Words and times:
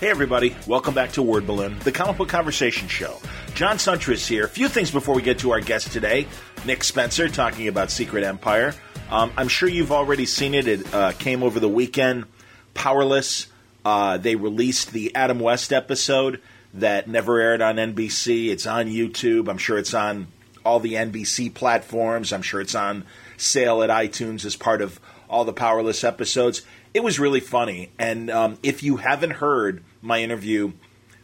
Hey, 0.00 0.08
everybody. 0.08 0.56
Welcome 0.66 0.94
back 0.94 1.12
to 1.12 1.22
Word 1.22 1.46
Balloon, 1.46 1.78
the 1.80 1.92
comic 1.92 2.16
book 2.16 2.30
conversation 2.30 2.88
show. 2.88 3.18
John 3.52 3.76
Siuntres 3.76 4.26
here. 4.26 4.46
A 4.46 4.48
few 4.48 4.66
things 4.66 4.90
before 4.90 5.14
we 5.14 5.20
get 5.20 5.40
to 5.40 5.50
our 5.50 5.60
guest 5.60 5.92
today 5.92 6.26
Nick 6.64 6.84
Spencer 6.84 7.28
talking 7.28 7.68
about 7.68 7.90
Secret 7.90 8.24
Empire. 8.24 8.74
Um, 9.10 9.30
I'm 9.36 9.48
sure 9.48 9.68
you've 9.68 9.92
already 9.92 10.24
seen 10.24 10.54
it. 10.54 10.66
It 10.66 10.94
uh, 10.94 11.12
came 11.12 11.42
over 11.42 11.60
the 11.60 11.68
weekend. 11.68 12.24
Powerless. 12.72 13.48
Uh, 13.84 14.16
they 14.16 14.36
released 14.36 14.92
the 14.92 15.14
Adam 15.14 15.38
West 15.38 15.70
episode 15.70 16.40
that 16.72 17.06
never 17.06 17.38
aired 17.38 17.60
on 17.60 17.76
NBC. 17.76 18.48
It's 18.48 18.66
on 18.66 18.86
YouTube. 18.86 19.50
I'm 19.50 19.58
sure 19.58 19.76
it's 19.76 19.92
on 19.92 20.28
all 20.64 20.80
the 20.80 20.94
NBC 20.94 21.52
platforms. 21.52 22.32
I'm 22.32 22.40
sure 22.40 22.62
it's 22.62 22.74
on 22.74 23.04
sale 23.36 23.82
at 23.82 23.90
iTunes 23.90 24.46
as 24.46 24.56
part 24.56 24.80
of 24.80 24.98
all 25.28 25.44
the 25.44 25.52
Powerless 25.52 26.04
episodes. 26.04 26.62
It 26.94 27.02
was 27.02 27.20
really 27.20 27.40
funny. 27.40 27.90
And 27.98 28.30
um, 28.30 28.56
if 28.62 28.82
you 28.82 28.96
haven't 28.96 29.32
heard 29.32 29.84
my 30.02 30.20
interview 30.20 30.72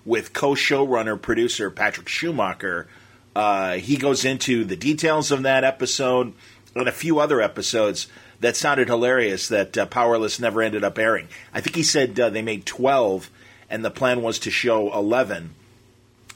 with 0.04 0.32
co 0.32 0.50
showrunner, 0.50 1.20
producer 1.20 1.70
Patrick 1.70 2.08
Schumacher, 2.08 2.86
uh, 3.34 3.74
he 3.74 3.96
goes 3.96 4.24
into 4.24 4.64
the 4.64 4.76
details 4.76 5.30
of 5.30 5.42
that 5.42 5.64
episode 5.64 6.32
and 6.74 6.88
a 6.88 6.92
few 6.92 7.18
other 7.18 7.40
episodes 7.40 8.06
that 8.40 8.56
sounded 8.56 8.88
hilarious 8.88 9.48
that 9.48 9.76
uh, 9.76 9.86
Powerless 9.86 10.38
never 10.38 10.62
ended 10.62 10.84
up 10.84 10.98
airing. 10.98 11.28
I 11.52 11.60
think 11.60 11.76
he 11.76 11.82
said 11.82 12.18
uh, 12.18 12.30
they 12.30 12.42
made 12.42 12.66
12 12.66 13.30
and 13.68 13.84
the 13.84 13.90
plan 13.90 14.22
was 14.22 14.38
to 14.40 14.50
show 14.50 14.92
11. 14.94 15.54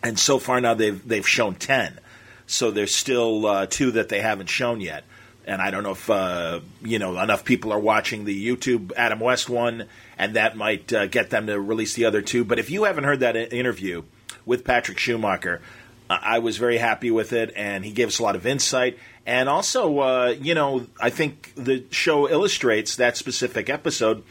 And 0.03 0.19
so 0.19 0.39
far 0.39 0.61
now 0.61 0.75
they've, 0.75 1.07
they've 1.07 1.29
shown 1.29 1.55
10. 1.55 2.01
So 2.47 2.71
there's 2.71 2.95
still 2.95 3.47
uh, 3.47 3.67
two 3.67 3.93
that 3.93 4.09
they 4.09 4.21
haven't 4.21 4.49
shown 4.49 4.81
yet 4.81 5.05
and 5.51 5.61
I 5.61 5.73
don't 5.73 5.83
know 5.83 5.91
if 5.91 6.09
uh, 6.09 6.61
you 6.81 7.01
know 7.01 7.19
enough 7.19 7.45
people 7.45 7.73
are 7.73 7.79
watching 7.79 8.25
the 8.25 8.47
YouTube 8.47 8.93
Adam 8.97 9.19
West 9.19 9.51
one, 9.51 9.87
and 10.17 10.37
that 10.37 10.57
might 10.57 10.93
uh, 10.93 11.07
get 11.07 11.31
them 11.31 11.49
to 11.49 11.61
release 11.61 11.95
the 11.95 12.05
other 12.05 12.23
two. 12.23 12.45
But 12.45 12.61
if 12.61 12.71
you 12.71 12.85
haven't 12.85 13.03
heard 13.03 13.21
that 13.21 13.37
interview 13.37 14.05
with 14.47 14.65
Patrick 14.65 14.99
Schumacher, 14.99 15.61
I 16.09 16.39
was 16.39 16.57
very 16.57 16.79
happy 16.79 17.11
with 17.11 17.33
it, 17.33 17.53
and 17.57 17.85
he 17.85 17.91
gave 17.91 18.07
us 18.07 18.21
a 18.21 18.23
lot 18.23 18.37
of 18.37 18.47
insight. 18.47 18.97
And 19.27 19.49
also, 19.49 19.99
uh, 19.99 20.37
you 20.41 20.55
know, 20.55 20.87
I 21.01 21.11
think 21.11 21.53
the 21.57 21.85
show 21.91 22.29
illustrates 22.29 22.95
that 22.97 23.17
specific 23.17 23.69
episode 23.69 24.23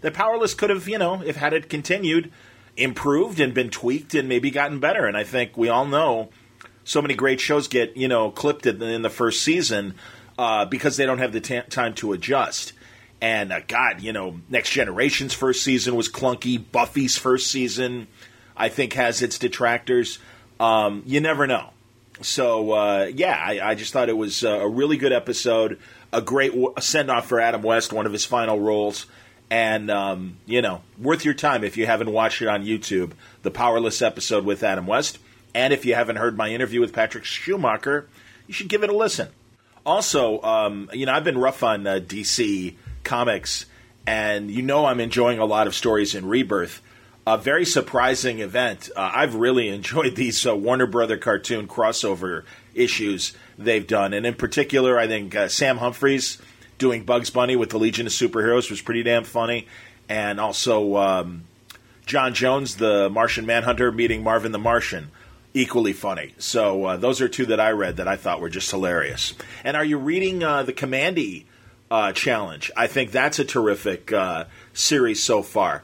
that 0.00 0.14
Powerless 0.14 0.54
could 0.54 0.70
have, 0.70 0.88
you 0.88 0.98
know, 0.98 1.22
if 1.22 1.36
had 1.36 1.52
it 1.52 1.68
continued, 1.68 2.32
improved 2.78 3.40
and 3.40 3.52
been 3.52 3.68
tweaked 3.68 4.14
and 4.14 4.26
maybe 4.26 4.50
gotten 4.50 4.80
better. 4.80 5.04
And 5.04 5.18
I 5.18 5.24
think 5.24 5.54
we 5.56 5.68
all 5.68 5.84
know 5.84 6.30
so 6.82 7.02
many 7.02 7.14
great 7.14 7.40
shows 7.40 7.68
get, 7.68 7.94
you 7.94 8.08
know, 8.08 8.30
clipped 8.30 8.64
in, 8.64 8.80
in 8.82 9.02
the 9.02 9.10
first 9.10 9.42
season 9.42 9.94
uh, 10.42 10.64
because 10.64 10.96
they 10.96 11.06
don't 11.06 11.18
have 11.18 11.32
the 11.32 11.40
t- 11.40 11.60
time 11.70 11.94
to 11.94 12.12
adjust. 12.12 12.72
And 13.20 13.52
uh, 13.52 13.60
God, 13.68 14.00
you 14.00 14.12
know, 14.12 14.40
Next 14.48 14.70
Generation's 14.70 15.32
first 15.32 15.62
season 15.62 15.94
was 15.94 16.08
clunky. 16.08 16.60
Buffy's 16.72 17.16
first 17.16 17.46
season, 17.46 18.08
I 18.56 18.68
think, 18.68 18.94
has 18.94 19.22
its 19.22 19.38
detractors. 19.38 20.18
Um, 20.58 21.04
you 21.06 21.20
never 21.20 21.46
know. 21.46 21.70
So 22.22 22.72
uh, 22.72 23.10
yeah, 23.14 23.40
I, 23.40 23.70
I, 23.70 23.74
just 23.76 23.92
thought 23.92 24.08
it 24.08 24.16
was 24.16 24.42
a 24.42 24.66
really 24.66 24.96
good 24.96 25.12
episode, 25.12 25.78
a 26.12 26.20
great 26.20 26.50
w- 26.50 26.74
send 26.80 27.08
off 27.08 27.28
for 27.28 27.38
Adam 27.38 27.62
West, 27.62 27.92
one 27.92 28.06
of 28.06 28.12
his 28.12 28.24
final 28.24 28.58
roles, 28.58 29.06
and 29.48 29.92
um, 29.92 30.38
you 30.44 30.60
know, 30.60 30.82
worth 30.98 31.24
your 31.24 31.34
time 31.34 31.62
if 31.62 31.76
you 31.76 31.86
haven't 31.86 32.10
watched 32.10 32.42
it 32.42 32.48
on 32.48 32.64
YouTube. 32.64 33.12
The 33.42 33.52
Powerless 33.52 34.02
episode 34.02 34.44
with 34.44 34.64
Adam 34.64 34.88
West, 34.88 35.20
and 35.54 35.72
if 35.72 35.84
you 35.84 35.94
haven't 35.94 36.16
heard 36.16 36.36
my 36.36 36.48
interview 36.48 36.80
with 36.80 36.92
Patrick 36.92 37.24
Schumacher, 37.24 38.08
you 38.48 38.54
should 38.54 38.68
give 38.68 38.82
it 38.82 38.90
a 38.90 38.96
listen. 38.96 39.28
Also, 39.84 40.40
um, 40.42 40.90
you 40.92 41.06
know, 41.06 41.12
I've 41.12 41.24
been 41.24 41.38
rough 41.38 41.62
on 41.62 41.86
uh, 41.86 42.00
DC 42.02 42.74
comics, 43.02 43.66
and 44.06 44.50
you 44.50 44.62
know 44.62 44.86
I'm 44.86 45.00
enjoying 45.00 45.38
a 45.38 45.44
lot 45.44 45.66
of 45.66 45.74
stories 45.74 46.14
in 46.14 46.26
Rebirth. 46.26 46.80
A 47.26 47.38
very 47.38 47.64
surprising 47.64 48.40
event. 48.40 48.90
Uh, 48.96 49.10
I've 49.14 49.34
really 49.34 49.68
enjoyed 49.74 50.14
these 50.14 50.46
uh, 50.46 50.56
Warner 50.56 50.86
Brother 50.86 51.16
cartoon 51.16 51.66
crossover 51.66 52.44
issues 52.74 53.32
they've 53.58 53.86
done, 53.86 54.12
and 54.12 54.24
in 54.24 54.34
particular, 54.34 54.98
I 54.98 55.08
think 55.08 55.34
uh, 55.34 55.48
Sam 55.48 55.78
Humphries 55.78 56.38
doing 56.78 57.04
Bugs 57.04 57.30
Bunny 57.30 57.56
with 57.56 57.70
the 57.70 57.78
Legion 57.78 58.06
of 58.06 58.12
Superheroes 58.12 58.70
was 58.70 58.80
pretty 58.80 59.02
damn 59.02 59.24
funny, 59.24 59.66
and 60.08 60.38
also 60.38 60.96
um, 60.96 61.44
J'onn 62.06 62.32
J'onzz, 62.32 62.76
the 62.76 63.10
Martian 63.10 63.46
Manhunter, 63.46 63.90
meeting 63.90 64.22
Marvin 64.22 64.52
the 64.52 64.58
Martian 64.58 65.10
equally 65.54 65.92
funny. 65.92 66.34
So 66.38 66.84
uh, 66.84 66.96
those 66.96 67.20
are 67.20 67.28
two 67.28 67.46
that 67.46 67.60
I 67.60 67.70
read 67.70 67.96
that 67.96 68.08
I 68.08 68.16
thought 68.16 68.40
were 68.40 68.48
just 68.48 68.70
hilarious. 68.70 69.34
And 69.64 69.76
are 69.76 69.84
you 69.84 69.98
reading 69.98 70.42
uh, 70.42 70.62
the 70.62 70.72
Kamandi 70.72 71.44
uh, 71.90 72.12
challenge? 72.12 72.70
I 72.76 72.86
think 72.86 73.10
that's 73.10 73.38
a 73.38 73.44
terrific 73.44 74.12
uh, 74.12 74.44
series 74.72 75.22
so 75.22 75.42
far. 75.42 75.82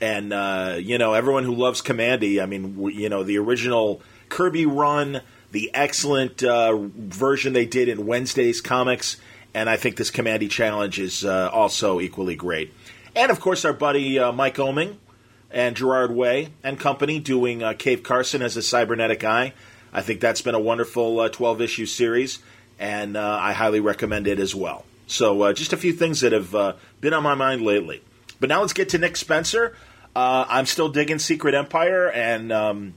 And 0.00 0.32
uh, 0.32 0.76
you 0.78 0.98
know, 0.98 1.14
everyone 1.14 1.44
who 1.44 1.54
loves 1.54 1.80
Kamandi, 1.80 2.42
I 2.42 2.46
mean, 2.46 2.90
you 2.90 3.08
know, 3.08 3.22
the 3.22 3.38
original 3.38 4.02
Kirby 4.28 4.66
run, 4.66 5.20
the 5.52 5.70
excellent 5.72 6.42
uh, 6.42 6.76
version 6.76 7.52
they 7.52 7.66
did 7.66 7.88
in 7.88 8.04
Wednesday's 8.06 8.60
comics, 8.60 9.16
and 9.54 9.70
I 9.70 9.76
think 9.76 9.96
this 9.96 10.10
Kamandi 10.10 10.50
challenge 10.50 10.98
is 10.98 11.24
also 11.24 12.00
equally 12.00 12.34
great. 12.34 12.74
And 13.14 13.30
of 13.30 13.38
course, 13.38 13.64
our 13.64 13.72
buddy 13.72 14.18
Mike 14.32 14.56
Oeming 14.56 14.96
and 15.54 15.76
Gerard 15.76 16.10
Way 16.10 16.48
and 16.64 16.78
company 16.78 17.20
doing 17.20 17.62
uh, 17.62 17.72
Cave 17.74 18.02
Carson 18.02 18.40
has 18.40 18.56
a 18.56 18.62
cybernetic 18.62 19.22
eye. 19.22 19.54
I 19.92 20.02
think 20.02 20.20
that's 20.20 20.42
been 20.42 20.56
a 20.56 20.60
wonderful 20.60 21.26
12 21.28 21.60
uh, 21.60 21.64
issue 21.64 21.86
series, 21.86 22.40
and 22.80 23.16
uh, 23.16 23.38
I 23.40 23.52
highly 23.52 23.78
recommend 23.78 24.26
it 24.26 24.40
as 24.40 24.52
well. 24.52 24.84
So, 25.06 25.42
uh, 25.42 25.52
just 25.52 25.72
a 25.72 25.76
few 25.76 25.92
things 25.92 26.20
that 26.20 26.32
have 26.32 26.54
uh, 26.54 26.72
been 27.00 27.14
on 27.14 27.22
my 27.22 27.36
mind 27.36 27.62
lately. 27.62 28.02
But 28.40 28.48
now 28.48 28.62
let's 28.62 28.72
get 28.72 28.88
to 28.90 28.98
Nick 28.98 29.16
Spencer. 29.16 29.76
Uh, 30.16 30.44
I'm 30.48 30.66
still 30.66 30.88
digging 30.88 31.20
Secret 31.20 31.54
Empire 31.54 32.10
and 32.10 32.50
um, 32.50 32.94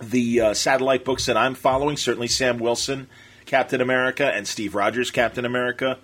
the 0.00 0.54
satellite 0.54 1.04
books 1.04 1.26
that 1.26 1.36
I'm 1.36 1.54
following. 1.54 1.98
Certainly, 1.98 2.28
Sam 2.28 2.58
Wilson, 2.58 3.08
Captain 3.44 3.82
America, 3.82 4.24
and 4.24 4.48
Steve 4.48 4.74
Rogers, 4.74 5.10
Captain 5.10 5.44
America. 5.44 5.98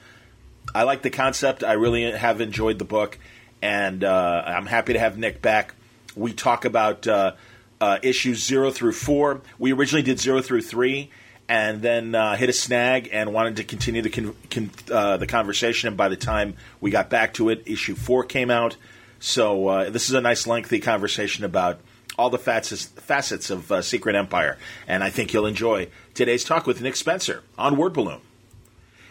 I 0.74 0.82
like 0.82 1.00
the 1.00 1.10
concept. 1.10 1.64
I 1.64 1.72
really 1.72 2.10
have 2.10 2.42
enjoyed 2.42 2.78
the 2.78 2.84
book, 2.84 3.16
and 3.62 4.04
I'm 4.04 4.66
happy 4.66 4.92
to 4.92 4.98
have 4.98 5.16
Nick 5.16 5.40
back 5.40 5.74
we 6.18 6.32
talk 6.32 6.64
about 6.64 7.06
uh, 7.06 7.32
uh, 7.80 7.98
issues 8.02 8.44
zero 8.44 8.70
through 8.70 8.92
four. 8.92 9.40
We 9.58 9.72
originally 9.72 10.02
did 10.02 10.18
zero 10.18 10.40
through 10.42 10.62
three, 10.62 11.10
and 11.48 11.80
then 11.80 12.14
uh, 12.14 12.36
hit 12.36 12.48
a 12.48 12.52
snag 12.52 13.08
and 13.12 13.32
wanted 13.32 13.56
to 13.56 13.64
continue 13.64 14.02
the 14.02 14.10
con- 14.10 14.36
con- 14.50 14.70
uh, 14.90 15.16
the 15.16 15.26
conversation. 15.26 15.88
And 15.88 15.96
by 15.96 16.08
the 16.08 16.16
time 16.16 16.54
we 16.80 16.90
got 16.90 17.10
back 17.10 17.34
to 17.34 17.48
it, 17.48 17.62
issue 17.66 17.94
four 17.94 18.24
came 18.24 18.50
out. 18.50 18.76
So 19.20 19.68
uh, 19.68 19.90
this 19.90 20.08
is 20.08 20.14
a 20.14 20.20
nice 20.20 20.46
lengthy 20.46 20.80
conversation 20.80 21.44
about 21.44 21.80
all 22.16 22.30
the 22.30 22.38
facets, 22.38 22.86
facets 22.86 23.50
of 23.50 23.70
uh, 23.70 23.80
Secret 23.80 24.16
Empire, 24.16 24.58
and 24.88 25.04
I 25.04 25.10
think 25.10 25.32
you'll 25.32 25.46
enjoy 25.46 25.88
today's 26.14 26.42
talk 26.42 26.66
with 26.66 26.80
Nick 26.80 26.96
Spencer 26.96 27.42
on 27.56 27.76
Word 27.76 27.92
Balloon. 27.92 28.20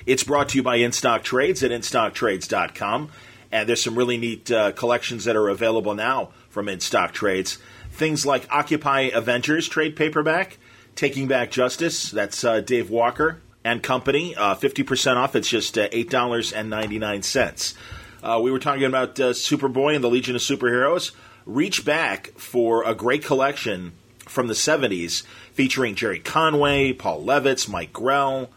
It's 0.06 0.24
brought 0.24 0.50
to 0.50 0.57
you 0.57 0.63
by 0.63 0.79
InStock 0.79 1.24
Trades 1.24 1.63
at 1.63 1.72
InStockTrades.com. 1.72 3.09
And 3.51 3.68
there's 3.68 3.84
some 3.84 3.97
really 3.97 4.18
neat 4.18 4.51
uh, 4.51 4.72
collections 4.74 5.25
that 5.25 5.35
are 5.35 5.50
available 5.50 5.94
now 5.94 6.29
from 6.57 6.68
in 6.68 6.79
stock 6.79 7.13
trades. 7.13 7.59
Things 7.91 8.25
like 8.25 8.51
Occupy 8.51 9.12
Avengers 9.13 9.68
trade 9.68 9.95
paperback, 9.95 10.57
Taking 10.95 11.28
Back 11.28 11.51
Justice, 11.51 12.09
that's 12.09 12.44
uh, 12.44 12.62
Dave 12.62 12.90
Walker 12.90 13.41
and 13.63 13.84
Company, 13.84 14.35
uh, 14.35 14.56
50% 14.56 15.18
off. 15.18 15.35
It's 15.35 15.47
just 15.47 15.78
uh, 15.78 15.88
$8.99. 15.90 17.75
Uh, 18.23 18.40
we 18.41 18.50
were 18.50 18.57
talking 18.57 18.85
about 18.85 19.19
uh, 19.19 19.34
Superboy 19.34 19.94
and 19.94 20.03
the 20.03 20.09
Legion 20.09 20.35
of 20.35 20.41
Superheroes. 20.41 21.12
Reach 21.45 21.85
back 21.85 22.29
for 22.29 22.84
a 22.84 22.95
great 22.95 23.24
collection 23.24 23.91
from 24.22 24.47
the 24.47 24.56
70s 24.56 25.22
featuring 25.53 25.94
Gerry 25.94 26.18
Conway, 26.18 26.91
Paul 26.91 27.24
Levitz, 27.24 27.69
Mike 27.69 27.94
Grell, 27.94 28.50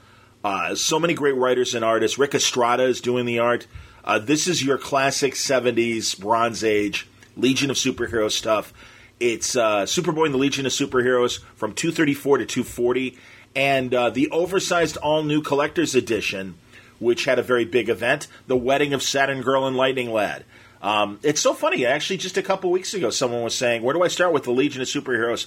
uh, 0.42 0.74
so 0.74 0.98
many 0.98 1.12
great 1.12 1.36
writers 1.36 1.74
and 1.74 1.84
artists. 1.84 2.16
Ric 2.18 2.34
Estrada 2.34 2.84
is 2.84 3.02
doing 3.02 3.26
the 3.26 3.40
art. 3.40 3.66
Uh, 4.02 4.18
this 4.18 4.48
is 4.48 4.64
your 4.64 4.78
classic 4.78 5.34
70s 5.34 6.18
Bronze 6.18 6.64
Age 6.64 7.06
Legion 7.36 7.70
of 7.70 7.76
Superheroes 7.76 8.32
stuff. 8.32 8.72
It's 9.18 9.54
uh, 9.54 9.82
Superboy 9.82 10.26
and 10.26 10.34
the 10.34 10.38
Legion 10.38 10.66
of 10.66 10.72
Superheroes 10.72 11.40
from 11.54 11.74
234 11.74 12.38
to 12.38 12.46
240, 12.46 13.18
and 13.54 13.92
uh, 13.92 14.10
the 14.10 14.30
oversized 14.30 14.96
all 14.96 15.22
new 15.22 15.42
collector's 15.42 15.94
edition, 15.94 16.56
which 16.98 17.26
had 17.26 17.38
a 17.38 17.42
very 17.42 17.64
big 17.64 17.88
event 17.88 18.28
The 18.46 18.56
Wedding 18.56 18.94
of 18.94 19.02
Saturn 19.02 19.42
Girl 19.42 19.66
and 19.66 19.76
Lightning 19.76 20.10
Lad. 20.12 20.44
Um, 20.82 21.18
it's 21.22 21.40
so 21.40 21.52
funny. 21.52 21.84
Actually, 21.84 22.16
just 22.16 22.38
a 22.38 22.42
couple 22.42 22.70
weeks 22.70 22.94
ago, 22.94 23.10
someone 23.10 23.42
was 23.42 23.54
saying, 23.54 23.82
Where 23.82 23.94
do 23.94 24.02
I 24.02 24.08
start 24.08 24.32
with 24.32 24.44
the 24.44 24.52
Legion 24.52 24.80
of 24.80 24.88
Superheroes? 24.88 25.46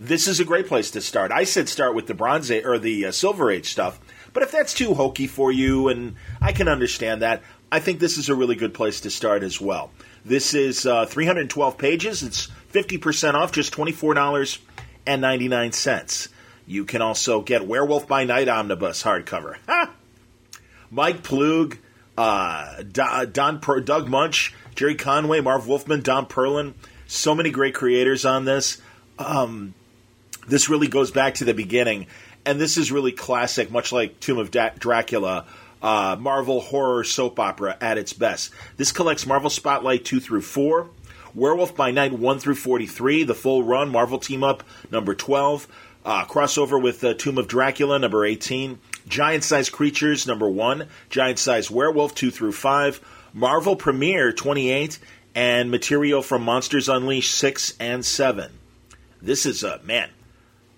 This 0.00 0.26
is 0.26 0.40
a 0.40 0.44
great 0.44 0.66
place 0.66 0.90
to 0.92 1.00
start. 1.00 1.30
I 1.30 1.44
said 1.44 1.68
start 1.68 1.94
with 1.94 2.06
the 2.06 2.14
Bronze 2.14 2.50
Age 2.50 2.64
or 2.64 2.78
the 2.78 3.06
uh, 3.06 3.12
Silver 3.12 3.50
Age 3.50 3.70
stuff, 3.70 4.00
but 4.32 4.42
if 4.42 4.50
that's 4.50 4.72
too 4.74 4.94
hokey 4.94 5.26
for 5.26 5.52
you, 5.52 5.88
and 5.88 6.16
I 6.40 6.52
can 6.52 6.66
understand 6.66 7.22
that, 7.22 7.42
I 7.70 7.78
think 7.78 8.00
this 8.00 8.16
is 8.16 8.28
a 8.28 8.34
really 8.34 8.56
good 8.56 8.74
place 8.74 9.00
to 9.02 9.10
start 9.10 9.42
as 9.42 9.60
well. 9.60 9.90
This 10.24 10.54
is 10.54 10.86
uh, 10.86 11.06
312 11.06 11.78
pages. 11.78 12.22
It's 12.22 12.46
50% 12.72 13.34
off, 13.34 13.50
just 13.52 13.74
$24.99. 13.74 16.28
You 16.66 16.84
can 16.84 17.02
also 17.02 17.42
get 17.42 17.66
Werewolf 17.66 18.06
by 18.06 18.24
Night 18.24 18.48
Omnibus 18.48 19.02
hardcover. 19.02 19.56
Ha! 19.66 19.90
Mike 20.90 21.22
Ploog, 21.22 21.78
uh, 22.16 22.82
Don, 22.82 23.32
Doug 23.32 24.08
Moench, 24.08 24.52
Gerry 24.74 24.94
Conway, 24.94 25.40
Marv 25.40 25.66
Wolfman, 25.66 26.02
Don 26.02 26.26
Perlin. 26.26 26.74
So 27.06 27.34
many 27.34 27.50
great 27.50 27.74
creators 27.74 28.24
on 28.24 28.44
this. 28.44 28.80
Um, 29.18 29.74
this 30.46 30.68
really 30.68 30.88
goes 30.88 31.10
back 31.10 31.34
to 31.34 31.44
the 31.44 31.54
beginning, 31.54 32.06
and 32.44 32.60
this 32.60 32.76
is 32.76 32.92
really 32.92 33.12
classic, 33.12 33.70
much 33.70 33.92
like 33.92 34.20
Tomb 34.20 34.38
of 34.38 34.50
da- 34.50 34.70
Dracula. 34.78 35.46
Uh, 35.82 36.16
Marvel 36.18 36.60
horror 36.60 37.02
soap 37.02 37.40
opera 37.40 37.76
at 37.80 37.98
its 37.98 38.12
best. 38.12 38.52
This 38.76 38.92
collects 38.92 39.26
Marvel 39.26 39.50
Spotlight 39.50 40.04
2 40.04 40.20
through 40.20 40.42
4, 40.42 40.88
Werewolf 41.34 41.74
by 41.74 41.90
Night 41.90 42.12
1 42.12 42.38
through 42.38 42.54
43, 42.54 43.24
the 43.24 43.34
full 43.34 43.64
run, 43.64 43.88
Marvel 43.88 44.18
Team 44.18 44.44
Up 44.44 44.62
number 44.90 45.14
12, 45.14 45.66
uh, 46.04 46.24
crossover 46.26 46.80
with 46.80 47.02
uh, 47.02 47.14
Tomb 47.14 47.38
of 47.38 47.48
Dracula 47.48 47.98
number 47.98 48.24
18, 48.24 48.78
Giant 49.08 49.42
Size 49.42 49.70
Creatures 49.70 50.26
number 50.26 50.48
1, 50.48 50.86
Giant 51.10 51.38
Size 51.38 51.70
Werewolf 51.70 52.14
2 52.14 52.30
through 52.30 52.52
5, 52.52 53.00
Marvel 53.32 53.76
Premiere 53.76 54.32
28, 54.32 54.98
and 55.34 55.70
material 55.70 56.22
from 56.22 56.42
Monsters 56.42 56.88
Unleashed 56.88 57.34
6 57.34 57.74
and 57.80 58.04
7. 58.04 58.52
This 59.20 59.46
is 59.46 59.62
a, 59.62 59.80
man, 59.84 60.10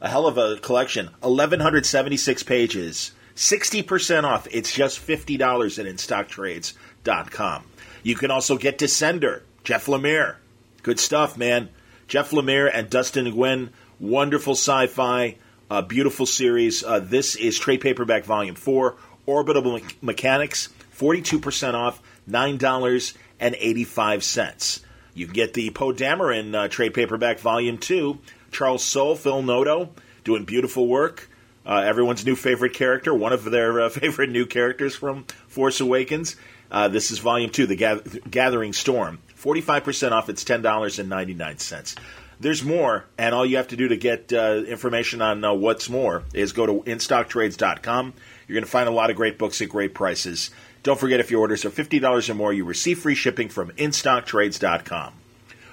a 0.01 0.09
hell 0.09 0.27
of 0.27 0.39
a 0.39 0.59
collection. 0.59 1.07
1,176 1.21 2.43
pages. 2.43 3.13
60% 3.37 4.25
off. 4.25 4.49
It's 4.51 4.73
just 4.73 5.07
$50 5.07 5.79
at 5.79 5.87
InStockTrades.com. 5.87 7.65
You 8.03 8.15
can 8.15 8.31
also 8.31 8.57
get 8.59 8.79
Descender, 8.79 9.43
Jeff 9.65 9.87
Lemire. 9.87 10.37
Good 10.83 11.01
stuff, 11.01 11.37
man. 11.37 11.69
Jeff 12.07 12.31
Lemire 12.31 12.71
and 12.73 12.89
Dustin 12.91 13.27
Nguyen. 13.27 13.71
Wonderful 13.99 14.55
sci 14.55 14.87
fi, 14.89 15.37
uh, 15.71 15.83
beautiful 15.83 16.27
series. 16.27 16.85
Uh, 16.85 17.01
this 17.01 17.35
is 17.37 17.59
Trade 17.59 17.81
Paperback 17.81 18.25
Volume 18.25 18.57
4, 18.57 18.97
Orbital 19.25 19.63
Me- 19.63 19.83
Mechanics, 20.03 20.69
42% 20.97 21.75
off, 21.75 22.03
$9.85. 22.29 24.81
You 25.15 25.27
can 25.27 25.35
get 25.35 25.55
the 25.55 25.71
Poe 25.71 25.93
Dameron 25.93 26.55
uh, 26.55 26.69
Trade 26.69 26.93
Paperback 26.93 27.39
Volume 27.39 27.79
2, 27.79 28.19
Charles 28.51 28.85
Soule, 28.85 29.17
Phil 29.17 29.41
Noto, 29.43 29.91
doing 30.25 30.45
beautiful 30.45 30.87
work. 30.89 31.31
Uh, 31.67 31.77
everyone's 31.85 32.27
new 32.27 32.37
favorite 32.37 32.75
character, 32.75 33.15
one 33.15 33.33
of 33.33 33.45
their 33.45 33.81
uh, 33.83 33.89
favorite 33.91 34.31
new 34.31 34.47
characters 34.47 34.95
from 34.95 35.25
Force 35.49 35.81
Awakens. 35.81 36.37
Uh, 36.71 36.89
this 36.89 37.11
is 37.11 37.19
Volume 37.19 37.51
2, 37.51 37.67
The 37.67 37.77
Gather- 37.77 38.21
Gathering 38.31 38.73
Storm. 38.73 39.19
45% 39.41 40.13
off, 40.13 40.29
it's 40.29 40.45
$10.99. 40.45 41.97
There's 42.41 42.65
more, 42.65 43.05
and 43.17 43.35
all 43.35 43.47
you 43.47 43.57
have 43.59 43.69
to 43.69 43.77
do 43.77 43.89
to 43.89 43.97
get 43.97 44.33
uh, 44.33 44.65
information 44.67 45.23
on 45.23 45.45
uh, 45.45 45.53
what's 45.55 45.89
more 45.89 46.25
is 46.35 46.53
go 46.53 46.67
to 46.67 46.73
InStockTrades.com. 46.91 48.13
You're 48.49 48.55
going 48.55 48.65
to 48.65 48.71
find 48.71 48.89
a 48.89 48.93
lot 48.93 49.11
of 49.11 49.17
great 49.17 49.39
books 49.39 49.63
at 49.63 49.69
great 49.69 49.95
prices. 49.95 50.51
Don't 50.83 50.99
forget, 50.99 51.21
if 51.21 51.31
your 51.31 51.41
orders 51.41 51.65
are 51.65 51.71
$50 51.71 52.29
or 52.29 52.35
more, 52.35 52.53
you 52.53 52.65
receive 52.65 52.99
free 52.99 53.15
shipping 53.15 53.49
from 53.49 53.71
InStockTrades.com. 53.73 55.15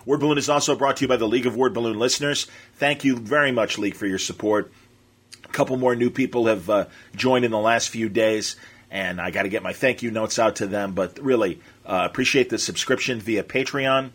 Word 0.05 0.19
Balloon 0.19 0.37
is 0.37 0.49
also 0.49 0.75
brought 0.75 0.97
to 0.97 1.03
you 1.03 1.07
by 1.07 1.17
the 1.17 1.27
League 1.27 1.45
of 1.45 1.55
Word 1.55 1.73
Balloon 1.73 1.99
listeners. 1.99 2.47
Thank 2.75 3.03
you 3.03 3.17
very 3.17 3.51
much, 3.51 3.77
League, 3.77 3.95
for 3.95 4.07
your 4.07 4.17
support. 4.17 4.71
Couple 5.51 5.77
more 5.77 5.95
new 5.95 6.09
people 6.09 6.47
have 6.47 6.69
uh, 6.69 6.85
joined 7.15 7.45
in 7.45 7.51
the 7.51 7.59
last 7.59 7.89
few 7.89 8.09
days, 8.09 8.55
and 8.89 9.19
I 9.19 9.31
got 9.31 9.43
to 9.43 9.49
get 9.49 9.63
my 9.63 9.73
thank 9.73 10.01
you 10.01 10.11
notes 10.11 10.39
out 10.39 10.57
to 10.57 10.67
them. 10.67 10.93
But 10.93 11.19
really, 11.19 11.59
uh, 11.85 12.07
appreciate 12.09 12.49
the 12.49 12.57
subscription 12.57 13.19
via 13.19 13.43
Patreon. 13.43 14.11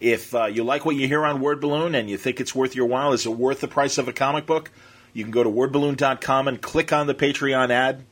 If 0.00 0.34
uh, 0.34 0.46
you 0.46 0.64
like 0.64 0.84
what 0.84 0.96
you 0.96 1.06
hear 1.06 1.24
on 1.24 1.40
Word 1.40 1.60
Balloon 1.60 1.94
and 1.94 2.10
you 2.10 2.16
think 2.16 2.40
it's 2.40 2.54
worth 2.54 2.74
your 2.74 2.86
while, 2.86 3.12
is 3.12 3.24
it 3.24 3.30
worth 3.30 3.60
the 3.60 3.68
price 3.68 3.98
of 3.98 4.08
a 4.08 4.12
comic 4.12 4.46
book? 4.46 4.70
You 5.12 5.22
can 5.22 5.30
go 5.30 5.44
to 5.44 5.50
wordballoon.com 5.50 6.48
and 6.48 6.60
click 6.60 6.92
on 6.92 7.06
the 7.06 7.14
Patreon 7.14 7.70
ad. 7.70 8.04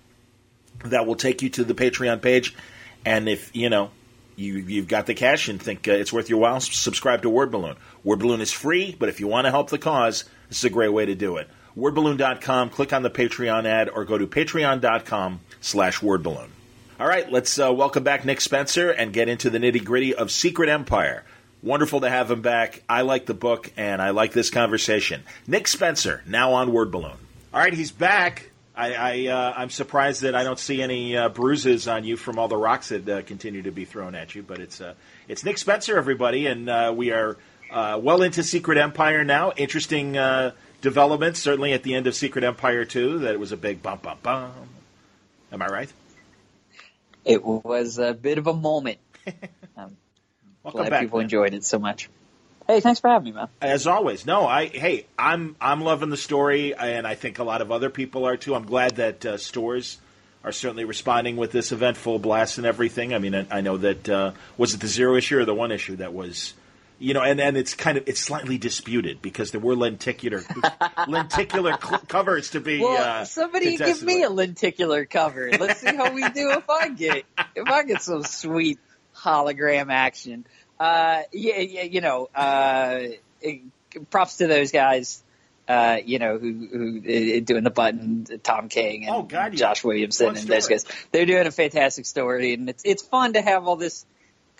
That 0.84 1.06
will 1.06 1.16
take 1.16 1.42
you 1.42 1.50
to 1.50 1.64
the 1.64 1.74
Patreon 1.74 2.22
page. 2.22 2.54
And 3.04 3.28
if, 3.28 3.54
you 3.56 3.68
know, 3.70 3.90
you, 4.36 4.58
you've 4.58 4.88
got 4.88 5.06
the 5.06 5.14
cash 5.14 5.48
and 5.48 5.60
think 5.60 5.88
uh, 5.88 5.92
it's 5.92 6.12
worth 6.12 6.30
your 6.30 6.40
while, 6.40 6.60
subscribe 6.60 7.22
to 7.22 7.30
Word 7.30 7.50
Balloon. 7.50 7.76
Word 8.04 8.20
Balloon 8.20 8.40
is 8.40 8.52
free, 8.52 8.96
but 8.98 9.08
if 9.08 9.20
you 9.20 9.26
want 9.26 9.46
to 9.46 9.50
help 9.50 9.70
the 9.70 9.78
cause, 9.78 10.24
this 10.48 10.58
is 10.58 10.64
a 10.64 10.70
great 10.70 10.92
way 10.92 11.06
to 11.06 11.14
do 11.14 11.36
it. 11.36 11.48
Wordballoon.com, 11.76 12.70
click 12.70 12.92
on 12.92 13.02
the 13.02 13.10
Patreon 13.10 13.64
ad, 13.64 13.88
or 13.88 14.04
go 14.04 14.18
to 14.18 14.26
patreon.com 14.26 15.40
slash 15.60 16.00
wordballoon. 16.00 16.48
All 16.98 17.06
right, 17.06 17.30
let's 17.30 17.58
uh, 17.58 17.72
welcome 17.72 18.04
back 18.04 18.24
Nick 18.24 18.40
Spencer 18.40 18.90
and 18.90 19.12
get 19.12 19.28
into 19.28 19.48
the 19.48 19.58
nitty 19.58 19.82
gritty 19.82 20.14
of 20.14 20.30
Secret 20.30 20.68
Empire. 20.68 21.24
Wonderful 21.62 22.02
to 22.02 22.10
have 22.10 22.30
him 22.30 22.42
back. 22.42 22.82
I 22.88 23.02
like 23.02 23.26
the 23.26 23.34
book 23.34 23.72
and 23.76 24.02
I 24.02 24.10
like 24.10 24.32
this 24.32 24.50
conversation. 24.50 25.22
Nick 25.46 25.68
Spencer, 25.68 26.22
now 26.26 26.52
on 26.52 26.72
Word 26.72 26.90
Balloon. 26.90 27.16
All 27.52 27.60
right, 27.60 27.72
he's 27.72 27.90
back. 27.90 28.50
I, 28.76 28.94
I 28.94 29.26
uh, 29.26 29.54
I'm 29.56 29.70
surprised 29.70 30.22
that 30.22 30.34
I 30.34 30.44
don't 30.44 30.58
see 30.58 30.80
any 30.80 31.16
uh, 31.16 31.28
bruises 31.28 31.88
on 31.88 32.04
you 32.04 32.16
from 32.16 32.38
all 32.38 32.48
the 32.48 32.56
rocks 32.56 32.88
that 32.88 33.08
uh, 33.08 33.22
continue 33.22 33.62
to 33.62 33.72
be 33.72 33.84
thrown 33.84 34.14
at 34.14 34.34
you. 34.34 34.42
But 34.42 34.58
it's 34.60 34.80
uh, 34.80 34.94
it's 35.28 35.44
Nick 35.44 35.58
Spencer, 35.58 35.98
everybody, 35.98 36.46
and 36.46 36.68
uh, 36.68 36.92
we 36.96 37.10
are 37.10 37.36
uh, 37.70 37.98
well 38.02 38.22
into 38.22 38.42
Secret 38.42 38.78
Empire 38.78 39.24
now. 39.24 39.52
Interesting 39.56 40.16
developments, 40.80 41.40
certainly 41.40 41.72
at 41.72 41.82
the 41.82 41.94
end 41.94 42.06
of 42.06 42.14
Secret 42.14 42.44
Empire 42.44 42.84
two. 42.84 43.20
That 43.20 43.34
it 43.34 43.40
was 43.40 43.52
a 43.52 43.56
big 43.56 43.82
bump, 43.82 44.02
bump, 44.02 44.22
bump. 44.22 44.54
Am 45.52 45.62
I 45.62 45.66
right? 45.66 45.92
It 47.24 47.44
was 47.44 47.98
a 47.98 48.14
bit 48.14 48.38
of 48.38 48.46
a 48.46 48.54
moment. 48.54 48.98
I'm 49.26 49.34
Welcome 50.62 50.80
glad 50.80 50.90
back. 50.90 51.00
people 51.02 51.18
man. 51.18 51.24
enjoyed 51.24 51.54
it 51.54 51.64
so 51.64 51.78
much. 51.78 52.08
Hey, 52.66 52.80
thanks 52.80 53.00
for 53.00 53.08
having 53.08 53.24
me, 53.24 53.32
man. 53.32 53.48
As 53.60 53.86
always, 53.86 54.26
no, 54.26 54.46
I 54.46 54.66
hey, 54.66 55.06
I'm 55.18 55.56
I'm 55.60 55.80
loving 55.80 56.08
the 56.08 56.16
story, 56.16 56.74
and 56.74 57.06
I 57.06 57.14
think 57.14 57.38
a 57.38 57.44
lot 57.44 57.62
of 57.62 57.72
other 57.72 57.90
people 57.90 58.26
are 58.26 58.36
too. 58.36 58.54
I'm 58.54 58.64
glad 58.64 58.96
that 58.96 59.26
uh, 59.26 59.36
stores 59.38 59.98
are 60.44 60.52
certainly 60.52 60.84
responding 60.84 61.36
with 61.36 61.52
this 61.52 61.72
event 61.72 61.96
full 61.96 62.18
blast 62.18 62.58
and 62.58 62.66
everything. 62.66 63.12
I 63.12 63.18
mean, 63.18 63.34
I, 63.34 63.46
I 63.50 63.60
know 63.60 63.76
that 63.78 64.08
uh, 64.08 64.32
was 64.56 64.72
it 64.72 64.80
the 64.80 64.86
zero 64.86 65.16
issue 65.16 65.38
or 65.38 65.44
the 65.44 65.54
one 65.54 65.72
issue 65.72 65.96
that 65.96 66.14
was, 66.14 66.54
you 67.00 67.14
know, 67.14 67.22
and 67.22 67.40
and 67.40 67.56
it's 67.56 67.74
kind 67.74 67.96
of 67.96 68.06
it's 68.06 68.20
slightly 68.20 68.58
disputed 68.58 69.22
because 69.22 69.50
there 69.50 69.60
were 69.60 69.74
lenticular 69.74 70.42
lenticular 71.08 71.76
cl- 71.82 72.00
covers 72.00 72.50
to 72.50 72.60
be. 72.60 72.80
Well, 72.80 73.22
uh, 73.22 73.24
somebody 73.24 73.76
give 73.78 74.02
me 74.02 74.22
a 74.22 74.28
lenticular 74.30 75.06
cover. 75.06 75.50
Let's 75.58 75.80
see 75.80 75.96
how 75.96 76.12
we 76.12 76.28
do 76.28 76.50
if 76.50 76.68
I 76.68 76.90
get 76.90 77.24
if 77.56 77.66
I 77.66 77.84
get 77.84 78.02
some 78.02 78.22
sweet 78.22 78.78
hologram 79.16 79.90
action. 79.90 80.46
Uh, 80.78 81.22
yeah, 81.32 81.58
yeah, 81.58 81.82
you 81.82 82.02
know, 82.02 82.28
uh, 82.34 83.00
props 84.10 84.36
to 84.36 84.46
those 84.46 84.70
guys. 84.70 85.22
Uh, 85.68 85.98
you 86.04 86.18
know, 86.18 86.36
who, 86.36 86.52
who 86.72 86.98
uh, 86.98 87.40
doing 87.44 87.62
the 87.62 87.70
button, 87.70 88.26
Tom 88.42 88.68
King 88.68 89.06
and 89.06 89.14
Oh, 89.14 89.22
God. 89.22 89.54
Josh 89.54 89.84
Williamson 89.84 90.28
and 90.36 90.36
those 90.38 90.66
guys. 90.66 90.84
They're 91.12 91.26
doing 91.26 91.46
a 91.46 91.52
fantastic 91.52 92.06
story, 92.06 92.54
and 92.54 92.68
it's 92.68 92.82
it's 92.84 93.02
fun 93.04 93.34
to 93.34 93.40
have 93.40 93.68
all 93.68 93.76
this 93.76 94.04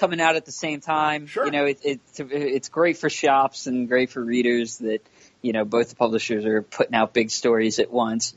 coming 0.01 0.21
out 0.21 0.35
at 0.35 0.47
the 0.47 0.53
same 0.53 0.81
time. 0.81 1.27
Sure. 1.27 1.45
You 1.45 1.53
know, 1.53 1.67
it, 1.67 1.79
it's 1.85 2.19
it's 2.19 2.69
great 2.71 2.97
for 2.97 3.11
shops 3.11 3.67
and 3.67 3.87
great 3.87 4.11
for 4.11 4.25
readers 4.25 4.79
that 4.79 5.07
you 5.43 5.53
know 5.53 5.65
both 5.65 5.91
the 5.91 5.97
publishers 5.97 6.45
are 6.47 6.63
putting 6.63 6.95
out 6.95 7.13
big 7.13 7.31
stories 7.31 7.79
at 7.79 7.91
once. 7.91 8.35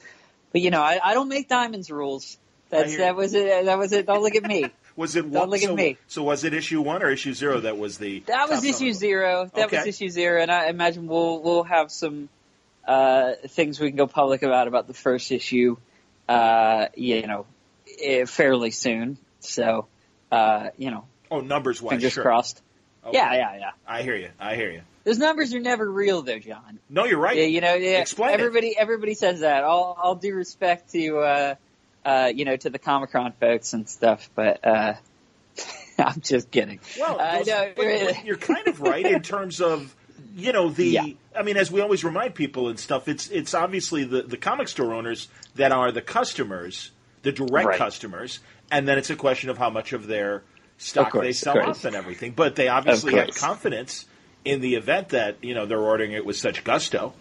But 0.51 0.61
you 0.61 0.69
know, 0.69 0.81
I, 0.81 0.99
I 1.03 1.13
don't 1.13 1.29
make 1.29 1.47
diamonds 1.47 1.89
rules. 1.89 2.37
That's 2.69 2.97
that 2.97 3.15
was 3.15 3.33
it. 3.33 3.65
That 3.65 3.77
was 3.77 3.93
it. 3.93 4.05
Don't 4.05 4.21
look 4.21 4.35
at 4.35 4.43
me. 4.43 4.65
Was 4.95 5.15
it 5.15 5.23
Don't 5.23 5.31
one? 5.31 5.49
look 5.49 5.63
at 5.63 5.73
me. 5.73 5.97
so 6.07 6.21
was 6.21 6.43
it 6.43 6.53
issue 6.53 6.79
one 6.79 7.01
or 7.01 7.09
issue 7.09 7.33
zero? 7.33 7.59
That 7.61 7.79
was 7.79 7.97
the 7.97 8.19
That 8.27 8.47
was 8.47 8.63
issue 8.63 8.93
zero. 8.93 9.49
That 9.55 9.71
was 9.71 9.87
issue 9.87 10.07
zero, 10.07 10.39
and 10.39 10.51
I 10.51 10.67
imagine 10.67 11.07
we'll 11.07 11.41
we'll 11.41 11.63
have 11.63 11.91
some 11.91 12.29
uh, 12.87 13.31
things 13.47 13.79
we 13.79 13.87
can 13.87 13.97
go 13.97 14.05
public 14.05 14.43
about 14.43 14.67
about 14.67 14.85
the 14.85 14.93
first 14.93 15.31
issue. 15.31 15.77
Uh, 16.29 16.89
you 16.95 17.25
know, 17.25 17.47
eh, 17.99 18.25
fairly 18.25 18.69
soon. 18.69 19.17
So, 19.39 19.87
uh, 20.31 20.69
you 20.77 20.91
know, 20.91 21.05
Oh, 21.33 21.39
numbers 21.41 21.81
wise, 21.81 21.91
fingers 21.91 22.13
sure. 22.13 22.23
crossed. 22.23 22.61
Okay. 23.05 23.17
Yeah, 23.17 23.33
yeah, 23.33 23.57
yeah. 23.57 23.71
I 23.87 24.01
hear 24.03 24.15
you. 24.15 24.29
I 24.39 24.55
hear 24.55 24.71
you. 24.71 24.81
Those 25.03 25.17
numbers 25.17 25.53
are 25.53 25.59
never 25.59 25.89
real, 25.89 26.21
though, 26.21 26.39
John. 26.39 26.79
No, 26.89 27.03
you're 27.05 27.19
right. 27.19 27.35
Yeah, 27.37 27.43
you 27.45 27.59
know, 27.59 27.73
yeah, 27.73 27.99
Explain 27.99 28.31
it. 28.31 28.39
everybody 28.39 28.77
everybody 28.77 29.13
says 29.15 29.41
that. 29.41 29.63
All 29.65 29.97
all 30.01 30.15
due 30.15 30.33
respect 30.35 30.91
to 30.93 31.17
uh 31.19 31.55
uh 32.05 32.31
you 32.33 32.45
know 32.45 32.55
to 32.55 32.69
the 32.69 32.79
Comic 32.79 33.11
Con 33.11 33.33
folks 33.39 33.73
and 33.73 33.89
stuff, 33.89 34.29
but 34.35 34.65
uh 34.65 34.93
I'm 35.97 36.21
just 36.21 36.49
kidding. 36.51 36.79
Well, 36.99 37.17
those- 37.17 37.47
no, 37.47 37.71
really. 37.77 38.17
you're 38.25 38.37
kind 38.37 38.67
of 38.67 38.79
right 38.81 39.05
in 39.05 39.21
terms 39.21 39.59
of 39.61 39.93
you 40.35 40.53
know 40.53 40.69
the. 40.69 40.85
Yeah. 40.87 41.05
I 41.35 41.41
mean, 41.43 41.57
as 41.57 41.71
we 41.71 41.81
always 41.81 42.03
remind 42.03 42.35
people 42.35 42.69
and 42.69 42.79
stuff, 42.79 43.07
it's 43.07 43.29
it's 43.29 43.53
obviously 43.53 44.03
the 44.05 44.21
the 44.21 44.37
comic 44.37 44.67
store 44.69 44.93
owners 44.93 45.27
that 45.55 45.71
are 45.71 45.91
the 45.91 46.01
customers, 46.01 46.91
the 47.23 47.31
direct 47.33 47.67
Right. 47.67 47.77
customers, 47.77 48.39
and 48.71 48.87
then 48.87 48.97
it's 48.97 49.09
a 49.09 49.15
question 49.15 49.49
of 49.49 49.57
how 49.57 49.69
much 49.69 49.91
of 49.93 50.07
their 50.07 50.43
stock 50.77 51.11
course, 51.11 51.25
they 51.25 51.33
sell 51.33 51.53
course. 51.53 51.67
off 51.67 51.85
and 51.85 51.95
everything. 51.95 52.31
But 52.31 52.55
they 52.55 52.67
obviously 52.67 53.13
have 53.15 53.35
confidence 53.35 54.05
in 54.45 54.61
the 54.61 54.75
event 54.75 55.09
that 55.09 55.37
you 55.43 55.53
know 55.53 55.65
they're 55.65 55.79
ordering 55.79 56.11
it 56.11 56.25
with 56.25 56.37
such 56.37 56.63
gusto. 56.63 57.13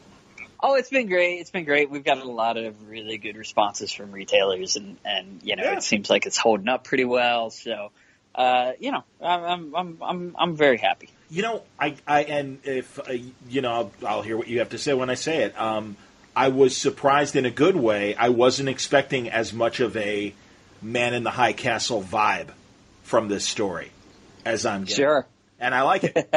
Oh, 0.64 0.76
it's 0.76 0.90
been 0.90 1.08
great. 1.08 1.40
It's 1.40 1.50
been 1.50 1.64
great. 1.64 1.90
We've 1.90 2.04
got 2.04 2.18
a 2.18 2.24
lot 2.30 2.56
of 2.56 2.88
really 2.88 3.18
good 3.18 3.36
responses 3.36 3.92
from 3.92 4.12
retailers, 4.12 4.76
and 4.76 4.96
and 5.04 5.40
you 5.42 5.56
know 5.56 5.64
Yeah. 5.64 5.76
it 5.76 5.82
seems 5.82 6.08
like 6.08 6.26
it's 6.26 6.38
holding 6.38 6.68
up 6.68 6.84
pretty 6.84 7.04
well. 7.04 7.50
So, 7.50 7.90
uh, 8.34 8.72
you 8.78 8.92
know, 8.92 9.04
I'm 9.20 9.44
I'm 9.44 9.74
I'm 9.74 9.98
I'm, 10.02 10.36
I'm 10.38 10.56
very 10.56 10.78
happy. 10.78 11.08
You 11.30 11.42
know, 11.42 11.62
I, 11.80 11.96
I 12.06 12.24
and 12.24 12.58
if 12.64 12.98
uh, 12.98 13.12
you 13.48 13.60
know, 13.60 13.72
I'll, 13.72 13.92
I'll 14.06 14.22
hear 14.22 14.36
what 14.36 14.48
you 14.48 14.58
have 14.60 14.70
to 14.70 14.78
say 14.78 14.94
when 14.94 15.10
I 15.10 15.14
say 15.14 15.44
it. 15.44 15.58
Um, 15.60 15.96
I 16.36 16.48
was 16.48 16.76
surprised 16.76 17.36
in 17.36 17.44
a 17.44 17.50
good 17.50 17.76
way. 17.76 18.14
I 18.14 18.28
wasn't 18.30 18.68
expecting 18.68 19.30
as 19.30 19.52
much 19.52 19.80
of 19.80 19.96
a 19.96 20.32
man 20.80 21.14
in 21.14 21.24
the 21.24 21.30
high 21.30 21.52
castle 21.52 22.02
vibe 22.02 22.48
from 23.12 23.28
this 23.28 23.44
story 23.44 23.90
as 24.46 24.64
I'm 24.64 24.84
getting. 24.84 24.96
Sure. 24.96 25.26
and 25.60 25.74
I 25.74 25.82
like 25.82 26.04
it. 26.04 26.34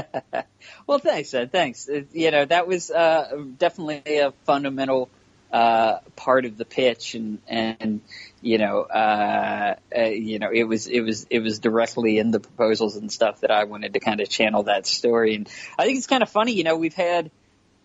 well, 0.87 0.99
thanks, 0.99 1.33
Ed. 1.33 1.49
Thanks. 1.49 1.89
You 2.11 2.31
know, 2.31 2.43
that 2.43 2.67
was 2.67 2.91
uh, 2.91 3.45
definitely 3.57 4.17
a 4.17 4.33
fundamental 4.43 5.09
uh, 5.53 5.99
part 6.17 6.43
of 6.43 6.57
the 6.57 6.65
pitch, 6.65 7.15
and 7.15 7.39
and 7.47 8.01
you 8.41 8.57
know, 8.57 8.81
uh, 8.81 9.75
uh, 9.97 10.01
you 10.01 10.37
know, 10.37 10.49
it 10.51 10.65
was 10.65 10.87
it 10.87 10.99
was 10.99 11.25
it 11.29 11.39
was 11.39 11.59
directly 11.59 12.17
in 12.17 12.31
the 12.31 12.41
proposals 12.41 12.97
and 12.97 13.09
stuff 13.09 13.39
that 13.39 13.51
I 13.51 13.63
wanted 13.63 13.93
to 13.93 14.01
kind 14.01 14.19
of 14.19 14.27
channel 14.27 14.63
that 14.63 14.85
story, 14.85 15.35
and 15.35 15.47
I 15.79 15.85
think 15.85 15.97
it's 15.97 16.07
kind 16.07 16.23
of 16.23 16.29
funny. 16.29 16.51
You 16.55 16.65
know, 16.65 16.75
we've 16.75 16.93
had 16.93 17.31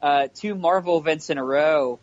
uh, 0.02 0.26
two 0.34 0.56
Marvel 0.56 0.98
events 0.98 1.30
in 1.30 1.38
a 1.38 1.44
row 1.44 2.00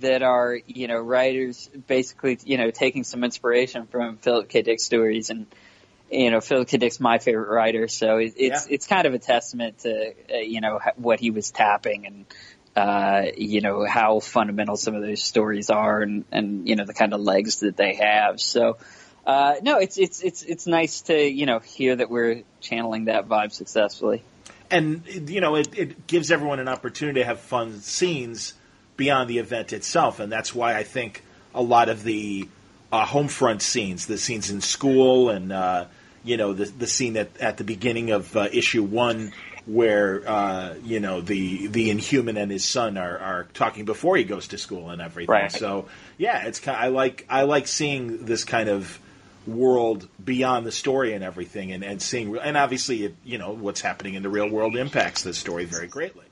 that 0.00 0.24
are 0.24 0.58
you 0.66 0.88
know 0.88 0.98
writers 0.98 1.70
basically 1.86 2.40
you 2.44 2.58
know 2.58 2.72
taking 2.72 3.04
some 3.04 3.22
inspiration 3.22 3.86
from 3.86 4.16
Philip 4.16 4.48
K. 4.48 4.62
Dick 4.62 4.80
stories 4.80 5.30
and 5.30 5.46
you 6.10 6.30
know, 6.30 6.40
Phil 6.40 6.64
K. 6.64 6.76
Dick's 6.76 7.00
my 7.00 7.18
favorite 7.18 7.48
writer, 7.48 7.88
so 7.88 8.18
it, 8.18 8.34
it's 8.36 8.66
yeah. 8.66 8.74
it's 8.74 8.86
kind 8.86 9.06
of 9.06 9.14
a 9.14 9.18
testament 9.18 9.80
to 9.80 10.14
uh, 10.32 10.36
you 10.36 10.60
know 10.60 10.80
what 10.96 11.20
he 11.20 11.30
was 11.30 11.50
tapping 11.50 12.06
and 12.06 12.26
uh, 12.76 13.30
you 13.36 13.60
know 13.60 13.84
how 13.84 14.20
fundamental 14.20 14.76
some 14.76 14.94
of 14.94 15.02
those 15.02 15.22
stories 15.22 15.70
are 15.70 16.02
and 16.02 16.24
and 16.30 16.68
you 16.68 16.76
know 16.76 16.84
the 16.84 16.94
kind 16.94 17.14
of 17.14 17.20
legs 17.20 17.60
that 17.60 17.76
they 17.76 17.94
have. 17.94 18.40
So 18.40 18.78
uh, 19.26 19.54
no, 19.62 19.78
it's 19.78 19.98
it's 19.98 20.22
it's 20.22 20.42
it's 20.42 20.66
nice 20.66 21.02
to 21.02 21.18
you 21.18 21.46
know 21.46 21.58
hear 21.58 21.96
that 21.96 22.10
we're 22.10 22.42
channeling 22.60 23.06
that 23.06 23.28
vibe 23.28 23.52
successfully. 23.52 24.22
And 24.70 25.02
you 25.30 25.40
know, 25.40 25.56
it, 25.56 25.78
it 25.78 26.06
gives 26.06 26.30
everyone 26.30 26.58
an 26.58 26.68
opportunity 26.68 27.20
to 27.20 27.26
have 27.26 27.40
fun 27.40 27.80
scenes 27.80 28.54
beyond 28.96 29.30
the 29.30 29.38
event 29.38 29.72
itself, 29.72 30.20
and 30.20 30.30
that's 30.30 30.54
why 30.54 30.76
I 30.76 30.82
think 30.82 31.22
a 31.54 31.62
lot 31.62 31.88
of 31.88 32.02
the 32.02 32.48
uh, 32.94 33.04
home 33.04 33.26
front 33.26 33.60
scenes, 33.60 34.06
the 34.06 34.16
scenes 34.16 34.50
in 34.50 34.60
school, 34.60 35.28
and 35.28 35.50
uh, 35.50 35.86
you 36.22 36.36
know 36.36 36.52
the 36.52 36.66
the 36.66 36.86
scene 36.86 37.16
at 37.16 37.36
at 37.40 37.56
the 37.56 37.64
beginning 37.64 38.12
of 38.12 38.36
uh, 38.36 38.48
issue 38.52 38.84
one 38.84 39.32
where 39.66 40.22
uh, 40.28 40.74
you 40.84 41.00
know 41.00 41.20
the 41.20 41.66
the 41.66 41.90
Inhuman 41.90 42.36
and 42.36 42.52
his 42.52 42.64
son 42.64 42.96
are, 42.96 43.18
are 43.18 43.44
talking 43.52 43.84
before 43.84 44.16
he 44.16 44.22
goes 44.22 44.48
to 44.48 44.58
school 44.58 44.90
and 44.90 45.02
everything. 45.02 45.32
Right. 45.32 45.50
So 45.50 45.88
yeah, 46.18 46.46
it's 46.46 46.60
kind. 46.60 46.76
Of, 46.76 46.84
I 46.84 46.86
like 46.88 47.26
I 47.28 47.42
like 47.42 47.66
seeing 47.66 48.26
this 48.26 48.44
kind 48.44 48.68
of 48.68 49.00
world 49.44 50.08
beyond 50.24 50.64
the 50.64 50.72
story 50.72 51.14
and 51.14 51.24
everything, 51.24 51.72
and, 51.72 51.82
and 51.82 52.00
seeing 52.00 52.36
and 52.38 52.56
obviously 52.56 53.06
it, 53.06 53.16
you 53.24 53.38
know 53.38 53.50
what's 53.50 53.80
happening 53.80 54.14
in 54.14 54.22
the 54.22 54.30
real 54.30 54.48
world 54.48 54.76
impacts 54.76 55.24
the 55.24 55.34
story 55.34 55.64
very 55.64 55.88
greatly. 55.88 56.26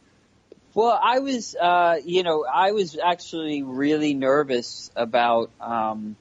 Well, 0.75 0.99
I 1.03 1.19
was, 1.19 1.55
uh, 1.55 1.97
you 2.03 2.23
know, 2.23 2.47
I 2.51 2.73
was 2.73 2.97
actually 2.97 3.63
really 3.63 4.15
nervous 4.15 4.91
about 4.97 5.51
um, 5.61 6.17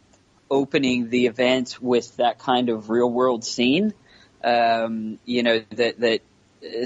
opening 0.51 1.09
the 1.09 1.25
event 1.25 1.81
with 1.81 2.17
that 2.17 2.37
kind 2.37 2.69
of 2.69 2.91
real 2.91 3.09
world 3.09 3.43
scene. 3.43 3.93
Um, 4.43 5.17
you 5.25 5.43
know 5.43 5.61
that 5.71 5.99
that 5.99 6.21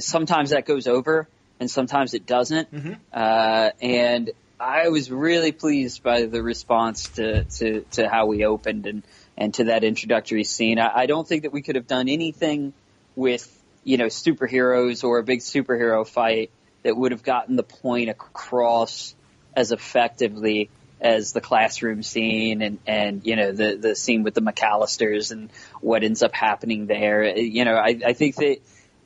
sometimes 0.01 0.51
that 0.51 0.65
goes 0.65 0.87
over 0.87 1.27
and 1.59 1.69
sometimes 1.69 2.13
it 2.13 2.25
doesn't. 2.25 2.71
Mm-hmm. 2.71 2.93
Uh, 3.11 3.69
and 3.81 4.31
I 4.59 4.89
was 4.89 5.11
really 5.11 5.51
pleased 5.51 6.03
by 6.03 6.25
the 6.25 6.41
response 6.41 7.09
to, 7.09 7.43
to, 7.43 7.81
to 7.91 8.09
how 8.09 8.27
we 8.27 8.45
opened 8.45 8.85
and, 8.85 9.03
and 9.37 9.53
to 9.55 9.65
that 9.65 9.83
introductory 9.83 10.43
scene. 10.43 10.79
I, 10.79 10.91
I 10.99 11.05
don't 11.05 11.27
think 11.27 11.43
that 11.43 11.51
we 11.51 11.61
could 11.61 11.75
have 11.75 11.87
done 11.87 12.09
anything 12.09 12.73
with, 13.15 13.51
you 13.83 13.97
know, 13.97 14.05
superheroes 14.05 15.03
or 15.03 15.19
a 15.19 15.23
big 15.23 15.39
superhero 15.39 16.07
fight 16.07 16.51
that 16.83 16.95
would 16.95 17.11
have 17.11 17.23
gotten 17.23 17.55
the 17.55 17.63
point 17.63 18.09
across 18.09 19.15
as 19.55 19.71
effectively 19.71 20.69
as 21.01 21.33
the 21.33 21.41
classroom 21.41 22.03
scene 22.03 22.61
and, 22.61 22.79
and, 22.87 23.25
you 23.25 23.35
know, 23.35 23.51
the, 23.51 23.75
the 23.75 23.95
scene 23.95 24.23
with 24.23 24.33
the 24.33 24.41
McAllisters 24.41 25.31
and 25.31 25.49
what 25.81 26.03
ends 26.03 26.23
up 26.23 26.33
happening 26.33 26.87
there. 26.87 27.37
You 27.37 27.65
know, 27.65 27.75
I, 27.75 27.99
I 28.05 28.13
think 28.13 28.35
that 28.35 28.59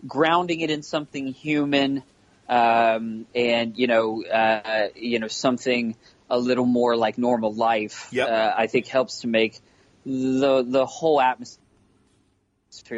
grounding 0.07 0.61
it 0.61 0.69
in 0.69 0.83
something 0.83 1.27
human, 1.27 2.03
um, 2.47 3.25
and 3.35 3.77
you 3.77 3.87
know, 3.87 4.23
uh, 4.23 4.87
you 4.95 5.19
know, 5.19 5.27
something 5.27 5.95
a 6.29 6.39
little 6.39 6.65
more 6.65 6.95
like 6.95 7.17
normal 7.17 7.53
life. 7.53 8.09
Yep. 8.11 8.29
Uh, 8.29 8.53
I 8.57 8.67
think 8.67 8.87
helps 8.87 9.21
to 9.21 9.27
make 9.27 9.59
the 10.05 10.63
the 10.63 10.85
whole 10.85 11.21
atmosphere 11.21 11.57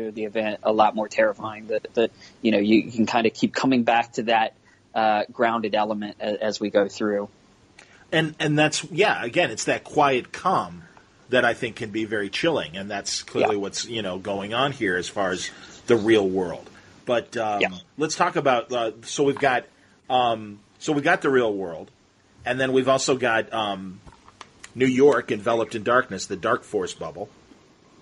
of 0.07 0.15
the 0.15 0.25
event 0.25 0.59
a 0.63 0.71
lot 0.71 0.95
more 0.95 1.07
terrifying. 1.07 1.67
That 1.67 1.87
that 1.95 2.11
you 2.41 2.51
know 2.51 2.59
you 2.59 2.91
can 2.91 3.05
kind 3.05 3.27
of 3.27 3.33
keep 3.33 3.53
coming 3.53 3.83
back 3.83 4.13
to 4.13 4.23
that 4.23 4.53
uh, 4.93 5.23
grounded 5.31 5.75
element 5.75 6.17
as, 6.19 6.37
as 6.37 6.59
we 6.59 6.69
go 6.69 6.87
through. 6.87 7.29
And 8.11 8.35
and 8.39 8.57
that's 8.57 8.83
yeah. 8.91 9.23
Again, 9.23 9.51
it's 9.51 9.65
that 9.65 9.83
quiet 9.83 10.31
calm 10.31 10.83
that 11.29 11.45
I 11.45 11.53
think 11.53 11.77
can 11.77 11.91
be 11.91 12.05
very 12.05 12.29
chilling, 12.29 12.75
and 12.75 12.91
that's 12.91 13.23
clearly 13.23 13.55
yeah. 13.55 13.61
what's 13.61 13.85
you 13.85 14.01
know 14.01 14.19
going 14.19 14.53
on 14.53 14.71
here 14.71 14.97
as 14.97 15.07
far 15.07 15.31
as 15.31 15.49
the 15.87 15.95
real 15.95 16.27
world. 16.27 16.69
But 17.05 17.35
um, 17.37 17.61
yeah. 17.61 17.69
let's 17.97 18.15
talk 18.15 18.35
about. 18.35 18.71
Uh, 18.71 18.91
so 19.03 19.23
we've 19.23 19.39
got. 19.39 19.65
Um, 20.09 20.59
so 20.79 20.93
we 20.93 21.01
got 21.01 21.21
the 21.21 21.29
real 21.29 21.53
world, 21.53 21.89
and 22.45 22.59
then 22.59 22.73
we've 22.73 22.89
also 22.89 23.15
got 23.15 23.53
um, 23.53 24.01
New 24.75 24.87
York 24.87 25.31
enveloped 25.31 25.75
in 25.75 25.83
darkness, 25.83 26.25
the 26.25 26.35
Dark 26.35 26.63
Force 26.63 26.93
bubble. 26.93 27.29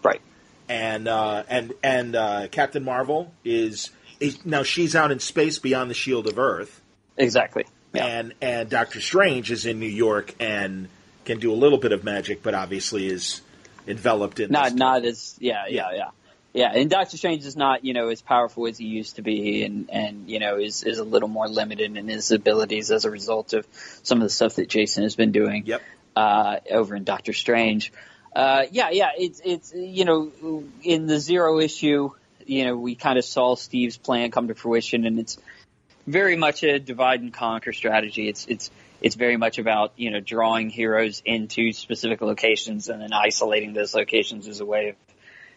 Right. 0.03 0.21
And 0.67 1.07
uh, 1.07 1.43
and 1.49 1.73
and 1.83 2.15
uh, 2.15 2.47
Captain 2.49 2.83
Marvel 2.83 3.33
is, 3.43 3.89
is 4.19 4.45
now 4.45 4.63
she's 4.63 4.95
out 4.95 5.11
in 5.11 5.19
space 5.19 5.59
beyond 5.59 5.89
the 5.89 5.95
shield 5.95 6.27
of 6.27 6.37
Earth. 6.37 6.81
Exactly. 7.17 7.65
Yeah. 7.93 8.05
And 8.05 8.34
and 8.41 8.69
Doctor 8.69 9.01
Strange 9.01 9.51
is 9.51 9.65
in 9.65 9.79
New 9.79 9.88
York 9.88 10.36
and 10.39 10.88
can 11.25 11.39
do 11.39 11.51
a 11.51 11.55
little 11.55 11.77
bit 11.77 11.91
of 11.91 12.03
magic, 12.03 12.43
but 12.43 12.53
obviously 12.53 13.08
is 13.08 13.41
enveloped 13.88 14.39
in 14.39 14.51
not 14.51 14.74
not 14.75 15.05
as 15.05 15.36
yeah 15.39 15.65
yeah 15.67 15.91
yeah 15.93 16.10
yeah, 16.53 16.72
and 16.74 16.89
Doctor 16.89 17.15
Strange 17.15 17.46
is 17.46 17.55
not, 17.55 17.86
you 17.86 17.93
know, 17.93 18.10
as 18.10 18.22
powerful 18.22 18.65
as 18.67 18.77
he 18.77 18.86
used 18.86 19.17
to 19.17 19.22
be, 19.22 19.63
and 19.63 19.89
and 19.91 20.29
you 20.29 20.39
know 20.39 20.58
is 20.58 20.84
is 20.84 20.98
a 20.98 21.03
little 21.03 21.29
more 21.29 21.48
limited 21.48 21.96
in 21.96 22.08
his 22.08 22.31
abilities 22.31 22.89
as 22.89 23.05
a 23.05 23.12
result 23.12 23.53
of 23.53 23.67
some 24.01 24.17
of 24.17 24.24
the 24.24 24.29
stuff 24.29 24.55
that 24.55 24.67
Jason 24.67 25.03
has 25.03 25.15
been 25.15 25.31
doing. 25.31 25.65
Yep. 25.65 25.81
Uh, 26.15 26.58
over 26.72 26.96
in 26.96 27.03
Doctor 27.03 27.34
Strange. 27.34 27.93
Uh, 28.36 28.63
yeah, 28.72 28.89
yeah, 28.89 29.12
it's 29.17 29.41
it's 29.46 29.74
you 29.75 30.05
know 30.05 30.63
in 30.81 31.05
the 31.05 31.19
zero 31.19 31.60
issue, 31.60 32.12
you 32.46 32.65
know, 32.65 32.75
we 32.75 32.96
kind 32.96 33.19
of 33.19 33.25
saw 33.25 33.55
Steve's 33.55 33.98
plan 33.98 34.31
come 34.31 34.48
to 34.48 34.55
fruition, 34.55 35.05
and 35.05 35.19
it's 35.19 35.38
very 36.09 36.35
much 36.35 36.63
a 36.63 36.79
divide 36.79 37.21
and 37.21 37.31
conquer 37.31 37.71
strategy. 37.71 38.27
It's 38.27 38.45
it's 38.47 38.71
it's 39.01 39.15
very 39.15 39.37
much 39.37 39.59
about 39.59 39.93
you 39.95 40.11
know 40.11 40.19
drawing 40.19 40.69
heroes 40.69 41.21
into 41.23 41.71
specific 41.71 42.21
locations 42.21 42.89
and 42.89 43.01
then 43.01 43.13
isolating 43.13 43.73
those 43.73 43.93
locations 43.93 44.47
as 44.47 44.59
a 44.59 44.65
way 44.65 44.89
of 44.89 44.95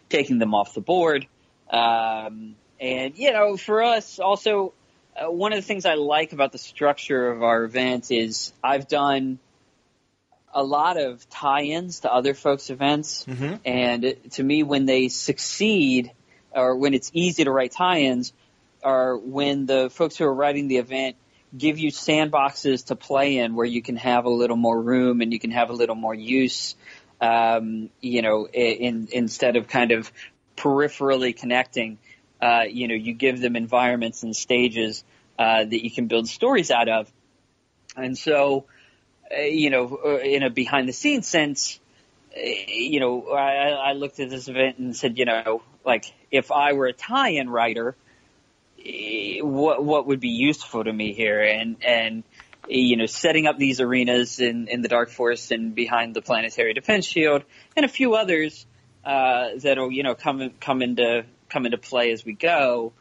taking 0.09 0.37
them 0.37 0.53
off 0.53 0.73
the 0.73 0.81
board. 0.81 1.27
Um, 1.69 2.55
and 2.79 3.17
you 3.17 3.33
know, 3.33 3.57
for 3.57 3.81
us, 3.81 4.19
also 4.19 4.73
uh, 5.15 5.29
one 5.31 5.53
of 5.53 5.57
the 5.57 5.63
things 5.63 5.85
I 5.85 5.95
like 5.95 6.33
about 6.33 6.51
the 6.51 6.59
structure 6.59 7.31
of 7.31 7.41
our 7.41 7.63
event 7.63 8.11
is 8.11 8.53
I've 8.63 8.87
done 8.87 9.39
a 10.53 10.63
lot 10.63 10.97
of 10.97 11.27
tie-ins 11.31 12.01
to 12.01 12.13
other 12.13 12.35
folks' 12.35 12.69
events, 12.69 13.25
mm-hmm. 13.25 13.55
and 13.65 14.15
to 14.33 14.43
me, 14.43 14.61
when 14.61 14.85
they 14.85 15.07
succeed 15.07 16.11
or 16.51 16.75
when 16.75 16.93
it's 16.93 17.09
easy 17.15 17.43
to 17.43 17.51
write 17.51 17.71
tie-ins, 17.71 18.33
are 18.83 19.17
when 19.17 19.65
the 19.65 19.89
folks 19.89 20.17
who 20.17 20.25
are 20.25 20.33
writing 20.33 20.67
the 20.67 20.77
event 20.77 21.15
give 21.55 21.77
you 21.77 21.91
sandboxes 21.91 22.87
to 22.87 22.95
play 22.95 23.37
in 23.37 23.55
where 23.55 23.65
you 23.65 23.81
can 23.81 23.95
have 23.95 24.25
a 24.25 24.29
little 24.29 24.57
more 24.57 24.81
room 24.81 25.21
and 25.21 25.31
you 25.31 25.39
can 25.39 25.51
have 25.51 25.69
a 25.69 25.73
little 25.73 25.95
more 25.95 26.15
use 26.15 26.75
um, 27.23 27.89
you 28.01 28.21
know, 28.21 28.47
in, 28.47 29.07
instead 29.11 29.55
of 29.55 29.67
kind 29.69 29.91
of 29.91 30.11
peripherally 30.57 31.35
connecting, 31.35 31.97
uh, 32.41 32.63
you 32.69 32.89
know, 32.89 32.95
you 32.95 33.13
give 33.13 33.39
them 33.39 33.55
environments 33.55 34.23
and 34.23 34.35
stages 34.35 35.05
uh, 35.39 35.63
that 35.63 35.83
you 35.83 35.89
can 35.89 36.07
build 36.07 36.27
stories 36.27 36.69
out 36.69 36.89
of. 36.89 37.11
And 37.95 38.17
so, 38.17 38.65
uh, 39.35 39.41
you 39.41 39.69
know, 39.69 39.99
uh, 40.03 40.17
in 40.17 40.43
a 40.43 40.49
behind 40.49 40.89
the 40.89 40.93
scenes 40.93 41.25
sense, 41.25 41.79
uh, 42.35 42.41
you 42.67 42.99
know, 42.99 43.29
I, 43.29 43.69
I 43.69 43.93
looked 43.93 44.19
at 44.19 44.29
this 44.29 44.49
event 44.49 44.79
and 44.79 44.93
said, 44.93 45.17
you 45.17 45.23
know, 45.23 45.63
like 45.85 46.13
if 46.29 46.51
I 46.51 46.73
were 46.73 46.87
a 46.87 46.93
tie-in 46.93 47.49
writer, 47.49 47.95
what 49.41 49.83
what 49.83 50.07
would 50.07 50.19
be 50.19 50.29
useful 50.29 50.83
to 50.83 50.91
me 50.91 51.13
here? 51.13 51.41
And 51.41 51.77
and 51.83 52.23
you 52.67 52.95
know, 52.95 53.05
setting 53.05 53.47
up 53.47 53.57
these 53.57 53.81
arenas 53.81 54.39
in, 54.39 54.67
in 54.67 54.81
the 54.81 54.87
Dark 54.87 55.09
Force 55.09 55.51
and 55.51 55.75
behind 55.75 56.13
the 56.13 56.21
Planetary 56.21 56.73
Defense 56.73 57.05
Shield, 57.05 57.43
and 57.75 57.85
a 57.85 57.89
few 57.89 58.15
others 58.15 58.65
uh, 59.03 59.49
that'll 59.57 59.91
you 59.91 60.03
know 60.03 60.15
come 60.15 60.51
come 60.59 60.81
into 60.81 61.25
come 61.49 61.65
into 61.65 61.77
play 61.77 62.11
as 62.11 62.25
we 62.25 62.33
go. 62.33 62.93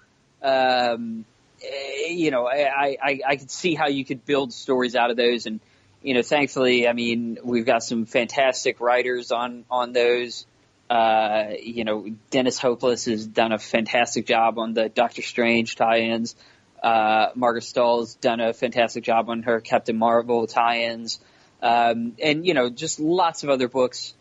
Um, 0.43 1.25
eh, 1.63 2.09
you 2.09 2.31
know, 2.31 2.47
I, 2.47 2.97
I 3.01 3.21
I 3.27 3.37
could 3.37 3.51
see 3.51 3.75
how 3.75 3.89
you 3.89 4.05
could 4.05 4.25
build 4.25 4.53
stories 4.53 4.97
out 4.97 5.11
of 5.11 5.17
those, 5.17 5.47
and 5.47 5.61
you 6.03 6.15
know, 6.15 6.23
thankfully, 6.23 6.89
I 6.89 6.93
mean, 6.93 7.39
we've 7.43 7.67
got 7.67 7.83
some 7.83 8.07
fantastic 8.07 8.81
writers 8.81 9.31
on 9.31 9.65
on 9.71 9.93
those. 9.93 10.47
Uh, 10.93 11.55
you 11.59 11.85
know, 11.85 12.07
Dennis 12.29 12.59
Hopeless 12.59 13.07
has 13.07 13.27
done 13.27 13.51
a 13.51 13.59
fantastic 13.59 14.27
job 14.27 14.59
on 14.59 14.75
the 14.75 14.91
Doctor 14.91 15.23
Strange 15.23 15.75
tie-ins. 15.75 16.37
Uh, 16.83 17.29
Margaret 17.35 17.65
Stohl's 17.65 18.17
done 18.17 18.41
a 18.41 18.53
fantastic 18.53 19.03
job 19.03 19.31
on 19.31 19.45
her 19.45 19.63
Captain 19.63 19.97
Marvel 19.97 20.47
tie-ins, 20.47 21.19
um, 21.63 22.15
and 22.23 22.45
you 22.45 22.53
know 22.53 22.69
just 22.69 23.01
lots 23.01 23.43
of 23.43 23.49
other 23.49 23.69
books 23.69 24.13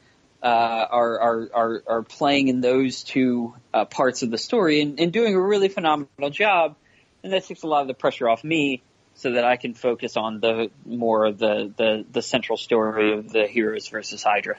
uh, 0.42 0.46
are, 0.46 1.20
are, 1.20 1.50
are 1.54 1.84
are 1.88 2.04
playing 2.04 2.48
in 2.48 2.62
those 2.62 3.04
two 3.04 3.54
uh, 3.74 3.84
parts 3.84 4.24
of 4.24 4.32
the 4.32 4.38
story 4.38 4.80
and, 4.80 4.98
and 4.98 5.12
doing 5.12 5.36
a 5.36 5.42
really 5.42 5.68
phenomenal 5.68 6.30
job, 6.30 6.78
and 7.22 7.34
that 7.34 7.44
takes 7.44 7.63
a 7.63 7.68
lot 7.68 7.82
of 7.82 7.90
the 7.90 7.94
pressure 7.94 8.30
off 8.30 8.46
me 8.46 8.82
so 9.16 9.32
that 9.34 9.44
I 9.44 9.58
can 9.58 9.74
focus 9.74 10.16
on 10.16 10.40
the 10.40 10.72
more 10.86 11.25
of 11.25 11.38
the, 11.38 11.74
the, 11.75 12.06
the 12.10 12.22
central 12.22 12.58
story 12.58 13.12
of 13.12 13.30
the 13.30 13.46
heroes 13.46 13.90
versus 13.90 14.24
Hydra. 14.24 14.56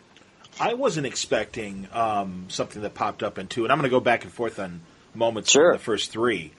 I 0.61 0.75
wasn't 0.75 1.07
expecting 1.07 1.89
um, 1.93 2.47
something 2.49 2.83
that 2.83 2.95
popped 2.95 3.23
up 3.23 3.39
in 3.39 3.49
two, 3.49 3.65
and 3.65 3.73
I'm 3.73 3.79
going 3.79 3.91
to 3.91 3.95
go 3.95 4.01
back 4.01 4.25
and 4.25 4.33
forth 4.33 4.59
on 4.59 4.83
moments 5.15 5.51
sure. 5.51 5.73
from 5.73 5.79
the 5.79 5.85
first 5.85 6.11
three. 6.11 6.53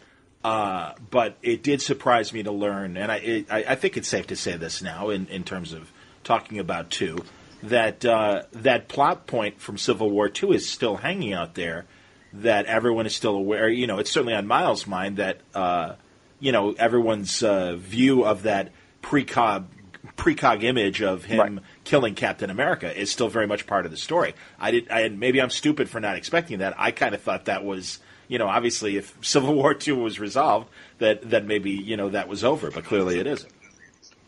Uh, 0.43 0.93
but 1.09 1.37
it 1.41 1.63
did 1.63 1.81
surprise 1.81 2.33
me 2.33 2.43
to 2.43 2.51
learn, 2.51 2.97
and 2.97 3.11
I, 3.11 3.15
it, 3.17 3.45
I, 3.49 3.63
I, 3.69 3.75
think 3.75 3.95
it's 3.95 4.09
safe 4.09 4.27
to 4.27 4.35
say 4.35 4.57
this 4.57 4.81
now 4.81 5.09
in, 5.09 5.27
in 5.27 5.45
terms 5.45 5.71
of 5.71 5.89
talking 6.25 6.59
about 6.59 6.89
two, 6.89 7.23
that 7.63 8.03
uh, 8.03 8.43
that 8.51 8.89
plot 8.89 9.25
point 9.25 9.61
from 9.61 9.77
Civil 9.77 10.09
War 10.09 10.27
two 10.27 10.51
is 10.51 10.67
still 10.67 10.97
hanging 10.97 11.31
out 11.31 11.55
there. 11.55 11.85
That 12.33 12.65
everyone 12.65 13.05
is 13.05 13.15
still 13.15 13.35
aware. 13.35 13.69
You 13.69 13.87
know, 13.87 13.99
it's 13.99 14.11
certainly 14.11 14.33
on 14.33 14.45
Miles' 14.45 14.85
mind 14.85 15.15
that 15.15 15.39
uh, 15.55 15.95
you 16.41 16.51
know 16.51 16.73
everyone's 16.73 17.41
uh, 17.41 17.77
view 17.77 18.25
of 18.25 18.43
that 18.43 18.73
precog 19.01 19.65
precog 20.17 20.63
image 20.63 21.01
of 21.01 21.23
him 21.23 21.39
right. 21.39 21.63
Killing 21.83 22.15
Captain 22.15 22.49
America 22.49 22.95
is 22.97 23.11
still 23.11 23.29
very 23.29 23.47
much 23.47 23.67
part 23.67 23.85
of 23.85 23.91
the 23.91 23.97
story. 23.97 24.33
I 24.59 24.71
did. 24.71 24.89
I 24.89 25.09
maybe 25.09 25.41
I'm 25.41 25.49
stupid 25.49 25.89
for 25.89 25.99
not 25.99 26.15
expecting 26.15 26.59
that. 26.59 26.73
I 26.77 26.91
kind 26.91 27.13
of 27.15 27.21
thought 27.21 27.45
that 27.45 27.63
was 27.63 27.99
you 28.27 28.37
know, 28.37 28.47
obviously, 28.47 28.97
if 28.97 29.15
Civil 29.21 29.53
War 29.53 29.73
two 29.73 29.95
was 29.95 30.19
resolved, 30.19 30.69
that 30.99 31.29
then 31.29 31.47
maybe 31.47 31.71
you 31.71 31.97
know 31.97 32.09
that 32.09 32.27
was 32.27 32.43
over. 32.43 32.71
But 32.71 32.85
clearly, 32.85 33.19
it 33.19 33.27
isn't. 33.27 33.51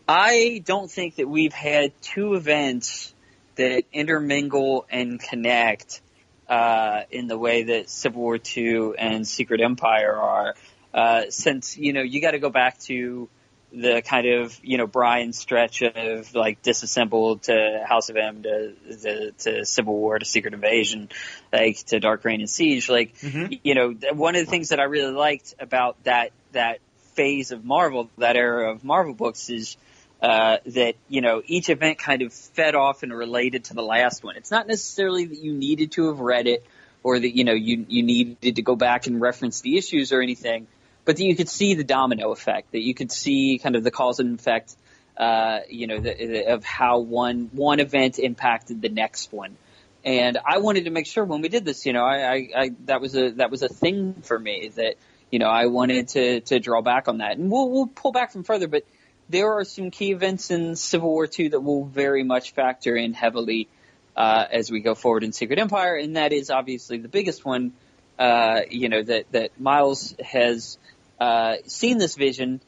I 0.08 0.62
don't 0.64 0.90
think 0.90 1.16
that 1.16 1.28
we've 1.28 1.52
had 1.52 1.92
two 2.00 2.34
events 2.34 3.12
that 3.56 3.84
intermingle 3.92 4.86
and 4.88 5.18
connect 5.18 6.00
uh, 6.48 7.02
in 7.10 7.26
the 7.26 7.36
way 7.36 7.64
that 7.64 7.90
Civil 7.90 8.22
War 8.22 8.38
two 8.38 8.94
and 8.98 9.26
Secret 9.26 9.60
Empire 9.60 10.14
are. 10.14 10.54
Uh, 10.94 11.24
since 11.30 11.76
you 11.76 11.92
know, 11.92 12.02
you 12.02 12.20
got 12.20 12.30
to 12.30 12.38
go 12.38 12.50
back 12.50 12.78
to 12.80 13.28
the 13.72 14.02
kind 14.02 14.26
of 14.26 14.58
you 14.62 14.78
know 14.78 14.86
Brian 14.86 15.32
stretch 15.32 15.82
of 15.82 16.34
like 16.34 16.62
disassembled 16.62 17.42
to 17.44 17.84
House 17.86 18.08
of 18.08 18.16
M 18.16 18.42
to, 18.42 18.74
to, 19.02 19.30
to 19.32 19.64
Civil 19.64 19.94
War 19.94 20.18
to 20.18 20.24
Secret 20.24 20.54
Invasion, 20.54 21.08
like 21.52 21.78
to 21.86 22.00
Dark 22.00 22.24
Reign 22.24 22.40
and 22.40 22.50
Siege. 22.50 22.88
Like 22.88 23.16
mm-hmm. 23.18 23.54
you 23.62 23.74
know, 23.74 23.94
one 24.12 24.36
of 24.36 24.44
the 24.44 24.50
things 24.50 24.70
that 24.70 24.80
I 24.80 24.84
really 24.84 25.12
liked 25.12 25.54
about 25.58 26.02
that 26.04 26.30
that 26.52 26.78
phase 27.14 27.50
of 27.50 27.64
Marvel, 27.64 28.10
that 28.18 28.36
era 28.36 28.70
of 28.70 28.84
Marvel 28.84 29.14
books, 29.14 29.50
is 29.50 29.76
uh, 30.22 30.58
that 30.66 30.94
you 31.08 31.20
know 31.20 31.42
each 31.44 31.68
event 31.68 31.98
kind 31.98 32.22
of 32.22 32.32
fed 32.32 32.74
off 32.74 33.02
and 33.02 33.12
related 33.12 33.64
to 33.64 33.74
the 33.74 33.82
last 33.82 34.24
one. 34.24 34.36
It's 34.36 34.50
not 34.50 34.66
necessarily 34.66 35.26
that 35.26 35.38
you 35.38 35.52
needed 35.52 35.92
to 35.92 36.08
have 36.08 36.20
read 36.20 36.46
it 36.46 36.64
or 37.02 37.18
that 37.18 37.36
you 37.36 37.44
know 37.44 37.52
you 37.52 37.84
you 37.88 38.02
needed 38.02 38.56
to 38.56 38.62
go 38.62 38.76
back 38.76 39.06
and 39.06 39.20
reference 39.20 39.60
the 39.60 39.76
issues 39.76 40.12
or 40.12 40.22
anything 40.22 40.66
but 41.06 41.18
you 41.18 41.34
could 41.34 41.48
see 41.48 41.74
the 41.74 41.84
domino 41.84 42.32
effect, 42.32 42.72
that 42.72 42.82
you 42.82 42.92
could 42.92 43.10
see 43.10 43.58
kind 43.62 43.76
of 43.76 43.84
the 43.84 43.90
cause 43.90 44.18
and 44.18 44.38
effect, 44.38 44.76
uh, 45.16 45.60
you 45.70 45.86
know, 45.86 45.98
the, 45.98 46.14
the, 46.14 46.46
of 46.52 46.64
how 46.64 46.98
one 46.98 47.48
one 47.52 47.80
event 47.80 48.18
impacted 48.18 48.82
the 48.82 48.90
next 48.90 49.32
one. 49.32 49.56
And 50.04 50.36
I 50.44 50.58
wanted 50.58 50.84
to 50.84 50.90
make 50.90 51.06
sure 51.06 51.24
when 51.24 51.40
we 51.40 51.48
did 51.48 51.64
this, 51.64 51.86
you 51.86 51.92
know, 51.92 52.04
I, 52.04 52.32
I, 52.32 52.48
I 52.54 52.70
that 52.84 53.00
was 53.00 53.16
a 53.16 53.30
that 53.30 53.50
was 53.50 53.62
a 53.62 53.68
thing 53.68 54.14
for 54.22 54.38
me 54.38 54.70
that 54.76 54.96
you 55.30 55.38
know 55.38 55.48
I 55.48 55.66
wanted 55.66 56.08
to 56.08 56.40
to 56.42 56.58
draw 56.58 56.82
back 56.82 57.08
on 57.08 57.18
that, 57.18 57.38
and 57.38 57.50
we'll 57.50 57.70
we'll 57.70 57.86
pull 57.86 58.12
back 58.12 58.32
from 58.32 58.42
further, 58.42 58.68
but 58.68 58.84
there 59.28 59.52
are 59.54 59.64
some 59.64 59.90
key 59.90 60.12
events 60.12 60.50
in 60.50 60.76
Civil 60.76 61.08
War 61.08 61.28
II 61.38 61.48
that 61.48 61.60
will 61.60 61.84
very 61.84 62.22
much 62.22 62.52
factor 62.52 62.94
in 62.94 63.12
heavily 63.12 63.68
uh, 64.16 64.44
as 64.50 64.70
we 64.70 64.80
go 64.80 64.94
forward 64.94 65.24
in 65.24 65.32
Secret 65.32 65.58
Empire, 65.58 65.96
and 65.96 66.16
that 66.16 66.32
is 66.32 66.50
obviously 66.50 66.98
the 66.98 67.08
biggest 67.08 67.44
one. 67.44 67.72
Uh, 68.18 68.62
you 68.70 68.88
know 68.88 69.02
that 69.02 69.30
that 69.32 69.60
Miles 69.60 70.14
has 70.24 70.78
uh, 71.20 71.56
seen 71.66 71.98
this 71.98 72.14
vision 72.16 72.60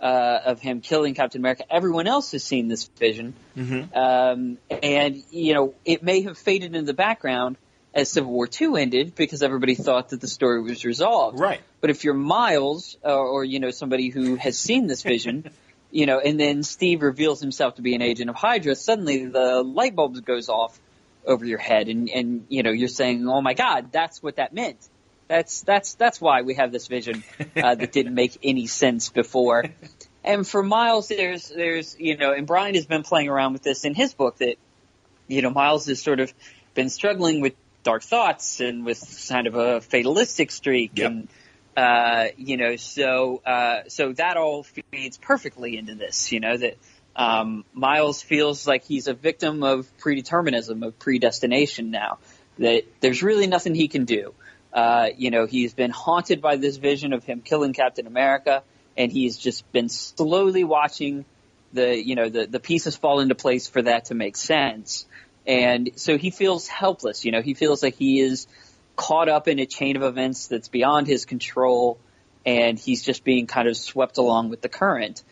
uh, 0.00 0.40
of 0.46 0.60
him 0.60 0.80
killing 0.80 1.14
Captain 1.14 1.40
America. 1.40 1.64
Everyone 1.70 2.06
else 2.06 2.32
has 2.32 2.42
seen 2.42 2.68
this 2.68 2.88
vision, 2.98 3.34
mm-hmm. 3.56 3.96
um, 3.96 4.58
and 4.70 5.22
you 5.30 5.54
know 5.54 5.74
it 5.84 6.02
may 6.02 6.22
have 6.22 6.36
faded 6.36 6.74
into 6.74 6.86
the 6.86 6.94
background 6.94 7.56
as 7.94 8.08
Civil 8.08 8.32
War 8.32 8.48
II 8.60 8.80
ended 8.80 9.14
because 9.14 9.42
everybody 9.42 9.74
thought 9.74 10.08
that 10.08 10.20
the 10.20 10.28
story 10.28 10.62
was 10.62 10.84
resolved. 10.84 11.38
Right. 11.38 11.60
But 11.80 11.90
if 11.90 12.04
you're 12.04 12.14
Miles 12.14 12.96
or, 13.02 13.12
or 13.12 13.44
you 13.44 13.60
know 13.60 13.70
somebody 13.70 14.08
who 14.08 14.36
has 14.36 14.58
seen 14.58 14.86
this 14.86 15.02
vision. 15.02 15.50
you 15.94 16.06
know, 16.06 16.18
and 16.18 16.40
then 16.40 16.62
Steve 16.62 17.02
reveals 17.02 17.38
himself 17.38 17.74
to 17.74 17.82
be 17.82 17.94
an 17.94 18.00
agent 18.00 18.30
of 18.30 18.34
Hydra. 18.34 18.74
Suddenly, 18.74 19.26
the 19.26 19.62
light 19.62 19.94
bulb 19.94 20.24
goes 20.24 20.48
off 20.48 20.80
over 21.26 21.44
your 21.44 21.58
head, 21.58 21.88
and 21.88 22.08
and 22.08 22.46
you 22.48 22.62
know 22.62 22.70
you're 22.70 22.88
saying, 22.88 23.28
"Oh 23.28 23.42
my 23.42 23.54
God, 23.54 23.92
that's 23.92 24.22
what 24.22 24.36
that 24.36 24.52
meant." 24.52 24.88
That's 25.28 25.62
that's 25.62 25.94
that's 25.94 26.20
why 26.20 26.42
we 26.42 26.54
have 26.54 26.72
this 26.72 26.88
vision 26.88 27.24
uh, 27.56 27.74
that 27.74 27.92
didn't 27.92 28.14
make 28.14 28.38
any 28.42 28.66
sense 28.66 29.08
before. 29.08 29.64
And 30.24 30.46
for 30.46 30.62
Miles, 30.62 31.08
there's 31.08 31.48
there's 31.48 31.98
you 31.98 32.16
know, 32.16 32.32
and 32.32 32.46
Brian 32.46 32.74
has 32.74 32.86
been 32.86 33.02
playing 33.02 33.28
around 33.28 33.54
with 33.54 33.62
this 33.62 33.84
in 33.84 33.94
his 33.94 34.14
book 34.14 34.38
that 34.38 34.56
you 35.26 35.42
know 35.42 35.50
Miles 35.50 35.86
has 35.86 36.00
sort 36.00 36.20
of 36.20 36.32
been 36.74 36.88
struggling 36.88 37.40
with 37.40 37.54
dark 37.82 38.02
thoughts 38.02 38.60
and 38.60 38.84
with 38.84 39.26
kind 39.28 39.46
of 39.46 39.54
a 39.54 39.80
fatalistic 39.80 40.50
streak 40.50 40.92
yep. 40.94 41.10
and 41.10 41.28
uh, 41.76 42.26
you 42.36 42.56
know 42.56 42.76
so 42.76 43.42
uh, 43.44 43.80
so 43.88 44.12
that 44.12 44.36
all 44.36 44.62
feeds 44.62 45.18
perfectly 45.18 45.76
into 45.76 45.94
this 45.94 46.32
you 46.32 46.40
know 46.40 46.56
that 46.56 46.76
um, 47.14 47.64
Miles 47.74 48.22
feels 48.22 48.66
like 48.66 48.84
he's 48.84 49.06
a 49.06 49.14
victim 49.14 49.62
of 49.62 49.86
predeterminism 49.98 50.86
of 50.86 50.98
predestination 50.98 51.90
now 51.90 52.18
that 52.58 52.84
there's 53.00 53.22
really 53.22 53.46
nothing 53.46 53.74
he 53.74 53.88
can 53.88 54.04
do 54.04 54.34
uh, 54.72 55.08
you 55.16 55.30
know, 55.30 55.46
he's 55.46 55.74
been 55.74 55.90
haunted 55.90 56.40
by 56.40 56.56
this 56.56 56.76
vision 56.76 57.12
of 57.12 57.24
him 57.24 57.40
killing 57.40 57.72
Captain 57.72 58.06
America, 58.06 58.62
and 58.96 59.12
he's 59.12 59.36
just 59.36 59.70
been 59.72 59.88
slowly 59.88 60.64
watching 60.64 61.24
the, 61.72 61.96
you 62.02 62.14
know, 62.14 62.28
the, 62.28 62.46
the 62.46 62.60
pieces 62.60 62.96
fall 62.96 63.20
into 63.20 63.34
place 63.34 63.68
for 63.68 63.82
that 63.82 64.06
to 64.06 64.14
make 64.14 64.36
sense. 64.36 65.06
And 65.46 65.90
so 65.96 66.18
he 66.18 66.30
feels 66.30 66.68
helpless, 66.68 67.24
you 67.24 67.32
know, 67.32 67.42
he 67.42 67.54
feels 67.54 67.82
like 67.82 67.96
he 67.96 68.20
is 68.20 68.46
caught 68.94 69.28
up 69.28 69.48
in 69.48 69.58
a 69.58 69.66
chain 69.66 69.96
of 69.96 70.02
events 70.02 70.46
that's 70.46 70.68
beyond 70.68 71.06
his 71.06 71.24
control, 71.24 71.98
and 72.46 72.78
he's 72.78 73.02
just 73.02 73.24
being 73.24 73.46
kind 73.46 73.68
of 73.68 73.76
swept 73.76 74.18
along 74.18 74.50
with 74.50 74.60
the 74.60 74.68
current. 74.68 75.22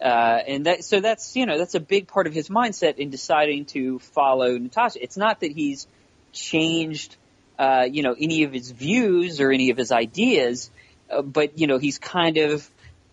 Uh, 0.00 0.40
and 0.46 0.66
that, 0.66 0.84
so 0.84 1.00
that's, 1.00 1.36
you 1.36 1.46
know, 1.46 1.56
that's 1.56 1.74
a 1.74 1.80
big 1.80 2.06
part 2.06 2.26
of 2.26 2.34
his 2.34 2.48
mindset 2.48 2.98
in 2.98 3.08
deciding 3.10 3.64
to 3.64 3.98
follow 3.98 4.58
Natasha. 4.58 5.02
It's 5.02 5.16
not 5.16 5.40
that 5.40 5.52
he's 5.52 5.86
changed 6.32 7.16
uh, 7.58 7.86
you 7.90 8.02
know, 8.02 8.14
any 8.18 8.44
of 8.44 8.52
his 8.52 8.70
views 8.70 9.40
or 9.40 9.50
any 9.50 9.70
of 9.70 9.76
his 9.76 9.92
ideas, 9.92 10.70
uh, 11.10 11.22
but 11.22 11.58
you 11.58 11.66
know, 11.66 11.78
he's 11.78 11.98
kind 11.98 12.36
of 12.38 12.68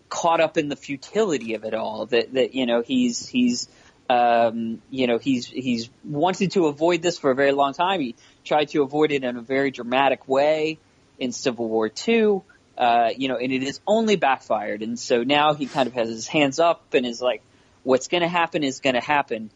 caught 0.08 0.40
up 0.40 0.56
in 0.56 0.68
the 0.68 0.76
futility 0.76 1.54
of 1.54 1.64
it 1.64 1.74
all. 1.74 2.06
That 2.06 2.32
that 2.34 2.54
you 2.54 2.66
know, 2.66 2.82
he's 2.82 3.26
he's 3.26 3.68
um, 4.08 4.82
you 4.90 5.06
know, 5.06 5.18
he's 5.18 5.46
he's 5.46 5.90
wanted 6.04 6.52
to 6.52 6.66
avoid 6.66 7.02
this 7.02 7.18
for 7.18 7.30
a 7.30 7.34
very 7.34 7.52
long 7.52 7.72
time. 7.72 8.00
He 8.00 8.14
tried 8.44 8.68
to 8.70 8.82
avoid 8.82 9.12
it 9.12 9.24
in 9.24 9.36
a 9.36 9.42
very 9.42 9.70
dramatic 9.70 10.28
way 10.28 10.78
in 11.18 11.32
Civil 11.32 11.68
War 11.68 11.88
Two. 11.88 12.42
Uh, 12.76 13.10
you 13.16 13.28
know, 13.28 13.36
and 13.36 13.52
it 13.52 13.62
has 13.62 13.80
only 13.86 14.16
backfired. 14.16 14.82
And 14.82 14.98
so 14.98 15.22
now 15.22 15.54
he 15.54 15.66
kind 15.66 15.86
of 15.86 15.94
has 15.94 16.08
his 16.08 16.26
hands 16.26 16.58
up 16.58 16.92
and 16.92 17.06
is 17.06 17.22
like, 17.22 17.40
what's 17.84 18.08
going 18.08 18.22
to 18.22 18.28
happen 18.28 18.64
is 18.64 18.80
going 18.80 18.96
to 18.96 19.00
happen. 19.00 19.50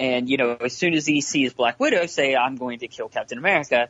And, 0.00 0.28
you 0.28 0.36
know, 0.36 0.56
as 0.56 0.76
soon 0.76 0.94
as 0.94 1.06
he 1.06 1.20
sees 1.20 1.54
Black 1.54 1.78
Widow 1.78 2.06
say, 2.06 2.34
I'm 2.34 2.56
going 2.56 2.80
to 2.80 2.88
kill 2.88 3.08
Captain 3.08 3.38
America, 3.38 3.88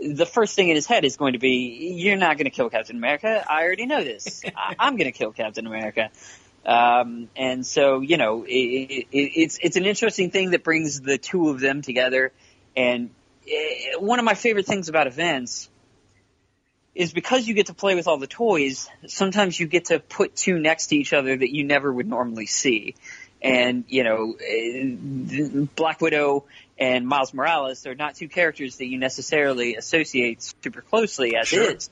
the 0.00 0.26
first 0.26 0.54
thing 0.54 0.68
in 0.68 0.74
his 0.74 0.86
head 0.86 1.04
is 1.04 1.16
going 1.16 1.32
to 1.32 1.38
be, 1.38 1.94
"You're 1.96 2.16
not 2.16 2.36
going 2.36 2.44
to 2.44 2.50
kill 2.50 2.70
Captain 2.70 2.96
America. 2.96 3.44
I 3.48 3.62
already 3.62 3.86
know 3.86 4.02
this. 4.04 4.42
I, 4.56 4.74
am 4.78 4.96
going 4.96 5.10
to 5.10 5.16
kill 5.16 5.32
Captain 5.32 5.66
America." 5.66 6.10
Um, 6.66 7.28
and 7.36 7.64
so, 7.64 8.00
you 8.00 8.16
know, 8.16 8.42
it, 8.42 8.50
it, 8.50 9.06
it's 9.12 9.58
it's 9.62 9.76
an 9.76 9.86
interesting 9.86 10.30
thing 10.30 10.50
that 10.50 10.64
brings 10.64 11.00
the 11.00 11.16
two 11.16 11.48
of 11.50 11.60
them 11.60 11.80
together. 11.80 12.32
And 12.76 13.10
it, 13.46 14.02
one 14.02 14.18
of 14.18 14.24
my 14.24 14.34
favorite 14.34 14.66
things 14.66 14.88
about 14.88 15.06
events 15.06 15.70
is 16.94 17.12
because 17.12 17.46
you 17.46 17.54
get 17.54 17.66
to 17.66 17.74
play 17.74 17.94
with 17.94 18.08
all 18.08 18.18
the 18.18 18.26
toys. 18.26 18.88
Sometimes 19.06 19.60
you 19.60 19.66
get 19.66 19.86
to 19.86 20.00
put 20.00 20.34
two 20.34 20.58
next 20.58 20.88
to 20.88 20.96
each 20.96 21.12
other 21.12 21.36
that 21.36 21.54
you 21.54 21.62
never 21.62 21.92
would 21.92 22.08
normally 22.08 22.46
see. 22.46 22.96
And 23.40 23.84
you 23.86 24.02
know, 24.02 24.34
eh, 24.44 25.66
Black 25.76 26.00
Widow 26.00 26.46
and 26.78 27.06
Miles 27.06 27.32
Morales 27.32 27.86
are 27.86 27.94
not 27.94 28.14
two 28.14 28.28
characters 28.28 28.76
that 28.76 28.86
you 28.86 28.98
necessarily 28.98 29.76
associate 29.76 30.42
super 30.42 30.82
closely 30.82 31.36
as 31.36 31.48
sure. 31.48 31.70
is. 31.72 31.90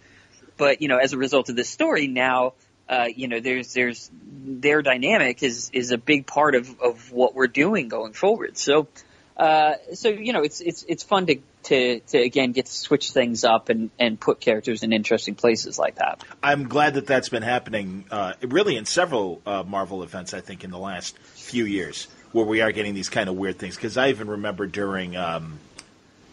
But 0.57 0.83
you 0.83 0.89
know, 0.89 0.99
as 0.99 1.13
a 1.13 1.19
result 1.19 1.49
of 1.49 1.57
this 1.57 1.69
story, 1.69 2.07
now 2.07 2.55
uh, 2.89 3.07
you 3.15 3.29
know 3.29 3.41
there's 3.41 3.73
there's 3.73 4.11
their 4.13 4.83
dynamic 4.83 5.43
is 5.43 5.71
is 5.73 5.91
a 5.91 5.99
big 5.99 6.27
part 6.27 6.55
of 6.55 6.81
of 6.81 7.11
what 7.13 7.35
we're 7.35 7.47
doing 7.47 7.89
going 7.89 8.13
forward. 8.13 8.59
So. 8.59 8.89
Uh, 9.37 9.75
so 9.95 10.11
you 10.11 10.33
know, 10.33 10.43
it's 10.43 10.61
it's 10.61 10.85
it's 10.87 11.03
fun 11.03 11.27
to, 11.27 11.35
to 11.65 11.99
to 11.99 12.19
again 12.19 12.53
get 12.53 12.67
to 12.67 12.73
switch 12.73 13.11
things 13.11 13.43
up 13.43 13.69
and 13.69 13.91
and 13.99 14.21
put 14.21 14.39
characters 14.39 14.85
in 14.85 14.93
interesting 14.93 15.35
places 15.35 15.77
like 15.77 15.97
that. 15.97 16.23
I'm 16.41 16.69
glad 16.69 16.95
that 16.95 17.09
that's 17.09 17.31
been 17.31 17.43
happening, 17.43 18.05
uh, 18.13 18.35
really 18.43 18.77
in 18.77 18.85
several 18.85 19.43
uh, 19.45 19.65
Marvel 19.67 20.05
events. 20.05 20.35
I 20.35 20.41
think 20.41 20.63
in 20.63 20.71
the 20.71 20.79
last 20.79 21.19
few 21.19 21.65
years 21.65 22.07
where 22.35 22.45
we 22.45 22.61
are 22.61 22.73
getting 22.73 22.95
these 22.95 23.09
kind 23.09 23.29
of 23.31 23.37
weird 23.37 23.59
things. 23.59 23.77
Because 23.77 23.97
I 23.97 24.11
even 24.11 24.29
remember 24.29 24.67
during 24.67 25.17
um, 25.17 25.59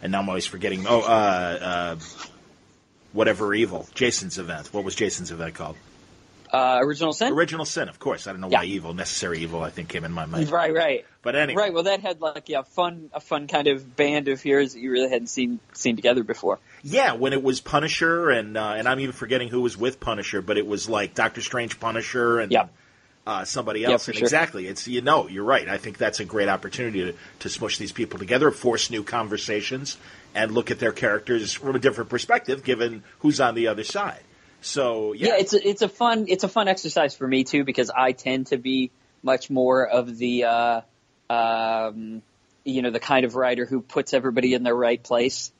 and 0.02 0.12
now 0.12 0.20
I'm 0.20 0.28
always 0.28 0.46
forgetting. 0.46 0.84
Oh, 0.86 1.00
uh, 1.00 1.06
uh, 1.62 1.96
whatever 3.12 3.54
evil, 3.54 3.88
Jason's 3.94 4.38
event. 4.38 4.68
What 4.72 4.84
was 4.84 4.94
Jason's 4.94 5.30
event 5.30 5.54
called? 5.54 5.76
Uh, 6.52 6.80
Original 6.82 7.14
Sin. 7.14 7.32
Original 7.32 7.64
Sin, 7.64 7.88
of 7.88 7.98
course. 7.98 8.26
I 8.26 8.32
don't 8.32 8.42
know 8.42 8.50
Yeah. 8.50 8.58
why 8.58 8.64
evil, 8.66 8.92
necessary 8.92 9.38
evil. 9.38 9.62
I 9.62 9.70
think 9.70 9.88
came 9.88 10.04
in 10.04 10.12
my 10.12 10.26
mind. 10.26 10.50
Right, 10.50 10.74
right, 10.74 11.06
But 11.22 11.34
anyway, 11.34 11.62
right. 11.62 11.72
Well, 11.72 11.84
that 11.84 12.00
had 12.00 12.20
like 12.20 12.48
yeah, 12.50 12.60
fun, 12.62 13.08
a 13.14 13.20
fun 13.20 13.46
kind 13.46 13.68
of 13.68 13.96
band 13.96 14.28
of 14.28 14.42
heroes 14.42 14.74
that 14.74 14.80
you 14.80 14.90
really 14.90 15.08
hadn't 15.08 15.28
seen 15.28 15.60
seen 15.72 15.96
together 15.96 16.22
before. 16.24 16.58
yeah, 16.82 17.14
when 17.14 17.32
it 17.32 17.42
was 17.42 17.60
Punisher, 17.62 18.28
and 18.28 18.58
uh, 18.58 18.74
and 18.76 18.86
I'm 18.86 19.00
even 19.00 19.12
forgetting 19.14 19.48
who 19.48 19.62
was 19.62 19.78
with 19.78 19.98
Punisher, 19.98 20.42
but 20.42 20.58
it 20.58 20.66
was 20.66 20.90
like 20.90 21.14
Doctor 21.14 21.40
Strange, 21.40 21.80
Punisher, 21.80 22.38
and 22.40 22.52
Yeah. 22.52 22.66
Uh, 23.26 23.44
somebody 23.44 23.84
else. 23.84 24.04
for 24.04 24.10
and 24.10 24.18
sure. 24.18 24.26
Exactly. 24.26 24.66
It's 24.66 24.88
you 24.88 25.00
know, 25.00 25.28
you're 25.28 25.44
right. 25.44 25.68
I 25.68 25.78
think 25.78 25.98
that's 25.98 26.20
a 26.20 26.24
great 26.24 26.48
opportunity 26.48 27.04
to, 27.04 27.14
to 27.40 27.48
smush 27.48 27.78
these 27.78 27.92
people 27.92 28.18
together, 28.18 28.50
force 28.50 28.90
new 28.90 29.02
conversations, 29.02 29.96
and 30.34 30.52
look 30.52 30.70
at 30.70 30.78
their 30.78 30.92
characters 30.92 31.52
from 31.52 31.76
a 31.76 31.78
different 31.78 32.10
perspective, 32.10 32.64
given 32.64 33.02
who's 33.20 33.40
on 33.40 33.54
the 33.54 33.68
other 33.68 33.84
side. 33.84 34.20
So 34.60 35.12
yeah, 35.12 35.28
Yeah, 35.28 35.36
it's 35.38 35.54
a, 35.54 35.68
it's 35.68 35.82
a 35.82 35.88
fun 35.88 36.26
it's 36.28 36.44
a 36.44 36.48
fun 36.48 36.68
exercise 36.68 37.14
for 37.14 37.26
me 37.26 37.44
too 37.44 37.64
because 37.64 37.90
I 37.90 38.12
tend 38.12 38.48
to 38.48 38.56
be 38.56 38.90
much 39.22 39.50
more 39.50 39.86
of 39.86 40.16
the 40.16 40.44
uh, 40.44 40.80
um, 41.30 42.22
you 42.64 42.82
know 42.82 42.90
the 42.90 43.00
kind 43.00 43.24
of 43.24 43.34
writer 43.34 43.66
who 43.66 43.80
puts 43.80 44.14
everybody 44.14 44.54
in 44.54 44.62
their 44.62 44.74
right 44.74 45.02
place. 45.02 45.52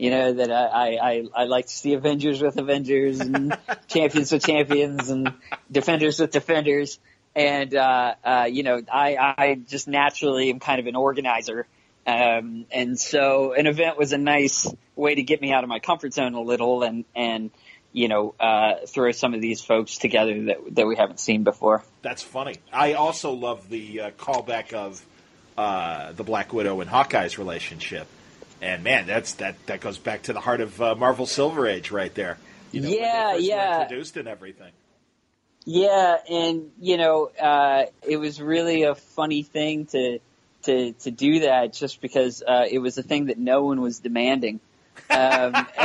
You 0.00 0.10
know 0.10 0.32
that 0.32 0.50
I 0.50 0.96
I, 1.36 1.44
I, 1.44 1.60
to 1.60 1.68
see 1.68 1.92
Avengers 1.92 2.40
with 2.40 2.56
Avengers 2.56 3.20
and 3.20 3.56
champions 3.88 4.32
with 4.32 4.44
champions 4.44 5.10
and 5.10 5.34
defenders 5.70 6.18
with 6.18 6.30
defenders. 6.30 6.98
And 7.36 7.74
uh, 7.74 8.14
uh, 8.24 8.48
you 8.50 8.62
know, 8.62 8.80
I, 8.90 9.34
I 9.36 9.54
just 9.54 9.88
naturally 9.88 10.48
am 10.48 10.58
kind 10.58 10.80
of 10.80 10.86
an 10.86 10.96
organizer, 10.96 11.66
um, 12.06 12.64
and 12.72 12.98
so 12.98 13.52
an 13.52 13.66
event 13.66 13.98
was 13.98 14.12
a 14.12 14.18
nice 14.18 14.66
way 14.96 15.14
to 15.14 15.22
get 15.22 15.42
me 15.42 15.52
out 15.52 15.64
of 15.64 15.68
my 15.68 15.80
comfort 15.80 16.14
zone 16.14 16.32
a 16.32 16.40
little, 16.40 16.82
and 16.82 17.04
and 17.14 17.50
you 17.92 18.08
know, 18.08 18.34
uh, 18.40 18.86
throw 18.86 19.12
some 19.12 19.34
of 19.34 19.40
these 19.40 19.60
folks 19.62 19.98
together 19.98 20.44
that 20.44 20.58
that 20.76 20.86
we 20.86 20.96
haven't 20.96 21.20
seen 21.20 21.44
before. 21.44 21.84
That's 22.00 22.22
funny. 22.22 22.56
I 22.72 22.94
also 22.94 23.32
love 23.32 23.68
the 23.68 24.00
uh, 24.00 24.10
callback 24.12 24.72
of 24.72 25.04
uh, 25.58 26.12
the 26.12 26.24
Black 26.24 26.52
Widow 26.52 26.80
and 26.80 26.88
Hawkeye's 26.88 27.38
relationship, 27.38 28.08
and 28.62 28.82
man, 28.84 29.06
that's 29.06 29.34
that 29.34 29.56
that 29.66 29.80
goes 29.80 29.98
back 29.98 30.22
to 30.22 30.32
the 30.32 30.40
heart 30.40 30.60
of 30.60 30.80
uh, 30.80 30.94
Marvel 30.94 31.26
Silver 31.26 31.66
Age 31.66 31.90
right 31.90 32.14
there. 32.14 32.38
You 32.72 32.82
know, 32.82 32.88
Yeah, 32.88 33.34
yeah. 33.36 33.82
introduced 33.82 34.16
and 34.16 34.28
everything. 34.28 34.72
Yeah, 35.66 36.16
and 36.28 36.70
you 36.80 36.96
know, 36.96 37.26
uh, 37.40 37.86
it 38.06 38.16
was 38.16 38.40
really 38.40 38.84
a 38.84 38.94
funny 38.94 39.42
thing 39.42 39.86
to 39.86 40.18
to 40.62 40.92
to 40.92 41.10
do 41.10 41.40
that 41.40 41.72
just 41.72 42.00
because 42.00 42.42
uh, 42.46 42.66
it 42.70 42.78
was 42.78 42.96
a 42.98 43.02
thing 43.02 43.26
that 43.26 43.38
no 43.38 43.64
one 43.64 43.80
was 43.80 43.98
demanding. 43.98 44.60
Um, 45.10 45.66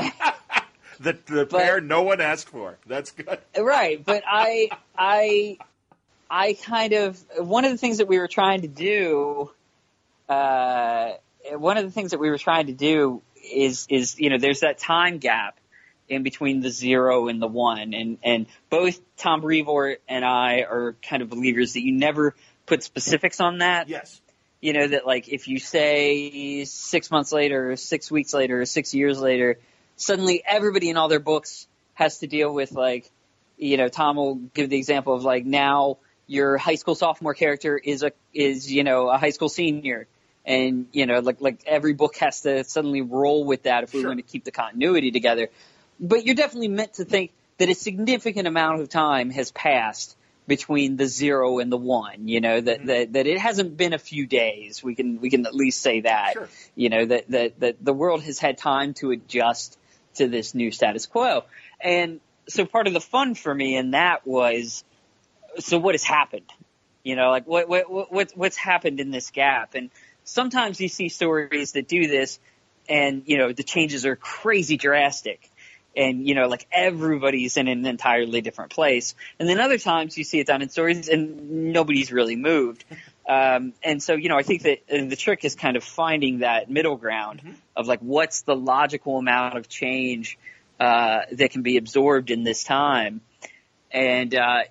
The 0.98 1.12
the 1.26 1.46
But- 1.46 1.60
pair 1.62 1.82
no 1.82 2.04
one 2.04 2.22
asked 2.22 2.48
for. 2.48 2.78
That's 2.88 3.12
good. 3.12 3.40
right, 3.58 4.02
but 4.04 4.24
I 4.26 4.70
I 4.98 5.58
I 6.30 6.54
kind 6.54 6.94
of 6.94 7.22
one 7.38 7.66
of 7.66 7.72
the 7.72 7.78
things 7.78 7.98
that 7.98 8.08
we 8.08 8.18
were 8.18 8.30
trying 8.30 8.62
to 8.62 8.70
do. 8.70 9.52
Uh, 10.30 11.12
one 11.54 11.78
of 11.78 11.86
the 11.86 11.92
things 11.92 12.12
that 12.12 12.20
we 12.20 12.30
were 12.30 12.38
trying 12.38 12.68
to 12.68 12.74
do 12.74 13.22
is 13.54 13.88
is 13.90 14.20
you 14.20 14.30
know 14.30 14.38
there's 14.38 14.62
that 14.62 14.78
time 14.78 15.18
gap 15.20 15.60
in 16.08 16.24
between 16.24 16.62
the 16.62 16.70
zero 16.70 17.28
and 17.28 17.42
the 17.42 17.48
one, 17.48 17.94
and 17.94 18.18
and 18.24 18.46
both 18.70 19.00
Tom 19.18 19.42
Brevoort 19.42 20.02
and 20.08 20.24
I 20.24 20.62
are 20.62 20.96
kind 21.08 21.22
of 21.22 21.30
believers 21.30 21.74
that 21.74 21.84
you 21.84 21.92
never 21.92 22.36
put 22.66 22.84
specifics 22.84 23.40
on 23.40 23.60
that. 23.60 23.90
Yes. 23.90 24.22
You 24.62 24.74
know 24.74 24.88
that 24.88 25.06
like 25.06 25.28
if 25.30 25.48
you 25.48 25.60
say 25.60 26.66
six 26.66 27.12
months 27.12 27.32
later, 27.32 27.72
or 27.72 27.76
six 27.76 28.12
weeks 28.12 28.34
later, 28.34 28.62
or 28.62 28.66
six 28.66 28.94
years 28.94 29.20
later, 29.20 29.60
suddenly 29.96 30.44
everybody 30.46 30.90
in 30.90 30.98
all 30.98 31.08
their 31.08 31.20
books 31.20 31.68
has 31.94 32.20
to 32.20 32.28
deal 32.28 32.54
with 32.54 32.72
like, 32.72 33.10
you 33.58 33.78
know, 33.78 33.88
Tom 33.88 34.16
will 34.16 34.36
give 34.36 34.70
the 34.70 34.78
example 34.78 35.14
of 35.14 35.24
like 35.24 35.46
now 35.46 35.98
your 36.28 36.58
high 36.58 36.76
school 36.76 36.96
sophomore 36.96 37.34
character 37.34 37.78
is 37.78 38.04
a 38.04 38.12
is 38.34 38.72
you 38.72 38.84
know 38.84 39.10
a 39.10 39.18
high 39.18 39.30
school 39.30 39.50
senior, 39.50 40.08
and 40.46 40.88
you 40.92 41.06
know 41.06 41.20
like 41.20 41.42
like 41.42 41.60
every 41.66 41.94
book 41.94 42.16
has 42.18 42.42
to 42.42 42.64
suddenly 42.64 43.02
roll 43.02 43.44
with 43.46 43.64
that 43.64 43.84
if 43.84 43.94
we 43.94 44.02
Sure. 44.02 44.10
want 44.10 44.20
to 44.20 44.24
keep 44.32 44.44
the 44.44 44.52
continuity 44.52 45.12
together. 45.12 45.50
But 46.00 46.26
you're 46.26 46.36
definitely 46.36 46.68
meant 46.68 46.94
to 46.96 47.06
think 47.06 47.32
that 47.58 47.70
a 47.70 47.76
significant 47.76 48.48
amount 48.48 48.82
of 48.82 48.90
time 48.90 49.30
has 49.32 49.52
passed 49.52 50.18
between 50.48 50.96
the 50.98 51.08
zero 51.08 51.58
and 51.60 51.72
the 51.72 51.78
one. 51.78 52.28
You 52.28 52.42
know 52.42 52.62
that 52.62 52.82
Mhm. 52.82 52.86
that 52.88 53.14
that 53.14 53.28
it 53.28 53.40
hasn't 53.40 53.78
been 53.78 53.94
a 53.94 53.98
few 53.98 54.28
days. 54.28 54.84
We 54.84 54.94
can 54.94 55.20
we 55.20 55.30
can 55.30 55.46
at 55.46 55.56
least 55.56 55.82
say 55.82 56.02
that. 56.02 56.34
Sure. 56.34 56.50
You 56.76 56.90
know 56.90 57.06
that 57.06 57.30
that 57.32 57.60
that 57.62 57.76
the 57.84 57.94
world 57.94 58.22
has 58.24 58.38
had 58.40 58.58
time 58.58 58.94
to 58.96 59.12
adjust 59.12 59.78
to 60.16 60.28
this 60.28 60.54
new 60.54 60.72
status 60.72 61.08
quo, 61.08 61.44
and 61.82 62.20
so 62.48 62.66
part 62.66 62.86
of 62.88 62.94
the 62.94 63.02
fun 63.02 63.34
for 63.34 63.54
me 63.54 63.76
in 63.76 63.92
that 63.92 64.26
was 64.28 64.84
so 65.60 65.80
what 65.80 65.96
has 65.96 66.04
happened? 66.04 66.52
You 67.04 67.16
know, 67.16 67.30
like 67.32 67.48
what 67.48 67.68
what 67.68 67.90
what 67.90 68.12
what's- 68.14 68.36
what's 68.36 68.58
happened 68.58 69.00
in 69.00 69.12
this 69.12 69.32
gap? 69.32 69.74
And 69.76 69.90
sometimes 70.26 70.82
you 70.82 70.90
see 70.90 71.08
stories 71.10 71.72
that 71.74 71.88
do 71.88 72.08
this, 72.08 72.40
and 72.90 73.24
you 73.26 73.38
know 73.38 73.54
the 73.54 73.64
changes 73.64 74.06
are 74.06 74.16
crazy 74.16 74.76
drastic, 74.78 75.50
and 75.96 76.28
you 76.28 76.36
know 76.36 76.48
like 76.48 76.68
everybody's 76.72 77.56
in 77.56 77.68
an 77.70 77.86
entirely 77.86 78.42
different 78.42 78.72
place. 78.72 79.16
And 79.40 79.48
then 79.48 79.60
other 79.60 79.78
times 79.78 80.18
you 80.18 80.26
see 80.26 80.40
it 80.40 80.48
done 80.48 80.62
in 80.62 80.70
stories, 80.70 81.08
and 81.08 81.72
nobody's 81.72 82.12
really 82.12 82.36
moved. 82.36 82.84
Um, 83.28 83.74
and 83.84 84.04
so 84.04 84.14
you 84.14 84.30
know 84.30 84.38
I 84.38 84.44
think 84.44 84.62
that 84.62 84.88
the 84.88 85.16
trick 85.16 85.46
is 85.46 85.56
kind 85.56 85.78
of 85.78 85.84
finding 85.84 86.40
that 86.40 86.70
middle 86.70 86.96
ground 86.96 87.42
Mhm. 87.44 87.56
of 87.76 87.88
like 87.88 88.00
what's 88.02 88.44
the 88.44 88.56
logical 88.56 89.18
amount 89.18 89.58
of 89.58 89.68
change 89.68 90.38
uh, 90.80 91.22
that 91.32 91.50
can 91.50 91.64
be 91.64 91.78
absorbed 91.78 92.30
in 92.30 92.44
this 92.44 92.64
time 92.64 93.22
and 93.96 94.36
uh, 94.36 94.64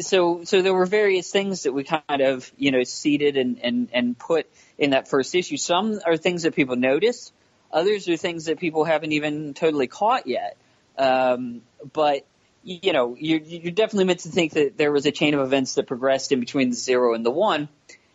so 0.00 0.44
so 0.44 0.62
there 0.62 0.72
were 0.72 0.86
various 0.86 1.30
things 1.30 1.64
that 1.64 1.72
we 1.72 1.84
kind 1.84 2.22
of 2.22 2.50
you 2.56 2.70
know 2.70 2.82
seeded 2.82 3.36
and 3.36 3.60
and 3.62 3.88
and 3.92 4.18
put 4.18 4.50
in 4.78 4.90
that 4.90 5.06
first 5.06 5.34
issue. 5.34 5.58
Some 5.58 6.00
are 6.06 6.16
things 6.16 6.44
that 6.44 6.54
people 6.54 6.76
notice, 6.76 7.30
others 7.70 8.08
are 8.08 8.16
things 8.16 8.46
that 8.46 8.58
people 8.58 8.84
haven't 8.84 9.12
even 9.12 9.52
totally 9.52 9.86
caught 9.86 10.26
yet. 10.26 10.56
Um, 10.96 11.60
but 11.92 12.24
you 12.64 12.94
know, 12.94 13.16
you're, 13.18 13.40
you're 13.40 13.72
definitely 13.72 14.04
meant 14.04 14.20
to 14.20 14.30
think 14.30 14.52
that 14.52 14.78
there 14.78 14.92
was 14.92 15.04
a 15.04 15.10
chain 15.12 15.34
of 15.34 15.40
events 15.40 15.74
that 15.74 15.86
progressed 15.86 16.32
in 16.32 16.40
between 16.40 16.70
the 16.70 16.76
zero 16.76 17.12
and 17.12 17.26
the 17.26 17.30
one, 17.30 17.68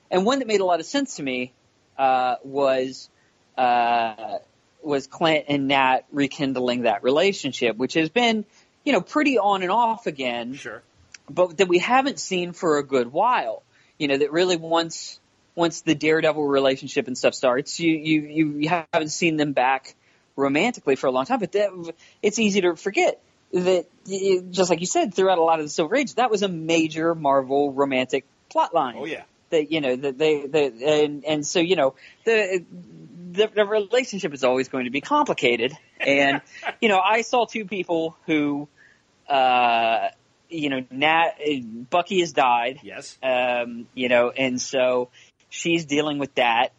and 0.10 0.26
one 0.26 0.40
that 0.40 0.48
made 0.48 0.62
a 0.62 0.66
lot 0.66 0.80
of 0.80 0.88
sense 0.88 1.18
to 1.18 1.24
me 1.24 1.54
uh, 1.98 2.36
was. 2.44 3.10
Uh, 3.56 4.38
was 4.84 5.08
Clint 5.08 5.46
and 5.50 5.68
Nat 5.68 6.02
rekindling 6.12 6.84
that 6.84 7.04
relationship, 7.04 7.76
which 7.76 7.96
has 7.96 8.10
been, 8.10 8.46
you 8.88 8.94
know, 8.94 9.02
pretty 9.02 9.38
on 9.38 9.64
and 9.64 9.72
off 9.72 10.08
again, 10.08 10.54
Sure. 10.54 10.82
but 11.30 11.58
that 11.58 11.68
we 11.68 11.78
haven't 11.78 12.22
seen 12.22 12.54
for 12.54 12.78
a 12.78 12.84
good 12.84 13.12
while. 13.12 13.62
You 14.00 14.08
know, 14.08 14.18
that 14.18 14.32
really 14.32 14.56
once 14.56 15.20
once 15.56 15.82
the 15.82 15.94
Daredevil 15.94 16.42
relationship 16.48 17.08
and 17.08 17.18
stuff 17.18 17.34
starts, 17.36 17.82
you 17.82 17.92
you 17.92 18.22
you 18.62 18.70
haven't 18.70 19.10
seen 19.10 19.36
them 19.36 19.52
back 19.52 19.94
romantically 20.38 20.96
for 20.96 21.08
a 21.08 21.12
long 21.12 21.26
time. 21.26 21.40
But 21.40 21.52
that, 21.52 21.94
it's 22.24 22.40
easy 22.40 22.62
to 22.62 22.78
forget 22.78 23.20
that, 23.52 23.88
just 24.52 24.70
like 24.70 24.80
you 24.80 24.86
said, 24.86 25.14
throughout 25.14 25.38
a 25.38 25.44
lot 25.44 25.60
of 25.60 25.66
the 25.66 25.70
Silver 25.70 25.98
Age, 25.98 26.16
that 26.16 26.32
was 26.32 26.42
a 26.44 26.48
major 26.48 27.14
Marvel 27.14 27.74
romantic 27.74 28.24
plot 28.50 28.74
line 28.74 28.96
Oh 28.98 29.06
yeah. 29.06 29.24
that 29.50 29.70
you 29.70 29.82
know 29.82 29.98
that 29.98 30.18
they 30.18 30.46
that 30.48 30.74
and 30.76 31.26
and 31.26 31.46
so 31.46 31.60
you 31.60 31.76
know 31.76 31.94
the, 32.24 32.64
the 33.34 33.48
the 33.54 33.66
relationship 33.66 34.34
is 34.34 34.46
always 34.46 34.70
going 34.70 34.86
to 34.86 34.92
be 34.92 35.02
complicated 35.02 35.74
and 36.00 36.40
you 36.82 36.88
know 36.88 37.00
I 37.00 37.24
saw 37.24 37.46
two 37.46 37.66
people 37.66 38.16
who 38.28 38.70
uh 39.30 40.10
you 40.50 40.70
know 40.70 40.86
Nat 40.92 41.34
Bucky 41.90 42.20
has 42.22 42.34
died. 42.34 42.80
Yes. 42.84 43.18
um 43.22 43.88
you 43.94 44.10
know 44.10 44.30
and 44.30 44.62
so 44.62 45.10
she's 45.50 45.86
dealing 45.86 46.20
with 46.20 46.34
that. 46.36 46.70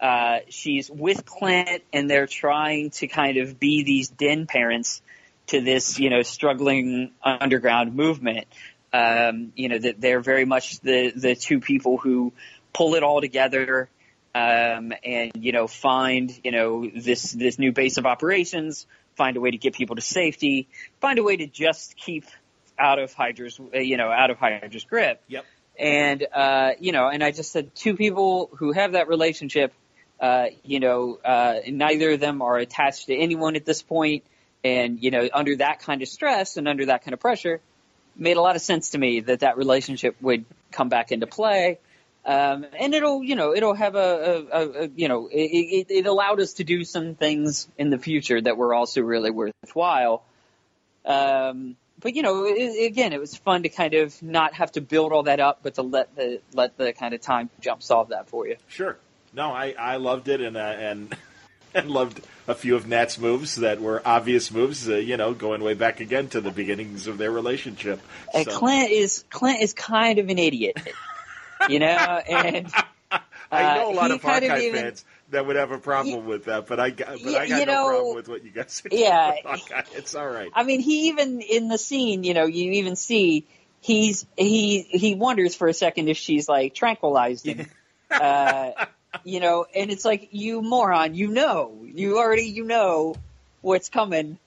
Uh 0.00 0.40
she's 0.48 0.90
with 0.90 1.24
Clint 1.24 1.82
and 1.92 2.10
they're 2.10 2.26
trying 2.26 2.90
to 2.90 3.06
kind 3.06 3.38
of 3.38 3.58
be 3.58 3.82
these 3.84 4.08
den 4.08 4.46
parents 4.46 5.02
to 5.48 5.60
this 5.60 5.98
you 5.98 6.10
know 6.10 6.22
struggling 6.22 7.12
underground 7.22 7.94
movement. 7.94 8.46
Um, 8.92 9.52
you 9.56 9.68
know 9.68 9.78
that 9.78 10.00
they're 10.00 10.20
very 10.20 10.44
much 10.44 10.78
the 10.80 11.12
the 11.14 11.34
two 11.34 11.58
people 11.60 11.96
who 11.98 12.32
pull 12.72 12.94
it 12.94 13.02
all 13.02 13.20
together 13.20 13.88
um, 14.34 14.92
and 15.04 15.32
you 15.38 15.52
know 15.52 15.66
find 15.66 16.32
you 16.42 16.50
know 16.50 16.88
this 16.88 17.32
this 17.32 17.58
new 17.58 17.72
base 17.72 17.98
of 17.98 18.06
operations, 18.06 18.86
find 19.16 19.36
a 19.36 19.40
way 19.40 19.50
to 19.50 19.58
get 19.58 19.74
people 19.74 19.96
to 19.96 20.02
safety, 20.02 20.68
find 21.00 21.18
a 21.18 21.22
way 21.22 21.36
to 21.36 21.46
just 21.46 21.96
keep 21.96 22.24
out 22.78 22.98
of 22.98 23.12
Hydra's 23.12 23.60
uh, 23.60 23.78
you 23.78 23.96
know 23.96 24.10
out 24.10 24.30
of 24.30 24.38
Hydra's 24.38 24.84
grip. 24.84 25.22
Yep. 25.28 25.44
And 25.78 26.26
uh, 26.32 26.70
you 26.78 26.92
know, 26.92 27.08
and 27.08 27.22
I 27.22 27.30
just 27.30 27.52
said 27.52 27.74
two 27.74 27.96
people 27.96 28.50
who 28.56 28.72
have 28.72 28.92
that 28.92 29.08
relationship. 29.08 29.72
Uh, 30.20 30.46
you 30.62 30.78
know, 30.78 31.18
uh, 31.24 31.56
neither 31.66 32.12
of 32.12 32.20
them 32.20 32.40
are 32.40 32.56
attached 32.56 33.06
to 33.06 33.16
anyone 33.16 33.56
at 33.56 33.64
this 33.64 33.82
point, 33.82 34.24
and 34.62 35.02
you 35.02 35.10
know, 35.10 35.28
under 35.32 35.56
that 35.56 35.80
kind 35.80 36.02
of 36.02 36.08
stress 36.08 36.56
and 36.56 36.68
under 36.68 36.86
that 36.86 37.04
kind 37.04 37.12
of 37.12 37.20
pressure, 37.20 37.60
made 38.16 38.36
a 38.36 38.40
lot 38.40 38.54
of 38.54 38.62
sense 38.62 38.90
to 38.90 38.98
me 38.98 39.20
that 39.20 39.40
that 39.40 39.56
relationship 39.56 40.16
would 40.20 40.44
come 40.70 40.88
back 40.88 41.10
into 41.10 41.26
play. 41.26 41.78
Um, 42.26 42.64
and 42.78 42.94
it'll, 42.94 43.22
you 43.22 43.36
know, 43.36 43.54
it'll 43.54 43.74
have 43.74 43.96
a, 43.96 43.98
a, 43.98 44.60
a, 44.62 44.84
a 44.84 44.90
you 44.94 45.08
know, 45.08 45.28
it, 45.28 45.36
it, 45.36 45.86
it 45.90 46.06
allowed 46.06 46.40
us 46.40 46.54
to 46.54 46.64
do 46.64 46.84
some 46.84 47.14
things 47.14 47.68
in 47.76 47.90
the 47.90 47.98
future 47.98 48.40
that 48.40 48.56
were 48.56 48.72
also 48.74 49.02
really 49.02 49.30
worthwhile. 49.30 50.24
Um, 51.04 51.76
but 52.00 52.14
you 52.14 52.22
know, 52.22 52.44
it, 52.46 52.86
again, 52.86 53.12
it 53.12 53.20
was 53.20 53.36
fun 53.36 53.62
to 53.62 53.68
kind 53.68 53.94
of 53.94 54.22
not 54.22 54.54
have 54.54 54.72
to 54.72 54.80
build 54.80 55.12
all 55.12 55.24
that 55.24 55.40
up, 55.40 55.60
but 55.62 55.74
to 55.74 55.82
let 55.82 56.14
the 56.16 56.40
let 56.52 56.76
the 56.76 56.92
kind 56.92 57.14
of 57.14 57.20
time 57.20 57.50
jump 57.60 57.82
solve 57.82 58.08
that 58.08 58.28
for 58.28 58.46
you. 58.46 58.56
Sure. 58.68 58.96
No, 59.32 59.50
I, 59.50 59.74
I 59.78 59.96
loved 59.96 60.28
it, 60.28 60.40
and 60.40 60.56
uh, 60.56 60.60
and 60.60 61.16
and 61.74 61.90
loved 61.90 62.20
a 62.46 62.54
few 62.54 62.76
of 62.76 62.86
Nat's 62.86 63.18
moves 63.18 63.56
that 63.56 63.80
were 63.80 64.02
obvious 64.04 64.50
moves. 64.50 64.88
Uh, 64.88 64.96
you 64.96 65.16
know, 65.16 65.34
going 65.34 65.62
way 65.62 65.74
back 65.74 66.00
again 66.00 66.28
to 66.28 66.40
the 66.40 66.50
beginnings 66.50 67.06
of 67.06 67.18
their 67.18 67.30
relationship. 67.30 68.00
And 68.32 68.44
So- 68.46 68.58
Clint 68.58 68.90
is 68.90 69.24
Clint 69.30 69.60
is 69.60 69.72
kind 69.72 70.18
of 70.18 70.28
an 70.28 70.38
idiot, 70.38 70.76
you 71.68 71.78
know, 71.78 71.86
and 71.86 72.72
I 73.50 73.76
know 73.76 73.88
a 73.88 73.92
uh, 73.92 73.94
lot 73.94 74.10
he 74.10 74.16
of 74.16 74.22
Hawkeye 74.22 74.60
even- 74.60 74.80
fans 74.82 75.04
that 75.30 75.46
would 75.46 75.56
have 75.56 75.70
a 75.70 75.78
problem 75.78 76.26
with 76.26 76.44
that, 76.44 76.66
but 76.66 76.78
I 76.78 76.90
got, 76.90 77.08
but 77.08 77.20
Yeah, 77.20 77.38
I 77.38 77.48
got 77.48 77.60
you 77.60 77.66
no 77.66 77.72
know, 77.72 77.88
problem 77.88 78.14
with 78.16 78.28
what 78.28 78.44
you 78.44 78.50
guys 78.50 78.82
doing 78.82 79.02
yeah. 79.02 79.34
It's 79.94 80.14
all 80.14 80.28
right. 80.28 80.50
I 80.54 80.62
mean, 80.62 80.80
he 80.80 81.08
even 81.08 81.40
in 81.40 81.68
the 81.68 81.78
scene, 81.78 82.24
you 82.24 82.34
know, 82.34 82.46
you 82.46 82.72
even 82.72 82.94
see 82.96 83.46
he's 83.80 84.26
he 84.36 84.82
he 84.82 85.14
wonders 85.14 85.54
for 85.54 85.68
a 85.68 85.74
second 85.74 86.08
if 86.08 86.16
she's 86.16 86.48
like 86.48 86.74
tranquilized 86.74 87.46
him. 87.46 87.66
uh, 88.10 88.70
you 89.24 89.40
know, 89.40 89.66
and 89.74 89.90
it's 89.90 90.04
like 90.04 90.28
you 90.32 90.60
moron, 90.62 91.14
you 91.14 91.28
know, 91.28 91.84
you 91.84 92.18
already 92.18 92.46
you 92.46 92.64
know 92.64 93.14
what's 93.60 93.88
coming, 93.88 94.38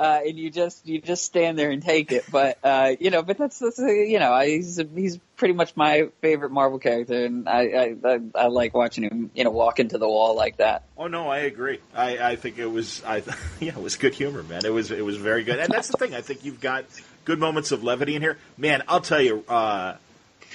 uh, 0.00 0.20
and 0.26 0.38
you 0.38 0.48
just 0.48 0.86
you 0.86 0.98
just 0.98 1.24
stand 1.24 1.58
there 1.58 1.70
and 1.70 1.82
take 1.82 2.10
it. 2.10 2.24
But 2.32 2.58
uh, 2.64 2.92
you 2.98 3.10
know, 3.10 3.22
but 3.22 3.36
that's, 3.36 3.58
that's 3.58 3.78
uh, 3.78 3.86
you 3.86 4.18
know, 4.18 4.32
I, 4.32 4.48
he's 4.48 4.80
he's 4.94 5.18
pretty 5.36 5.52
much 5.52 5.76
my 5.76 6.08
favorite 6.22 6.50
Marvel 6.50 6.78
character, 6.78 7.26
and 7.26 7.46
I 7.46 7.60
I, 7.60 7.96
I 8.02 8.20
I 8.34 8.46
like 8.46 8.72
watching 8.72 9.04
him, 9.04 9.30
you 9.34 9.44
know, 9.44 9.50
walk 9.50 9.78
into 9.78 9.98
the 9.98 10.08
wall 10.08 10.34
like 10.34 10.56
that. 10.56 10.84
Oh 10.96 11.06
no, 11.06 11.28
I 11.28 11.40
agree. 11.40 11.80
I, 11.94 12.30
I 12.30 12.36
think 12.36 12.58
it 12.58 12.66
was 12.66 13.04
I 13.04 13.22
yeah, 13.60 13.72
it 13.72 13.82
was 13.82 13.96
good 13.96 14.14
humor, 14.14 14.42
man. 14.42 14.64
It 14.64 14.72
was 14.72 14.90
it 14.90 15.04
was 15.04 15.18
very 15.18 15.44
good. 15.44 15.58
And 15.58 15.70
that's 15.70 15.88
the 15.88 15.98
thing. 15.98 16.14
I 16.14 16.22
think 16.22 16.46
you've 16.46 16.62
got 16.62 16.86
good 17.26 17.38
moments 17.38 17.70
of 17.70 17.84
levity 17.84 18.16
in 18.16 18.22
here. 18.22 18.38
Man, 18.56 18.82
I'll 18.88 19.02
tell 19.02 19.20
you, 19.20 19.44
uh 19.46 19.96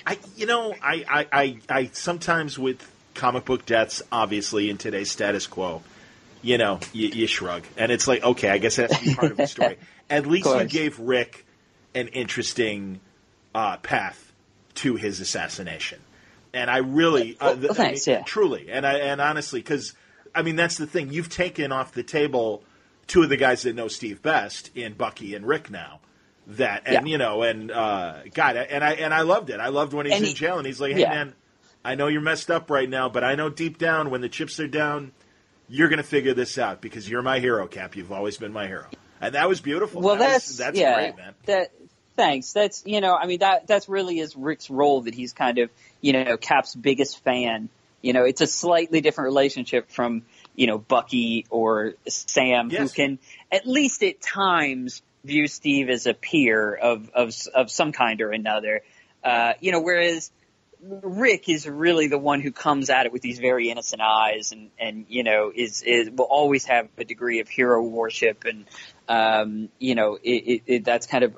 I 0.07 0.17
you 0.35 0.47
know, 0.47 0.73
I, 0.81 1.05
I, 1.07 1.27
I, 1.31 1.57
I 1.69 1.89
sometimes 1.93 2.57
with 2.57 2.91
comic 3.13 3.45
book 3.45 3.67
deaths, 3.67 4.01
obviously 4.11 4.71
in 4.71 4.79
today's 4.79 5.11
status 5.11 5.45
quo, 5.45 5.83
you 6.45 6.57
know, 6.59 6.79
you, 6.93 7.07
you 7.09 7.27
shrug. 7.27 7.63
And 7.77 7.91
it's 7.91 8.07
like, 8.07 8.23
okay, 8.23 8.49
I 8.49 8.59
guess 8.59 8.75
that's 8.75 9.15
part 9.15 9.31
of 9.31 9.37
the 9.37 9.47
story. 9.47 9.77
At 10.09 10.27
least 10.27 10.45
you 10.47 10.65
gave 10.65 10.99
Rick 10.99 11.45
an 11.95 12.07
interesting 12.09 12.99
uh, 13.55 13.77
path 13.77 14.31
to 14.75 14.95
his 14.95 15.19
assassination. 15.19 15.99
And 16.53 16.69
I 16.69 16.77
really, 16.77 17.35
uh, 17.39 17.55
Well, 17.59 17.73
th- 17.73 17.79
I 17.79 17.91
mean, 17.91 17.99
yeah. 18.05 18.23
truly, 18.23 18.67
and 18.71 18.85
I 18.85 18.99
and 18.99 19.19
honestly, 19.19 19.59
because 19.59 19.93
I 20.33 20.41
mean 20.43 20.55
that's 20.55 20.77
the 20.77 20.85
thing. 20.87 21.11
You've 21.11 21.29
taken 21.29 21.71
off 21.71 21.91
the 21.93 22.03
table 22.03 22.63
two 23.07 23.23
of 23.23 23.29
the 23.29 23.37
guys 23.37 23.63
that 23.63 23.75
know 23.75 23.87
Steve 23.87 24.21
best 24.21 24.69
in 24.75 24.93
Bucky 24.93 25.35
and 25.35 25.45
Rick 25.47 25.69
now. 25.71 25.99
That 26.47 26.83
and 26.85 27.07
Yeah. 27.07 27.11
you 27.11 27.17
know 27.17 27.41
and 27.41 27.71
uh, 27.71 28.19
God 28.33 28.55
and 28.55 28.83
I 28.83 28.93
and 28.93 29.13
I 29.13 29.21
loved 29.21 29.49
it. 29.49 29.59
I 29.59 29.69
loved 29.69 29.93
when 29.93 30.05
he's 30.05 30.15
And 30.15 30.23
in 30.23 30.27
he- 30.29 30.33
jail 30.35 30.57
and 30.59 30.65
he's 30.67 30.79
like, 30.79 30.93
"Hey 30.93 31.01
yeah. 31.01 31.09
man, 31.09 31.33
I 31.83 31.95
know 31.95 32.07
you're 32.07 32.21
messed 32.21 32.51
up 32.51 32.69
right 32.69 32.89
now, 32.89 33.09
but 33.09 33.23
I 33.23 33.35
know 33.35 33.49
deep 33.49 33.77
down 33.77 34.09
when 34.11 34.21
the 34.21 34.29
chips 34.29 34.59
are 34.59 34.67
down, 34.67 35.11
you're 35.67 35.89
going 35.89 35.97
to 35.97 36.03
figure 36.03 36.33
this 36.33 36.57
out 36.57 36.81
because 36.81 37.09
you're 37.09 37.21
my 37.21 37.39
hero, 37.39 37.67
Cap. 37.67 37.95
You've 37.95 38.11
always 38.11 38.37
been 38.37 38.53
my 38.53 38.67
hero." 38.67 38.85
And 39.21 39.35
that 39.35 39.47
was 39.49 39.61
beautiful. 39.61 40.01
Well, 40.01 40.15
That 40.17 40.33
was- 40.33 40.43
that's 40.45 40.57
that's 40.57 40.79
yeah, 40.79 40.95
great, 40.95 41.17
man. 41.17 41.33
That 41.45 41.71
thanks. 42.15 42.53
That's 42.53 42.83
you 42.85 43.01
know, 43.01 43.15
I 43.15 43.25
mean 43.27 43.39
that 43.39 43.67
that's 43.67 43.87
really 43.89 44.19
is 44.19 44.35
Rick's 44.35 44.69
role 44.69 45.01
that 45.01 45.13
he's 45.15 45.33
kind 45.33 45.57
of 45.57 45.69
you 46.01 46.13
know 46.13 46.37
Cap's 46.37 46.75
biggest 46.75 47.23
fan. 47.23 47.69
You 48.01 48.13
know, 48.13 48.23
it's 48.23 48.41
a 48.41 48.47
slightly 48.47 49.01
different 49.01 49.25
relationship 49.27 49.89
from 49.89 50.23
you 50.55 50.67
know 50.67 50.77
Bucky 50.77 51.45
or 51.49 51.93
Sam, 52.07 52.69
who 52.69 52.87
can 52.89 53.19
at 53.51 53.65
least 53.65 54.03
at 54.03 54.21
times 54.21 55.01
view 55.23 55.47
Steve 55.47 55.89
as 55.89 56.05
a 56.05 56.13
peer 56.13 56.73
of 56.75 57.09
of 57.15 57.33
of 57.53 57.71
some 57.71 57.91
kind 57.91 58.21
or 58.21 58.31
another. 58.31 58.81
Uh, 59.23 59.53
you 59.59 59.71
know, 59.71 59.81
whereas 59.81 60.29
Rick 60.87 61.49
is 61.49 61.67
really 61.67 62.07
the 62.07 62.17
one 62.17 62.41
who 62.41 62.51
comes 62.51 62.89
at 62.89 63.05
it 63.05 63.13
with 63.13 63.21
these 63.21 63.39
very 63.39 63.69
innocent 63.69 64.01
eyes, 64.01 64.51
and 64.51 64.69
and 64.79 65.05
you 65.09 65.23
know 65.23 65.51
is 65.53 65.81
is 65.81 66.09
will 66.09 66.25
always 66.25 66.65
have 66.65 66.89
a 66.97 67.03
degree 67.03 67.39
of 67.39 67.49
hero 67.49 67.81
worship, 67.81 68.45
and 68.45 68.65
um, 69.07 69.69
you 69.79 69.95
know 69.95 70.17
it, 70.21 70.29
it, 70.29 70.61
it, 70.65 70.85
that's 70.85 71.07
kind 71.07 71.23
of 71.23 71.37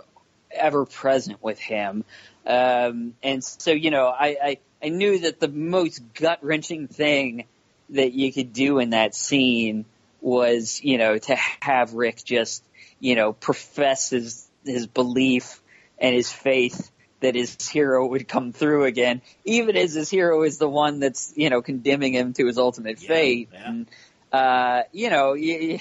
ever 0.52 0.86
present 0.86 1.42
with 1.42 1.60
him. 1.60 2.04
Um, 2.46 3.16
and 3.24 3.44
so 3.44 3.72
you 3.72 3.92
know 3.92 4.08
I, 4.08 4.38
I 4.44 4.58
I 4.84 4.90
knew 4.90 5.20
that 5.20 5.40
the 5.40 5.48
most 5.48 6.02
gut 6.14 6.40
wrenching 6.42 6.88
thing 6.88 7.46
that 7.92 8.14
you 8.14 8.34
could 8.34 8.54
do 8.54 8.80
in 8.80 8.90
that 8.90 9.16
scene 9.16 9.86
was 10.20 10.82
you 10.84 10.98
know 10.98 11.18
to 11.18 11.36
have 11.62 11.94
Rick 11.94 12.24
just 12.26 12.64
you 13.00 13.16
know 13.16 13.34
profess 13.34 14.10
his 14.10 14.48
his 14.66 14.88
belief 14.88 15.62
and 16.00 16.14
his 16.14 16.32
faith 16.32 16.92
that 17.20 17.36
his 17.36 17.58
hero 17.68 18.06
would 18.06 18.28
come 18.28 18.54
through 18.54 18.86
again, 18.86 19.22
even 19.46 19.76
as 19.76 19.94
his 19.94 20.10
hero 20.10 20.44
is 20.44 20.58
the 20.58 20.70
one 20.70 21.00
that's 21.00 21.34
you 21.36 21.50
know 21.50 21.62
condemning 21.62 22.14
him 22.14 22.34
to 22.34 22.46
his 22.46 22.58
ultimate 22.58 23.02
Yeah, 23.02 23.08
fate. 23.08 23.50
yeah. 23.52 23.70
And 23.70 23.88
uh, 24.32 24.84
you 24.92 25.10
know, 25.10 25.34
you, 25.34 25.80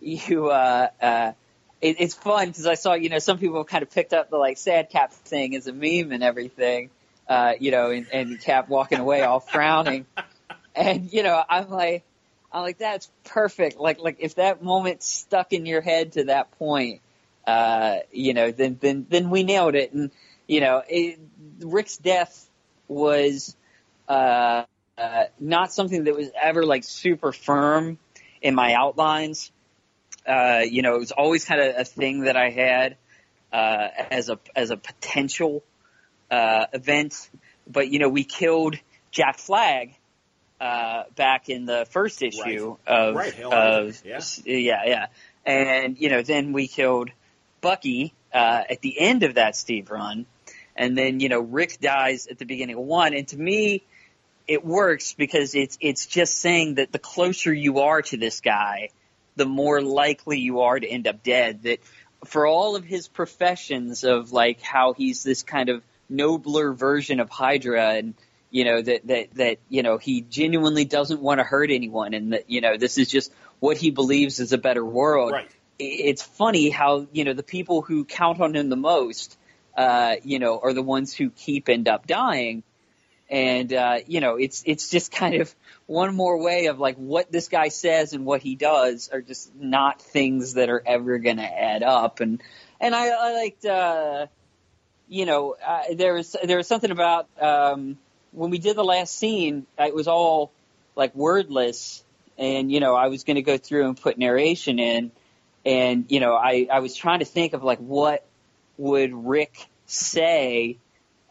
you 0.00 0.48
uh, 0.50 0.88
uh, 1.00 1.32
it, 1.80 1.96
it's 2.00 2.14
fun 2.14 2.48
because 2.48 2.66
I 2.66 2.74
saw 2.74 2.94
you 2.94 3.08
know 3.08 3.18
some 3.18 3.38
people 3.38 3.64
kind 3.64 3.82
of 3.82 3.90
picked 3.90 4.12
up 4.12 4.30
the 4.30 4.38
like 4.38 4.58
sad 4.58 4.90
cap 4.90 5.12
thing 5.12 5.54
as 5.54 5.66
a 5.66 5.72
meme 5.72 6.12
and 6.12 6.22
everything. 6.22 6.90
Uh, 7.28 7.52
you 7.60 7.70
know, 7.70 7.90
and, 7.90 8.06
and 8.12 8.40
Cap 8.40 8.68
walking 8.68 8.98
away 8.98 9.22
all 9.22 9.40
frowning, 9.54 10.06
and 10.74 11.12
you 11.12 11.22
know, 11.22 11.42
I'm 11.48 11.70
like, 11.70 12.02
I'm 12.52 12.62
like, 12.62 12.78
that's 12.78 13.08
perfect. 13.24 13.78
Like, 13.78 14.00
like 14.00 14.16
if 14.18 14.34
that 14.34 14.62
moment 14.62 15.02
stuck 15.02 15.52
in 15.52 15.64
your 15.64 15.80
head 15.80 16.12
to 16.12 16.24
that 16.24 16.50
point, 16.58 17.00
uh, 17.46 17.98
you 18.10 18.34
know, 18.34 18.50
then 18.50 18.76
then 18.80 19.06
then 19.08 19.30
we 19.30 19.44
nailed 19.44 19.76
it. 19.76 19.92
And 19.92 20.10
you 20.46 20.60
know, 20.60 20.82
it, 20.88 21.18
Rick's 21.60 21.96
death 21.96 22.48
was 22.88 23.56
uh, 24.08 24.64
uh, 24.98 25.24
not 25.40 25.72
something 25.72 26.04
that 26.04 26.14
was 26.14 26.30
ever 26.40 26.64
like 26.64 26.84
super 26.84 27.32
firm 27.32 27.98
in 28.40 28.54
my 28.54 28.74
outlines. 28.74 29.50
Uh, 30.26 30.62
you 30.64 30.82
know, 30.82 30.94
it 30.94 31.00
was 31.00 31.12
always 31.12 31.44
kind 31.44 31.60
of 31.60 31.74
a 31.76 31.84
thing 31.84 32.22
that 32.22 32.36
I 32.36 32.50
had 32.50 32.96
uh, 33.52 33.88
as 34.10 34.28
a 34.28 34.38
as 34.54 34.70
a 34.70 34.76
potential 34.76 35.62
uh, 36.30 36.66
event. 36.72 37.30
But 37.66 37.88
you 37.88 37.98
know, 37.98 38.08
we 38.08 38.24
killed 38.24 38.76
Jack 39.10 39.38
Flag 39.38 39.94
uh, 40.60 41.04
back 41.16 41.48
in 41.48 41.66
the 41.66 41.86
first 41.90 42.22
issue 42.22 42.76
of 42.86 43.14
Right, 43.14 43.40
of 43.42 44.02
yeah. 44.04 44.20
yeah 44.44 44.82
yeah, 44.86 45.06
and 45.44 45.98
you 45.98 46.10
know, 46.10 46.22
then 46.22 46.52
we 46.52 46.68
killed 46.68 47.10
Bucky 47.60 48.14
uh, 48.32 48.62
at 48.70 48.80
the 48.80 48.98
end 48.98 49.22
of 49.22 49.34
that 49.34 49.56
Steve 49.56 49.90
run, 49.90 50.26
and 50.76 50.96
then 50.96 51.20
you 51.20 51.28
know 51.28 51.40
Rick 51.40 51.78
dies 51.80 52.26
at 52.26 52.38
the 52.38 52.44
beginning 52.44 52.76
of 52.76 52.82
one, 52.82 53.14
and 53.14 53.26
to 53.28 53.36
me, 53.36 53.82
it 54.46 54.64
works 54.64 55.14
because 55.14 55.54
it's 55.54 55.78
it's 55.80 56.06
just 56.06 56.36
saying 56.36 56.76
that 56.76 56.92
the 56.92 56.98
closer 56.98 57.52
you 57.52 57.80
are 57.80 58.02
to 58.02 58.16
this 58.16 58.40
guy, 58.40 58.90
the 59.36 59.46
more 59.46 59.80
likely 59.80 60.38
you 60.38 60.60
are 60.62 60.78
to 60.78 60.86
end 60.86 61.06
up 61.06 61.22
dead. 61.22 61.62
That 61.62 61.78
for 62.24 62.46
all 62.46 62.76
of 62.76 62.84
his 62.84 63.08
professions 63.08 64.04
of 64.04 64.32
like 64.32 64.60
how 64.60 64.92
he's 64.92 65.22
this 65.22 65.42
kind 65.42 65.68
of 65.68 65.82
nobler 66.08 66.72
version 66.72 67.20
of 67.20 67.30
Hydra 67.30 67.94
and 67.94 68.14
you 68.50 68.64
know 68.64 68.82
that 68.82 69.06
that 69.06 69.34
that 69.34 69.58
you 69.68 69.82
know 69.82 69.98
he 69.98 70.20
genuinely 70.20 70.84
doesn't 70.84 71.20
want 71.20 71.40
to 71.40 71.44
hurt 71.44 71.70
anyone 71.70 72.14
and 72.14 72.32
that 72.34 72.50
you 72.50 72.60
know 72.60 72.76
this 72.76 72.98
is 72.98 73.10
just 73.10 73.32
what 73.60 73.78
he 73.78 73.90
believes 73.90 74.38
is 74.40 74.52
a 74.52 74.58
better 74.58 74.84
world 74.84 75.32
Right. 75.32 75.50
It's 75.82 76.22
funny 76.22 76.70
how 76.70 77.06
you 77.12 77.24
know 77.24 77.32
the 77.32 77.42
people 77.42 77.82
who 77.82 78.04
count 78.04 78.40
on 78.40 78.54
him 78.54 78.68
the 78.68 78.76
most, 78.76 79.36
uh, 79.76 80.16
you 80.22 80.38
know, 80.38 80.60
are 80.62 80.72
the 80.72 80.82
ones 80.82 81.14
who 81.14 81.30
keep 81.30 81.68
end 81.68 81.88
up 81.88 82.06
dying, 82.06 82.62
and 83.28 83.72
uh, 83.72 83.98
you 84.06 84.20
know, 84.20 84.36
it's 84.36 84.62
it's 84.66 84.90
just 84.90 85.10
kind 85.10 85.40
of 85.40 85.54
one 85.86 86.14
more 86.14 86.42
way 86.42 86.66
of 86.66 86.78
like 86.78 86.96
what 86.96 87.32
this 87.32 87.48
guy 87.48 87.68
says 87.68 88.12
and 88.12 88.24
what 88.24 88.42
he 88.42 88.54
does 88.54 89.08
are 89.12 89.20
just 89.20 89.54
not 89.54 90.00
things 90.00 90.54
that 90.54 90.68
are 90.68 90.82
ever 90.84 91.18
going 91.18 91.38
to 91.38 91.42
add 91.42 91.82
up, 91.82 92.20
and 92.20 92.42
and 92.80 92.94
I, 92.94 93.08
I 93.08 93.32
liked, 93.34 93.64
uh, 93.64 94.26
you 95.08 95.26
know, 95.26 95.56
uh, 95.64 95.82
there 95.94 96.14
was 96.14 96.36
there 96.44 96.56
was 96.56 96.66
something 96.66 96.90
about 96.90 97.28
um, 97.40 97.98
when 98.32 98.50
we 98.50 98.58
did 98.58 98.76
the 98.76 98.84
last 98.84 99.16
scene, 99.16 99.66
it 99.78 99.94
was 99.94 100.08
all 100.08 100.52
like 100.94 101.14
wordless, 101.14 102.04
and 102.38 102.70
you 102.70 102.80
know, 102.80 102.94
I 102.94 103.08
was 103.08 103.24
going 103.24 103.36
to 103.36 103.42
go 103.42 103.58
through 103.58 103.86
and 103.86 104.00
put 104.00 104.18
narration 104.18 104.78
in 104.78 105.10
and 105.64 106.06
you 106.08 106.20
know 106.20 106.34
I 106.34 106.66
I 106.70 106.80
was 106.80 106.94
trying 106.94 107.20
to 107.20 107.24
think 107.24 107.52
of 107.52 107.62
like 107.62 107.78
what 107.78 108.24
would 108.78 109.12
Rick 109.12 109.66
say 109.86 110.78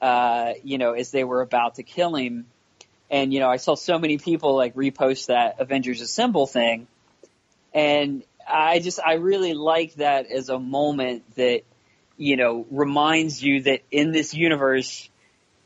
uh 0.02 0.54
you 0.63 0.78
know 0.78 0.94
as 0.94 1.12
they 1.12 1.24
were 1.24 1.41
about 1.41 1.76
to 1.76 1.84
kill 1.84 2.15
him. 2.15 2.46
And 3.10 3.34
you 3.34 3.39
know 3.39 3.50
I 3.50 3.58
saw 3.58 3.76
so 3.76 4.00
many 4.00 4.17
people 4.17 4.56
like 4.56 4.76
repost 4.76 5.28
that 5.28 5.60
Avengers 5.60 6.02
Assemble 6.02 6.48
thing. 6.48 6.88
And 7.74 8.24
I 8.48 8.80
just 8.80 9.00
I 9.06 9.13
really 9.13 9.54
like 9.54 9.96
that 9.96 10.32
as 10.32 10.50
a 10.50 10.60
moment 10.60 11.24
that 11.36 11.62
you 12.17 12.38
know 12.38 12.65
reminds 12.72 13.41
you 13.41 13.63
that 13.63 13.82
in 13.91 14.12
this 14.12 14.34
universe 14.34 15.10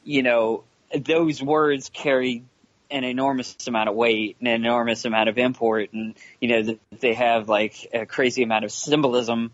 you 0.04 0.24
know 0.24 0.64
those 0.96 1.42
words 1.42 1.90
carry 1.94 2.44
an 2.92 3.04
enormous 3.04 3.56
amount 3.68 3.90
of 3.90 3.96
weight, 3.96 4.38
an 4.42 4.48
enormous 4.48 5.06
amount 5.06 5.30
of 5.30 5.38
import, 5.38 5.94
and 5.94 6.16
you 6.40 6.48
know 6.50 6.78
they 7.00 7.14
have 7.14 7.50
like 7.50 7.88
a 7.94 8.06
crazy 8.06 8.44
amount 8.44 8.66
of 8.66 8.72
symbolism 8.72 9.52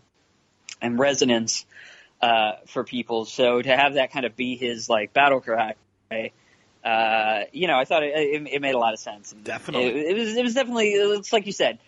and 0.80 0.98
resonance 0.98 1.64
uh, 2.20 2.52
for 2.66 2.84
people. 2.84 3.24
So 3.24 3.62
to 3.62 3.76
have 3.76 3.94
that 3.94 4.12
kind 4.12 4.24
of 4.24 4.36
be 4.36 4.56
his 4.56 4.88
like 4.88 5.12
battle 5.12 5.40
cry, 5.40 5.74
uh, 6.84 7.44
you 7.52 7.66
know, 7.66 7.78
I 7.78 7.84
thought 7.84 8.02
it, 8.02 8.14
it, 8.14 8.48
it, 8.54 8.62
made 8.62 8.74
a 8.74 8.78
lot 8.78 8.92
of 8.92 8.98
sense. 8.98 9.34
Definitely, 9.42 9.88
it, 9.88 10.10
it, 10.10 10.18
was. 10.18 10.36
It 10.36 10.42
was 10.42 10.54
definitely. 10.54 10.90
It's 10.90 11.32
like 11.32 11.46
you 11.46 11.52
said, 11.52 11.78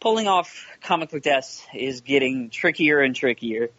pulling 0.00 0.28
off 0.28 0.66
comic 0.82 1.10
book 1.10 1.22
deaths 1.22 1.66
is 1.74 2.02
getting 2.02 2.50
trickier 2.50 3.00
and 3.00 3.16
trickier. 3.16 3.70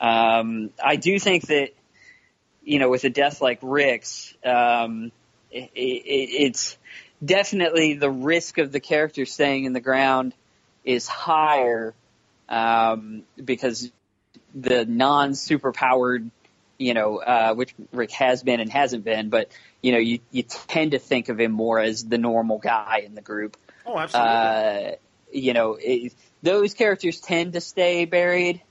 Um, 0.00 0.70
I 0.82 0.96
do 0.96 1.18
think 1.18 1.46
that 1.48 1.70
you 2.64 2.78
know, 2.78 2.88
with 2.88 3.04
a 3.04 3.10
death 3.10 3.40
like 3.40 3.58
Rick's, 3.62 4.34
um, 4.44 5.12
it, 5.54 5.70
it's 5.74 6.76
definitely 7.24 7.94
the 7.94 8.10
risk 8.10 8.58
of 8.58 8.72
the 8.72 8.80
character 8.80 9.24
staying 9.24 9.64
in 9.64 9.72
the 9.72 9.80
ground 9.80 10.34
is 10.84 11.06
higher 11.06 11.94
um, 12.48 13.22
because 13.42 13.90
the 14.54 14.84
non 14.84 15.32
superpowered, 15.32 16.30
you 16.78 16.94
know, 16.94 17.18
uh, 17.18 17.54
which 17.54 17.74
Rick 17.92 18.12
has 18.12 18.42
been 18.42 18.60
and 18.60 18.70
hasn't 18.70 19.04
been, 19.04 19.28
but 19.28 19.48
you 19.82 19.92
know, 19.92 19.98
you 19.98 20.20
you 20.30 20.42
tend 20.42 20.92
to 20.92 20.98
think 20.98 21.28
of 21.28 21.40
him 21.40 21.52
more 21.52 21.78
as 21.78 22.04
the 22.04 22.18
normal 22.18 22.58
guy 22.58 23.02
in 23.04 23.14
the 23.14 23.22
group. 23.22 23.56
Oh, 23.86 23.98
absolutely. 23.98 24.30
Uh, 24.32 24.96
you 25.32 25.52
know, 25.52 25.78
it, 25.80 26.14
those 26.42 26.74
characters 26.74 27.20
tend 27.20 27.54
to 27.54 27.60
stay 27.60 28.04
buried, 28.04 28.62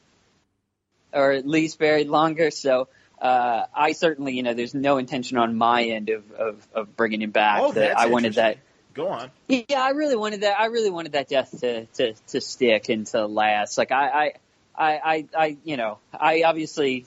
or 1.11 1.31
at 1.31 1.47
least 1.47 1.79
buried 1.79 2.07
longer. 2.07 2.51
So 2.51 2.87
uh, 3.21 3.65
I 3.73 3.93
certainly, 3.93 4.33
you 4.33 4.43
know, 4.43 4.53
there's 4.53 4.73
no 4.73 4.97
intention 4.97 5.37
on 5.37 5.55
my 5.55 5.83
end 5.83 6.09
of, 6.09 6.31
of, 6.31 6.67
of 6.73 6.95
bringing 6.97 7.21
him 7.21 7.31
back. 7.31 7.61
Oh, 7.61 7.71
that's 7.71 7.99
I 7.99 8.07
wanted 8.07 8.33
that. 8.35 8.57
Go 8.93 9.07
on. 9.07 9.31
Yeah, 9.47 9.81
I 9.81 9.89
really 9.89 10.15
wanted 10.15 10.41
that. 10.41 10.59
I 10.59 10.65
really 10.65 10.91
wanted 10.91 11.13
that 11.13 11.27
death 11.27 11.59
to, 11.61 11.85
to, 11.85 12.13
to 12.27 12.41
stick 12.41 12.89
and 12.89 13.07
to 13.07 13.25
last. 13.25 13.77
Like 13.77 13.91
I, 13.91 14.33
I, 14.75 14.85
I, 14.85 15.25
I, 15.35 15.57
you 15.63 15.77
know, 15.77 15.97
I 16.13 16.43
obviously 16.43 17.05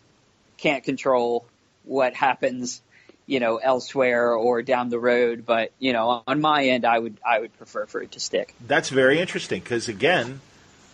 can't 0.56 0.82
control 0.82 1.44
what 1.84 2.14
happens, 2.14 2.82
you 3.26 3.38
know, 3.38 3.58
elsewhere 3.58 4.32
or 4.32 4.62
down 4.62 4.88
the 4.88 4.98
road. 4.98 5.46
But 5.46 5.70
you 5.78 5.92
know, 5.92 6.22
on 6.26 6.40
my 6.40 6.64
end, 6.64 6.84
I 6.84 6.98
would, 6.98 7.18
I 7.24 7.38
would 7.38 7.56
prefer 7.56 7.86
for 7.86 8.02
it 8.02 8.12
to 8.12 8.20
stick. 8.20 8.54
That's 8.66 8.88
very 8.88 9.20
interesting 9.20 9.60
because 9.60 9.88
again, 9.88 10.40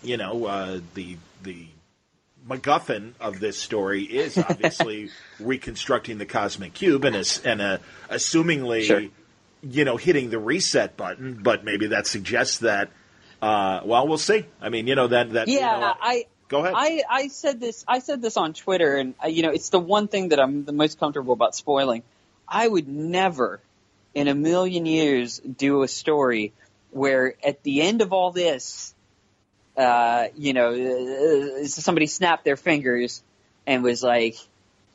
you 0.02 0.16
know, 0.16 0.44
uh, 0.44 0.80
the 0.94 1.16
the 1.42 1.68
MacGuffin 2.48 3.12
of 3.20 3.40
this 3.40 3.58
story 3.58 4.02
is 4.02 4.36
obviously 4.36 5.10
reconstructing 5.40 6.18
the 6.18 6.26
cosmic 6.26 6.74
cube 6.74 7.04
and, 7.04 7.16
a, 7.16 7.24
and 7.44 7.60
a, 7.60 7.80
assumingly, 8.10 8.82
sure. 8.82 9.04
you 9.62 9.84
know, 9.84 9.96
hitting 9.96 10.30
the 10.30 10.38
reset 10.38 10.96
button. 10.96 11.40
But 11.42 11.64
maybe 11.64 11.88
that 11.88 12.06
suggests 12.06 12.58
that. 12.58 12.90
Uh, 13.40 13.80
well, 13.84 14.06
we'll 14.06 14.18
see. 14.18 14.46
I 14.60 14.68
mean, 14.68 14.86
you 14.86 14.94
know 14.94 15.08
that 15.08 15.30
that. 15.30 15.48
Yeah, 15.48 15.74
you 15.74 15.80
know, 15.80 15.94
I. 16.00 16.26
Go 16.48 16.58
ahead. 16.58 16.74
I, 16.76 17.02
I 17.08 17.28
said 17.28 17.60
this. 17.60 17.84
I 17.88 18.00
said 18.00 18.20
this 18.20 18.36
on 18.36 18.52
Twitter, 18.52 18.96
and 18.96 19.14
uh, 19.24 19.28
you 19.28 19.42
know, 19.42 19.50
it's 19.50 19.70
the 19.70 19.80
one 19.80 20.08
thing 20.08 20.28
that 20.30 20.40
I'm 20.40 20.64
the 20.64 20.72
most 20.72 21.00
comfortable 21.00 21.32
about 21.32 21.54
spoiling. 21.54 22.02
I 22.46 22.68
would 22.68 22.88
never, 22.88 23.60
in 24.14 24.28
a 24.28 24.34
million 24.34 24.84
years, 24.84 25.38
do 25.38 25.82
a 25.82 25.88
story 25.88 26.52
where 26.90 27.34
at 27.42 27.62
the 27.62 27.80
end 27.80 28.02
of 28.02 28.12
all 28.12 28.30
this, 28.30 28.91
uh, 29.76 30.26
you 30.36 30.52
know, 30.52 30.72
uh, 30.72 31.66
somebody 31.66 32.06
snapped 32.06 32.44
their 32.44 32.56
fingers 32.56 33.22
and 33.66 33.82
was 33.82 34.02
like, 34.02 34.36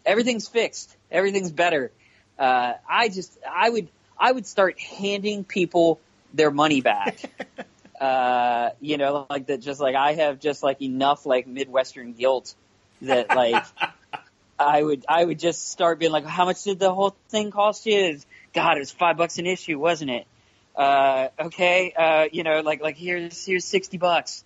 everything's 0.06 0.48
fixed, 0.48 0.96
everything's 1.12 1.52
better. 1.52 1.92
Uh, 2.38 2.74
I 2.88 3.10
just, 3.10 3.38
I 3.50 3.70
would, 3.70 3.88
I 4.20 4.32
would 4.32 4.46
start 4.46 4.80
handing 4.80 5.44
people 5.44 6.00
their 6.34 6.52
money 6.52 6.82
back. 6.82 7.20
uh, 8.02 8.70
you 8.80 8.98
know, 8.98 9.26
like 9.30 9.48
that, 9.48 9.62
just 9.62 9.80
like 9.80 9.96
I 9.96 10.14
have 10.14 10.40
just 10.40 10.62
like 10.62 10.82
enough 10.82 11.26
like 11.26 11.48
Midwestern 11.48 12.14
guilt 12.14 12.54
that 13.02 13.30
like, 13.30 13.64
I 14.60 14.82
would, 14.82 15.06
I 15.08 15.24
would 15.24 15.40
just 15.40 15.70
start 15.70 16.00
being 16.00 16.12
like, 16.12 16.26
how 16.26 16.46
much 16.46 16.64
did 16.64 16.80
the 16.80 16.94
whole 16.94 17.16
thing 17.30 17.52
cost 17.52 17.86
you? 17.86 18.20
God, 18.54 18.78
it 18.78 18.80
was 18.80 18.92
five 18.92 19.18
bucks 19.18 19.38
an 19.38 19.46
issue, 19.46 19.80
wasn't 19.80 20.12
it? 20.12 20.28
Uh, 20.76 21.30
okay, 21.40 21.94
uh, 21.98 22.28
you 22.32 22.44
know, 22.44 22.62
like, 22.62 22.82
like 22.82 22.98
here's, 22.98 23.46
here's 23.46 23.66
60 23.66 23.98
bucks 23.98 24.44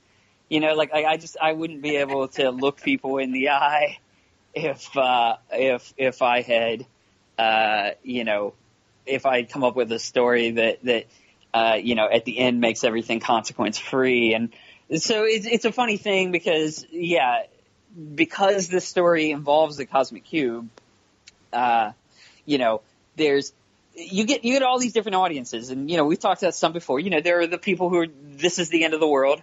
you 0.51 0.59
know, 0.59 0.73
like 0.73 0.93
I, 0.93 1.05
I 1.05 1.15
just 1.15 1.37
I 1.41 1.53
wouldn't 1.53 1.81
be 1.81 1.95
able 1.95 2.27
to 2.27 2.49
look 2.49 2.81
people 2.81 3.19
in 3.19 3.31
the 3.31 3.51
eye 3.51 3.99
if 4.53 4.97
uh, 4.97 5.37
if 5.49 5.93
if 5.95 6.21
I 6.21 6.41
had 6.41 6.85
uh, 7.39 7.91
you 8.03 8.25
know 8.25 8.53
if 9.05 9.25
I 9.25 9.37
had 9.37 9.49
come 9.49 9.63
up 9.63 9.77
with 9.77 9.89
a 9.93 9.97
story 9.97 10.51
that 10.51 10.83
that 10.83 11.05
uh, 11.53 11.77
you 11.81 11.95
know 11.95 12.05
at 12.05 12.25
the 12.25 12.37
end 12.37 12.59
makes 12.59 12.83
everything 12.83 13.21
consequence 13.21 13.79
free. 13.79 14.33
And 14.33 14.49
so 15.01 15.23
it's 15.23 15.47
it's 15.47 15.63
a 15.63 15.71
funny 15.71 15.95
thing 15.95 16.33
because 16.33 16.85
yeah 16.91 17.43
because 18.13 18.67
this 18.67 18.85
story 18.85 19.31
involves 19.31 19.77
the 19.77 19.85
cosmic 19.85 20.25
cube 20.25 20.67
uh, 21.53 21.93
you 22.45 22.57
know 22.57 22.81
there's 23.15 23.53
you 23.95 24.25
get 24.25 24.43
you 24.43 24.51
get 24.51 24.63
all 24.63 24.79
these 24.79 24.91
different 24.91 25.15
audiences. 25.15 25.69
And 25.69 25.89
you 25.89 25.95
know 25.95 26.03
we've 26.03 26.19
talked 26.19 26.43
about 26.43 26.55
some 26.55 26.73
before. 26.73 26.99
You 26.99 27.09
know 27.09 27.21
there 27.21 27.39
are 27.39 27.47
the 27.47 27.57
people 27.57 27.87
who 27.87 27.99
are 27.99 28.07
this 28.21 28.59
is 28.59 28.67
the 28.67 28.83
end 28.83 28.93
of 28.93 28.99
the 28.99 29.07
world 29.07 29.41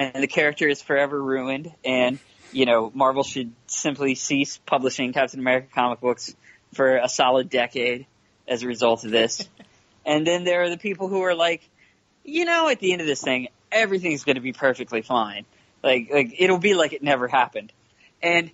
and 0.00 0.22
the 0.22 0.26
character 0.26 0.66
is 0.66 0.80
forever 0.80 1.22
ruined. 1.22 1.72
And 1.84 2.18
you 2.52 2.66
know, 2.66 2.90
Marvel 2.92 3.22
should 3.22 3.52
simply 3.66 4.14
cease 4.16 4.58
publishing 4.66 5.12
Captain 5.12 5.38
America 5.38 5.68
comic 5.72 6.00
books 6.00 6.34
for 6.74 6.96
a 6.96 7.08
solid 7.08 7.50
decade 7.50 8.06
as 8.48 8.62
a 8.62 8.66
result 8.66 9.04
of 9.04 9.10
this. 9.10 9.48
and 10.06 10.26
then 10.26 10.42
there 10.42 10.62
are 10.62 10.70
the 10.70 10.78
people 10.78 11.06
who 11.06 11.22
are 11.22 11.34
like, 11.34 11.68
you 12.24 12.44
know, 12.44 12.68
at 12.68 12.80
the 12.80 12.92
end 12.92 13.00
of 13.00 13.06
this 13.06 13.22
thing, 13.22 13.48
everything's 13.70 14.24
going 14.24 14.36
to 14.36 14.42
be 14.42 14.52
perfectly 14.52 15.02
fine. 15.02 15.44
Like, 15.82 16.08
like 16.12 16.34
it'll 16.38 16.58
be 16.58 16.74
like 16.74 16.92
it 16.92 17.02
never 17.02 17.28
happened. 17.28 17.72
And 18.22 18.50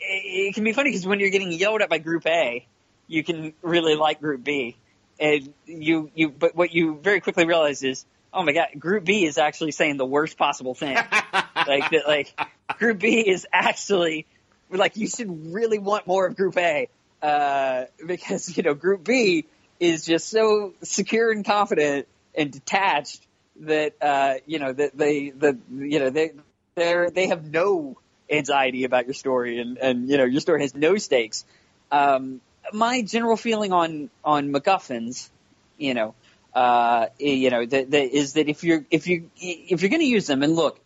it, 0.00 0.48
it 0.48 0.54
can 0.54 0.64
be 0.64 0.72
funny 0.72 0.90
because 0.90 1.06
when 1.06 1.20
you're 1.20 1.30
getting 1.30 1.52
yelled 1.52 1.80
at 1.80 1.88
by 1.88 1.98
Group 1.98 2.26
A, 2.26 2.66
you 3.06 3.24
can 3.24 3.54
really 3.62 3.94
like 3.94 4.20
Group 4.20 4.44
B. 4.44 4.76
And 5.18 5.54
you, 5.64 6.10
you, 6.14 6.28
but 6.28 6.56
what 6.56 6.74
you 6.74 6.98
very 7.00 7.20
quickly 7.20 7.46
realize 7.46 7.82
is 7.82 8.04
oh 8.32 8.42
my 8.42 8.52
god, 8.52 8.68
Group 8.78 9.04
B 9.04 9.24
is 9.24 9.38
actually 9.38 9.72
saying 9.72 9.96
the 9.96 10.06
worst 10.06 10.36
possible 10.36 10.74
thing. 10.74 10.94
like 11.66 11.90
that, 11.90 12.02
like 12.06 12.38
Group 12.78 12.98
B 12.98 13.20
is 13.20 13.46
actually 13.52 14.26
like 14.70 14.96
you 14.96 15.06
should 15.06 15.52
really 15.52 15.78
want 15.78 16.06
more 16.06 16.26
of 16.26 16.36
Group 16.36 16.56
A 16.56 16.88
uh, 17.22 17.84
because 18.06 18.56
you 18.56 18.62
know 18.62 18.74
Group 18.74 19.04
B 19.04 19.46
is 19.80 20.04
just 20.04 20.28
so 20.28 20.74
secure 20.82 21.30
and 21.30 21.44
confident 21.44 22.06
and 22.34 22.50
detached 22.50 23.26
that 23.60 23.94
uh, 24.00 24.34
you 24.46 24.58
know 24.58 24.72
that 24.72 24.96
they 24.96 25.30
the 25.30 25.58
you 25.70 25.98
know 25.98 26.10
they 26.10 26.32
they 26.74 27.08
they 27.12 27.26
have 27.28 27.44
no 27.44 27.96
anxiety 28.30 28.84
about 28.84 29.06
your 29.06 29.14
story 29.14 29.60
and 29.60 29.78
and 29.78 30.08
you 30.08 30.16
know 30.16 30.24
your 30.24 30.40
story 30.40 30.62
has 30.62 30.74
no 30.74 30.96
stakes. 30.96 31.44
Um, 31.90 32.40
my 32.72 33.02
general 33.02 33.36
feeling 33.36 33.72
on 33.72 34.10
on 34.24 34.52
MacGuffins, 34.52 35.28
you 35.76 35.94
know, 35.94 36.14
uh, 36.54 37.06
you 37.18 37.50
know, 37.50 37.64
that, 37.64 37.90
that 37.90 38.16
is 38.16 38.34
that 38.34 38.48
if 38.48 38.64
you're 38.64 38.84
if 38.90 39.06
you 39.06 39.30
if 39.36 39.82
you're 39.82 39.90
going 39.90 40.00
to 40.00 40.06
use 40.06 40.26
them, 40.26 40.42
and 40.42 40.54
look, 40.54 40.78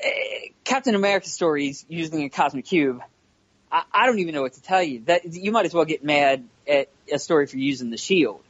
eh, 0.00 0.48
Captain 0.64 0.94
America 0.94 1.28
stories 1.28 1.84
using 1.88 2.22
a 2.22 2.28
cosmic 2.30 2.64
cube, 2.64 3.00
I, 3.70 3.82
I 3.92 4.06
don't 4.06 4.18
even 4.20 4.34
know 4.34 4.42
what 4.42 4.54
to 4.54 4.62
tell 4.62 4.82
you. 4.82 5.02
That 5.06 5.32
you 5.32 5.52
might 5.52 5.66
as 5.66 5.74
well 5.74 5.84
get 5.84 6.02
mad 6.02 6.44
at 6.66 6.88
a 7.12 7.18
story 7.18 7.46
for 7.46 7.58
using 7.58 7.90
the 7.90 7.98
shield. 7.98 8.42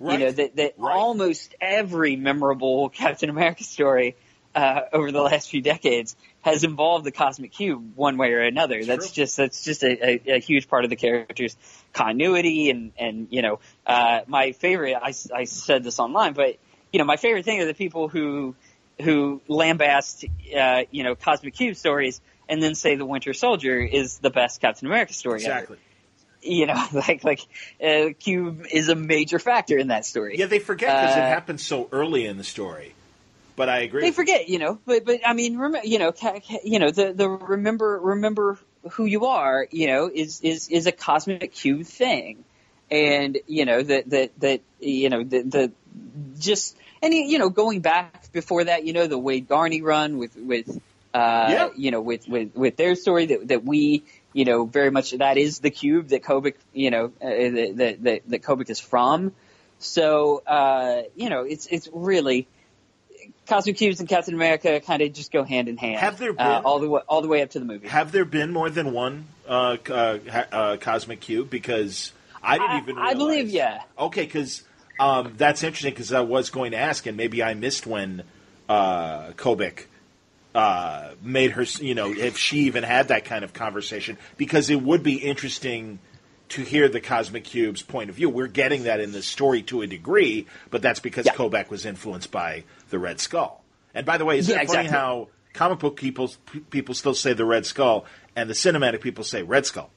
Right. 0.00 0.18
You 0.18 0.26
know 0.26 0.32
that 0.32 0.56
that 0.56 0.74
right. 0.78 0.96
almost 0.96 1.54
every 1.60 2.16
memorable 2.16 2.88
Captain 2.90 3.28
America 3.28 3.64
story 3.64 4.16
uh, 4.54 4.82
over 4.92 5.12
the 5.12 5.22
last 5.22 5.50
few 5.50 5.60
decades 5.60 6.16
has 6.46 6.62
involved 6.62 7.04
the 7.04 7.10
cosmic 7.10 7.50
cube 7.50 7.96
one 7.96 8.16
way 8.16 8.32
or 8.32 8.40
another. 8.40 8.76
It's 8.76 8.86
that's 8.86 9.10
true. 9.10 9.24
just 9.24 9.36
that's 9.36 9.64
just 9.64 9.82
a, 9.82 9.88
a, 9.88 10.36
a, 10.36 10.38
huge 10.38 10.68
part 10.68 10.84
of 10.84 10.90
the 10.90 10.96
character's 10.96 11.56
continuity 11.92 12.70
and 12.70 12.92
and 12.96 13.26
you 13.30 13.42
know 13.42 13.58
uh, 13.84 14.20
my 14.28 14.52
favorite 14.52 14.94
I, 14.94 15.12
I 15.34 15.44
said 15.44 15.82
this 15.82 15.98
online, 15.98 16.34
but 16.34 16.56
you 16.92 17.00
know 17.00 17.04
my 17.04 17.16
favorite 17.16 17.44
thing 17.44 17.60
are 17.60 17.66
the 17.66 17.74
people 17.74 18.08
who 18.08 18.54
who 19.00 19.42
lambast 19.48 20.24
uh, 20.56 20.84
you 20.92 21.02
know 21.02 21.16
cosmic 21.16 21.54
cube 21.54 21.74
stories 21.74 22.20
and 22.48 22.62
then 22.62 22.76
say 22.76 22.94
the 22.94 23.04
Winter 23.04 23.34
Soldier 23.34 23.80
is 23.80 24.18
the 24.18 24.30
best 24.30 24.60
Captain 24.60 24.86
America 24.86 25.14
story 25.14 25.40
exactly. 25.40 25.74
ever 25.74 25.82
you 26.42 26.66
know, 26.66 26.80
like 26.92 27.24
like 27.24 27.40
uh, 27.84 28.10
Cube 28.20 28.66
is 28.70 28.88
a 28.88 28.94
major 28.94 29.40
factor 29.40 29.76
in 29.78 29.88
that 29.88 30.04
story. 30.04 30.36
Yeah, 30.38 30.46
they 30.46 30.60
forget 30.60 31.00
because 31.00 31.16
uh, 31.16 31.20
it 31.22 31.24
happens 31.24 31.66
so 31.66 31.88
early 31.90 32.24
in 32.24 32.38
the 32.38 32.44
story. 32.44 32.94
But 33.56 33.68
I 33.68 33.80
agree. 33.80 34.02
They 34.02 34.12
forget, 34.12 34.48
you 34.48 34.58
know. 34.58 34.78
But 34.84 35.04
but 35.04 35.20
I 35.26 35.32
mean, 35.32 35.58
rem- 35.58 35.84
you 35.84 35.98
know, 35.98 36.12
ca- 36.12 36.40
ca- 36.40 36.60
you 36.62 36.78
know, 36.78 36.90
the 36.90 37.12
the 37.12 37.28
remember 37.28 37.98
remember 38.02 38.58
who 38.92 39.06
you 39.06 39.26
are, 39.26 39.66
you 39.70 39.86
know, 39.88 40.10
is 40.12 40.40
is 40.42 40.68
is 40.68 40.86
a 40.86 40.92
cosmic 40.92 41.52
cube 41.52 41.86
thing, 41.86 42.44
and 42.90 43.38
you 43.46 43.64
know 43.64 43.82
that 43.82 44.10
that 44.10 44.40
that 44.40 44.60
you 44.78 45.08
know 45.08 45.24
the 45.24 45.42
the 45.42 45.72
just 46.38 46.76
and 47.02 47.14
you 47.14 47.38
know 47.38 47.48
going 47.48 47.80
back 47.80 48.30
before 48.32 48.64
that, 48.64 48.84
you 48.84 48.92
know, 48.92 49.06
the 49.06 49.18
Waid 49.18 49.46
Garney 49.46 49.82
run 49.82 50.18
with 50.18 50.36
with 50.36 50.68
uh, 51.14 51.48
yeah. 51.48 51.68
you 51.76 51.90
know 51.90 52.02
with 52.02 52.28
with 52.28 52.54
with 52.54 52.76
their 52.76 52.94
story 52.94 53.26
that 53.26 53.48
that 53.48 53.64
we 53.64 54.04
you 54.36 54.44
know, 54.44 54.66
very 54.66 54.90
much 54.90 55.12
that 55.12 55.38
is 55.38 55.60
the 55.60 55.70
cube 55.70 56.08
that 56.08 56.22
Kobik, 56.22 56.56
you 56.74 56.90
know, 56.90 57.06
uh, 57.22 57.26
that, 57.26 57.96
that, 58.02 58.22
that 58.28 58.42
Kobik 58.42 58.68
is 58.68 58.78
from. 58.78 59.32
So, 59.78 60.42
uh, 60.46 61.04
you 61.14 61.30
know, 61.30 61.44
it's, 61.44 61.66
it's 61.68 61.88
really, 61.90 62.46
Cosmic 63.46 63.76
Cubes 63.76 64.00
and 64.00 64.08
Captain 64.08 64.34
America 64.34 64.80
kind 64.80 65.02
of 65.02 65.12
just 65.12 65.32
go 65.32 65.44
hand 65.44 65.68
in 65.68 65.76
hand. 65.76 65.98
Have 65.98 66.18
there 66.18 66.32
been 66.32 66.46
uh, 66.46 66.62
all 66.64 66.78
the 66.78 66.88
way, 66.88 67.00
all 67.08 67.22
the 67.22 67.28
way 67.28 67.42
up 67.42 67.50
to 67.50 67.58
the 67.58 67.64
movie? 67.64 67.88
Have 67.88 68.12
there 68.12 68.24
been 68.24 68.52
more 68.52 68.70
than 68.70 68.92
one 68.92 69.26
uh, 69.48 69.76
uh, 69.88 70.18
uh, 70.52 70.76
Cosmic 70.78 71.20
Cube? 71.20 71.48
Because 71.50 72.12
I 72.42 72.58
didn't 72.58 72.70
I, 72.70 72.78
even. 72.78 72.96
Realize. 72.96 73.14
I 73.14 73.18
believe, 73.18 73.48
yeah. 73.48 73.82
Okay, 73.98 74.24
because 74.24 74.62
um, 74.98 75.34
that's 75.36 75.62
interesting. 75.62 75.92
Because 75.92 76.12
I 76.12 76.20
was 76.20 76.50
going 76.50 76.72
to 76.72 76.78
ask, 76.78 77.06
and 77.06 77.16
maybe 77.16 77.42
I 77.42 77.54
missed 77.54 77.86
when 77.86 78.22
uh, 78.68 79.30
Kobik 79.32 79.84
uh, 80.54 81.10
made 81.22 81.52
her. 81.52 81.64
You 81.80 81.94
know, 81.94 82.12
if 82.12 82.36
she 82.36 82.60
even 82.60 82.82
had 82.82 83.08
that 83.08 83.24
kind 83.24 83.44
of 83.44 83.52
conversation, 83.52 84.18
because 84.36 84.70
it 84.70 84.82
would 84.82 85.02
be 85.02 85.16
interesting 85.16 86.00
to 86.48 86.62
hear 86.62 86.88
the 86.88 87.00
Cosmic 87.00 87.44
Cube's 87.44 87.82
point 87.82 88.10
of 88.10 88.16
view. 88.16 88.30
We're 88.30 88.46
getting 88.46 88.84
that 88.84 89.00
in 89.00 89.12
the 89.12 89.22
story 89.22 89.62
to 89.62 89.82
a 89.82 89.86
degree, 89.86 90.46
but 90.70 90.80
that's 90.82 91.00
because 91.00 91.26
Yeah. 91.26 91.34
Kobik 91.34 91.70
was 91.70 91.84
influenced 91.84 92.30
by 92.30 92.64
the 92.90 92.98
Red 92.98 93.20
Skull. 93.20 93.62
And 93.94 94.04
by 94.04 94.18
the 94.18 94.24
way, 94.24 94.38
isn't 94.38 94.54
Yeah, 94.54 94.62
it 94.62 94.68
funny 94.68 94.88
how 94.88 95.28
comic 95.52 95.78
book 95.78 95.96
people 95.96 96.32
people 96.70 96.94
still 96.94 97.14
say 97.14 97.32
the 97.32 97.44
Red 97.44 97.66
Skull, 97.66 98.04
and 98.34 98.48
the 98.48 98.54
cinematic 98.54 99.00
people 99.00 99.24
say 99.24 99.42
Red 99.42 99.66
Skull? 99.66 99.90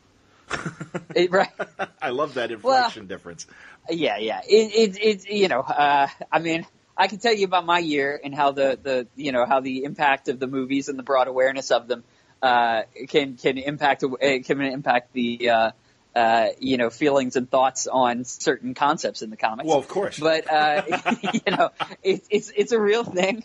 It- 1.16 1.32
right. 1.32 1.50
I 2.02 2.10
love 2.10 2.36
that 2.36 2.52
inflection 2.52 3.08
difference. 3.08 3.46
Yeah, 3.90 4.18
yeah. 4.18 4.42
It, 4.48 4.96
it, 4.96 5.04
it 5.04 5.30
you 5.30 5.48
know, 5.48 5.62
uh, 5.62 6.08
I 6.32 6.40
mean, 6.40 6.66
I 6.96 7.08
can 7.08 7.20
tell 7.20 7.34
you 7.34 7.46
about 7.46 7.66
my 7.66 7.80
year 7.80 8.20
and 8.24 8.36
how 8.36 8.52
the, 8.52 8.78
the, 8.82 9.08
you 9.16 9.32
know, 9.32 9.46
how 9.46 9.62
the 9.62 9.84
impact 9.84 10.28
of 10.28 10.40
the 10.40 10.48
movies 10.48 10.90
and 10.90 11.00
the 11.00 11.04
broad 11.04 11.28
awareness 11.28 11.72
of 11.72 11.88
them, 11.88 12.04
uh, 12.42 12.84
can, 13.08 13.36
can 13.36 13.58
impact, 13.58 14.04
uh, 14.04 14.08
can 14.20 14.62
impact 14.62 15.14
the, 15.14 15.50
uh, 15.50 15.72
uh, 16.16 16.47
you 16.60 16.78
know, 16.78 16.89
feelings 16.89 17.36
and 17.36 17.49
thoughts 17.49 17.88
on 17.88 18.26
certain 18.26 18.74
concepts 18.74 19.22
in 19.22 19.30
the 19.30 19.38
comics. 19.38 19.68
Well, 19.68 19.78
of 19.78 19.88
course. 19.88 20.20
but 20.20 20.51
uh, 20.51 20.82
you 21.34 21.55
know, 21.55 21.70
it's 22.03 22.28
it's 22.30 22.51
it's 22.55 22.72
a 22.72 22.80
real 22.80 23.03
thing, 23.03 23.43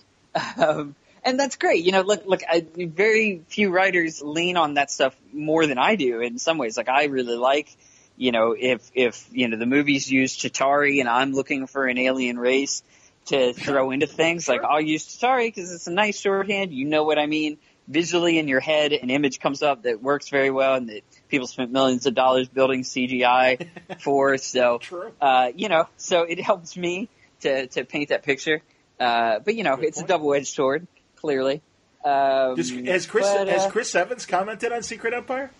um, 0.56 0.94
and 1.22 1.38
that's 1.38 1.56
great. 1.56 1.84
You 1.84 1.92
know, 1.92 2.02
look, 2.02 2.26
look, 2.26 2.42
I, 2.48 2.66
very 2.76 3.42
few 3.48 3.70
writers 3.70 4.22
lean 4.22 4.56
on 4.56 4.74
that 4.74 4.90
stuff 4.90 5.14
more 5.32 5.66
than 5.66 5.78
I 5.78 5.96
do. 5.96 6.20
In 6.20 6.38
some 6.38 6.58
ways, 6.58 6.76
like 6.76 6.88
I 6.88 7.04
really 7.04 7.36
like, 7.36 7.74
you 8.16 8.32
know, 8.32 8.56
if 8.58 8.90
if 8.94 9.28
you 9.30 9.48
know 9.48 9.56
the 9.56 9.66
movies 9.66 10.10
use 10.10 10.36
Chitauri, 10.36 11.00
and 11.00 11.08
I'm 11.08 11.32
looking 11.32 11.66
for 11.66 11.86
an 11.86 11.98
alien 11.98 12.38
race 12.38 12.82
to 13.26 13.52
throw 13.52 13.90
into 13.90 14.06
things, 14.06 14.48
like 14.48 14.64
I'll 14.64 14.80
use 14.80 15.06
Chitauri 15.06 15.48
because 15.48 15.72
it's 15.72 15.86
a 15.86 15.92
nice 15.92 16.18
shorthand. 16.18 16.72
You 16.72 16.86
know 16.86 17.04
what 17.04 17.18
I 17.18 17.26
mean. 17.26 17.58
Visually 17.86 18.38
in 18.38 18.48
your 18.48 18.60
head, 18.60 18.92
an 18.92 19.10
image 19.10 19.40
comes 19.40 19.62
up 19.62 19.82
that 19.82 20.02
works 20.02 20.28
very 20.30 20.50
well, 20.50 20.74
and 20.74 20.88
that 20.88 21.02
people 21.28 21.46
spent 21.46 21.70
millions 21.70 22.06
of 22.06 22.14
dollars 22.14 22.48
building 22.48 22.82
CGI 22.82 23.68
for. 24.00 24.38
So, 24.38 24.78
True. 24.78 25.12
uh, 25.20 25.50
you 25.54 25.68
know, 25.68 25.86
so 25.98 26.22
it 26.22 26.40
helps 26.40 26.76
me 26.76 27.08
to, 27.40 27.66
to 27.68 27.84
paint 27.84 28.08
that 28.08 28.22
picture. 28.22 28.62
Uh, 28.98 29.40
but 29.40 29.54
you 29.54 29.64
know, 29.64 29.76
Good 29.76 29.86
it's 29.86 29.98
point. 29.98 30.08
a 30.08 30.08
double-edged 30.08 30.46
sword, 30.54 30.86
clearly. 31.16 31.60
Um, 32.04 32.54
Does, 32.56 32.70
has 32.70 33.06
Chris 33.06 33.26
but, 33.26 33.48
uh, 33.48 33.52
has 33.52 33.70
Chris 33.72 33.94
Evans 33.94 34.26
commented 34.26 34.72
on 34.72 34.82
Secret 34.82 35.14
Empire? 35.14 35.50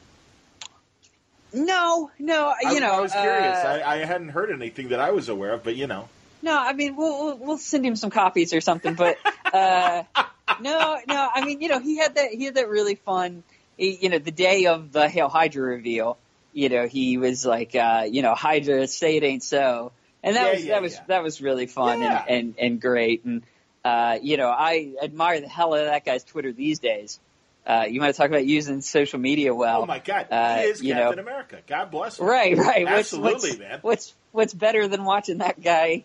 No, 1.52 2.10
no, 2.18 2.52
you 2.62 2.68
I, 2.68 2.78
know, 2.80 2.90
I 2.92 3.00
was 3.00 3.12
curious. 3.12 3.58
uh, 3.58 3.82
I, 3.84 3.94
I 3.94 3.96
hadn't 4.04 4.30
heard 4.30 4.50
anything 4.50 4.88
that 4.88 4.98
I 4.98 5.12
was 5.12 5.28
aware 5.28 5.52
of, 5.52 5.62
but 5.62 5.76
you 5.76 5.86
know, 5.86 6.08
no, 6.42 6.58
I 6.58 6.72
mean, 6.72 6.96
we'll, 6.96 7.24
we'll 7.24 7.38
we'll 7.38 7.58
send 7.58 7.86
him 7.86 7.96
some 7.96 8.10
copies 8.10 8.52
or 8.52 8.60
something. 8.60 8.94
But 8.94 9.18
uh, 9.52 10.02
no, 10.60 10.98
no, 11.08 11.28
I 11.34 11.44
mean, 11.44 11.60
you 11.60 11.68
know, 11.68 11.78
he 11.80 11.96
had 11.98 12.14
that 12.16 12.30
he 12.30 12.44
had 12.44 12.54
that 12.54 12.68
really 12.68 12.94
fun. 12.94 13.42
he- 13.76 13.98
You 14.00 14.08
know, 14.10 14.18
the 14.18 14.30
day 14.30 14.66
of 14.66 14.92
the 14.92 15.08
Hail 15.08 15.28
Hydra 15.28 15.62
reveal, 15.62 16.18
you 16.52 16.68
know, 16.68 16.86
he 16.86 17.18
was 17.18 17.44
like, 17.44 17.74
uh, 17.74 18.06
you 18.10 18.22
know, 18.22 18.34
Hydra, 18.34 18.86
say 18.86 19.16
it 19.16 19.22
ain't 19.24 19.42
so, 19.42 19.92
and 20.22 20.36
that 20.36 20.46
Yeah, 20.46 20.52
was 20.52 20.64
yeah, 20.64 20.72
that 20.74 20.82
was 20.82 20.94
yeah. 20.94 21.00
that 21.08 21.22
was 21.22 21.40
really 21.40 21.66
fun 21.66 22.02
and, 22.02 22.28
and 22.28 22.54
and 22.58 22.80
great. 22.80 23.24
And 23.24 23.42
uh, 23.84 24.18
you 24.22 24.36
know, 24.36 24.48
I 24.48 24.94
admire 25.02 25.40
the 25.40 25.48
hell 25.48 25.74
out 25.74 25.80
of 25.80 25.86
that 25.86 26.04
guy's 26.04 26.24
Twitter 26.24 26.52
these 26.52 26.78
days. 26.78 27.20
Uh, 27.66 27.86
you 27.88 27.98
want 28.00 28.14
to 28.14 28.18
talk 28.18 28.28
about 28.28 28.44
using 28.44 28.82
social 28.82 29.18
media 29.18 29.54
well? 29.54 29.82
oh 29.82 29.86
my 29.86 29.98
God, 29.98 30.28
uh, 30.30 30.58
he 30.58 30.64
is 30.64 30.82
you 30.82 30.92
Captain 30.94 31.16
know- 31.16 31.22
America. 31.22 31.58
God 31.66 31.90
bless 31.90 32.18
him. 32.18 32.26
Right, 32.26 32.56
right. 32.56 32.86
Absolutely, 32.86 33.32
what's, 33.32 33.44
what's, 33.48 33.58
man. 33.58 33.78
What's 33.82 34.14
what's 34.32 34.54
better 34.54 34.86
than 34.86 35.04
watching 35.04 35.38
that 35.38 35.60
guy, 35.62 36.04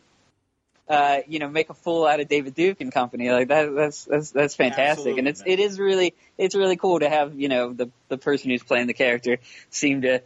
uh, 0.90 1.20
you 1.28 1.40
know, 1.40 1.48
make 1.48 1.70
a 1.70 1.74
fool 1.74 2.06
out 2.06 2.20
of 2.20 2.28
David 2.28 2.56
Duke 2.56 2.82
and 2.82 2.92
company? 2.92 3.30
Like 3.30 3.50
that, 3.50 3.74
that's 3.76 4.06
that's 4.06 4.32
that's 4.32 4.56
fantastic, 4.56 4.90
Absolutely, 4.90 5.20
and 5.20 5.28
it's 5.28 5.40
man. 5.42 5.50
it 5.50 5.60
is 5.60 5.80
really 5.80 6.16
it's 6.38 6.56
really 6.56 6.78
cool 6.78 7.00
to 7.00 7.10
have 7.10 7.40
you 7.40 7.48
know 7.48 7.74
the 7.74 7.90
the 8.08 8.18
person 8.18 8.50
who's 8.50 8.64
playing 8.64 8.88
the 8.88 8.94
character 8.94 9.38
seem 9.70 10.02
to 10.02 10.22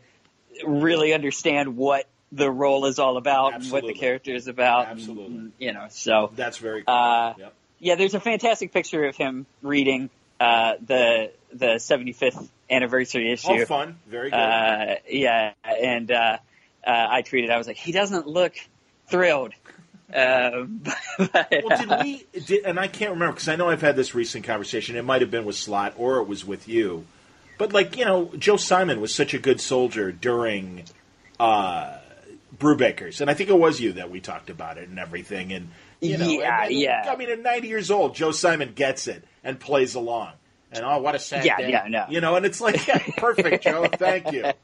really 0.65 1.13
understand 1.13 1.75
what 1.75 2.07
the 2.31 2.49
role 2.49 2.85
is 2.85 2.97
all 2.97 3.17
about 3.17 3.53
and 3.53 3.71
what 3.71 3.85
the 3.85 3.93
character 3.93 4.33
is 4.33 4.47
about. 4.47 4.87
Absolutely. 4.87 5.25
and, 5.25 5.51
you 5.59 5.73
know, 5.73 5.87
so 5.89 6.31
That's 6.35 6.57
very 6.57 6.83
cool. 6.83 6.93
Uh, 6.93 7.33
Yep. 7.37 7.53
yeah, 7.79 7.95
there's 7.95 8.15
a 8.15 8.19
fantastic 8.19 8.71
picture 8.71 9.05
of 9.05 9.15
him 9.15 9.45
reading 9.61 10.09
uh, 10.39 10.73
the 10.85 11.31
the 11.53 11.75
75th 11.75 12.49
anniversary 12.69 13.31
issue. 13.31 13.51
Oh, 13.51 13.65
fun. 13.65 13.97
Very 14.07 14.31
good. 14.31 14.35
Uh, 14.35 14.95
yeah, 15.07 15.53
and 15.63 16.11
uh, 16.11 16.37
uh, 16.85 16.89
I 16.89 17.21
tweeted, 17.21 17.51
I 17.51 17.57
was 17.57 17.67
like, 17.67 17.77
he 17.77 17.91
doesn't 17.91 18.27
look 18.27 18.53
thrilled. 19.07 19.53
Um, 20.13 20.81
but, 21.17 21.53
well, 21.63 21.77
did 21.79 22.03
we? 22.03 22.25
Did, 22.45 22.65
and 22.65 22.79
I 22.79 22.87
can't 22.87 23.11
remember 23.11 23.33
because 23.33 23.47
I 23.47 23.55
know 23.55 23.69
I've 23.69 23.81
had 23.81 23.95
this 23.95 24.13
recent 24.15 24.45
conversation. 24.45 24.95
It 24.95 25.05
might 25.05 25.21
have 25.21 25.31
been 25.31 25.45
with 25.45 25.55
Stohl 25.55 25.93
or 25.97 26.19
it 26.19 26.27
was 26.27 26.45
with 26.45 26.67
you. 26.67 27.05
But 27.57 27.73
like 27.73 27.97
you 27.97 28.05
know, 28.05 28.31
Joe 28.37 28.57
Simon 28.57 28.99
was 29.01 29.13
such 29.13 29.33
a 29.33 29.39
good 29.39 29.61
soldier 29.61 30.11
during 30.11 30.83
uh, 31.39 31.97
Brubaker's, 32.57 33.21
and 33.21 33.29
I 33.29 33.33
think 33.33 33.49
it 33.49 33.57
was 33.57 33.79
you 33.79 33.93
that 33.93 34.09
we 34.11 34.19
talked 34.19 34.49
about 34.49 34.77
it 34.77 34.89
and 34.89 34.99
everything. 34.99 35.53
And 35.53 35.69
you 36.01 36.17
know, 36.17 36.27
Yeah, 36.27 36.63
and- 36.65 36.73
yeah. 36.73 37.07
I 37.11 37.15
mean, 37.15 37.29
at 37.29 37.41
ninety 37.41 37.67
years 37.67 37.89
old, 37.91 38.15
Joe 38.15 38.31
Simon 38.31 38.73
gets 38.75 39.07
it 39.07 39.23
and 39.43 39.59
plays 39.59 39.95
along. 39.95 40.33
And 40.71 40.83
oh, 40.83 40.97
what 40.99 41.13
a 41.13 41.19
sad 41.19 41.45
Yeah, 41.45 41.57
day. 41.57 41.69
yeah, 41.69 41.85
no. 41.87 42.05
You 42.09 42.19
know, 42.19 42.35
and 42.35 42.45
it's 42.47 42.59
like, 42.59 42.87
yeah, 42.87 42.97
perfect, 43.17 43.63
Joe. 43.63 43.87
Thank 43.93 44.31
you. 44.31 44.51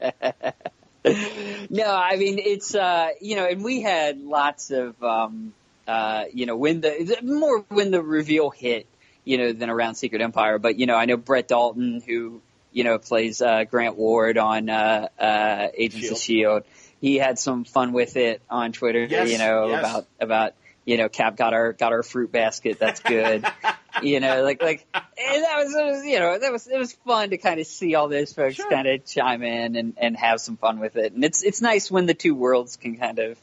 no, 1.70 1.94
I 1.94 2.16
mean 2.16 2.38
it's 2.38 2.74
uh, 2.74 3.08
you 3.20 3.36
know, 3.36 3.46
and 3.46 3.64
we 3.64 3.80
had 3.80 4.20
lots 4.20 4.70
of 4.70 5.02
um, 5.02 5.54
uh, 5.88 6.24
you 6.32 6.46
know 6.46 6.56
when 6.56 6.80
the 6.80 7.18
more 7.22 7.64
when 7.68 7.90
the 7.90 8.02
reveal 8.02 8.50
hit, 8.50 8.86
you 9.24 9.38
know, 9.38 9.52
than 9.52 9.70
around 9.70 9.94
Secret 9.94 10.20
Empire. 10.20 10.58
But 10.58 10.78
you 10.78 10.86
know, 10.86 10.96
I 10.96 11.06
know 11.06 11.16
Brett 11.16 11.48
Dalton 11.48 12.02
who 12.06 12.42
you 12.72 12.84
know 12.84 12.98
plays 12.98 13.40
uh, 13.40 13.64
Grant 13.64 13.96
Ward 13.96 14.36
on 14.36 14.68
uh, 14.68 15.08
uh, 15.18 15.68
Agents 15.74 16.10
of 16.10 16.18
Shield. 16.18 16.64
He 17.00 17.16
had 17.16 17.38
some 17.38 17.64
fun 17.64 17.92
with 17.92 18.16
it 18.16 18.42
on 18.50 18.72
Twitter. 18.72 19.04
Yes, 19.04 19.30
you 19.30 19.38
know 19.38 19.68
yes. 19.68 19.78
about 19.80 20.06
about 20.20 20.54
you 20.84 20.98
know 20.98 21.08
Cap 21.08 21.36
got 21.36 21.54
our 21.54 21.72
got 21.72 21.92
our 21.92 22.02
fruit 22.02 22.30
basket. 22.30 22.78
That's 22.78 23.00
good. 23.00 23.46
you 24.02 24.20
know, 24.20 24.42
like 24.42 24.62
like 24.62 24.86
and 24.94 25.44
that 25.44 25.56
was, 25.64 25.74
it 25.74 25.84
was 25.84 26.04
you 26.04 26.18
know 26.18 26.38
that 26.38 26.52
was 26.52 26.66
it 26.66 26.78
was 26.78 26.92
fun 27.06 27.30
to 27.30 27.38
kind 27.38 27.60
of 27.60 27.66
see 27.66 27.94
all 27.94 28.08
those 28.08 28.32
folks 28.32 28.56
Sure. 28.56 28.70
kind 28.70 28.86
of 28.88 29.04
chime 29.04 29.42
in 29.42 29.76
and 29.76 29.94
and 29.96 30.16
have 30.16 30.40
some 30.40 30.56
fun 30.56 30.78
with 30.80 30.96
it. 30.96 31.12
And 31.12 31.24
it's 31.24 31.42
it's 31.42 31.60
nice 31.60 31.90
when 31.90 32.06
the 32.06 32.14
two 32.14 32.34
worlds 32.34 32.76
can 32.76 32.96
kind 32.96 33.18
of 33.18 33.38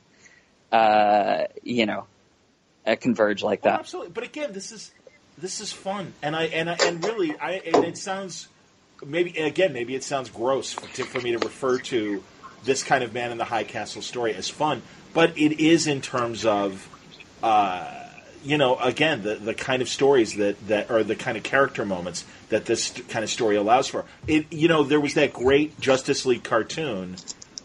uh 0.71 1.43
you 1.63 1.85
know 1.85 2.05
uh, 2.85 2.95
converge 2.99 3.43
like 3.43 3.59
Oh, 3.63 3.69
that. 3.69 3.79
absolutely. 3.79 4.11
But 4.11 4.23
again, 4.23 4.53
this 4.53 4.71
is 4.71 4.91
this 5.37 5.59
is 5.61 5.71
fun, 5.71 6.13
and 6.21 6.35
I 6.35 6.45
and 6.45 6.69
I, 6.69 6.77
and 6.83 7.03
really, 7.03 7.35
I 7.37 7.61
and 7.73 7.83
it 7.85 7.97
sounds 7.97 8.47
maybe 9.05 9.37
again 9.37 9.73
maybe 9.73 9.93
it 9.95 10.03
sounds 10.03 10.29
gross 10.29 10.73
for, 10.73 10.87
to, 10.95 11.03
for 11.03 11.21
me 11.21 11.31
to 11.31 11.37
refer 11.37 11.77
to 11.79 12.23
this 12.63 12.83
kind 12.83 13.03
of 13.03 13.13
man 13.13 13.31
in 13.31 13.37
the 13.37 13.45
high 13.45 13.63
castle 13.63 14.01
story 14.01 14.33
as 14.33 14.49
fun, 14.49 14.81
but 15.13 15.37
it 15.37 15.59
is 15.59 15.87
in 15.87 16.01
terms 16.01 16.45
of. 16.45 16.89
Uh, 17.43 17.96
you 18.43 18.57
know, 18.57 18.77
again, 18.77 19.23
the 19.23 19.35
the 19.35 19.53
kind 19.53 19.81
of 19.81 19.89
stories 19.89 20.35
that 20.35 20.67
that 20.67 20.89
are 20.91 21.03
the 21.03 21.15
kind 21.15 21.37
of 21.37 21.43
character 21.43 21.85
moments 21.85 22.25
that 22.49 22.65
this 22.65 22.91
kind 23.09 23.23
of 23.23 23.29
story 23.29 23.55
allows 23.55 23.87
for. 23.87 24.05
It, 24.27 24.51
you 24.53 24.67
know, 24.67 24.83
there 24.83 24.99
was 25.01 25.15
that 25.15 25.33
great 25.33 25.79
Justice 25.79 26.25
League 26.25 26.43
cartoon 26.43 27.15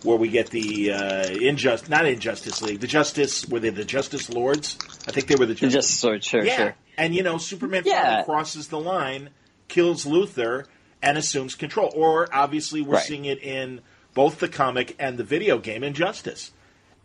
where 0.02 0.16
we 0.16 0.28
get 0.28 0.50
the 0.50 0.90
uh, 0.92 1.26
injustice, 1.28 1.88
not 1.88 2.04
Injustice 2.06 2.60
League, 2.62 2.80
the 2.80 2.88
Justice, 2.88 3.46
were 3.46 3.60
they 3.60 3.70
the 3.70 3.84
Justice 3.84 4.28
Lords? 4.28 4.76
I 5.06 5.12
think 5.12 5.28
they 5.28 5.36
were 5.36 5.46
the 5.46 5.54
Justice. 5.54 5.72
Just 5.88 6.00
sort 6.00 6.24
sure 6.24 6.44
yeah, 6.44 6.56
sure. 6.56 6.74
and 6.98 7.14
you 7.14 7.22
know, 7.22 7.38
Superman 7.38 7.84
Yeah. 7.86 8.24
crosses 8.24 8.66
the 8.68 8.80
line, 8.80 9.30
kills 9.68 10.04
Luthor, 10.04 10.64
and 11.00 11.16
assumes 11.16 11.54
control. 11.54 11.92
Or 11.94 12.28
obviously, 12.34 12.80
we're 12.82 12.94
Right. 12.94 13.04
seeing 13.06 13.24
it 13.26 13.40
in 13.42 13.80
both 14.14 14.40
the 14.40 14.48
comic 14.48 14.96
and 14.98 15.16
the 15.18 15.24
video 15.24 15.58
game 15.58 15.84
Injustice. 15.84 16.50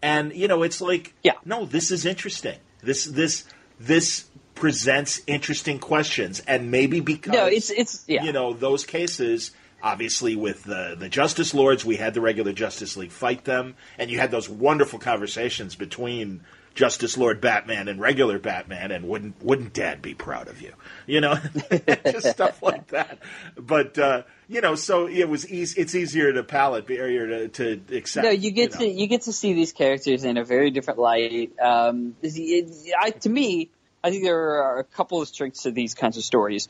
And 0.01 0.33
you 0.33 0.47
know, 0.47 0.63
it's 0.63 0.81
like, 0.81 1.13
Yeah. 1.23 1.33
no, 1.45 1.65
this 1.65 1.91
is 1.91 2.03
interesting. 2.05 2.57
This 2.81 3.05
this 3.05 3.43
this 3.79 4.25
presents 4.55 5.21
interesting 5.27 5.79
questions, 5.79 6.41
and 6.47 6.71
maybe 6.71 6.99
because 6.99 7.33
No, 7.33 7.45
it's 7.45 7.69
it's 7.69 8.03
yeah. 8.07 8.23
you 8.23 8.31
know 8.31 8.53
those 8.53 8.85
cases 8.85 9.51
obviously 9.81 10.35
with 10.35 10.63
the 10.63 10.95
the 10.97 11.09
Justice 11.09 11.53
Lords, 11.53 11.85
we 11.85 11.97
had 11.97 12.13
the 12.13 12.21
regular 12.21 12.53
Justice 12.53 12.97
League 12.97 13.11
fight 13.11 13.45
them, 13.45 13.75
and 13.97 14.09
you 14.09 14.19
had 14.19 14.31
those 14.31 14.49
wonderful 14.49 14.99
conversations 14.99 15.75
between 15.75 16.41
Justice 16.77 17.17
Lord 17.17 17.41
Batman 17.41 17.87
and 17.87 17.99
regular 17.99 18.37
Batman, 18.37 18.91
and 18.91 19.09
wouldn't 19.09 19.43
wouldn't 19.43 19.73
Dad 19.73 19.99
be 19.99 20.13
proud 20.13 20.47
of 20.47 20.61
you? 20.61 20.73
You 21.07 21.21
know, 21.21 21.35
just 22.05 22.27
stuff 22.27 22.61
like 22.61 22.89
that. 22.89 23.17
But 23.55 23.97
uh, 23.97 24.23
you 24.47 24.61
know, 24.61 24.75
so 24.75 25.07
it 25.07 25.27
was 25.27 25.49
easy. 25.49 25.81
It's 25.81 25.95
easier 25.95 26.31
to 26.33 26.43
palate, 26.43 26.89
easier 26.89 27.47
to, 27.49 27.79
to 27.79 27.97
accept. 27.97 28.25
No, 28.25 28.29
you 28.29 28.51
get 28.51 28.73
you 28.73 28.77
to 28.77 28.87
you 28.87 29.07
get 29.07 29.23
to 29.23 29.33
see 29.33 29.53
these 29.53 29.73
characters 29.73 30.23
in 30.23 30.37
a 30.37 30.43
very 30.43 30.69
different 30.69 30.99
light. 30.99 31.51
Um, 31.59 32.15
I, 32.23 33.09
to 33.21 33.29
me, 33.29 33.71
I 34.03 34.11
think 34.11 34.23
there 34.23 34.61
are 34.61 34.77
a 34.77 34.83
couple 34.83 35.19
of 35.19 35.27
strengths 35.27 35.63
to 35.63 35.71
these 35.71 35.95
kinds 35.95 36.15
of 36.17 36.23
stories. 36.23 36.69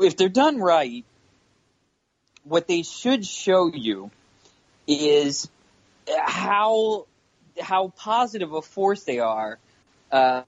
If 0.00 0.16
they're 0.16 0.28
done 0.28 0.58
right, 0.58 1.04
what 2.42 2.66
they 2.66 2.82
should 2.82 3.24
show 3.24 3.70
you 3.72 4.10
is 4.88 5.48
how 6.20 7.06
how 7.60 7.88
positive 7.96 8.52
a 8.52 8.62
force 8.62 9.04
they 9.04 9.18
are, 9.18 9.58
uh, 10.12 10.42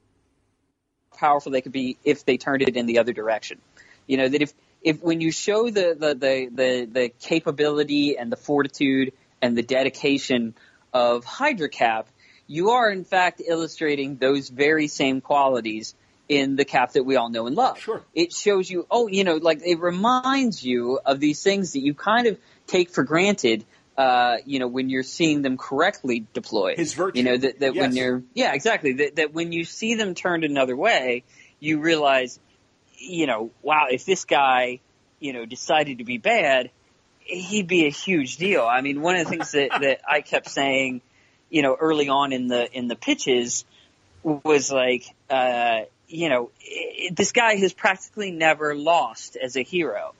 powerful 1.16 1.52
they 1.52 1.60
could 1.60 1.72
be 1.72 1.96
if 2.04 2.24
they 2.24 2.36
turned 2.36 2.62
it 2.62 2.76
in 2.76 2.86
the 2.86 2.98
other 2.98 3.12
direction. 3.12 3.58
You 4.06 4.16
know 4.16 4.28
that 4.28 4.42
if 4.42 4.54
if 4.82 5.02
when 5.02 5.20
you 5.20 5.32
show 5.32 5.70
the 5.70 5.96
the 5.98 6.14
the 6.14 6.48
the, 6.52 6.84
the 6.86 7.12
capability 7.20 8.16
and 8.16 8.30
the 8.30 8.36
fortitude 8.36 9.12
and 9.42 9.56
the 9.56 9.62
dedication 9.62 10.54
of 10.92 11.24
Hydra 11.24 11.68
Cap, 11.68 12.08
you 12.46 12.70
are 12.70 12.90
in 12.90 13.04
fact 13.04 13.42
illustrating 13.46 14.16
those 14.16 14.48
very 14.48 14.88
same 14.88 15.20
qualities 15.20 15.94
in 16.28 16.56
the 16.56 16.64
cap 16.64 16.92
that 16.92 17.04
we 17.04 17.16
all 17.16 17.30
know 17.30 17.46
and 17.46 17.56
love. 17.56 17.78
Sure. 17.78 18.02
It 18.14 18.32
shows 18.32 18.70
you, 18.70 18.86
oh, 18.90 19.08
you 19.08 19.24
know, 19.24 19.36
like 19.36 19.62
it 19.64 19.80
reminds 19.80 20.62
you 20.62 21.00
of 21.04 21.20
these 21.20 21.42
things 21.42 21.72
that 21.72 21.80
you 21.80 21.94
kind 21.94 22.26
of 22.26 22.38
take 22.66 22.90
for 22.90 23.02
granted. 23.02 23.64
Uh, 23.98 24.36
you 24.46 24.60
know, 24.60 24.68
when 24.68 24.88
you're 24.88 25.02
seeing 25.02 25.42
them 25.42 25.56
correctly 25.56 26.24
deployed. 26.32 26.78
His 26.78 26.94
virtue. 26.94 27.18
You 27.18 27.24
know, 27.24 27.36
that, 27.36 27.58
that 27.58 27.74
when 27.74 27.96
you're, 27.96 28.22
yeah, 28.32 28.54
exactly. 28.54 28.92
That, 28.92 29.16
that 29.16 29.34
when 29.34 29.50
you 29.50 29.64
see 29.64 29.96
them 29.96 30.14
turned 30.14 30.44
another 30.44 30.76
way, 30.76 31.24
you 31.58 31.80
realize, 31.80 32.38
you 32.96 33.26
know, 33.26 33.50
wow, 33.60 33.86
if 33.90 34.04
this 34.04 34.24
guy, 34.24 34.78
you 35.18 35.32
know, 35.32 35.44
decided 35.44 35.98
to 35.98 36.04
be 36.04 36.16
bad, 36.16 36.70
he'd 37.18 37.66
be 37.66 37.86
a 37.86 37.90
huge 37.90 38.36
deal. 38.36 38.62
I 38.62 38.82
mean, 38.82 39.00
one 39.00 39.16
of 39.16 39.24
the 39.24 39.30
things 39.30 39.50
that, 39.50 39.70
that 39.80 40.00
I 40.08 40.20
kept 40.20 40.48
saying, 40.48 41.00
you 41.50 41.62
know, 41.62 41.74
early 41.74 42.08
on 42.08 42.32
in 42.32 42.46
the, 42.46 42.70
in 42.72 42.86
the 42.86 42.94
pitches 42.94 43.64
was 44.22 44.70
like, 44.70 45.12
uh, 45.28 45.80
you 46.06 46.28
know, 46.28 46.52
this 47.10 47.32
guy 47.32 47.56
has 47.56 47.72
practically 47.72 48.30
never 48.30 48.76
lost 48.76 49.36
as 49.36 49.56
a 49.56 49.62
hero. 49.64 50.14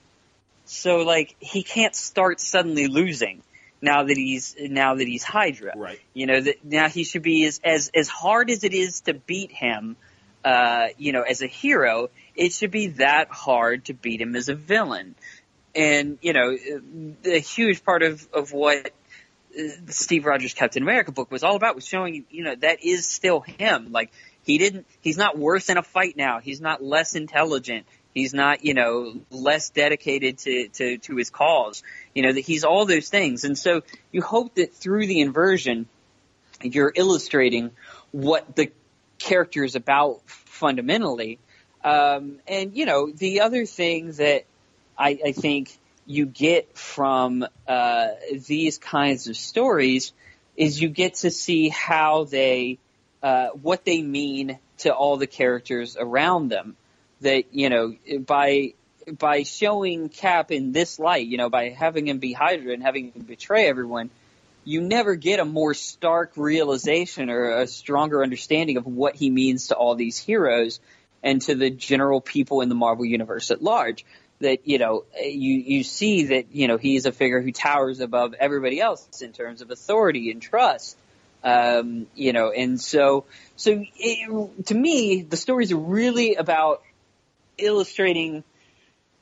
So 0.65 1.03
like, 1.03 1.37
he 1.39 1.63
can't 1.63 1.95
start 1.95 2.41
suddenly 2.41 2.89
losing 2.89 3.45
now 3.81 4.05
that 4.05 4.17
he's, 4.17 4.57
now 4.59 4.95
that 4.97 5.07
he's 5.07 5.23
Hydra. 5.23 5.75
Right. 5.77 6.01
You 6.15 6.27
know, 6.27 6.41
that 6.41 6.65
now 6.65 6.89
he 6.89 7.05
should 7.05 7.23
be 7.23 7.47
as, 7.47 7.61
as, 7.65 7.91
as 7.95 8.09
hard 8.09 8.51
as 8.51 8.65
it 8.65 8.75
is 8.75 9.03
to 9.03 9.15
beat 9.15 9.53
him, 9.53 9.97
uh, 10.45 10.89
you 10.97 11.13
know, 11.13 11.23
as 11.23 11.43
a 11.43 11.47
hero, 11.47 12.11
it 12.35 12.53
should 12.53 12.71
be 12.71 12.89
that 12.89 13.29
hard 13.31 13.87
to 13.87 13.95
beat 13.95 14.21
him 14.21 14.37
as 14.37 14.49
a 14.49 14.55
villain. 14.55 15.15
And, 15.75 16.19
you 16.23 16.33
know, 16.33 16.57
a 17.25 17.41
huge 17.41 17.85
part 17.85 18.03
of, 18.03 18.27
of 18.33 18.53
what 18.53 18.87
uh, 18.87 18.91
the 19.85 19.93
Steve 19.93 20.25
Rogers 20.25 20.55
Captain 20.55 20.83
America 20.83 21.13
book 21.13 21.31
was 21.31 21.45
all 21.45 21.57
about 21.57 21.75
was 21.75 21.87
showing, 21.87 22.25
you 22.31 22.45
know, 22.45 22.55
that 22.55 22.83
is 22.83 23.07
still 23.07 23.41
him. 23.41 23.93
Like, 23.93 24.11
he 24.43 24.59
didn't, 24.59 24.87
he's 25.03 25.19
not 25.19 25.37
worse 25.37 25.69
in 25.69 25.77
a 25.77 25.83
fight 25.83 26.17
now. 26.17 26.41
He's 26.41 26.61
not 26.61 26.83
less 26.83 27.15
intelligent. 27.15 27.87
He's 28.19 28.35
not, 28.35 28.65
you 28.65 28.75
know, 28.75 29.21
less 29.31 29.71
dedicated 29.71 30.39
to, 30.39 30.69
to, 30.69 30.99
to 30.99 31.17
his 31.17 31.31
cause. 31.31 31.83
You 32.15 32.23
know, 32.23 32.33
that 32.33 32.41
he's 32.41 32.65
all 32.65 32.85
those 32.85 33.09
things. 33.09 33.45
And 33.45 33.57
so 33.57 33.83
you 34.13 34.23
hope 34.23 34.55
that 34.57 34.75
through 34.75 35.07
the 35.07 35.21
inversion, 35.21 35.87
you're 36.63 36.93
illustrating 36.95 37.71
what 38.11 38.57
the 38.57 38.73
character 39.19 39.65
is 39.65 39.77
about 39.77 40.21
fundamentally. 40.27 41.39
Um, 41.85 42.41
and, 42.47 42.77
you 42.77 42.87
know, 42.87 43.11
the 43.11 43.43
other 43.43 43.65
thing 43.67 44.13
that 44.13 44.45
I, 44.99 45.19
I 45.27 45.33
think 45.33 45.77
you 46.07 46.27
get 46.27 46.77
from 46.77 47.47
uh, 47.67 48.09
these 48.47 48.79
kinds 48.79 49.29
of 49.29 49.37
stories 49.37 50.13
is 50.57 50.81
you 50.81 50.89
get 50.89 51.15
to 51.15 51.31
see 51.31 51.69
how 51.69 52.25
they, 52.25 52.79
uh, 53.23 53.49
what 53.49 53.85
they 53.85 54.03
mean 54.03 54.59
to 54.79 54.93
all 54.93 55.17
the 55.17 55.27
characters 55.27 55.97
around 55.99 56.49
them. 56.49 56.77
That 57.21 57.53
you 57.53 57.69
know, 57.69 57.95
by 58.27 58.75
by 59.17 59.43
showing 59.43 60.09
Cap 60.09 60.51
in 60.51 60.73
this 60.73 60.99
light, 60.99 61.27
you 61.27 61.39
know, 61.39 61.49
by 61.49 61.71
having 61.71 62.09
him 62.09 62.19
be 62.19 62.33
Hydra 62.33 62.73
and 62.73 62.83
having 62.83 63.13
him 63.13 63.23
betray 63.23 63.67
everyone, 63.67 64.11
you 64.65 64.81
never 64.81 65.15
get 65.15 65.41
a 65.41 65.45
more 65.45 65.75
stark 65.75 66.33
realization 66.37 67.31
or 67.31 67.61
a 67.61 67.67
stronger 67.67 68.23
understanding 68.23 68.77
of 68.77 68.87
what 68.87 69.17
he 69.17 69.31
means 69.31 69.69
to 69.69 69.75
all 69.75 69.95
these 69.95 70.19
heroes 70.19 70.81
and 71.23 71.41
to 71.43 71.55
the 71.55 71.71
general 71.71 72.21
people 72.21 72.61
in 72.61 72.69
the 72.69 72.75
Marvel 72.75 73.05
universe 73.05 73.51
at 73.51 73.63
large. 73.63 74.05
That 74.41 74.69
you 74.69 74.79
know, 74.79 75.05
you 75.21 75.55
you 75.55 75.83
see 75.83 76.27
that 76.27 76.53
you 76.53 76.69
know 76.69 76.77
he's 76.77 77.07
a 77.07 77.13
figure 77.13 77.41
who 77.41 77.51
towers 77.51 78.01
above 78.01 78.35
everybody 78.35 78.81
else 78.81 79.21
in 79.21 79.33
terms 79.33 79.63
of 79.63 79.71
authority 79.71 80.31
and 80.31 80.41
trust. 80.41 80.97
Um, 81.43 82.07
you 82.15 82.33
know, 82.33 82.51
and 82.51 82.81
so 82.81 83.25
so 83.57 83.85
it, 83.97 84.67
to 84.67 84.75
me, 84.75 85.23
the 85.23 85.37
stories 85.37 85.73
are 85.73 85.77
really 85.77 86.35
about 86.37 86.83
illustrating 87.59 88.45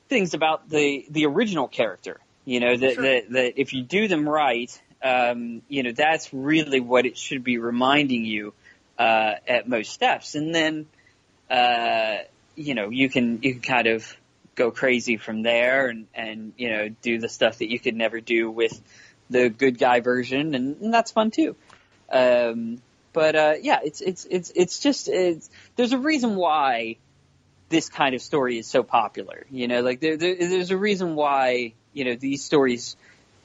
things 0.08 0.34
about 0.34 0.68
the 0.68 1.06
the 1.10 1.26
original 1.26 1.68
character. 1.68 2.20
You 2.44 2.60
know 2.60 2.76
that 2.76 2.94
Sure. 2.94 3.02
that, 3.02 3.30
that 3.30 3.60
if 3.60 3.72
you 3.72 3.82
do 3.82 4.08
them 4.08 4.28
right, 4.28 4.70
um, 5.02 5.62
you 5.68 5.82
know 5.82 5.92
that's 5.92 6.32
really 6.32 6.80
what 6.80 7.06
it 7.06 7.18
should 7.18 7.42
be 7.42 7.58
reminding 7.58 8.24
you 8.24 8.54
uh, 8.98 9.34
at 9.48 9.68
most 9.68 9.92
steps, 9.92 10.34
and 10.34 10.54
then 10.54 10.86
uh, 11.50 12.18
you 12.54 12.74
know 12.74 12.90
you 12.90 13.08
can 13.08 13.42
you 13.42 13.54
can 13.54 13.62
kind 13.62 13.86
of 13.88 14.16
go 14.54 14.70
crazy 14.70 15.16
from 15.16 15.42
there, 15.42 15.88
and 15.88 16.06
and 16.14 16.52
you 16.56 16.70
know 16.70 16.88
do 17.02 17.18
the 17.18 17.28
stuff 17.28 17.58
that 17.58 17.70
you 17.70 17.78
could 17.78 17.96
never 17.96 18.20
do 18.20 18.50
with 18.50 18.80
the 19.28 19.48
good 19.48 19.78
guy 19.78 20.00
version, 20.00 20.54
and, 20.54 20.80
and 20.80 20.94
that's 20.94 21.10
fun 21.10 21.30
too. 21.30 21.56
Um, 22.10 22.80
but 23.12 23.34
uh, 23.34 23.54
yeah, 23.60 23.80
it's 23.82 24.00
it's 24.00 24.26
it's 24.30 24.52
it's 24.54 24.78
just 24.78 25.08
it's, 25.08 25.50
there's 25.74 25.92
a 25.92 25.98
reason 25.98 26.36
why 26.36 26.96
this 27.68 27.88
kind 27.88 28.14
of 28.14 28.22
story 28.22 28.58
is 28.58 28.66
so 28.66 28.82
popular. 28.82 29.46
You 29.50 29.68
know, 29.68 29.82
like 29.82 30.00
there, 30.00 30.16
there 30.16 30.36
there's 30.36 30.70
a 30.70 30.76
reason 30.76 31.14
why 31.14 31.74
you 31.92 32.04
know 32.04 32.14
these 32.14 32.44
stories 32.44 32.96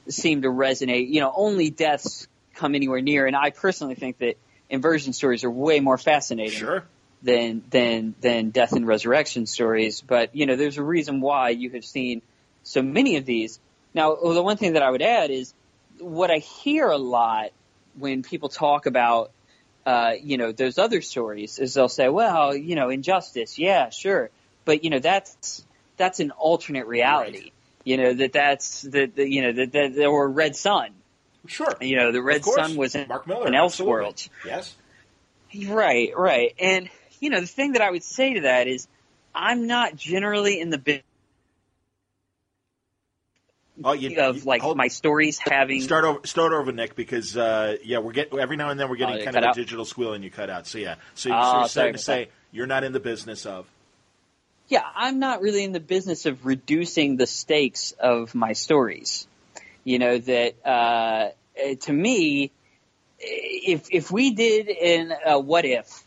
seem 0.10 0.44
to 0.44 0.50
resonate. 0.50 1.10
You 1.10 1.22
know, 1.22 1.34
only 1.36 1.70
deaths 1.70 2.28
come 2.56 2.76
anywhere 2.76 3.02
near, 3.02 3.28
and 3.28 3.36
I 3.36 3.50
personally 3.50 3.96
think 3.96 4.20
that 4.20 4.36
inversion 4.70 5.14
stories 5.14 5.44
are 5.44 5.52
way 5.52 5.80
more 5.80 5.98
fascinating 5.98 6.60
Sure. 6.60 6.84
than 7.22 7.64
than 7.70 8.16
than 8.20 8.50
death 8.50 8.74
and 8.74 8.88
resurrection 8.88 9.46
stories. 9.46 10.02
But 10.02 10.36
you 10.36 10.46
know, 10.46 10.56
there's 10.56 10.78
a 10.78 10.84
reason 10.84 11.22
why 11.22 11.50
you 11.50 11.72
have 11.72 11.86
seen 11.86 12.22
so 12.64 12.82
many 12.82 13.18
of 13.18 13.26
these. 13.26 13.60
Now, 13.94 14.16
the 14.16 14.44
one 14.44 14.58
thing 14.58 14.74
that 14.74 14.84
I 14.84 14.90
would 14.90 15.02
add 15.02 15.32
is 15.32 15.54
what 16.00 16.32
I 16.32 16.38
hear 16.38 16.88
a 16.88 16.98
lot 16.98 17.52
when 17.98 18.24
people 18.24 18.50
talk 18.50 18.86
about 18.86 19.32
uh, 19.86 20.14
you 20.22 20.38
know 20.38 20.52
those 20.52 20.78
other 20.78 21.02
stories 21.02 21.60
is 21.60 21.74
they'll 21.74 21.90
say, 21.90 22.10
well, 22.10 22.56
you 22.56 22.76
know, 22.76 22.90
injustice, 22.90 23.58
yeah, 23.58 23.90
sure, 23.90 24.30
but 24.66 24.84
you 24.84 24.90
know 24.90 25.00
that's 25.00 25.66
that's 25.98 26.20
an 26.20 26.32
alternate 26.32 26.88
reality. 26.88 27.38
Right. 27.38 27.54
You 27.84 27.98
know 27.98 28.14
that 28.14 28.34
that's 28.34 28.82
the, 28.82 29.06
the 29.06 29.28
you 29.28 29.42
know 29.42 29.52
that 29.54 29.72
that 29.72 30.06
or 30.06 30.30
Red 30.30 30.56
Son. 30.56 30.92
Sure. 31.48 31.76
You 31.82 31.96
know, 31.98 32.12
the 32.12 32.22
Red 32.22 32.46
Son 32.46 32.76
was 32.76 32.96
in, 32.96 33.08
Mark 33.08 33.26
Millar. 33.28 33.54
absolutely. 33.54 34.06
Elseworlds. 34.06 34.30
Yes. 34.46 34.76
Right, 35.68 36.12
right. 36.16 36.54
And, 36.60 36.90
you 37.20 37.30
know, 37.30 37.42
the 37.42 37.48
thing 37.48 37.74
that 37.74 37.82
I 37.82 37.92
would 37.92 38.04
say 38.04 38.36
to 38.36 38.42
that 38.42 38.68
is 38.68 38.88
I'm 39.34 39.68
not 39.68 39.96
generally 39.96 40.60
in 40.60 40.70
the 40.70 40.78
business 40.78 41.04
Oh, 43.84 43.94
you, 43.94 44.20
of 44.22 44.38
you- 44.38 44.44
like 44.44 44.62
hold- 44.62 44.78
my 44.78 44.88
stories 44.88 45.38
having 45.40 45.82
Start 45.82 46.04
over, 46.06 46.20
start 46.26 46.54
over, 46.54 46.72
Nick, 46.72 46.96
because 46.96 47.36
uh, 47.38 47.78
yeah, 47.84 48.00
we're 48.00 48.12
get 48.14 48.34
every 48.34 48.58
now 48.58 48.70
and 48.70 48.80
then 48.80 48.90
we're 48.90 48.96
getting 48.98 49.20
Oh, 49.20 49.24
kind 49.24 49.36
of 49.38 49.44
a 49.44 49.48
out? 49.48 49.56
digital 49.56 49.86
squeal 49.86 50.14
and 50.14 50.24
you 50.24 50.30
cut 50.32 50.50
out. 50.50 50.68
So 50.68 50.78
yeah, 50.78 50.96
so, 51.16 51.30
you- 51.30 51.36
Oh, 51.38 51.42
so 51.52 51.58
you're 51.60 51.68
starting 51.68 51.94
to 51.94 52.00
say 52.00 52.30
you're 52.52 52.68
not 52.68 52.84
in 52.84 52.92
the 52.94 53.00
business 53.00 53.46
of. 53.46 53.68
Yeah, 54.68 54.84
I'm 54.96 55.20
not 55.20 55.42
really 55.42 55.64
in 55.66 55.74
the 55.74 55.80
business 55.82 56.26
of 56.26 56.46
reducing 56.46 57.18
the 57.18 57.28
stakes 57.28 57.92
of 58.00 58.34
my 58.36 58.54
stories. 58.54 59.28
You 59.84 60.00
know 60.00 60.18
that 60.18 60.56
uh, 60.66 61.30
eh, 61.58 61.76
to 61.82 61.92
me, 61.94 62.52
if 63.20 63.88
if 63.92 64.12
we 64.12 64.32
did 64.32 64.70
an 64.70 65.14
a 65.26 65.40
what 65.40 65.66
if 65.66 66.04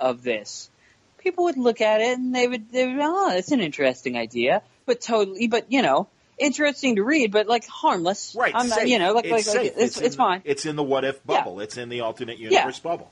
of 0.00 0.22
this, 0.22 0.70
people 1.18 1.44
would 1.44 1.58
look 1.58 1.80
at 1.80 2.00
it 2.00 2.18
and 2.18 2.34
they 2.34 2.48
would 2.48 2.70
they 2.70 2.86
would 2.86 2.96
oh 3.00 3.30
that's 3.30 3.52
an 3.52 3.60
interesting 3.60 4.16
idea, 4.16 4.62
but 4.86 5.00
totally, 5.00 5.48
but 5.48 5.70
you 5.70 5.82
know. 5.82 6.08
Interesting 6.38 6.96
to 6.96 7.04
read, 7.04 7.30
but 7.32 7.46
like 7.46 7.66
harmless. 7.66 8.34
Right, 8.36 8.52
I'm, 8.54 8.68
safe. 8.68 8.88
you 8.88 8.98
know, 8.98 9.12
like, 9.12 9.26
it's 9.26 9.46
like, 9.46 9.56
like 9.56 9.66
safe. 9.66 9.72
it's, 9.76 9.98
it's 10.00 10.16
fine. 10.16 10.42
It's 10.44 10.66
in 10.66 10.76
the 10.76 10.82
what 10.82 11.04
if 11.04 11.20
Yeah. 11.28 11.38
bubble. 11.44 11.60
It's 11.60 11.76
in 11.76 11.88
the 11.88 12.00
alternate 12.00 12.38
universe 12.38 12.78
bubble. 12.80 13.10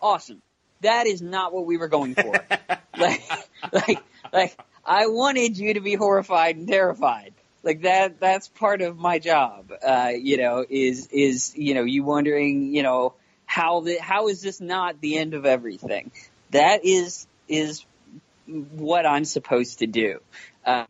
awesome. 0.00 0.40
That 0.82 1.06
is 1.06 1.20
not 1.20 1.52
what 1.52 1.66
we 1.66 1.76
were 1.76 1.88
going 1.88 2.14
for. 2.14 2.44
like, 2.96 3.22
like, 3.72 4.02
like, 4.32 4.58
I 4.84 5.06
wanted 5.08 5.58
you 5.58 5.74
to 5.74 5.80
be 5.80 5.94
horrified 5.94 6.56
and 6.56 6.68
terrified. 6.68 7.32
like 7.64 7.82
that 7.82 8.20
that's 8.20 8.46
part 8.48 8.80
of 8.82 8.96
my 8.96 9.18
job 9.18 9.72
uh 9.84 10.12
you 10.16 10.36
know 10.36 10.64
is 10.68 11.08
is 11.08 11.52
you 11.56 11.74
know 11.74 11.82
you 11.82 12.04
wondering 12.04 12.72
you 12.72 12.84
know 12.84 13.12
how 13.46 13.80
the 13.80 13.98
how 14.00 14.28
is 14.28 14.40
this 14.40 14.60
not 14.60 15.00
the 15.00 15.18
end 15.18 15.34
of 15.34 15.44
everything 15.44 16.12
that 16.52 16.84
is 16.84 17.26
is 17.48 17.84
what 18.46 19.04
i'm 19.04 19.24
supposed 19.24 19.80
to 19.80 19.88
do 19.88 20.20
uh, 20.64 20.84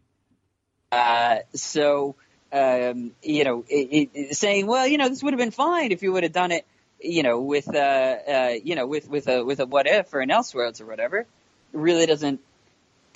uh 0.92 1.38
so 1.54 2.14
um 2.52 3.12
you 3.22 3.44
know 3.44 3.64
it, 3.68 4.10
it, 4.14 4.36
saying 4.36 4.66
well 4.66 4.86
you 4.86 4.98
know 4.98 5.08
this 5.08 5.22
would 5.22 5.32
have 5.32 5.38
been 5.38 5.50
fine 5.50 5.92
if 5.92 6.02
you 6.02 6.12
would 6.12 6.22
have 6.22 6.32
done 6.32 6.50
it 6.50 6.66
you 7.00 7.22
know 7.22 7.40
with 7.40 7.68
uh 7.74 7.78
uh 7.78 8.54
you 8.62 8.74
know 8.74 8.86
with 8.86 9.08
with 9.08 9.28
a 9.28 9.44
with 9.44 9.60
a 9.60 9.66
what 9.66 9.86
if 9.86 10.12
or 10.14 10.20
an 10.20 10.30
elseworlds 10.30 10.80
or 10.80 10.86
whatever 10.86 11.26
really 11.72 12.06
doesn't 12.06 12.40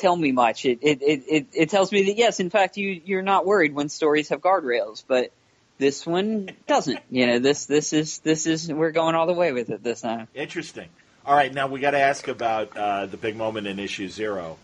tell 0.03 0.17
me 0.17 0.33
much. 0.33 0.65
It, 0.65 0.81
it, 0.83 1.03
it, 1.03 1.25
it, 1.29 1.47
it 1.55 1.71
tells 1.71 1.93
me 1.93 2.05
that 2.05 2.17
yes, 2.17 2.41
in 2.41 2.51
fact, 2.51 2.77
you, 2.77 3.01
you're 3.05 3.23
not 3.23 3.47
worried 3.47 3.75
when 3.75 3.89
stories 3.89 4.29
have 4.31 4.41
guardrails, 4.41 5.05
but 5.07 5.33
this 5.79 6.07
one 6.07 6.51
doesn't. 6.67 7.01
You 7.11 7.27
know, 7.27 7.39
this, 7.39 7.67
this 7.67 7.93
is, 7.93 8.19
this 8.19 8.47
is, 8.47 8.71
we're 8.71 8.91
going 8.91 9.15
all 9.15 9.27
the 9.27 9.33
way 9.33 9.53
with 9.53 9.71
it 9.71 9.83
this 9.83 10.01
time. 10.01 10.29
Interesting. 10.35 10.89
All 11.25 11.35
right. 11.35 11.53
Now 11.53 11.69
we 11.69 11.81
got 11.81 11.93
to 11.93 12.01
ask 12.01 12.29
about, 12.29 12.77
uh, 12.77 13.07
the 13.07 13.17
big 13.17 13.37
moment 13.37 13.67
in 13.67 13.79
issue 13.79 14.09
zero, 14.09 14.59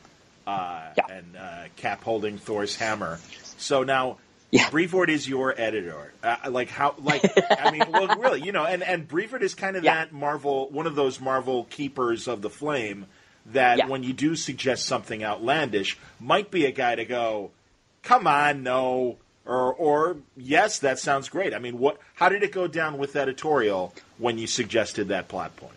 Yeah. 0.96 1.06
and, 1.10 1.36
uh, 1.36 1.64
Cap 1.76 2.02
holding 2.04 2.38
Thor's 2.38 2.76
hammer. 2.76 3.18
So 3.58 3.82
now, 3.82 4.18
Yeah. 4.50 4.70
Brevoort 4.70 5.10
is 5.10 5.28
your 5.28 5.54
editor. 5.60 6.12
Uh, 6.22 6.36
like 6.50 6.70
how? 6.70 6.94
Like 6.98 7.22
I 7.50 7.70
mean, 7.70 7.82
well, 7.92 8.06
really, 8.18 8.40
you 8.42 8.52
know, 8.52 8.64
and 8.64 8.82
and 8.82 9.06
Brevoort 9.06 9.42
is 9.42 9.54
kind 9.54 9.76
of 9.76 9.84
Yeah. 9.84 9.94
that 9.96 10.12
Marvel, 10.12 10.68
one 10.70 10.86
of 10.86 10.94
those 10.94 11.20
Marvel 11.20 11.64
keepers 11.64 12.26
of 12.28 12.40
the 12.42 12.50
flame. 12.50 13.06
That 13.52 13.78
Yeah. 13.78 13.86
when 13.88 14.02
you 14.02 14.12
do 14.12 14.36
suggest 14.36 14.84
something 14.86 15.22
outlandish, 15.24 15.98
might 16.20 16.50
be 16.50 16.66
a 16.66 16.70
guy 16.72 16.94
to 16.96 17.04
go, 17.06 17.50
come 18.02 18.26
on, 18.26 18.62
no, 18.62 19.16
or 19.46 19.72
or 19.74 20.16
yes, 20.36 20.78
that 20.80 20.98
sounds 20.98 21.28
great. 21.30 21.52
I 21.54 21.58
mean, 21.58 21.78
what? 21.78 21.98
How 22.14 22.28
did 22.30 22.42
it 22.42 22.52
go 22.52 22.66
down 22.66 22.96
with 22.98 23.16
editorial 23.16 23.94
when 24.18 24.38
you 24.38 24.46
suggested 24.46 25.08
that 25.08 25.28
plot 25.28 25.56
point? 25.56 25.72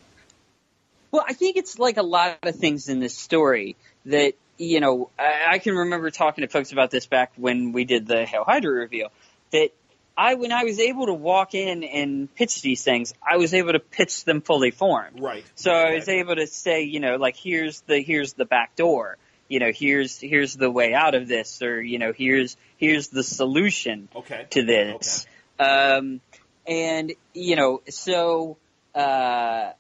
Well, 1.11 1.25
I 1.27 1.33
think 1.33 1.57
it's 1.57 1.77
like 1.79 1.97
a 1.97 2.03
lot 2.03 2.37
of 2.43 2.55
things 2.55 2.87
in 2.87 2.99
this 3.01 3.17
story 3.17 3.75
that, 4.05 4.33
you 4.61 4.79
know, 4.79 5.09
I, 5.17 5.53
I 5.53 5.59
can 5.59 5.75
remember 5.75 6.11
talking 6.11 6.43
to 6.43 6.47
folks 6.47 6.71
about 6.71 6.91
this 6.91 7.07
back 7.07 7.31
when 7.35 7.71
we 7.71 7.83
did 7.83 8.05
the 8.07 8.25
Hail 8.25 8.43
Hydra 8.43 8.71
reveal. 8.71 9.11
That 9.51 9.69
I, 10.15 10.35
when 10.35 10.51
I 10.51 10.63
was 10.63 10.79
able 10.79 11.07
to 11.07 11.13
walk 11.13 11.55
in 11.55 11.83
and 11.83 12.33
pitch 12.35 12.61
these 12.61 12.83
things, 12.83 13.13
I 13.27 13.37
was 13.37 13.53
able 13.53 13.73
to 13.73 13.79
pitch 13.79 14.23
them 14.23 14.41
fully 14.41 14.71
formed. 14.71 15.19
Right. 15.19 15.43
So 15.55 15.71
I 15.71 15.95
was 15.95 16.07
able 16.07 16.35
to 16.35 16.45
say, 16.45 16.83
you 16.83 16.99
know, 16.99 17.15
like 17.15 17.35
here's 17.35 17.81
the 17.81 18.01
here's 18.01 18.33
the 18.33 18.45
back 18.45 18.75
door. 18.75 19.17
You 19.47 19.59
know, 19.59 19.71
here's 19.73 20.19
here's 20.19 20.55
the 20.55 20.69
way 20.69 20.93
out 20.93 21.15
of 21.15 21.27
this, 21.27 21.61
or 21.61 21.81
you 21.81 21.97
know, 21.97 22.13
here's 22.13 22.55
here's 22.77 23.07
the 23.07 23.23
solution 23.23 24.09
Okay. 24.15 24.45
to 24.51 24.63
this. 24.63 25.25
Um, 25.59 26.21
and 26.67 27.13
you 27.33 27.55
know, 27.55 27.81
so 27.89 28.57
uh, 28.93 29.71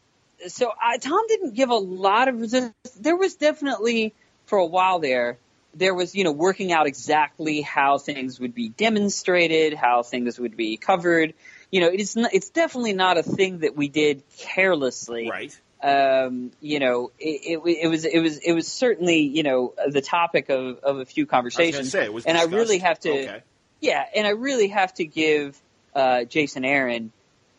so 0.47 0.71
I, 0.81 0.97
Tom 0.97 1.21
didn't 1.27 1.53
give 1.53 1.69
a 1.69 1.75
lot 1.75 2.27
of 2.27 2.41
resistance. 2.41 2.73
There 2.99 3.15
was 3.15 3.35
definitely 3.35 4.13
for 4.45 4.57
a 4.57 4.65
while 4.65 4.99
there. 4.99 5.37
There 5.73 5.93
was, 5.93 6.13
you 6.15 6.25
know, 6.25 6.33
working 6.33 6.73
out 6.73 6.85
exactly 6.85 7.61
how 7.61 7.97
things 7.97 8.39
would 8.41 8.53
be 8.53 8.67
demonstrated, 8.69 9.73
how 9.73 10.03
things 10.03 10.37
would 10.37 10.57
be 10.57 10.75
covered. 10.75 11.33
You 11.71 11.79
know, 11.81 11.87
it's 11.87 12.15
not, 12.17 12.33
it's 12.33 12.49
definitely 12.49 12.91
not 12.93 13.17
a 13.17 13.23
thing 13.23 13.59
that 13.59 13.75
we 13.77 13.87
did 13.87 14.23
carelessly 14.37 15.29
Right. 15.29 15.57
um, 15.81 16.51
you 16.59 16.79
know, 16.79 17.11
it, 17.17 17.59
it, 17.65 17.77
it 17.83 17.87
was 17.87 18.03
it 18.05 18.19
was 18.19 18.37
it 18.39 18.51
was 18.51 18.67
certainly 18.67 19.21
you 19.21 19.43
know 19.43 19.73
the 19.87 20.01
topic 20.01 20.49
of, 20.49 20.79
of 20.79 20.99
a 20.99 21.05
few 21.05 21.23
I 21.23 21.25
was 21.25 21.31
conversations, 21.31 21.91
say 21.91 22.03
it 22.03 22.13
was. 22.13 22.25
and 22.25 22.37
I 22.37 22.43
really 22.43 22.79
have 22.79 22.99
to, 23.01 23.09
Okay. 23.11 23.41
yeah, 23.79 24.03
and 24.13 24.27
I 24.27 24.31
really 24.31 24.67
have 24.67 24.93
to 24.95 25.05
give 25.05 25.59
uh, 25.95 26.25
Jason 26.25 26.65
Aaron 26.65 27.11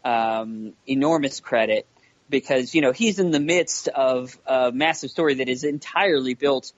um, 0.05 0.75
enormous 0.87 1.41
credit 1.41 1.87
because 2.33 2.75
you 2.75 2.81
know 2.81 2.91
he's 2.91 3.21
in 3.21 3.31
the 3.31 3.39
midst 3.39 3.87
of 3.87 4.37
a 4.47 4.73
massive 4.73 5.11
story 5.11 5.35
that 5.35 5.49
is 5.49 5.63
entirely 5.63 6.35
built 6.35 6.73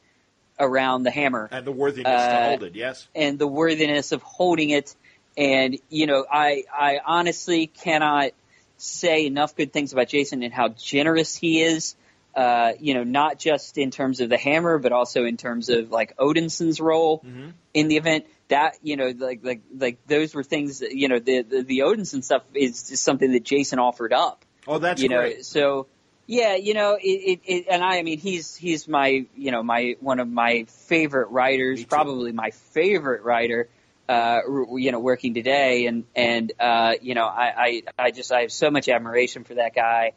around 0.61 1.05
the 1.05 1.11
hammer 1.11 1.48
And 1.50 1.66
the 1.66 1.72
worthiness 1.72 2.05
to 2.05 2.34
Uh, 2.36 2.48
hold 2.50 2.62
it. 2.64 2.74
Yes. 2.76 3.09
and 3.14 3.38
the 3.38 3.46
worthiness 3.46 4.12
of 4.12 4.20
holding 4.22 4.68
it. 4.70 4.94
And 5.38 5.78
you 5.88 6.07
know, 6.07 6.26
I 6.30 6.64
I 6.72 7.00
honestly 7.05 7.66
cannot 7.68 8.32
say 8.76 9.26
enough 9.26 9.57
good 9.57 9.72
things 9.72 9.92
about 9.92 10.09
Jason 10.09 10.42
and 10.42 10.52
how 10.52 10.68
generous 10.68 11.34
he 11.34 11.62
is. 11.62 11.96
Uh, 12.36 12.72
you 12.80 12.94
know, 12.94 13.05
not 13.05 13.38
just 13.38 13.78
in 13.78 13.92
terms 13.92 14.20
of 14.20 14.28
the 14.28 14.36
hammer, 14.36 14.78
but 14.78 14.90
also 14.90 15.24
in 15.24 15.36
terms 15.36 15.68
of 15.68 15.90
like 15.92 16.16
Odinson's 16.18 16.80
role 16.80 17.18
Mm-hmm. 17.24 17.50
in 17.72 17.88
the 17.88 17.96
event. 17.96 18.26
That 18.48 18.76
you 18.82 18.96
know, 18.96 19.12
like 19.16 19.40
like 19.42 19.61
like 19.76 19.98
those 20.07 20.34
were 20.34 20.42
things. 20.44 20.80
That, 20.80 20.92
you 20.92 21.09
know, 21.09 21.18
the, 21.18 21.42
the 21.42 21.62
the 21.62 21.78
Odinson 21.80 22.22
stuff 22.22 22.42
is 22.52 22.88
just 22.90 23.02
something 23.05 23.32
that 23.32 23.44
Jason 23.44 23.78
offered 23.78 24.12
up 24.12 24.43
Oh, 24.67 24.79
that's 24.79 25.03
you 25.03 25.09
know, 25.09 25.21
great. 25.21 25.45
so 25.45 25.87
yeah, 26.27 26.55
you 26.55 26.73
know, 26.73 26.95
it, 26.95 27.07
it, 27.07 27.41
it, 27.45 27.67
and 27.69 27.83
I, 27.83 27.99
I 27.99 28.03
mean, 28.03 28.19
he's 28.19 28.57
he's 28.57 28.89
my, 28.89 29.27
you 29.37 29.51
know, 29.51 29.62
my 29.62 29.97
one 30.01 30.21
of 30.21 30.29
my 30.29 30.65
favorite 30.69 31.29
writers, 31.29 31.85
probably 31.85 32.33
my 32.33 32.51
favorite 32.51 33.23
writer, 33.23 33.69
uh, 34.09 34.41
you 34.73 34.91
know, 34.91 35.01
working 35.01 35.35
today, 35.35 35.87
and 35.87 36.05
and 36.17 36.53
uh, 36.59 36.95
you 37.03 37.15
know, 37.15 37.27
I, 37.27 37.53
I 37.57 37.83
I 38.07 38.11
just 38.11 38.33
I 38.33 38.41
have 38.43 38.53
so 38.53 38.71
much 38.71 38.89
admiration 38.89 39.45
for 39.45 39.55
that 39.55 39.75
guy, 39.75 40.12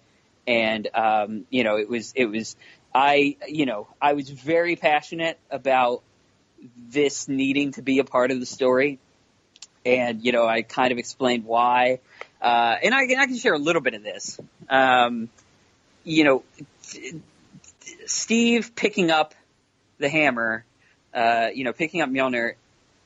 and 0.46 0.88
um, 0.94 1.46
you 1.50 1.66
know, 1.66 1.76
it 1.76 1.90
was 1.90 2.14
it 2.16 2.26
was 2.26 2.56
I, 2.96 3.36
you 3.48 3.66
know, 3.66 3.88
I 4.02 4.14
was 4.14 4.30
very 4.30 4.78
passionate 4.78 5.38
about 5.52 6.04
this 6.90 7.28
needing 7.28 7.74
to 7.74 7.82
be 7.82 8.00
a 8.00 8.06
part 8.06 8.32
of 8.32 8.40
the 8.40 8.46
story, 8.46 9.00
and 9.86 10.24
you 10.24 10.32
know, 10.32 10.48
I 10.48 10.62
kind 10.62 10.94
of 10.94 11.00
explained 11.00 11.44
why. 11.44 12.00
Uh, 12.42 12.76
and 12.84 12.94
I 12.94 13.08
can, 13.08 13.20
I 13.20 13.26
can 13.26 13.38
share 13.38 13.54
a 13.54 13.60
little 13.60 13.82
bit 13.82 13.94
of 13.94 14.04
this. 14.04 14.40
Um, 14.70 15.30
you 16.04 16.24
know, 16.24 16.44
Steve 18.06 18.76
picking 18.76 19.12
up 19.12 19.34
the 19.98 20.10
hammer, 20.10 20.64
uh, 21.14 21.50
you 21.54 21.64
know, 21.64 21.74
picking 21.74 22.02
up 22.02 22.10
Mjolnir 22.10 22.54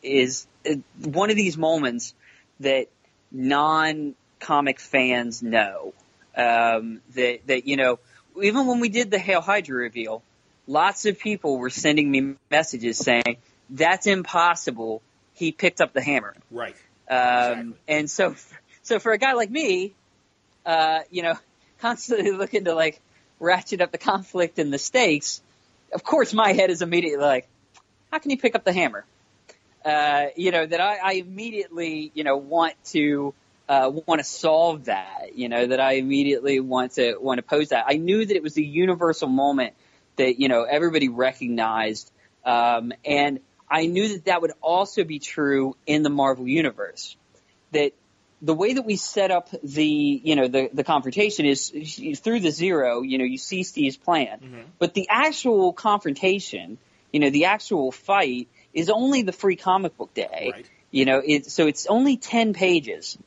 is 0.03 0.45
uh, 0.69 0.75
one 1.03 1.29
of 1.29 1.35
these 1.35 1.57
moments 1.57 2.13
that 2.59 2.87
non-comic 3.31 4.79
fans 4.79 5.41
know. 5.41 5.93
Um, 6.35 7.01
that, 7.15 7.39
that, 7.47 7.67
you 7.67 7.75
know, 7.75 7.99
even 8.41 8.65
when 8.65 8.79
we 8.79 8.89
did 8.89 9.11
the 9.11 9.19
Hail 9.19 9.41
Hydra 9.41 9.75
reveal, 9.75 10.23
lots 10.67 11.05
of 11.05 11.19
people 11.19 11.57
were 11.57 11.69
sending 11.69 12.09
me 12.09 12.35
messages 12.49 12.97
saying, 12.97 13.37
that's 13.69 14.07
impossible. 14.07 15.01
He 15.33 15.51
picked 15.51 15.81
up 15.81 15.93
the 15.93 16.01
hammer. 16.01 16.35
Right. 16.49 16.75
Um, 17.09 17.17
Exactly. 17.17 17.73
And 17.87 18.09
so, 18.09 18.35
so 18.83 18.99
for 18.99 19.11
a 19.11 19.17
guy 19.17 19.33
like 19.33 19.49
me, 19.49 19.93
uh, 20.65 20.99
you 21.09 21.23
know, 21.23 21.37
constantly 21.79 22.31
looking 22.31 22.65
to 22.65 22.75
like 22.75 22.99
ratchet 23.39 23.81
up 23.81 23.91
the 23.91 23.97
conflict 23.97 24.59
and 24.59 24.71
the 24.71 24.77
stakes, 24.77 25.41
of 25.93 26.03
course 26.03 26.33
my 26.33 26.53
head 26.53 26.69
is 26.69 26.81
immediately 26.81 27.23
like, 27.23 27.47
how 28.11 28.19
can 28.19 28.31
you 28.31 28.37
pick 28.37 28.55
up 28.55 28.63
the 28.63 28.73
hammer? 28.73 29.05
Uh, 29.83 30.27
you 30.35 30.51
know, 30.51 30.65
that 30.65 30.79
I, 30.79 30.97
I 30.97 31.13
immediately, 31.13 32.11
you 32.13 32.23
know, 32.23 32.37
want 32.37 32.75
to, 32.85 33.33
uh, 33.67 33.91
want 34.05 34.19
to 34.19 34.23
solve 34.23 34.85
that, 34.85 35.35
you 35.35 35.49
know, 35.49 35.65
that 35.65 35.79
I 35.79 35.93
immediately 35.93 36.59
want 36.59 36.93
to, 36.93 37.17
want 37.17 37.39
to 37.39 37.43
pose 37.43 37.69
that. 37.69 37.85
I 37.87 37.97
knew 37.97 38.23
that 38.23 38.35
it 38.35 38.43
was 38.43 38.57
a 38.57 38.63
universal 38.63 39.27
moment 39.27 39.73
that, 40.17 40.39
you 40.39 40.49
know, 40.49 40.63
everybody 40.63 41.09
recognized. 41.09 42.11
Um, 42.45 42.93
and 43.05 43.39
I 43.69 43.87
knew 43.87 44.09
that 44.09 44.25
that 44.25 44.41
would 44.41 44.51
also 44.61 45.03
be 45.03 45.19
true 45.19 45.75
in 45.87 46.03
the 46.03 46.09
Marvel 46.09 46.47
universe. 46.47 47.15
That 47.71 47.93
the 48.41 48.53
way 48.53 48.73
that 48.73 48.85
we 48.85 48.95
set 48.95 49.29
up 49.29 49.49
the, 49.61 49.85
you 49.85 50.35
know, 50.35 50.47
the, 50.47 50.69
the 50.73 50.83
confrontation 50.83 51.45
is 51.45 51.71
through 52.19 52.39
the 52.39 52.51
zero, 52.51 53.01
you 53.01 53.17
know, 53.17 53.23
you 53.23 53.37
see 53.37 53.63
Steve's 53.63 53.97
plan. 53.97 54.39
Mhm. 54.39 54.63
But 54.79 54.93
the 54.93 55.07
actual 55.09 55.73
confrontation, 55.73 56.79
you 57.13 57.19
know, 57.19 57.29
the 57.29 57.45
actual 57.45 57.91
fight 57.91 58.47
is 58.73 58.89
only 58.89 59.21
the 59.21 59.31
free 59.31 59.55
comic 59.55 59.95
book 59.95 60.13
day. 60.13 60.51
Right. 60.53 60.65
You 60.89 61.05
know, 61.05 61.21
it, 61.23 61.45
so 61.45 61.67
it's 61.67 61.85
only 61.85 62.17
10 62.17 62.53
pages. 62.53 63.17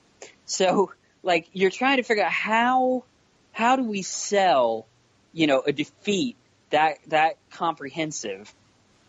So, 0.46 0.92
like, 1.22 1.48
you're 1.52 1.70
trying 1.70 1.98
to 1.98 2.02
figure 2.02 2.24
out 2.24 2.32
how, 2.32 3.04
how 3.52 3.76
do 3.76 3.84
we 3.84 4.02
sell, 4.02 4.86
you 5.32 5.46
know, 5.46 5.62
a 5.64 5.72
defeat 5.72 6.36
that, 6.70 6.98
that 7.08 7.36
comprehensive, 7.52 8.52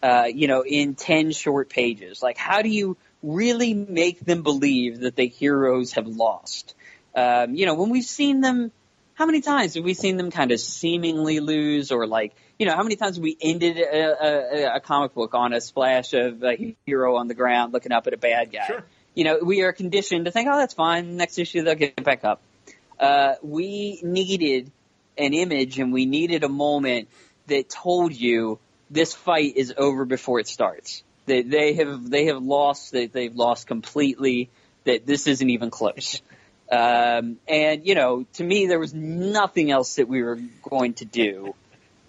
uh, 0.04 0.26
you 0.34 0.48
know, 0.48 0.64
in 0.64 0.96
10 0.96 1.32
short 1.32 1.70
pages? 1.70 2.22
Like, 2.22 2.38
how 2.38 2.62
do 2.62 2.70
you 2.70 2.96
really 3.26 3.74
make 3.74 4.20
them 4.20 4.44
believe 4.44 5.00
that 5.00 5.16
the 5.16 5.28
heroes 5.28 5.94
have 5.94 6.08
lost? 6.08 6.76
Um, 7.16 7.56
you 7.56 7.66
know, 7.66 7.76
when 7.76 7.90
we've 7.90 8.04
seen 8.04 8.42
them, 8.42 8.72
how 9.14 9.26
many 9.26 9.42
times 9.42 9.76
have 9.76 9.84
we 9.84 9.94
seen 9.94 10.18
them 10.18 10.32
kind 10.32 10.52
of 10.52 10.60
seemingly 10.60 11.40
lose 11.40 11.92
or 11.92 12.06
like, 12.06 12.36
you 12.60 12.66
know, 12.66 12.76
how 12.76 12.84
many 12.84 12.96
times 12.96 13.16
have 13.16 13.24
we 13.24 13.38
ended 13.42 13.78
a, 13.78 14.26
a, 14.26 14.76
a 14.76 14.80
comic 14.80 15.14
book 15.14 15.34
on 15.34 15.54
a 15.54 15.62
splash 15.62 16.14
of 16.14 16.44
a 16.44 16.76
hero 16.86 17.16
on 17.16 17.28
the 17.28 17.34
ground 17.34 17.74
looking 17.74 17.92
up 17.92 18.08
at 18.08 18.14
a 18.14 18.18
bad 18.18 18.52
guy? 18.52 18.68
Sure. 18.68 18.84
You 19.14 19.24
know, 19.24 19.40
we 19.42 19.62
are 19.62 19.72
conditioned 19.72 20.26
to 20.26 20.32
think, 20.32 20.50
oh, 20.52 20.58
that's 20.58 20.74
fine. 20.74 21.16
Next 21.16 21.40
issue, 21.40 21.64
they'll 21.64 21.76
get 21.76 22.04
back 22.04 22.26
up. 22.26 22.42
Uh, 23.00 23.36
we 23.42 24.00
needed 24.04 24.72
an 25.18 25.34
image 25.34 25.80
and 25.80 25.94
we 25.94 26.06
needed 26.06 26.44
a 26.44 26.50
moment 26.50 27.08
that 27.48 27.70
told 27.70 28.14
you 28.14 28.60
this 28.90 29.14
fight 29.14 29.56
is 29.56 29.74
over 29.78 30.06
before 30.06 30.40
it 30.40 30.48
starts. 30.48 31.04
They 31.26 31.42
they 31.42 31.74
have 31.74 32.10
they 32.10 32.26
have 32.26 32.42
lost 32.42 32.92
they 32.92 33.08
they've 33.08 33.36
lost 33.36 33.68
completely. 33.68 34.50
That 34.84 35.06
this 35.06 35.26
isn't 35.26 35.50
even 35.50 35.72
close. 35.72 36.22
Um, 36.72 37.38
and 37.48 37.86
you 37.86 37.96
know, 37.96 38.26
to 38.34 38.44
me, 38.44 38.68
there 38.68 38.80
was 38.80 38.94
nothing 38.94 39.72
else 39.72 39.96
that 39.96 40.08
we 40.08 40.22
were 40.24 40.40
going 40.68 40.94
to 40.96 41.06
do 41.06 41.56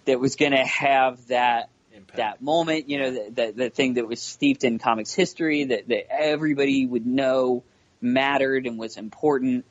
that 0.05 0.19
was 0.19 0.35
going 0.35 0.51
to 0.51 0.65
have 0.65 1.27
that 1.27 1.69
Impact. 1.93 2.17
that 2.17 2.41
moment. 2.41 2.89
You 2.89 2.99
know, 2.99 3.11
that, 3.11 3.35
that 3.35 3.57
that 3.57 3.73
thing 3.73 3.95
that 3.95 4.07
was 4.07 4.21
steeped 4.21 4.63
in 4.63 4.79
comics 4.79 5.13
history 5.13 5.65
that 5.65 5.87
that 5.87 6.11
everybody 6.11 6.85
would 6.85 7.05
know 7.05 7.63
mattered 8.01 8.65
and 8.65 8.77
was 8.77 8.97
important. 8.97 9.65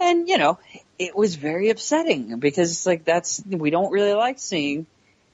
And 0.00 0.28
you 0.28 0.38
know, 0.38 0.58
it 0.98 1.16
was 1.16 1.36
very 1.36 1.70
upsetting 1.70 2.38
because 2.38 2.70
it's 2.72 2.86
like 2.86 3.04
that's 3.04 3.42
we 3.46 3.70
don't 3.70 3.92
really 3.92 4.14
like 4.14 4.38
seeing 4.38 4.86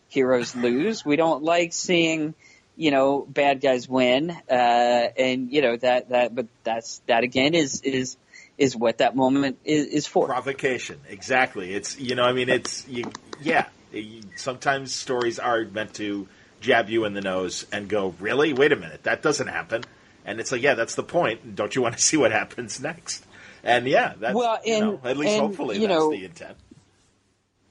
heroes 0.08 0.54
lose. 0.54 1.04
We 1.04 1.16
don't 1.16 1.42
like 1.42 1.72
seeing 1.72 2.34
you 2.78 2.90
know 2.92 3.26
bad 3.28 3.60
guys 3.60 3.86
win. 3.88 4.30
Uh, 4.30 4.54
and 4.54 5.52
you 5.52 5.60
know 5.60 5.76
that 5.76 6.08
that 6.10 6.34
but 6.34 6.46
that's 6.64 7.02
that 7.06 7.24
again 7.24 7.54
is 7.54 7.82
is 7.82 8.16
is 8.56 8.74
what 8.76 8.98
that 8.98 9.14
moment 9.14 9.58
is, 9.64 9.86
is 9.86 10.06
for. 10.06 10.26
provocation. 10.26 10.98
Exactly. 11.08 11.74
It's 11.74 11.98
you 12.00 12.14
know 12.14 12.24
i 12.24 12.32
mean 12.32 12.48
it's 12.48 12.88
you, 12.88 13.04
yeah. 13.42 13.66
You, 13.92 14.20
sometimes 14.36 14.94
stories 14.94 15.38
are 15.38 15.64
meant 15.64 15.94
to 15.94 16.28
jab 16.60 16.88
you 16.88 17.04
in 17.04 17.14
the 17.14 17.20
nose 17.20 17.66
and 17.72 17.88
go 17.88 18.14
really? 18.20 18.52
Wait 18.52 18.72
a 18.72 18.76
minute. 18.76 19.02
That 19.04 19.22
doesn't 19.22 19.48
happen. 19.48 19.82
And 20.24 20.40
it's 20.40 20.52
like 20.52 20.62
yeah 20.62 20.74
that's 20.74 20.94
the 20.94 21.02
point. 21.02 21.54
Don't 21.56 21.74
you 21.74 21.82
want 21.82 21.96
to 21.96 22.02
see 22.10 22.16
what 22.16 22.30
happens 22.32 22.80
next? 22.80 23.24
And 23.64 23.86
yeah 23.88 24.14
that's 24.18 24.34
Well, 24.34 24.58
you 24.64 24.80
know, 24.80 24.90
and- 25.02 25.06
at 25.06 25.16
least 25.16 25.32
and, 25.32 25.40
hopefully 25.42 25.78
that's 25.78 25.88
know- 25.88 26.10
the 26.10 26.24
intent. 26.24 26.56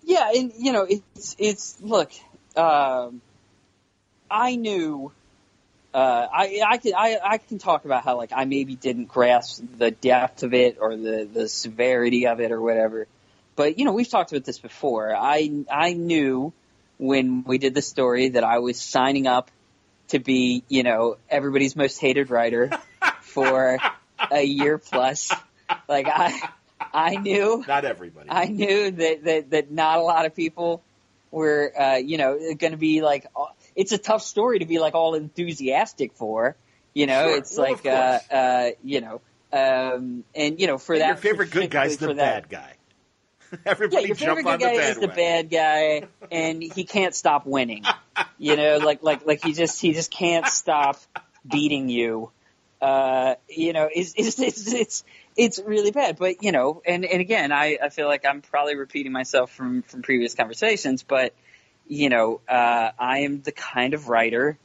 Yeah, 0.03 0.32
and 0.34 0.53
you 0.58 0.72
know, 0.72 0.88
it's 0.89 1.36
it's 1.38 1.82
look, 1.82 2.12
um, 2.55 3.22
I 4.30 4.55
knew, 4.55 5.11
uh, 5.93 6.28
I 6.32 6.61
I 6.65 6.78
can 6.78 6.93
I, 6.95 7.19
I 7.23 7.38
can 7.38 7.57
talk 7.59 7.86
about 7.86 8.03
how 8.03 8.17
like 8.17 8.32
I 8.34 8.45
maybe 8.45 8.75
didn't 8.75 9.05
grasp 9.05 9.63
the 9.78 9.91
depth 9.91 10.43
of 10.43 10.53
it 10.53 10.78
or 10.80 10.95
the 10.95 11.28
the 11.32 11.47
severity 11.47 12.28
of 12.28 12.39
it 12.39 12.51
or 12.51 12.61
whatever, 12.61 13.07
but 13.55 13.80
you 13.80 13.86
know 13.86 13.93
we've 13.93 14.09
talked 14.09 14.32
about 14.32 14.45
this 14.45 14.59
before. 14.59 15.15
I 15.15 15.65
I 15.71 15.93
knew 15.93 16.53
when 16.97 17.43
we 17.43 17.57
did 17.57 17.73
the 17.73 17.82
story 17.82 18.30
that 18.30 18.43
I 18.43 18.59
was 18.59 18.80
signing 18.80 19.28
up 19.28 19.49
to 20.09 20.19
be 20.19 20.63
you 20.67 20.84
know 20.84 21.17
everybody's 21.30 21.75
most 21.75 21.99
hated 21.99 22.30
writer 22.30 22.71
for 23.21 23.78
a 24.32 24.43
year 24.43 24.78
plus. 24.78 25.32
Like 25.88 26.07
I 26.07 26.49
I 26.93 27.15
knew 27.15 27.63
not 27.67 27.86
everybody 27.86 28.30
I 28.30 28.45
knew 28.45 28.91
that, 28.91 29.23
that, 29.23 29.49
that 29.51 29.71
not 29.71 29.99
a 29.99 30.01
lot 30.01 30.25
of 30.25 30.36
people 30.36 30.84
were, 31.32 31.73
uh, 31.80 31.95
you 31.95 32.17
know, 32.17 32.38
going 32.55 32.71
to 32.71 32.78
be 32.78 33.01
like, 33.01 33.25
it's 33.78 33.93
a 33.93 33.97
tough 33.97 34.21
story 34.23 34.59
to 34.59 34.65
be 34.65 34.80
like 34.80 34.93
all 34.95 35.13
enthusiastic 35.15 36.11
for, 36.15 36.57
you 36.93 37.05
know, 37.05 37.28
Sure. 37.30 37.38
it's 37.38 37.57
Well, 37.57 37.71
like, 37.71 37.86
uh, 37.86 38.19
uh, 38.30 38.69
you 38.84 38.99
know, 38.99 39.21
um, 39.53 40.25
and 40.36 40.59
you 40.59 40.67
know, 40.67 40.78
for 40.78 40.93
And 40.95 41.01
that, 41.03 41.07
your 41.07 41.15
favorite 41.15 41.51
good 41.51 41.69
guy's 41.71 41.95
the 41.95 42.07
that- 42.07 42.17
bad 42.17 42.49
guy 42.49 42.73
Yeah, 43.51 43.57
everybody 43.65 44.07
your 44.07 44.15
jump 44.17 44.39
favorite 44.39 44.51
on 44.51 44.59
good 44.59 44.65
the 44.67 44.71
guy 44.71 44.75
bad 44.75 44.89
is 44.89 44.97
the 44.97 45.07
bad 45.07 45.49
guy, 45.49 46.03
and 46.30 46.61
he 46.61 46.84
can't 46.84 47.15
stop 47.15 47.45
winning. 47.45 47.86
You 48.38 48.57
know, 48.57 48.78
like 48.84 49.03
like 49.03 49.25
like 49.25 49.41
he 49.41 49.53
just 49.53 49.80
he 49.80 49.93
just 49.93 50.11
can't 50.11 50.45
stop 50.47 50.99
beating 51.49 51.88
you. 51.88 52.30
Uh, 52.82 53.36
you 53.47 53.71
know, 53.71 53.89
it's 53.93 54.13
it's 54.17 54.38
it's 54.39 54.73
it's, 54.73 55.03
it's 55.38 55.59
really 55.59 55.91
bad. 55.91 56.17
But 56.17 56.43
you 56.43 56.51
know, 56.51 56.82
and 56.86 57.05
and 57.05 57.21
again, 57.21 57.53
I 57.53 57.78
I 57.82 57.88
feel 57.88 58.07
like 58.07 58.25
I'm 58.25 58.41
probably 58.41 58.75
repeating 58.75 59.13
myself 59.13 59.49
from 59.53 59.82
from 59.84 60.01
previous 60.01 60.36
conversations, 60.36 61.03
but 61.03 61.34
you 61.88 62.09
know, 62.09 62.41
uh, 62.47 62.91
I 62.97 63.19
am 63.19 63.41
the 63.41 63.51
kind 63.51 63.93
of 63.93 64.09
writer 64.09 64.57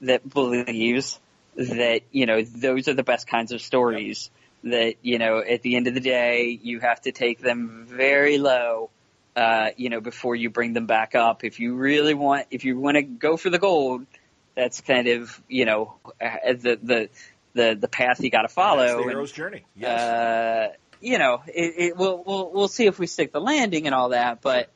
that 0.00 0.28
believes 0.28 1.18
that 1.56 2.02
you 2.12 2.26
know 2.26 2.42
those 2.42 2.88
are 2.88 2.94
the 2.94 3.02
best 3.02 3.26
kinds 3.26 3.52
of 3.52 3.62
stories 3.62 4.30
that 4.62 4.96
you 5.02 5.18
know 5.18 5.38
at 5.38 5.62
the 5.62 5.76
end 5.76 5.86
of 5.86 5.94
the 5.94 6.00
day 6.00 6.58
you 6.62 6.80
have 6.80 7.00
to 7.00 7.12
take 7.12 7.40
them 7.40 7.86
very 7.88 8.36
low 8.36 8.90
uh, 9.36 9.70
you 9.76 9.88
know 9.88 10.00
before 10.00 10.36
you 10.36 10.50
bring 10.50 10.74
them 10.74 10.86
back 10.86 11.14
up. 11.14 11.44
If 11.44 11.60
you 11.60 11.74
really 11.74 12.14
want 12.14 12.46
if 12.50 12.64
you 12.64 12.78
want 12.78 12.96
to 12.96 13.02
go 13.02 13.36
for 13.36 13.50
the 13.50 13.58
gold 13.58 14.06
that's 14.54 14.80
kind 14.80 15.08
of 15.08 15.40
you 15.48 15.64
know 15.64 15.94
uh, 16.20 16.52
the 16.52 16.78
the 16.82 17.08
the, 17.54 17.74
the 17.80 17.88
path 17.88 18.20
you 18.20 18.30
got 18.30 18.42
to 18.42 18.44
That's 18.44 18.54
follow 18.54 18.86
the 18.86 18.98
and, 18.98 19.10
hero's 19.10 19.32
journey. 19.32 19.64
Yes. 19.74 19.98
uh, 19.98 20.72
you 21.00 21.18
know, 21.18 21.42
it, 21.46 21.74
it, 21.78 21.96
we'll, 21.96 22.22
we'll 22.24 22.50
we'll 22.50 22.68
see 22.68 22.86
if 22.86 22.98
we 22.98 23.06
stick 23.06 23.32
the 23.32 23.40
landing 23.40 23.86
and 23.86 23.94
all 23.94 24.10
that, 24.10 24.42
but 24.42 24.70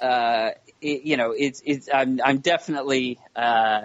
uh, 0.00 0.50
it, 0.80 1.02
you 1.02 1.16
know, 1.16 1.32
it's 1.36 1.62
it's 1.64 1.88
I'm 1.92 2.20
I'm 2.22 2.38
definitely 2.38 3.18
uh, 3.34 3.82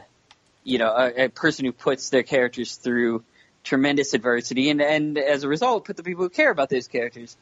you 0.63 0.77
know 0.77 0.89
a, 0.89 1.25
a 1.25 1.29
person 1.29 1.65
who 1.65 1.71
puts 1.71 2.09
their 2.09 2.23
characters 2.23 2.75
through 2.75 3.23
tremendous 3.63 4.13
adversity, 4.13 4.69
and 4.69 4.81
and 4.81 5.17
as 5.17 5.43
a 5.43 5.47
result, 5.47 5.85
put 5.85 5.97
the 5.97 6.03
people 6.03 6.23
who 6.23 6.29
care 6.29 6.51
about 6.51 6.69
those 6.69 6.87
characters 6.87 7.35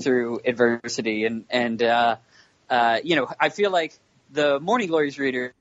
through 0.00 0.40
adversity, 0.44 1.24
and 1.24 1.44
and 1.50 1.82
uh, 1.82 2.16
uh, 2.70 2.98
you 3.04 3.16
know, 3.16 3.28
I 3.38 3.48
feel 3.50 3.70
like 3.70 3.98
the 4.32 4.58
Morning 4.60 4.88
Glories 4.88 5.18
readers, 5.18 5.52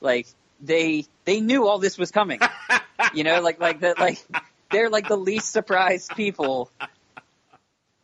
like 0.00 0.26
they 0.60 1.04
they 1.24 1.40
knew 1.40 1.66
all 1.66 1.78
this 1.78 1.98
was 1.98 2.10
coming, 2.10 2.40
you 3.14 3.24
know, 3.24 3.40
like 3.40 3.60
like 3.60 3.80
that 3.80 3.98
like 3.98 4.24
they're 4.70 4.90
like 4.90 5.08
the 5.08 5.16
least 5.16 5.52
surprised 5.52 6.14
people 6.14 6.70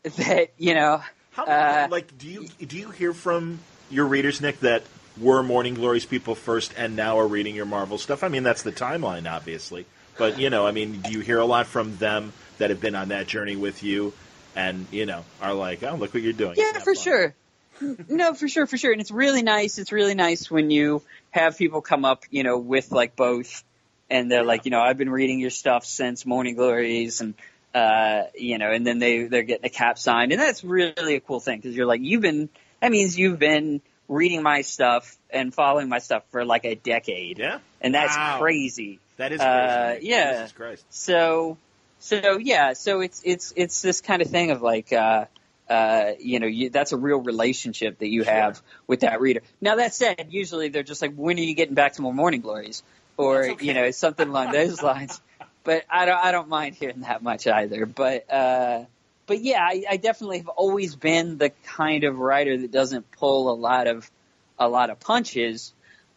that 0.02 0.50
you 0.58 0.74
know 0.74 1.02
How, 1.34 1.44
Uh, 1.44 1.88
like, 1.90 2.16
do 2.16 2.28
you 2.28 2.48
do 2.64 2.76
you 2.76 2.90
hear 2.90 3.12
from 3.12 3.60
your 3.90 4.06
readers, 4.06 4.40
Nick, 4.40 4.60
that 4.60 4.84
were 5.18 5.42
Morning 5.42 5.74
Glories 5.74 6.06
people 6.06 6.34
first 6.34 6.72
and 6.76 6.96
now 6.96 7.18
are 7.18 7.26
reading 7.26 7.54
your 7.54 7.66
Marvel 7.66 7.98
stuff? 7.98 8.22
I 8.22 8.28
mean, 8.28 8.42
that's 8.42 8.62
the 8.62 8.72
timeline, 8.72 9.30
obviously. 9.30 9.86
But 10.16 10.38
you 10.38 10.48
know, 10.50 10.66
I 10.66 10.70
mean, 10.70 11.00
do 11.00 11.10
you 11.10 11.20
hear 11.20 11.38
a 11.38 11.44
lot 11.44 11.66
from 11.66 11.96
them 11.96 12.32
that 12.58 12.70
have 12.70 12.80
been 12.80 12.94
on 12.94 13.08
that 13.08 13.26
journey 13.26 13.56
with 13.56 13.82
you, 13.82 14.12
and 14.54 14.86
you 14.92 15.06
know, 15.06 15.24
are 15.42 15.54
like, 15.54 15.82
oh, 15.82 15.96
look 15.96 16.14
what 16.14 16.22
you're 16.22 16.32
doing. 16.32 16.54
yeah 16.56 16.72
for 16.74 16.94
fun? 16.94 17.02
sure 17.02 17.34
no 18.08 18.34
for 18.34 18.46
sure 18.46 18.66
for 18.66 18.76
sure 18.76 18.92
and 18.92 19.00
it's 19.00 19.10
really 19.10 19.42
nice 19.42 19.78
it's 19.78 19.90
really 19.90 20.14
nice 20.14 20.48
when 20.48 20.70
you 20.70 21.02
have 21.32 21.58
people 21.58 21.80
come 21.80 22.04
up 22.04 22.22
you 22.30 22.44
know 22.44 22.56
with 22.56 22.92
like 22.92 23.16
both 23.16 23.64
and 24.08 24.30
they're 24.30 24.44
like 24.44 24.64
you 24.64 24.70
know 24.70 24.80
i've 24.80 24.96
been 24.96 25.10
reading 25.10 25.40
your 25.40 25.50
stuff 25.50 25.84
since 25.84 26.24
morning 26.24 26.54
glories 26.54 27.20
and 27.20 27.34
uh 27.74 28.24
you 28.36 28.56
know 28.58 28.70
and 28.70 28.86
then 28.86 28.98
they 29.00 29.24
they're 29.24 29.42
getting 29.42 29.66
a 29.66 29.70
cap 29.70 29.98
signed 29.98 30.32
and 30.32 30.40
that's 30.40 30.62
really 30.62 31.16
a 31.16 31.20
cool 31.20 31.40
thing 31.40 31.58
because 31.58 31.74
you're 31.76 31.86
like 31.86 32.00
you've 32.02 32.22
been 32.22 32.48
that 32.80 32.90
means 32.92 33.18
you've 33.18 33.38
been 33.38 33.80
reading 34.08 34.42
my 34.42 34.60
stuff 34.60 35.16
and 35.30 35.52
following 35.52 35.88
my 35.88 35.98
stuff 35.98 36.22
for 36.30 36.44
like 36.44 36.64
a 36.64 36.74
decade 36.74 37.38
Yeah, 37.38 37.58
and 37.80 37.94
that's 37.94 38.14
Wow. 38.16 38.38
crazy 38.40 39.00
that 39.16 39.32
is 39.32 39.40
crazy. 39.40 39.48
Uh, 39.48 39.98
yeah. 40.02 40.32
Jesus 40.32 40.52
Christ. 40.52 40.84
so 40.90 41.56
so 41.98 42.38
yeah 42.38 42.74
so 42.74 43.00
it's 43.00 43.22
it's 43.24 43.52
it's 43.56 43.80
this 43.82 44.00
kind 44.00 44.20
of 44.22 44.28
thing 44.28 44.50
of 44.50 44.60
like 44.62 44.92
uh 44.92 45.24
uh 45.68 46.12
you 46.20 46.38
know 46.40 46.46
you, 46.46 46.68
that's 46.70 46.92
a 46.92 46.96
real 46.96 47.18
relationship 47.18 47.98
that 47.98 48.08
you 48.08 48.22
Sure. 48.24 48.32
have 48.32 48.62
with 48.86 49.00
that 49.00 49.20
reader 49.20 49.40
now 49.60 49.76
that 49.76 49.94
said 49.94 50.26
usually 50.30 50.68
they're 50.68 50.82
just 50.82 51.00
like 51.00 51.14
when 51.14 51.38
are 51.38 51.42
you 51.42 51.54
getting 51.54 51.74
back 51.74 51.94
to 51.94 52.02
more 52.02 52.12
morning 52.12 52.40
glories 52.42 52.82
or 53.16 53.44
okay. 53.52 53.64
you 53.64 53.72
know 53.72 53.90
something 53.90 54.28
along 54.28 54.52
those 54.52 54.82
lines 54.90 55.20
but 55.64 55.84
i 55.90 56.04
don't 56.04 56.24
i 56.24 56.30
don't 56.32 56.48
mind 56.48 56.74
hearing 56.74 57.00
that 57.00 57.22
much 57.22 57.46
either 57.46 57.86
but 57.86 58.30
uh 58.32 58.84
but 59.26 59.40
yeah 59.42 59.62
I, 59.62 59.84
I 59.90 59.96
definitely 59.96 60.38
have 60.38 60.48
always 60.48 60.94
been 60.96 61.38
the 61.38 61.50
kind 61.64 62.04
of 62.04 62.18
writer 62.18 62.56
that 62.58 62.70
doesn't 62.70 63.10
pull 63.10 63.50
a 63.50 63.56
lot 63.56 63.86
of 63.86 64.10
a 64.58 64.68
lot 64.68 64.90
of 64.90 65.00
punches 65.00 65.72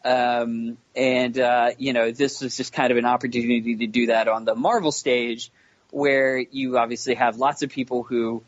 um, 0.06 0.78
and 0.96 1.38
uh, 1.38 1.72
you 1.78 1.92
know 1.92 2.12
this 2.12 2.42
was 2.42 2.56
just 2.56 2.72
kind 2.72 2.92
of 2.92 2.98
an 2.98 3.06
opportunity 3.06 3.76
to 3.78 3.88
do 3.88 4.06
that 4.08 4.28
on 4.28 4.46
the 4.46 4.56
Marvel 4.56 4.92
stage, 4.92 5.52
where 5.92 6.38
you 6.38 6.78
obviously 6.78 7.16
have 7.16 7.38
lots 7.38 7.62
of 7.62 7.72
people 7.72 8.04
who 8.04 8.44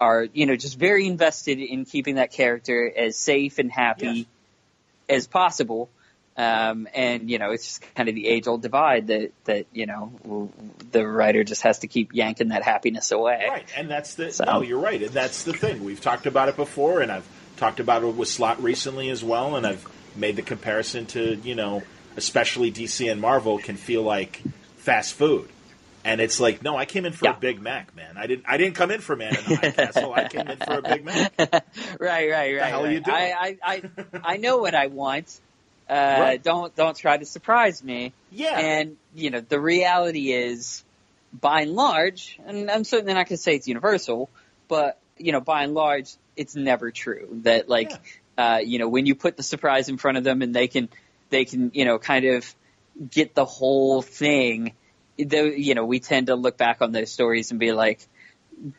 are 0.00 0.26
you 0.32 0.46
know 0.46 0.56
just 0.56 0.76
very 0.78 1.06
invested 1.06 1.60
in 1.60 1.84
keeping 1.84 2.16
that 2.16 2.32
character 2.32 2.90
as 2.96 3.16
safe 3.16 3.58
and 3.58 3.70
happy 3.70 4.06
Yes. 4.06 4.26
as 5.08 5.26
possible. 5.26 5.88
Um, 6.36 6.88
and 6.92 7.30
you 7.30 7.38
know 7.38 7.52
it's 7.52 7.64
just 7.64 7.94
kind 7.94 8.08
of 8.08 8.16
the 8.16 8.26
age 8.26 8.48
old 8.48 8.60
divide 8.60 9.06
that 9.06 9.30
that 9.44 9.66
you 9.72 9.86
know 9.86 10.50
the 10.90 11.06
writer 11.06 11.44
just 11.44 11.62
has 11.62 11.78
to 11.80 11.86
keep 11.86 12.12
yanking 12.12 12.48
that 12.48 12.64
happiness 12.64 13.12
away. 13.12 13.46
Right, 13.48 13.68
and 13.76 13.88
that's 13.88 14.14
the 14.14 14.32
So- 14.32 14.44
no, 14.44 14.62
you're 14.62 14.80
right, 14.80 15.00
and 15.00 15.12
that's 15.12 15.44
the 15.44 15.52
thing. 15.52 15.84
We've 15.84 16.00
talked 16.00 16.26
about 16.26 16.48
it 16.48 16.56
before, 16.56 17.00
and 17.02 17.12
I've 17.12 17.28
talked 17.56 17.78
about 17.78 18.02
it 18.02 18.14
with 18.16 18.28
Stohl 18.28 18.60
recently 18.60 19.10
as 19.10 19.22
well, 19.22 19.54
and 19.54 19.64
I've 19.64 19.86
made 20.16 20.34
the 20.34 20.42
comparison 20.42 21.06
to 21.06 21.36
you 21.44 21.54
know, 21.54 21.82
especially 22.16 22.72
DC 22.72 23.10
and 23.10 23.20
Marvel 23.20 23.58
can 23.58 23.76
feel 23.76 24.02
like 24.02 24.42
fast 24.78 25.14
food, 25.14 25.48
and 26.04 26.20
it's 26.20 26.40
like, 26.40 26.62
no, 26.64 26.76
I 26.76 26.84
came 26.84 27.06
in 27.06 27.12
for 27.12 27.26
Yeah. 27.26 27.36
a 27.36 27.38
Big 27.38 27.60
Mac, 27.62 27.94
man. 27.94 28.16
I 28.16 28.26
didn't, 28.26 28.44
I 28.48 28.56
didn't 28.56 28.74
come 28.74 28.90
in 28.90 29.00
for 29.00 29.14
Man 29.14 29.36
in 29.36 29.44
the 29.44 29.56
High 29.56 29.70
Castle. 29.70 30.12
I 30.12 30.26
came 30.28 30.48
in 30.48 30.58
for 30.58 30.78
a 30.78 30.82
Big 30.82 31.04
Mac. 31.04 31.32
right, 32.00 32.28
right, 32.28 32.30
right. 32.30 32.58
hell 32.64 32.80
are 32.80 32.84
right. 32.86 32.92
you 32.92 33.00
doing? 33.00 33.16
I, 33.16 33.56
I, 33.64 33.72
I, 33.74 33.82
I 34.24 34.36
know 34.36 34.58
what 34.58 34.74
I 34.74 34.88
want. 34.88 35.40
Uh, 35.88 36.16
Right. 36.20 36.42
Don't 36.42 36.74
don't 36.74 36.96
try 36.96 37.16
to 37.16 37.26
surprise 37.26 37.82
me. 37.84 38.12
Yeah, 38.30 38.58
And 38.58 38.96
you 39.14 39.30
know 39.30 39.40
the 39.40 39.60
reality 39.60 40.32
is, 40.32 40.82
by 41.38 41.62
and 41.62 41.72
large, 41.72 42.38
and 42.46 42.70
I'm 42.70 42.84
certainly 42.84 43.14
not 43.14 43.28
going 43.28 43.36
to 43.36 43.42
say 43.42 43.54
it's 43.56 43.68
universal, 43.68 44.30
but 44.68 44.98
you 45.18 45.32
know 45.32 45.40
by 45.40 45.64
and 45.64 45.74
large, 45.74 46.14
it's 46.36 46.56
never 46.56 46.90
true 46.90 47.28
that 47.42 47.68
like 47.68 47.92
uh, 48.38 48.60
you 48.64 48.78
know 48.78 48.88
when 48.88 49.06
you 49.06 49.14
put 49.14 49.36
the 49.36 49.42
surprise 49.42 49.88
in 49.88 49.98
front 49.98 50.18
of 50.18 50.24
them 50.24 50.42
and 50.42 50.54
they 50.54 50.68
can 50.68 50.88
they 51.30 51.44
can 51.44 51.70
you 51.74 51.84
know 51.84 51.98
kind 51.98 52.24
of 52.24 52.54
get 53.10 53.34
the 53.34 53.44
whole 53.44 54.02
thing, 54.02 54.72
though, 55.18 55.44
you 55.44 55.74
know, 55.74 55.84
we 55.84 56.00
tend 56.00 56.28
to 56.28 56.34
look 56.34 56.56
back 56.56 56.82
on 56.82 56.92
those 56.92 57.10
stories 57.10 57.50
and 57.50 57.60
be 57.60 57.72
like, 57.72 58.00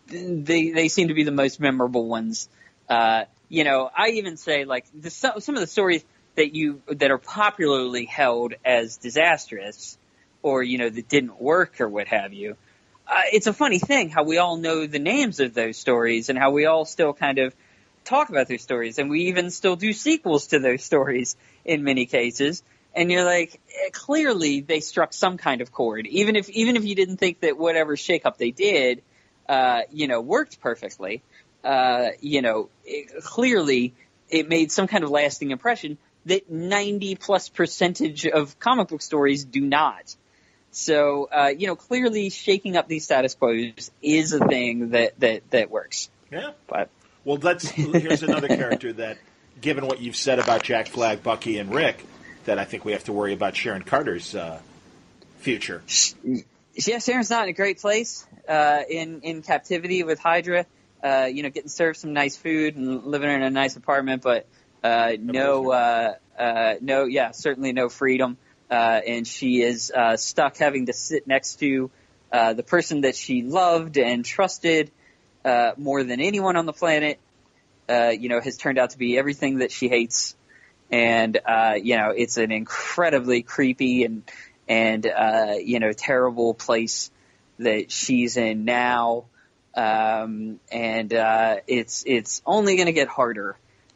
they 0.07 0.71
they 0.71 0.87
seem 0.87 1.09
to 1.09 1.13
be 1.13 1.23
the 1.23 1.31
most 1.31 1.59
memorable 1.59 2.07
ones. 2.07 2.49
Uh, 2.87 3.25
you 3.49 3.63
know, 3.63 3.89
I 3.95 4.09
even 4.11 4.37
say 4.37 4.65
like 4.65 4.85
the, 4.93 5.09
some 5.09 5.55
of 5.55 5.61
the 5.61 5.67
stories 5.67 6.03
that 6.35 6.55
you 6.55 6.81
that 6.87 7.11
are 7.11 7.17
popularly 7.17 8.05
held 8.05 8.53
as 8.63 8.97
disastrous, 8.97 9.97
or 10.41 10.63
you 10.63 10.77
know 10.77 10.89
that 10.89 11.09
didn't 11.09 11.41
work 11.41 11.81
or 11.81 11.89
what 11.89 12.07
have 12.07 12.33
you. 12.33 12.55
Uh, 13.07 13.21
it's 13.31 13.47
a 13.47 13.53
funny 13.53 13.79
thing 13.79 14.09
how 14.09 14.23
we 14.23 14.37
all 14.37 14.57
know 14.57 14.87
the 14.87 14.99
names 14.99 15.39
of 15.39 15.53
those 15.53 15.77
stories 15.77 16.29
and 16.29 16.39
how 16.39 16.51
we 16.51 16.65
all 16.65 16.85
still 16.85 17.13
kind 17.13 17.37
of 17.37 17.53
talk 18.03 18.29
about 18.29 18.47
those 18.47 18.61
stories, 18.61 18.99
and 18.99 19.09
we 19.09 19.25
even 19.25 19.49
still 19.49 19.75
do 19.75 19.93
sequels 19.93 20.47
to 20.47 20.59
those 20.59 20.83
stories 20.83 21.35
in 21.65 21.83
many 21.83 22.05
cases. 22.05 22.63
And 22.95 23.11
you're 23.11 23.25
like, 23.25 23.59
eh, 23.69 23.89
clearly 23.91 24.61
they 24.61 24.79
struck 24.79 25.11
some 25.11 25.37
kind 25.37 25.61
of 25.61 25.71
chord, 25.71 26.07
even 26.07 26.35
if 26.35 26.49
even 26.49 26.75
if 26.75 26.85
you 26.85 26.95
didn't 26.95 27.17
think 27.17 27.41
that 27.41 27.57
whatever 27.57 27.95
shakeup 27.95 28.37
they 28.37 28.51
did, 28.51 29.01
uh, 29.49 29.81
you 29.91 30.07
know, 30.07 30.21
worked 30.21 30.59
perfectly. 30.61 31.21
Uh, 31.63 32.09
you 32.21 32.41
know, 32.43 32.69
it, 32.85 33.23
clearly 33.23 33.93
it 34.29 34.47
made 34.47 34.71
some 34.71 34.87
kind 34.87 35.03
of 35.03 35.09
lasting 35.09 35.51
impression 35.51 35.97
that 36.25 36.49
90 36.49 37.15
plus 37.15 37.49
percentage 37.49 38.25
of 38.25 38.57
comic 38.59 38.87
book 38.87 39.01
stories 39.01 39.45
do 39.45 39.61
not. 39.61 40.15
So, 40.71 41.29
uh, 41.31 41.51
you 41.57 41.67
know, 41.67 41.75
clearly 41.75 42.29
shaking 42.29 42.75
up 42.75 42.87
these 42.87 43.05
status 43.05 43.33
quos 43.35 43.91
is 44.01 44.33
a 44.33 44.45
thing 44.45 44.89
that, 44.89 45.19
that, 45.19 45.49
that 45.51 45.69
works. 45.69 46.09
Yeah. 46.31 46.51
But 46.67 46.89
well, 47.23 47.37
let's 47.41 47.69
here's 47.69 48.23
another 48.23 48.47
character 48.55 48.93
that, 48.93 49.17
given 49.61 49.87
what 49.87 50.01
you've 50.01 50.15
said 50.15 50.39
about 50.39 50.63
Jack 50.63 50.87
Flag, 50.87 51.23
Bucky, 51.23 51.57
and 51.57 51.73
Rick, 51.73 52.05
that 52.45 52.59
I 52.59 52.65
think 52.65 52.85
we 52.85 52.91
have 52.91 53.05
to 53.05 53.13
worry 53.13 53.33
about 53.33 53.55
Sharon 53.55 53.81
Carter's 53.81 54.35
uh, 54.35 54.59
future. 55.39 55.81
Yeah, 56.75 56.99
Sharon's 56.99 57.29
not 57.29 57.43
in 57.43 57.49
a 57.49 57.53
great 57.53 57.79
place 57.79 58.25
uh, 58.47 58.81
in 58.89 59.21
in 59.21 59.41
captivity 59.41 60.03
with 60.03 60.19
Hydra. 60.19 60.65
Uh, 61.03 61.29
you 61.31 61.43
know, 61.43 61.49
getting 61.49 61.69
served 61.69 61.97
some 61.97 62.13
nice 62.13 62.35
food 62.35 62.75
and 62.75 63.05
living 63.05 63.29
in 63.29 63.43
a 63.43 63.49
nice 63.49 63.75
apartment, 63.75 64.21
but 64.21 64.47
no, 65.19 65.71
uh, 65.71 66.13
uh, 66.37 66.75
no, 66.81 67.05
yeah, 67.05 67.31
certainly 67.31 67.73
no 67.73 67.89
freedom. 67.89 68.37
Uh, 68.69 68.99
and 69.07 69.27
she 69.27 69.61
is 69.61 69.91
uh, 69.91 70.17
stuck 70.17 70.57
having 70.57 70.87
to 70.87 70.93
sit 70.93 71.27
next 71.27 71.59
to 71.59 71.91
uh, 72.31 72.53
the 72.53 72.63
person 72.63 73.01
that 73.01 73.15
she 73.15 73.43
loved 73.43 73.97
and 73.97 74.25
trusted 74.25 74.91
uh, 75.45 75.71
more 75.77 76.03
than 76.03 76.19
anyone 76.19 76.55
on 76.57 76.65
the 76.65 76.73
planet. 76.73 77.19
Uh, 77.87 78.11
you 78.17 78.29
know, 78.29 78.41
has 78.41 78.57
turned 78.57 78.79
out 78.79 78.89
to 78.89 78.97
be 78.97 79.15
everything 79.15 79.59
that 79.59 79.71
she 79.71 79.87
hates, 79.87 80.35
and 80.91 81.39
uh, 81.45 81.75
you 81.79 81.97
know, 81.97 82.09
it's 82.09 82.37
an 82.37 82.51
incredibly 82.51 83.43
creepy 83.43 84.03
and 84.03 84.23
and 84.67 85.05
uh, 85.05 85.53
you 85.61 85.79
know 85.79 85.93
terrible 85.93 86.55
place 86.55 87.11
that 87.59 87.91
she's 87.91 88.37
in 88.37 88.65
now, 88.65 89.25
um, 89.75 90.59
and 90.71 91.13
uh, 91.13 91.57
it's 91.67 92.03
it's 92.07 92.41
only 92.45 92.75
going 92.75 92.87
to 92.87 92.93
get 92.93 93.07
harder. 93.07 93.55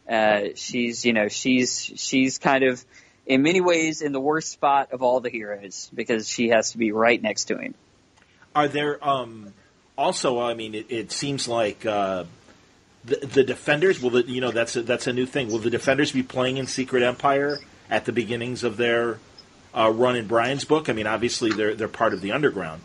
Uh, 0.10 0.50
she's 0.56 1.06
you 1.06 1.14
know 1.14 1.28
she's 1.28 1.80
she's 1.96 2.40
kind 2.40 2.64
of 2.64 2.84
in 3.28 3.44
many 3.44 3.62
ways 3.62 4.02
in 4.02 4.12
the 4.12 4.20
worst 4.20 4.52
spot 4.52 4.92
of 4.92 5.04
all 5.04 5.20
the 5.20 5.30
heroes 5.30 5.90
because 5.94 6.28
she 6.28 6.50
has 6.50 6.72
to 6.72 6.80
be 6.80 6.92
right 6.92 7.22
next 7.22 7.46
to 7.46 7.58
him. 7.58 7.76
Are 8.56 8.68
there 8.68 9.08
um, 9.08 9.54
also? 9.96 10.40
I 10.40 10.56
mean, 10.56 10.74
it, 10.74 10.88
it 10.90 11.12
seems 11.12 11.48
like 11.48 11.86
uh, 11.86 12.24
the, 13.06 13.18
the 13.18 13.44
defenders. 13.44 14.02
Will 14.02 14.10
the, 14.10 14.24
you 14.24 14.42
know 14.42 14.52
that's 14.52 14.76
a, 14.76 14.82
that's 14.82 15.06
a 15.06 15.14
new 15.14 15.28
thing. 15.28 15.52
Will 15.52 15.60
the 15.60 15.70
defenders 15.70 16.12
be 16.12 16.24
playing 16.24 16.58
in 16.58 16.66
Secret 16.66 17.04
Empire 17.04 17.60
at 17.90 18.06
the 18.06 18.12
beginnings 18.12 18.64
of 18.64 18.78
their 18.78 19.20
uh, 19.78 19.92
run 19.94 20.16
in 20.16 20.26
Brian's 20.26 20.66
book? 20.66 20.90
I 20.90 20.94
mean, 20.94 21.06
obviously 21.06 21.52
they're 21.52 21.76
they're 21.76 21.88
part 21.88 22.16
of 22.16 22.22
the 22.22 22.32
underground, 22.32 22.82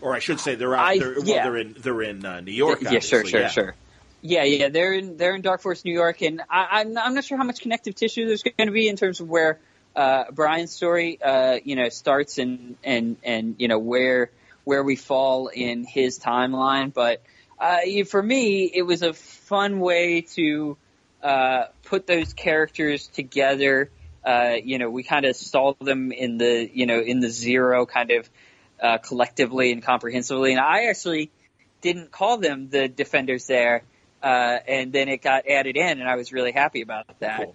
or 0.00 0.12
I 0.12 0.18
should 0.18 0.40
say 0.40 0.56
they're 0.56 0.74
out. 0.74 0.84
I- 0.84 0.98
they're, 0.98 1.14
well, 1.14 1.24
yeah. 1.24 1.44
they're 1.44 1.56
in 1.58 1.76
they're 1.78 2.02
in 2.02 2.24
uh, 2.26 2.40
New 2.40 2.52
York. 2.52 2.82
yeah, 2.82 2.98
sure, 2.98 3.24
sure, 3.24 3.42
yeah. 3.42 3.48
sure. 3.48 3.76
Yeah, 4.24 4.44
yeah, 4.44 4.68
they're 4.68 4.92
in 4.92 5.16
they're 5.16 5.34
in 5.34 5.42
Dark 5.42 5.60
Force, 5.60 5.84
New 5.84 5.92
York, 5.92 6.22
and 6.22 6.42
I, 6.48 6.80
I'm 6.80 6.96
I'm 6.96 7.14
not 7.14 7.24
sure 7.24 7.36
how 7.36 7.44
much 7.44 7.60
connective 7.60 7.96
tissue 7.96 8.26
there's 8.26 8.44
going 8.44 8.68
to 8.68 8.72
be 8.72 8.88
in 8.88 8.94
terms 8.96 9.18
of 9.18 9.28
where 9.28 9.58
uh, 9.96 10.30
Brian's 10.30 10.72
story, 10.72 11.20
uh, 11.20 11.58
you 11.64 11.74
know, 11.74 11.88
starts 11.88 12.38
and 12.38 12.76
and 12.84 13.16
and 13.24 13.56
you 13.58 13.66
know 13.66 13.80
where 13.80 14.30
where 14.62 14.84
we 14.84 14.94
fall 14.94 15.48
in 15.48 15.82
his 15.84 16.20
timeline. 16.20 16.94
But 16.94 17.22
uh, 17.58 17.78
for 18.08 18.22
me, 18.22 18.70
it 18.72 18.82
was 18.82 19.02
a 19.02 19.12
fun 19.12 19.80
way 19.80 20.22
to 20.36 20.76
uh, 21.20 21.64
put 21.84 22.06
those 22.06 22.32
characters 22.32 23.08
together. 23.08 23.90
Uh, 24.24 24.54
you 24.62 24.78
know, 24.78 24.88
we 24.88 25.02
kind 25.02 25.24
of 25.24 25.34
saw 25.34 25.74
them 25.80 26.12
in 26.12 26.38
the 26.38 26.70
you 26.72 26.86
know 26.86 27.00
in 27.00 27.18
the 27.18 27.28
zero 27.28 27.86
kind 27.86 28.12
of 28.12 28.30
uh, 28.80 28.98
collectively 28.98 29.72
and 29.72 29.82
comprehensively, 29.82 30.52
and 30.52 30.60
I 30.60 30.84
actually 30.84 31.32
didn't 31.80 32.12
call 32.12 32.38
them 32.38 32.68
the 32.68 32.86
defenders 32.86 33.46
there, 33.46 33.82
uh, 34.22 34.58
and 34.66 34.92
then 34.92 35.08
it 35.08 35.22
got 35.22 35.48
added 35.48 35.76
in, 35.76 36.00
and 36.00 36.08
I 36.08 36.16
was 36.16 36.32
really 36.32 36.52
happy 36.52 36.82
about 36.82 37.06
that. 37.20 37.52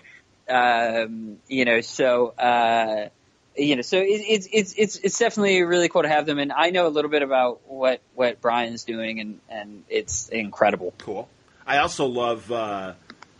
Cool. 0.47 0.55
Um, 0.55 1.37
you 1.47 1.65
know, 1.65 1.81
so 1.81 2.27
uh, 2.29 3.09
you 3.55 3.75
know, 3.75 3.81
so 3.81 3.97
it, 3.97 4.05
it's 4.05 4.47
it's 4.51 4.73
it's 4.77 4.95
it's 4.97 5.19
definitely 5.19 5.61
really 5.63 5.89
cool 5.89 6.03
to 6.03 6.09
have 6.09 6.25
them, 6.25 6.39
and 6.39 6.51
I 6.51 6.69
know 6.69 6.87
a 6.87 6.89
little 6.89 7.11
bit 7.11 7.23
about 7.23 7.61
what 7.67 8.01
what 8.15 8.41
Brian's 8.41 8.83
doing, 8.83 9.19
and 9.19 9.39
and 9.49 9.83
it's 9.89 10.29
incredible. 10.29 10.93
Cool. 10.97 11.27
I 11.65 11.79
also 11.79 12.05
love 12.05 12.51
uh, 12.51 12.93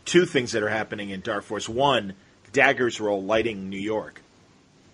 two 0.06 0.26
things 0.26 0.52
that 0.52 0.64
are 0.64 0.70
happening 0.70 1.12
in 1.12 1.22
Dark 1.22 1.44
Force. 1.44 1.70
One, 1.70 2.14
Dagger's 2.52 3.00
role 3.00 3.24
lighting 3.24 3.70
New 3.70 3.80
York. 3.80 4.22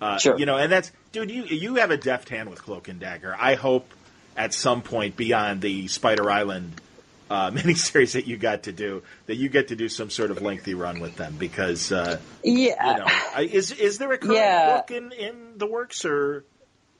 Uh, 0.02 0.18
Sure. 0.18 0.38
You 0.38 0.46
know, 0.46 0.58
and 0.58 0.72
that's 0.72 0.92
dude. 1.12 1.32
You 1.32 1.44
you 1.46 1.76
have 1.76 1.92
a 1.92 1.98
deft 1.98 2.30
hand 2.30 2.50
with 2.50 2.62
Cloak 2.62 2.90
and 2.90 3.00
Dagger. 3.00 3.36
I 3.40 3.56
hope 3.56 3.92
at 4.36 4.54
some 4.54 4.82
point 4.82 5.16
beyond 5.16 5.62
the 5.62 5.88
Spider 5.88 6.30
Island 6.30 6.82
uh, 7.34 7.50
miniseries 7.58 8.14
that 8.14 8.28
you 8.28 8.38
got 8.38 8.64
to 8.64 8.72
do 8.72 9.02
that 9.26 9.36
you 9.36 9.50
get 9.50 9.70
to 9.70 9.76
do 9.76 9.90
some 9.90 10.10
sort 10.10 10.30
of 10.32 10.42
lengthy 10.42 10.76
run 10.76 11.00
with 11.00 11.16
them 11.16 11.36
because 11.40 11.92
uh, 11.92 12.20
Yeah, 12.44 12.92
you 12.92 13.00
know 13.00 13.42
is 13.42 13.72
is 13.72 13.98
there 13.98 14.12
a 14.12 14.18
current 14.18 14.36
Yeah. 14.36 14.76
book 14.78 14.92
in 14.92 15.12
in 15.12 15.58
the 15.58 15.66
works 15.66 16.06
or 16.06 16.46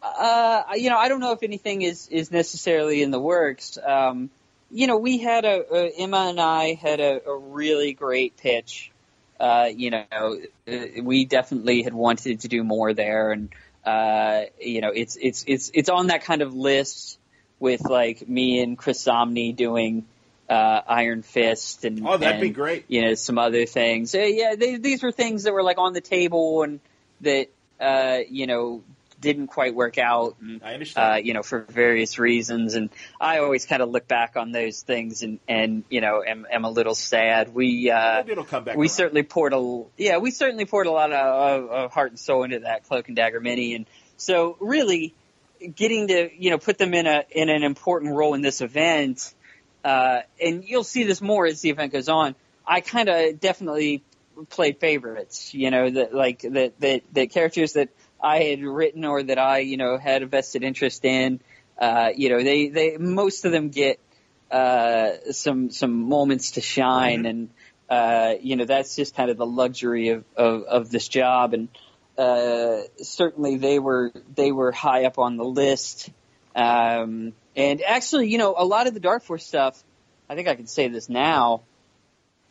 Uh, 0.02 0.64
you 0.76 0.90
know, 0.90 0.98
I 0.98 1.08
don't 1.08 1.22
know 1.22 1.32
if 1.32 1.44
anything 1.44 1.82
is 1.84 2.08
is 2.10 2.32
necessarily 2.32 3.02
in 3.04 3.12
the 3.12 3.20
works. 3.20 3.78
Um, 3.78 4.30
you 4.70 4.88
know, 4.88 4.98
we 4.98 5.20
had 5.20 5.46
a, 5.46 5.56
uh 5.78 5.90
Emma 5.98 6.28
and 6.30 6.40
I 6.42 6.74
had 6.74 7.00
a, 7.00 7.22
a 7.26 7.38
really 7.38 7.94
great 7.94 8.36
pitch. 8.38 8.92
Uh, 9.40 9.70
you 9.84 9.92
know, 9.92 10.40
uh, 10.68 11.02
we 11.04 11.26
definitely 11.26 11.84
had 11.84 11.94
wanted 11.94 12.42
to 12.42 12.48
do 12.48 12.64
more 12.64 12.94
there, 12.94 13.32
and 13.32 13.50
uh, 13.86 14.42
you 14.60 14.82
know, 14.82 14.92
it's 14.94 15.16
it's 15.22 15.44
it's 15.48 15.72
it's 15.74 15.90
on 15.90 16.08
that 16.08 16.24
kind 16.24 16.42
of 16.42 16.54
list 16.54 17.18
with 17.60 17.82
like 17.82 18.28
me 18.28 18.62
and 18.64 18.78
Chris 18.78 19.04
Samnee 19.06 19.56
doing 19.56 20.06
uh, 20.50 20.82
Iron 20.88 21.22
Fist 21.22 21.86
and 21.86 22.06
oh 22.06 22.18
that'd 22.18 22.42
be 22.42 22.50
great 22.50 22.86
you 22.88 23.02
know, 23.02 23.14
some 23.16 23.38
other 23.38 23.66
things. 23.66 24.14
Uh, 24.14 24.20
yeah, 24.20 24.56
they, 24.56 24.78
these 24.78 25.04
were 25.04 25.12
things 25.12 25.44
that 25.44 25.54
were 25.54 25.64
like 25.64 25.78
on 25.78 25.94
the 25.94 26.02
table 26.02 26.64
and 26.64 26.80
that, 27.22 27.48
uh, 27.80 28.20
you 28.30 28.48
know, 28.48 28.84
didn't 29.20 29.48
quite 29.48 29.74
work 29.74 29.98
out. 29.98 30.36
And, 30.42 30.62
I 30.64 30.74
understand 30.74 31.14
uh, 31.14 31.16
you 31.16 31.34
know, 31.34 31.44
for 31.44 31.62
various 31.62 32.20
reasons. 32.20 32.76
And 32.76 32.90
I 33.22 33.40
always 33.40 33.66
kind 33.66 33.82
of 33.82 33.90
look 33.90 34.08
back 34.08 34.36
on 34.36 34.52
those 34.52 34.82
things 34.82 35.24
and, 35.24 35.40
and, 35.48 35.84
you 35.90 36.02
know, 36.02 36.24
am, 36.28 36.46
am 36.52 36.66
a 36.66 36.70
little 36.70 36.94
sad. 36.94 37.56
We, 37.56 37.90
uh, 37.90 38.18
maybe 38.18 38.34
it'll 38.34 38.44
come 38.44 38.66
back 38.66 38.76
we 38.76 38.88
around. 38.88 38.90
certainly 38.90 39.24
poured 39.24 39.54
a, 39.54 39.84
yeah, 39.98 40.18
we 40.18 40.32
certainly 40.32 40.66
poured 40.66 40.88
a 40.88 40.92
lot 40.92 41.14
of, 41.14 41.64
of, 41.64 41.72
of 41.72 41.94
heart 41.94 42.12
and 42.12 42.20
soul 42.20 42.44
into 42.44 42.60
that 42.60 42.84
Cloak 42.84 43.08
and 43.08 43.16
Dagger 43.16 43.40
mini. 43.40 43.76
And 43.76 43.86
so 44.18 44.58
really 44.60 45.14
getting 45.74 46.10
to, 46.10 46.30
you 46.38 46.50
know, 46.50 46.58
put 46.58 46.78
them 46.78 46.94
in 46.94 47.08
a, 47.08 47.24
in 47.32 47.50
an 47.50 47.64
important 47.64 48.14
role 48.14 48.34
in 48.34 48.42
this 48.42 48.60
event, 48.60 49.34
uh, 49.84 50.22
and 50.42 50.64
you'll 50.64 50.84
see 50.84 51.04
this 51.04 51.22
more 51.22 51.46
as 51.46 51.62
the 51.62 51.70
event 51.70 51.92
goes 51.92 52.10
on. 52.10 52.36
I 52.66 52.82
kind 52.82 53.10
of 53.10 53.40
definitely 53.40 54.04
played 54.50 54.80
favorites, 54.80 55.54
you 55.54 55.70
know, 55.70 55.90
that 55.90 56.14
like 56.14 56.42
that, 56.42 56.80
that, 56.80 57.02
that 57.14 57.30
characters 57.32 57.74
that 57.74 57.90
I 58.22 58.40
had 58.44 58.64
written 58.64 59.06
or 59.06 59.22
that 59.22 59.38
I, 59.38 59.60
you 59.60 59.78
know, 59.78 59.98
had 59.98 60.24
a 60.24 60.26
vested 60.26 60.64
interest 60.64 61.04
in, 61.06 61.42
uh, 61.78 62.10
you 62.16 62.30
know, 62.30 62.42
they, 62.42 62.70
they, 62.70 62.98
most 62.98 63.46
of 63.46 63.52
them 63.52 63.70
get, 63.70 64.00
uh, 64.50 65.12
some, 65.32 65.70
some 65.72 66.04
moments 66.08 66.52
to 66.52 66.62
shine 66.62 67.24
Mhm. 67.24 67.30
and, 67.30 67.50
uh, 67.90 68.34
you 68.42 68.56
know, 68.56 68.66
that's 68.66 68.96
just 68.96 69.16
kind 69.16 69.30
of 69.30 69.38
the 69.38 69.46
luxury 69.46 70.10
of, 70.10 70.24
of, 70.38 70.64
of 70.64 70.90
this 70.90 71.08
job. 71.08 71.54
And, 71.54 71.68
uh, 72.18 72.84
certainly 73.02 73.58
they 73.58 73.78
were, 73.80 74.12
they 74.34 74.52
were 74.52 74.72
high 74.72 75.06
up 75.06 75.20
on 75.20 75.36
the 75.38 75.44
list. 75.44 76.10
Um, 76.56 77.34
and 77.56 77.82
actually, 77.82 78.30
you 78.30 78.38
know, 78.38 78.56
a 78.58 78.66
lot 78.66 78.88
of 78.88 78.94
the 78.94 79.00
Dark 79.00 79.24
Force 79.24 79.46
stuff, 79.46 79.82
I 80.30 80.36
think 80.36 80.48
I 80.48 80.56
can 80.56 80.68
say 80.68 80.88
this 80.88 81.10
now, 81.10 81.64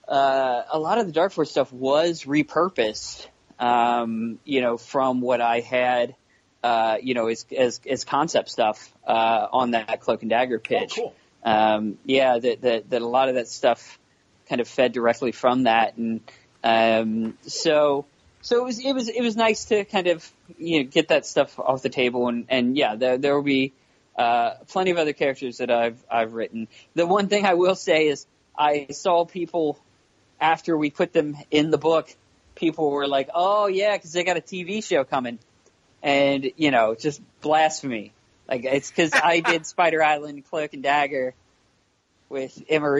uh, 0.08 0.62
a 0.70 0.78
lot 0.78 0.98
of 0.98 1.06
the 1.06 1.12
Dark 1.12 1.32
Force 1.32 1.50
stuff 1.50 1.72
was 1.72 2.24
repurposed, 2.24 3.26
um, 3.58 4.38
you 4.44 4.60
know, 4.60 4.76
from 4.76 5.20
what 5.20 5.40
I 5.40 5.60
had, 5.60 6.14
uh, 6.62 6.98
you 7.02 7.14
know, 7.14 7.28
as, 7.28 7.46
as, 7.56 7.80
as 7.88 8.04
concept 8.04 8.50
stuff, 8.50 8.92
uh, 9.06 9.46
on 9.52 9.72
that 9.72 10.00
Cloak 10.00 10.22
and 10.22 10.30
Dagger 10.30 10.58
pitch. 10.58 10.98
oh, 10.98 11.02
cool 11.02 11.14
Um, 11.44 11.98
yeah, 12.04 12.38
that, 12.38 12.60
that, 12.62 12.90
that 12.90 13.02
a 13.02 13.06
lot 13.06 13.28
of 13.28 13.36
that 13.36 13.48
stuff 13.48 13.98
kind 14.48 14.60
of 14.60 14.68
fed 14.68 14.92
directly 14.92 15.32
from 15.32 15.64
that. 15.64 15.96
And, 15.96 16.20
um, 16.62 17.38
so, 17.46 18.06
so 18.42 18.58
it 18.58 18.64
was 18.64 18.84
it 18.84 18.92
was 18.92 19.08
it 19.08 19.22
was 19.22 19.36
nice 19.36 19.66
to 19.66 19.84
kind 19.84 20.08
of 20.08 20.28
you 20.58 20.82
know 20.82 20.90
get 20.90 21.08
that 21.08 21.24
stuff 21.24 21.58
off 21.58 21.82
the 21.82 21.88
table 21.88 22.28
and 22.28 22.46
and 22.48 22.76
yeah 22.76 22.96
there 22.96 23.16
there 23.16 23.34
will 23.34 23.44
be 23.44 23.72
uh, 24.16 24.54
plenty 24.68 24.90
of 24.90 24.98
other 24.98 25.12
characters 25.12 25.58
that 25.58 25.70
I've 25.70 26.04
I've 26.10 26.34
written. 26.34 26.68
The 26.94 27.06
one 27.06 27.28
thing 27.28 27.46
I 27.46 27.54
will 27.54 27.74
say 27.74 28.08
is 28.08 28.26
I 28.56 28.88
saw 28.90 29.24
people 29.24 29.78
after 30.40 30.76
we 30.76 30.90
put 30.90 31.12
them 31.12 31.36
in 31.50 31.70
the 31.70 31.78
book, 31.78 32.14
people 32.54 32.90
were 32.90 33.06
like, 33.06 33.30
"Oh 33.34 33.66
yeah, 33.66 33.96
because 33.96 34.12
they 34.12 34.24
got 34.24 34.36
a 34.36 34.40
TV 34.40 34.84
show 34.84 35.04
coming," 35.04 35.38
and 36.02 36.50
you 36.56 36.70
know, 36.70 36.94
just 36.94 37.20
blasphemy. 37.40 38.12
Like 38.48 38.64
it's 38.64 38.90
because 38.90 39.12
I 39.14 39.40
did 39.46 39.66
Spider 39.66 40.02
Island, 40.02 40.44
Cloak 40.50 40.74
and 40.74 40.82
Dagger 40.82 41.34
with 42.28 42.62
Emma 42.68 42.90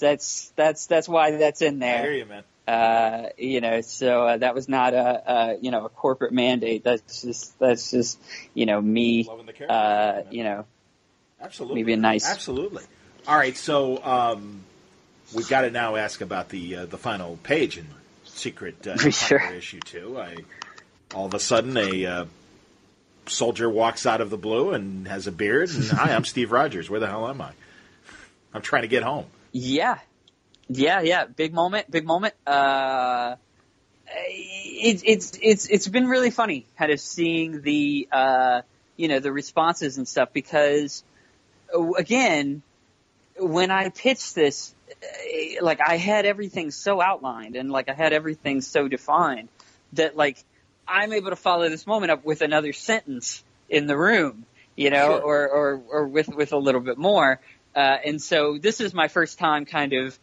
That's 0.00 0.52
that's 0.56 0.86
that's 0.86 1.08
why 1.08 1.32
that's 1.32 1.62
in 1.62 1.78
there. 1.78 1.98
I 1.98 2.02
hear 2.02 2.12
you, 2.12 2.26
man. 2.26 2.42
Uh, 2.68 3.30
you 3.38 3.62
know, 3.62 3.80
so 3.80 4.26
uh, 4.26 4.36
that 4.36 4.54
was 4.54 4.68
not 4.68 4.92
a, 4.92 5.32
a 5.32 5.58
you 5.58 5.70
know 5.70 5.86
a 5.86 5.88
corporate 5.88 6.34
mandate. 6.34 6.84
That's 6.84 7.22
just 7.22 7.58
that's 7.58 7.90
just 7.90 8.20
you 8.52 8.66
know 8.66 8.78
me. 8.78 9.26
Uh, 9.66 10.20
you 10.30 10.44
know, 10.44 10.66
absolutely, 11.40 11.76
maybe 11.76 11.94
a 11.94 11.96
nice, 11.96 12.28
absolutely. 12.28 12.84
All 13.26 13.38
right, 13.38 13.56
so 13.56 14.04
um, 14.04 14.60
we've 15.34 15.48
got 15.48 15.62
to 15.62 15.70
now 15.70 15.96
ask 15.96 16.20
about 16.20 16.50
the 16.50 16.76
uh, 16.76 16.84
the 16.84 16.98
final 16.98 17.38
page 17.42 17.78
in 17.78 17.86
Secret 18.24 18.86
uh, 18.86 18.98
sure. 19.10 19.50
issue 19.50 19.80
two. 19.80 20.20
I 20.20 20.36
all 21.14 21.24
of 21.24 21.32
a 21.32 21.40
sudden 21.40 21.74
a 21.78 22.04
uh, 22.04 22.24
soldier 23.24 23.70
walks 23.70 24.04
out 24.04 24.20
of 24.20 24.28
the 24.28 24.36
blue 24.36 24.72
and 24.72 25.08
has 25.08 25.26
a 25.26 25.32
beard. 25.32 25.70
And 25.70 25.84
hi, 25.84 26.14
I'm 26.14 26.26
Steve 26.26 26.52
Rogers. 26.52 26.90
Where 26.90 27.00
the 27.00 27.06
hell 27.06 27.26
am 27.28 27.40
I? 27.40 27.52
I'm 28.52 28.60
trying 28.60 28.82
to 28.82 28.88
get 28.88 29.04
home. 29.04 29.24
Yeah, 29.52 30.00
yeah, 30.68 31.00
yeah. 31.00 31.26
Big 31.26 31.52
moment, 31.52 31.90
big 31.90 32.04
moment. 32.04 32.34
Uh, 32.46 33.36
it, 34.06 35.02
it's 35.04 35.38
it's 35.42 35.66
it's 35.66 35.88
been 35.88 36.06
really 36.06 36.30
funny, 36.30 36.66
kind 36.78 36.92
of 36.92 37.00
seeing 37.00 37.62
the 37.62 38.08
uh, 38.12 38.62
you 38.96 39.08
know 39.08 39.18
the 39.18 39.32
responses 39.32 39.98
and 39.98 40.06
stuff 40.06 40.30
because 40.32 41.02
again, 41.96 42.62
when 43.38 43.70
I 43.70 43.88
pitched 43.90 44.34
this, 44.34 44.74
uh, 44.90 45.64
like 45.64 45.80
I 45.80 45.96
had 45.96 46.26
everything 46.26 46.70
so 46.70 47.00
outlined 47.00 47.56
and 47.56 47.70
like 47.70 47.88
I 47.88 47.94
had 47.94 48.12
everything 48.12 48.60
so 48.60 48.88
defined 48.88 49.48
that 49.94 50.16
like 50.16 50.42
I'm 50.86 51.12
able 51.12 51.30
to 51.30 51.36
follow 51.36 51.68
this 51.68 51.86
moment 51.86 52.10
up 52.10 52.24
with 52.24 52.42
another 52.42 52.72
sentence 52.72 53.42
in 53.68 53.86
the 53.86 53.96
room, 53.96 54.46
you 54.76 54.90
know, 54.90 55.18
sure. 55.18 55.20
or, 55.20 55.48
or 55.48 55.82
or 55.88 56.06
with 56.06 56.28
with 56.28 56.52
a 56.52 56.58
little 56.58 56.80
bit 56.80 56.98
more. 56.98 57.40
Uh, 57.74 57.96
and 58.04 58.20
so 58.20 58.58
this 58.58 58.80
is 58.80 58.92
my 58.92 59.08
first 59.08 59.38
time 59.38 59.64
kind 59.64 59.92
of 59.92 60.18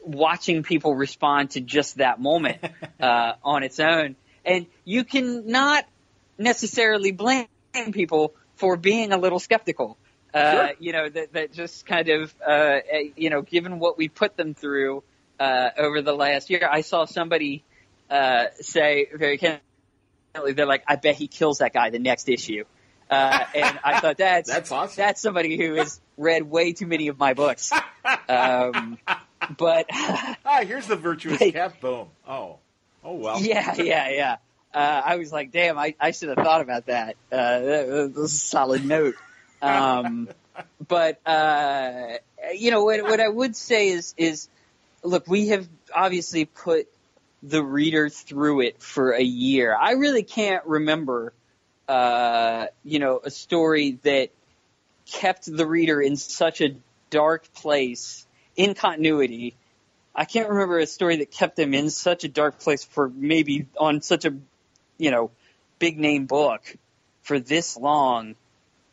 watching 0.00 0.62
people 0.62 0.94
respond 0.94 1.50
to 1.50 1.60
just 1.60 1.96
that 1.96 2.20
moment 2.20 2.58
uh, 3.00 3.34
on 3.42 3.62
its 3.62 3.80
own. 3.80 4.16
And 4.44 4.66
you 4.84 5.04
can 5.04 5.50
not 5.50 5.84
necessarily 6.38 7.12
blame 7.12 7.48
people 7.92 8.34
for 8.56 8.76
being 8.76 9.12
a 9.12 9.18
little 9.18 9.38
skeptical. 9.38 9.96
Uh, 10.32 10.52
sure. 10.52 10.70
You 10.78 10.92
know 10.92 11.08
that 11.08 11.32
that 11.32 11.52
just 11.52 11.86
kind 11.86 12.08
of 12.08 12.34
uh, 12.46 12.78
you 13.16 13.30
know, 13.30 13.42
given 13.42 13.78
what 13.78 13.96
we 13.96 14.08
put 14.08 14.36
them 14.36 14.54
through 14.54 15.02
uh, 15.40 15.70
over 15.76 16.02
the 16.02 16.12
last 16.12 16.50
year, 16.50 16.68
I 16.70 16.82
saw 16.82 17.06
somebody 17.06 17.64
uh, 18.10 18.46
say 18.60 19.08
very 19.12 19.38
candidly, 19.38 20.52
they're 20.54 20.66
like, 20.66 20.84
"I 20.86 20.96
bet 20.96 21.16
he 21.16 21.28
kills 21.28 21.58
that 21.58 21.72
guy 21.72 21.90
the 21.90 21.98
next 21.98 22.28
issue." 22.28 22.64
Uh, 23.10 23.44
and 23.54 23.78
I 23.82 24.00
thought 24.00 24.18
that's 24.18 24.50
that's 24.50 24.70
awesome. 24.70 24.96
That's 24.96 25.20
somebody 25.20 25.56
who 25.56 25.74
has 25.74 26.00
read 26.16 26.42
way 26.42 26.72
too 26.72 26.86
many 26.86 27.08
of 27.08 27.18
my 27.18 27.34
books. 27.34 27.72
Um, 28.30 28.98
but 29.56 29.86
ah, 29.92 30.62
here's 30.64 30.86
the 30.86 30.96
virtuous 30.96 31.40
like, 31.40 31.54
cap. 31.54 31.80
Boom. 31.80 32.08
Oh, 32.26 32.58
oh 33.04 33.14
well. 33.14 33.40
Yeah, 33.40 33.74
yeah, 33.76 34.08
yeah. 34.10 34.36
Uh, 34.74 35.02
I 35.04 35.16
was 35.16 35.32
like, 35.32 35.50
damn, 35.50 35.78
I, 35.78 35.94
I 35.98 36.10
should 36.10 36.28
have 36.28 36.44
thought 36.44 36.60
about 36.60 36.86
that. 36.86 37.16
Uh, 37.32 37.60
that, 37.60 38.12
was 38.14 38.32
a 38.34 38.36
solid 38.36 38.84
note. 38.84 39.14
Um, 39.62 40.28
but 40.88 41.26
uh, 41.26 42.18
you 42.54 42.70
know 42.70 42.84
what? 42.84 43.02
What 43.02 43.20
I 43.20 43.28
would 43.28 43.56
say 43.56 43.88
is 43.88 44.14
is 44.16 44.48
look, 45.02 45.26
we 45.26 45.48
have 45.48 45.68
obviously 45.94 46.44
put 46.44 46.88
the 47.42 47.62
reader 47.62 48.08
through 48.08 48.62
it 48.62 48.82
for 48.82 49.12
a 49.12 49.22
year. 49.22 49.76
I 49.76 49.92
really 49.92 50.22
can't 50.22 50.64
remember, 50.66 51.32
uh, 51.86 52.66
you 52.84 52.98
know, 52.98 53.20
a 53.22 53.30
story 53.30 53.98
that 54.02 54.30
kept 55.06 55.44
the 55.46 55.66
reader 55.66 56.00
in 56.00 56.16
such 56.16 56.60
a 56.60 56.76
dark 57.10 57.52
place 57.54 58.26
in 58.58 58.74
continuity. 58.74 59.54
I 60.14 60.24
can't 60.24 60.50
remember 60.50 60.80
a 60.80 60.86
story 60.86 61.16
that 61.18 61.30
kept 61.30 61.56
them 61.56 61.72
in 61.72 61.88
such 61.88 62.24
a 62.24 62.28
dark 62.28 62.58
place 62.58 62.84
for 62.84 63.08
maybe 63.08 63.66
on 63.78 64.02
such 64.02 64.24
a, 64.26 64.34
you 64.98 65.10
know, 65.10 65.30
big 65.78 65.98
name 65.98 66.26
book 66.26 66.76
for 67.22 67.38
this 67.38 67.76
long. 67.76 68.34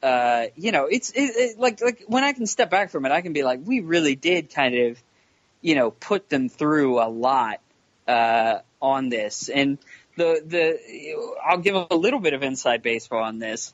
Uh, 0.03 0.45
you 0.55 0.71
know, 0.71 0.85
it's 0.85 1.09
it, 1.09 1.35
it, 1.35 1.59
like 1.59 1.81
like 1.81 2.03
when 2.07 2.23
I 2.23 2.33
can 2.33 2.45
step 2.45 2.69
back 2.69 2.91
from 2.91 3.05
it, 3.05 3.11
I 3.11 3.21
can 3.21 3.33
be 3.33 3.43
like, 3.43 3.59
we 3.65 3.79
really 3.79 4.15
did 4.15 4.53
kind 4.53 4.75
of, 4.75 5.01
you 5.61 5.73
know, 5.73 5.89
put 5.89 6.29
them 6.29 6.47
through 6.47 7.01
a 7.01 7.09
lot 7.09 7.59
uh, 8.07 8.59
on 8.79 9.09
this, 9.09 9.49
and 9.49 9.79
the 10.15 10.43
the 10.45 11.35
I'll 11.43 11.57
give 11.57 11.75
a 11.75 11.95
little 11.95 12.19
bit 12.19 12.33
of 12.33 12.43
inside 12.43 12.83
baseball 12.83 13.23
on 13.23 13.39
this. 13.39 13.73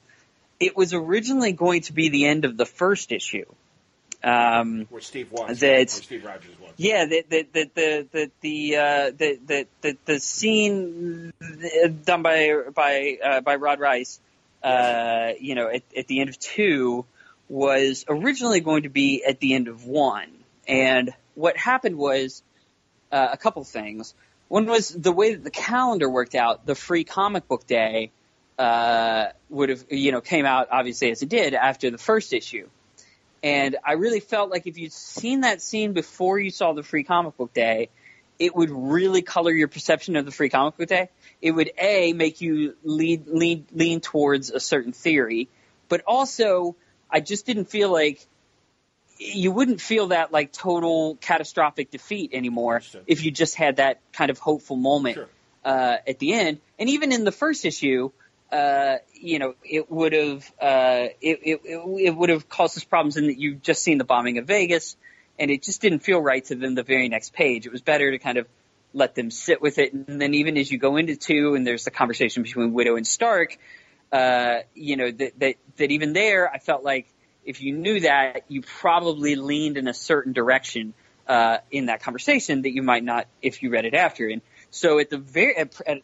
It 0.58 0.78
was 0.78 0.94
originally 0.94 1.52
going 1.52 1.82
to 1.82 1.94
be 1.94 2.08
the 2.08 2.28
end 2.28 2.46
of 2.46 2.56
the 2.56 2.66
first 2.66 3.12
issue. 3.12 3.46
Um, 4.24 4.86
where 4.90 5.02
Steve 5.02 5.32
was, 5.32 5.60
that, 5.62 5.72
where 5.72 5.88
Steve 5.88 6.24
Rogers 6.24 6.60
was. 6.62 6.72
Yeah, 6.78 7.06
the 7.06 7.26
the 7.28 7.48
the 7.52 7.70
the 7.74 8.08
the 8.12 8.32
the, 8.42 8.76
uh, 8.76 9.12
the, 9.18 9.40
the, 9.46 9.68
the, 9.82 9.98
the 10.06 10.20
scene 10.20 11.34
done 12.06 12.22
by 12.22 12.54
by 12.74 13.18
uh, 13.24 13.42
by 13.42 13.56
Rod 13.56 13.80
Reis, 13.80 14.20
uh, 14.64 15.32
you 15.40 15.56
know, 15.56 15.70
at, 15.70 15.84
at 15.98 16.08
the 16.08 16.20
end 16.20 16.30
of 16.30 16.38
two 16.38 17.06
was 17.50 18.06
originally 18.08 18.60
going 18.60 18.84
to 18.84 18.90
be 18.90 19.24
at 19.24 19.40
the 19.40 19.56
end 19.56 19.68
of 19.68 19.86
one, 19.86 20.30
and 20.68 21.14
what 21.34 21.58
happened 21.58 21.98
was 21.98 22.44
uh, 23.12 23.30
a 23.32 23.38
couple 23.38 23.64
things. 23.64 24.14
One 24.48 24.66
was 24.66 24.90
the 24.90 25.12
way 25.12 25.34
that 25.34 25.44
the 25.44 25.52
calendar 25.52 26.10
worked 26.10 26.36
out. 26.36 26.66
The 26.66 26.76
free 26.76 27.06
comic 27.06 27.48
book 27.48 27.66
day 27.66 28.12
uh, 28.60 29.28
would 29.50 29.70
have, 29.70 29.86
you 29.90 30.12
know, 30.12 30.22
came 30.22 30.46
out 30.46 30.68
obviously 30.72 31.10
as 31.12 31.22
it 31.22 31.30
did 31.30 31.54
after 31.54 31.90
the 31.90 31.98
first 31.98 32.34
issue. 32.34 32.70
And 33.44 33.78
I 33.84 33.94
really 33.94 34.20
felt 34.20 34.52
like 34.52 34.68
if 34.68 34.78
you'd 34.78 34.94
seen 34.94 35.42
that 35.42 35.62
scene 35.62 35.94
before 35.94 36.40
you 36.40 36.50
saw 36.52 36.74
the 36.74 36.84
free 36.84 37.04
comic 37.04 37.38
book 37.38 37.54
day, 37.54 37.90
it 38.38 38.56
would 38.56 38.70
really 38.72 39.22
color 39.22 39.52
your 39.52 39.68
perception 39.68 40.16
of 40.16 40.26
the 40.26 40.32
free 40.32 40.50
comic 40.50 40.78
book 40.78 40.88
day. 40.88 41.10
It 41.42 41.52
would 41.52 41.72
a 41.78 42.14
make 42.14 42.42
you 42.42 42.76
lead, 42.84 43.28
lean 43.28 43.66
lean 43.72 44.00
towards 44.00 44.52
a 44.52 44.60
certain 44.60 44.92
theory, 44.94 45.50
but 45.90 46.02
also 46.06 46.76
I 47.10 47.20
just 47.20 47.46
didn't 47.46 47.66
feel 47.66 47.92
like 47.92 48.26
you 49.18 49.52
wouldn't 49.52 49.82
feel 49.82 50.08
that 50.08 50.32
like 50.32 50.52
total 50.52 51.16
catastrophic 51.22 51.92
defeat 51.92 52.32
anymore 52.34 52.76
Understood. 52.76 53.04
if 53.08 53.24
you 53.24 53.30
just 53.32 53.56
had 53.56 53.76
that 53.78 54.00
kind 54.14 54.32
of 54.32 54.40
hopeful 54.40 54.76
moment 54.76 55.16
Sure. 55.16 55.30
uh, 55.64 55.98
at 56.08 56.18
the 56.20 56.34
end. 56.34 56.60
And 56.80 56.90
even 56.90 57.12
in 57.12 57.24
the 57.24 57.32
first 57.32 57.66
issue, 57.66 58.12
uh, 58.52 58.98
you 59.14 59.40
know, 59.40 59.56
it 59.64 59.90
would 59.90 60.14
have 60.14 60.52
uh, 60.62 61.08
it, 61.22 61.40
it, 61.44 61.62
it 61.66 62.16
would 62.16 62.30
have 62.30 62.50
caused 62.50 62.78
us 62.78 62.84
problems 62.84 63.18
in 63.18 63.28
that 63.28 63.40
you've 63.40 63.62
just 63.62 63.82
seen 63.82 63.98
the 63.98 64.04
bombing 64.04 64.38
of 64.38 64.46
Vegas, 64.46 64.98
and 65.40 65.50
it 65.50 65.64
just 65.64 65.82
didn't 65.82 66.00
feel 66.00 66.20
right 66.20 66.44
to 66.46 66.56
them 66.56 66.76
the 66.76 66.84
very 66.84 67.08
next 67.10 67.34
page. 67.34 67.66
It 67.66 67.72
was 67.72 67.82
better 67.82 68.12
to 68.12 68.20
kind 68.20 68.38
of 68.38 68.48
let 68.94 69.16
them 69.16 69.32
sit 69.32 69.62
with 69.62 69.78
it, 69.78 69.94
and 69.94 70.22
then 70.22 70.34
even 70.34 70.58
as 70.58 70.70
you 70.70 70.78
go 70.78 70.98
into 70.98 71.16
two, 71.16 71.56
and 71.56 71.66
there's 71.66 71.86
the 71.86 71.92
conversation 71.92 72.44
between 72.44 72.74
Widow 72.74 72.98
and 72.98 73.08
Stark, 73.08 73.58
uh, 74.12 74.60
you 74.76 74.98
know, 74.98 75.10
that, 75.12 75.40
that 75.40 75.56
that 75.78 75.92
even 75.92 76.14
there, 76.14 76.52
I 76.52 76.58
felt 76.58 76.84
like 76.84 77.08
if 77.46 77.62
you 77.62 77.74
knew 77.74 78.02
that, 78.02 78.44
you 78.50 78.62
probably 78.62 79.36
leaned 79.36 79.78
in 79.78 79.88
a 79.88 79.94
certain 79.94 80.34
direction 80.34 80.94
uh, 81.28 81.60
in 81.72 81.86
that 81.86 82.04
conversation 82.04 82.64
that 82.64 82.72
you 82.72 82.84
might 82.84 83.04
not 83.04 83.28
if 83.42 83.64
you 83.64 83.70
read 83.70 83.86
it 83.86 83.94
after. 83.94 84.28
And 84.28 84.42
so 84.72 85.00
at 85.00 85.10
the 85.10 85.18
very, 85.18 85.56
at, 85.58 85.82
at 85.86 86.02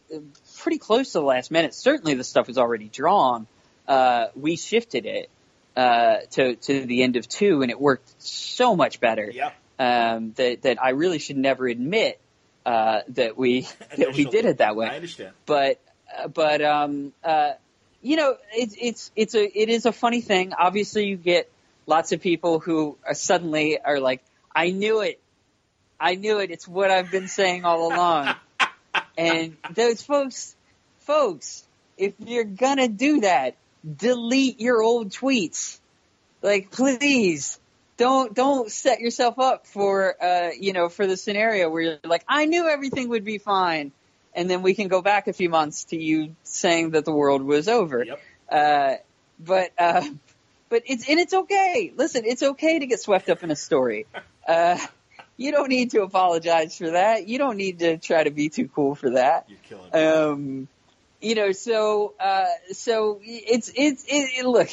pretty 0.58 0.78
close 0.78 1.12
to 1.12 1.20
the 1.20 1.24
last 1.24 1.50
minute, 1.50 1.74
certainly 1.74 2.14
the 2.14 2.24
stuff 2.24 2.46
was 2.46 2.58
already 2.58 2.88
drawn. 2.88 3.46
Uh, 3.86 4.26
we 4.36 4.56
shifted 4.56 5.06
it 5.06 5.30
uh, 5.74 6.18
to 6.32 6.56
to 6.56 6.84
the 6.84 7.02
end 7.02 7.16
of 7.16 7.26
two, 7.26 7.62
and 7.62 7.70
it 7.70 7.80
worked 7.80 8.22
so 8.22 8.76
much 8.76 9.00
better. 9.00 9.30
Yeah. 9.32 9.52
Um, 9.78 10.32
that 10.36 10.62
that 10.62 10.82
I 10.82 10.90
really 10.90 11.18
should 11.18 11.38
never 11.38 11.66
admit 11.66 12.20
uh, 12.66 13.00
that 13.08 13.38
we 13.38 13.62
that 13.96 14.12
we 14.14 14.26
did 14.26 14.44
it 14.44 14.58
that 14.58 14.76
way. 14.76 14.86
I 14.86 14.96
understand. 14.96 15.32
But 15.46 15.80
uh, 16.16 16.28
but 16.28 16.60
um, 16.60 17.14
uh, 17.24 17.52
you 18.02 18.16
know, 18.16 18.36
it's 18.52 18.76
it's 18.78 19.10
it's 19.16 19.34
a 19.34 19.58
it 19.58 19.70
is 19.70 19.86
a 19.86 19.92
funny 19.92 20.20
thing. 20.20 20.52
Obviously, 20.52 21.06
you 21.06 21.16
get 21.16 21.50
lots 21.86 22.12
of 22.12 22.20
people 22.20 22.58
who 22.58 22.98
are 23.06 23.14
suddenly 23.14 23.78
are 23.80 23.98
like, 23.98 24.22
"I 24.54 24.70
knew 24.70 25.00
it, 25.00 25.20
I 25.98 26.16
knew 26.16 26.40
it. 26.40 26.50
It's 26.50 26.68
what 26.68 26.90
I've 26.90 27.10
been 27.10 27.28
saying 27.28 27.64
all 27.64 27.90
along." 27.90 28.34
and 29.16 29.56
those 29.74 30.02
folks, 30.02 30.56
folks, 31.00 31.64
if 31.96 32.14
you're 32.18 32.44
gonna 32.44 32.88
do 32.88 33.20
that, 33.20 33.56
delete 33.96 34.60
your 34.60 34.82
old 34.82 35.10
tweets. 35.10 35.78
Like, 36.42 36.70
please. 36.70 37.58
Don't 37.96 38.32
don't 38.32 38.70
set 38.70 39.00
yourself 39.00 39.40
up 39.40 39.66
for 39.66 40.14
uh 40.22 40.50
you 40.56 40.72
know 40.72 40.88
for 40.88 41.08
the 41.08 41.16
scenario 41.16 41.68
where 41.68 41.82
you're 41.82 41.98
like 42.04 42.22
I 42.28 42.44
knew 42.44 42.68
everything 42.68 43.08
would 43.08 43.24
be 43.24 43.38
fine 43.38 43.90
and 44.38 44.48
then 44.48 44.62
we 44.62 44.74
can 44.74 44.86
go 44.86 45.02
back 45.02 45.26
a 45.26 45.32
few 45.32 45.48
months 45.48 45.84
to 45.84 45.96
you 45.96 46.36
saying 46.44 46.90
that 46.90 47.04
the 47.04 47.12
world 47.12 47.42
was 47.42 47.66
over. 47.66 48.04
Yep. 48.04 48.20
Uh, 48.48 48.94
but 49.40 49.72
uh, 49.78 50.06
but 50.68 50.82
it's 50.86 51.08
and 51.08 51.18
it's 51.18 51.34
okay. 51.34 51.92
Listen, 51.96 52.22
it's 52.24 52.42
okay 52.42 52.78
to 52.78 52.86
get 52.86 53.00
swept 53.00 53.28
up 53.30 53.42
in 53.42 53.50
a 53.50 53.56
story. 53.56 54.06
Uh, 54.46 54.78
you 55.38 55.52
don't 55.52 55.68
need 55.68 55.92
to 55.92 56.02
apologize 56.02 56.76
for 56.76 56.90
that. 56.90 57.28
You 57.28 57.38
don't 57.38 57.56
need 57.56 57.78
to 57.78 57.96
try 57.96 58.24
to 58.24 58.30
be 58.30 58.50
too 58.50 58.68
cool 58.68 58.94
for 58.96 59.10
that. 59.10 59.48
You're 59.48 59.58
killing 59.62 59.90
me. 59.90 59.98
Um, 59.98 60.68
you 61.20 61.34
know, 61.36 61.52
so 61.52 62.14
uh, 62.20 62.44
so 62.72 63.20
it's 63.22 63.72
it's 63.74 64.04
it, 64.04 64.40
it, 64.40 64.44
look. 64.44 64.68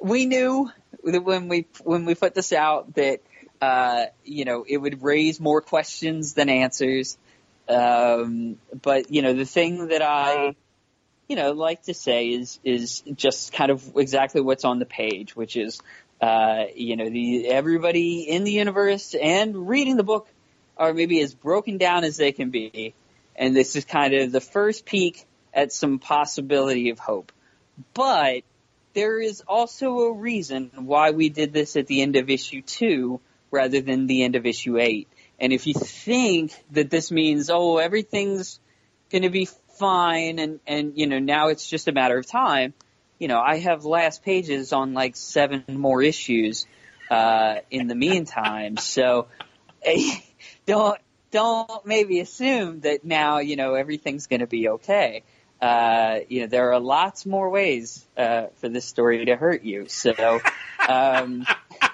We 0.00 0.26
knew 0.26 0.70
that 1.04 1.22
when 1.22 1.48
we 1.48 1.66
when 1.82 2.04
we 2.04 2.14
put 2.14 2.34
this 2.34 2.52
out 2.52 2.94
that 2.94 3.20
uh, 3.60 4.06
you 4.24 4.44
know 4.44 4.64
it 4.66 4.78
would 4.78 5.02
raise 5.02 5.40
more 5.40 5.60
questions 5.60 6.34
than 6.34 6.48
answers. 6.48 7.18
Um, 7.68 8.58
but 8.82 9.10
you 9.10 9.22
know 9.22 9.32
the 9.34 9.44
thing 9.44 9.88
that 9.88 10.02
I 10.02 10.54
you 11.28 11.36
know 11.36 11.52
like 11.52 11.82
to 11.84 11.94
say 11.94 12.28
is 12.28 12.60
is 12.64 13.02
just 13.14 13.52
kind 13.52 13.70
of 13.70 13.96
exactly 13.96 14.40
what's 14.40 14.64
on 14.64 14.78
the 14.78 14.86
page, 14.86 15.34
which 15.34 15.56
is 15.56 15.80
uh, 16.24 16.68
you 16.74 16.96
know 16.96 17.10
the 17.10 17.48
everybody 17.48 18.22
in 18.22 18.44
the 18.44 18.52
universe 18.52 19.14
and 19.14 19.68
reading 19.68 19.98
the 19.98 20.04
book 20.04 20.26
are 20.78 20.94
maybe 20.94 21.20
as 21.20 21.34
broken 21.34 21.76
down 21.76 22.02
as 22.02 22.16
they 22.16 22.32
can 22.32 22.48
be, 22.48 22.94
and 23.36 23.54
this 23.54 23.76
is 23.76 23.84
kind 23.84 24.14
of 24.14 24.32
the 24.32 24.40
first 24.40 24.86
peek 24.86 25.26
at 25.52 25.70
some 25.70 25.98
possibility 25.98 26.88
of 26.88 26.98
hope. 26.98 27.30
But 27.92 28.42
there 28.94 29.20
is 29.20 29.42
also 29.46 29.98
a 29.98 30.12
reason 30.14 30.70
why 30.76 31.10
we 31.10 31.28
did 31.28 31.52
this 31.52 31.76
at 31.76 31.88
the 31.88 32.00
end 32.00 32.16
of 32.16 32.30
issue 32.30 32.62
two 32.62 33.20
rather 33.50 33.82
than 33.82 34.06
the 34.06 34.22
end 34.22 34.34
of 34.34 34.46
issue 34.46 34.78
eight. 34.78 35.08
And 35.38 35.52
if 35.52 35.66
you 35.66 35.74
think 35.74 36.54
that 36.70 36.88
this 36.88 37.10
means, 37.10 37.50
oh, 37.50 37.76
everything's 37.76 38.60
going 39.10 39.22
to 39.22 39.30
be 39.30 39.48
fine 39.78 40.38
and, 40.38 40.60
and, 40.66 40.96
you 40.96 41.06
know, 41.06 41.18
now 41.18 41.48
it's 41.48 41.68
just 41.68 41.88
a 41.88 41.92
matter 41.92 42.16
of 42.16 42.26
time, 42.26 42.72
you 43.18 43.28
know, 43.28 43.40
I 43.40 43.58
have 43.58 43.84
last 43.84 44.22
pages 44.24 44.72
on 44.72 44.94
like 44.94 45.16
seven 45.16 45.64
more 45.68 46.02
issues, 46.02 46.66
uh, 47.10 47.56
in 47.70 47.86
the 47.86 47.94
meantime. 47.94 48.76
So 48.76 49.28
don't, 50.66 50.98
don't 51.30 51.86
maybe 51.86 52.20
assume 52.20 52.80
that 52.80 53.04
now, 53.04 53.38
you 53.38 53.56
know, 53.56 53.74
everything's 53.74 54.26
going 54.26 54.40
to 54.40 54.46
be 54.46 54.68
okay. 54.68 55.22
Uh, 55.60 56.20
you 56.28 56.42
know, 56.42 56.46
there 56.46 56.72
are 56.72 56.80
lots 56.80 57.24
more 57.24 57.48
ways, 57.48 58.04
uh, 58.16 58.46
for 58.56 58.68
this 58.68 58.84
story 58.84 59.24
to 59.24 59.36
hurt 59.36 59.62
you. 59.62 59.88
So, 59.88 60.40
um, 60.88 61.46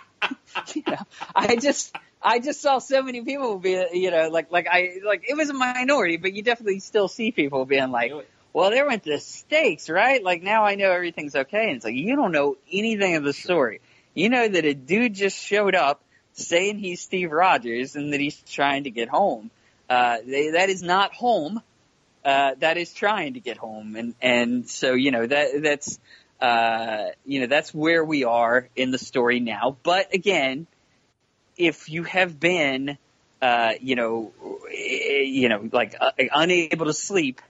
you 0.74 0.82
know, 0.86 0.96
I 1.34 1.56
just, 1.56 1.94
I 2.22 2.40
just 2.40 2.60
saw 2.60 2.78
so 2.78 3.02
many 3.02 3.22
people 3.22 3.58
be, 3.58 3.86
you 3.92 4.10
know, 4.10 4.28
like, 4.28 4.50
like 4.50 4.66
I, 4.70 4.96
like 5.04 5.24
it 5.28 5.36
was 5.36 5.50
a 5.50 5.54
minority, 5.54 6.16
but 6.16 6.32
you 6.32 6.42
definitely 6.42 6.80
still 6.80 7.08
see 7.08 7.30
people 7.30 7.64
being 7.64 7.90
like, 7.90 8.12
well, 8.52 8.70
they 8.70 8.82
went 8.82 9.04
to 9.04 9.18
stakes, 9.20 9.88
right? 9.88 10.22
Like 10.22 10.42
now 10.42 10.64
I 10.64 10.74
know 10.74 10.90
everything's 10.90 11.36
okay. 11.36 11.68
And 11.68 11.76
it's 11.76 11.84
like, 11.84 11.94
you 11.94 12.16
don't 12.16 12.32
know 12.32 12.56
anything 12.72 13.16
of 13.16 13.24
the 13.24 13.32
story. 13.32 13.80
You 14.14 14.28
know 14.28 14.48
that 14.48 14.64
a 14.64 14.74
dude 14.74 15.14
just 15.14 15.38
showed 15.38 15.74
up 15.74 16.02
saying 16.32 16.78
he's 16.78 17.00
Steve 17.00 17.30
Rogers 17.30 17.96
and 17.96 18.12
that 18.12 18.20
he's 18.20 18.40
trying 18.42 18.84
to 18.84 18.90
get 18.90 19.08
home. 19.08 19.50
Uh, 19.88 20.18
they, 20.26 20.50
that 20.50 20.68
is 20.68 20.82
not 20.82 21.14
home. 21.14 21.62
Uh, 22.24 22.54
that 22.58 22.76
is 22.76 22.92
trying 22.92 23.34
to 23.34 23.40
get 23.40 23.56
home. 23.56 23.96
And, 23.96 24.14
and 24.20 24.68
so, 24.68 24.94
you 24.94 25.10
know, 25.10 25.26
that, 25.26 25.62
that's, 25.62 25.98
uh, 26.40 27.10
you 27.24 27.40
know, 27.40 27.46
that's 27.46 27.72
where 27.72 28.04
we 28.04 28.24
are 28.24 28.68
in 28.74 28.90
the 28.90 28.98
story 28.98 29.40
now. 29.40 29.76
But 29.82 30.12
again, 30.14 30.66
if 31.56 31.88
you 31.88 32.04
have 32.04 32.38
been, 32.38 32.98
uh, 33.40 33.72
you 33.80 33.94
know, 33.94 34.32
you 34.70 35.48
know, 35.48 35.68
like 35.72 35.96
uh, 36.00 36.12
unable 36.32 36.86
to 36.86 36.94
sleep, 36.94 37.40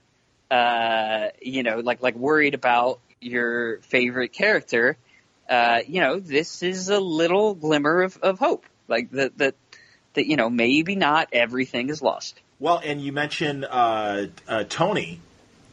uh, 0.51 1.29
you 1.41 1.63
know, 1.63 1.79
like 1.79 2.01
like 2.01 2.15
worried 2.15 2.53
about 2.53 2.99
your 3.21 3.79
favorite 3.79 4.33
character, 4.33 4.97
uh, 5.49 5.79
you 5.87 6.01
know, 6.01 6.19
this 6.19 6.61
is 6.61 6.89
a 6.89 6.99
little 6.99 7.55
glimmer 7.55 8.03
of, 8.03 8.17
of 8.17 8.37
hope, 8.37 8.65
like 8.87 9.09
that 9.11 9.37
that 9.37 9.55
that 10.13 10.27
you 10.27 10.35
know 10.35 10.49
maybe 10.49 10.95
not 10.95 11.29
everything 11.31 11.89
is 11.89 12.01
lost. 12.01 12.39
Well, 12.59 12.81
and 12.83 13.01
you 13.01 13.13
mentioned 13.13 13.65
uh, 13.65 14.27
uh, 14.47 14.65
Tony, 14.67 15.21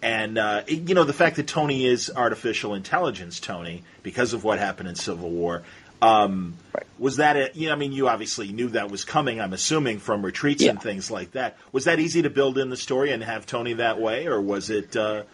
and 0.01 0.39
uh, 0.39 0.62
you 0.68 0.95
know 0.95 1.05
the 1.05 1.12
fact 1.12 1.37
that 1.37 1.49
Tony 1.49 1.85
is 1.85 2.11
artificial 2.14 2.74
intelligence, 2.74 3.41
Tony, 3.41 3.83
because 4.03 4.33
of 4.33 4.45
what 4.45 4.59
happened 4.59 4.89
in 4.89 4.95
Civil 4.95 5.31
War. 5.31 5.64
Um, 6.01 6.55
Right. 6.78 6.86
Was 6.99 7.16
that 7.16 7.36
a, 7.36 7.51
you 7.55 7.68
know, 7.68 7.72
I 7.72 7.76
mean, 7.76 7.92
you 7.92 8.09
obviously 8.09 8.53
knew 8.53 8.68
that 8.70 8.90
was 8.90 9.05
coming. 9.05 9.40
I'm 9.40 9.53
assuming 9.53 9.99
from 9.99 10.24
retreats 10.24 10.62
and 10.62 10.80
things 10.80 11.11
like 11.11 11.32
that. 11.32 11.57
Was 11.72 11.84
that 11.84 11.99
easy 11.99 12.22
to 12.22 12.30
build 12.30 12.59
in 12.59 12.70
the 12.70 12.76
story 12.76 13.11
and 13.11 13.22
have 13.22 13.46
Tony 13.46 13.74
that 13.74 14.01
way, 14.01 14.26
or 14.26 14.40
was 14.40 14.70
it? 14.70 14.96
Uh, 14.96 15.24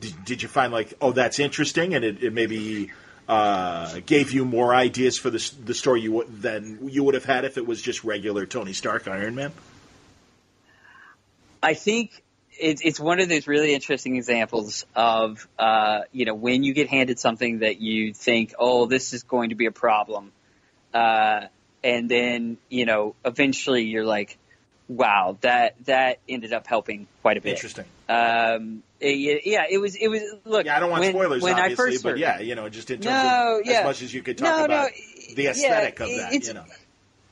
did, 0.00 0.24
did 0.24 0.42
you 0.42 0.48
find 0.48 0.72
like, 0.72 0.94
oh, 1.00 1.12
that's 1.12 1.38
interesting, 1.38 1.94
and 1.94 2.04
it, 2.04 2.22
it 2.22 2.32
maybe 2.32 2.92
uh, 3.28 3.98
gave 4.06 4.32
you 4.32 4.44
more 4.44 4.74
ideas 4.74 5.18
for 5.18 5.28
the 5.28 5.52
the 5.64 5.74
story 5.74 6.00
you 6.02 6.12
would, 6.12 6.42
than 6.42 6.88
you 6.88 7.02
would 7.04 7.14
have 7.14 7.24
had 7.24 7.44
if 7.44 7.58
it 7.58 7.66
was 7.66 7.82
just 7.82 8.04
regular 8.04 8.46
Tony 8.46 8.72
Stark 8.72 9.08
Iron 9.08 9.34
Man? 9.34 9.52
I 11.62 11.74
think 11.74 12.22
it's 12.58 12.82
it's 12.84 13.00
one 13.00 13.20
of 13.20 13.28
those 13.28 13.46
really 13.46 13.74
interesting 13.74 14.16
examples 14.16 14.84
of 14.94 15.46
uh, 15.58 16.00
you 16.12 16.24
know 16.24 16.34
when 16.34 16.62
you 16.62 16.74
get 16.74 16.88
handed 16.88 17.18
something 17.18 17.60
that 17.60 17.80
you 17.80 18.12
think, 18.14 18.54
oh, 18.58 18.86
this 18.86 19.12
is 19.12 19.22
going 19.22 19.50
to 19.50 19.54
be 19.54 19.66
a 19.66 19.72
problem, 19.72 20.32
uh, 20.94 21.42
and 21.84 22.08
then 22.10 22.58
you 22.68 22.86
know 22.86 23.14
eventually 23.24 23.84
you're 23.84 24.04
like, 24.04 24.38
wow, 24.88 25.36
that 25.42 25.74
that 25.86 26.18
ended 26.28 26.52
up 26.52 26.66
helping 26.66 27.06
quite 27.22 27.36
a 27.36 27.40
bit. 27.40 27.52
Interesting. 27.52 27.84
Um, 28.08 28.82
it- 29.00 29.42
yeah, 29.46 29.64
it 29.68 29.78
was 29.78 29.94
it 29.96 30.08
was 30.08 30.22
look. 30.44 30.66
Yeah, 30.66 30.76
I 30.76 30.80
don't 30.80 30.90
want 30.90 31.02
when, 31.02 31.12
spoilers, 31.12 31.42
when 31.42 31.54
obviously, 31.54 31.72
I 31.72 31.90
first 31.90 32.02
but 32.02 32.18
yeah, 32.18 32.40
you 32.40 32.54
know, 32.54 32.68
just 32.68 32.90
in 32.90 33.00
terms 33.00 33.22
No, 33.22 33.60
of 33.60 33.66
yeah. 33.66 33.78
as 33.80 33.84
much 33.84 34.02
as 34.02 34.14
you 34.14 34.22
could 34.22 34.38
talk 34.38 34.58
No, 34.58 34.64
about 34.64 34.90
no, 34.90 35.34
the 35.34 35.42
yeah, 35.42 35.50
aesthetic 35.50 36.00
of 36.00 36.08
that, 36.08 36.32
you 36.32 36.54
know. 36.54 36.64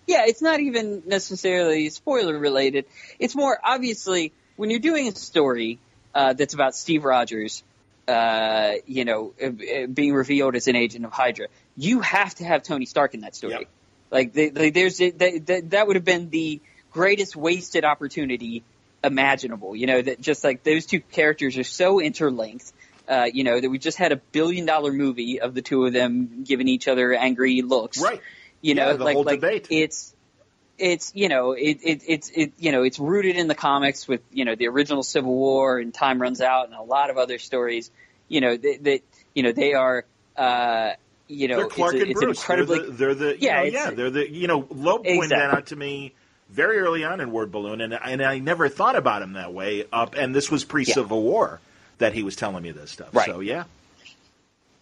yeah, 0.06 0.24
it's 0.26 0.42
not 0.42 0.60
even 0.60 1.02
necessarily 1.06 1.88
spoiler 1.88 2.38
related. 2.38 2.84
It's 3.18 3.34
more 3.34 3.58
obviously 3.64 4.32
when 4.56 4.70
you're 4.70 4.80
doing 4.80 5.08
a 5.08 5.14
story 5.14 5.78
uh, 6.14 6.32
that's 6.32 6.54
about 6.54 6.74
Steve 6.74 7.04
Rogers, 7.04 7.62
uh, 8.06 8.72
you 8.86 9.04
know, 9.04 9.32
uh, 9.42 9.46
uh, 9.46 9.86
being 9.86 10.14
revealed 10.14 10.54
as 10.56 10.68
an 10.68 10.76
agent 10.76 11.04
of 11.04 11.12
Hydra, 11.12 11.48
you 11.76 12.00
have 12.00 12.34
to 12.36 12.44
have 12.44 12.62
Tony 12.62 12.86
Stark 12.86 13.14
in 13.14 13.20
that 13.22 13.34
story. 13.34 13.52
Yep. 13.54 13.68
Like, 14.10 14.32
they, 14.32 14.48
they, 14.50 14.70
there's 14.70 14.98
that, 14.98 15.18
that, 15.46 15.70
that 15.70 15.86
would 15.86 15.96
have 15.96 16.04
been 16.04 16.30
the 16.30 16.60
greatest 16.92 17.34
wasted 17.34 17.84
opportunity 17.84 18.62
imaginable. 19.02 19.74
You 19.74 19.86
know, 19.86 20.02
that 20.02 20.20
just 20.20 20.44
like 20.44 20.62
those 20.62 20.86
two 20.86 21.00
characters 21.00 21.58
are 21.58 21.64
so 21.64 22.00
interlinked. 22.00 22.72
Uh, 23.06 23.26
you 23.30 23.44
know 23.44 23.60
that 23.60 23.68
we 23.68 23.78
just 23.78 23.98
had 23.98 24.12
a 24.12 24.16
billion 24.16 24.64
dollar 24.64 24.90
movie 24.90 25.38
of 25.38 25.52
the 25.52 25.60
two 25.60 25.84
of 25.84 25.92
them 25.92 26.42
giving 26.42 26.68
each 26.68 26.88
other 26.88 27.12
angry 27.12 27.60
looks 27.60 28.00
Right. 28.00 28.22
you 28.62 28.74
know, 28.74 28.86
Yeah, 28.86 28.92
the 28.94 29.04
like 29.04 29.14
whole 29.14 29.24
like 29.24 29.40
debate. 29.42 29.66
it's 29.68 30.13
it's 30.78 31.12
you 31.14 31.28
know 31.28 31.52
it, 31.52 31.78
it 31.82 32.02
it's 32.06 32.30
it 32.34 32.52
you 32.58 32.72
know 32.72 32.82
it's 32.82 32.98
rooted 32.98 33.36
in 33.36 33.46
the 33.48 33.54
comics 33.54 34.08
with 34.08 34.20
you 34.32 34.44
know 34.44 34.54
the 34.54 34.68
original 34.68 35.02
Civil 35.02 35.34
War 35.34 35.78
and 35.78 35.92
Time 35.94 36.20
Runs 36.20 36.40
Out 36.40 36.66
and 36.66 36.74
a 36.74 36.82
lot 36.82 37.10
of 37.10 37.18
other 37.18 37.38
stories. 37.38 37.90
You 38.28 38.40
know 38.40 38.56
that 38.56 38.78
that 38.82 39.00
you 39.34 39.42
know 39.42 39.52
they 39.52 39.74
are 39.74 40.04
uh 40.36 40.92
you 41.28 41.48
know 41.48 41.56
They're 41.58 41.66
Clark 41.66 41.94
it's, 41.94 42.00
a- 42.00 42.02
and 42.04 42.10
it's 42.12 42.20
Bruce. 42.20 42.38
incredibly 42.38 42.78
they're 42.78 42.86
the, 42.86 42.92
they're 42.92 43.14
the 43.14 43.34
you 43.40 43.40
Yeah, 43.40 43.56
know, 43.58 43.64
yeah, 43.64 43.90
they're 43.90 44.10
the 44.10 44.30
you 44.30 44.46
know, 44.46 44.66
Loeb 44.70 45.04
pointed 45.04 45.30
that 45.30 45.50
out 45.50 45.66
to 45.66 45.76
me 45.76 46.12
very 46.50 46.78
early 46.78 47.04
on 47.04 47.20
in 47.20 47.30
Word 47.32 47.50
Balloon, 47.52 47.80
and 47.80 47.94
and 47.94 48.22
I 48.22 48.38
never 48.38 48.68
thought 48.68 48.96
about 48.96 49.22
him 49.22 49.34
that 49.34 49.52
way. 49.52 49.84
Up, 49.92 50.14
and 50.14 50.34
this 50.34 50.50
was 50.50 50.64
pre 50.64 50.84
Civil 50.84 51.22
War 51.22 51.60
that 51.98 52.12
he 52.14 52.22
was 52.22 52.36
telling 52.36 52.62
me 52.62 52.70
this 52.72 52.90
stuff. 52.90 53.14
Right. 53.14 53.26
So 53.26 53.40
yeah, 53.40 53.64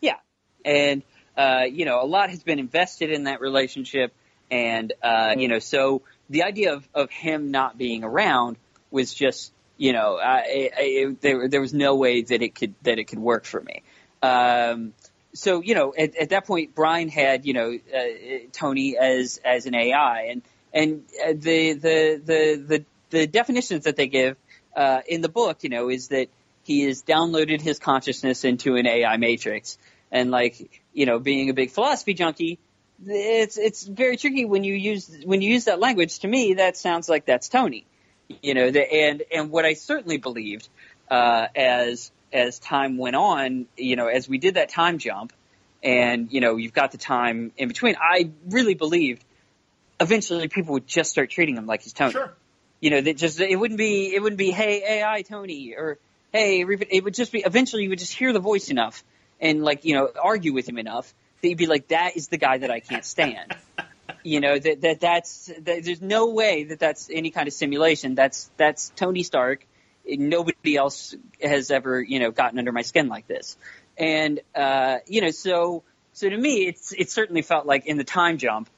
Yeah, 0.01 0.17
and 0.65 1.03
uh, 1.37 1.65
you 1.71 1.85
know, 1.85 2.03
a 2.03 2.07
lot 2.07 2.31
has 2.31 2.43
been 2.43 2.59
invested 2.59 3.11
in 3.11 3.25
that 3.25 3.41
relationship, 3.41 4.13
and 4.53 4.93
uh, 5.03 5.35
you 5.37 5.49
know, 5.49 5.59
so 5.59 6.03
the 6.29 6.43
idea 6.45 6.75
of 6.75 6.87
of 6.95 7.11
him 7.11 7.51
not 7.51 7.79
being 7.79 8.05
around 8.05 8.59
was 8.91 9.15
just, 9.15 9.51
you 9.79 9.95
know, 9.95 10.19
I, 10.19 10.37
I, 10.37 10.71
I, 10.79 11.17
there 11.21 11.49
there 11.49 11.61
was 11.63 11.73
no 11.73 11.97
way 11.97 12.21
that 12.21 12.43
it 12.43 12.55
could 12.55 12.75
that 12.83 12.99
it 12.99 13.05
could 13.05 13.19
work 13.19 13.47
for 13.47 13.61
me. 13.61 13.83
Um, 14.23 14.93
so 15.35 15.63
you 15.63 15.75
know, 15.75 15.95
at, 15.97 16.15
at 16.17 16.29
that 16.29 16.47
point, 16.47 16.75
Brian 16.75 17.09
had 17.09 17.47
you 17.47 17.55
know 17.55 17.73
uh, 17.73 18.01
Tony 18.53 18.99
as 18.99 19.41
as 19.43 19.65
an 19.65 19.75
AI, 19.75 20.27
and 20.31 20.43
and 20.75 21.05
uh, 21.25 21.33
the 21.35 21.73
the 21.73 22.23
the 22.23 22.65
the 22.67 22.85
the 23.09 23.27
definitions 23.27 23.85
that 23.85 23.97
they 23.97 24.07
give 24.07 24.37
uh, 24.77 25.01
in 25.09 25.23
the 25.23 25.31
book, 25.31 25.65
you 25.65 25.71
know, 25.71 25.89
is 25.89 26.09
that 26.09 26.29
he 26.65 26.83
has 26.83 27.03
downloaded 27.03 27.63
his 27.63 27.79
consciousness 27.79 28.45
into 28.45 28.77
an 28.77 28.87
AI 28.87 29.17
matrix, 29.17 29.79
and 30.11 30.31
like 30.31 30.83
you 30.93 31.07
know, 31.07 31.19
being 31.19 31.49
a 31.49 31.55
big 31.55 31.71
philosophy 31.71 32.13
junkie, 32.13 32.59
it's 33.07 33.57
it's 33.57 33.85
very 33.85 34.17
tricky 34.17 34.45
when 34.45 34.65
you 34.65 34.75
use 34.75 35.11
when 35.25 35.43
you 35.43 35.51
use 35.51 35.65
that 35.65 35.81
language. 35.81 36.21
To 36.21 36.29
me, 36.29 36.55
that 36.55 36.77
sounds 36.77 37.09
like 37.09 37.27
that's 37.27 37.49
Tony, 37.49 37.85
you 38.43 38.55
know, 38.55 38.71
the, 38.71 38.93
and 38.93 39.23
and 39.33 39.51
what 39.51 39.65
I 39.65 39.75
certainly 39.75 40.19
believed 40.19 40.69
uh, 41.11 41.49
as 41.55 42.11
as 42.33 42.59
time 42.59 42.97
went 42.97 43.17
on, 43.17 43.67
you 43.77 43.97
know, 43.97 44.07
as 44.07 44.29
we 44.29 44.39
did 44.39 44.55
that 44.55 44.69
time 44.69 44.99
jump, 44.99 45.33
and 45.83 46.33
you 46.33 46.41
know, 46.41 46.57
you've 46.57 46.73
got 46.73 46.93
the 46.93 46.99
time 46.99 47.53
in 47.57 47.69
between. 47.69 47.97
I 48.01 48.31
really 48.49 48.75
believed 48.75 49.25
eventually 50.01 50.49
people 50.49 50.75
would 50.75 50.87
just 50.87 51.11
start 51.11 51.31
treating 51.31 51.57
him 51.57 51.67
like 51.67 51.83
he's 51.83 51.93
Tony. 51.93 52.13
sure. 52.13 52.33
You 52.81 52.91
know, 52.91 53.01
that 53.01 53.17
just 53.17 53.41
it 53.41 53.57
wouldn't 53.57 53.79
be 53.79 54.15
it 54.15 54.23
wouldn't 54.23 54.39
be 54.39 54.51
hey 54.51 55.01
AI 55.01 55.23
Tony 55.23 55.75
or 55.77 55.99
hey 56.33 56.61
it 56.63 57.05
would 57.05 57.15
just 57.15 57.33
be 57.33 57.41
eventually 57.41 57.85
you 57.85 57.91
would 57.91 57.99
just 57.99 58.15
hear 58.15 58.33
the 58.33 58.41
voice 58.41 58.71
enough 58.71 59.05
and 59.41 59.63
like 59.63 59.85
you 59.85 59.95
know 59.95 60.11
argue 60.21 60.53
with 60.53 60.69
him 60.69 60.79
enough 60.79 61.13
that 61.43 61.49
you'd 61.49 61.59
be 61.59 61.67
like 61.67 61.89
that 61.89 62.17
is 62.17 62.29
the 62.29 62.39
guy 62.39 62.59
that 62.59 62.71
I 62.71 62.81
can't 62.81 63.05
stand. 63.05 63.55
you 64.23 64.41
know 64.41 64.59
that 64.59 64.81
that 64.81 65.01
that's 65.01 65.51
that, 65.61 65.85
there's 65.85 66.01
no 66.01 66.31
way 66.31 66.65
that 66.65 66.79
that's 66.79 67.11
any 67.11 67.31
kind 67.31 67.49
of 67.49 67.55
simulation. 67.55 68.15
That's 68.15 68.51
that's 68.57 68.91
Tony 68.97 69.23
Stark. 69.23 69.67
Nobody 70.07 70.77
else 70.77 71.15
has 71.43 71.71
ever 71.71 72.01
you 72.01 72.21
know 72.21 72.31
gotten 72.31 72.59
under 72.59 72.73
my 72.73 72.83
skin 72.83 73.09
like 73.09 73.27
this, 73.27 73.57
and 73.97 74.41
uh, 74.55 74.99
you 75.07 75.21
know 75.21 75.31
so 75.31 75.83
so 76.13 76.29
to 76.29 76.37
me 76.37 76.67
it's 76.67 76.93
it 76.93 77.11
certainly 77.11 77.43
felt 77.43 77.67
like 77.67 77.87
in 77.87 77.97
the 77.97 78.05
time 78.05 78.39
jump 78.39 78.69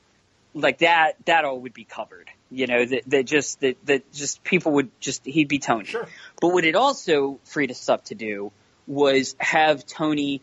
like 0.54 0.78
that 0.78 1.14
that 1.26 1.44
all 1.44 1.60
would 1.60 1.74
be 1.74 1.84
covered. 1.84 2.30
You 2.50 2.66
know 2.66 2.84
that 2.84 3.02
that 3.08 3.24
just 3.24 3.60
that 3.60 3.76
that 3.86 4.12
just 4.12 4.44
people 4.44 4.72
would 4.72 4.90
just 5.00 5.24
he'd 5.26 5.48
be 5.48 5.58
Tony. 5.58 5.86
Sure. 5.86 6.08
But 6.40 6.48
what 6.48 6.64
it 6.64 6.76
also 6.76 7.40
freed 7.44 7.70
us 7.70 7.88
up 7.88 8.04
to 8.06 8.14
do 8.14 8.52
was 8.86 9.34
have 9.38 9.84
Tony 9.86 10.42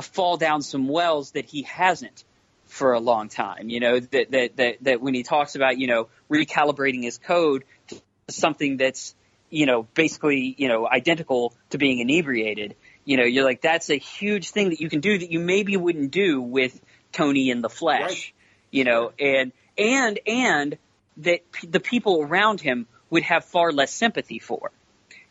fall 0.00 0.36
down 0.36 0.62
some 0.62 0.88
wells 0.88 1.32
that 1.32 1.44
he 1.44 1.62
hasn't 1.62 2.24
for 2.66 2.92
a 2.92 3.00
long 3.00 3.28
time. 3.28 3.68
You 3.68 3.80
know, 3.80 4.00
that, 4.00 4.30
that, 4.30 4.56
that, 4.56 4.76
that 4.82 5.00
when 5.00 5.14
he 5.14 5.22
talks 5.22 5.56
about, 5.56 5.78
you 5.78 5.86
know, 5.86 6.08
recalibrating 6.30 7.02
his 7.02 7.18
code 7.18 7.64
to 7.88 8.00
something 8.28 8.76
that's, 8.76 9.14
you 9.50 9.66
know, 9.66 9.82
basically, 9.94 10.54
you 10.56 10.68
know, 10.68 10.88
identical 10.88 11.52
to 11.70 11.78
being 11.78 11.98
inebriated, 11.98 12.76
you 13.04 13.16
know, 13.16 13.24
you're 13.24 13.44
like, 13.44 13.60
that's 13.60 13.90
a 13.90 13.96
huge 13.96 14.50
thing 14.50 14.70
that 14.70 14.80
you 14.80 14.88
can 14.88 15.00
do 15.00 15.18
that 15.18 15.30
you 15.32 15.40
maybe 15.40 15.76
wouldn't 15.76 16.12
do 16.12 16.40
with 16.40 16.80
Tony 17.12 17.50
in 17.50 17.60
the 17.60 17.68
flesh, 17.68 18.00
right. 18.00 18.32
you 18.70 18.84
know, 18.84 19.12
and, 19.18 19.52
and, 19.76 20.20
and 20.26 20.78
that 21.16 21.50
p- 21.50 21.66
the 21.66 21.80
people 21.80 22.22
around 22.22 22.60
him 22.60 22.86
would 23.10 23.24
have 23.24 23.44
far 23.44 23.72
less 23.72 23.92
sympathy 23.92 24.38
for. 24.38 24.70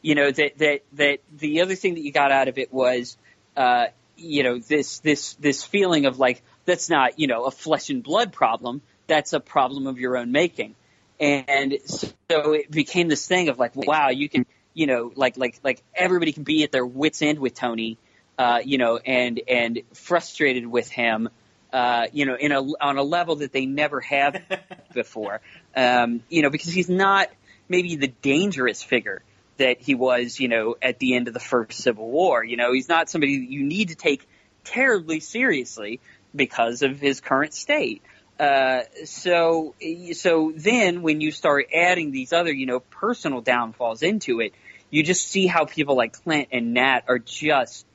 You 0.01 0.15
know, 0.15 0.29
that, 0.29 0.57
that, 0.57 0.81
that 0.93 1.19
the 1.37 1.61
other 1.61 1.75
thing 1.75 1.93
that 1.93 2.01
you 2.01 2.11
got 2.11 2.31
out 2.31 2.49
of 2.49 2.57
it 2.57 2.73
was, 2.73 3.17
uh, 3.55 3.87
you 4.19 4.43
know, 4.43 4.59
this, 4.59 4.99
this, 4.99 5.33
this 5.35 5.63
feeling 5.63 6.05
of 6.05 6.19
like, 6.19 6.41
that's 6.65 6.89
not, 6.89 7.19
you 7.19 7.27
know, 7.27 7.45
a 7.45 7.51
flesh 7.51 7.89
and 7.89 8.03
blood 8.03 8.31
problem. 8.31 8.81
That's 9.07 9.33
a 9.33 9.39
problem 9.39 9.87
of 9.87 9.99
your 9.99 10.17
own 10.17 10.31
making. 10.31 10.75
And 11.19 11.77
so 11.85 12.53
it 12.53 12.71
became 12.71 13.07
this 13.07 13.27
thing 13.27 13.49
of 13.49 13.59
like, 13.59 13.75
wow, 13.75 14.09
you 14.09 14.29
can, 14.29 14.45
you 14.73 14.87
know, 14.87 15.11
like, 15.15 15.37
like, 15.37 15.59
like 15.63 15.83
everybody 15.93 16.31
can 16.31 16.43
be 16.43 16.63
at 16.63 16.71
their 16.71 16.85
wits 16.85 17.21
end 17.21 17.39
with 17.39 17.53
Tony, 17.53 17.97
uh, 18.37 18.61
you 18.63 18.77
know, 18.77 18.97
and, 18.97 19.41
and 19.47 19.81
frustrated 19.93 20.65
with 20.65 20.89
him, 20.89 21.29
uh, 21.73 22.07
you 22.13 22.25
know, 22.25 22.35
in 22.35 22.51
a, 22.51 22.61
on 22.61 22.97
a 22.97 23.03
level 23.03 23.37
that 23.37 23.51
they 23.51 23.65
never 23.65 23.99
have 23.99 24.41
before. 24.93 25.41
Um, 25.75 26.23
you 26.29 26.41
know, 26.41 26.49
because 26.49 26.71
he's 26.71 26.89
not 26.89 27.29
maybe 27.67 27.95
the 27.95 28.07
dangerous 28.07 28.81
figure 28.81 29.21
that 29.59 29.79
he 29.79 29.95
was, 29.95 30.39
you 30.39 30.47
know, 30.47 30.75
at 30.81 30.99
the 30.99 31.15
end 31.15 31.27
of 31.27 31.33
the 31.33 31.39
first 31.39 31.79
Civil 31.79 32.09
War. 32.09 32.43
You 32.43 32.57
know, 32.57 32.73
he's 32.73 32.89
not 32.89 33.09
somebody 33.09 33.39
that 33.39 33.49
you 33.49 33.63
need 33.63 33.89
to 33.89 33.95
take 33.95 34.27
terribly 34.63 35.19
seriously 35.19 35.99
because 36.35 36.81
of 36.81 36.99
his 36.99 37.21
current 37.21 37.53
state. 37.53 38.01
Uh, 38.39 38.81
so, 39.05 39.75
so 40.13 40.53
then 40.55 41.01
when 41.01 41.21
you 41.21 41.31
start 41.31 41.67
adding 41.73 42.11
these 42.11 42.33
other, 42.33 42.51
you 42.51 42.65
know, 42.65 42.79
personal 42.79 43.41
downfalls 43.41 44.01
into 44.01 44.39
it, 44.39 44.53
you 44.89 45.03
just 45.03 45.27
see 45.27 45.45
how 45.45 45.65
people 45.65 45.95
like 45.95 46.13
Clint 46.13 46.49
and 46.51 46.73
Nat 46.73 47.01
are 47.07 47.19
just 47.19 47.85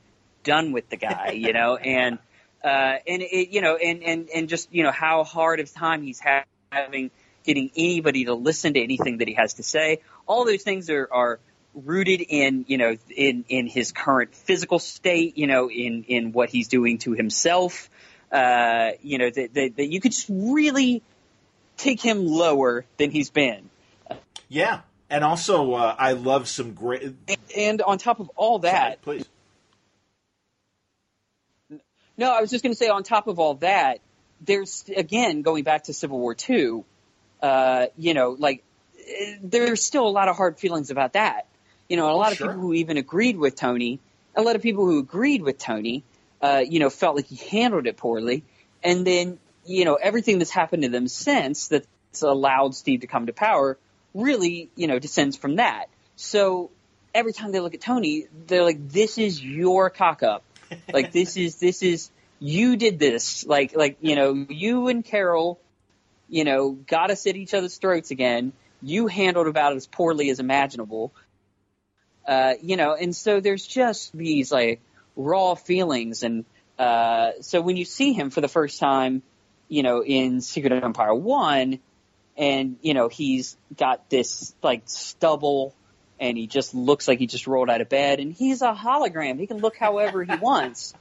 done 0.43 0.71
with 0.71 0.89
the 0.89 0.97
guy, 0.97 1.31
you 1.31 1.51
know, 1.51 1.75
and, 1.83 2.19
uh, 2.63 2.97
and 3.07 3.21
it, 3.21 3.49
you 3.49 3.61
know, 3.61 3.75
and, 3.75 4.03
and, 4.03 4.29
and 4.29 4.49
just, 4.49 4.71
you 4.71 4.83
know, 4.83 4.91
how 4.91 5.23
hard 5.23 5.59
of 5.59 5.71
time 5.73 6.03
he's 6.03 6.21
having 6.71 7.11
getting 7.45 7.71
anybody 7.75 8.25
to 8.25 8.33
listen 8.33 8.73
to 8.73 8.81
anything 8.81 9.19
that 9.19 9.27
he 9.27 9.35
has 9.35 9.55
to 9.55 9.63
say. 9.63 9.99
All 10.27 10.45
those 10.45 10.63
things 10.63 10.89
are, 10.89 11.07
are 11.11 11.39
rooted 11.75 12.21
in, 12.21 12.65
you 12.67 12.77
know, 12.77 12.97
in, 13.15 13.45
in 13.49 13.67
his 13.67 13.91
current 13.91 14.33
physical 14.33 14.79
state, 14.79 15.37
you 15.37 15.45
know, 15.45 15.69
in, 15.69 16.05
in 16.07 16.31
what 16.31 16.49
he's 16.49 16.67
doing 16.67 16.97
to 16.99 17.11
himself 17.11 17.89
uh, 18.31 18.91
you 19.01 19.17
know, 19.17 19.29
that, 19.29 19.53
that, 19.53 19.77
that 19.77 19.85
you 19.85 20.01
could 20.01 20.11
just 20.11 20.27
really 20.29 21.01
take 21.77 22.01
him 22.01 22.25
lower 22.25 22.85
than 22.97 23.11
he's 23.11 23.29
been. 23.29 23.69
Yeah, 24.49 24.81
and 25.09 25.23
also 25.23 25.73
uh, 25.73 25.95
I 25.97 26.13
love 26.13 26.47
some 26.47 26.73
great. 26.73 27.03
And, 27.03 27.37
and 27.55 27.81
on 27.81 27.97
top 27.97 28.19
of 28.19 28.29
all 28.35 28.59
that, 28.59 29.03
Sorry, 29.03 29.23
please. 31.69 31.79
No, 32.17 32.31
I 32.31 32.41
was 32.41 32.49
just 32.49 32.63
going 32.63 32.73
to 32.73 32.77
say 32.77 32.87
on 32.87 33.03
top 33.03 33.27
of 33.27 33.39
all 33.39 33.55
that, 33.55 33.99
there's 34.41 34.85
again 34.95 35.41
going 35.41 35.63
back 35.63 35.85
to 35.85 35.93
Civil 35.93 36.19
War 36.19 36.35
Two. 36.35 36.85
Uh, 37.41 37.87
you 37.97 38.13
know, 38.13 38.35
like 38.37 38.63
there's 39.41 39.83
still 39.83 40.07
a 40.07 40.09
lot 40.09 40.27
of 40.27 40.35
hard 40.35 40.57
feelings 40.57 40.91
about 40.91 41.13
that. 41.13 41.45
You 41.89 41.97
know, 41.97 42.09
a 42.11 42.15
lot 42.15 42.31
Oh, 42.31 42.35
sure. 42.35 42.47
of 42.47 42.51
people 42.53 42.61
who 42.61 42.73
even 42.73 42.97
agreed 42.97 43.37
with 43.37 43.55
Tony, 43.55 43.99
a 44.35 44.41
lot 44.41 44.55
of 44.55 44.61
people 44.61 44.85
who 44.85 44.99
agreed 44.99 45.41
with 45.41 45.57
Tony, 45.57 46.03
uh, 46.41 46.63
you 46.67 46.79
know, 46.79 46.89
felt 46.89 47.15
like 47.15 47.25
he 47.25 47.35
handled 47.35 47.87
it 47.87 47.97
poorly. 47.97 48.43
And 48.83 49.05
then, 49.05 49.39
you 49.65 49.85
know, 49.85 49.95
everything 49.95 50.39
that's 50.39 50.51
happened 50.51 50.83
to 50.83 50.89
them 50.89 51.07
since 51.07 51.67
that's 51.67 52.21
allowed 52.21 52.75
Steve 52.75 53.01
to 53.01 53.07
come 53.07 53.27
to 53.27 53.33
power 53.33 53.77
really, 54.13 54.69
you 54.75 54.87
know, 54.87 54.97
descends 54.99 55.35
from 55.35 55.57
that. 55.57 55.87
So 56.15 56.71
every 57.13 57.33
time 57.33 57.51
they 57.51 57.59
look 57.59 57.73
at 57.73 57.81
Tony, 57.81 58.27
they're 58.47 58.63
like, 58.63 58.89
this 58.89 59.17
is 59.17 59.43
your 59.43 59.89
cock 59.89 60.23
up. 60.23 60.43
Like 60.91 61.11
this 61.11 61.35
is, 61.37 61.57
this 61.57 61.83
is, 61.83 62.09
you 62.39 62.77
did 62.77 62.99
this. 62.99 63.45
Like, 63.45 63.75
like, 63.75 63.97
you 64.01 64.15
know, 64.15 64.45
you 64.49 64.87
and 64.87 65.03
Carol, 65.03 65.59
you 66.29 66.43
know, 66.43 66.71
got 66.71 67.11
us 67.11 67.27
at 67.27 67.35
each 67.35 67.53
other's 67.53 67.77
throats 67.77 68.11
again. 68.11 68.53
You 68.81 69.07
handled 69.07 69.47
about 69.47 69.75
as 69.75 69.87
poorly 69.87 70.29
as 70.29 70.39
imaginable. 70.39 71.13
Uh, 72.27 72.53
you 72.61 72.75
know, 72.75 72.95
and 72.95 73.15
so 73.15 73.39
there's 73.39 73.65
just 73.65 74.15
these 74.15 74.51
like 74.51 74.81
raw 75.15 75.55
feelings. 75.55 76.23
And, 76.23 76.45
uh, 76.79 77.31
so 77.41 77.61
when 77.61 77.77
you 77.77 77.85
see 77.85 78.13
him 78.13 78.29
for 78.29 78.41
the 78.41 78.47
first 78.47 78.79
time, 78.79 79.21
you 79.67 79.83
know, 79.83 80.03
in 80.03 80.41
Secret 80.41 80.83
Empire 80.83 81.13
1, 81.13 81.79
and, 82.37 82.77
you 82.81 82.93
know, 82.93 83.07
he's 83.07 83.57
got 83.77 84.09
this 84.09 84.53
like 84.61 84.83
stubble 84.85 85.73
and 86.19 86.37
he 86.37 86.47
just 86.47 86.73
looks 86.73 87.07
like 87.07 87.19
he 87.19 87.27
just 87.27 87.47
rolled 87.47 87.69
out 87.69 87.81
of 87.81 87.89
bed 87.89 88.19
and 88.19 88.33
he's 88.33 88.61
a 88.61 88.73
hologram. 88.73 89.39
He 89.39 89.47
can 89.47 89.57
look 89.57 89.77
however 89.77 90.23
he 90.23 90.35
wants. 90.41 90.93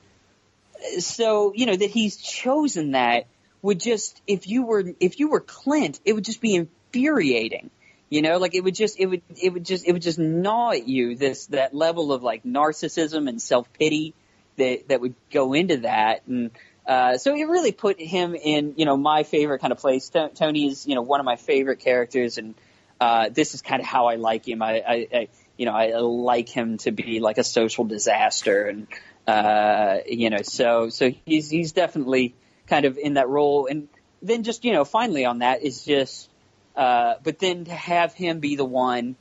So, 0.99 1.53
you 1.55 1.67
know, 1.67 1.77
that 1.77 1.91
he's 1.91 2.17
chosen 2.17 2.93
that 2.93 3.27
would 3.63 3.81
just, 3.81 4.21
if 4.27 4.47
you 4.47 4.65
were, 4.65 4.85
if 5.01 5.19
you 5.19 5.29
were 5.29 5.41
Clint, 5.41 5.99
it 6.05 6.13
would 6.13 6.25
just 6.25 6.41
be 6.41 6.55
infuriating. 6.55 7.71
You 8.15 8.23
know, 8.23 8.39
like 8.39 8.55
it 8.55 8.63
would 8.63 8.77
just, 8.77 9.01
it 9.01 9.07
would, 9.07 9.23
it 9.43 9.53
would 9.53 9.65
just, 9.65 9.85
it 9.89 9.93
would 9.93 10.03
just 10.03 10.21
gnaw 10.21 10.71
at 10.71 10.87
you 10.87 11.17
this, 11.17 11.47
that 11.47 11.75
level 11.75 12.13
of 12.13 12.23
like 12.23 12.45
narcissism 12.45 13.29
and 13.29 13.43
self-pity 13.43 14.15
that, 14.57 14.87
that 14.87 15.01
would 15.01 15.17
go 15.33 15.53
into 15.53 15.79
that. 15.79 16.23
And, 16.29 16.53
uh, 16.87 17.19
so 17.19 17.35
it 17.35 17.43
really 17.43 17.73
put 17.73 18.01
him 18.01 18.37
in, 18.37 18.75
you 18.77 18.85
know, 18.85 18.97
my 18.97 19.25
favorite 19.25 19.59
kind 19.59 19.73
of 19.73 19.81
place. 19.81 20.11
To- 20.11 20.31
Tony 20.33 20.69
is, 20.69 20.87
you 20.87 20.95
know, 20.95 21.03
one 21.03 21.19
of 21.19 21.27
my 21.27 21.35
favorite 21.35 21.81
characters 21.81 22.39
and, 22.39 22.55
uh, 23.01 23.31
this 23.31 23.53
is 23.53 23.63
kind 23.63 23.83
of 23.83 23.87
how 23.89 24.07
I 24.07 24.15
like 24.15 24.47
him. 24.47 24.63
I, 24.63 24.81
I, 24.87 25.09
I, 25.13 25.29
you 25.57 25.67
know, 25.67 25.73
I 25.73 25.99
like 25.99 26.49
him 26.49 26.79
to 26.85 26.93
be 26.93 27.19
like 27.19 27.39
a 27.39 27.45
social 27.45 27.85
disaster 27.85 28.69
and, 28.69 28.87
uh, 29.27 29.97
you 30.07 30.31
know, 30.31 30.43
so, 30.45 30.89
so 30.89 31.11
he's, 31.27 31.51
he's 31.51 31.73
definitely 31.73 32.37
kind 32.69 32.85
of 32.85 32.97
in 32.97 33.15
that 33.15 33.29
role. 33.29 33.67
And 33.67 33.89
then 34.23 34.45
just, 34.45 34.65
you 34.65 34.73
know, 34.73 34.85
finally 34.85 35.25
on 35.25 35.41
that 35.41 35.65
is 35.65 35.85
just, 35.85 36.31
uh, 36.77 37.15
but 37.23 37.39
then 37.39 37.65
to 37.65 37.73
have 37.73 38.15
him 38.15 38.41
be 38.41 38.57
the 38.57 38.65
one 38.65 39.17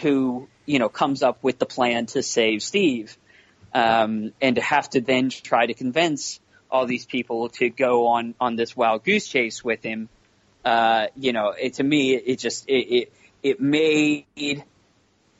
who, 0.00 0.48
you 0.66 0.78
know, 0.78 0.88
comes 0.88 1.22
up 1.22 1.42
with 1.42 1.58
the 1.58 1.66
plan 1.66 2.06
to 2.06 2.22
save 2.22 2.62
Steve, 2.62 3.16
um, 3.72 4.32
and 4.40 4.56
to 4.56 4.62
have 4.62 4.88
to 4.90 5.00
then 5.00 5.30
try 5.30 5.66
to 5.66 5.74
convince 5.74 6.40
all 6.70 6.86
these 6.86 7.06
people 7.06 7.48
to 7.48 7.68
go 7.68 8.08
on, 8.08 8.34
on 8.40 8.56
this 8.56 8.76
wild 8.76 9.04
goose 9.04 9.26
chase 9.26 9.64
with 9.64 9.82
him, 9.82 10.08
uh, 10.64 11.06
you 11.16 11.32
know, 11.32 11.50
it, 11.50 11.74
to 11.74 11.82
me, 11.82 12.14
it, 12.14 12.38
just, 12.38 12.68
it, 12.68 12.72
it, 12.72 13.12
it 13.42 13.60
made, 13.60 14.26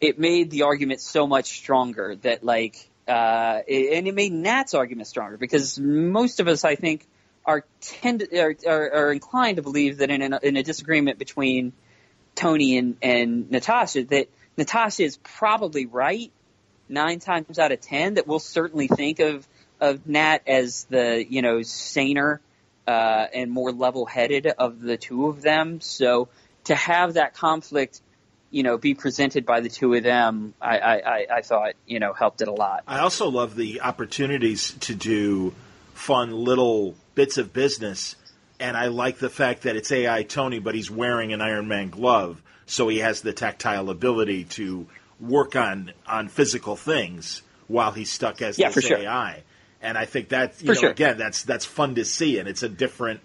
it 0.00 0.18
made 0.18 0.50
the 0.50 0.62
argument 0.62 1.00
so 1.00 1.26
much 1.26 1.58
stronger 1.58 2.16
that 2.16 2.42
like, 2.42 2.88
uh, 3.06 3.60
it, 3.66 3.98
and 3.98 4.08
it 4.08 4.14
made 4.14 4.32
Nat's 4.32 4.74
argument 4.74 5.08
stronger 5.08 5.36
because 5.36 5.78
most 5.78 6.40
of 6.40 6.48
us, 6.48 6.64
I 6.64 6.74
think, 6.74 7.06
are 7.44 7.64
tend 7.80 8.26
are, 8.32 8.54
are, 8.66 8.92
are 8.92 9.12
inclined 9.12 9.56
to 9.56 9.62
believe 9.62 9.98
that 9.98 10.10
in 10.10 10.32
a, 10.32 10.40
in 10.42 10.56
a 10.56 10.62
disagreement 10.62 11.18
between 11.18 11.72
Tony 12.34 12.78
and, 12.78 12.96
and 13.02 13.50
Natasha, 13.50 14.04
that 14.04 14.28
Natasha 14.56 15.02
is 15.02 15.16
probably 15.18 15.86
right 15.86 16.30
nine 16.88 17.18
times 17.18 17.58
out 17.58 17.72
of 17.72 17.80
ten. 17.80 18.14
That 18.14 18.26
we'll 18.26 18.38
certainly 18.38 18.88
think 18.88 19.20
of 19.20 19.46
of 19.80 20.06
Nat 20.06 20.38
as 20.46 20.84
the 20.84 21.24
you 21.28 21.42
know 21.42 21.62
saner 21.62 22.40
uh, 22.86 23.26
and 23.32 23.50
more 23.50 23.72
level 23.72 24.06
headed 24.06 24.46
of 24.46 24.80
the 24.80 24.96
two 24.96 25.26
of 25.26 25.42
them. 25.42 25.80
So 25.80 26.28
to 26.64 26.74
have 26.74 27.14
that 27.14 27.34
conflict, 27.34 28.00
you 28.50 28.62
know, 28.62 28.78
be 28.78 28.94
presented 28.94 29.46
by 29.46 29.60
the 29.60 29.68
two 29.68 29.94
of 29.94 30.02
them, 30.02 30.54
I, 30.60 30.78
I, 30.78 31.26
I, 31.36 31.42
thought 31.42 31.74
you 31.86 32.00
know 32.00 32.12
helped 32.12 32.42
it 32.42 32.48
a 32.48 32.52
lot. 32.52 32.82
I 32.86 32.98
also 32.98 33.28
love 33.28 33.54
the 33.54 33.80
opportunities 33.80 34.72
to 34.80 34.94
do 34.94 35.54
fun 35.94 36.32
little 36.32 36.96
bits 37.14 37.38
of 37.38 37.52
business, 37.52 38.16
and 38.58 38.76
I 38.76 38.86
like 38.88 39.18
the 39.18 39.30
fact 39.30 39.62
that 39.62 39.76
it's 39.76 39.90
AI 39.92 40.22
Tony, 40.22 40.58
but 40.58 40.74
he's 40.74 40.90
wearing 40.90 41.32
an 41.32 41.40
Iron 41.40 41.68
Man 41.68 41.90
glove. 41.90 42.42
so 42.66 42.88
he 42.88 42.98
has 42.98 43.20
the 43.22 43.32
tactile 43.32 43.90
ability 43.90 44.44
to 44.44 44.86
work 45.18 45.56
on 45.56 45.92
on 46.06 46.28
physical 46.28 46.76
things 46.76 47.42
while 47.68 47.92
he's 47.92 48.10
stuck 48.10 48.42
as 48.42 48.58
Yeah, 48.58 48.68
this 48.68 48.74
for 48.74 48.80
sure. 48.82 48.98
AI. 48.98 49.42
And 49.82 49.96
I 49.98 50.04
think 50.04 50.30
that 50.30 50.60
you 50.62 50.66
For 50.66 50.74
know 50.74 50.80
sure. 50.80 50.90
again 50.90 51.18
that's 51.18 51.42
that's 51.42 51.64
fun 51.64 51.94
to 51.96 52.04
see, 52.04 52.38
and 52.38 52.48
it's 52.48 52.62
a 52.62 52.68
different 52.68 53.20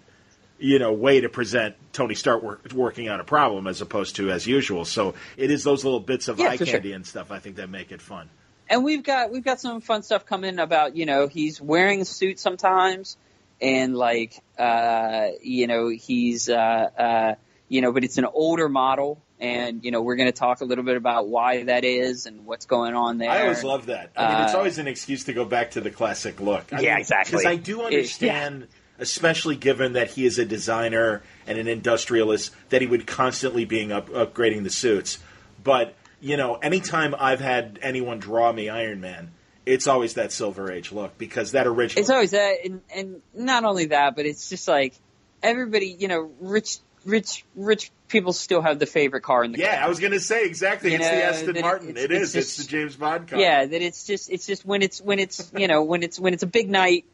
you 0.58 0.78
know 0.78 0.92
way 0.92 1.20
to 1.20 1.28
present 1.28 1.76
Tony 1.92 2.14
Stark 2.14 2.42
work, 2.42 2.72
working 2.72 3.08
on 3.08 3.20
a 3.20 3.24
problem 3.24 3.66
as 3.66 3.80
opposed 3.82 4.16
to 4.16 4.30
as 4.30 4.46
usual. 4.46 4.84
So 4.84 5.14
it 5.36 5.50
is 5.50 5.64
those 5.64 5.84
little 5.84 6.00
bits 6.00 6.28
of 6.28 6.38
Yeah, 6.38 6.48
eye 6.50 6.56
for 6.56 6.66
sure. 6.66 6.74
candy 6.74 6.92
and 6.92 7.06
stuff 7.06 7.30
I 7.30 7.38
think 7.38 7.56
that 7.56 7.68
make 7.70 7.92
it 7.92 8.00
fun. 8.02 8.30
and 8.68 8.82
we've 8.84 9.02
got 9.02 9.30
we've 9.30 9.44
got 9.44 9.60
some 9.60 9.80
fun 9.80 10.02
stuff 10.02 10.26
coming 10.26 10.58
about 10.58 10.96
you 10.96 11.06
know 11.06 11.28
he's 11.28 11.60
wearing 11.60 12.00
a 12.00 12.04
suit 12.04 12.38
sometimes 12.40 13.16
and 13.60 13.96
like 13.96 14.42
uh 14.58 15.28
you 15.42 15.66
know 15.66 15.88
he's 15.88 16.48
uh 16.48 16.54
uh 16.98 17.34
you 17.68 17.80
know 17.80 17.92
but 17.92 18.04
it's 18.04 18.18
an 18.18 18.26
older 18.26 18.68
model 18.68 19.20
and 19.40 19.84
you 19.84 19.90
know 19.90 20.00
we're 20.02 20.16
going 20.16 20.30
to 20.30 20.38
talk 20.38 20.60
a 20.60 20.64
little 20.64 20.84
bit 20.84 20.96
about 20.96 21.28
why 21.28 21.62
that 21.64 21.84
is 21.84 22.26
and 22.26 22.46
what's 22.46 22.66
going 22.66 22.94
on 22.94 23.18
there 23.18 23.30
I 23.30 23.42
always 23.42 23.62
love 23.64 23.86
that. 23.86 24.10
I 24.16 24.34
mean, 24.34 24.44
it's 24.44 24.54
Uh, 24.54 24.58
always 24.58 24.78
an 24.78 24.86
excuse 24.88 25.24
to 25.24 25.32
go 25.34 25.44
back 25.44 25.72
to 25.72 25.80
the 25.80 25.90
classic 25.90 26.40
look. 26.40 26.64
I 26.72 26.80
Yeah, 26.80 26.92
mean, 26.92 27.00
exactly. 27.00 27.32
Because 27.32 27.46
I 27.46 27.56
do 27.56 27.80
It- 27.82 27.86
understand, 27.86 28.68
especially 28.98 29.56
given 29.56 29.92
that 29.92 30.12
he 30.12 30.24
is 30.24 30.38
a 30.38 30.44
designer 30.46 31.22
and 31.46 31.58
an 31.58 31.68
industrialist, 31.68 32.52
that 32.70 32.80
he 32.80 32.86
would 32.86 33.06
constantly 33.06 33.64
being 33.66 33.92
up, 33.92 34.08
upgrading 34.10 34.64
the 34.64 34.70
suits. 34.70 35.18
But 35.62 35.94
you 36.18 36.38
know, 36.38 36.54
anytime 36.56 37.14
I've 37.18 37.40
had 37.40 37.78
anyone 37.82 38.18
draw 38.18 38.50
me 38.52 38.70
Iron 38.70 39.02
Man, 39.02 39.32
it's 39.66 39.86
always 39.86 40.14
that 40.14 40.32
Silver 40.32 40.70
Age 40.72 40.92
look 40.92 41.18
because 41.18 41.52
that 41.52 41.66
original. 41.66 42.00
it's 42.00 42.10
always 42.10 42.30
that 42.30 42.64
and, 42.64 42.80
and 42.94 43.22
not 43.34 43.64
only 43.64 43.86
that 43.86 44.16
but 44.16 44.24
it's 44.24 44.48
just 44.48 44.66
like 44.68 44.94
everybody 45.42 45.88
you 45.88 46.08
know 46.08 46.30
rich 46.40 46.78
rich 47.04 47.44
rich 47.54 47.90
people 48.08 48.32
still 48.32 48.62
have 48.62 48.78
the 48.78 48.86
favorite 48.86 49.22
car 49.22 49.44
in 49.44 49.52
the 49.52 49.58
yeah, 49.58 49.84
I 49.84 49.88
was 49.88 49.98
going 49.98 50.12
to 50.12 50.20
say 50.20 50.44
exactly. 50.46 50.90
You 50.92 50.98
it's 50.98 51.08
the 51.08 51.24
Aston 51.24 51.60
Martin. 51.60 51.88
it's- 51.90 52.04
It 52.04 52.12
it's 52.12 52.22
is. 52.22 52.34
It's, 52.36 52.56
just- 52.56 52.68
the 52.70 52.76
James 52.76 52.96
Bond 52.96 53.28
car. 53.28 53.38
Yeah, 53.38 53.66
that 53.66 53.82
it's 53.82 54.06
just 54.06 54.30
it's 54.30 54.46
just 54.46 54.64
when 54.64 54.82
it's 54.82 55.00
when 55.00 55.18
it's 55.18 55.50
you 55.56 55.68
know 55.68 55.82
when 55.82 56.02
it's 56.02 56.18
when 56.18 56.32
it's 56.34 56.42
a 56.42 56.48
big 56.48 56.68
night, 56.70 57.04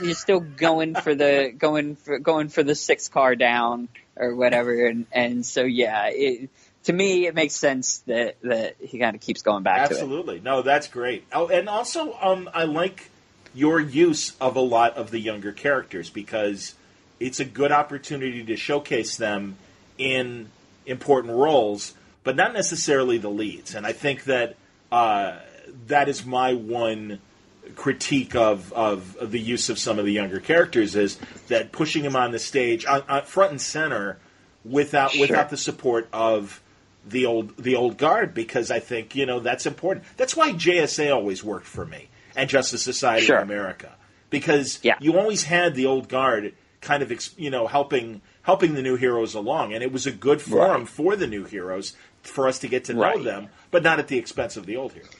you're 0.00 0.14
still 0.14 0.40
going 0.40 0.94
for 0.94 1.14
the 1.14 1.52
going 1.56 1.96
for 1.96 2.18
going 2.18 2.48
for 2.48 2.62
the 2.62 2.74
sixth 2.74 3.10
car 3.12 3.34
down 3.34 3.88
or 4.16 4.34
whatever, 4.34 4.86
and 4.86 5.06
and 5.12 5.44
so 5.44 5.62
yeah, 5.62 6.08
it, 6.08 6.50
to 6.86 6.92
me 6.92 7.26
it 7.26 7.34
makes 7.34 7.54
sense 7.54 7.98
that 8.06 8.36
that 8.42 8.76
he 8.80 8.98
kind 8.98 9.14
of 9.14 9.20
keeps 9.20 9.42
going 9.42 9.62
back 9.62 9.88
to. 9.88 9.94
Absolutely. 9.94 10.40
No, 10.40 10.62
that's 10.62 10.88
great. 10.88 11.24
Oh, 11.32 11.48
and 11.48 11.68
also, 11.68 12.16
um, 12.20 12.48
I 12.54 12.64
like 12.64 13.10
your 13.54 13.78
use 13.80 14.36
of 14.40 14.56
a 14.56 14.60
lot 14.60 14.96
of 14.96 15.10
the 15.10 15.18
younger 15.18 15.52
characters 15.52 16.10
because 16.10 16.74
it's 17.20 17.40
a 17.40 17.44
good 17.44 17.72
opportunity 17.72 18.44
to 18.44 18.56
showcase 18.56 19.16
them 19.16 19.56
in 19.98 20.50
important 20.84 21.34
roles, 21.34 21.94
but 22.22 22.36
not 22.36 22.52
necessarily 22.52 23.18
the 23.18 23.30
leads. 23.30 23.74
And 23.74 23.86
I 23.86 23.92
think 23.92 24.24
that 24.24 24.56
uh, 24.92 25.38
that 25.88 26.08
is 26.08 26.24
my 26.24 26.54
one 26.54 27.20
critique 27.74 28.36
of, 28.36 28.72
of 28.72 29.16
of 29.16 29.32
the 29.32 29.40
use 29.40 29.70
of 29.70 29.78
some 29.78 29.98
of 29.98 30.04
the 30.04 30.12
younger 30.12 30.38
characters 30.38 30.94
is 30.94 31.18
that 31.48 31.72
pushing 31.72 32.04
them 32.04 32.14
on 32.14 32.30
the 32.30 32.38
stage, 32.38 32.86
on, 32.86 33.02
on 33.08 33.22
front 33.22 33.50
and 33.50 33.60
center, 33.60 34.18
without 34.64 35.10
Sure. 35.10 35.22
without 35.22 35.50
the 35.50 35.56
support 35.56 36.08
of 36.12 36.60
the 37.06 37.26
old 37.26 37.56
the 37.56 37.76
old 37.76 37.96
guard 37.98 38.34
because 38.34 38.70
I 38.70 38.80
think 38.80 39.14
you 39.14 39.26
know 39.26 39.40
that's 39.40 39.66
important. 39.66 40.04
That's 40.16 40.36
why 40.36 40.52
JSA 40.52 41.14
always 41.14 41.42
worked 41.44 41.66
for 41.66 41.86
me 41.86 42.08
and 42.34 42.48
Justice 42.50 42.82
Society 42.82 43.26
Sure. 43.26 43.36
of 43.38 43.42
America 43.44 43.92
because 44.30 44.78
Yeah. 44.82 44.96
you 45.00 45.18
always 45.18 45.44
had 45.44 45.74
the 45.74 45.86
old 45.86 46.08
guard 46.08 46.54
kind 46.80 47.02
of 47.02 47.12
you 47.38 47.50
know 47.50 47.66
helping 47.66 48.20
helping 48.42 48.74
the 48.74 48.82
new 48.82 48.96
heroes 48.96 49.34
along, 49.34 49.72
and 49.72 49.82
it 49.82 49.90
was 49.92 50.06
a 50.06 50.12
good 50.12 50.40
forum 50.42 50.82
Right. 50.82 50.88
for 50.88 51.16
the 51.16 51.26
new 51.26 51.44
heroes 51.44 51.94
for 52.22 52.46
us 52.48 52.58
to 52.60 52.68
get 52.68 52.84
to 52.84 52.94
know 52.94 53.00
Right. 53.02 53.22
them, 53.24 53.48
but 53.70 53.82
not 53.82 53.98
at 53.98 54.08
the 54.08 54.18
expense 54.18 54.56
of 54.56 54.66
the 54.66 54.76
old 54.76 54.92
heroes. 54.92 55.10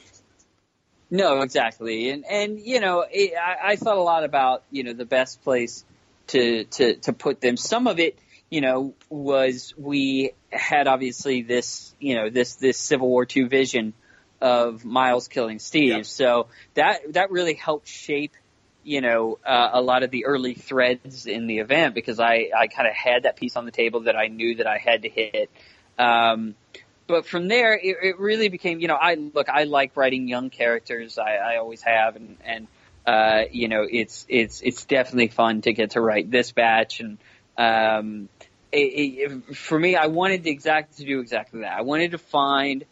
No, 1.11 1.41
exactly, 1.43 2.11
and 2.11 2.25
and 2.27 2.59
you 2.59 2.81
know, 2.81 3.05
it, 3.09 3.33
I, 3.37 3.73
I 3.73 3.77
thought 3.77 3.97
a 3.97 4.03
lot 4.03 4.25
about 4.25 4.65
you 4.73 4.83
know 4.83 4.93
the 4.93 5.05
best 5.05 5.43
place 5.45 5.85
to 6.29 6.65
to 6.65 6.97
to 6.97 7.13
put 7.13 7.41
them. 7.41 7.57
Some 7.57 7.87
of 7.87 8.01
it, 8.01 8.19
you 8.51 8.61
know, 8.61 8.95
was 9.09 9.75
we 9.77 10.33
had 10.51 10.87
obviously 10.87 11.43
this 11.43 11.95
you 11.99 12.15
know 12.15 12.31
this 12.31 12.55
this 12.57 12.79
Civil 12.79 13.09
War 13.09 13.27
two 13.27 13.49
vision 13.49 13.93
of 14.41 14.85
Miles 14.85 15.29
killing 15.29 15.59
Steve, 15.59 15.97
Yep. 15.97 16.07
so 16.07 16.47
that 16.75 17.13
that 17.15 17.31
really 17.31 17.55
helped 17.55 17.89
shape 17.89 18.33
you 18.85 19.01
know 19.01 19.39
uh, 19.45 19.71
a 19.73 19.81
lot 19.81 20.03
of 20.05 20.11
the 20.11 20.27
early 20.27 20.55
threads 20.55 21.27
in 21.27 21.47
the 21.47 21.59
event 21.59 21.95
because 21.95 22.21
I 22.21 22.51
I 22.57 22.69
kind 22.69 22.89
of 22.89 22.95
had 22.95 23.25
that 23.25 23.37
piece 23.37 23.57
on 23.57 23.65
the 23.65 23.73
table 23.73 24.01
that 24.01 24.17
I 24.17 24.29
knew 24.29 24.57
that 24.57 24.67
I 24.67 24.79
had 24.79 25.03
to 25.03 25.09
hit. 25.09 25.51
Um, 25.99 26.55
but 27.07 27.27
from 27.27 27.49
there, 27.49 27.75
it, 27.75 27.97
it 28.03 28.19
really 28.19 28.49
became, 28.49 28.81
you 28.81 28.89
know, 28.89 28.99
I 29.01 29.15
look, 29.15 29.49
I 29.49 29.65
like 29.65 29.97
writing 29.97 30.29
young 30.29 30.51
characters. 30.51 31.19
I, 31.19 31.37
I 31.37 31.57
always 31.59 31.83
have, 31.83 32.17
and 32.17 32.37
and 32.45 32.67
uh, 33.07 33.43
you 33.51 33.69
know, 33.69 33.87
it's 33.91 34.27
it's 34.29 34.61
it's 34.61 34.85
definitely 34.85 35.29
fun 35.29 35.63
to 35.63 35.73
get 35.73 35.93
to 35.93 36.01
write 36.01 36.31
this 36.31 36.53
batch. 36.53 37.01
And 37.01 37.19
um, 37.59 38.29
it, 38.73 38.77
it, 38.79 39.57
for 39.57 39.79
me, 39.79 39.97
I 39.97 40.07
wanted 40.07 40.45
to 40.45 40.51
exact 40.51 40.99
to 40.99 41.05
do 41.05 41.21
exactly 41.21 41.61
that. 41.61 41.73
I 41.73 41.83
wanted 41.83 42.13
to 42.13 42.19
find 42.19 42.85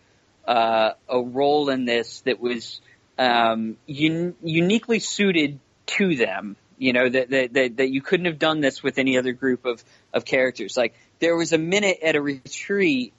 uh, 0.46 0.92
a 1.08 1.20
role 1.20 1.68
in 1.68 1.84
this 1.84 2.20
that 2.22 2.40
was 2.40 2.80
um, 3.18 3.76
un- 3.88 4.34
uniquely 4.42 4.98
suited 4.98 5.58
to 5.86 6.16
them. 6.16 6.56
You 6.78 6.92
know 6.92 7.08
that, 7.08 7.30
that 7.30 7.52
that 7.52 7.76
that 7.76 7.90
you 7.90 8.02
couldn't 8.02 8.26
have 8.26 8.38
done 8.38 8.60
this 8.60 8.82
with 8.82 8.98
any 8.98 9.16
other 9.16 9.32
group 9.32 9.64
of 9.64 9.84
of 10.12 10.24
characters. 10.24 10.76
Like 10.76 10.94
there 11.20 11.36
was 11.36 11.52
a 11.52 11.58
minute 11.58 11.98
at 12.02 12.16
a 12.16 12.20
retreat 12.20 13.12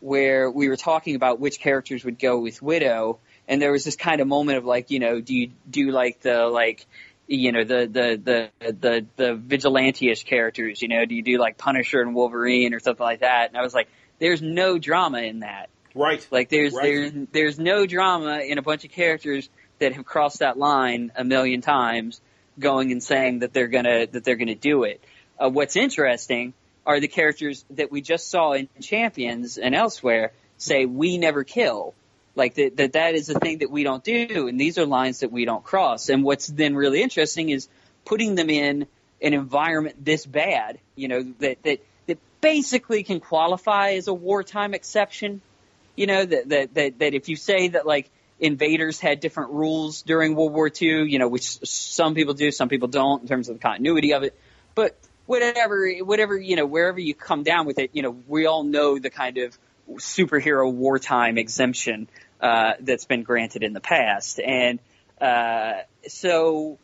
where 0.00 0.50
we 0.50 0.68
were 0.68 0.76
talking 0.76 1.14
about 1.14 1.40
which 1.40 1.58
characters 1.58 2.04
would 2.04 2.18
go 2.18 2.38
with 2.38 2.60
Widow, 2.60 3.18
and 3.48 3.62
there 3.62 3.72
was 3.72 3.84
this 3.84 3.96
kind 3.96 4.20
of 4.20 4.26
moment 4.26 4.58
of 4.58 4.64
like, 4.64 4.90
you 4.90 4.98
know, 4.98 5.20
do 5.20 5.34
you 5.34 5.50
do 5.68 5.90
like 5.90 6.20
the 6.20 6.46
like, 6.46 6.86
you 7.26 7.52
know, 7.52 7.64
the 7.64 7.86
the 7.86 8.50
the 8.60 8.72
the 8.72 9.06
the 9.16 9.34
vigilante-ish 9.34 10.24
characters, 10.24 10.80
you 10.82 10.88
know, 10.88 11.04
do 11.04 11.14
you 11.14 11.22
do 11.22 11.38
like 11.38 11.58
Punisher 11.58 12.00
and 12.00 12.14
Wolverine 12.14 12.74
or 12.74 12.80
something 12.80 13.04
like 13.04 13.20
that? 13.20 13.48
And 13.48 13.56
I 13.56 13.62
was 13.62 13.74
like, 13.74 13.88
there's 14.18 14.42
no 14.42 14.78
drama 14.78 15.20
in 15.22 15.40
that. 15.40 15.68
Right. 15.94 16.26
Like 16.30 16.48
there's 16.48 16.74
Right. 16.74 16.82
there's 16.82 17.12
there's 17.32 17.58
no 17.58 17.86
drama 17.86 18.38
in 18.38 18.58
a 18.58 18.62
bunch 18.62 18.84
of 18.84 18.90
characters 18.90 19.48
that 19.78 19.92
have 19.94 20.04
crossed 20.04 20.38
that 20.38 20.56
line 20.58 21.12
a 21.16 21.24
million 21.24 21.60
times, 21.60 22.20
going 22.58 22.92
and 22.92 23.02
saying 23.02 23.40
that 23.40 23.52
they're 23.52 23.68
gonna 23.68 24.06
that 24.06 24.24
they're 24.24 24.36
gonna 24.36 24.54
do 24.54 24.84
it. 24.84 25.02
Uh, 25.38 25.50
what's 25.50 25.76
interesting 25.76 26.54
are 26.86 27.00
the 27.00 27.08
characters 27.08 27.64
that 27.70 27.90
we 27.90 28.00
just 28.00 28.30
saw 28.30 28.52
in 28.52 28.68
Champions 28.80 29.58
and 29.58 29.74
elsewhere 29.74 30.32
say 30.56 30.86
we 30.86 31.18
never 31.18 31.44
kill. 31.44 31.94
Like 32.36 32.54
that, 32.54 32.76
that 32.76 32.92
that 32.92 33.14
is 33.14 33.30
a 33.30 33.38
thing 33.38 33.58
that 33.58 33.70
we 33.70 33.82
don't 33.82 34.04
do, 34.04 34.46
and 34.46 34.60
these 34.60 34.78
are 34.78 34.84
lines 34.84 35.20
that 35.20 35.32
we 35.32 35.46
don't 35.46 35.64
cross. 35.64 36.10
And 36.10 36.22
what's 36.22 36.46
then 36.46 36.76
really 36.76 37.02
interesting 37.02 37.48
is 37.48 37.68
putting 38.04 38.34
them 38.34 38.50
in 38.50 38.86
an 39.22 39.32
environment 39.32 40.04
this 40.04 40.26
bad, 40.26 40.78
you 40.94 41.08
know, 41.08 41.22
that 41.40 41.62
that 41.62 41.80
that 42.06 42.18
basically 42.42 43.02
can 43.02 43.20
qualify 43.20 43.92
as 43.92 44.06
a 44.06 44.14
wartime 44.14 44.74
exception. 44.74 45.40
You 45.96 46.06
know, 46.06 46.24
that 46.24 46.48
that 46.50 46.74
that, 46.74 46.98
that 46.98 47.14
if 47.14 47.30
you 47.30 47.36
say 47.36 47.68
that 47.68 47.86
like 47.86 48.10
invaders 48.38 49.00
had 49.00 49.20
different 49.20 49.52
rules 49.52 50.02
during 50.02 50.34
World 50.34 50.52
War 50.52 50.68
II, 50.70 51.10
you 51.10 51.18
know, 51.18 51.28
which 51.28 51.58
some 51.66 52.14
people 52.14 52.34
do, 52.34 52.50
some 52.50 52.68
people 52.68 52.88
don't 52.88 53.22
in 53.22 53.28
terms 53.28 53.48
of 53.48 53.56
the 53.56 53.62
continuity 53.62 54.12
of 54.12 54.22
it. 54.22 54.38
But 54.74 54.94
whatever, 55.24 55.90
whatever, 56.00 56.36
you 56.36 56.56
know, 56.56 56.66
wherever 56.66 57.00
you 57.00 57.14
come 57.14 57.42
down 57.42 57.66
with 57.66 57.78
it, 57.78 57.90
you 57.94 58.02
know, 58.02 58.16
we 58.26 58.46
all 58.46 58.62
know 58.62 58.98
the 58.98 59.10
kind 59.10 59.38
of 59.38 59.58
superhero 59.94 60.70
wartime 60.72 61.38
exemption 61.38 62.08
uh, 62.40 62.74
that's 62.80 63.04
been 63.04 63.22
granted 63.22 63.62
in 63.62 63.72
the 63.72 63.80
past, 63.80 64.40
and 64.40 64.78
uh, 65.20 65.74
so 66.08 66.78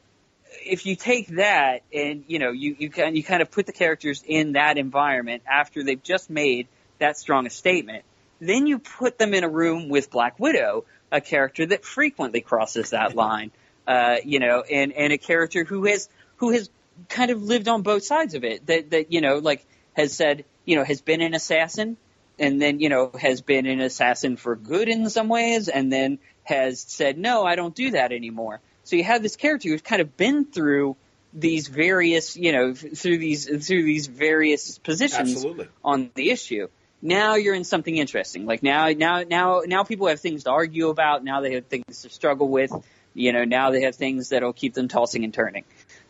if 0.64 0.86
you 0.86 0.96
take 0.96 1.28
that 1.28 1.82
and 1.92 2.24
you 2.26 2.38
know 2.38 2.50
you 2.50 2.76
you 2.78 2.90
kind 2.90 3.16
you 3.16 3.22
kind 3.22 3.42
of 3.42 3.50
put 3.50 3.66
the 3.66 3.72
characters 3.72 4.22
in 4.26 4.52
that 4.52 4.78
environment 4.78 5.42
after 5.46 5.82
they've 5.82 6.02
just 6.02 6.30
made 6.30 6.68
that 6.98 7.18
strong 7.18 7.46
a 7.46 7.50
statement, 7.50 8.04
then 8.40 8.66
you 8.66 8.78
put 8.78 9.18
them 9.18 9.34
in 9.34 9.44
a 9.44 9.48
room 9.48 9.88
with 9.88 10.10
Black 10.10 10.38
Widow, 10.38 10.84
a 11.10 11.20
character 11.20 11.66
that 11.66 11.84
frequently 11.84 12.40
crosses 12.40 12.90
that 12.90 13.14
line, 13.16 13.50
uh, 13.86 14.16
you 14.24 14.38
know, 14.38 14.62
and 14.62 14.92
and 14.92 15.12
a 15.12 15.18
character 15.18 15.64
who 15.64 15.84
has 15.86 16.08
who 16.36 16.50
has 16.50 16.70
kind 17.08 17.30
of 17.30 17.42
lived 17.42 17.68
on 17.68 17.82
both 17.82 18.04
sides 18.04 18.34
of 18.34 18.44
it. 18.44 18.66
That 18.66 18.90
that 18.90 19.12
you 19.12 19.20
know 19.20 19.38
like 19.38 19.66
has 19.94 20.12
said 20.12 20.44
you 20.64 20.76
know 20.76 20.84
has 20.84 21.00
been 21.00 21.20
an 21.20 21.34
assassin 21.34 21.96
and 22.42 22.60
then 22.60 22.80
you 22.80 22.88
know 22.88 23.10
has 23.18 23.40
been 23.40 23.66
an 23.66 23.80
assassin 23.80 24.36
for 24.36 24.56
good 24.56 24.88
in 24.88 25.08
some 25.08 25.28
ways 25.28 25.68
and 25.68 25.90
then 25.90 26.18
has 26.44 26.80
said 26.80 27.16
no 27.16 27.44
I 27.44 27.56
don't 27.56 27.74
do 27.74 27.92
that 27.92 28.12
anymore. 28.12 28.60
So 28.84 28.96
you 28.96 29.04
have 29.04 29.22
this 29.22 29.36
character 29.36 29.68
who's 29.68 29.80
kind 29.80 30.02
of 30.02 30.16
been 30.16 30.44
through 30.44 30.96
these 31.32 31.68
various 31.68 32.36
you 32.36 32.52
know 32.52 32.74
through 32.74 33.18
these 33.18 33.46
through 33.46 33.84
these 33.84 34.08
various 34.08 34.78
positions 34.78 35.30
Absolutely. 35.30 35.68
on 35.82 36.10
the 36.14 36.30
issue. 36.30 36.68
Now 37.02 37.34
you're 37.34 37.54
in 37.54 37.64
something 37.64 37.96
interesting. 37.96 38.46
Like 38.46 38.62
now, 38.62 38.88
now, 38.90 39.24
now, 39.28 39.62
now 39.66 39.82
people 39.82 40.06
have 40.06 40.20
things 40.20 40.44
to 40.44 40.50
argue 40.50 40.88
about. 40.88 41.24
Now 41.24 41.40
they 41.40 41.54
have 41.54 41.66
things 41.66 42.02
to 42.02 42.08
struggle 42.08 42.48
with. 42.48 42.72
You 43.12 43.32
know, 43.32 43.44
now 43.44 43.72
they 43.72 43.82
have 43.82 43.96
things 43.96 44.28
that'll 44.28 44.52
keep 44.52 44.72
them 44.72 44.86
tossing 44.86 45.24
and 45.24 45.34
turning. 45.34 45.64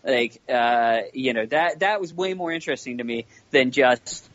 Like, 0.05 0.41
uh, 0.49 0.99
you 1.15 1.33
know, 1.33 1.47
that, 1.47 1.81
that 1.81 2.01
was 2.01 2.13
way 2.13 2.35
more 2.35 2.53
interesting 2.53 2.99
to 2.99 3.05
me 3.05 3.25
than 3.51 3.71
just, 3.71 4.29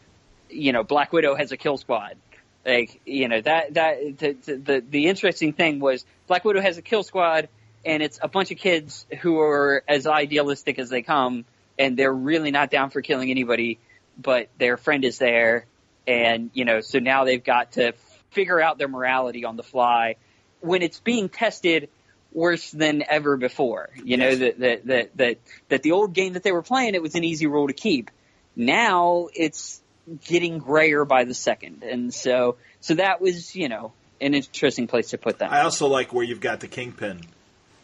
you 0.50 0.72
know, 0.72 0.84
Black 0.84 1.14
Widow 1.14 1.36
has 1.36 1.52
a 1.52 1.58
kill 1.58 1.78
squad. 1.78 2.18
Like 2.66 3.00
you 3.06 3.30
know 3.30 3.40
that 3.40 3.76
that 3.76 4.18
the 4.18 4.36
the, 4.56 4.84
the 4.88 5.08
interesting 5.08 5.54
thing 5.54 5.80
was 5.80 6.06
Black 6.28 6.44
Widow 6.44 6.60
has 6.60 6.78
a 6.78 6.82
kill 6.82 7.02
squad, 7.02 7.48
and 7.86 8.04
it's 8.04 8.20
a 8.22 8.28
bunch 8.28 8.52
of 8.52 8.58
kids 8.58 9.06
who 9.22 9.40
are 9.40 9.84
as 9.88 10.06
idealistic 10.06 10.78
as 10.78 10.90
they 10.90 11.02
come, 11.02 11.46
and 11.80 11.96
they're 11.96 12.14
really 12.14 12.52
not 12.52 12.70
down 12.70 12.90
for 12.90 13.02
killing 13.02 13.32
anybody, 13.32 13.80
but 14.22 14.50
their 14.58 14.76
friend 14.76 15.06
is 15.06 15.18
there, 15.18 15.66
and 16.06 16.50
you 16.54 16.66
know 16.66 16.82
so 16.82 17.00
now 17.00 17.24
they've 17.24 17.44
got 17.44 17.74
to 17.74 17.94
figure 18.32 18.60
out 18.60 18.78
their 18.78 18.90
morality 18.90 19.46
on 19.46 19.56
the 19.56 19.64
fly 19.64 20.16
when 20.60 20.82
it's 20.82 21.00
being 21.00 21.30
tested 21.30 21.90
worse 22.34 22.70
than 22.72 23.02
ever 23.08 23.38
before. 23.38 23.90
You 24.04 24.18
know 24.18 24.36
that 24.36 24.60
that 24.60 24.86
that 24.88 25.18
that 25.18 25.38
that 25.70 25.84
the 25.84 25.94
old 25.94 26.14
game 26.14 26.34
that 26.34 26.44
they 26.44 26.52
were 26.52 26.64
playing 26.64 26.96
it 26.96 27.02
was 27.02 27.16
an 27.16 27.24
easy 27.24 27.48
rule 27.48 27.68
to 27.68 27.74
keep. 27.74 28.12
Now 28.58 29.30
it's 29.34 29.82
getting 30.26 30.60
grayer 30.60 31.06
by 31.06 31.24
the 31.26 31.34
second, 31.34 31.84
and 31.84 32.14
so 32.14 32.58
so 32.80 32.96
that 32.96 33.22
was 33.22 33.56
you 33.56 33.70
know 33.70 33.92
an 34.22 34.34
interesting 34.34 34.88
place 34.88 35.10
to 35.12 35.18
put 35.18 35.40
that. 35.40 35.52
I 35.52 35.62
also 35.62 35.88
like 35.88 36.14
where 36.14 36.24
you've 36.24 36.42
got 36.42 36.60
the 36.60 36.68
kingpin 36.68 37.22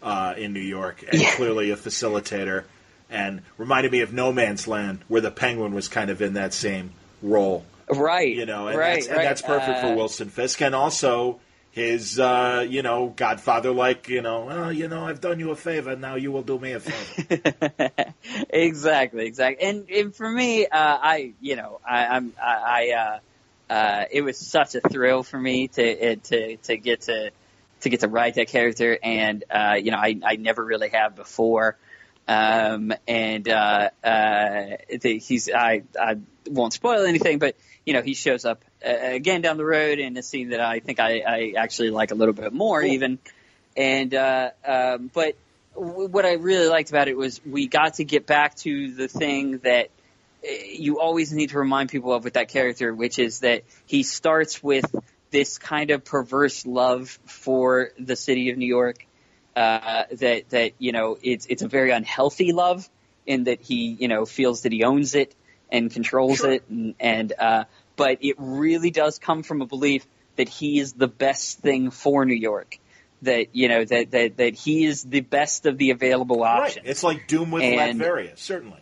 uh, 0.01 0.33
in 0.37 0.53
New 0.53 0.59
York, 0.59 1.03
and 1.11 1.21
Yeah. 1.21 1.35
clearly 1.35 1.71
a 1.71 1.75
facilitator, 1.77 2.63
and 3.09 3.41
reminded 3.57 3.91
me 3.91 4.01
of 4.01 4.13
No 4.13 4.31
Man's 4.33 4.67
Land, 4.67 4.99
where 5.07 5.21
the 5.21 5.31
Penguin 5.31 5.73
was 5.73 5.87
kind 5.87 6.09
of 6.09 6.21
in 6.21 6.33
that 6.33 6.53
same 6.53 6.91
role. 7.21 7.65
right, 7.89 8.33
You 8.35 8.45
know, 8.45 8.67
and, 8.67 8.77
right, 8.77 8.93
that's, 8.95 9.07
and 9.07 9.17
right. 9.17 9.23
that's 9.23 9.41
perfect 9.41 9.79
for 9.79 9.87
Uh, 9.87 9.95
Wilson 9.95 10.29
Fisk, 10.29 10.61
and 10.61 10.73
also 10.73 11.39
his, 11.73 12.19
uh, 12.19 12.63
you 12.69 12.83
know, 12.83 13.07
Godfather 13.07 13.71
like, 13.71 14.07
you 14.07 14.21
know, 14.21 14.45
well, 14.45 14.71
you 14.71 14.87
know, 14.87 15.07
I've 15.07 15.19
done 15.19 15.39
you 15.39 15.49
a 15.49 15.55
favor, 15.55 15.95
now 15.95 16.13
you 16.13 16.31
will 16.31 16.43
do 16.43 16.59
me 16.59 16.73
a 16.73 16.79
favor. 16.79 17.89
exactly, 18.51 19.25
exactly. 19.25 19.67
And, 19.67 19.89
and 19.89 20.15
for 20.15 20.29
me, 20.29 20.67
uh, 20.67 20.69
I, 20.71 21.33
you 21.41 21.55
know, 21.55 21.79
I, 21.83 22.05
I'm, 22.05 22.33
I, 22.39 22.53
I 22.53 22.91
uh, 22.91 23.73
uh, 23.73 24.05
it 24.11 24.21
was 24.21 24.37
such 24.37 24.75
a 24.75 24.81
thrill 24.81 25.23
for 25.23 25.39
me 25.39 25.67
to, 25.69 25.81
it, 25.81 26.23
to, 26.25 26.57
to 26.57 26.77
get 26.77 27.01
to, 27.01 27.31
to 27.81 27.89
get 27.89 28.01
to 28.01 28.07
write 28.07 28.35
that 28.35 28.49
character. 28.49 28.99
And, 29.01 29.43
uh, 29.49 29.77
you 29.81 29.89
know, 29.89 29.97
I, 29.97 30.19
I 30.23 30.35
never 30.35 30.63
really 30.63 30.89
have 30.89 31.15
before. 31.15 31.75
Um, 32.27 32.93
and, 33.07 33.47
uh, 33.49 33.89
uh, 34.03 34.65
the, 35.01 35.17
he's, 35.17 35.49
I, 35.51 35.83
I 35.99 36.17
won't 36.47 36.73
spoil 36.73 37.05
anything, 37.05 37.39
but, 37.39 37.55
you 37.85 37.93
know, 37.93 38.01
he 38.01 38.13
shows 38.13 38.45
up 38.45 38.63
uh, 38.85 38.89
again 38.89 39.41
down 39.41 39.57
the 39.57 39.65
road 39.65 39.99
in 39.99 40.15
a 40.17 40.23
scene 40.23 40.49
that 40.49 40.61
I 40.61 40.79
think 40.79 40.99
I, 40.99 41.19
I 41.19 41.53
actually 41.57 41.89
like 41.89 42.11
a 42.11 42.15
little 42.15 42.33
bit 42.33 42.53
more 42.53 42.81
Cool. 42.81 42.91
even. 42.91 43.19
And, 43.75 44.13
uh, 44.13 44.51
um, 44.65 45.11
but, 45.13 45.35
w- 45.75 46.07
what 46.07 46.25
I 46.25 46.33
really 46.33 46.67
liked 46.67 46.89
about 46.89 47.07
it 47.07 47.17
was 47.17 47.41
we 47.45 47.67
got 47.67 47.95
to 47.95 48.03
get 48.05 48.25
back 48.25 48.55
to 48.57 48.93
the 48.93 49.07
thing 49.07 49.57
that 49.59 49.89
uh, 50.43 50.51
you 50.71 50.99
always 50.99 51.33
need 51.33 51.49
to 51.49 51.59
remind 51.59 51.89
people 51.89 52.13
of 52.13 52.23
with 52.23 52.33
that 52.33 52.49
character, 52.49 52.93
which 52.93 53.19
is 53.19 53.39
that 53.39 53.63
he 53.85 54.03
starts 54.03 54.63
with 54.63 54.85
this 55.31 55.57
kind 55.57 55.91
of 55.91 56.05
perverse 56.05 56.65
love 56.65 57.19
for 57.25 57.89
the 57.99 58.15
city 58.15 58.51
of 58.51 58.57
New 58.57 58.67
York. 58.67 59.05
Uh, 59.55 60.05
that 60.13 60.49
that 60.49 60.71
you 60.79 60.91
know 60.91 61.15
it's 61.21 61.45
it's 61.47 61.61
a 61.61 61.67
very 61.67 61.91
unhealthy 61.91 62.53
love 62.53 62.89
in 63.27 63.43
that 63.43 63.61
he 63.61 63.95
you 63.99 64.07
know 64.07 64.25
feels 64.25 64.63
that 64.63 64.71
he 64.71 64.83
owns 64.83 65.13
it 65.13 65.35
and 65.71 65.91
controls 65.91 66.39
Sure. 66.39 66.53
it 66.53 66.63
and, 66.69 66.95
and 66.99 67.33
uh, 67.37 67.65
but 67.95 68.17
it 68.21 68.35
really 68.39 68.89
does 68.89 69.19
come 69.19 69.43
from 69.43 69.61
a 69.61 69.67
belief 69.67 70.07
that 70.37 70.49
he 70.49 70.79
is 70.79 70.93
the 70.93 71.07
best 71.07 71.59
thing 71.59 71.91
for 71.91 72.25
New 72.25 72.33
York 72.33 72.79
that 73.21 73.55
you 73.55 73.67
know 73.69 73.85
that 73.85 74.09
that 74.09 74.37
that 74.37 74.55
he 74.55 74.85
is 74.85 75.03
the 75.03 75.21
best 75.21 75.67
of 75.67 75.77
the 75.77 75.91
available 75.91 76.41
options. 76.41 76.77
right. 76.77 76.85
It's 76.89 77.03
like 77.03 77.27
Doom 77.27 77.51
with 77.51 77.61
And- 77.61 78.01
Latveria, 78.01 78.35
certainly. 78.37 78.79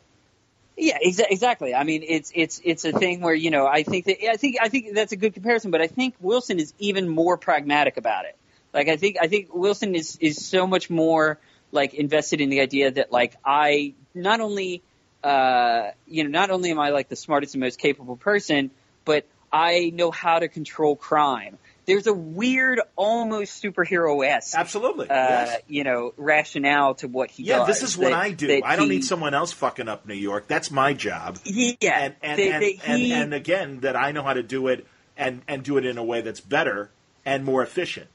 Yeah, 0.77 0.97
exa- 1.05 1.29
exactly. 1.29 1.75
I 1.75 1.83
mean, 1.83 2.01
it's 2.07 2.31
it's 2.33 2.61
it's 2.63 2.85
a 2.85 2.93
thing 2.93 3.19
where 3.19 3.35
you 3.35 3.51
know 3.51 3.67
I 3.67 3.83
think 3.83 4.05
that 4.05 4.25
I 4.31 4.37
think 4.37 4.55
I 4.61 4.69
think 4.69 4.93
that's 4.95 5.11
a 5.11 5.17
good 5.17 5.33
comparison, 5.33 5.69
but 5.69 5.81
I 5.81 5.87
think 5.87 6.15
Wilson 6.21 6.59
is 6.59 6.73
even 6.79 7.09
more 7.09 7.37
pragmatic 7.37 7.97
about 7.97 8.23
it. 8.25 8.35
Like 8.73 8.87
I 8.87 8.95
think 8.97 9.17
I 9.21 9.27
think 9.27 9.53
Wilson 9.53 9.95
is 9.95 10.17
is 10.21 10.45
so 10.45 10.65
much 10.67 10.89
more 10.89 11.39
like 11.71 11.93
invested 11.93 12.41
in 12.41 12.49
the 12.49 12.61
idea 12.61 12.91
that 12.91 13.11
like 13.11 13.35
I 13.45 13.93
not 14.13 14.39
only 14.41 14.81
uh 15.23 15.91
you 16.07 16.23
know 16.23 16.29
not 16.29 16.49
only 16.51 16.71
am 16.71 16.79
I 16.79 16.89
like 16.89 17.09
the 17.09 17.15
smartest 17.15 17.53
and 17.53 17.61
most 17.61 17.79
capable 17.79 18.15
person, 18.15 18.71
but 19.05 19.25
I 19.51 19.91
know 19.93 20.11
how 20.11 20.39
to 20.39 20.47
control 20.47 20.95
crime. 20.95 21.57
There's 21.85 22.05
a 22.07 22.13
weird, 22.13 22.79
almost 22.95 23.61
superhero 23.61 24.25
esque, 24.25 24.55
Absolutely. 24.57 25.09
uh, 25.09 25.13
yes. 25.15 25.61
you 25.67 25.83
know, 25.83 26.13
rationale 26.15 26.93
to 26.95 27.07
what 27.07 27.31
he 27.31 27.43
Yeah, 27.43 27.57
does. 27.57 27.67
Yeah, 27.67 27.73
this 27.73 27.83
is 27.83 27.97
what 27.97 28.13
I 28.13 28.31
do. 28.31 28.61
I 28.63 28.75
don't 28.75 28.85
he- 28.85 28.95
need 28.97 29.03
someone 29.03 29.33
else 29.33 29.51
fucking 29.51 29.89
up 29.89 30.05
New 30.05 30.13
York. 30.13 30.47
That's 30.47 30.69
my 30.71 30.93
job. 30.93 31.39
Yeah, 31.43 31.73
and 31.99 32.15
and, 32.21 32.39
that- 32.39 32.53
and, 32.53 32.63
that 32.63 32.87
and, 32.87 33.11
and 33.11 33.33
again 33.33 33.79
that 33.81 33.95
I 33.97 34.11
know 34.13 34.23
how 34.23 34.33
to 34.33 34.43
do 34.43 34.67
it 34.67 34.85
and 35.17 35.41
and 35.47 35.63
do 35.63 35.77
it 35.77 35.85
in 35.85 35.97
a 35.97 36.03
way 36.03 36.21
that's 36.21 36.39
better 36.39 36.91
and 37.25 37.43
more 37.43 37.61
efficient. 37.63 38.07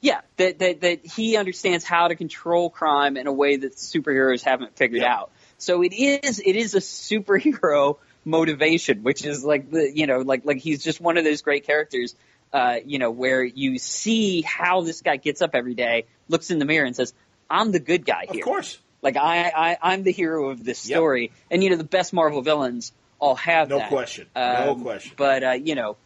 Yeah, 0.00 0.20
that, 0.36 0.60
that 0.60 0.80
that 0.82 1.06
he 1.06 1.36
understands 1.36 1.84
how 1.84 2.08
to 2.08 2.14
control 2.14 2.70
crime 2.70 3.16
in 3.16 3.26
a 3.26 3.32
way 3.32 3.56
that 3.56 3.76
superheroes 3.76 4.42
haven't 4.42 4.76
figured 4.76 5.02
Yeah. 5.02 5.12
out. 5.12 5.32
So 5.58 5.82
it 5.82 5.92
is 5.92 6.38
it 6.38 6.54
is 6.54 6.74
a 6.74 6.78
superhero 6.80 7.98
motivation, 8.24 9.02
which 9.02 9.24
is 9.24 9.44
like 9.44 9.70
the 9.70 9.90
you 9.92 10.06
know 10.06 10.18
like 10.20 10.44
like 10.44 10.58
he's 10.58 10.84
just 10.84 11.00
one 11.00 11.16
of 11.16 11.24
those 11.24 11.42
great 11.42 11.66
characters, 11.66 12.14
uh, 12.52 12.76
you 12.84 12.98
know, 13.00 13.10
where 13.10 13.42
you 13.42 13.78
see 13.78 14.42
how 14.42 14.82
this 14.82 15.02
guy 15.02 15.16
gets 15.16 15.42
up 15.42 15.50
every 15.54 15.74
day, 15.74 16.06
looks 16.28 16.50
in 16.50 16.60
the 16.60 16.64
mirror, 16.64 16.86
and 16.86 16.94
says, 16.94 17.12
"I'm 17.50 17.72
the 17.72 17.80
good 17.80 18.06
guy 18.06 18.26
here." 18.30 18.42
Of 18.42 18.44
course, 18.44 18.78
Like 19.02 19.16
I, 19.16 19.50
I 19.54 19.78
I'm 19.82 20.04
the 20.04 20.12
hero 20.12 20.50
of 20.50 20.62
this 20.62 20.84
Yep. 20.84 20.96
story, 20.96 21.32
and 21.50 21.62
you 21.64 21.70
know 21.70 21.76
the 21.76 21.82
best 21.84 22.12
Marvel 22.12 22.42
villains 22.42 22.92
all 23.18 23.34
have 23.34 23.68
no 23.68 23.78
that. 23.78 23.88
question, 23.88 24.28
no 24.36 24.74
Um, 24.74 24.82
question. 24.82 25.14
But 25.16 25.42
uh, 25.42 25.50
you 25.52 25.74
know, 25.74 25.96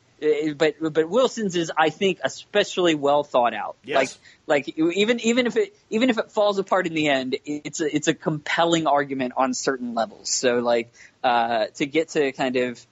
but 0.57 0.75
but 0.81 1.09
Wilson's 1.09 1.57
is 1.57 1.73
I 1.77 1.91
think 1.91 2.21
especially 2.23 2.95
well 2.95 3.25
thought 3.25 3.55
out. 3.55 3.77
Yes. 3.85 4.19
Like 4.47 4.67
like 4.67 4.79
even 4.79 5.21
even 5.21 5.47
if 5.47 5.57
it 5.57 5.75
even 5.91 6.11
if 6.11 6.19
it 6.19 6.31
falls 6.31 6.59
apart 6.59 6.87
in 6.87 6.95
the 6.95 7.09
end, 7.09 7.37
it's 7.45 7.81
a 7.81 7.95
it's 7.95 8.09
a 8.09 8.15
compelling 8.15 8.87
argument 8.87 9.35
on 9.37 9.55
certain 9.55 9.95
levels. 9.95 10.31
So 10.31 10.59
like 10.59 10.93
uh, 11.25 11.67
to 11.75 11.87
get 11.87 12.11
to 12.11 12.33
kind 12.33 12.57
of 12.57 12.85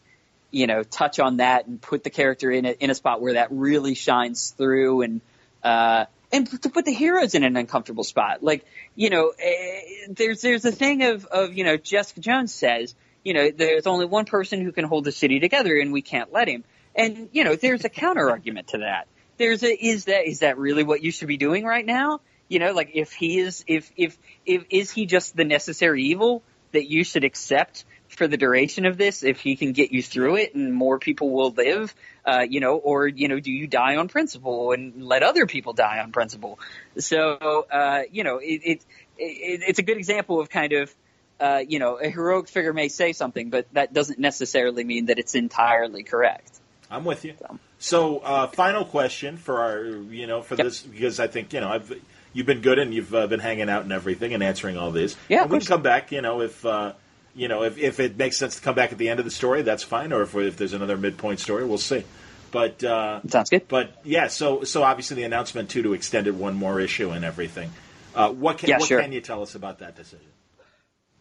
you 0.51 0.66
know 0.66 0.82
touch 0.82 1.20
on 1.20 1.36
that 1.36 1.66
and 1.66 1.81
put 1.81 2.05
the 2.05 2.11
character 2.11 2.51
in 2.51 2.66
a, 2.66 2.70
in 2.70 2.90
a 2.90 2.94
spot 2.94 3.20
where 3.20 3.35
that 3.35 3.48
really 3.51 3.94
shines 3.94 4.51
through 4.51 5.02
and 5.02 5.20
uh, 5.62 6.07
and 6.32 6.62
to 6.62 6.70
put 6.70 6.85
the 6.85 6.93
heroes 6.93 7.35
in 7.35 7.44
an 7.44 7.57
uncomfortable 7.57 8.05
spot. 8.05 8.43
Like 8.43 8.65
you 8.94 9.11
know, 9.11 9.32
eh, 9.39 9.81
there's 10.09 10.40
there's 10.40 10.65
a 10.65 10.73
thing 10.73 11.05
of 11.05 11.24
of 11.27 11.55
you 11.55 11.65
know 11.65 11.77
Jessica 11.77 12.20
Jones 12.20 12.52
says 12.52 12.94
you 13.24 13.35
know 13.35 13.51
there's 13.51 13.86
only 13.86 14.07
one 14.07 14.24
person 14.24 14.62
who 14.62 14.73
can 14.73 14.85
hold 14.85 15.05
the 15.05 15.12
city 15.12 15.40
together 15.40 15.77
and 15.77 15.93
we 15.93 16.02
can't 16.02 16.32
let 16.32 16.48
him. 16.48 16.65
And 16.95 17.29
you 17.33 17.45
know 17.45 17.57
there's 17.57 17.85
a 17.85 17.89
counter 17.89 18.31
argument 18.31 18.69
to 18.69 18.79
that. 18.79 19.07
There's 19.39 19.62
a 19.62 19.73
is 19.73 20.07
that 20.07 20.27
is 20.27 20.41
that 20.41 20.59
really 20.59 20.85
what 20.85 21.03
you 21.03 21.11
should 21.11 21.29
be 21.29 21.37
doing 21.37 21.65
right 21.65 21.87
now? 21.87 22.21
You 22.49 22.59
know, 22.59 22.73
like 22.73 22.91
if 22.95 23.12
he 23.12 23.39
is 23.39 23.65
if 23.67 23.91
if 23.97 24.19
if 24.45 24.65
is 24.71 24.91
he 24.91 25.07
just 25.07 25.37
the 25.37 25.45
necessary 25.45 26.05
evil 26.05 26.43
that 26.73 26.89
you 26.89 27.05
should 27.05 27.25
accept 27.25 27.85
for 28.09 28.27
the 28.27 28.37
duration 28.37 28.87
of 28.87 28.99
this 28.99 29.23
if 29.23 29.41
he 29.41 29.57
can 29.57 29.73
get 29.73 29.93
you 29.93 30.03
through 30.03 30.37
it 30.37 30.55
and 30.55 30.75
more 30.75 30.99
people 30.99 31.31
will 31.31 31.53
live 31.53 31.95
uh, 32.27 32.45
you 32.49 32.61
know 32.61 32.77
or 32.77 33.07
you 33.07 33.29
know 33.29 33.39
do 33.39 33.53
you 33.53 33.67
die 33.67 33.97
on 33.97 34.09
principle 34.09 34.73
and 34.73 35.05
let 35.05 35.23
other 35.23 35.47
people 35.47 35.73
die 35.73 36.01
on 36.01 36.11
principle 36.11 36.59
so 36.99 37.67
uh, 37.71 38.03
you 38.11 38.25
know 38.25 38.39
it, 38.39 38.61
it, 38.65 38.85
it 39.17 39.62
it's 39.69 39.79
a 39.79 39.83
good 39.83 39.97
example 39.97 40.41
of 40.41 40.51
kind 40.51 40.73
of 40.73 40.95
uh, 41.39 41.62
you 41.67 41.79
know 41.79 41.97
a 41.97 42.09
heroic 42.11 42.49
figure 42.49 42.73
may 42.73 42.89
say 42.89 43.12
something 43.12 43.49
but 43.49 43.67
that 43.73 43.93
doesn't 43.93 44.19
necessarily 44.19 44.85
mean 44.85 45.07
that 45.07 45.19
it's 45.19 45.35
entirely 45.35 46.03
correct 46.03 46.60
I'm 46.91 47.05
with 47.05 47.25
you. 47.25 47.35
So. 47.39 47.59
So, 47.79 48.19
uh, 48.19 48.47
final 48.49 48.85
question 48.85 49.37
for 49.37 49.61
our, 49.61 49.85
you 49.85 50.27
know, 50.27 50.43
for 50.43 50.55
Yep. 50.57 50.65
this 50.67 50.83
because 50.83 51.21
I 51.21 51.29
think 51.29 51.53
you 51.53 51.61
know 51.61 51.69
I've 51.69 51.93
you've 52.33 52.47
been 52.47 52.61
good 52.61 52.79
and 52.79 52.93
you've 52.93 53.15
uh, 53.15 53.27
been 53.27 53.41
hanging 53.41 53.69
out 53.71 53.83
and 53.83 53.93
everything 53.93 54.35
and 54.35 54.43
answering 54.43 54.77
all 54.77 54.91
these. 54.91 55.17
Yeah, 55.29 55.43
and 55.43 55.51
we 55.51 55.59
can 55.59 55.67
come 55.67 55.83
back. 55.83 56.12
You 56.12 56.21
know, 56.21 56.41
if 56.43 56.65
uh, 56.67 56.93
you 57.35 57.49
know 57.49 57.62
if, 57.62 57.79
if 57.79 58.01
it 58.01 58.17
makes 58.17 58.37
sense 58.37 58.57
to 58.57 58.62
come 58.62 58.75
back 58.75 58.93
at 58.93 58.99
the 58.99 59.09
end 59.09 59.19
of 59.19 59.25
the 59.25 59.31
story, 59.31 59.62
that's 59.62 59.83
fine. 59.83 60.12
Or 60.12 60.23
if 60.23 60.35
if 60.37 60.57
there's 60.57 60.73
another 60.75 60.97
midpoint 60.97 61.41
story, 61.41 61.65
we'll 61.65 61.79
see. 61.79 62.05
But 62.51 62.83
uh, 62.83 63.21
sounds 63.29 63.49
good 63.49 63.69
but 63.69 63.93
yeah, 64.05 64.27
so 64.27 64.65
so 64.65 64.83
obviously 64.83 65.15
the 65.17 65.23
announcement 65.23 65.71
too 65.71 65.83
to 65.85 65.93
extend 65.93 66.27
it 66.27 66.35
one 66.35 66.55
more 66.55 66.81
issue 66.81 67.11
and 67.11 67.25
everything. 67.25 67.71
Uh, 68.12 68.31
what 68.31 68.59
can 68.59 68.69
Yeah, 68.71 68.79
what 68.79 68.89
sure. 68.89 69.01
can 69.01 69.12
you 69.12 69.21
tell 69.21 69.43
us 69.43 69.55
about 69.55 69.79
that 69.79 69.95
decision? 69.95 70.27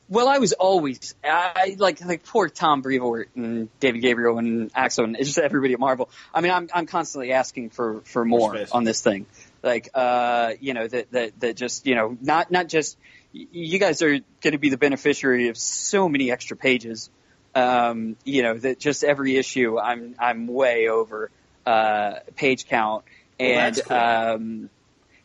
Well, 0.09 0.27
I 0.27 0.39
was 0.39 0.53
always 0.53 1.13
I 1.23 1.75
like 1.77 2.03
like 2.03 2.23
poor 2.23 2.49
Tom 2.49 2.81
Brevoort 2.81 3.29
and 3.35 3.69
David 3.79 4.01
Gabriel 4.01 4.39
and 4.39 4.71
Axel 4.73 5.05
and 5.05 5.15
just 5.17 5.37
everybody 5.37 5.73
at 5.73 5.79
Marvel. 5.79 6.09
I 6.33 6.41
mean, 6.41 6.51
I'm 6.51 6.67
I'm 6.73 6.87
constantly 6.87 7.31
asking 7.31 7.69
for 7.69 8.01
for 8.01 8.25
more 8.25 8.55
space. 8.55 8.71
on 8.71 8.83
this 8.83 9.01
thing. 9.01 9.27
Like, 9.61 9.89
uh, 9.93 10.53
you 10.59 10.73
know, 10.73 10.87
that 10.87 11.11
that 11.11 11.39
that 11.41 11.55
just 11.55 11.85
you 11.85 11.93
know, 11.93 12.17
not 12.21 12.49
not 12.49 12.67
just 12.69 12.97
you 13.31 13.77
guys 13.77 14.01
are 14.01 14.19
going 14.41 14.53
to 14.53 14.57
be 14.57 14.69
the 14.69 14.77
beneficiary 14.77 15.49
of 15.49 15.57
so 15.57 16.09
many 16.09 16.31
extra 16.31 16.57
pages. 16.57 17.11
Um, 17.53 18.15
you 18.23 18.41
know, 18.41 18.57
that 18.57 18.79
just 18.79 19.03
every 19.03 19.37
issue 19.37 19.77
I'm 19.77 20.15
I'm 20.17 20.47
way 20.47 20.87
over 20.87 21.29
uh, 21.67 22.19
page 22.35 22.65
count 22.65 23.03
Well, 23.39 23.49
and 23.49 23.75
that's 23.75 23.87
cool. 23.87 23.97
um, 23.97 24.69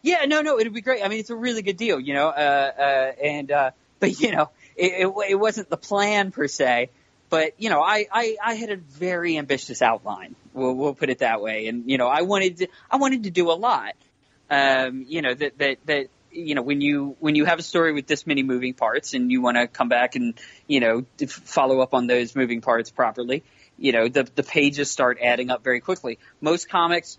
yeah, 0.03 0.27
no, 0.27 0.43
no, 0.43 0.59
it'd 0.59 0.75
be 0.75 0.83
great. 0.83 1.03
I 1.03 1.09
mean, 1.09 1.21
it's 1.21 1.31
a 1.31 1.37
really 1.37 1.63
good 1.63 1.79
deal, 1.79 1.99
you 1.99 2.13
know. 2.13 2.29
Uh, 2.29 2.73
uh, 2.79 3.13
and 3.23 3.51
uh, 3.51 3.71
but 4.01 4.21
you 4.21 4.33
know, 4.33 4.51
it, 4.77 5.07
it, 5.07 5.15
it 5.31 5.35
wasn't 5.37 5.71
the 5.71 5.77
plan 5.77 6.31
per 6.31 6.49
se. 6.49 6.91
But 7.31 7.55
you 7.59 7.71
know, 7.71 7.81
I, 7.83 8.07
I, 8.13 8.37
I 8.45 8.55
had 8.55 8.71
a 8.71 8.77
very 8.77 9.39
ambitious 9.39 9.83
outline 9.83 10.37
We'll 10.53 10.75
we'll 10.75 10.95
put 10.95 11.11
it 11.11 11.19
that 11.19 11.41
way. 11.41 11.67
And 11.67 11.91
you 11.91 11.99
know, 11.99 12.07
I 12.07 12.23
wanted 12.23 12.59
to, 12.59 12.69
I 12.91 12.97
wanted 12.97 13.25
to 13.25 13.31
do 13.31 13.51
a 13.51 13.55
lot. 13.59 13.95
Um, 14.49 15.05
you 15.09 15.21
know 15.21 15.35
that 15.35 15.59
that 15.59 15.79
that 15.87 16.07
you 16.31 16.55
know 16.55 16.63
when 16.63 16.81
you 16.81 17.17
when 17.19 17.35
you 17.35 17.45
have 17.45 17.59
a 17.59 17.63
story 17.63 17.93
with 17.93 18.07
this 18.07 18.25
many 18.27 18.43
moving 18.45 18.75
parts 18.75 19.15
and 19.15 19.33
you 19.33 19.43
want 19.43 19.57
to 19.57 19.67
come 19.67 19.89
back 19.89 20.15
and 20.15 20.35
you 20.69 20.79
know 20.81 21.05
follow 21.27 21.81
up 21.81 21.93
on 21.93 22.07
those 22.07 22.37
moving 22.37 22.61
parts 22.61 22.91
properly, 22.91 23.43
you 23.79 23.91
know 23.91 24.07
the 24.09 24.29
the 24.35 24.45
pages 24.45 24.91
start 24.91 25.19
adding 25.21 25.51
up 25.51 25.65
very 25.65 25.81
quickly. 25.81 26.19
Most 26.41 26.69
comics 26.69 27.19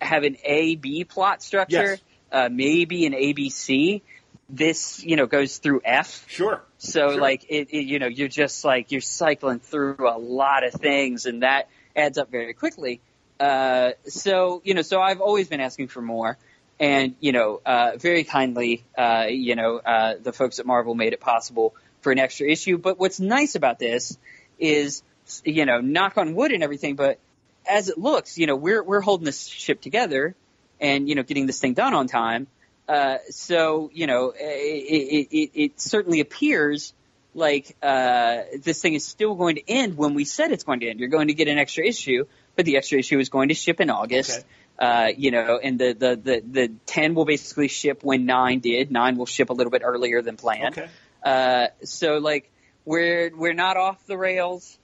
have 0.00 0.22
an 0.22 0.38
A 0.44 0.76
B 0.76 1.04
plot 1.04 1.42
structure, 1.42 1.74
Yes. 1.74 2.00
uh, 2.32 2.48
maybe 2.50 3.04
an 3.04 3.14
A 3.14 3.34
B 3.34 3.50
C. 3.50 4.02
This 4.48 5.04
you 5.04 5.16
know 5.16 5.26
goes 5.26 5.58
through 5.58 5.82
F. 5.84 6.24
Sure. 6.28 6.62
So 6.82 7.10
Sure. 7.10 7.20
like 7.20 7.44
it, 7.50 7.68
it, 7.72 7.84
you 7.84 7.98
know, 7.98 8.06
you're 8.06 8.28
just 8.28 8.64
like 8.64 8.90
you're 8.90 9.02
cycling 9.02 9.60
through 9.60 10.08
a 10.08 10.16
lot 10.18 10.64
of 10.64 10.72
things, 10.72 11.26
and 11.26 11.42
that 11.42 11.68
adds 11.94 12.16
up 12.16 12.30
very 12.30 12.54
quickly. 12.54 13.02
Uh, 13.38 13.90
so 14.06 14.62
you 14.64 14.72
know, 14.72 14.80
so 14.80 14.98
I've 14.98 15.20
always 15.20 15.46
been 15.46 15.60
asking 15.60 15.88
for 15.88 16.00
more, 16.00 16.38
and 16.80 17.16
you 17.20 17.32
know, 17.32 17.60
uh, 17.66 17.92
very 17.98 18.24
kindly, 18.24 18.82
uh, 18.96 19.26
you 19.28 19.56
know, 19.56 19.76
uh, 19.76 20.14
the 20.22 20.32
folks 20.32 20.58
at 20.58 20.64
Marvel 20.64 20.94
made 20.94 21.12
it 21.12 21.20
possible 21.20 21.74
for 22.00 22.12
an 22.12 22.18
extra 22.18 22.48
issue. 22.48 22.78
But 22.78 22.98
what's 22.98 23.20
nice 23.20 23.56
about 23.56 23.78
this 23.78 24.16
is, 24.58 25.02
you 25.44 25.66
know, 25.66 25.82
knock 25.82 26.16
on 26.16 26.34
wood 26.34 26.50
and 26.50 26.62
everything, 26.62 26.96
but 26.96 27.18
as 27.68 27.90
it 27.90 27.98
looks, 27.98 28.38
you 28.38 28.46
know, 28.46 28.56
we're 28.56 28.82
we're 28.82 29.02
holding 29.02 29.26
this 29.26 29.46
ship 29.46 29.82
together, 29.82 30.34
and 30.80 31.10
you 31.10 31.14
know, 31.14 31.24
getting 31.24 31.44
this 31.44 31.60
thing 31.60 31.74
done 31.74 31.92
on 31.92 32.06
time. 32.06 32.46
Uh, 32.90 33.18
so 33.30 33.88
you 33.94 34.08
know, 34.08 34.32
it, 34.36 34.40
it, 34.40 35.28
it, 35.30 35.50
it 35.54 35.80
certainly 35.80 36.18
appears 36.18 36.92
like 37.34 37.76
uh, 37.84 38.38
this 38.64 38.82
thing 38.82 38.94
is 38.94 39.06
still 39.06 39.36
going 39.36 39.54
to 39.54 39.70
end 39.70 39.96
when 39.96 40.14
we 40.14 40.24
said 40.24 40.50
it's 40.50 40.64
going 40.64 40.80
to 40.80 40.88
end. 40.88 40.98
You're 40.98 41.08
going 41.08 41.28
to 41.28 41.34
get 41.34 41.46
an 41.46 41.56
extra 41.56 41.86
issue, 41.86 42.24
but 42.56 42.64
the 42.64 42.78
extra 42.78 42.98
issue 42.98 43.20
is 43.20 43.28
going 43.28 43.50
to 43.50 43.54
ship 43.54 43.80
in 43.80 43.90
August. 43.90 44.40
Okay. 44.40 44.46
Uh, 44.80 45.12
you 45.16 45.30
know, 45.30 45.60
and 45.62 45.78
the, 45.78 45.92
the, 45.92 46.16
the, 46.16 46.42
the 46.44 46.72
10 46.86 47.14
will 47.14 47.26
basically 47.26 47.68
ship 47.68 48.02
when 48.02 48.26
9 48.26 48.58
did. 48.58 48.90
9 48.90 49.16
will 49.18 49.26
ship 49.26 49.50
a 49.50 49.52
little 49.52 49.70
bit 49.70 49.82
earlier 49.84 50.20
than 50.20 50.36
planned. 50.36 50.76
Okay. 50.78 50.88
Uh, 51.22 51.66
so 51.84 52.18
like 52.18 52.50
we're 52.84 53.30
we're 53.36 53.54
not 53.54 53.76
off 53.76 54.04
the 54.06 54.18
rails 54.18 54.76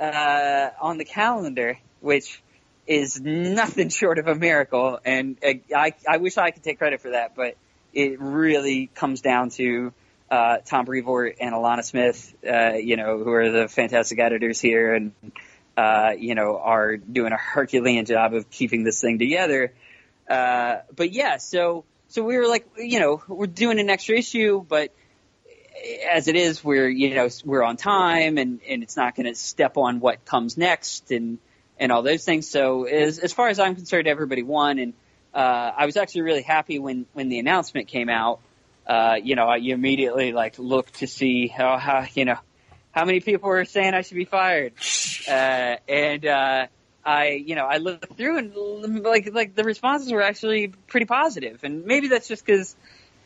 uh, 0.00 0.70
on 0.80 0.98
the 0.98 1.04
calendar, 1.04 1.78
which 2.00 2.42
is 2.86 3.20
nothing 3.20 3.88
short 4.00 4.18
of 4.18 4.26
a 4.26 4.34
miracle. 4.34 4.98
And 5.04 5.38
uh, 5.44 5.54
I 5.74 5.94
I 6.08 6.16
wish 6.18 6.38
I 6.38 6.50
could 6.50 6.62
take 6.62 6.78
credit 6.78 7.00
for 7.00 7.10
that, 7.10 7.34
but 7.34 7.56
it 7.92 8.20
really 8.20 8.88
comes 8.94 9.20
down 9.20 9.50
to 9.50 9.92
uh, 10.30 10.58
Tom 10.64 10.86
Brevoort 10.86 11.36
and 11.40 11.54
Alanna 11.54 11.84
Smith, 11.84 12.34
uh, 12.48 12.72
you 12.72 12.96
know, 12.96 13.18
who 13.18 13.30
are 13.32 13.50
the 13.50 13.68
fantastic 13.68 14.18
editors 14.18 14.60
here, 14.60 14.94
and 14.94 15.12
uh, 15.76 16.12
you 16.16 16.34
know 16.34 16.58
are 16.58 16.96
doing 16.96 17.32
a 17.32 17.36
Herculean 17.36 18.06
job 18.06 18.34
of 18.34 18.50
keeping 18.50 18.84
this 18.84 19.00
thing 19.00 19.18
together. 19.18 19.72
Uh, 20.28 20.76
but 20.94 21.12
yeah, 21.12 21.36
so 21.36 21.84
so 22.08 22.22
we 22.22 22.36
were 22.36 22.46
like, 22.46 22.66
you 22.78 23.00
know, 23.00 23.22
we're 23.28 23.46
doing 23.46 23.78
an 23.78 23.90
extra 23.90 24.16
issue, 24.16 24.64
but 24.66 24.94
as 26.10 26.28
it 26.28 26.36
is, 26.36 26.62
we're 26.64 26.88
you 26.88 27.14
know 27.14 27.28
we're 27.44 27.62
on 27.62 27.76
time, 27.76 28.38
and 28.38 28.60
and 28.68 28.82
it's 28.82 28.96
not 28.96 29.14
going 29.14 29.26
to 29.26 29.34
step 29.34 29.76
on 29.76 30.00
what 30.00 30.24
comes 30.24 30.56
next, 30.56 31.10
and 31.10 31.38
and 31.82 31.90
all 31.90 32.02
those 32.02 32.24
things. 32.24 32.48
So 32.48 32.84
as 32.84 33.18
as 33.18 33.32
far 33.32 33.48
as 33.48 33.58
I'm 33.58 33.74
concerned, 33.74 34.06
everybody 34.06 34.44
won, 34.44 34.78
and 34.78 34.92
uh, 35.34 35.72
I 35.76 35.84
was 35.84 35.96
actually 35.96 36.22
really 36.22 36.42
happy 36.42 36.78
when 36.78 37.06
when 37.12 37.28
the 37.28 37.40
announcement 37.40 37.88
came 37.88 38.08
out. 38.08 38.38
Uh, 38.86 39.16
you 39.22 39.34
know, 39.34 39.52
you 39.54 39.74
immediately 39.74 40.32
like 40.32 40.58
look 40.58 40.90
to 40.92 41.06
see 41.08 41.48
how, 41.48 41.78
how 41.78 42.06
you 42.14 42.24
know 42.24 42.38
how 42.92 43.04
many 43.04 43.18
people 43.18 43.48
were 43.48 43.64
saying 43.64 43.94
I 43.94 44.02
should 44.02 44.16
be 44.16 44.24
fired, 44.24 44.74
uh, 45.28 45.76
and 45.88 46.24
uh, 46.24 46.66
I 47.04 47.30
you 47.30 47.56
know 47.56 47.66
I 47.66 47.78
looked 47.78 48.16
through 48.16 48.38
and 48.38 49.02
like 49.02 49.28
like 49.32 49.56
the 49.56 49.64
responses 49.64 50.12
were 50.12 50.22
actually 50.22 50.68
pretty 50.68 51.06
positive, 51.06 51.64
and 51.64 51.84
maybe 51.84 52.06
that's 52.08 52.28
just 52.28 52.46
because 52.46 52.76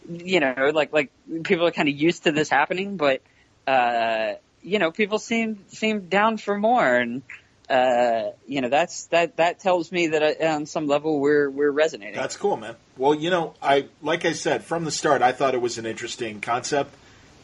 you 0.08 0.40
know, 0.40 0.70
like 0.74 0.94
like 0.94 1.10
people 1.44 1.66
are 1.66 1.72
kind 1.72 1.90
of 1.90 1.94
used 1.94 2.24
to 2.24 2.32
this 2.32 2.48
happening, 2.48 2.96
but 2.96 3.20
uh, 3.66 4.34
you 4.62 4.78
know, 4.78 4.92
people 4.92 5.18
seem 5.18 5.58
seem 5.68 6.08
down 6.08 6.38
for 6.38 6.56
more, 6.56 6.96
and 6.96 7.22
uh, 7.68 8.30
you 8.47 8.60
know, 8.60 8.68
that's 8.68 9.06
that 9.06 9.36
that 9.38 9.59
tells 9.59 9.90
me 9.90 10.09
that 10.09 10.40
uh, 10.40 10.47
on 10.47 10.66
some 10.66 10.86
level 10.86 11.18
we're 11.18 11.51
we're 11.51 11.70
resonating. 11.70 12.14
That's 12.14 12.36
cool, 12.36 12.56
man. 12.56 12.76
Well, 12.97 13.14
you 13.14 13.30
know, 13.30 13.55
I 13.60 13.88
like 14.02 14.24
I 14.24 14.32
said 14.32 14.62
from 14.62 14.84
the 14.84 14.93
start, 14.93 15.20
I 15.20 15.32
thought 15.32 15.55
it 15.55 15.60
was 15.60 15.76
an 15.76 15.84
interesting 15.84 16.40
concept, 16.40 16.94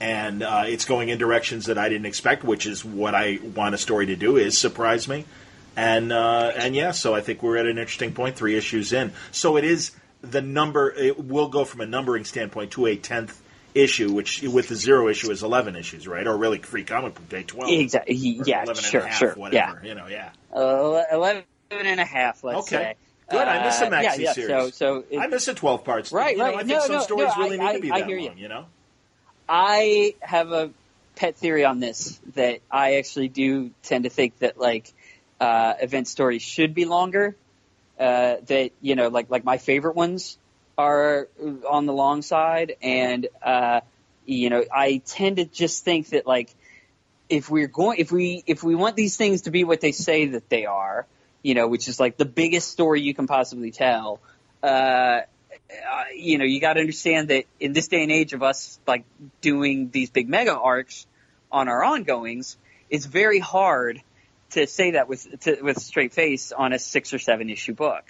and 0.00 0.42
uh, 0.42 0.64
it's 0.66 0.84
going 0.84 1.08
in 1.08 1.18
directions 1.18 1.66
that 1.66 1.76
I 1.76 1.88
didn't 1.88 2.06
expect, 2.06 2.44
which 2.44 2.66
is 2.66 2.84
what 2.84 3.14
I 3.14 3.40
want 3.54 3.74
a 3.74 3.78
story 3.78 4.06
to 4.06 4.16
do 4.16 4.36
is 4.36 4.56
surprise 4.56 5.08
me, 5.08 5.24
and 5.76 6.12
uh, 6.12 6.52
and 6.54 6.76
yeah, 6.76 6.92
so 6.92 7.14
I 7.14 7.20
think 7.20 7.42
we're 7.42 7.56
at 7.56 7.66
an 7.66 7.78
interesting 7.78 8.14
point, 8.14 8.36
three 8.36 8.56
issues 8.56 8.92
in. 8.92 9.12
So 9.32 9.56
it 9.56 9.64
is 9.64 9.90
the 10.20 10.40
number. 10.40 10.92
It 10.92 11.18
will 11.18 11.48
go 11.48 11.64
from 11.64 11.80
a 11.80 11.86
numbering 11.86 12.24
standpoint 12.24 12.70
to 12.72 12.86
a 12.86 12.94
tenth 12.94 13.41
issue, 13.74 14.12
which 14.12 14.42
with 14.42 14.68
the 14.68 14.74
zero 14.76 15.08
issue 15.08 15.30
is 15.30 15.42
eleven 15.42 15.76
issues, 15.76 16.06
right? 16.06 16.26
Or 16.26 16.36
really, 16.36 16.58
free 16.58 16.84
comic 16.84 17.14
book 17.14 17.28
day 17.28 17.42
twelve. 17.42 17.70
Exactly. 17.70 18.14
Yeah. 18.14 18.64
11 18.64 18.68
and 18.68 18.78
a 18.78 18.82
Sure. 18.82 19.00
half, 19.06 19.18
Sure. 19.18 19.32
Whatever. 19.34 19.80
Yeah. 19.82 19.88
You 19.88 19.94
know. 19.94 20.06
Yeah. 20.08 20.30
Uh, 20.54 21.02
Eleven 21.12 21.44
and 21.70 22.00
a 22.00 22.04
half. 22.04 22.44
Let's 22.44 22.58
Okay. 22.72 22.76
say. 22.76 22.94
Good. 23.30 23.48
I 23.48 23.64
miss 23.64 23.80
a 23.80 23.86
Uh, 23.86 23.90
maxi 23.90 24.02
yeah, 24.02 24.14
yeah. 24.16 24.32
series. 24.34 24.74
So 24.74 25.04
I 25.18 25.26
miss 25.26 25.48
a 25.48 25.54
twelve 25.54 25.84
parts. 25.84 26.12
Right, 26.12 26.32
You 26.32 26.38
know, 26.38 26.44
right. 26.44 26.54
I 26.56 26.58
think 26.58 26.68
No, 26.68 26.80
some 26.80 26.96
no, 26.96 27.02
stories 27.02 27.30
no, 27.36 27.44
really 27.44 27.60
I- 27.60 27.66
need 27.72 27.76
to 27.76 27.80
be 27.82 27.90
I- 27.90 27.94
I 27.94 28.00
that 28.00 28.08
hear 28.08 28.18
you. 28.18 28.32
You 28.36 28.48
know. 28.48 28.66
I 29.48 30.14
have 30.20 30.52
a 30.52 30.70
pet 31.16 31.36
theory 31.36 31.64
on 31.64 31.80
this 31.80 32.18
that 32.34 32.60
I 32.70 32.96
actually 32.96 33.28
do 33.28 33.70
tend 33.82 34.04
to 34.04 34.10
think 34.10 34.38
that 34.40 34.58
like 34.58 34.92
uh, 35.40 35.74
event 35.80 36.08
stories 36.08 36.42
should 36.42 36.72
be 36.74 36.84
longer. 36.84 37.34
Uh, 37.98 38.36
that 38.46 38.70
you 38.80 38.94
know, 38.96 39.08
like 39.08 39.30
like 39.30 39.44
my 39.44 39.58
favorite 39.58 39.94
ones 39.96 40.36
are 40.78 41.28
on 41.68 41.86
the 41.86 41.92
long 41.92 42.22
side, 42.22 42.76
and 42.82 43.26
uh, 43.42 43.80
you 44.24 44.50
know, 44.50 44.64
I 44.72 45.02
tend 45.04 45.36
to 45.36 45.44
just 45.44 45.84
think 45.84 46.10
that 46.10 46.26
like 46.26 46.54
if 47.28 47.50
we're 47.50 47.68
going, 47.68 47.98
if 47.98 48.12
we 48.12 48.42
if 48.46 48.62
we 48.62 48.74
want 48.74 48.96
these 48.96 49.16
things 49.16 49.42
to 49.42 49.50
be 49.50 49.64
what 49.64 49.80
they 49.80 49.92
say 49.92 50.26
that 50.26 50.48
they 50.48 50.66
are, 50.66 51.06
you 51.42 51.54
know, 51.54 51.68
which 51.68 51.88
is 51.88 51.98
like 51.98 52.16
the 52.16 52.24
biggest 52.24 52.70
story 52.70 53.00
you 53.00 53.14
can 53.14 53.26
possibly 53.26 53.70
tell. 53.70 54.20
Uh, 54.62 55.22
uh, 55.72 56.04
you 56.14 56.38
know, 56.38 56.44
you 56.44 56.60
got 56.60 56.74
to 56.74 56.80
understand 56.80 57.28
that 57.28 57.44
in 57.58 57.72
this 57.72 57.88
day 57.88 58.02
and 58.02 58.12
age 58.12 58.32
of 58.32 58.42
us 58.42 58.78
like 58.86 59.04
doing 59.40 59.90
these 59.90 60.10
big 60.10 60.28
mega 60.28 60.54
arcs 60.54 61.06
on 61.50 61.68
our 61.68 61.82
ongoings, 61.82 62.56
it's 62.90 63.06
very 63.06 63.38
hard 63.38 64.02
to 64.50 64.66
say 64.66 64.92
that 64.92 65.08
with 65.08 65.40
to, 65.40 65.62
with 65.62 65.80
straight 65.80 66.12
face 66.12 66.52
on 66.52 66.72
a 66.72 66.78
six 66.78 67.12
or 67.12 67.18
seven 67.18 67.50
issue 67.50 67.74
book. 67.74 68.04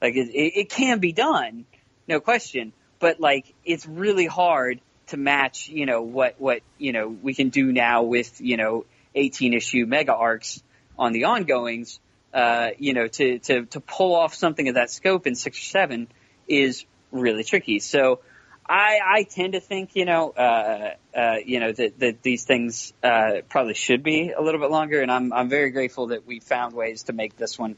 Like 0.00 0.14
it, 0.14 0.28
it, 0.28 0.60
it 0.60 0.70
can 0.70 0.98
be 0.98 1.12
done, 1.12 1.64
no 2.08 2.20
question, 2.20 2.72
but 2.98 3.20
like 3.20 3.52
it's 3.64 3.86
really 3.86 4.26
hard 4.26 4.80
to 5.08 5.16
match, 5.16 5.68
you 5.68 5.86
know, 5.86 6.02
what 6.02 6.36
what 6.38 6.60
you 6.78 6.92
know 6.92 7.08
we 7.08 7.34
can 7.34 7.50
do 7.50 7.72
now 7.72 8.02
with 8.02 8.40
you 8.40 8.56
know 8.56 8.84
18 9.14 9.54
issue 9.54 9.86
mega 9.86 10.14
arcs 10.14 10.62
on 10.98 11.12
the 11.12 11.24
ongoings. 11.24 12.00
Uh, 12.34 12.70
you 12.78 12.92
know, 12.92 13.06
to 13.08 13.38
to 13.38 13.64
to 13.66 13.80
pull 13.80 14.14
off 14.14 14.34
something 14.34 14.68
of 14.68 14.74
that 14.74 14.90
scope 14.90 15.26
in 15.26 15.34
six 15.34 15.58
or 15.58 15.62
seven 15.62 16.08
is 16.46 16.84
really 17.10 17.44
tricky. 17.44 17.78
So 17.78 18.20
I, 18.68 18.98
I 19.04 19.22
tend 19.22 19.52
to 19.52 19.60
think, 19.60 19.94
you 19.94 20.04
know, 20.04 20.30
uh, 20.30 20.94
uh, 21.16 21.36
you 21.44 21.60
know 21.60 21.72
that, 21.72 21.98
that 22.00 22.22
these 22.22 22.44
things 22.44 22.92
uh, 23.02 23.42
probably 23.48 23.74
should 23.74 24.02
be 24.02 24.32
a 24.32 24.42
little 24.42 24.60
bit 24.60 24.70
longer, 24.70 25.00
and 25.00 25.10
I'm 25.10 25.32
I'm 25.32 25.48
very 25.48 25.70
grateful 25.70 26.08
that 26.08 26.26
we 26.26 26.40
found 26.40 26.74
ways 26.74 27.04
to 27.04 27.12
make 27.12 27.36
this 27.36 27.58
one, 27.58 27.76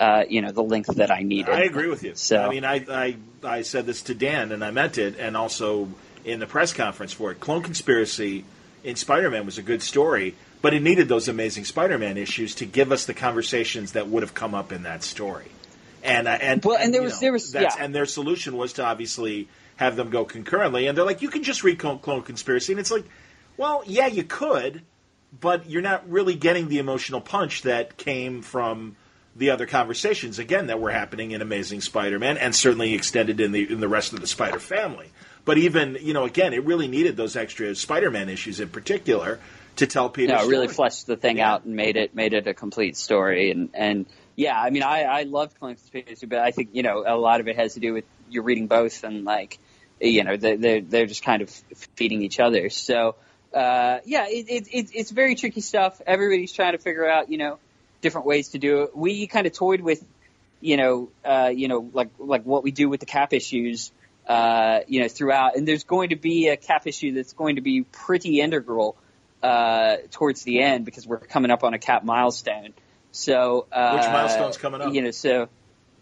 uh, 0.00 0.24
you 0.28 0.40
know, 0.42 0.50
the 0.52 0.62
length 0.62 0.94
that 0.96 1.10
I 1.10 1.22
needed. 1.22 1.54
I 1.54 1.62
agree 1.62 1.88
with 1.88 2.02
you. 2.02 2.14
So- 2.14 2.38
I 2.42 2.48
mean, 2.48 2.64
I, 2.64 2.84
I 2.88 3.16
I 3.44 3.62
said 3.62 3.86
this 3.86 4.02
to 4.02 4.14
Dan, 4.14 4.52
and 4.52 4.64
I 4.64 4.70
meant 4.70 4.98
it, 4.98 5.18
and 5.18 5.36
also 5.36 5.88
in 6.24 6.38
the 6.40 6.46
press 6.46 6.72
conference 6.72 7.12
for 7.12 7.32
it. 7.32 7.40
Clone 7.40 7.62
Conspiracy 7.62 8.44
in 8.84 8.96
Spider-Man 8.96 9.44
was 9.46 9.58
a 9.58 9.62
good 9.62 9.82
story, 9.82 10.34
but 10.60 10.74
it 10.74 10.82
needed 10.82 11.08
those 11.08 11.28
amazing 11.28 11.64
Spider-Man 11.64 12.16
issues 12.16 12.54
to 12.56 12.66
give 12.66 12.92
us 12.92 13.06
the 13.06 13.14
conversations 13.14 13.92
that 13.92 14.08
would 14.08 14.22
have 14.22 14.34
come 14.34 14.54
up 14.54 14.72
in 14.72 14.84
that 14.84 15.02
story. 15.02 15.46
And 16.04 16.26
uh, 16.26 16.30
and 16.40 16.64
Well, 16.64 16.76
and 16.78 16.92
there 16.92 17.02
was- 17.02 17.14
know, 17.14 17.20
there 17.20 17.32
was- 17.32 17.54
yeah. 17.54 17.74
and 17.78 17.94
their 17.94 18.06
solution 18.06 18.56
was 18.56 18.74
to 18.74 18.84
obviously 18.84 19.48
have 19.76 19.96
them 19.96 20.10
go 20.10 20.24
concurrently, 20.24 20.86
and 20.86 20.96
they're 20.96 21.04
like, 21.04 21.22
you 21.22 21.28
can 21.30 21.42
just 21.42 21.62
read 21.64 21.78
Clone 21.78 22.22
Conspiracy, 22.22 22.72
and 22.72 22.80
it's 22.80 22.90
like, 22.90 23.04
well, 23.56 23.82
yeah, 23.86 24.06
you 24.06 24.22
could, 24.24 24.82
but 25.40 25.68
you're 25.68 25.82
not 25.82 26.08
really 26.10 26.34
getting 26.34 26.68
the 26.68 26.78
emotional 26.78 27.20
punch 27.20 27.62
that 27.62 27.96
came 27.96 28.42
from 28.42 28.96
the 29.34 29.50
other 29.50 29.66
conversations 29.66 30.38
again 30.38 30.66
that 30.66 30.80
were 30.80 30.90
happening 30.90 31.30
in 31.30 31.40
Amazing 31.42 31.80
Spider-Man 31.80 32.36
and 32.36 32.54
certainly 32.54 32.94
extended 32.94 33.40
in 33.40 33.52
the 33.52 33.70
in 33.70 33.80
the 33.80 33.88
rest 33.88 34.12
of 34.12 34.20
the 34.20 34.26
Spider 34.26 34.58
family. 34.58 35.10
But 35.44 35.58
even 35.58 35.96
you 36.00 36.12
know, 36.12 36.24
again, 36.24 36.52
it 36.52 36.64
really 36.64 36.88
needed 36.88 37.16
those 37.16 37.36
extra 37.36 37.74
Spider-Man 37.74 38.28
issues 38.28 38.60
in 38.60 38.68
particular 38.68 39.40
to 39.76 39.86
tell 39.86 40.10
Peter. 40.10 40.34
no, 40.34 40.44
it 40.44 40.48
really 40.48 40.68
fleshed 40.68 41.06
the 41.06 41.16
thing 41.16 41.38
Yeah. 41.38 41.50
out 41.52 41.64
and 41.64 41.74
made 41.74 41.96
it 41.96 42.14
made 42.14 42.34
it 42.34 42.46
a 42.46 42.54
complete 42.54 42.96
story. 42.96 43.50
And 43.50 43.70
and 43.74 44.06
yeah, 44.36 44.60
I 44.60 44.70
mean, 44.70 44.82
I 44.82 45.02
I 45.04 45.22
loved 45.22 45.58
Clone 45.58 45.76
Conspiracy, 45.76 46.26
but 46.26 46.38
I 46.38 46.50
think 46.50 46.70
you 46.72 46.82
know 46.82 47.04
a 47.06 47.16
lot 47.16 47.40
of 47.40 47.48
it 47.48 47.56
has 47.56 47.74
to 47.74 47.80
do 47.80 47.94
with 47.94 48.04
you're 48.30 48.42
reading 48.42 48.66
both 48.66 49.02
and 49.02 49.24
like 49.24 49.58
you 50.00 50.24
know 50.24 50.36
they're 50.36 50.56
they're, 50.58 50.80
they're 50.82 51.06
just 51.06 51.24
kind 51.24 51.42
of 51.42 51.50
feeding 51.96 52.22
each 52.22 52.38
other. 52.38 52.68
So 52.70 53.14
uh, 53.54 53.98
yeah, 54.04 54.26
it, 54.28 54.46
it, 54.48 54.68
it 54.70 54.90
it's 54.94 55.10
very 55.10 55.34
tricky 55.36 55.60
stuff. 55.62 56.00
Everybody's 56.06 56.52
trying 56.52 56.72
to 56.72 56.78
figure 56.78 57.08
out 57.08 57.30
you 57.30 57.38
know 57.38 57.58
different 58.02 58.26
ways 58.26 58.48
to 58.48 58.58
do 58.58 58.82
it. 58.82 58.96
We 58.96 59.26
kind 59.26 59.46
of 59.46 59.54
toyed 59.54 59.80
with, 59.80 60.04
you 60.60 60.76
know, 60.76 61.08
uh, 61.24 61.50
you 61.54 61.68
know, 61.68 61.88
like 61.94 62.10
like 62.18 62.44
what 62.44 62.62
we 62.62 62.70
do 62.70 62.90
with 62.90 63.00
the 63.00 63.06
cap 63.06 63.32
issues, 63.32 63.90
uh, 64.28 64.80
you 64.86 65.00
know, 65.00 65.08
throughout. 65.08 65.56
And 65.56 65.66
there's 65.66 65.84
going 65.84 66.10
to 66.10 66.16
be 66.16 66.48
a 66.48 66.56
cap 66.58 66.86
issue 66.86 67.14
that's 67.14 67.32
going 67.32 67.56
to 67.56 67.62
be 67.62 67.82
pretty 67.82 68.40
integral 68.40 68.96
uh, 69.42 69.96
towards 70.10 70.42
the 70.42 70.60
end 70.60 70.84
because 70.84 71.06
we're 71.06 71.18
coming 71.18 71.50
up 71.50 71.64
on 71.64 71.72
a 71.72 71.78
cap 71.78 72.04
milestone. 72.04 72.74
So 73.12 73.66
uh, 73.72 73.96
which 73.96 74.06
milestone's 74.06 74.58
coming 74.58 74.82
up? 74.82 74.92
You 74.92 75.02
know, 75.02 75.10
so 75.10 75.48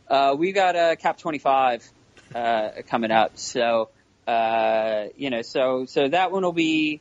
uh, 0.08 0.34
we 0.36 0.52
got 0.52 0.74
a 0.74 0.96
cap 0.96 1.18
25 1.18 1.88
uh, 2.34 2.70
coming 2.88 3.10
up. 3.10 3.38
So 3.38 3.90
uh, 4.26 5.06
you 5.16 5.30
know, 5.30 5.42
so 5.42 5.86
so 5.86 6.08
that 6.08 6.32
one 6.32 6.42
will 6.42 6.52
be. 6.52 7.00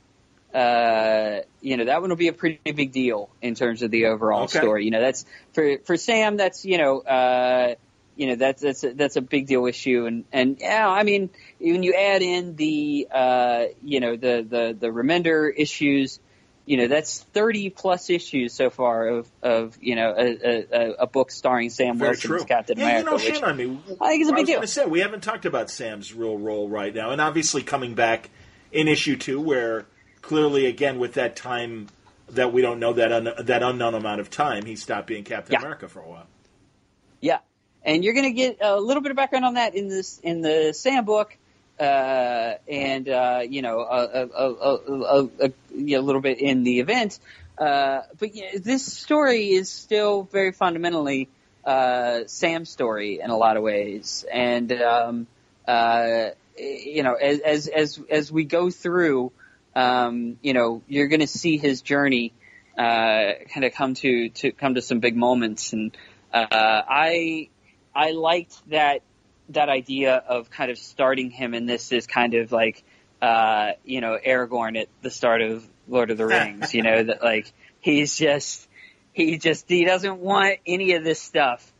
Uh, 0.54 1.42
you 1.62 1.78
know 1.78 1.86
that 1.86 2.02
one 2.02 2.10
will 2.10 2.18
be 2.18 2.28
a 2.28 2.34
pretty 2.34 2.60
big 2.72 2.92
deal 2.92 3.30
in 3.42 3.54
terms 3.54 3.84
of 3.84 3.92
the 3.92 4.06
overall 4.08 4.44
Okay. 4.44 4.58
story. 4.58 4.86
You 4.86 4.92
know, 4.92 5.02
that's 5.02 5.26
for 5.54 5.78
for 5.86 5.96
Sam. 5.96 6.38
That's 6.38 6.66
you 6.66 6.80
know, 6.80 7.02
uh, 7.02 7.76
you 8.16 8.28
know 8.28 8.36
that's 8.36 8.62
that's 8.62 8.84
a, 8.84 8.94
that's 8.94 9.16
a 9.16 9.22
big 9.22 9.46
deal 9.46 9.68
issue, 9.68 10.06
and 10.08 10.26
and 10.32 10.58
yeah, 10.60 10.90
I 10.90 11.04
mean, 11.04 11.30
when 11.60 11.84
you 11.84 11.94
add 11.94 12.24
in 12.24 12.56
the 12.56 13.08
uh, 13.12 13.66
you 13.84 14.00
know 14.00 14.16
the 14.16 14.46
the 14.48 14.76
the 14.80 14.88
Remender 14.88 15.52
issues, 15.56 16.20
you 16.66 16.78
know 16.78 16.88
that's 16.88 17.22
thirty 17.22 17.70
plus 17.70 18.10
issues 18.10 18.54
so 18.54 18.72
far 18.72 19.08
of 19.08 19.30
of 19.44 19.78
you 19.80 19.96
know 19.96 20.16
a, 20.18 20.66
a, 20.74 20.92
a 21.02 21.08
book 21.08 21.30
starring 21.30 21.70
Sam 21.70 22.00
Very 22.00 22.10
Wilson 22.12 22.28
true. 22.28 22.40
as 22.40 22.46
Captain 22.46 22.80
yeah, 22.80 23.02
America. 23.02 23.24
you 23.24 23.32
know, 23.32 23.34
which, 23.34 23.44
I 23.44 23.54
mean, 23.54 23.84
I 24.02 24.08
think 24.10 24.22
it's 24.22 24.32
a 24.32 24.34
big 24.34 24.46
deal. 24.48 24.66
say 24.66 24.86
we 24.86 25.02
haven't 25.02 25.22
talked 25.22 25.46
about 25.46 25.70
Sam's 25.70 26.12
real 26.12 26.40
role 26.40 26.68
right 26.68 26.94
now, 26.94 27.12
and 27.12 27.22
obviously 27.22 27.62
coming 27.62 27.94
back 27.94 28.32
in 28.72 28.88
issue 28.88 29.16
two, 29.16 29.40
where 29.40 29.86
clearly 30.30 30.68
again 30.68 31.00
with 31.00 31.14
that 31.14 31.36
time 31.36 31.88
that 32.30 32.54
we 32.54 32.62
don't 32.62 32.80
know 32.80 32.94
that 32.94 33.12
un- 33.12 33.34
that 33.40 33.64
unknown 33.64 33.96
amount 33.96 34.22
of 34.22 34.30
time, 34.30 34.64
he 34.64 34.76
stopped 34.76 35.08
being 35.08 35.24
Captain 35.24 35.54
Yeah. 35.54 35.60
America 35.60 35.90
for 35.90 36.02
a 36.02 36.08
while. 36.08 36.28
Yeah, 37.20 37.40
and 37.84 38.04
you're 38.04 38.14
going 38.14 38.28
to 38.28 38.32
get 38.32 38.60
a 38.62 38.80
little 38.80 39.02
bit 39.02 39.10
of 39.10 39.18
background 39.18 39.44
on 39.44 39.56
that 39.56 39.74
in 39.74 39.88
this 39.88 40.20
in 40.20 40.42
the 40.42 40.72
Sam 40.74 41.04
book, 41.04 41.36
uh, 41.80 42.54
and 42.68 43.10
uh, 43.10 43.42
you 43.50 43.64
know 43.64 43.80
a, 43.80 44.06
a, 44.06 44.28
a, 44.28 44.54
a, 44.54 45.30
a, 45.48 45.52
you 45.74 45.98
know, 45.98 46.00
a 46.00 46.06
little 46.06 46.22
bit 46.22 46.40
in 46.40 46.64
the 46.64 46.80
event. 46.80 47.20
Uh, 47.58 48.02
but 48.20 48.36
yeah, 48.36 48.52
this 48.56 48.86
story 48.86 49.50
is 49.50 49.68
still 49.68 50.24
very 50.32 50.52
fundamentally 50.52 51.28
uh, 51.66 52.20
Sam's 52.28 52.70
story 52.70 53.20
in 53.20 53.32
a 53.32 53.36
lot 53.36 53.58
of 53.58 53.64
ways, 53.64 54.24
and 54.32 54.72
um, 54.74 55.28
uh, 55.68 56.30
you 56.56 57.02
know 57.02 57.16
as 57.16 57.40
as 57.40 57.68
as 57.68 58.00
as 58.12 58.32
we 58.32 58.44
go 58.44 58.70
through, 58.70 59.32
um, 59.80 60.38
you 60.42 60.54
know 60.54 60.82
you're 60.88 61.08
going 61.08 61.20
to 61.22 61.28
see 61.28 61.58
his 61.58 61.82
journey 61.82 62.34
uh, 62.78 63.34
kind 63.54 63.66
of 63.66 63.74
come 63.74 63.94
to 63.96 64.30
to 64.30 64.52
come 64.52 64.76
to 64.76 64.82
some 64.82 65.00
big 65.00 65.16
moments 65.16 65.74
and. 65.74 65.96
Uh, 66.32 66.46
I 66.52 67.50
I 67.96 68.12
liked 68.12 68.70
that 68.70 69.02
that 69.50 69.70
idea 69.70 70.16
of 70.16 70.50
kind 70.50 70.72
of 70.72 70.78
starting 70.78 71.32
him 71.32 71.54
in 71.54 71.66
this 71.66 71.92
is 71.92 72.08
kind 72.08 72.36
of 72.36 72.52
like 72.52 72.84
uh, 73.22 73.72
you 73.84 74.02
know 74.02 74.18
Aragorn 74.26 74.80
at 74.80 74.88
the 75.02 75.10
start 75.10 75.42
of 75.42 75.68
Lord 75.88 76.12
of 76.12 76.18
the 76.18 76.26
Rings. 76.26 76.74
you 76.74 76.84
know 76.84 77.04
that 77.04 77.24
like 77.24 77.52
he's 77.82 78.16
just 78.16 78.68
he 79.12 79.38
just 79.38 79.68
he 79.68 79.86
doesn't 79.86 80.20
want 80.20 80.60
any 80.66 80.94
of 80.94 81.04
this 81.04 81.22
stuff. 81.22 81.72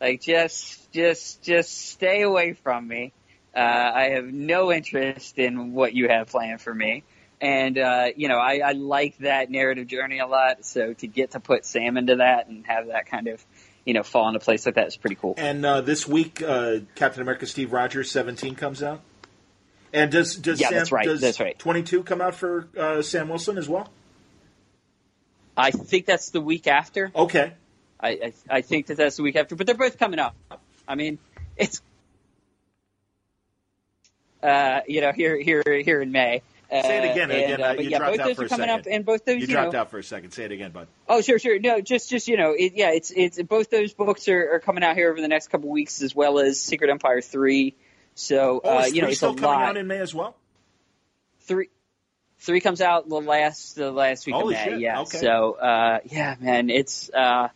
Like 0.00 0.20
just 0.20 0.92
just 0.92 1.42
just 1.42 1.90
stay 1.90 2.22
away 2.22 2.52
from 2.52 2.86
me. 2.86 3.12
Uh, 3.54 3.58
I 3.58 4.10
have 4.10 4.26
no 4.26 4.70
interest 4.70 5.38
in 5.38 5.72
what 5.72 5.94
you 5.94 6.08
have 6.08 6.28
planned 6.28 6.60
for 6.60 6.74
me. 6.74 7.04
And 7.40 7.78
uh, 7.78 8.08
you 8.16 8.28
know, 8.28 8.38
I, 8.38 8.60
I 8.64 8.72
like 8.72 9.18
that 9.18 9.50
narrative 9.50 9.86
journey 9.88 10.18
a 10.20 10.26
lot. 10.26 10.64
So 10.64 10.94
to 10.94 11.06
get 11.06 11.32
to 11.32 11.40
put 11.40 11.64
Sam 11.66 11.96
into 11.96 12.16
that 12.16 12.48
and 12.48 12.66
have 12.66 12.88
that 12.88 13.06
kind 13.06 13.28
of 13.28 13.44
you 13.84 13.94
know 13.94 14.02
fall 14.02 14.28
into 14.28 14.40
place 14.40 14.64
like 14.66 14.76
that 14.76 14.86
is 14.86 14.96
pretty 14.96 15.16
cool. 15.16 15.34
And 15.36 15.64
uh, 15.64 15.80
this 15.82 16.08
week, 16.08 16.42
uh, 16.42 16.78
Captain 16.94 17.22
America: 17.22 17.46
Steve 17.46 17.72
Rogers 17.72 18.10
seventeen 18.10 18.54
comes 18.54 18.82
out. 18.82 19.00
And 19.92 20.10
does 20.10 20.36
does 20.36 20.60
Yeah, 20.60 20.68
Sam, 20.68 20.78
that's 20.78 20.92
right, 20.92 21.04
Does 21.04 21.20
that's 21.20 21.40
right. 21.40 21.58
Twenty 21.58 21.82
two 21.82 22.02
come 22.02 22.20
out 22.20 22.34
for 22.34 22.68
uh, 22.76 23.02
Sam 23.02 23.28
Wilson 23.28 23.56
as 23.58 23.68
well? 23.68 23.88
I 25.56 25.70
think 25.70 26.04
that's 26.04 26.30
the 26.30 26.40
week 26.40 26.66
after. 26.66 27.10
Okay. 27.14 27.54
I, 27.98 28.08
I 28.08 28.32
I 28.50 28.60
think 28.60 28.86
that 28.86 28.98
that's 28.98 29.16
the 29.16 29.22
week 29.22 29.36
after, 29.36 29.56
but 29.56 29.66
they're 29.66 29.76
both 29.76 29.98
coming 29.98 30.18
up. 30.18 30.36
I 30.86 30.96
mean, 30.96 31.18
it's 31.56 31.80
uh, 34.42 34.80
you 34.86 35.00
know 35.00 35.12
here 35.12 35.40
here 35.40 35.62
here 35.66 36.02
in 36.02 36.12
May. 36.12 36.42
Uh, 36.70 36.82
Say 36.82 36.98
it 36.98 37.10
again. 37.12 37.30
and, 37.30 37.42
Again, 37.44 37.60
uh, 37.60 37.64
uh, 37.64 37.74
but 37.76 37.84
you 37.84 37.90
yeah, 37.90 37.98
dropped 37.98 38.12
both 38.12 38.20
out 38.20 38.26
those 38.26 38.36
for 38.36 38.44
a 38.44 38.48
coming 38.48 38.66
second. 38.68 38.80
up, 38.80 38.86
and 38.92 39.04
both 39.04 39.24
those 39.24 39.34
You 39.36 39.40
you, 39.42 39.46
dropped 39.46 39.72
know. 39.72 39.80
out 39.80 39.90
for 39.90 39.98
a 39.98 40.02
second. 40.04 40.32
Say 40.32 40.44
it 40.46 40.52
again, 40.52 40.72
bud. 40.72 40.88
Oh, 41.08 41.20
sure, 41.20 41.38
sure. 41.38 41.58
No, 41.60 41.80
just 41.80 42.10
just 42.10 42.26
you 42.26 42.36
know, 42.36 42.52
it, 42.58 42.72
yeah, 42.74 42.90
it's 42.90 43.12
it's 43.14 43.40
both 43.42 43.70
those 43.70 43.94
books 43.94 44.26
are, 44.28 44.54
are 44.54 44.58
coming 44.58 44.82
out 44.82 44.96
here 44.96 45.10
over 45.10 45.20
the 45.20 45.28
next 45.28 45.48
couple 45.48 45.70
weeks, 45.70 46.02
as 46.02 46.14
well 46.14 46.38
as 46.40 46.60
Secret 46.60 46.90
Empire 46.90 47.20
three. 47.20 47.76
So 48.16 48.60
Oh, 48.64 48.78
uh, 48.78 48.86
you 48.86 49.02
know, 49.02 49.08
it's 49.08 49.18
still 49.18 49.30
a 49.30 49.34
coming 49.34 49.44
lot. 49.50 49.62
out 49.62 49.76
in 49.76 49.86
May 49.86 49.98
as 49.98 50.12
well? 50.14 50.36
three 51.42 51.68
three 52.40 52.60
comes 52.60 52.80
out 52.80 53.08
the 53.08 53.20
last 53.20 53.76
the 53.76 53.90
last 53.92 54.26
week 54.26 54.34
Holy 54.34 54.54
of 54.54 54.60
May. 54.60 54.70
shit, 54.72 54.80
Yeah. 54.80 55.00
okay. 55.02 55.18
So 55.18 55.52
uh, 55.52 55.98
yeah, 56.06 56.34
man, 56.40 56.70
it's 56.70 57.10
uh, 57.10 57.48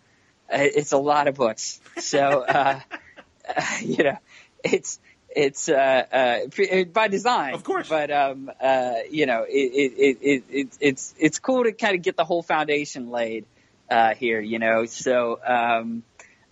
it's 0.48 0.92
a 0.92 0.98
lot 0.98 1.26
of 1.28 1.34
books. 1.34 1.80
So 1.98 2.42
uh, 2.42 2.80
you 3.80 4.04
know, 4.04 4.18
it's 4.62 5.00
it's 5.34 5.68
uh, 5.68 6.44
uh, 6.52 6.84
by 6.92 7.08
design, 7.08 7.54
Of 7.54 7.64
course. 7.64 7.88
But 7.88 8.10
um, 8.10 8.50
uh, 8.60 8.94
you 9.10 9.26
know, 9.26 9.44
it, 9.48 9.52
it, 9.52 9.92
it, 9.96 10.18
it, 10.20 10.44
it 10.50 10.78
it's 10.80 11.14
it's 11.18 11.38
cool 11.38 11.64
to 11.64 11.72
kind 11.72 11.94
of 11.94 12.02
get 12.02 12.16
the 12.16 12.24
whole 12.24 12.42
foundation 12.42 13.10
laid 13.10 13.44
uh, 13.90 14.14
here. 14.14 14.40
You 14.40 14.58
know, 14.58 14.86
so 14.86 15.38
um, 15.44 16.02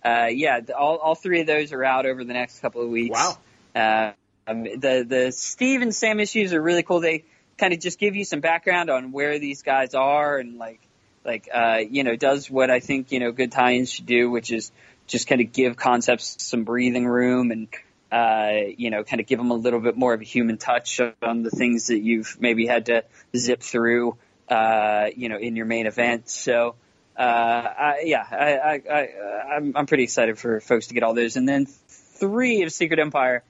uh, 0.03 0.27
yeah, 0.31 0.61
all 0.77 0.97
all 0.97 1.15
three 1.15 1.41
of 1.41 1.47
those 1.47 1.73
are 1.73 1.83
out 1.83 2.05
over 2.05 2.23
the 2.23 2.33
next 2.33 2.59
couple 2.59 2.81
of 2.81 2.89
weeks. 2.89 3.13
Wow. 3.13 3.37
Uh, 3.75 4.11
um, 4.47 4.63
the 4.63 5.05
the 5.07 5.31
Steve 5.31 5.81
and 5.81 5.93
Sam 5.93 6.19
issues 6.19 6.53
are 6.53 6.61
really 6.61 6.83
cool. 6.83 7.01
They 7.01 7.25
kind 7.57 7.73
of 7.73 7.79
just 7.79 7.99
give 7.99 8.15
you 8.15 8.23
some 8.23 8.39
background 8.39 8.89
on 8.89 9.11
where 9.11 9.39
these 9.39 9.61
guys 9.61 9.93
are 9.93 10.37
and 10.37 10.57
like 10.57 10.79
like 11.25 11.49
uh, 11.53 11.79
you 11.89 12.03
know 12.03 12.15
does 12.15 12.49
what 12.49 12.71
I 12.71 12.79
think 12.79 13.11
you 13.11 13.19
know 13.19 13.31
good 13.31 13.51
tie-ins 13.51 13.91
should 13.91 14.05
do, 14.05 14.31
which 14.31 14.51
is 14.51 14.71
just 15.05 15.27
kind 15.27 15.41
of 15.41 15.51
give 15.51 15.75
concepts 15.75 16.41
some 16.43 16.63
breathing 16.63 17.05
room 17.05 17.51
and 17.51 17.67
uh, 18.11 18.51
you 18.77 18.89
know 18.89 19.03
kind 19.03 19.19
of 19.19 19.27
give 19.27 19.37
them 19.37 19.51
a 19.51 19.55
little 19.55 19.79
bit 19.79 19.97
more 19.97 20.13
of 20.13 20.21
a 20.21 20.25
human 20.25 20.57
touch 20.57 20.99
on 21.21 21.43
the 21.43 21.49
things 21.49 21.87
that 21.87 21.99
you've 21.99 22.37
maybe 22.39 22.65
had 22.65 22.87
to 22.87 23.03
zip 23.35 23.61
through 23.61 24.17
uh, 24.49 25.07
you 25.15 25.29
know 25.29 25.37
in 25.37 25.55
your 25.55 25.65
main 25.65 25.85
event. 25.85 26.29
So. 26.29 26.75
Uh, 27.17 27.73
I, 27.77 28.03
yeah, 28.05 28.25
I, 28.31 28.53
I, 28.53 28.81
I, 28.89 29.55
I'm, 29.57 29.73
I'm 29.75 29.85
pretty 29.87 30.03
excited 30.03 30.39
for 30.39 30.61
folks 30.61 30.87
to 30.87 30.93
get 30.93 31.03
all 31.03 31.13
those. 31.13 31.35
And 31.35 31.49
then 31.49 31.65
three 31.65 32.61
of 32.61 32.71
Secret 32.71 32.97
Empire, 32.97 33.43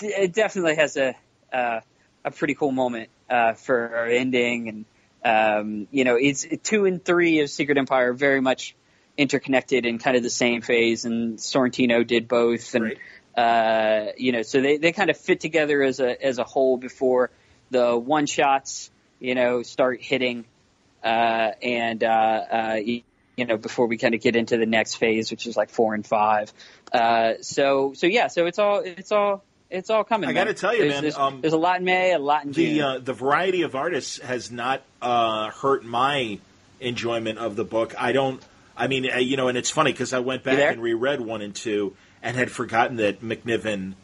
it 0.00 0.32
definitely 0.32 0.76
has 0.76 0.96
a 0.96 1.14
uh, 1.52 1.80
a 2.24 2.30
pretty 2.30 2.54
cool 2.54 2.72
moment 2.72 3.08
uh, 3.30 3.54
for 3.54 3.96
our 3.96 4.06
ending, 4.06 4.68
and 4.68 4.84
um, 5.24 5.88
you 5.90 6.04
know, 6.04 6.16
it's 6.16 6.46
two 6.62 6.84
and 6.84 7.04
three 7.04 7.40
of 7.40 7.50
Secret 7.50 7.78
Empire 7.78 8.12
very 8.12 8.40
much 8.40 8.74
interconnected 9.16 9.86
in 9.86 9.98
kind 9.98 10.16
of 10.16 10.22
the 10.22 10.30
same 10.30 10.60
phase, 10.60 11.04
and 11.04 11.38
Sorrentino 11.38 12.06
did 12.06 12.28
both, 12.28 12.74
and 12.74 12.84
Great. 12.84 12.98
Uh, 13.36 14.06
you 14.16 14.32
know, 14.32 14.42
so 14.42 14.60
they, 14.60 14.78
they 14.78 14.92
kind 14.92 15.10
of 15.10 15.16
fit 15.16 15.40
together 15.40 15.82
as 15.82 16.00
a 16.00 16.24
as 16.24 16.38
a 16.38 16.44
whole 16.44 16.76
before 16.78 17.30
the 17.70 17.96
one 17.96 18.26
shots, 18.26 18.90
you 19.20 19.34
know, 19.34 19.62
start 19.62 20.00
hitting, 20.00 20.44
uh, 21.04 21.52
and 21.62 22.02
uh, 22.02 22.06
uh, 22.06 22.80
you, 22.82 23.02
you 23.36 23.44
know, 23.44 23.56
before 23.56 23.86
we 23.86 23.98
kind 23.98 24.14
of 24.14 24.22
get 24.22 24.36
into 24.36 24.56
the 24.56 24.66
next 24.66 24.94
phase, 24.94 25.30
which 25.30 25.46
is 25.46 25.56
like 25.56 25.68
four 25.68 25.94
and 25.94 26.06
five. 26.06 26.52
Uh, 26.92 27.34
so 27.42 27.92
so 27.94 28.06
yeah, 28.06 28.28
so 28.28 28.46
it's 28.46 28.58
all 28.58 28.78
it's 28.78 29.12
all 29.12 29.44
it's 29.68 29.90
all 29.90 30.04
coming. 30.04 30.30
I 30.30 30.32
gotta 30.32 30.54
tell 30.54 30.74
you, 30.74 30.82
there's, 30.82 30.94
man, 30.94 31.02
There's, 31.02 31.18
um, 31.18 31.40
there's 31.42 31.52
a 31.52 31.58
lot 31.58 31.78
in 31.78 31.84
May, 31.84 32.12
a 32.12 32.18
lot 32.18 32.44
in 32.44 32.52
June. 32.54 32.74
the 32.74 32.82
uh, 32.82 32.98
the 33.00 33.12
variety 33.12 33.62
of 33.62 33.74
artists 33.74 34.18
has 34.20 34.50
not 34.50 34.82
uh, 35.02 35.50
hurt 35.50 35.84
my 35.84 36.38
enjoyment 36.80 37.38
of 37.38 37.56
the 37.56 37.64
book. 37.64 37.94
I 38.00 38.12
don't. 38.12 38.42
I 38.78 38.88
mean, 38.88 39.10
uh, 39.10 39.18
you 39.18 39.36
know, 39.36 39.48
and 39.48 39.58
it's 39.58 39.70
funny 39.70 39.92
because 39.92 40.12
I 40.12 40.20
went 40.20 40.42
back 40.42 40.58
and 40.72 40.82
reread 40.82 41.20
one 41.20 41.42
and 41.42 41.54
two 41.54 41.96
and 42.22 42.36
had 42.36 42.50
forgotten 42.50 42.96
that 42.96 43.22
McNiven 43.22 43.94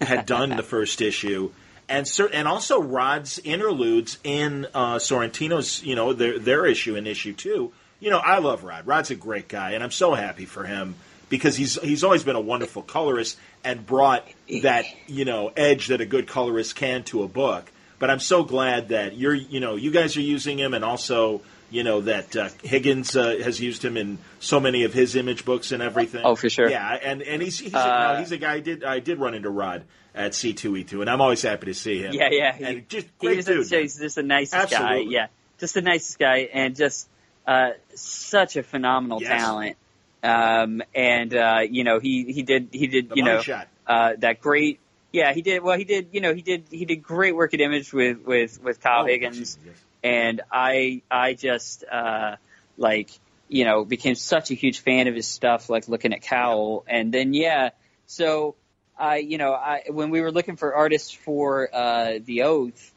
had 0.00 0.26
done 0.26 0.50
the 0.50 0.62
first 0.62 1.00
issue. 1.00 1.52
And 1.88 2.06
cer- 2.06 2.30
and 2.32 2.46
also 2.46 2.80
Rod's 2.80 3.38
interludes 3.38 4.18
in 4.22 4.66
uh, 4.74 4.96
Sorrentino's, 4.96 5.82
you 5.82 5.94
know, 5.94 6.12
their 6.12 6.38
their 6.38 6.66
issue 6.66 6.96
in 6.96 7.06
issue 7.06 7.32
two. 7.32 7.72
You 8.00 8.10
know, 8.10 8.18
I 8.18 8.38
love 8.38 8.62
Rod. 8.62 8.86
Rod's 8.86 9.10
a 9.10 9.16
great 9.16 9.48
guy, 9.48 9.72
and 9.72 9.82
I'm 9.82 9.90
so 9.90 10.14
happy 10.14 10.44
for 10.44 10.64
him 10.64 10.94
because 11.28 11.56
he's 11.56 11.80
he's 11.80 12.04
always 12.04 12.24
been 12.24 12.36
a 12.36 12.40
wonderful 12.40 12.82
colorist 12.82 13.38
and 13.64 13.84
brought 13.84 14.26
that 14.62 14.84
you 15.06 15.24
know 15.24 15.52
edge 15.56 15.88
that 15.88 16.00
a 16.00 16.06
good 16.06 16.26
colorist 16.26 16.76
can 16.76 17.04
to 17.04 17.22
a 17.22 17.28
book. 17.28 17.70
But 17.98 18.10
I'm 18.10 18.20
so 18.20 18.44
glad 18.44 18.90
that 18.90 19.16
you're 19.16 19.34
you 19.34 19.60
know 19.60 19.76
you 19.76 19.90
guys 19.90 20.16
are 20.16 20.22
using 20.22 20.58
him, 20.58 20.74
and 20.74 20.84
also 20.84 21.42
you 21.70 21.84
know 21.84 22.00
that 22.02 22.34
uh, 22.36 22.48
Higgins 22.62 23.16
uh, 23.16 23.36
has 23.42 23.60
used 23.60 23.84
him 23.84 23.96
in 23.96 24.18
so 24.40 24.58
many 24.60 24.84
of 24.84 24.92
his 24.94 25.16
image 25.16 25.44
books 25.44 25.72
and 25.72 25.82
everything. 25.82 26.22
Oh, 26.24 26.34
for 26.36 26.48
sure. 26.48 26.68
Yeah, 26.70 26.98
and 27.02 27.22
and 27.22 27.42
he's 27.42 27.58
he's, 27.58 27.74
Uh, 27.74 28.12
no, 28.14 28.18
he's 28.20 28.32
a 28.32 28.38
guy. 28.38 28.54
I 28.54 28.60
did 28.60 28.84
I 28.84 29.00
did 29.00 29.18
run 29.18 29.34
into 29.34 29.50
Rod 29.50 29.84
at 30.14 30.32
C2E2, 30.32 31.00
and 31.00 31.10
I'm 31.10 31.20
always 31.20 31.42
happy 31.42 31.66
to 31.66 31.74
see 31.74 31.98
him. 32.00 32.12
Yeah, 32.14 32.28
yeah. 32.30 32.52
He, 32.56 32.64
and 32.64 32.88
just 32.88 33.06
great 33.18 33.44
dude. 33.44 33.66
he's 33.70 33.98
just 33.98 34.16
the 34.16 34.22
nicest 34.22 34.70
guy. 34.70 34.78
Absolutely. 34.82 35.14
Yeah, 35.14 35.26
just 35.58 35.74
the 35.74 35.82
nicest 35.82 36.18
guy, 36.18 36.48
and 36.52 36.74
just 36.74 37.08
uh, 37.46 37.70
such 37.94 38.56
a 38.56 38.62
phenomenal 38.62 39.20
Yes. 39.22 39.30
talent. 39.42 39.76
Um, 40.22 40.82
and 40.94 41.34
uh, 41.34 41.60
you 41.68 41.84
know, 41.84 42.00
he 42.00 42.32
he 42.32 42.42
did 42.42 42.68
he 42.72 42.86
did 42.88 43.10
The 43.10 43.16
you 43.16 43.22
know 43.24 43.42
uh, 43.86 44.12
that 44.18 44.40
great. 44.40 44.80
Yeah, 45.12 45.32
he 45.32 45.40
did. 45.42 45.62
Well, 45.62 45.78
he 45.78 45.84
did. 45.84 46.08
You 46.12 46.20
know, 46.20 46.34
he 46.34 46.42
did. 46.42 46.64
He 46.70 46.84
did 46.84 47.02
great 47.02 47.34
work 47.36 47.54
at 47.54 47.60
Image 47.60 47.92
with 47.92 48.18
with 48.26 48.62
with 48.62 48.80
Kyle 48.80 49.04
Oh, 49.04 49.06
Higgins 49.06 49.56
yes. 49.64 49.74
And 50.02 50.40
I 50.52 51.02
I 51.10 51.34
just 51.34 51.84
uh 51.84 52.36
like 52.76 53.10
you 53.48 53.64
know 53.64 53.84
became 53.84 54.14
such 54.14 54.50
a 54.50 54.54
huge 54.54 54.80
fan 54.80 55.08
of 55.08 55.14
his 55.14 55.26
stuff 55.26 55.68
like 55.68 55.88
looking 55.88 56.12
at 56.12 56.22
C.O.W.L. 56.22 56.84
and 56.86 57.12
then 57.12 57.34
yeah 57.34 57.70
so 58.06 58.54
I 58.98 59.16
you 59.18 59.38
know 59.38 59.52
I 59.52 59.84
when 59.90 60.10
we 60.10 60.20
were 60.20 60.32
looking 60.32 60.56
for 60.56 60.74
artists 60.74 61.12
for 61.12 61.68
uh 61.72 62.18
the 62.24 62.42
oath 62.42 62.94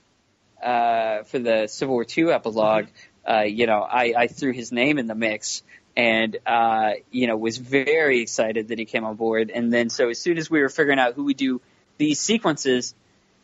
uh 0.61 1.23
for 1.23 1.39
the 1.39 1.67
Civil 1.67 1.95
War 1.95 2.05
II 2.17 2.31
epilogue 2.31 2.87
uh 3.27 3.41
you 3.41 3.65
know 3.67 3.81
I 3.81 4.13
I 4.17 4.27
threw 4.27 4.53
his 4.53 4.71
name 4.71 4.97
in 4.97 5.07
the 5.07 5.15
mix. 5.15 5.63
And 5.95 6.37
uh 6.45 6.91
you 7.11 7.27
know 7.27 7.35
was 7.35 7.57
very 7.57 8.21
excited 8.21 8.69
that 8.69 8.79
he 8.79 8.85
came 8.85 9.03
on 9.03 9.15
board. 9.15 9.51
And 9.53 9.73
then 9.73 9.89
so 9.89 10.09
as 10.09 10.19
soon 10.19 10.37
as 10.37 10.49
we 10.49 10.61
were 10.61 10.69
figuring 10.69 10.99
out 10.99 11.15
who 11.15 11.25
would 11.25 11.37
do 11.37 11.61
these 11.97 12.19
sequences 12.19 12.95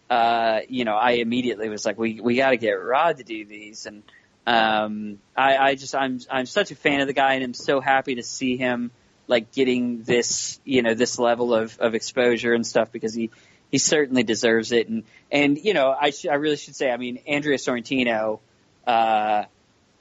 uh, 0.10 0.62
you 0.70 0.86
know, 0.86 0.96
I 0.96 1.12
immediately 1.12 1.70
was 1.70 1.86
like, 1.86 1.98
we 1.98 2.20
we 2.22 2.38
got 2.38 2.52
to 2.52 2.58
get 2.58 2.72
Rod 2.74 3.18
to 3.18 3.24
do 3.24 3.46
these, 3.46 3.86
and 3.86 4.04
um, 4.46 5.20
I, 5.36 5.58
I 5.58 5.76
just 5.76 5.94
I'm 5.94 6.20
I'm 6.30 6.46
such 6.46 6.72
a 6.72 6.76
fan 6.76 7.02
of 7.02 7.08
the 7.08 7.14
guy, 7.14 7.34
and 7.34 7.44
I'm 7.44 7.54
so 7.54 7.82
happy 7.82 8.16
to 8.16 8.24
see 8.24 8.56
him 8.58 8.92
like 9.28 9.52
getting 9.52 10.04
this 10.04 10.60
you 10.64 10.82
know 10.82 10.94
this 10.94 11.20
level 11.20 11.54
of 11.54 11.78
of 11.80 11.96
exposure 11.96 12.54
and 12.54 12.66
stuff 12.66 12.92
because 12.92 13.14
he 13.14 13.30
he 13.70 13.78
certainly 13.78 14.24
deserves 14.24 14.72
it, 14.72 14.88
and 14.88 15.04
and 15.30 15.58
you 15.58 15.74
know 15.74 15.94
I 16.00 16.12
sh- 16.12 16.28
I 16.28 16.36
really 16.36 16.56
should 16.56 16.76
say, 16.76 16.90
I 16.90 16.98
mean, 16.98 17.20
Andrea 17.28 17.58
Sorrentino 17.58 18.40
uh, 18.86 19.44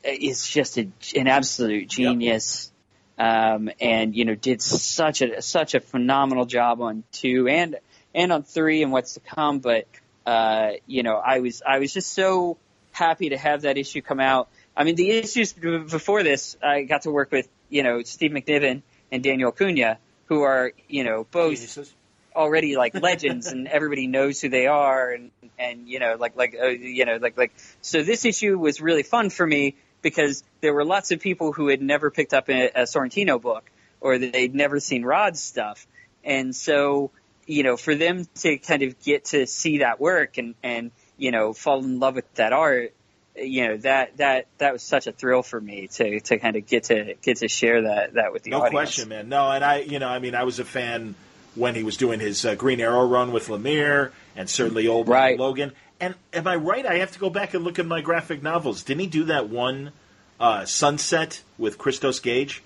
is 0.05 0.49
just 0.49 0.79
a, 0.79 0.89
an 1.17 1.27
absolute 1.27 1.89
genius. 1.89 2.71
Um, 3.19 3.71
and 3.81 4.15
you 4.15 4.27
know, 4.27 4.35
did 4.35 4.61
such 4.61 5.23
a 5.23 5.41
such 5.41 5.75
a 5.75 5.81
phenomenal 5.81 6.45
job 6.45 6.83
on 6.83 7.03
two 7.13 7.49
and 7.49 7.77
and 8.17 8.33
on 8.33 8.43
three 8.43 8.83
and 8.83 8.91
what's 8.91 9.15
to 9.15 9.21
come. 9.21 9.61
But 9.61 9.87
uh, 10.25 10.73
you 10.87 11.05
know, 11.05 11.17
I 11.17 11.39
was 11.39 11.63
I 11.65 11.79
was 11.79 11.93
just 11.93 12.13
so 12.13 12.57
happy 12.91 13.29
to 13.29 13.37
have 13.37 13.63
that 13.63 13.79
issue 13.79 14.01
come 14.01 14.19
out. 14.19 14.49
I 14.77 14.83
mean, 14.83 14.97
the 14.97 15.11
issues 15.11 15.53
before 15.53 16.25
this, 16.25 16.57
I 16.63 16.83
got 16.83 17.03
to 17.03 17.13
work 17.13 17.31
with 17.31 17.49
you 17.69 17.85
know 17.85 18.03
Steve 18.03 18.33
McNiven 18.33 18.83
and 19.13 19.23
Daniel 19.23 19.53
Acuña, 19.53 19.99
who 20.25 20.43
are 20.43 20.73
you 20.89 21.05
know 21.05 21.25
both 21.31 21.57
Geniuses. 21.57 21.95
already 22.35 22.77
like 22.77 22.95
legends 22.95 23.47
and 23.47 23.69
everybody 23.69 24.09
knows 24.09 24.41
who 24.41 24.49
they 24.49 24.67
are 24.67 25.13
and 25.13 25.31
and 25.59 25.89
you 25.89 26.01
know 26.01 26.17
like 26.19 26.37
like 26.37 26.57
uh, 26.61 26.67
you 26.67 27.05
know 27.05 27.17
like 27.17 27.37
like 27.37 27.53
so 27.83 28.03
this 28.03 28.25
issue 28.25 28.59
was 28.59 28.81
really 28.81 29.03
fun 29.03 29.31
for 29.31 29.47
me 29.47 29.77
because 30.03 30.43
there 30.61 30.73
were 30.73 30.85
lots 30.85 31.11
of 31.11 31.21
people 31.21 31.53
who 31.53 31.69
had 31.69 31.83
never 31.83 32.11
picked 32.11 32.33
up 32.35 32.49
a, 32.49 32.69
a 32.69 32.83
Sorrentino 32.83 33.41
book 33.41 33.71
or 34.01 34.19
they'd 34.19 34.55
never 34.55 34.81
seen 34.81 35.05
Rod's 35.05 35.41
stuff 35.41 35.87
and 36.25 36.55
so 36.55 37.11
you 37.47 37.63
know 37.63 37.77
for 37.77 37.95
them 37.95 38.27
to 38.37 38.59
kind 38.59 38.83
of 38.83 39.01
get 39.01 39.27
to 39.27 39.47
see 39.47 39.79
that 39.79 40.01
work 40.01 40.39
and 40.39 40.55
and 40.63 40.91
you 41.17 41.31
know 41.31 41.53
fall 41.53 41.83
in 41.83 41.99
love 41.99 42.15
with 42.15 42.35
that 42.35 42.53
art 42.53 42.93
you 43.37 43.69
know 43.69 43.77
that 43.79 44.17
that 44.17 44.47
that 44.59 44.73
was 44.73 44.83
such 44.83 45.07
a 45.07 45.13
thrill 45.13 45.43
for 45.43 45.61
me 45.61 45.89
to 45.89 46.21
to 46.21 46.39
kind 46.39 46.57
of 46.57 46.67
get 46.67 46.85
to 46.85 47.15
get 47.23 47.39
to 47.39 47.49
share 47.49 47.83
that 47.83 48.15
that 48.15 48.33
with 48.33 48.43
the 48.43 48.51
No 48.51 48.59
audience. 48.59 48.73
No 48.73 48.79
question, 48.79 49.09
man. 49.09 49.29
No, 49.29 49.51
and 49.51 49.65
I, 49.65 49.79
you 49.81 49.99
know, 49.99 50.09
I 50.09 50.19
mean, 50.19 50.35
I 50.35 50.45
was 50.45 50.59
a 50.59 50.65
fan 50.65 51.15
when 51.55 51.75
he 51.75 51.83
was 51.83 51.97
doing 51.97 52.21
his 52.21 52.45
uh, 52.45 52.55
Green 52.55 52.81
Arrow 52.81 53.07
run 53.07 53.33
with 53.33 53.49
Lemire, 53.49 54.13
and 54.35 54.49
certainly 54.49 54.89
old 54.89 55.09
Right. 55.09 55.39
Logan. 55.39 55.73
And 56.01 56.15
am 56.33 56.47
I 56.47 56.57
right? 56.57 56.85
I 56.85 56.97
have 56.97 57.13
to 57.13 57.19
go 57.19 57.31
back 57.31 57.55
and 57.55 57.65
look 57.65 57.79
at 57.79 57.87
my 57.87 58.01
graphic 58.01 58.43
novels. 58.43 58.83
Didn't 58.83 59.01
he 59.01 59.07
do 59.07 59.25
that 59.25 59.49
one 59.49 59.93
uh, 60.39 60.65
Sunset 60.67 61.43
with 61.59 61.79
Christos 61.79 62.21
Gage? 62.21 62.63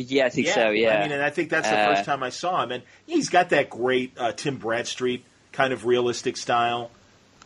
Yeah, 0.00 0.26
I 0.26 0.28
think 0.28 0.48
so. 0.48 0.70
Yeah, 0.70 0.98
I 0.98 1.02
mean, 1.02 1.12
and 1.12 1.22
I 1.22 1.30
think 1.30 1.50
that's 1.50 1.68
the 1.68 1.78
Uh, 1.78 1.94
first 1.94 2.04
time 2.04 2.22
I 2.22 2.30
saw 2.30 2.62
him, 2.62 2.72
and 2.72 2.82
he's 3.06 3.28
got 3.28 3.50
that 3.50 3.68
great 3.70 4.12
uh, 4.16 4.32
Tim 4.32 4.56
Bradstreet 4.56 5.24
kind 5.52 5.72
of 5.72 5.84
realistic 5.86 6.36
style. 6.36 6.90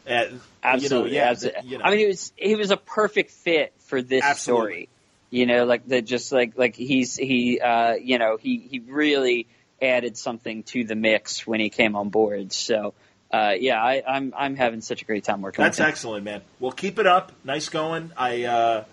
Uh, 0.06 0.24
Absolutely. 0.62 1.10
you 1.10 1.16
know, 1.16 1.22
yeah, 1.22 1.30
absolutely. 1.30 1.70
you 1.70 1.78
know. 1.78 1.84
I 1.84 1.90
mean, 1.90 2.00
it 2.00 2.08
was 2.08 2.32
he 2.36 2.54
was 2.56 2.70
a 2.70 2.76
perfect 2.76 3.30
fit 3.30 3.72
for 3.86 4.02
this 4.02 4.22
Absolutely. 4.22 4.64
story. 4.66 4.88
You 5.30 5.46
know, 5.46 5.64
like 5.64 5.86
the 5.88 6.02
just 6.02 6.30
like 6.32 6.58
like 6.58 6.74
he's 6.76 7.16
he 7.16 7.58
uh 7.60 7.94
you 7.94 8.18
know 8.18 8.36
he 8.36 8.58
he 8.58 8.80
really 8.80 9.46
added 9.80 10.16
something 10.18 10.62
to 10.64 10.84
the 10.84 10.94
mix 10.94 11.46
when 11.46 11.58
he 11.60 11.70
came 11.70 11.96
on 11.96 12.10
board. 12.10 12.52
So 12.52 12.92
uh 13.32 13.52
yeah, 13.58 13.82
I, 13.82 14.02
I'm 14.06 14.34
I'm 14.36 14.56
having 14.56 14.82
such 14.82 15.00
a 15.00 15.04
great 15.06 15.24
time 15.24 15.40
working. 15.40 15.62
That's 15.62 15.78
with 15.78 15.86
him. 15.86 15.90
excellent, 15.90 16.24
man. 16.24 16.42
Well, 16.60 16.72
keep 16.72 16.98
it 16.98 17.06
up. 17.06 17.32
Nice 17.44 17.70
going. 17.70 18.10
I, 18.16 18.44
uh, 18.44 18.84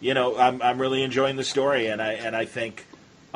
you 0.00 0.12
know, 0.12 0.36
I'm 0.36 0.60
I'm 0.60 0.78
really 0.78 1.02
enjoying 1.02 1.36
the 1.36 1.44
story, 1.44 1.86
and 1.86 2.02
I 2.02 2.12
and 2.14 2.36
I 2.36 2.44
think 2.44 2.84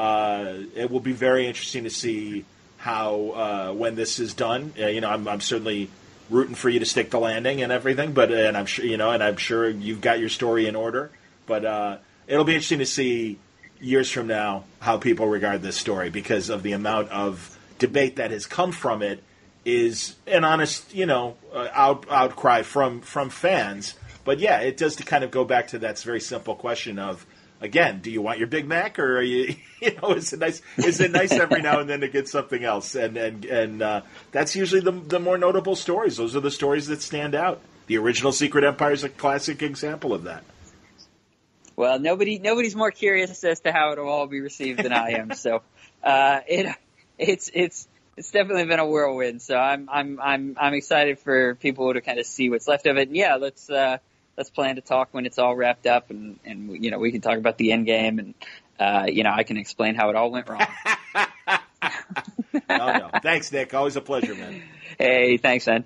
uh, 0.02 0.54
it 0.74 0.90
will 0.90 0.98
be 0.98 1.12
very 1.12 1.46
interesting 1.46 1.84
to 1.84 1.90
see 1.90 2.44
how 2.76 3.30
uh, 3.30 3.72
when 3.72 3.94
this 3.94 4.18
is 4.18 4.34
done. 4.34 4.72
Uh, 4.76 4.86
you 4.88 5.00
know, 5.00 5.08
I'm 5.08 5.28
I'm 5.28 5.40
certainly 5.40 5.90
rooting 6.28 6.56
for 6.56 6.68
you 6.68 6.80
to 6.80 6.84
stick 6.84 7.10
the 7.10 7.20
landing 7.20 7.62
and 7.62 7.70
everything, 7.70 8.12
but 8.12 8.32
and 8.32 8.56
I'm 8.56 8.66
sure 8.66 8.84
you 8.84 8.96
know, 8.96 9.12
and 9.12 9.22
I'm 9.22 9.36
sure 9.36 9.68
you've 9.68 10.00
got 10.00 10.18
your 10.18 10.28
story 10.28 10.66
in 10.66 10.74
order. 10.74 11.12
But 11.46 11.64
uh, 11.64 11.98
it'll 12.26 12.42
be 12.42 12.54
interesting 12.54 12.80
to 12.80 12.86
see 12.86 13.38
years 13.80 14.10
from 14.10 14.26
now 14.26 14.64
how 14.80 14.98
people 14.98 15.28
regard 15.28 15.62
this 15.62 15.76
story 15.76 16.10
because 16.10 16.50
of 16.50 16.64
the 16.64 16.72
amount 16.72 17.10
of 17.10 17.56
debate 17.78 18.16
that 18.16 18.32
has 18.32 18.44
come 18.44 18.72
from 18.72 19.02
it 19.02 19.22
is 19.64 20.16
an 20.26 20.42
honest, 20.42 20.92
you 20.92 21.06
know, 21.06 21.36
uh, 21.54 21.68
out, 21.72 22.10
outcry 22.10 22.62
from 22.62 23.02
from 23.02 23.30
fans. 23.30 23.94
But 24.24 24.40
yeah, 24.40 24.58
it 24.62 24.76
does 24.76 24.96
to 24.96 25.04
kind 25.04 25.22
of 25.22 25.30
go 25.30 25.44
back 25.44 25.68
to 25.68 25.78
that 25.80 26.00
very 26.00 26.20
simple 26.20 26.56
question 26.56 26.98
of, 26.98 27.24
again, 27.62 28.00
do 28.00 28.10
you 28.10 28.20
want 28.20 28.38
your 28.38 28.48
Big 28.48 28.66
Mac 28.66 28.98
or 28.98 29.18
are 29.18 29.22
you, 29.22 29.54
you 29.80 29.94
know, 29.94 30.12
is 30.12 30.32
it 30.32 30.40
nice? 30.40 30.60
Is 30.76 31.00
it 31.00 31.12
nice 31.12 31.32
every 31.32 31.62
now 31.62 31.80
and 31.80 31.88
then 31.88 32.00
to 32.00 32.08
get 32.08 32.28
something 32.28 32.62
else? 32.62 32.94
And 32.94 33.16
and 33.16 33.44
and 33.44 33.82
uh, 33.82 34.02
that's 34.32 34.54
usually 34.54 34.80
the 34.80 34.92
the 34.92 35.20
more 35.20 35.38
notable 35.38 35.76
stories. 35.76 36.16
Those 36.16 36.36
are 36.36 36.40
the 36.40 36.50
stories 36.50 36.88
that 36.88 37.00
stand 37.00 37.34
out. 37.34 37.60
The 37.86 37.96
original 37.98 38.32
Secret 38.32 38.64
Empire 38.64 38.92
is 38.92 39.04
a 39.04 39.08
classic 39.08 39.62
example 39.62 40.12
of 40.12 40.24
that. 40.24 40.44
Well, 41.76 41.98
nobody 41.98 42.38
nobody's 42.38 42.76
more 42.76 42.90
curious 42.90 43.42
as 43.44 43.60
to 43.60 43.72
how 43.72 43.92
it'll 43.92 44.08
all 44.08 44.26
be 44.26 44.40
received 44.40 44.82
than 44.82 44.92
I 44.92 45.12
am. 45.12 45.32
so 45.34 45.62
uh, 46.02 46.40
it 46.46 46.74
it's 47.18 47.50
it's 47.54 47.88
it's 48.16 48.30
definitely 48.30 48.66
been 48.66 48.80
a 48.80 48.86
whirlwind. 48.86 49.40
So 49.40 49.56
I'm 49.56 49.88
I'm 49.90 50.20
I'm 50.20 50.56
I'm 50.60 50.74
excited 50.74 51.18
for 51.18 51.54
people 51.54 51.92
to 51.94 52.00
kind 52.00 52.18
of 52.18 52.26
see 52.26 52.50
what's 52.50 52.68
left 52.68 52.86
of 52.86 52.96
it. 52.98 53.08
And 53.08 53.16
yeah, 53.16 53.36
let's 53.36 53.70
uh, 53.70 53.98
let's 54.42 54.50
plan 54.50 54.74
to 54.74 54.82
talk 54.82 55.10
when 55.12 55.24
it's 55.24 55.38
all 55.38 55.54
wrapped 55.54 55.86
up, 55.86 56.10
and 56.10 56.36
and 56.44 56.84
you 56.84 56.90
know 56.90 56.98
we 56.98 57.12
can 57.12 57.20
talk 57.20 57.38
about 57.38 57.58
the 57.58 57.70
end 57.70 57.86
game, 57.86 58.18
and 58.18 58.34
uh, 58.80 59.06
you 59.06 59.22
know 59.22 59.30
I 59.32 59.44
can 59.44 59.56
explain 59.56 59.94
how 59.94 60.10
it 60.10 60.16
all 60.16 60.30
went 60.30 60.48
wrong. 60.48 60.66
No, 62.68 62.92
no. 62.92 63.10
Thanks, 63.22 63.50
Nick. 63.50 63.74
Always 63.74 63.96
a 63.96 64.00
pleasure, 64.00 64.34
man. 64.34 64.62
hey, 64.98 65.36
thanks, 65.36 65.66
man. 65.66 65.84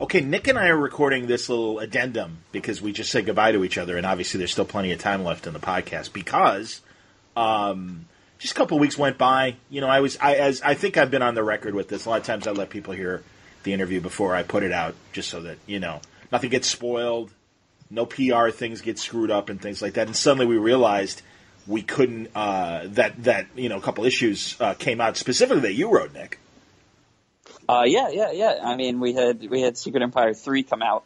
Okay, 0.00 0.20
Nick 0.20 0.48
and 0.48 0.58
I 0.58 0.68
are 0.68 0.76
recording 0.76 1.26
this 1.26 1.48
little 1.48 1.78
addendum 1.78 2.38
because 2.52 2.80
we 2.80 2.92
just 2.92 3.10
said 3.10 3.26
goodbye 3.26 3.52
to 3.52 3.64
each 3.64 3.76
other, 3.76 3.96
and 3.96 4.06
obviously 4.06 4.38
there's 4.38 4.52
still 4.52 4.64
plenty 4.64 4.92
of 4.92 4.98
time 4.98 5.24
left 5.24 5.46
in 5.46 5.52
the 5.52 5.58
podcast 5.58 6.12
because 6.12 6.80
um, 7.36 8.06
just 8.38 8.54
a 8.54 8.56
couple 8.56 8.78
weeks 8.78 8.96
went 8.96 9.18
by. 9.18 9.56
You 9.68 9.80
know, 9.80 9.88
I 9.88 10.00
was 10.00 10.16
I 10.20 10.36
as 10.36 10.62
I 10.62 10.74
think 10.74 10.96
I've 10.96 11.10
been 11.10 11.22
on 11.22 11.34
the 11.34 11.44
record 11.44 11.74
with 11.74 11.88
this. 11.88 12.06
A 12.06 12.10
lot 12.10 12.20
of 12.20 12.26
times 12.26 12.46
I 12.46 12.52
let 12.52 12.70
people 12.70 12.94
hear 12.94 13.22
the 13.64 13.72
interview 13.72 14.00
before 14.00 14.34
I 14.34 14.42
put 14.42 14.62
it 14.62 14.72
out, 14.72 14.94
just 15.12 15.28
so 15.28 15.42
that 15.42 15.58
you 15.66 15.80
know 15.80 16.00
nothing 16.32 16.50
gets 16.50 16.68
spoiled, 16.68 17.30
no 17.94 18.06
PR 18.06 18.50
things 18.50 18.80
get 18.80 18.98
screwed 18.98 19.30
up, 19.30 19.48
and 19.48 19.60
things 19.60 19.80
like 19.80 19.94
that. 19.94 20.06
And 20.06 20.16
suddenly 20.16 20.46
we 20.46 20.58
realized 20.58 21.22
we 21.66 21.82
couldn't 21.82 22.30
uh, 22.34 22.82
that 22.88 23.24
that 23.24 23.46
you 23.54 23.68
know 23.68 23.78
a 23.78 23.80
couple 23.80 24.04
issues 24.04 24.56
uh, 24.60 24.74
came 24.74 25.00
out 25.00 25.16
specifically 25.16 25.62
that 25.62 25.74
you 25.74 25.90
wrote, 25.90 26.12
Nick. 26.12 26.38
Uh, 27.68 27.84
yeah, 27.86 28.10
yeah, 28.10 28.30
yeah. 28.32 28.60
I 28.62 28.76
mean, 28.76 29.00
we 29.00 29.14
had 29.14 29.48
we 29.48 29.60
had 29.60 29.78
Secret 29.78 30.02
Empire 30.02 30.34
three 30.34 30.62
come 30.62 30.82
out 30.82 31.04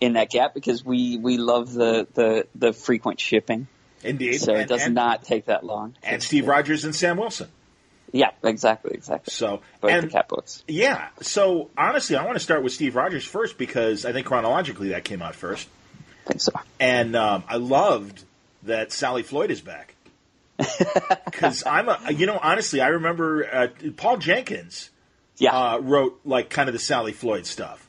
in 0.00 0.14
that 0.14 0.30
gap 0.30 0.54
because 0.54 0.84
we 0.84 1.18
we 1.18 1.36
love 1.36 1.72
the 1.72 2.06
the 2.14 2.46
the 2.54 2.72
frequent 2.72 3.20
shipping, 3.20 3.66
Indeed, 4.02 4.38
so 4.38 4.52
and, 4.52 4.62
it 4.62 4.68
does 4.68 4.82
and, 4.82 4.94
not 4.94 5.24
take 5.24 5.46
that 5.46 5.64
long. 5.64 5.94
and 6.02 6.22
Steve 6.22 6.46
Rogers 6.46 6.84
and 6.84 6.94
Sam 6.94 7.16
Wilson. 7.16 7.48
Yeah, 8.10 8.30
exactly, 8.42 8.92
exactly. 8.94 9.32
So 9.32 9.60
Both 9.82 9.90
and 9.90 10.04
the 10.04 10.10
cat 10.10 10.28
books. 10.28 10.64
yeah, 10.66 11.08
so 11.20 11.68
honestly, 11.76 12.16
I 12.16 12.24
want 12.24 12.36
to 12.36 12.42
start 12.42 12.62
with 12.62 12.72
Steve 12.72 12.96
Rogers 12.96 13.24
first 13.24 13.58
because 13.58 14.06
I 14.06 14.12
think 14.12 14.26
chronologically 14.26 14.88
that 14.90 15.04
came 15.04 15.20
out 15.20 15.34
first, 15.34 15.68
think 16.28 16.40
so. 16.40 16.52
and 16.78 17.16
um, 17.16 17.42
I 17.48 17.56
loved 17.56 18.22
that 18.64 18.92
Sally 18.92 19.22
Floyd 19.22 19.50
is 19.50 19.60
back 19.60 19.94
because 21.24 21.64
I'm 21.66 21.88
a 21.88 22.12
you 22.12 22.26
know 22.26 22.38
honestly 22.42 22.80
I 22.80 22.88
remember 22.88 23.44
uh, 23.52 23.68
Paul 23.96 24.18
Jenkins 24.18 24.90
Yeah, 25.38 25.52
uh, 25.52 25.78
wrote 25.78 26.20
like 26.24 26.50
kind 26.50 26.68
of 26.68 26.72
the 26.72 26.78
Sally 26.80 27.12
Floyd 27.12 27.46
stuff. 27.46 27.86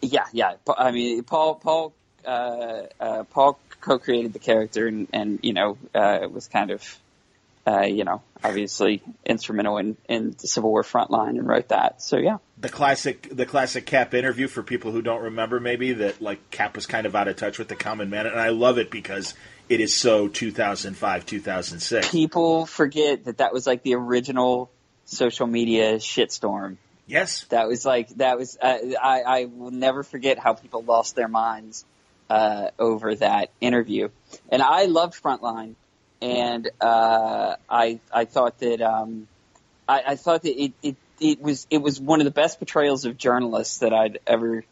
yeah, 0.00 0.24
yeah. 0.32 0.54
I 0.76 0.90
mean, 0.90 1.22
Paul 1.24 1.54
Paul 1.56 1.92
uh, 2.26 2.82
uh, 3.00 3.24
Paul 3.24 3.58
co-created 3.80 4.32
the 4.32 4.38
character 4.38 4.86
and 4.86 5.08
and 5.12 5.38
you 5.42 5.52
know 5.52 5.76
uh, 5.94 6.26
was 6.30 6.48
kind 6.48 6.70
of 6.70 6.98
uh, 7.66 7.82
you 7.82 8.04
know 8.04 8.22
obviously 8.44 9.02
instrumental 9.24 9.78
in 9.78 9.96
in 10.08 10.36
the 10.40 10.46
Civil 10.46 10.70
War 10.70 10.82
frontline 10.82 11.30
and 11.30 11.48
wrote 11.48 11.68
that. 11.68 12.02
So 12.02 12.18
yeah. 12.18 12.38
The 12.58 12.68
classic, 12.68 13.28
the 13.30 13.46
classic 13.46 13.86
Cap 13.86 14.14
interview 14.14 14.46
for 14.46 14.62
people 14.62 14.92
who 14.92 15.02
don't 15.02 15.22
remember, 15.22 15.58
maybe 15.58 15.94
that 15.94 16.20
like 16.20 16.50
Cap 16.50 16.76
was 16.76 16.86
kind 16.86 17.06
of 17.06 17.16
out 17.16 17.26
of 17.26 17.36
touch 17.36 17.58
with 17.58 17.68
the 17.68 17.76
common 17.76 18.10
man, 18.10 18.26
and 18.26 18.38
I 18.38 18.50
love 18.50 18.78
it 18.78 18.90
because 18.90 19.34
it 19.68 19.80
is 19.80 19.94
so 19.94 20.28
2005, 20.28 21.26
2006. 21.26 22.10
People 22.10 22.66
forget 22.66 23.24
that 23.24 23.38
that 23.38 23.52
was 23.52 23.66
like 23.66 23.82
the 23.82 23.94
original 23.94 24.70
social 25.06 25.46
media 25.46 25.96
shitstorm. 25.96 26.76
Yes, 27.06 27.44
that 27.44 27.66
was 27.66 27.84
like 27.84 28.08
that 28.16 28.38
was. 28.38 28.56
Uh, 28.60 28.78
I 29.02 29.22
I 29.22 29.44
will 29.46 29.70
never 29.70 30.02
forget 30.02 30.38
how 30.38 30.54
people 30.54 30.82
lost 30.82 31.16
their 31.16 31.28
minds 31.28 31.84
uh, 32.30 32.70
over 32.78 33.14
that 33.16 33.50
interview, 33.60 34.08
and 34.48 34.62
I 34.62 34.86
loved 34.86 35.22
Frontline, 35.22 35.74
and 36.20 36.68
uh, 36.80 37.56
I 37.68 38.00
I 38.12 38.24
thought 38.24 38.58
that 38.60 38.80
um, 38.80 39.28
I, 39.88 40.02
I 40.08 40.16
thought 40.16 40.42
that 40.42 40.62
it, 40.62 40.72
it 40.82 40.96
it 41.20 41.40
was 41.40 41.66
it 41.70 41.78
was 41.78 42.00
one 42.00 42.20
of 42.20 42.24
the 42.24 42.30
best 42.30 42.58
portrayals 42.58 43.04
of 43.04 43.16
journalists 43.16 43.78
that 43.78 43.92
I'd 43.92 44.18
ever 44.26 44.64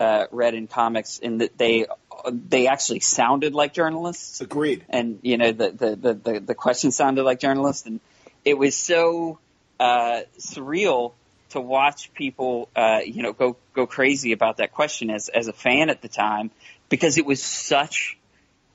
uh, 0.00 0.26
read 0.30 0.54
in 0.54 0.66
comics, 0.66 1.18
in 1.18 1.38
that 1.38 1.56
they 1.58 1.86
they 2.26 2.66
actually 2.66 3.00
sounded 3.00 3.54
like 3.54 3.72
journalists. 3.72 4.40
Agreed. 4.40 4.84
And 4.88 5.18
you 5.22 5.38
know 5.38 5.52
the 5.52 5.70
the 5.70 5.96
the 5.96 6.14
the, 6.14 6.40
the 6.40 6.54
questions 6.54 6.96
sounded 6.96 7.24
like 7.24 7.40
journalists, 7.40 7.86
and 7.86 8.00
it 8.44 8.58
was 8.58 8.76
so 8.76 9.38
uh, 9.78 10.22
surreal 10.38 11.12
to 11.50 11.60
watch 11.60 12.12
people 12.14 12.68
uh, 12.74 13.00
you 13.04 13.22
know 13.22 13.32
go 13.32 13.56
go 13.74 13.86
crazy 13.86 14.32
about 14.32 14.58
that 14.58 14.72
question 14.72 15.10
as 15.10 15.28
as 15.28 15.48
a 15.48 15.52
fan 15.52 15.90
at 15.90 16.02
the 16.02 16.08
time 16.08 16.50
because 16.88 17.18
it 17.18 17.26
was 17.26 17.42
such 17.42 18.18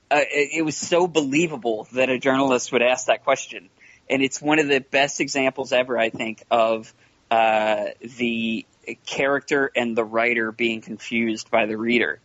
uh, 0.10 0.20
it, 0.20 0.60
it 0.60 0.62
was 0.62 0.78
so 0.78 1.08
believable 1.08 1.88
that 1.94 2.10
a 2.10 2.18
journalist 2.18 2.72
would 2.72 2.82
ask 2.82 3.08
that 3.08 3.24
question, 3.24 3.70
and 4.10 4.22
it's 4.22 4.42
one 4.42 4.60
of 4.60 4.68
the 4.68 4.80
best 4.80 5.20
examples 5.20 5.74
ever, 5.74 5.98
I 5.98 6.10
think, 6.10 6.44
of 6.50 6.94
uh, 7.30 7.88
the 8.18 8.66
character 9.06 9.72
and 9.76 9.98
the 9.98 10.06
writer 10.06 10.52
being 10.52 10.82
confused 10.82 11.52
by 11.52 11.66
the 11.66 11.78
reader, 11.78 12.20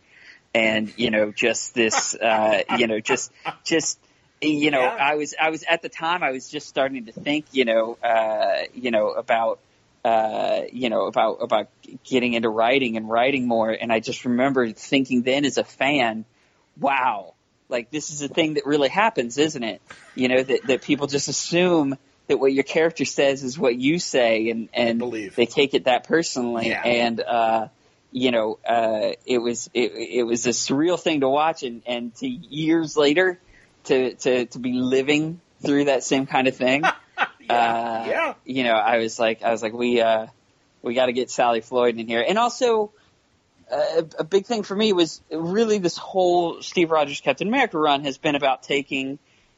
and 0.53 0.93
you 0.97 1.11
know, 1.11 1.31
just 1.31 1.73
this, 1.73 2.15
uh, 2.15 2.63
you 2.77 2.87
know, 2.87 2.99
just 2.99 3.31
just 3.65 3.99
you 4.41 4.71
know, 4.71 4.81
Yeah. 4.81 4.97
I 4.99 5.15
was 5.15 5.35
I 5.39 5.49
was 5.49 5.63
at 5.69 5.81
the 5.81 5.89
time 5.89 6.23
I 6.23 6.31
was 6.31 6.49
just 6.49 6.67
starting 6.67 7.05
to 7.05 7.11
think, 7.11 7.45
you 7.51 7.65
know, 7.65 7.97
uh, 8.03 8.63
you 8.73 8.91
know 8.91 9.09
about. 9.09 9.59
Uh, 10.05 10.63
you 10.73 10.89
know 10.89 11.05
about 11.05 11.37
about 11.39 11.69
getting 12.03 12.33
into 12.33 12.49
writing 12.49 12.97
and 12.97 13.09
writing 13.09 13.47
more, 13.47 13.71
and 13.71 13.89
I 13.89 14.01
just 14.01 14.25
remember 14.25 14.69
thinking 14.73 15.21
then 15.21 15.45
as 15.45 15.57
a 15.57 15.63
fan, 15.63 16.25
wow, 16.77 17.35
like 17.69 17.91
this 17.91 18.11
is 18.11 18.21
a 18.21 18.27
thing 18.27 18.55
that 18.55 18.65
really 18.65 18.89
happens, 18.89 19.37
isn't 19.37 19.63
it? 19.63 19.81
You 20.15 20.27
know 20.27 20.43
that 20.43 20.67
that 20.67 20.81
people 20.81 21.07
just 21.07 21.27
assume 21.27 21.97
that 22.27 22.37
what 22.37 22.53
your 22.53 22.63
character 22.63 23.05
says 23.05 23.43
is 23.43 23.57
what 23.59 23.75
you 23.75 23.99
say, 23.99 24.49
and 24.49 24.69
and 24.73 25.01
they 25.35 25.45
take 25.45 25.73
it 25.73 25.85
that 25.85 26.05
personally, 26.05 26.69
Yeah. 26.69 26.81
and 26.83 27.19
uh, 27.21 27.67
you 28.11 28.31
know, 28.31 28.59
uh, 28.67 29.13
it 29.25 29.39
was 29.39 29.69
it, 29.73 29.91
it 29.93 30.23
was 30.23 30.45
a 30.45 30.49
surreal 30.51 30.99
thing 30.99 31.21
to 31.21 31.29
watch, 31.29 31.63
and 31.63 31.81
and 31.85 32.15
to 32.15 32.27
years 32.27 32.95
later, 32.95 33.39
to 33.85 34.13
to 34.15 34.45
to 34.45 34.59
be 34.59 34.73
living 34.73 35.41
through 35.61 35.85
that 35.85 36.03
same 36.03 36.25
kind 36.25 36.47
of 36.47 36.55
thing. 36.55 36.83
Uh, 37.49 38.05
yeah. 38.07 38.33
You 38.45 38.63
know, 38.63 38.71
I 38.71 38.99
was 38.99 39.19
like, 39.19 39.43
I 39.43 39.51
was 39.51 39.61
like, 39.61 39.73
we 39.73 39.99
uh, 39.99 40.27
we 40.81 40.93
got 40.93 41.07
to 41.07 41.13
get 41.13 41.29
Sally 41.29 41.59
Floyd 41.59 41.97
in 41.97 42.07
here, 42.07 42.23
and 42.25 42.37
also. 42.37 42.91
A 44.19 44.23
big 44.23 44.45
thing 44.45 44.63
for 44.63 44.75
me 44.75 44.93
was 44.93 45.21
really 45.31 45.79
this 45.79 45.97
whole 45.97 46.61
Steve 46.61 46.91
Rogers 46.91 47.21
Captain 47.21 47.47
America 47.47 47.79
run 47.79 48.03
has 48.03 48.17
been 48.17 48.35
about 48.35 48.63
taking 48.63 49.17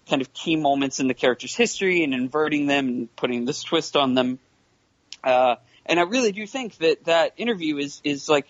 kind 0.10 0.22
of 0.22 0.34
key 0.34 0.56
moments 0.56 1.00
in 1.00 1.08
the 1.08 1.14
character's 1.14 1.56
history 1.56 2.04
and 2.04 2.14
inverting 2.14 2.68
them 2.68 2.88
and 2.88 3.16
putting 3.16 3.46
this 3.46 3.64
twist 3.64 3.96
on 3.96 4.14
them. 4.14 4.40
Uh, 5.24 5.56
and 5.86 6.00
I 6.00 6.04
really 6.04 6.32
do 6.32 6.46
think 6.48 6.78
that 6.78 7.06
that 7.06 7.34
interview 7.38 7.78
is 7.78 8.02
is 8.04 8.30
like, 8.30 8.48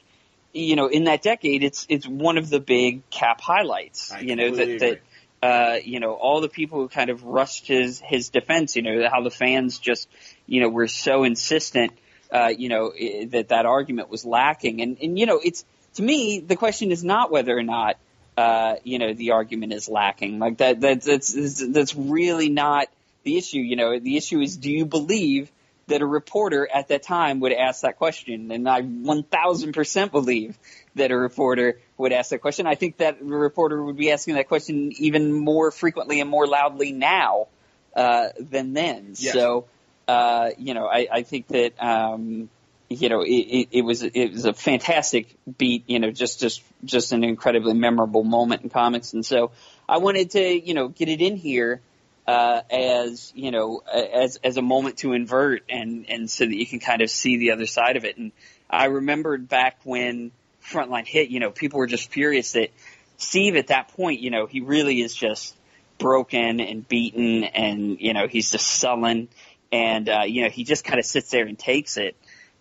you 0.54 0.76
know, 0.76 0.88
in 0.88 1.06
that 1.06 1.22
decade, 1.22 1.64
it's 1.64 1.86
it's 1.90 2.08
one 2.08 2.38
of 2.38 2.50
the 2.50 2.60
big 2.60 3.10
Cap 3.10 3.42
highlights. 3.42 4.12
I 4.12 4.20
you 4.20 4.36
know 4.36 4.52
that 4.52 4.80
that 4.80 5.02
uh, 5.42 5.80
you 5.84 6.00
know 6.00 6.14
all 6.14 6.42
the 6.42 6.50
people 6.50 6.80
who 6.80 6.88
kind 6.88 7.10
of 7.10 7.24
rushed 7.24 7.68
his 7.68 8.00
his 8.00 8.30
defense. 8.30 8.76
You 8.76 8.82
know 8.84 9.10
how 9.10 9.22
the 9.22 9.32
fans 9.32 9.80
just 9.80 10.08
you 10.46 10.62
know 10.62 10.70
were 10.70 10.88
so 10.88 11.24
insistent. 11.24 11.94
Uh, 12.36 12.50
you 12.50 12.68
know 12.68 12.92
that 13.28 13.48
that 13.50 13.66
argument 13.66 14.10
was 14.10 14.26
lacking, 14.26 14.82
and 14.82 14.98
and 15.02 15.18
you 15.18 15.26
know 15.26 15.40
it's 15.42 15.64
to 15.94 16.04
me 16.04 16.40
the 16.40 16.58
question 16.58 16.92
is 16.92 17.04
not 17.04 17.32
whether 17.32 17.58
or 17.58 17.64
not 17.64 17.98
uh, 18.38 18.76
you 18.84 19.00
know 19.00 19.14
the 19.14 19.32
argument 19.32 19.72
is 19.72 19.88
lacking. 19.88 20.40
Like 20.40 20.58
that 20.58 20.82
that 20.82 21.02
that's 21.02 21.66
that's 21.68 21.96
really 21.96 22.50
not 22.50 22.88
the 23.24 23.38
issue. 23.38 23.60
You 23.60 23.78
know 23.78 24.00
the 24.00 24.18
issue 24.18 24.42
is 24.42 24.58
do 24.58 24.70
you 24.70 24.86
believe 24.86 25.50
that 25.88 26.02
a 26.02 26.06
reporter 26.06 26.68
at 26.72 26.88
that 26.90 27.04
time 27.04 27.40
would 27.40 27.54
ask 27.54 27.82
that 27.82 27.98
question, 27.98 28.52
and 28.52 28.68
I 28.68 28.82
1,000% 28.82 30.12
believe 30.12 30.58
that 30.96 31.12
a 31.12 31.18
reporter 31.18 31.80
would 31.98 32.12
ask 32.12 32.32
that 32.32 32.40
question. 32.40 32.66
I 32.66 32.76
think 32.76 32.98
that 32.98 33.22
a 33.22 33.24
reporter 33.24 33.84
would 33.84 33.98
be 33.98 34.12
asking 34.12 34.36
that 34.36 34.48
question 34.48 34.92
even 34.98 35.32
more 35.32 35.72
frequently 35.72 36.22
and 36.22 36.30
more 36.30 36.48
loudly 36.48 36.92
now 36.92 37.48
uh, 37.96 38.30
than 38.40 38.74
then. 38.74 39.14
Yes. 39.18 39.34
So, 39.34 39.66
uh, 40.08 40.50
you 40.58 40.74
know, 40.74 40.88
I, 40.88 41.08
I 41.12 41.24
think 41.24 41.48
that 41.48 41.74
um, 41.82 42.50
you 42.90 43.10
know 43.10 43.22
it, 43.22 43.30
it, 43.30 43.68
it 43.72 43.82
was 43.82 44.04
it 44.04 44.32
was 44.32 44.46
a 44.46 44.54
fantastic 44.54 45.36
beat. 45.58 45.84
You 45.88 46.00
know, 46.00 46.12
just 46.12 46.40
just 46.40 46.64
just 46.84 47.12
an 47.12 47.24
incredibly 47.24 47.74
memorable 47.74 48.24
moment 48.24 48.64
in 48.64 48.70
comics, 48.70 49.14
and 49.14 49.26
so 49.26 49.52
I 49.88 49.98
wanted 49.98 50.32
to 50.32 50.42
you 50.42 50.74
know 50.74 50.88
get 50.88 51.10
it 51.10 51.22
in 51.22 51.36
here 51.36 51.82
uh, 52.28 52.62
as 52.70 53.32
you 53.36 53.52
know 53.52 53.82
as 53.92 54.38
as 54.44 54.58
a 54.58 54.62
moment 54.62 54.98
to 54.98 55.14
invert 55.14 55.64
and 55.70 56.06
and 56.10 56.30
so 56.30 56.46
that 56.46 56.56
you 56.56 56.66
can 56.66 56.80
kind 56.80 57.02
of 57.02 57.10
see 57.10 57.38
the 57.38 57.52
other 57.52 57.66
side 57.66 57.98
of 57.98 58.06
it. 58.06 58.18
And 58.18 58.32
I 58.70 58.86
remembered 58.86 59.48
back 59.48 59.78
when 59.84 60.32
Frontline 60.64 61.06
hit, 61.06 61.30
you 61.30 61.40
know, 61.40 61.52
people 61.52 61.80
were 61.80 61.88
just 61.88 62.12
furious 62.12 62.54
that 62.54 62.72
Steve 63.18 63.56
at 63.56 63.68
that 63.68 63.90
point, 63.90 64.20
you 64.20 64.32
know, 64.32 64.46
he 64.46 64.62
really 64.62 65.02
is 65.02 65.16
just 65.16 65.56
broken 65.98 66.60
and 66.60 66.88
beaten, 66.88 67.44
and 67.44 68.00
you 68.00 68.14
know 68.14 68.28
he's 68.28 68.52
just 68.52 68.68
sullen, 68.68 69.28
and 69.76 70.08
uh, 70.08 70.22
you 70.26 70.44
know 70.44 70.50
he 70.50 70.64
just 70.64 70.86
kind 70.86 71.00
of 71.00 71.06
sits 71.06 71.30
there 71.32 71.46
and 71.46 71.60
takes 71.60 71.98
it. 71.98 72.16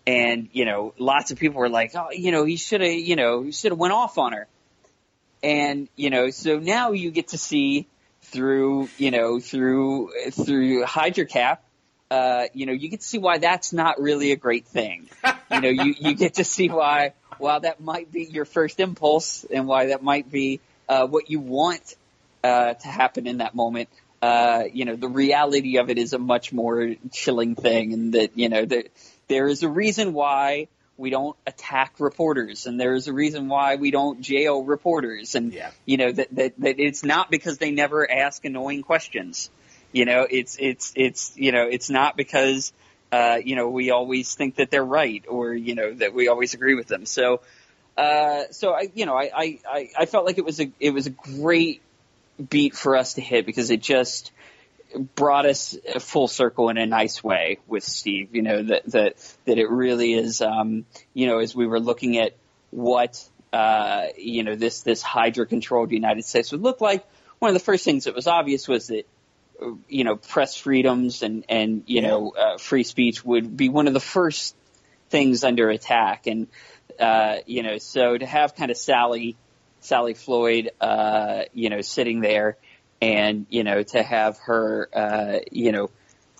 And 0.05 0.49
you 0.51 0.65
know, 0.65 0.93
lots 0.99 1.31
of 1.31 1.39
people 1.39 1.59
were 1.59 1.69
like, 1.69 1.95
"Oh, 1.95 2.11
you 2.11 2.31
know, 2.31 2.43
he 2.43 2.57
should 2.57 2.81
have, 2.81 2.91
you 2.91 3.15
know, 3.15 3.43
he 3.43 3.51
should 3.51 3.71
have 3.71 3.79
went 3.79 3.93
off 3.93 4.17
on 4.17 4.33
her." 4.33 4.47
And 5.41 5.87
you 5.95 6.09
know, 6.09 6.29
so 6.29 6.59
now 6.59 6.91
you 6.91 7.11
get 7.11 7.29
to 7.29 7.37
see 7.37 7.87
through, 8.21 8.89
you 8.97 9.11
know, 9.11 9.39
through 9.39 10.11
through 10.31 10.83
Hydra 10.83 11.25
Cap, 11.25 11.63
uh, 12.11 12.45
you 12.53 12.65
know, 12.65 12.73
you 12.73 12.89
get 12.89 12.99
to 12.99 13.07
see 13.07 13.17
why 13.17 13.37
that's 13.37 13.71
not 13.73 13.99
really 13.99 14.31
a 14.31 14.35
great 14.35 14.67
thing. 14.67 15.09
you 15.51 15.61
know, 15.61 15.69
you 15.69 15.95
you 15.97 16.13
get 16.15 16.35
to 16.35 16.43
see 16.43 16.67
why 16.69 17.13
while 17.37 17.61
that 17.61 17.79
might 17.79 18.11
be 18.11 18.25
your 18.25 18.45
first 18.45 18.79
impulse 18.79 19.45
and 19.45 19.67
why 19.67 19.87
that 19.87 20.03
might 20.03 20.29
be 20.31 20.59
uh, 20.87 21.07
what 21.07 21.29
you 21.29 21.39
want 21.39 21.95
uh, 22.43 22.73
to 22.73 22.87
happen 22.87 23.25
in 23.25 23.37
that 23.37 23.55
moment. 23.55 23.89
Uh, 24.25 24.63
you 24.73 24.85
know, 24.85 24.95
the 24.95 25.07
reality 25.25 25.77
of 25.77 25.89
it 25.91 25.97
is 25.99 26.13
a 26.13 26.17
much 26.17 26.51
more 26.51 26.95
chilling 27.11 27.53
thing, 27.53 27.93
and 27.93 28.13
that 28.13 28.29
you 28.41 28.49
know 28.49 28.65
that 28.65 28.85
there 29.27 29.47
is 29.47 29.61
a 29.61 29.69
reason 29.69 30.13
why 30.13 30.67
we 30.97 31.09
don't 31.11 31.35
attack 31.45 31.91
reporters, 31.99 32.65
and 32.65 32.79
there 32.79 32.95
is 32.95 33.07
a 33.07 33.13
reason 33.13 33.47
why 33.49 33.75
we 33.75 33.91
don't 33.91 34.21
jail 34.21 34.63
reporters, 34.63 35.35
and 35.35 35.53
Yeah. 35.53 35.69
you 35.85 35.97
know 35.97 36.11
that, 36.11 36.29
that 36.39 36.53
that 36.57 36.79
it's 36.79 37.03
not 37.03 37.29
because 37.29 37.59
they 37.59 37.69
never 37.69 38.09
ask 38.09 38.43
annoying 38.45 38.81
questions. 38.81 39.51
You 39.91 40.05
know, 40.05 40.25
it's 40.29 40.57
it's 40.59 40.93
it's 40.95 41.21
you 41.35 41.51
know 41.51 41.67
it's 41.75 41.89
not 41.91 42.17
because 42.17 42.73
uh, 43.11 43.37
you 43.49 43.55
know 43.55 43.67
we 43.69 43.91
always 43.91 44.33
think 44.33 44.55
that 44.55 44.71
they're 44.71 44.91
right 45.01 45.23
or 45.27 45.53
you 45.53 45.75
know 45.75 45.93
that 46.01 46.15
we 46.15 46.29
always 46.29 46.55
agree 46.55 46.75
with 46.75 46.87
them. 46.87 47.05
So 47.05 47.41
uh, 47.95 48.45
so 48.51 48.73
I 48.73 48.83
you 48.95 49.05
know 49.05 49.15
I, 49.15 49.29
I 49.43 49.59
I 49.77 49.89
I 49.99 50.05
felt 50.07 50.25
like 50.25 50.39
it 50.39 50.45
was 50.45 50.59
a 50.59 50.71
it 50.79 50.91
was 50.97 51.05
a 51.05 51.11
great 51.11 51.81
beat 52.49 52.75
for 52.75 52.95
us 52.95 53.15
to 53.15 53.21
hit 53.21 53.45
because 53.45 53.71
it 53.71 53.81
just 53.81 54.31
brought 55.15 55.45
us 55.45 55.77
full 55.99 56.27
circle 56.27 56.69
in 56.69 56.77
a 56.77 56.85
nice 56.85 57.23
way 57.23 57.59
with 57.67 57.83
Steve. 57.83 58.33
You 58.33 58.41
know 58.41 58.63
that 58.63 58.85
that 58.91 59.35
that 59.45 59.57
it 59.57 59.69
really 59.69 60.13
is. 60.13 60.41
Um, 60.41 60.85
you 61.13 61.27
know, 61.27 61.39
as 61.39 61.55
we 61.55 61.67
were 61.67 61.79
looking 61.79 62.17
at 62.17 62.33
what 62.71 63.23
uh, 63.53 64.07
you 64.17 64.43
know 64.43 64.55
this 64.55 64.81
this 64.81 65.01
Hydra 65.01 65.45
controlled 65.45 65.91
United 65.91 66.25
States 66.25 66.51
would 66.51 66.61
look 66.61 66.81
like, 66.81 67.05
one 67.39 67.49
of 67.49 67.53
the 67.53 67.63
first 67.63 67.83
things 67.85 68.05
that 68.05 68.15
was 68.15 68.27
obvious 68.27 68.67
was 68.67 68.87
that 68.87 69.07
you 69.87 70.03
know 70.03 70.15
press 70.17 70.57
freedoms 70.57 71.23
and 71.23 71.45
and 71.49 71.83
you 71.87 72.01
Yeah. 72.01 72.09
know 72.09 72.33
uh, 72.37 72.57
free 72.57 72.83
speech 72.83 73.23
would 73.23 73.55
be 73.55 73.69
one 73.69 73.87
of 73.87 73.93
the 73.93 73.99
first 74.01 74.55
things 75.09 75.43
under 75.43 75.69
attack, 75.69 76.27
and 76.27 76.47
uh, 76.99 77.37
you 77.45 77.63
know 77.63 77.77
so 77.77 78.17
to 78.17 78.25
have 78.25 78.55
kind 78.55 78.71
of 78.71 78.77
Sally 78.77 79.35
Sally 79.85 80.13
Floyd, 80.13 80.71
uh, 80.81 81.43
you 81.53 81.69
know, 81.69 81.81
sitting 81.81 82.21
there 82.21 82.57
and, 83.01 83.45
you 83.49 83.63
know, 83.63 83.83
to 83.83 84.03
have 84.03 84.37
her, 84.39 84.89
uh, 84.93 85.39
you 85.51 85.71
know, 85.71 85.89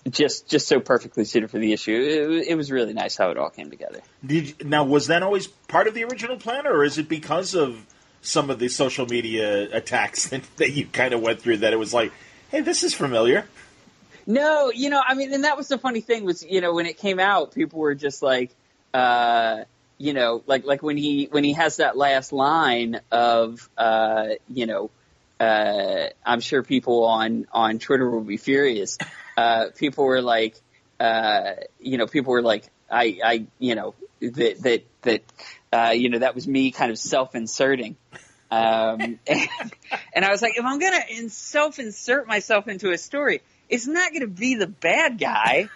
just, 0.08 0.48
just 0.48 0.68
so 0.68 0.80
perfectly 0.80 1.24
suited 1.24 1.50
for 1.50 1.58
the 1.58 1.72
issue. 1.72 1.92
It, 1.92 2.48
it 2.48 2.54
was 2.56 2.70
really 2.70 2.92
nice 2.92 3.16
how 3.16 3.30
it 3.30 3.38
all 3.38 3.50
came 3.50 3.70
together. 3.70 4.00
You, 4.26 4.52
now 4.64 4.84
was 4.84 5.08
that 5.08 5.22
always 5.22 5.46
part 5.46 5.86
of 5.86 5.94
the 5.94 6.04
original 6.04 6.36
plan, 6.36 6.66
or 6.66 6.84
is 6.84 6.98
it 6.98 7.08
because 7.08 7.54
of 7.54 7.84
some 8.22 8.50
of 8.50 8.58
the 8.58 8.68
social 8.68 9.06
media 9.06 9.74
attacks 9.74 10.28
that, 10.30 10.42
that 10.56 10.72
you 10.72 10.86
kind 10.86 11.14
of 11.14 11.20
went 11.20 11.40
through 11.40 11.58
that 11.58 11.72
it 11.72 11.78
was 11.78 11.94
like, 11.94 12.12
hey, 12.50 12.60
this 12.60 12.82
is 12.82 12.94
familiar? 12.94 13.46
No, 14.26 14.72
you 14.74 14.90
know, 14.90 15.00
I 15.06 15.14
mean, 15.14 15.32
and 15.32 15.44
that 15.44 15.56
was 15.56 15.68
the 15.68 15.78
funny 15.78 16.00
thing 16.00 16.24
was, 16.24 16.44
you 16.44 16.60
know, 16.60 16.74
when 16.74 16.86
it 16.86 16.98
came 16.98 17.20
out, 17.20 17.54
people 17.54 17.78
were 17.78 17.94
just 17.94 18.22
like, 18.22 18.50
uh, 18.92 19.64
you 19.98 20.12
know, 20.12 20.42
like 20.46 20.64
like 20.64 20.82
when 20.82 20.96
he 20.96 21.28
when 21.30 21.44
he 21.44 21.54
has 21.54 21.76
that 21.76 21.96
last 21.96 22.32
line 22.32 23.00
of, 23.10 23.68
uh, 23.76 24.28
you 24.48 24.66
know, 24.66 24.90
uh, 25.40 26.08
I'm 26.24 26.40
sure 26.40 26.62
people 26.62 27.04
on 27.04 27.46
on 27.52 27.78
Twitter 27.78 28.08
will 28.08 28.22
be 28.22 28.36
furious. 28.36 28.98
Uh, 29.36 29.66
people 29.76 30.04
were 30.04 30.22
like, 30.22 30.56
uh, 30.98 31.52
you 31.78 31.98
know, 31.98 32.06
people 32.06 32.32
were 32.32 32.42
like, 32.42 32.64
I, 32.90 33.18
I, 33.22 33.46
you 33.58 33.74
know, 33.74 33.94
that 34.20 34.62
that 34.62 34.84
that, 35.02 35.22
uh, 35.72 35.92
you 35.92 36.08
know, 36.08 36.18
that 36.20 36.34
was 36.34 36.46
me 36.46 36.70
kind 36.70 36.90
of 36.90 36.98
self-inserting. 36.98 37.96
Um, 38.50 39.18
and, 39.26 39.48
and 40.14 40.24
I 40.24 40.30
was 40.30 40.40
like, 40.40 40.56
if 40.56 40.64
I'm 40.64 40.78
gonna 40.78 41.04
in 41.10 41.28
self-insert 41.28 42.26
myself 42.26 42.68
into 42.68 42.90
a 42.90 42.98
story, 42.98 43.42
it's 43.68 43.86
not 43.86 44.12
gonna 44.12 44.26
be 44.26 44.54
the 44.54 44.68
bad 44.68 45.18
guy. 45.18 45.68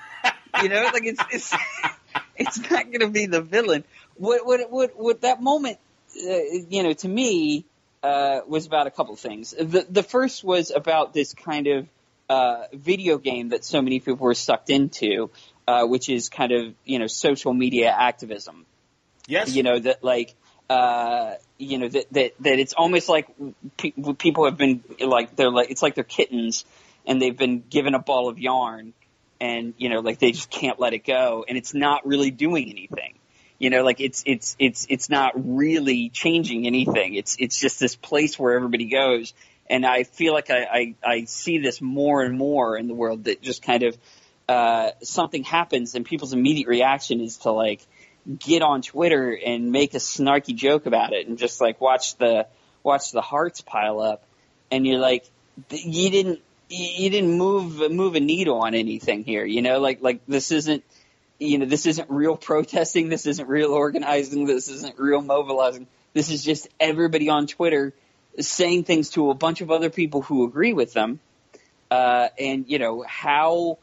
You 0.62 0.68
know, 0.68 0.82
like 0.92 1.04
it's 1.04 1.22
it's 1.30 1.54
it's 2.36 2.70
not 2.70 2.90
gonna 2.90 3.10
be 3.10 3.26
the 3.26 3.42
villain. 3.42 3.84
What 4.20 4.44
what 4.44 4.70
what 4.70 4.90
what 4.96 5.20
that 5.22 5.42
moment, 5.42 5.78
uh, 6.14 6.36
you 6.68 6.82
know, 6.82 6.92
to 6.92 7.08
me 7.08 7.64
uh, 8.02 8.40
was 8.46 8.66
about 8.66 8.86
a 8.86 8.90
couple 8.90 9.16
things. 9.16 9.52
The 9.58 9.86
the 9.88 10.02
first 10.02 10.44
was 10.44 10.70
about 10.70 11.14
this 11.14 11.32
kind 11.32 11.66
of 11.66 11.88
uh, 12.28 12.64
video 12.74 13.16
game 13.16 13.48
that 13.48 13.64
so 13.64 13.80
many 13.80 13.98
people 13.98 14.26
were 14.26 14.34
sucked 14.34 14.68
into, 14.68 15.30
uh, 15.66 15.86
which 15.86 16.10
is 16.10 16.28
kind 16.28 16.52
of 16.52 16.74
you 16.84 16.98
know 16.98 17.06
social 17.06 17.54
media 17.54 17.90
activism. 17.90 18.66
Yes. 19.26 19.54
You 19.54 19.62
know 19.62 19.78
that 19.78 20.04
like 20.04 20.34
uh, 20.68 21.36
you 21.56 21.78
know 21.78 21.88
that 21.88 22.12
that 22.12 22.32
that 22.40 22.58
it's 22.58 22.74
almost 22.74 23.08
like 23.08 23.26
pe- 23.78 23.92
people 24.18 24.44
have 24.44 24.58
been 24.58 24.84
like 25.00 25.34
they're 25.34 25.50
like 25.50 25.70
it's 25.70 25.80
like 25.80 25.94
they're 25.94 26.04
kittens 26.04 26.66
and 27.06 27.22
they've 27.22 27.38
been 27.38 27.64
given 27.70 27.94
a 27.94 27.98
ball 27.98 28.28
of 28.28 28.38
yarn 28.38 28.92
and 29.40 29.72
you 29.78 29.88
know 29.88 30.00
like 30.00 30.18
they 30.18 30.32
just 30.32 30.50
can't 30.50 30.78
let 30.78 30.92
it 30.92 31.06
go 31.06 31.42
and 31.48 31.56
it's 31.56 31.72
not 31.72 32.06
really 32.06 32.30
doing 32.30 32.68
anything 32.68 33.14
you 33.60 33.70
know 33.70 33.84
like 33.84 34.00
it's 34.00 34.24
it's 34.26 34.56
it's 34.58 34.86
it's 34.88 35.08
not 35.08 35.32
really 35.36 36.08
changing 36.08 36.66
anything. 36.66 37.14
It's 37.14 37.36
it's 37.38 37.60
just 37.60 37.78
this 37.78 37.94
place 37.94 38.36
where 38.36 38.54
everybody 38.54 38.86
goes. 38.86 39.32
And 39.68 39.86
i 39.86 40.02
feel 40.02 40.32
like 40.32 40.50
i 40.50 40.64
i, 40.64 40.94
I 41.04 41.24
see 41.26 41.58
this 41.58 41.80
more 41.80 42.24
and 42.24 42.36
more 42.36 42.76
in 42.76 42.88
the 42.88 42.94
world 42.94 43.24
that 43.24 43.40
just 43.40 43.62
kind 43.62 43.84
of 43.84 43.96
uh 44.48 44.90
something 45.00 45.44
happens 45.44 45.94
and 45.94 46.04
people's 46.04 46.32
immediate 46.32 46.66
reaction 46.66 47.20
is 47.20 47.36
to 47.44 47.52
like 47.52 47.80
get 48.36 48.62
on 48.62 48.82
twitter 48.82 49.30
and 49.46 49.70
make 49.70 49.94
a 49.94 49.98
snarky 49.98 50.56
joke 50.56 50.86
about 50.86 51.12
it 51.12 51.28
and 51.28 51.38
just 51.38 51.60
like 51.60 51.80
watch 51.80 52.16
the 52.16 52.48
watch 52.82 53.12
the 53.12 53.20
hearts 53.20 53.60
pile 53.60 54.00
up. 54.00 54.22
And 54.70 54.86
you're 54.86 54.98
like 54.98 55.28
you 55.70 56.10
didn't 56.10 56.40
you 56.68 57.10
didn't 57.10 57.36
move 57.36 57.90
move 57.90 58.14
a 58.14 58.20
needle 58.20 58.60
on 58.62 58.74
anything 58.74 59.24
here 59.24 59.44
you 59.44 59.62
know? 59.62 59.80
Like 59.80 60.02
like 60.02 60.20
this 60.26 60.52
isn't 60.52 60.84
you 61.40 61.58
know, 61.58 61.64
this 61.64 61.86
isn't 61.86 62.10
real 62.10 62.36
protesting. 62.36 63.08
This 63.08 63.26
isn't 63.26 63.48
real 63.48 63.72
organizing. 63.72 64.44
This 64.46 64.68
isn't 64.68 64.98
real 64.98 65.22
mobilizing. 65.22 65.88
This 66.12 66.30
is 66.30 66.44
just 66.44 66.68
everybody 66.78 67.30
on 67.30 67.46
Twitter 67.46 67.94
saying 68.38 68.84
things 68.84 69.10
to 69.10 69.30
a 69.30 69.34
bunch 69.34 69.62
of 69.62 69.70
other 69.70 69.90
people 69.90 70.22
who 70.22 70.44
agree 70.44 70.74
with 70.74 70.92
them. 70.92 71.18
Uh, 71.90 72.28
and 72.38 72.66
you 72.68 72.78
know 72.78 73.02
how 73.02 73.78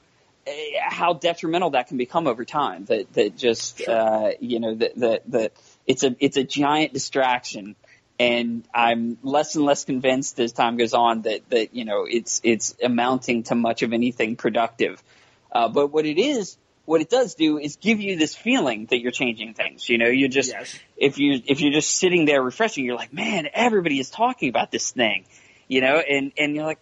how 0.79 1.13
detrimental 1.13 1.71
that 1.71 1.87
can 1.87 1.97
become 1.97 2.27
over 2.27 2.45
time. 2.45 2.85
That 2.85 3.11
that 3.13 3.35
just 3.35 3.85
uh, 3.87 4.31
you 4.39 4.59
know 4.59 4.75
that 4.75 4.95
that 4.95 5.31
that 5.31 5.51
it's 5.87 6.03
a 6.03 6.15
it's 6.19 6.37
a 6.37 6.43
giant 6.43 6.93
distraction. 6.93 7.75
And 8.19 8.63
I'm 8.73 9.19
less 9.21 9.55
and 9.55 9.63
less 9.65 9.85
convinced 9.85 10.39
as 10.39 10.51
time 10.51 10.77
goes 10.77 10.93
on 10.93 11.23
that 11.23 11.49
that 11.49 11.75
you 11.75 11.85
know 11.85 12.05
it's 12.09 12.39
it's 12.43 12.75
amounting 12.81 13.43
to 13.43 13.55
much 13.55 13.81
of 13.81 13.93
anything 13.93 14.35
productive. 14.35 15.03
Uh, 15.51 15.67
but 15.69 15.87
what 15.87 16.05
it 16.05 16.19
is 16.19 16.57
what 16.87 17.01
it 17.01 17.09
does 17.09 17.35
do 17.35 17.57
is 17.59 17.75
give 17.75 17.99
you 17.99 18.15
this 18.15 18.33
feeling 18.33 18.85
that 18.91 18.99
you're 19.01 19.11
changing 19.11 19.53
things. 19.53 19.89
You 19.89 19.97
know, 19.97 20.07
you're 20.07 20.29
just 20.29 20.51
Yes. 20.51 20.79
if 20.95 21.17
you 21.19 21.41
if 21.45 21.59
you're 21.59 21.73
just 21.73 21.91
sitting 21.97 22.23
there 22.25 22.41
refreshing, 22.41 22.85
you're 22.85 22.95
like, 22.95 23.11
man, 23.13 23.49
everybody 23.53 23.99
is 23.99 24.09
talking 24.09 24.47
about 24.47 24.71
this 24.71 24.91
thing, 24.91 25.25
you 25.67 25.81
know, 25.81 25.97
and 25.99 26.31
and 26.37 26.55
you're 26.55 26.65
like, 26.65 26.79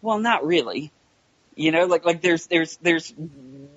well, 0.00 0.18
not 0.18 0.46
really, 0.46 0.90
you 1.54 1.70
know, 1.70 1.84
like 1.84 2.04
like 2.06 2.22
there's 2.22 2.46
there's 2.46 2.78
there's 2.78 3.12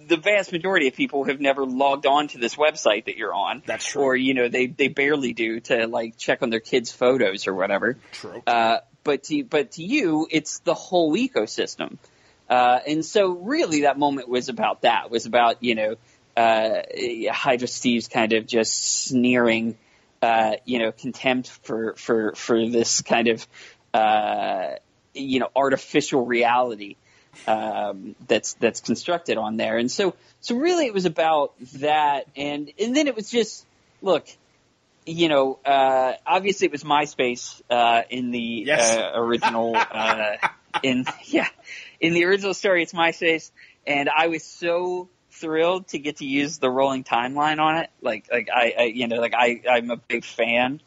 the 0.07 0.15
vast 0.17 0.53
majority 0.53 0.87
of 0.87 0.95
people 0.95 1.25
have 1.25 1.41
never 1.41 1.65
logged 1.65 2.05
on 2.05 2.29
to 2.29 2.37
this 2.37 2.55
website 2.55 3.05
that 3.05 3.17
you're 3.17 3.33
on, 3.33 3.61
That's 3.65 3.85
true. 3.85 4.01
or 4.01 4.15
you 4.15 4.33
know 4.33 4.47
they 4.47 4.67
they 4.67 4.87
barely 4.87 5.33
do 5.33 5.59
to 5.59 5.87
like 5.87 6.17
check 6.17 6.41
on 6.41 6.49
their 6.51 6.61
kids' 6.61 6.91
photos 6.93 7.47
or 7.47 7.53
whatever. 7.53 7.97
True. 8.13 8.41
Uh, 8.47 8.77
but 9.03 9.23
to 9.25 9.43
but 9.43 9.71
to 9.73 9.83
you, 9.83 10.25
it's 10.31 10.59
the 10.59 10.73
whole 10.73 11.15
ecosystem. 11.17 11.97
Uh, 12.49 12.79
and 12.87 13.03
so 13.03 13.29
really 13.31 13.81
that 13.81 13.97
moment 13.97 14.29
was 14.29 14.49
about 14.49 14.81
that, 14.81 15.09
was 15.09 15.25
about, 15.25 15.63
you 15.63 15.75
know, 15.75 15.95
uh, 16.37 16.81
Hydra 17.31 17.67
Steve's 17.67 18.07
kind 18.07 18.33
of 18.33 18.45
just 18.45 19.05
sneering, 19.05 19.77
uh, 20.21 20.53
you 20.65 20.79
know, 20.79 20.91
contempt 20.91 21.49
for, 21.63 21.95
for, 21.95 22.33
for 22.35 22.67
this 22.67 23.01
kind 23.01 23.27
of, 23.29 23.47
uh, 23.93 24.71
you 25.13 25.39
know, 25.39 25.49
artificial 25.55 26.25
reality, 26.25 26.97
um, 27.47 28.15
that's, 28.27 28.53
that's 28.55 28.81
constructed 28.81 29.37
on 29.37 29.57
there. 29.57 29.77
And 29.77 29.89
so, 29.89 30.15
so 30.41 30.55
really 30.55 30.85
it 30.85 30.93
was 30.93 31.05
about 31.05 31.53
that. 31.75 32.27
And, 32.35 32.71
and 32.79 32.95
then 32.95 33.07
it 33.07 33.15
was 33.15 33.29
just, 33.31 33.65
look, 34.01 34.27
you 35.05 35.29
know, 35.29 35.59
uh, 35.65 36.13
obviously 36.25 36.65
it 36.65 36.71
was 36.71 36.83
MySpace, 36.83 37.61
uh, 37.69 38.01
in 38.09 38.31
the, 38.31 38.63
Yes. 38.67 38.97
uh, 38.97 39.11
original, 39.15 39.75
uh, 39.75 40.35
in, 40.83 41.05
yeah, 41.25 41.47
in 41.99 42.13
the 42.13 42.25
original 42.25 42.53
story, 42.53 42.83
it's 42.83 42.93
MySpace, 42.93 43.51
and 43.85 44.09
I 44.09 44.27
was 44.27 44.43
so 44.43 45.09
thrilled 45.31 45.87
to 45.89 45.99
get 45.99 46.17
to 46.17 46.25
use 46.25 46.57
the 46.57 46.69
rolling 46.69 47.03
timeline 47.03 47.59
on 47.59 47.77
it. 47.77 47.89
Like, 48.01 48.27
like 48.31 48.49
I, 48.53 48.73
I 48.77 48.83
you 48.83 49.07
know, 49.07 49.17
like 49.17 49.33
I, 49.33 49.61
I'm 49.69 49.91
a 49.91 49.97
big 49.97 50.23
fan 50.23 50.81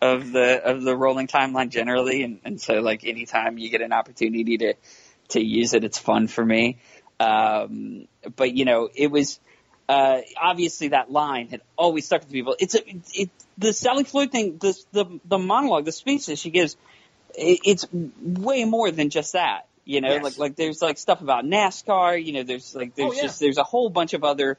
of 0.00 0.30
the 0.32 0.62
of 0.64 0.82
the 0.82 0.96
rolling 0.96 1.26
timeline 1.26 1.70
generally, 1.70 2.22
and, 2.22 2.40
and 2.44 2.60
so 2.60 2.74
like 2.74 3.04
anytime 3.04 3.58
you 3.58 3.70
get 3.70 3.82
an 3.82 3.92
opportunity 3.92 4.58
to 4.58 4.74
to 5.28 5.44
use 5.44 5.74
it, 5.74 5.84
it's 5.84 5.98
fun 5.98 6.28
for 6.28 6.44
me. 6.44 6.78
Um, 7.20 8.06
but 8.36 8.54
you 8.54 8.64
know, 8.64 8.88
it 8.94 9.10
was 9.10 9.40
uh, 9.88 10.20
obviously 10.40 10.88
that 10.88 11.10
line 11.10 11.48
had 11.48 11.62
always 11.76 12.06
stuck 12.06 12.22
with 12.22 12.30
people. 12.30 12.56
It's 12.58 12.74
a 12.74 12.80
it 13.14 13.30
the 13.56 13.72
Sally 13.72 14.04
Floyd 14.04 14.30
thing, 14.30 14.58
the 14.58 14.78
the 14.92 15.20
the 15.24 15.38
monologue, 15.38 15.84
the 15.84 15.92
speech 15.92 16.26
that 16.26 16.38
she 16.38 16.50
gives, 16.50 16.76
it, 17.34 17.60
it's 17.64 17.86
way 17.92 18.64
more 18.64 18.90
than 18.90 19.10
just 19.10 19.32
that. 19.32 19.66
You 19.88 20.02
know, 20.02 20.10
Yes. 20.10 20.22
like 20.22 20.38
like 20.38 20.56
there's 20.56 20.82
like 20.82 20.98
stuff 20.98 21.22
about 21.22 21.46
NASCAR. 21.46 22.22
You 22.22 22.34
know, 22.34 22.42
there's 22.42 22.74
like 22.74 22.90
oh, 22.90 22.92
there's 22.94 23.10
Oh, 23.10 23.14
yeah. 23.14 23.22
just 23.22 23.40
there's 23.40 23.56
a 23.56 23.62
whole 23.64 23.88
bunch 23.88 24.12
of 24.12 24.22
other 24.22 24.58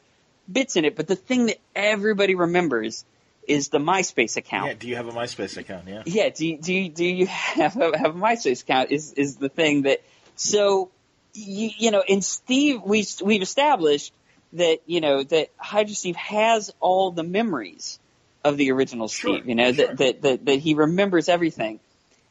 bits 0.52 0.76
in 0.76 0.86
it. 0.86 0.96
But 0.96 1.06
the 1.08 1.16
thing 1.16 1.46
that 1.46 1.60
everybody 1.76 2.34
remembers 2.34 3.06
is 3.48 3.70
the 3.70 3.78
MySpace 3.78 4.38
account. 4.38 4.68
Yeah. 4.70 4.74
Do 4.80 4.88
you 4.88 4.96
have 4.96 5.08
a 5.08 5.12
MySpace 5.12 5.56
account? 5.58 5.88
Yeah. 5.88 6.02
Yeah, 6.08 6.30
do 6.30 6.48
you, 6.48 6.58
do 6.58 6.74
you, 6.74 6.90
do 6.90 7.06
you 7.06 7.28
have 7.28 7.78
a, 7.78 7.96
have 7.96 8.16
a 8.16 8.20
MySpace 8.20 8.64
account? 8.64 8.90
Is 8.90 9.14
is 9.14 9.36
the 9.38 9.50
thing 9.50 9.84
that 9.84 10.02
so 10.36 10.90
you 11.36 11.70
you 11.78 11.92
know? 11.92 12.02
And 12.10 12.24
Steve, 12.26 12.82
we 12.84 13.06
we've 13.24 13.44
established 13.44 14.12
that 14.54 14.80
you 14.88 15.00
know 15.00 15.22
that 15.22 15.50
Hydra 15.58 15.94
Steve 15.94 16.16
has 16.16 16.74
all 16.80 17.12
the 17.12 17.24
memories 17.24 18.00
of 18.44 18.58
the 18.58 18.72
original 18.72 19.08
Sure, 19.08 19.36
Steve. 19.36 19.48
You 19.48 19.54
know 19.54 19.72
sure. 19.74 19.86
that, 19.86 19.98
that 19.98 20.22
that 20.24 20.46
that 20.46 20.60
he 20.60 20.74
remembers 20.74 21.30
everything, 21.30 21.80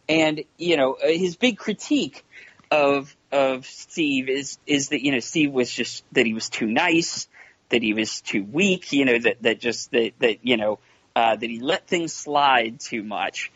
and 0.09 0.43
you 0.57 0.77
know 0.77 0.97
his 1.01 1.37
big 1.37 1.59
critique 1.59 2.25
of 2.71 3.15
of 3.33 3.67
Steve 3.67 4.29
is 4.29 4.59
is 4.67 4.91
that 4.91 5.05
you 5.05 5.13
know 5.13 5.21
Steve 5.21 5.53
was 5.53 5.71
just 5.71 6.05
that 6.13 6.27
he 6.27 6.35
was 6.35 6.49
too 6.49 6.67
nice, 6.67 7.29
that 7.71 7.83
he 7.83 7.95
was 7.95 8.21
too 8.21 8.45
weak. 8.45 8.93
You 8.93 9.05
know 9.05 9.19
that 9.19 9.43
that 9.43 9.61
just 9.61 9.91
that 9.93 10.13
that 10.19 10.39
you 10.43 10.57
know 10.57 10.79
uh, 11.17 11.37
that 11.37 11.49
he 11.49 11.61
let 11.61 11.87
things 11.87 12.13
slide 12.13 12.81
too 12.81 13.03
much, 13.03 13.51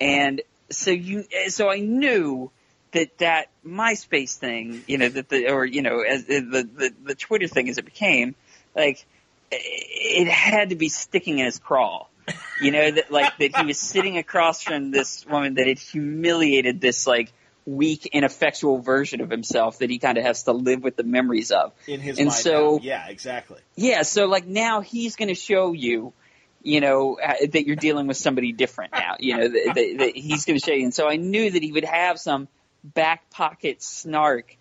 and 0.00 0.42
so 0.70 0.90
you 0.90 1.24
so 1.48 1.70
I 1.70 1.80
knew 1.80 2.50
that 2.92 3.18
that 3.18 3.50
MySpace 3.66 4.36
thing, 4.36 4.82
you 4.86 4.98
know 4.98 5.08
that 5.08 5.28
the 5.28 5.50
or 5.50 5.64
you 5.64 5.82
know 5.82 6.00
as 6.00 6.24
the 6.24 6.40
the, 6.40 6.92
the 7.04 7.14
Twitter 7.14 7.48
thing 7.48 7.68
as 7.68 7.78
it 7.78 7.84
became 7.84 8.34
like 8.74 9.04
it 9.50 10.28
had 10.28 10.70
to 10.70 10.76
be 10.76 10.88
sticking 10.88 11.38
in 11.38 11.46
his 11.46 11.58
craw. 11.58 12.06
You 12.60 12.72
know 12.72 12.90
that 12.90 13.10
like 13.10 13.38
that 13.38 13.56
he 13.56 13.66
was 13.66 13.78
sitting 13.78 14.18
across 14.18 14.62
from 14.62 14.90
this 14.90 15.24
woman 15.26 15.54
that 15.54 15.66
had 15.66 15.78
humiliated 15.78 16.80
this 16.80 17.06
like 17.06 17.32
weak, 17.68 18.06
ineffectual 18.06 18.78
version 18.78 19.20
of 19.20 19.28
himself 19.30 19.78
that 19.78 19.90
he 19.90 19.98
kind 19.98 20.16
of 20.16 20.24
has 20.24 20.44
to 20.44 20.52
live 20.52 20.82
with 20.82 20.96
the 20.96 21.02
memories 21.02 21.50
of. 21.50 21.72
In 21.86 22.00
his 22.00 22.18
And 22.18 22.28
mind. 22.28 22.40
so- 22.40 22.76
now. 22.76 22.82
yeah, 22.82 23.08
exactly. 23.08 23.60
Yeah, 23.76 24.02
so 24.02 24.26
like 24.26 24.46
now 24.46 24.80
he's 24.80 25.16
going 25.16 25.28
to 25.28 25.34
show 25.34 25.72
you, 25.72 26.12
you 26.62 26.80
know, 26.80 27.18
uh, 27.22 27.34
that 27.52 27.66
you're 27.66 27.76
dealing 27.76 28.06
with 28.06 28.16
somebody 28.16 28.52
different 28.52 28.92
now. 28.92 29.16
You 29.20 29.36
know, 29.36 29.48
that, 29.48 29.72
that, 29.74 29.96
that 29.98 30.16
he's 30.16 30.46
going 30.46 30.58
to 30.58 30.64
show 30.64 30.72
you. 30.72 30.84
And 30.84 30.94
so 30.94 31.08
I 31.08 31.16
knew 31.16 31.50
that 31.50 31.62
he 31.62 31.70
would 31.72 31.84
have 31.84 32.18
some 32.18 32.48
back 32.82 33.28
pocket 33.30 33.82
snark, 33.82 34.56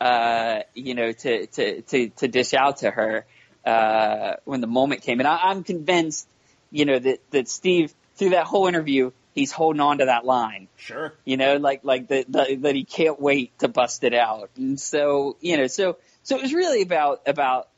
uh, 0.00 0.60
you 0.74 0.94
know, 0.94 1.10
to 1.12 1.46
to 1.46 1.82
to, 1.82 2.08
to 2.10 2.28
dish 2.28 2.54
out 2.54 2.78
to 2.78 2.90
her 2.90 3.26
uh, 3.66 4.34
when 4.44 4.60
the 4.60 4.66
moment 4.66 5.02
came. 5.02 5.18
And 5.20 5.26
I, 5.26 5.36
I'm 5.50 5.64
convinced, 5.64 6.28
you 6.70 6.84
know, 6.84 6.98
that 6.98 7.18
that 7.30 7.48
Steve 7.48 7.92
through 8.16 8.30
that 8.30 8.46
whole 8.46 8.66
interview 8.68 9.10
he's 9.34 9.52
holding 9.52 9.80
on 9.80 9.98
to 9.98 10.06
that 10.06 10.24
line 10.24 10.68
Sure. 10.76 11.12
you 11.24 11.36
know, 11.36 11.56
like 11.56 11.80
like 11.84 12.08
that 12.08 12.30
that 12.32 12.62
that 12.62 12.74
he 12.74 12.84
can't 12.84 13.20
wait 13.20 13.58
to 13.60 13.68
bust 13.68 14.04
it 14.04 14.14
out. 14.14 14.50
And 14.56 14.78
so, 14.78 15.36
you 15.40 15.56
know, 15.56 15.66
so 15.66 15.96
so 16.22 16.36
it 16.36 16.42
was 16.42 16.52
really 16.52 16.82
about 16.82 17.22
about 17.26 17.68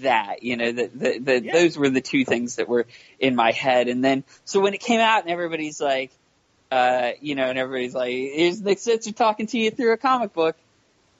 that, 0.00 0.42
you 0.42 0.56
know, 0.56 0.72
that 0.72 0.98
that 0.98 1.24
that 1.24 1.44
Yeah. 1.44 1.52
those 1.52 1.78
were 1.78 1.88
the 1.88 2.00
two 2.00 2.24
things 2.24 2.56
that 2.56 2.68
were 2.68 2.86
in 3.20 3.36
my 3.36 3.52
head. 3.52 3.88
And 3.88 4.04
then 4.04 4.24
so 4.44 4.60
when 4.60 4.74
it 4.74 4.80
came 4.80 5.00
out 5.00 5.22
and 5.22 5.30
everybody's 5.30 5.80
like, 5.80 6.10
uh, 6.72 7.12
you 7.20 7.34
know, 7.36 7.44
and 7.48 7.56
everybody's 7.58 7.94
like, 7.94 8.10
"Here's 8.10 8.60
Nick 8.60 8.80
Spencer 8.80 9.12
talking 9.12 9.46
to 9.46 9.58
you 9.58 9.70
through 9.70 9.92
a 9.92 9.96
comic 9.96 10.32
book." 10.32 10.56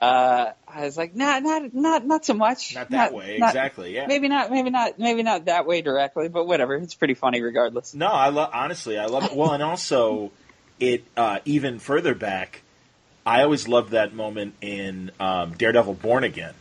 Uh, 0.01 0.53
I 0.69 0.83
was 0.83 0.97
like, 0.97 1.15
"Not, 1.15 1.43
not, 1.43 1.73
not, 1.73 2.07
not 2.07 2.25
so 2.25 2.35
much. 2.35 2.75
Not 2.75 2.91
that 2.91 3.15
way, 3.15 3.39
not- 3.39 3.51
exactly. 3.51 3.95
Yeah. 3.95 4.07
Maybe 4.07 4.29
not, 4.29 4.51
maybe 4.51 4.69
not, 4.71 4.99
maybe 4.99 5.23
not 5.23 5.47
that 5.47 5.67
way 5.67 5.81
directly, 5.81 6.29
but 6.29 6.47
whatever. 6.47 6.75
It's 6.77 6.95
pretty 6.95 7.15
funny 7.15 7.41
regardless." 7.41 7.95
No, 7.95 8.09
I 8.09 8.29
love 8.29 8.51
honestly, 8.53 8.99
I 8.99 9.07
love 9.07 9.25
it. 9.25 9.35
Well, 9.35 9.53
and 9.53 9.63
also 9.63 10.33
it 10.79 11.05
uh, 11.17 11.39
even 11.45 11.79
further 11.79 12.15
back. 12.15 12.63
I 13.25 13.43
always 13.43 13.67
loved 13.67 13.91
that 13.93 14.15
moment 14.15 14.55
in 14.61 15.11
um, 15.19 15.53
Daredevil: 15.55 15.95
Born 15.95 16.25
Again 16.25 16.55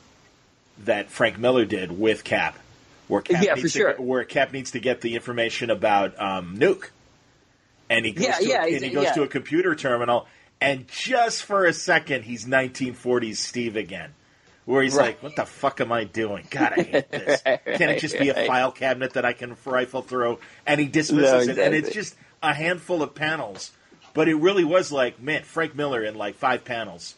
that 0.85 1.09
Frank 1.09 1.37
Miller 1.37 1.65
did 1.65 1.91
with 1.97 2.23
Cap, 2.23 2.57
where 3.07 3.21
Cap 3.21 3.43
Yeah, 3.43 3.53
needs 3.55 3.61
for 3.61 3.67
to 3.73 3.79
sure. 3.79 3.91
get, 3.91 3.99
where 3.99 4.23
Cap 4.23 4.53
needs 4.53 4.71
to 4.71 4.79
get 4.79 5.01
the 5.01 5.15
information 5.15 5.69
about 5.69 6.19
um, 6.21 6.57
Nuke, 6.57 6.89
and 7.89 8.05
he 8.05 8.13
goes 8.13 8.25
Yeah, 8.25 8.37
to 8.39 8.49
yeah, 8.49 8.63
a, 8.63 8.75
and 8.75 8.83
he 8.83 8.89
goes 8.91 9.11
to 9.11 9.23
a 9.23 9.27
computer 9.27 9.75
terminal, 9.75 10.25
and 10.65 10.87
just 10.87 11.43
for 11.43 11.65
a 11.65 11.73
second, 11.73 12.23
he's 12.23 12.45
1940s 12.45 13.37
Steve 13.37 13.75
again. 13.75 14.11
Where 14.65 14.81
he's 14.81 14.95
Right. 14.95 15.09
like, 15.09 15.21
"What 15.23 15.35
the 15.35 15.45
fuck 15.45 15.79
am 15.79 15.91
I 15.91 16.05
doing? 16.05 16.47
God, 16.49 16.73
I 16.75 16.81
hate 16.81 17.11
this. 17.11 17.41
Right, 17.45 17.63
Can 17.65 17.89
it 17.89 17.99
just 17.99 18.17
be 18.17 18.29
a 18.29 18.47
file 18.47 18.71
cabinet 18.71 19.13
that 19.13 19.23
I 19.23 19.33
can 19.33 19.55
rifle 19.63 20.01
through?" 20.01 20.39
And 20.65 20.79
he 20.81 20.87
dismisses 20.87 21.47
No, 21.47 21.53
it, 21.53 21.59
and 21.59 21.75
it's 21.75 21.91
just 21.93 22.15
a 22.41 22.51
handful 22.53 23.03
of 23.03 23.13
panels. 23.13 23.71
But 24.15 24.27
it 24.27 24.35
really 24.35 24.63
was 24.63 24.91
like, 24.91 25.21
man, 25.21 25.43
Frank 25.43 25.75
Miller 25.75 26.03
in 26.03 26.15
like 26.15 26.35
five 26.35 26.65
panels. 26.65 27.13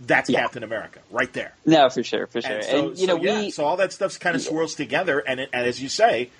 That's 0.00 0.28
Yeah. 0.30 0.40
Captain 0.40 0.62
America 0.64 1.00
right 1.10 1.32
there. 1.32 1.52
No, 1.66 1.88
for 1.90 2.02
sure, 2.02 2.26
for 2.26 2.40
sure. 2.40 2.50
And 2.50 2.64
And, 2.64 2.70
so, 2.70 2.88
you 3.02 3.06
so, 3.08 3.16
know, 3.16 3.22
yeah, 3.22 3.40
we 3.42 3.50
so 3.52 3.64
all 3.64 3.76
that 3.76 3.92
stuff's 3.92 4.16
kind 4.18 4.34
of 4.34 4.42
swirls 4.42 4.74
together, 4.74 5.18
and, 5.20 5.38
it, 5.40 5.50
and 5.52 5.66
as 5.66 5.80
you 5.82 5.88
say, 5.88 6.30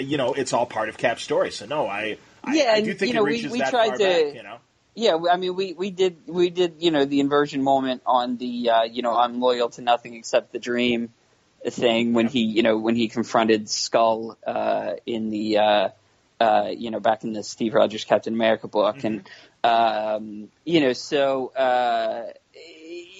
you 0.00 0.16
know, 0.18 0.32
it's 0.34 0.52
all 0.52 0.66
part 0.66 0.88
of 0.90 0.96
Cap's 0.98 1.22
story. 1.22 1.50
So 1.50 1.64
no, 1.66 1.86
I, 1.86 2.18
I, 2.42 2.54
Yeah, 2.54 2.62
I 2.64 2.76
and, 2.76 2.84
do 2.86 2.94
think 2.94 3.08
you 3.08 3.14
know, 3.14 3.22
it 3.22 3.24
we- 3.24 3.30
reaches 3.36 3.52
we 3.52 3.58
that 3.60 3.70
tried 3.70 3.88
far 3.88 3.96
to- 3.98 4.04
back. 4.04 4.34
You 4.34 4.42
know, 4.42 4.56
Yeah, 4.94 5.18
I 5.30 5.36
mean, 5.36 5.56
we, 5.56 5.72
we 5.72 5.90
did 5.90 6.18
we 6.26 6.50
did 6.50 6.76
you 6.78 6.90
know 6.90 7.04
the 7.04 7.20
inversion 7.20 7.62
moment 7.62 8.02
on 8.06 8.36
the 8.36 8.70
uh, 8.70 8.82
you 8.84 9.02
know 9.02 9.16
I'm 9.16 9.40
loyal 9.40 9.70
to 9.70 9.82
nothing 9.82 10.14
except 10.14 10.52
the 10.52 10.58
dream 10.58 11.12
thing 11.70 12.12
when 12.12 12.28
he 12.28 12.42
you 12.42 12.62
know 12.62 12.76
when 12.76 12.94
he 12.94 13.08
confronted 13.08 13.68
Skull 13.68 14.36
uh, 14.46 14.94
in 15.06 15.30
the 15.30 15.58
uh, 15.58 15.88
uh, 16.40 16.68
you 16.70 16.90
know 16.90 17.00
back 17.00 17.24
in 17.24 17.32
the 17.32 17.42
Steve 17.42 17.74
Rogers 17.74 18.04
Captain 18.04 18.34
America 18.34 18.68
book 18.68 19.02
and 19.02 19.28
um, 19.64 20.48
you 20.64 20.80
know 20.80 20.92
so 20.92 21.48
uh, 21.48 22.26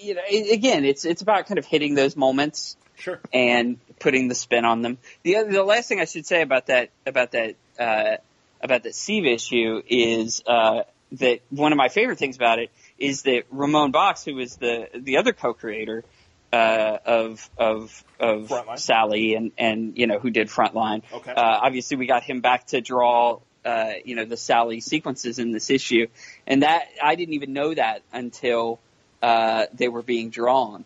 you 0.03 0.15
know 0.15 0.23
again 0.29 0.85
it's 0.85 1.05
it's 1.05 1.23
about 1.23 1.47
kind 1.47 1.59
of 1.59 1.65
hitting 1.65 1.95
those 1.95 2.17
moments 2.17 2.77
sure. 2.97 3.21
and 3.33 3.79
putting 3.99 4.29
the 4.29 4.35
spin 4.35 4.65
on 4.65 4.83
them. 4.83 4.99
The 5.23 5.37
other, 5.37 5.53
the 5.53 5.65
last 5.65 5.89
thing 5.89 6.01
I 6.01 6.05
should 6.05 6.27
say 6.27 6.43
about 6.43 6.67
that 6.67 6.91
about 7.07 7.33
that 7.33 7.57
uh, 7.79 8.17
about 8.61 8.83
that 8.85 8.95
Steve 8.95 9.27
issue 9.27 9.83
is 9.89 10.43
uh, 10.47 10.83
that 11.19 11.41
one 11.51 11.73
of 11.73 11.77
my 11.77 11.89
favorite 11.89 12.19
things 12.19 12.37
about 12.37 12.59
it 12.59 12.71
is 12.99 13.23
that 13.23 13.45
Ramon 13.51 13.93
Bachs, 13.93 14.25
who 14.25 14.35
was 14.35 14.57
the 14.57 14.89
the 14.95 15.19
other 15.19 15.33
co-creator 15.33 16.05
uh, 16.53 16.99
of 17.05 17.51
of 17.59 18.05
of 18.21 18.49
Frontline. 18.49 18.79
Sally 18.79 19.35
and 19.35 19.53
and 19.59 19.99
you 19.99 20.07
know 20.07 20.19
who 20.19 20.31
did 20.31 20.49
Frontline. 20.49 21.03
Okay. 21.13 21.33
Uh, 21.33 21.59
obviously, 21.63 21.97
we 21.97 22.07
got 22.07 22.23
him 22.23 22.41
back 22.41 22.67
to 22.69 22.81
draw. 22.81 23.41
Uh, 23.65 23.93
you 24.05 24.15
know 24.15 24.27
the 24.27 24.37
Sally 24.37 24.81
sequences 24.81 25.39
in 25.39 25.51
this 25.51 25.71
issue, 25.71 26.07
and 26.47 26.63
that 26.63 26.87
I 27.03 27.15
didn't 27.15 27.35
even 27.35 27.55
know 27.55 27.73
that 27.73 28.03
until 28.13 28.79
uh, 29.23 29.67
they 29.73 29.89
were 29.89 30.03
being 30.03 30.29
drawn. 30.31 30.85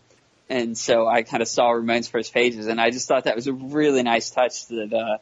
And 0.49 0.75
so 0.75 1.07
I 1.07 1.21
kind 1.23 1.41
of 1.43 1.47
saw 1.47 1.69
Ramon's 1.69 2.07
first 2.07 2.33
pages, 2.33 2.67
and 2.67 2.81
I 2.81 2.89
just 2.89 3.07
thought 3.07 3.25
that 3.25 3.35
was 3.35 3.47
a 3.47 3.53
really 3.53 4.01
nice 4.01 4.31
touch 4.31 4.65
that 4.67 4.93
uh, 4.93 5.17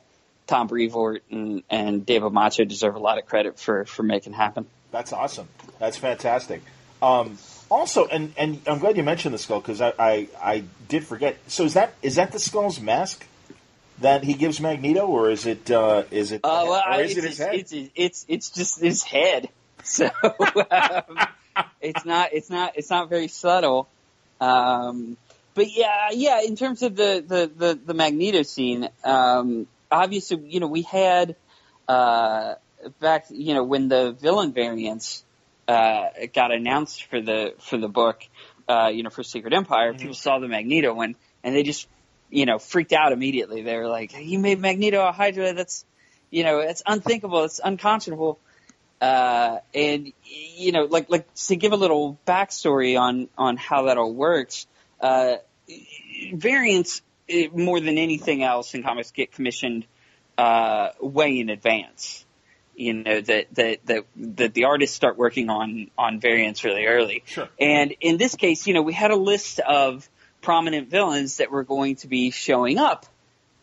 Tom 0.48 0.68
Brevoort 0.68 1.24
and, 1.30 1.64
and 1.70 2.06
David 2.06 2.32
Macho 2.32 2.64
deserve 2.64 2.96
a 2.96 3.00
lot 3.00 3.18
of 3.18 3.26
credit 3.26 3.60
for, 3.60 3.86
for 3.86 4.04
making 4.04 4.34
happen. 4.34 4.66
That's 4.92 5.14
awesome. 5.14 5.48
That's 5.80 5.98
fantastic. 5.98 6.62
Um, 7.02 7.38
also, 7.70 8.08
and, 8.08 8.34
and 8.38 8.62
I'm 8.68 8.80
glad 8.80 8.98
you 8.98 9.04
mentioned 9.04 9.34
the 9.34 9.38
skull 9.38 9.60
because 9.60 9.82
I, 9.82 9.94
I 10.00 10.28
I 10.42 10.64
did 10.88 11.06
forget. 11.06 11.38
So 11.48 11.66
is 11.66 11.74
that 11.76 11.94
is 12.02 12.16
that 12.16 12.32
the 12.32 12.40
skull's 12.40 12.80
mask 12.80 13.26
that 14.00 14.24
he 14.24 14.34
gives 14.34 14.60
Magneto, 14.62 15.06
or 15.06 15.30
is 15.30 15.46
it 15.46 15.70
uh, 15.70 16.04
is 16.10 16.32
it 16.32 16.42
Uh, 16.44 16.66
well, 16.68 16.82
I- 16.86 17.02
is 17.02 17.18
it's, 17.18 17.18
it 17.26 17.30
his 17.30 17.38
head? 17.38 17.56
it's, 17.56 17.74
it's 17.96 18.26
it's 18.28 18.50
just 18.50 18.80
his 18.82 19.04
head. 19.04 19.50
So 19.84 20.10
um, 20.22 21.20
it's 21.80 22.04
not 22.04 22.34
it's 22.34 22.50
not 22.50 22.74
it's 22.76 22.90
not 22.90 23.10
very 23.10 23.28
subtle. 23.30 23.88
Um, 24.42 25.16
but 25.54 25.72
yeah, 25.72 26.10
yeah. 26.12 26.42
In 26.42 26.56
terms 26.58 26.82
of 26.84 26.96
the 26.96 27.24
the 27.26 27.52
the, 27.56 27.80
the 27.86 27.94
Magneto 27.94 28.42
scene, 28.44 28.90
um, 29.06 29.66
obviously, 29.90 30.40
you 30.46 30.60
know, 30.60 30.68
we 30.68 30.82
had 30.82 31.36
uh, 31.88 32.56
back, 33.00 33.26
you 33.30 33.54
know, 33.54 33.64
when 33.64 33.88
the 33.88 34.12
villain 34.12 34.54
variants 34.54 35.24
uh, 35.68 36.08
got 36.34 36.52
announced 36.52 37.04
for 37.06 37.22
the 37.22 37.54
for 37.60 37.78
the 37.78 37.90
book, 37.90 38.22
uh, 38.68 38.90
you 38.94 39.04
know, 39.04 39.10
for 39.10 39.24
Secret 39.24 39.54
Empire, 39.54 39.94
Mhm. 39.94 40.00
people 40.00 40.14
saw 40.16 40.40
the 40.40 40.48
Magneto 40.48 40.94
one, 40.94 41.16
and 41.44 41.56
they 41.56 41.64
just, 41.64 41.88
you 42.30 42.46
know, 42.46 42.58
freaked 42.60 42.94
out 42.94 43.12
immediately. 43.12 43.62
They 43.62 43.76
were 43.76 43.88
like, 43.88 44.14
"You 44.18 44.40
made 44.40 44.60
Magneto 44.60 45.06
a 45.06 45.12
Hydra? 45.12 45.54
That's, 45.54 45.86
you 46.32 46.44
know, 46.44 46.60
it's 46.60 46.84
unthinkable. 46.86 47.44
It's 47.44 47.60
unconscionable." 47.64 48.40
Uh, 49.00 49.60
and 49.74 50.12
you 50.24 50.72
know, 50.72 50.86
like 50.86 51.10
like 51.10 51.32
to 51.36 51.56
give 51.56 51.72
a 51.72 51.76
little 51.76 52.20
backstory 52.26 53.00
on 53.00 53.30
on 53.38 53.58
how 53.58 53.84
that 53.84 53.98
all 53.98 54.14
works. 54.14 54.66
Uh, 55.00 55.36
variants 56.34 57.02
eh, 57.30 57.50
more 57.54 57.80
than 57.80 57.98
anything 57.98 58.42
else 58.44 58.74
in 58.74 58.84
comics 58.84 59.12
get 59.12 59.32
commissioned 59.32 59.86
uh, 60.38 60.90
way 61.02 61.40
in 61.40 61.50
advance. 61.50 62.26
You 62.78 62.94
know 62.94 63.22
that 63.22 63.48
that 63.56 63.86
that 63.88 64.06
that 64.16 64.54
the 64.54 64.66
artists 64.66 64.96
start 64.96 65.18
working 65.18 65.50
on 65.50 65.90
on 65.98 66.20
variants 66.20 66.64
really 66.64 66.86
early. 66.86 67.24
Sure. 67.26 67.50
And 67.60 67.96
in 68.00 68.18
this 68.18 68.36
case, 68.36 68.68
you 68.68 68.74
know, 68.76 68.84
we 68.84 68.94
had 68.94 69.12
a 69.12 69.16
list 69.16 69.60
of 69.60 70.08
prominent 70.42 70.90
villains 70.90 71.38
that 71.38 71.52
were 71.52 71.64
going 71.64 71.96
to 71.98 72.08
be 72.08 72.30
showing 72.30 72.78
up 72.78 73.08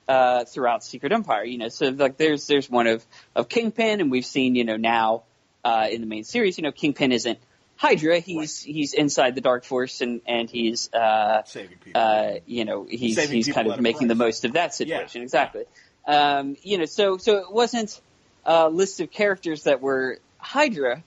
uh, 0.08 0.44
throughout 0.44 0.82
Secret 0.82 1.12
Empire. 1.12 1.44
You 1.44 1.58
know, 1.58 1.68
so 1.68 1.90
like 1.90 2.16
there's 2.16 2.46
there's 2.48 2.68
one 2.68 2.88
of 2.88 3.06
of 3.36 3.48
Kingpin, 3.48 4.00
and 4.00 4.10
we've 4.10 4.26
seen 4.26 4.56
you 4.56 4.64
know 4.64 4.76
now 4.76 5.22
uh, 5.64 5.88
in 5.90 6.00
the 6.00 6.06
main 6.06 6.24
series, 6.24 6.58
you 6.58 6.62
know, 6.62 6.72
Kingpin 6.72 7.12
isn't 7.12 7.38
Hydra. 7.76 8.20
He's 8.20 8.60
he's 8.62 8.94
inside 8.94 9.34
the 9.34 9.40
Dark 9.40 9.64
Force, 9.64 10.00
and 10.00 10.20
and 10.26 10.50
he's 10.50 10.92
uh, 10.92 11.42
Saving 11.44 11.78
people. 11.78 12.00
uh, 12.00 12.32
you 12.46 12.64
know, 12.64 12.86
he's 12.88 13.16
Saving 13.16 13.36
he's 13.36 13.48
kind 13.48 13.68
of 13.68 13.80
making 13.80 14.08
the 14.08 14.14
most 14.14 14.44
of 14.44 14.52
that 14.52 14.74
situation. 14.74 15.22
Yeah. 15.22 15.24
Exactly. 15.24 15.64
Um, 16.06 16.56
you 16.62 16.78
know, 16.78 16.84
so 16.84 17.16
so 17.16 17.38
it 17.38 17.50
wasn't 17.50 18.00
a 18.46 18.68
list 18.68 19.00
of 19.00 19.10
characters 19.10 19.64
that 19.64 19.80
were 19.80 20.18
Hydra. 20.38 21.02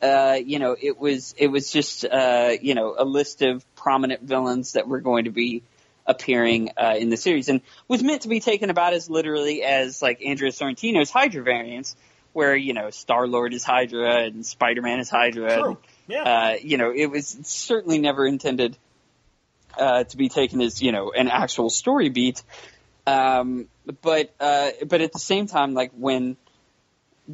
Uh, 0.00 0.36
you 0.44 0.58
know, 0.58 0.76
it 0.80 0.98
was 0.98 1.34
it 1.38 1.46
was 1.46 1.70
just 1.70 2.04
uh, 2.04 2.50
you 2.60 2.74
know 2.74 2.94
a 2.98 3.04
list 3.04 3.42
of 3.42 3.64
prominent 3.76 4.22
villains 4.22 4.72
that 4.72 4.88
were 4.88 5.00
going 5.00 5.24
to 5.24 5.30
be 5.30 5.62
appearing 6.06 6.70
uh, 6.76 6.96
in 6.98 7.08
the 7.10 7.16
series, 7.16 7.48
and 7.48 7.60
was 7.86 8.02
meant 8.02 8.22
to 8.22 8.28
be 8.28 8.40
taken 8.40 8.70
about 8.70 8.92
as 8.94 9.08
literally 9.08 9.62
as 9.62 10.02
like 10.02 10.20
Andrea 10.24 10.50
Sorrentino's 10.50 11.10
Hydra 11.10 11.44
variants, 11.44 11.94
where 12.32 12.56
you 12.56 12.72
know 12.72 12.90
Star 12.90 13.28
Lord 13.28 13.54
is 13.54 13.62
Hydra 13.62 14.24
and 14.24 14.44
Spider 14.44 14.82
Man 14.82 14.98
is 14.98 15.08
Hydra. 15.08 15.58
True. 15.58 15.66
and, 15.68 15.76
Yeah. 16.08 16.22
uh, 16.24 16.56
you 16.60 16.78
know, 16.78 16.92
it 16.92 17.06
was 17.06 17.38
certainly 17.44 17.98
never 18.00 18.26
intended 18.26 18.76
uh, 19.78 20.02
to 20.02 20.16
be 20.16 20.28
taken 20.28 20.60
as 20.60 20.82
you 20.82 20.90
know 20.90 21.12
an 21.12 21.28
actual 21.28 21.70
story 21.70 22.08
beat. 22.08 22.42
Um, 23.06 23.68
but 24.02 24.34
uh, 24.40 24.70
but 24.86 25.00
at 25.00 25.12
the 25.12 25.20
same 25.20 25.46
time, 25.46 25.74
like 25.74 25.92
when 25.96 26.36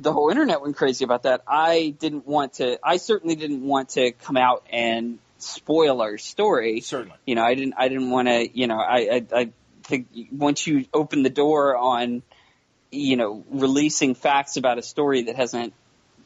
the 0.02 0.12
whole 0.12 0.30
internet 0.30 0.60
went 0.60 0.76
crazy 0.76 1.04
about 1.04 1.24
that, 1.24 1.42
I 1.46 1.94
didn't 1.98 2.26
want 2.26 2.54
to. 2.54 2.78
I 2.82 2.96
certainly 2.96 3.34
didn't 3.34 3.62
want 3.62 3.90
to 3.90 4.12
come 4.12 4.36
out 4.36 4.66
and 4.70 5.18
spoil 5.38 6.00
our 6.00 6.18
story. 6.18 6.80
Certainly. 6.80 7.16
You 7.26 7.34
know, 7.34 7.44
I 7.44 7.54
didn't. 7.54 7.74
I 7.76 7.88
didn't 7.88 8.10
want 8.10 8.28
to. 8.28 8.48
You 8.58 8.66
know, 8.66 8.78
I, 8.78 8.98
I 8.98 9.26
I 9.32 9.50
think 9.82 10.08
once 10.30 10.66
you 10.66 10.86
open 10.92 11.22
the 11.22 11.30
door 11.30 11.76
on, 11.76 12.22
you 12.90 13.16
know, 13.16 13.44
releasing 13.50 14.14
facts 14.14 14.56
about 14.56 14.78
a 14.78 14.82
story 14.82 15.22
that 15.22 15.36
hasn't 15.36 15.72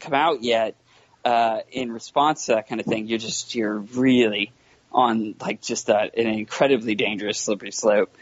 come 0.01 0.15
out 0.15 0.43
yet, 0.43 0.77
uh, 1.25 1.61
in 1.71 1.93
response 1.93 2.47
to 2.47 2.53
that 2.53 2.69
kind 2.69 2.81
of 2.81 2.87
thing, 2.87 3.07
you're 3.07 3.19
just 3.19 3.55
you're 3.55 3.79
really 3.79 4.53
on 4.91 5.35
like 5.41 5.61
just 5.63 5.89
a, 5.89 6.11
an 6.17 6.27
incredibly 6.27 6.95
dangerous 6.95 7.39
slippery 7.39 7.73
slope. 7.73 8.15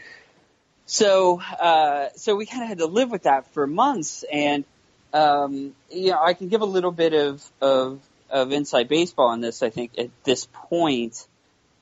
So, 0.85 1.39
uh, 1.39 2.09
so 2.15 2.35
we 2.35 2.45
kind 2.45 2.63
of 2.63 2.69
had 2.69 2.79
to 2.79 2.85
live 2.85 3.11
with 3.11 3.23
that 3.23 3.53
for 3.53 3.65
months, 3.65 4.25
and 4.31 4.65
um, 5.13 5.75
you 5.89 6.11
know, 6.11 6.19
I 6.21 6.33
can 6.33 6.47
give 6.47 6.61
a 6.61 6.65
little 6.65 6.91
bit 6.91 7.13
of 7.13 7.43
of, 7.61 7.99
of 8.29 8.51
inside 8.51 8.87
baseball 8.87 9.29
on 9.29 9.41
this. 9.41 9.63
I 9.63 9.69
think 9.69 9.91
at 9.97 10.09
this 10.23 10.47
point, 10.53 11.27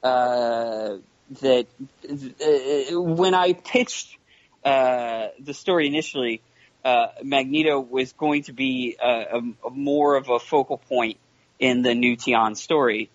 uh, 0.03 0.97
that 1.41 1.67
uh, 2.09 3.01
when 3.01 3.33
I 3.33 3.53
pitched 3.53 4.17
uh, 4.63 5.27
the 5.39 5.53
story 5.53 5.87
initially, 5.87 6.41
uh, 6.83 7.07
Magneto 7.23 7.79
was 7.79 8.13
going 8.13 8.43
to 8.43 8.53
be 8.53 8.97
a, 9.01 9.07
a, 9.07 9.67
a 9.67 9.69
more 9.69 10.15
of 10.15 10.29
a 10.29 10.39
focal 10.39 10.77
point 10.77 11.17
in 11.59 11.81
the 11.81 11.93
new 11.93 12.17
Tion 12.17 12.55
story. 12.55 13.09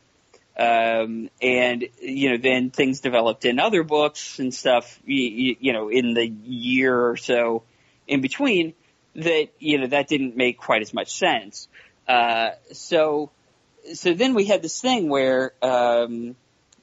Um, 0.57 1.31
and 1.43 1.85
you 2.01 2.31
know, 2.31 2.37
then 2.37 2.71
things 2.71 3.01
developed 3.01 3.45
in 3.45 3.59
other 3.59 3.83
books 3.83 4.39
and 4.39 4.55
stuff. 4.55 5.01
You, 5.05 5.23
you, 5.23 5.57
you 5.59 5.73
know, 5.73 5.89
in 5.89 6.15
the 6.15 6.27
year 6.27 7.09
or 7.09 7.17
so 7.17 7.65
in 8.07 8.21
between, 8.21 8.75
that 9.15 9.49
you 9.59 9.79
know 9.79 9.87
that 9.87 10.09
didn't 10.09 10.37
make 10.37 10.59
quite 10.59 10.83
as 10.83 10.93
much 10.93 11.17
sense. 11.17 11.69
uh, 12.09 12.51
so 12.73 13.31
so 13.93 14.15
then 14.15 14.35
we 14.35 14.47
had 14.47 14.63
this 14.63 14.81
thing 14.81 15.09
where 15.09 15.53
um, 15.63 16.37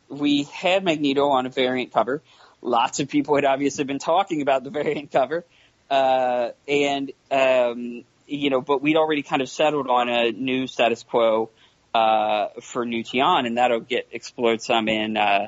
we 0.07 0.43
had 0.43 0.83
Magneto 0.83 1.29
on 1.29 1.45
a 1.45 1.49
variant 1.49 1.91
cover. 1.91 2.21
Lots 2.61 2.99
of 2.99 3.09
people 3.09 3.35
had 3.35 3.45
obviously 3.45 3.85
been 3.85 3.99
talking 3.99 4.41
about 4.41 4.63
the 4.63 4.69
variant 4.81 5.11
cover, 5.11 5.45
uh, 5.89 6.49
and 6.67 7.11
um, 7.31 8.03
you 8.27 8.49
know, 8.49 8.61
but 8.61 8.81
we'd 8.81 8.97
already 8.97 9.23
kind 9.23 9.41
of 9.41 9.49
settled 9.49 9.87
on 9.87 10.09
a 10.09 10.31
new 10.31 10.67
status 10.67 11.03
quo 11.03 11.49
uh, 11.93 12.47
for 12.61 12.85
New 12.85 13.03
Tian, 13.03 13.45
and 13.45 13.57
that'll 13.57 13.79
get 13.79 14.07
explored 14.11 14.61
some 14.61 14.87
in 14.87 15.17
uh, 15.17 15.47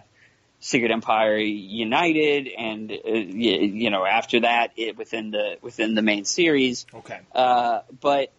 Secret 0.64 0.91
Empire 0.91 1.35
United, 1.35 2.48
and 2.48 2.90
uh, 2.90 2.95
you, 3.11 3.52
you 3.52 3.90
know, 3.90 4.06
after 4.06 4.40
that, 4.40 4.72
it, 4.77 4.98
within 4.98 5.30
the 5.30 5.57
within 5.61 5.94
the 5.94 6.02
main 6.02 6.23
series. 6.23 6.85
Okay. 6.94 7.19
Uh, 7.35 7.81
but 7.99 8.31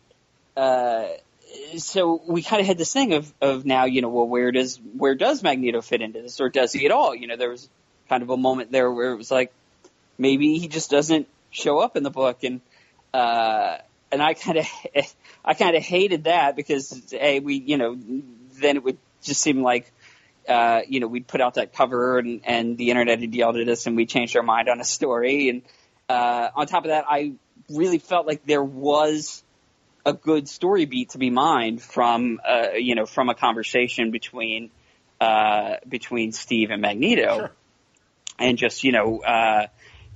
uh, 0.56 1.04
so 1.76 2.22
we 2.26 2.42
kind 2.42 2.62
of 2.62 2.66
had 2.66 2.78
this 2.78 2.94
thing 2.94 3.12
of 3.12 3.30
of 3.42 3.66
now, 3.66 3.84
you 3.84 4.00
know, 4.00 4.08
well, 4.08 4.26
where 4.26 4.52
does 4.52 4.80
where 4.96 5.14
does 5.14 5.42
Magneto 5.42 5.82
fit 5.82 6.00
into 6.00 6.22
this, 6.22 6.40
or 6.40 6.48
does 6.48 6.72
he 6.72 6.86
at 6.86 6.92
all? 6.92 7.14
You 7.14 7.26
know, 7.26 7.36
there 7.36 7.50
was 7.50 7.68
kind 8.08 8.22
of 8.22 8.30
a 8.30 8.38
moment 8.38 8.72
there 8.72 8.90
where 8.90 9.12
it 9.12 9.16
was 9.16 9.30
like 9.30 9.52
maybe 10.16 10.58
he 10.58 10.66
just 10.66 10.90
doesn't 10.90 11.28
show 11.50 11.78
up 11.78 11.94
in 11.94 12.04
the 12.04 12.10
book, 12.10 12.42
and 12.42 12.62
uh, 13.12 13.76
and 14.10 14.22
I 14.22 14.32
kind 14.32 14.56
of 14.56 14.66
I 15.44 15.52
kind 15.52 15.76
of 15.76 15.82
hated 15.82 16.24
that 16.24 16.56
because 16.56 17.02
hey, 17.10 17.40
we 17.40 17.56
you 17.56 17.76
know 17.76 17.98
then 18.60 18.76
it 18.76 18.82
would 18.82 18.96
just 19.22 19.42
seem 19.42 19.62
like 19.62 19.92
uh, 20.48 20.80
you 20.88 21.00
know 21.00 21.06
we'd 21.06 21.26
put 21.26 21.40
out 21.40 21.54
that 21.54 21.72
cover 21.72 22.18
and 22.18 22.42
and 22.44 22.76
the 22.78 22.90
internet 22.90 23.20
had 23.20 23.34
yelled 23.34 23.56
at 23.56 23.68
us 23.68 23.86
and 23.86 23.96
we 23.96 24.06
changed 24.06 24.36
our 24.36 24.42
mind 24.42 24.68
on 24.68 24.80
a 24.80 24.84
story, 24.84 25.48
and 25.48 25.62
uh, 26.08 26.48
on 26.54 26.66
top 26.66 26.84
of 26.84 26.90
that, 26.90 27.04
I 27.08 27.32
really 27.70 27.98
felt 27.98 28.26
like 28.26 28.44
there 28.46 28.62
was 28.64 29.42
a 30.06 30.12
good 30.12 30.48
story 30.48 30.84
beat 30.84 31.10
to 31.10 31.18
be 31.18 31.30
mined 31.30 31.80
from 31.80 32.40
uh, 32.46 32.72
you 32.76 32.94
know 32.94 33.06
from 33.06 33.28
a 33.28 33.34
conversation 33.34 34.10
between 34.10 34.70
uh, 35.20 35.76
between 35.88 36.32
Steve 36.32 36.70
and 36.70 36.82
Magneto, 36.82 37.36
Sure. 37.36 37.52
and 38.38 38.58
just 38.58 38.84
you 38.84 38.92
know 38.92 39.20
uh, 39.20 39.66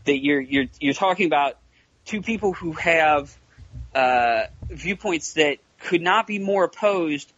that 0.05 0.19
you're 0.19 0.41
you're 0.41 0.67
you're 0.81 0.95
talking 0.95 1.27
about 1.27 1.57
two 2.05 2.23
people 2.23 2.53
who 2.53 2.73
have 2.73 3.37
uh, 3.95 4.45
viewpoints 4.69 5.35
that 5.35 5.59
could 5.81 6.03
not 6.03 6.27
be 6.27 6.39
more 6.39 6.65
opposed, 6.65 7.33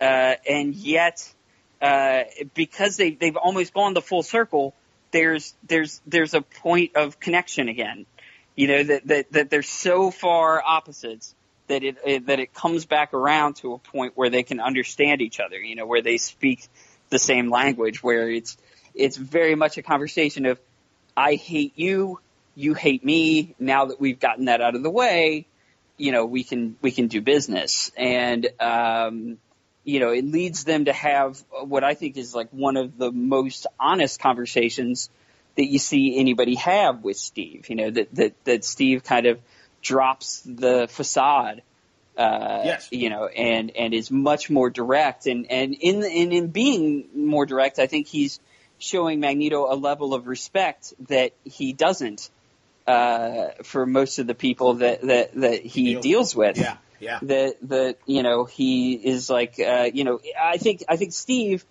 uh, 0.00 0.34
and 0.48 0.74
yet 0.74 1.32
uh, 1.80 2.24
because 2.54 2.96
they 2.96 3.12
they've 3.12 3.36
almost 3.36 3.72
gone 3.72 3.94
the 3.94 4.02
full 4.02 4.22
circle, 4.22 4.74
there's 5.12 5.54
there's 5.66 6.00
there's 6.06 6.34
a 6.34 6.42
point 6.42 6.96
of 6.96 7.20
connection 7.20 7.68
again. 7.68 8.06
You 8.56 8.68
know 8.68 8.82
that 8.82 9.06
that 9.06 9.32
that 9.32 9.50
they're 9.50 9.62
so 9.62 10.10
far 10.10 10.62
opposites 10.64 11.34
that 11.68 11.82
it, 11.82 11.96
it 12.04 12.26
that 12.26 12.40
it 12.40 12.52
comes 12.52 12.84
back 12.84 13.14
around 13.14 13.56
to 13.56 13.72
a 13.72 13.78
point 13.78 14.12
where 14.16 14.28
they 14.28 14.42
can 14.42 14.60
understand 14.60 15.22
each 15.22 15.40
other. 15.40 15.58
You 15.58 15.76
know 15.76 15.86
where 15.86 16.02
they 16.02 16.18
speak 16.18 16.68
the 17.08 17.18
same 17.18 17.50
language, 17.50 18.02
where 18.02 18.30
it's 18.30 18.56
it's 18.94 19.16
very 19.16 19.54
much 19.54 19.78
a 19.78 19.82
conversation 19.82 20.46
of 20.46 20.60
I 21.16 21.34
hate 21.34 21.72
you, 21.76 22.20
you 22.54 22.74
hate 22.74 23.04
me. 23.04 23.54
Now 23.58 23.86
that 23.86 24.00
we've 24.00 24.20
gotten 24.20 24.46
that 24.46 24.60
out 24.60 24.74
of 24.74 24.82
the 24.82 24.90
way, 24.90 25.46
you 25.96 26.12
know 26.12 26.24
we 26.26 26.44
can 26.44 26.76
we 26.82 26.90
can 26.90 27.08
do 27.08 27.20
business, 27.20 27.90
and 27.96 28.48
um, 28.58 29.38
you 29.90 30.00
know 30.00 30.10
it 30.10 30.24
leads 30.24 30.64
them 30.64 30.84
to 30.86 30.92
have 30.92 31.42
what 31.74 31.82
I 31.84 31.94
think 31.94 32.16
is 32.16 32.34
like 32.34 32.48
one 32.50 32.76
of 32.76 32.96
the 32.96 33.10
most 33.12 33.66
honest 33.78 34.20
conversations 34.20 35.10
that 35.56 35.66
you 35.66 35.78
see 35.78 36.18
anybody 36.18 36.54
have 36.56 37.02
with 37.02 37.16
Steve. 37.16 37.68
You 37.68 37.76
know 37.76 37.90
that 37.90 38.14
that 38.14 38.32
that 38.44 38.64
Steve 38.64 39.02
kind 39.04 39.26
of 39.26 39.40
drops 39.82 40.42
the 40.44 40.86
facade. 40.88 41.62
Uh, 42.18 42.62
Yes. 42.66 42.88
you 42.90 43.08
know, 43.08 43.26
and, 43.28 43.70
and 43.76 43.94
is 43.94 44.10
much 44.10 44.50
more 44.50 44.68
direct 44.68 45.26
and, 45.26 45.50
and 45.50 45.72
in, 45.72 46.04
and 46.04 46.32
in 46.34 46.48
being 46.48 47.06
more 47.14 47.46
direct, 47.46 47.78
I 47.78 47.86
think 47.86 48.08
he's 48.08 48.40
showing 48.78 49.20
Magneto 49.20 49.72
a 49.72 49.76
level 49.76 50.12
of 50.12 50.26
respect 50.26 50.92
that 51.08 51.32
he 51.44 51.72
doesn't, 51.72 52.28
uh, 52.86 53.50
for 53.62 53.86
most 53.86 54.18
of 54.18 54.26
the 54.26 54.34
people 54.34 54.74
that, 54.74 55.00
that, 55.02 55.32
that 55.34 55.64
he 55.64 55.84
Deals- 55.94 56.02
deals 56.02 56.36
with 56.36 56.58
Yeah. 56.58 56.76
Yeah. 57.00 57.18
that 57.22 57.56
that 57.62 57.98
you 58.06 58.22
know 58.22 58.44
he 58.44 58.92
is 58.94 59.30
like 59.30 59.58
uh, 59.58 59.88
you 59.92 60.04
know 60.04 60.20
I 60.40 60.58
think 60.58 60.84
I 60.88 60.96
think 60.96 61.12
Steve 61.12 61.64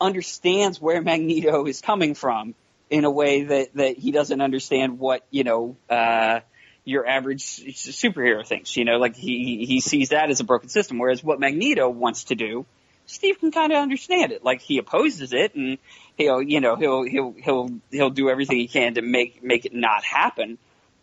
understands 0.00 0.80
where 0.80 1.02
Magneto 1.02 1.66
is 1.66 1.80
coming 1.80 2.14
from 2.14 2.54
in 2.88 3.04
a 3.04 3.10
way 3.10 3.44
that 3.44 3.74
that 3.74 3.98
he 3.98 4.10
doesn't 4.10 4.40
understand 4.40 4.98
what 4.98 5.26
you 5.30 5.44
know 5.44 5.76
uh, 5.88 6.40
your 6.84 7.06
average 7.06 7.44
superhero 7.44 8.46
thinks. 8.46 8.76
You 8.76 8.84
know, 8.84 8.98
like 8.98 9.16
he 9.16 9.64
he 9.66 9.80
sees 9.80 10.10
that 10.10 10.30
as 10.30 10.40
a 10.40 10.44
broken 10.44 10.68
system, 10.68 10.98
whereas 10.98 11.22
what 11.22 11.40
Magneto 11.40 11.88
wants 11.88 12.24
to 12.24 12.34
do. 12.34 12.66
Steve 13.06 13.40
can 13.40 13.50
kind 13.50 13.72
of 13.72 13.78
understand 13.78 14.30
it. 14.30 14.44
Like 14.44 14.60
he 14.60 14.78
opposes 14.78 15.32
it, 15.32 15.56
and 15.56 15.78
he'll, 16.16 16.40
you 16.40 16.60
know, 16.60 16.76
he'll 16.76 17.02
he'll 17.02 17.32
he'll 17.32 17.70
he'll 17.90 18.10
do 18.10 18.30
everything 18.30 18.58
he 18.58 18.68
can 18.68 18.94
to 18.94 19.02
make 19.02 19.42
make 19.42 19.66
it 19.66 19.74
not 19.74 20.04
happen. 20.04 20.58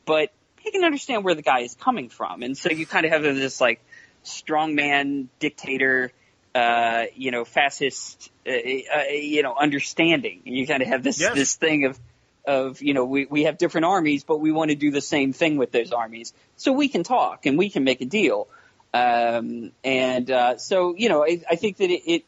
But 0.05 0.31
he 0.67 0.71
can 0.71 0.83
understand 0.83 1.23
where 1.23 1.33
the 1.33 1.41
guy 1.41 1.59
is 1.59 1.75
coming 1.75 2.09
from, 2.09 2.43
and 2.43 2.57
so 2.57 2.69
you 2.69 2.85
kind 2.85 3.05
of 3.05 3.11
have 3.13 3.23
this 3.23 3.61
like 3.61 3.79
strongman 4.25 5.27
dictator, 5.39 6.11
uh, 6.53 7.05
you 7.15 7.31
know, 7.31 7.45
fascist, 7.45 8.29
uh, 8.45 8.51
uh, 8.51 9.03
you 9.11 9.43
know, 9.43 9.55
understanding. 9.55 10.41
And 10.45 10.55
you 10.55 10.67
kind 10.67 10.81
of 10.81 10.89
have 10.89 11.03
this 11.03 11.19
Yes. 11.19 11.35
this 11.35 11.55
thing 11.55 11.85
of 11.85 11.97
of 12.45 12.81
you 12.81 12.93
know 12.93 13.05
we 13.05 13.25
we 13.25 13.43
have 13.43 13.57
different 13.57 13.85
armies, 13.85 14.23
but 14.25 14.39
we 14.39 14.51
want 14.51 14.71
to 14.71 14.75
do 14.75 14.91
the 14.91 15.01
same 15.01 15.31
thing 15.31 15.55
with 15.57 15.71
those 15.71 15.91
armies, 15.91 16.33
so 16.57 16.73
we 16.73 16.89
can 16.89 17.03
talk 17.03 17.45
and 17.45 17.57
we 17.57 17.69
can 17.69 17.83
make 17.83 18.01
a 18.01 18.05
deal. 18.05 18.47
Um, 18.93 19.71
and 19.83 20.29
uh, 20.29 20.57
so 20.57 20.95
you 20.95 21.07
know, 21.07 21.23
I, 21.23 21.41
I 21.49 21.55
think 21.55 21.77
that 21.77 21.89
it, 21.89 22.01
it 22.05 22.25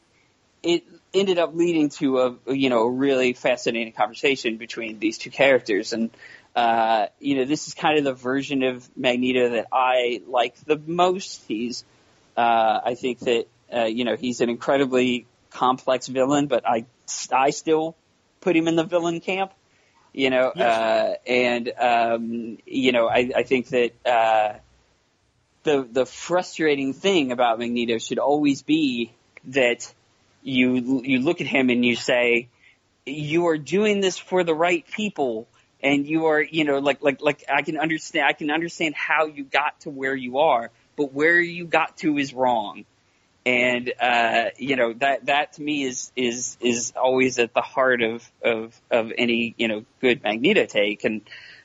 it 0.62 0.84
ended 1.12 1.38
up 1.38 1.54
leading 1.54 1.90
to 1.90 2.18
a 2.20 2.54
you 2.54 2.70
know 2.70 2.82
a 2.84 2.90
really 2.90 3.34
fascinating 3.34 3.92
conversation 3.92 4.56
between 4.56 4.98
these 4.98 5.18
two 5.18 5.30
characters 5.30 5.92
and 5.92 6.10
uh, 6.56 7.06
you 7.20 7.36
know 7.36 7.44
this 7.44 7.68
is 7.68 7.74
kind 7.74 7.98
of 7.98 8.04
the 8.04 8.14
version 8.14 8.62
of 8.62 8.88
Magneto 8.96 9.50
that 9.50 9.66
I 9.72 10.22
like 10.26 10.56
the 10.64 10.76
most 10.76 11.44
he's 11.46 11.84
uh, 12.36 12.80
I 12.84 12.94
think 12.94 13.20
that 13.20 13.46
uh, 13.74 13.84
you 13.84 14.04
know 14.04 14.16
he's 14.16 14.40
an 14.40 14.50
incredibly 14.50 15.26
complex 15.50 16.06
villain 16.08 16.46
but 16.46 16.66
I 16.68 16.86
I 17.32 17.50
still 17.50 17.96
put 18.40 18.56
him 18.56 18.68
in 18.68 18.76
the 18.76 18.84
villain 18.84 19.20
camp 19.20 19.52
you 20.12 20.30
know 20.30 20.48
Yes. 20.54 20.80
uh, 20.80 21.14
and 21.26 21.72
um, 21.78 22.58
you 22.66 22.92
know 22.92 23.06
I, 23.06 23.30
I 23.36 23.42
think 23.44 23.68
that 23.68 23.92
uh, 24.04 24.58
the 25.62 25.86
the 25.90 26.06
frustrating 26.06 26.92
thing 26.92 27.32
about 27.32 27.58
Magneto 27.58 27.98
should 27.98 28.18
always 28.18 28.62
be 28.62 29.12
that 29.44 29.92
you 30.42 31.02
you 31.04 31.20
look 31.20 31.40
at 31.40 31.46
him 31.46 31.70
and 31.70 31.84
you 31.84 31.96
say 31.96 32.48
you 33.06 33.46
are 33.46 33.58
doing 33.58 34.00
this 34.00 34.18
for 34.18 34.44
the 34.44 34.54
right 34.54 34.84
people 34.86 35.46
and 35.82 36.06
you 36.06 36.26
are 36.26 36.42
you 36.42 36.64
know 36.64 36.78
like 36.78 37.02
like 37.02 37.20
like 37.20 37.44
I 37.48 37.62
can 37.62 37.78
understand 37.78 38.26
I 38.26 38.32
can 38.32 38.50
understand 38.50 38.94
how 38.94 39.26
you 39.26 39.44
got 39.44 39.80
to 39.80 39.90
where 39.90 40.14
you 40.14 40.38
are 40.38 40.70
but 40.96 41.12
where 41.12 41.40
you 41.40 41.64
got 41.64 41.96
to 41.98 42.18
is 42.18 42.34
wrong. 42.34 42.84
And 43.46 43.92
uh 43.98 44.50
you 44.58 44.76
know 44.76 44.92
that 44.94 45.26
that 45.26 45.54
to 45.54 45.62
me 45.62 45.84
is 45.84 46.12
is 46.14 46.58
is 46.60 46.92
always 46.94 47.38
at 47.38 47.54
the 47.54 47.62
heart 47.62 48.02
of 48.02 48.30
of 48.44 48.78
of 48.90 49.12
any 49.16 49.54
you 49.56 49.68
know 49.68 49.84
good 50.00 50.22
magneto 50.22 50.66
take. 50.66 51.04
And 51.04 51.22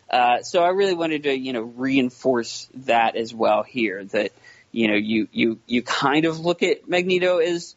uh 0.09 0.43
so 0.43 0.63
i 0.63 0.69
really 0.69 0.93
wanted 0.93 1.23
to 1.23 1.35
you 1.35 1.51
know 1.51 1.63
reinforce 1.63 2.69
that 2.75 3.15
as 3.15 3.33
well 3.33 3.63
here 3.63 4.05
that 4.05 4.31
you 4.71 4.87
know 4.87 4.93
you 4.95 5.27
you 5.31 5.59
you 5.65 5.81
kind 5.81 6.25
of 6.25 6.39
look 6.39 6.61
at 6.61 6.87
magneto 6.87 7.39
as 7.39 7.75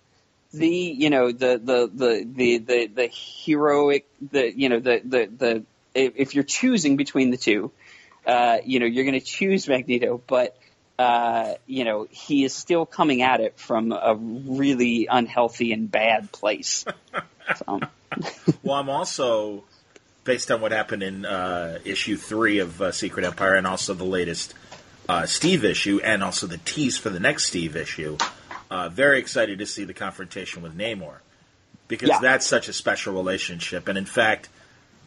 the 0.53 0.69
you 0.69 1.11
know 1.11 1.33
the 1.33 1.59
the 1.63 1.91
the 1.93 2.27
the 2.35 2.59
the, 2.59 2.87
the 2.87 3.11
heroic 3.13 4.07
the 4.31 4.57
you 4.57 4.69
know 4.69 4.79
the 4.79 5.01
the 5.05 5.27
the 5.27 5.65
if 5.99 6.13
if 6.17 6.35
you're 6.35 6.45
choosing 6.45 6.97
between 6.97 7.31
the 7.31 7.37
two 7.37 7.71
uh 8.27 8.59
you 8.65 8.81
know 8.81 8.87
you're 8.87 9.05
going 9.05 9.19
to 9.19 9.25
choose 9.25 9.69
magneto 9.69 10.21
but 10.27 10.57
uh, 10.99 11.55
you 11.67 11.85
know, 11.85 12.09
he 12.11 12.45
is 12.45 12.53
still 12.53 12.85
coming 12.85 13.23
at 13.23 13.41
it 13.41 13.57
from 13.57 13.93
a 13.93 14.17
really 14.17 15.07
unhealthy 15.09 15.73
and 15.73 15.89
bad 15.91 16.33
place. 16.33 16.85
So, 17.57 17.81
Well, 18.65 18.75
I'm 18.75 18.91
also 18.91 19.63
based 20.25 20.51
on 20.51 20.61
what 20.61 20.73
happened 20.73 21.05
in 21.05 21.25
uh, 21.25 21.79
issue 21.85 22.17
three 22.17 22.59
of 22.59 22.83
uh, 22.83 22.91
Secret 22.91 23.25
Empire, 23.25 23.55
and 23.55 23.67
also 23.67 23.95
the 23.95 24.05
latest 24.05 24.55
uh, 25.09 25.25
Steve 25.27 25.65
issue, 25.65 26.01
and 26.03 26.25
also 26.25 26.49
the 26.49 26.59
tease 26.59 26.99
for 26.99 27.11
the 27.11 27.21
next 27.21 27.47
Steve 27.47 27.77
issue. 27.77 28.17
Uh, 28.69 28.89
very 28.89 29.21
excited 29.21 29.61
to 29.61 29.67
see 29.67 29.85
the 29.85 29.95
confrontation 29.95 30.63
with 30.63 30.77
Namor 30.77 31.19
because 31.87 32.09
Yeah. 32.09 32.19
that's 32.21 32.45
such 32.47 32.69
a 32.69 32.73
special 32.73 33.15
relationship, 33.15 33.87
and 33.87 33.97
in 33.97 34.05
fact, 34.05 34.49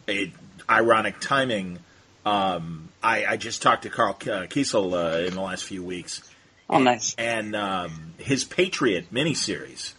a 0.08 0.32
ironic 0.68 1.20
timing. 1.20 1.78
Um, 2.24 2.88
I, 3.02 3.24
I 3.26 3.36
just 3.36 3.62
talked 3.62 3.82
to 3.82 3.90
Karl 3.90 4.14
uh, 4.14 4.46
Kesel 4.46 4.92
uh, 4.92 5.26
in 5.26 5.34
the 5.34 5.40
last 5.40 5.64
few 5.64 5.82
weeks, 5.82 6.22
oh, 6.70 6.78
nice. 6.78 7.14
and 7.16 7.56
um, 7.56 8.14
his 8.18 8.44
Patriot 8.44 9.12
miniseries 9.12 9.94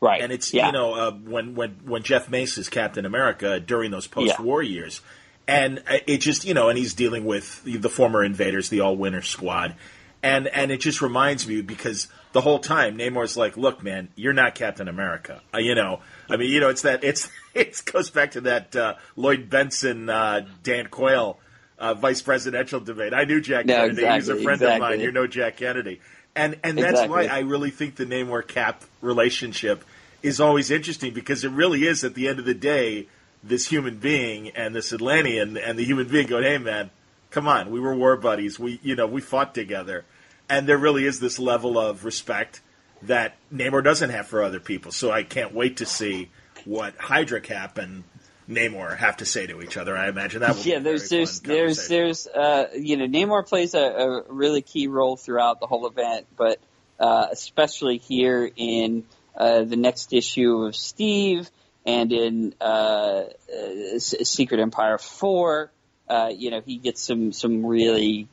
Right. 0.00 0.22
and 0.22 0.32
it's 0.32 0.54
yeah. 0.54 0.66
you 0.66 0.72
know 0.72 0.94
uh, 0.94 1.10
when 1.10 1.54
when 1.54 1.70
when 1.84 2.02
Jeff 2.02 2.28
Mace 2.28 2.56
is 2.58 2.68
Captain 2.68 3.04
America 3.04 3.58
during 3.58 3.90
those 3.90 4.06
post-war 4.06 4.62
years, 4.62 5.00
and 5.48 5.78
uh, 5.88 5.98
it 6.06 6.18
just 6.18 6.44
you 6.44 6.54
know, 6.54 6.68
and 6.68 6.78
he's 6.78 6.94
dealing 6.94 7.24
with 7.24 7.62
the 7.64 7.88
former 7.88 8.22
invaders, 8.22 8.68
the 8.68 8.80
All 8.80 8.96
Winners 8.96 9.28
Squad, 9.28 9.74
and 10.22 10.46
and 10.46 10.70
it 10.70 10.80
just 10.80 11.02
reminds 11.02 11.48
me 11.48 11.62
because 11.62 12.06
the 12.32 12.40
whole 12.40 12.60
time 12.60 12.96
Namor's 12.96 13.36
like, 13.36 13.56
"Look, 13.56 13.82
man, 13.82 14.08
you're 14.14 14.32
not 14.32 14.54
Captain 14.54 14.86
America." 14.86 15.40
Uh, 15.52 15.58
you 15.58 15.74
know, 15.74 15.98
I 16.30 16.36
mean, 16.36 16.52
you 16.52 16.60
know, 16.60 16.68
it's 16.68 16.82
that 16.82 17.02
it's 17.02 17.28
it 17.58 17.82
goes 17.84 18.10
back 18.10 18.32
to 18.32 18.40
that 18.42 18.74
uh, 18.76 18.94
Lloyd 19.16 19.48
Bentsen, 19.50 20.08
uh, 20.10 20.46
Dan 20.62 20.86
Quayle, 20.86 21.38
uh, 21.78 21.94
vice 21.94 22.22
presidential 22.22 22.80
debate. 22.80 23.14
I 23.14 23.24
knew 23.24 23.40
Jack 23.40 23.66
No, 23.66 23.74
Kennedy; 23.74 23.92
exactly, 24.02 24.14
he's 24.18 24.28
a 24.28 24.42
friend 24.42 24.60
exactly. 24.62 24.74
of 24.74 24.80
mine. 24.80 25.00
You 25.00 25.12
know 25.12 25.26
Jack 25.26 25.56
Kennedy, 25.58 26.00
and 26.34 26.56
and 26.64 26.76
that's 26.78 27.00
Exactly. 27.00 27.08
why 27.08 27.26
I 27.26 27.40
really 27.40 27.70
think 27.70 27.96
the 27.96 28.06
Namor 28.06 28.46
Cap 28.46 28.82
relationship 29.00 29.84
is 30.22 30.40
always 30.40 30.70
interesting 30.70 31.12
because 31.14 31.44
it 31.44 31.50
really 31.50 31.86
is 31.86 32.02
at 32.04 32.14
the 32.14 32.26
end 32.28 32.38
of 32.38 32.44
the 32.44 32.54
day 32.54 33.06
this 33.44 33.66
human 33.68 33.98
being 33.98 34.48
and 34.50 34.74
this 34.74 34.92
Atlantean 34.92 35.56
and 35.56 35.78
the 35.78 35.84
human 35.84 36.08
being 36.08 36.26
going, 36.26 36.42
"Hey, 36.44 36.58
man, 36.58 36.90
come 37.30 37.46
on, 37.46 37.70
we 37.70 37.78
were 37.80 37.94
war 37.94 38.16
buddies. 38.16 38.58
We 38.58 38.80
you 38.82 38.96
know 38.96 39.06
we 39.06 39.20
fought 39.20 39.54
together." 39.54 40.04
And 40.50 40.66
there 40.66 40.78
really 40.78 41.04
is 41.04 41.20
this 41.20 41.38
level 41.38 41.78
of 41.78 42.04
respect 42.06 42.62
that 43.02 43.36
Namor 43.54 43.84
doesn't 43.84 44.10
have 44.10 44.26
for 44.26 44.42
other 44.42 44.58
people. 44.58 44.90
So 44.92 45.10
I 45.12 45.22
can't 45.22 45.52
wait 45.54 45.76
to 45.76 45.86
see 45.86 46.30
what 46.64 46.96
Hydra 46.96 47.40
Cap 47.40 47.78
and 47.78 48.04
Namor 48.48 48.96
have 48.96 49.18
to 49.18 49.26
say 49.26 49.46
to 49.46 49.60
each 49.60 49.76
other. 49.76 49.96
I 49.96 50.08
imagine 50.08 50.40
that 50.40 50.56
will 50.56 50.62
yeah, 50.62 50.78
be 50.78 50.84
there's 50.84 51.08
there's 51.10 51.40
there's 51.40 51.88
there's 51.88 52.26
uh 52.26 52.68
you 52.74 52.96
know 52.96 53.06
Namor 53.06 53.46
plays 53.46 53.74
a, 53.74 53.80
a 53.80 54.22
really 54.28 54.62
key 54.62 54.88
role 54.88 55.16
throughout 55.16 55.60
the 55.60 55.66
whole 55.66 55.86
event, 55.86 56.26
but 56.36 56.58
uh, 56.98 57.26
especially 57.30 57.98
here 57.98 58.50
in 58.56 59.04
uh, 59.36 59.62
the 59.64 59.76
next 59.76 60.12
issue 60.12 60.64
of 60.64 60.74
Steve 60.74 61.50
and 61.84 62.12
in 62.12 62.54
uh, 62.60 62.64
uh, 62.64 63.98
Secret 63.98 64.60
Empire 64.60 64.98
four, 64.98 65.70
uh, 66.08 66.30
you 66.34 66.50
know 66.50 66.60
he 66.60 66.76
gets 66.78 67.02
some 67.02 67.32
some 67.32 67.64
really 67.64 68.28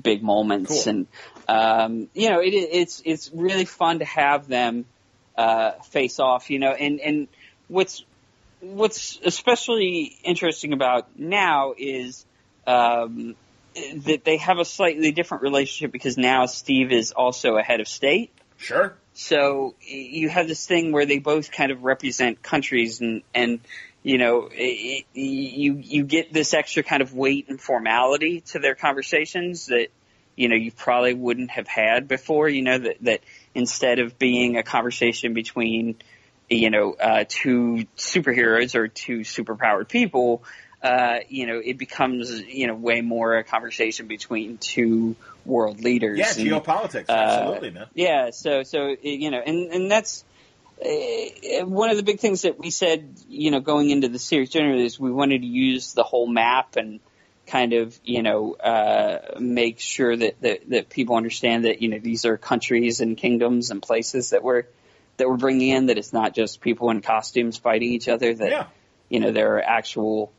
big 0.00 0.22
moments, 0.22 0.84
Cool. 0.84 0.90
and 0.90 1.06
um, 1.48 2.08
you 2.14 2.30
know 2.30 2.40
it, 2.40 2.50
it's 2.50 3.00
it's 3.04 3.30
really 3.32 3.64
fun 3.64 4.00
to 4.00 4.04
have 4.04 4.48
them 4.48 4.84
uh, 5.36 5.72
face 5.90 6.18
off. 6.20 6.50
You 6.50 6.58
know, 6.58 6.72
and 6.72 7.00
and 7.00 7.28
what's 7.72 8.04
what's 8.60 9.18
especially 9.24 10.16
interesting 10.22 10.72
about 10.72 11.18
now 11.18 11.74
is 11.76 12.24
um, 12.66 13.34
that 13.74 14.24
they 14.24 14.36
have 14.36 14.58
a 14.58 14.64
slightly 14.64 15.10
different 15.10 15.42
relationship 15.42 15.90
because 15.90 16.16
now 16.16 16.46
Steve 16.46 16.92
is 16.92 17.12
also 17.12 17.56
a 17.56 17.62
head 17.62 17.80
of 17.80 17.88
state. 17.88 18.30
Sure. 18.58 18.94
So 19.14 19.74
you 19.82 20.28
have 20.28 20.46
this 20.46 20.66
thing 20.66 20.92
where 20.92 21.06
they 21.06 21.18
both 21.18 21.50
kind 21.50 21.72
of 21.72 21.82
represent 21.82 22.42
countries, 22.42 23.00
and 23.00 23.22
and 23.34 23.60
you 24.02 24.18
know 24.18 24.48
i 24.50 25.04
i 25.04 25.04
you 25.14 25.78
you 25.78 26.04
get 26.04 26.32
this 26.32 26.54
extra 26.54 26.82
kind 26.82 27.02
of 27.02 27.14
weight 27.14 27.48
and 27.48 27.60
formality 27.60 28.40
to 28.40 28.58
their 28.58 28.74
conversations 28.74 29.66
that 29.66 29.88
you 30.36 30.48
know 30.48 30.56
you 30.56 30.72
probably 30.72 31.14
wouldn't 31.14 31.50
have 31.50 31.66
had 31.66 32.06
before. 32.06 32.48
You 32.48 32.62
know 32.62 32.78
that 32.78 32.96
that 33.02 33.20
instead 33.54 33.98
of 33.98 34.18
being 34.18 34.56
a 34.56 34.62
conversation 34.62 35.34
between 35.34 35.96
you 36.54 36.70
know 36.70 36.92
uh, 36.94 37.24
two 37.28 37.86
superheroes 37.96 38.74
or 38.74 38.88
two 38.88 39.20
superpowered 39.20 39.88
people. 39.88 40.44
Uh, 40.82 41.20
you 41.28 41.46
know, 41.46 41.60
it 41.64 41.78
becomes 41.78 42.30
you 42.40 42.66
know 42.66 42.74
way 42.74 43.00
more 43.00 43.36
a 43.36 43.44
conversation 43.44 44.08
between 44.08 44.58
two 44.58 45.14
world 45.44 45.80
leaders. 45.80 46.18
Yeah, 46.18 46.32
And- 46.36 46.64
geopolitics. 46.64 47.08
uh, 47.08 47.12
Absolutely, 47.12 47.70
man. 47.70 47.86
yeah, 47.94 48.30
so 48.30 48.62
so 48.64 48.96
you 49.02 49.30
know, 49.30 49.38
and 49.38 49.72
and 49.72 49.90
that's 49.90 50.24
uh, 50.84 51.64
one 51.66 51.90
of 51.90 51.96
the 51.96 52.02
big 52.02 52.18
things 52.18 52.42
that 52.42 52.58
we 52.58 52.70
said, 52.70 53.14
you 53.28 53.52
know, 53.52 53.60
going 53.60 53.90
into 53.90 54.08
the 54.08 54.18
series 54.18 54.50
generally 54.50 54.84
is 54.84 54.98
we 54.98 55.12
wanted 55.12 55.42
to 55.42 55.46
use 55.46 55.94
the 55.94 56.02
whole 56.02 56.26
map 56.26 56.74
and 56.76 56.98
kind 57.46 57.72
of 57.72 57.98
you 58.04 58.22
know 58.22 58.54
uh, 58.54 59.38
make 59.38 59.78
sure 59.80 60.16
that, 60.16 60.40
that 60.40 60.68
that 60.70 60.88
people 60.88 61.16
understand 61.16 61.64
that 61.64 61.82
you 61.82 61.88
know 61.88 61.98
these 61.98 62.24
are 62.24 62.36
countries 62.36 63.00
and 63.00 63.16
kingdoms 63.16 63.70
and 63.70 63.82
places 63.82 64.30
that 64.30 64.42
we're 64.42 64.64
that 65.18 65.28
we're 65.28 65.36
bringing 65.36 65.68
in 65.68 65.86
that 65.86 65.98
it's 65.98 66.12
not 66.12 66.34
just 66.34 66.60
people 66.60 66.90
in 66.90 67.00
costumes 67.00 67.56
fighting 67.58 67.92
each 67.92 68.08
other 68.08 68.34
that 68.34 68.50
Yeah. 68.50 68.66
you 69.08 69.20
know 69.20 69.30
there 69.32 69.56
are 69.56 69.62
actual 69.62 70.32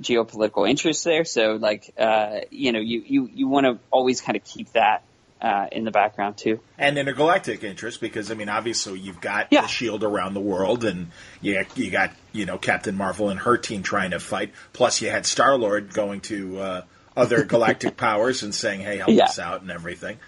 geopolitical 0.00 0.68
interests 0.68 1.04
there 1.04 1.24
so 1.24 1.54
like 1.60 1.92
uh, 1.98 2.40
you 2.50 2.72
know 2.72 2.80
you 2.80 3.02
you, 3.06 3.28
you 3.32 3.48
want 3.48 3.66
to 3.66 3.78
always 3.90 4.20
kind 4.20 4.36
of 4.36 4.44
keep 4.44 4.72
that 4.72 5.04
uh, 5.40 5.66
in 5.72 5.84
the 5.84 5.90
background 5.90 6.36
too 6.36 6.60
and 6.78 6.96
intergalactic 6.96 7.62
interest 7.64 8.00
because 8.00 8.30
I 8.30 8.34
mean 8.34 8.48
obviously 8.48 8.98
you've 9.00 9.20
got 9.20 9.48
Yeah. 9.50 9.62
the 9.62 9.66
shield 9.68 10.02
around 10.04 10.34
the 10.34 10.40
world 10.40 10.84
and 10.84 11.10
you 11.40 11.64
you 11.74 11.90
got 11.90 12.12
you 12.32 12.46
know 12.46 12.58
Captain 12.58 12.96
Marvel 12.96 13.28
and 13.28 13.40
her 13.40 13.58
team 13.58 13.82
trying 13.82 14.12
to 14.12 14.20
fight 14.20 14.52
plus 14.72 15.02
you 15.02 15.10
had 15.10 15.26
Star 15.26 15.56
Lord 15.56 15.92
going 15.92 16.20
to 16.22 16.58
uh, 16.60 16.82
other 17.16 17.44
galactic 17.54 17.96
powers 17.96 18.42
and 18.42 18.54
saying 18.54 18.80
hey 18.80 18.98
help 18.98 19.10
Yeah. 19.10 19.24
us 19.24 19.38
out 19.38 19.62
and 19.62 19.70
everything 19.70 20.18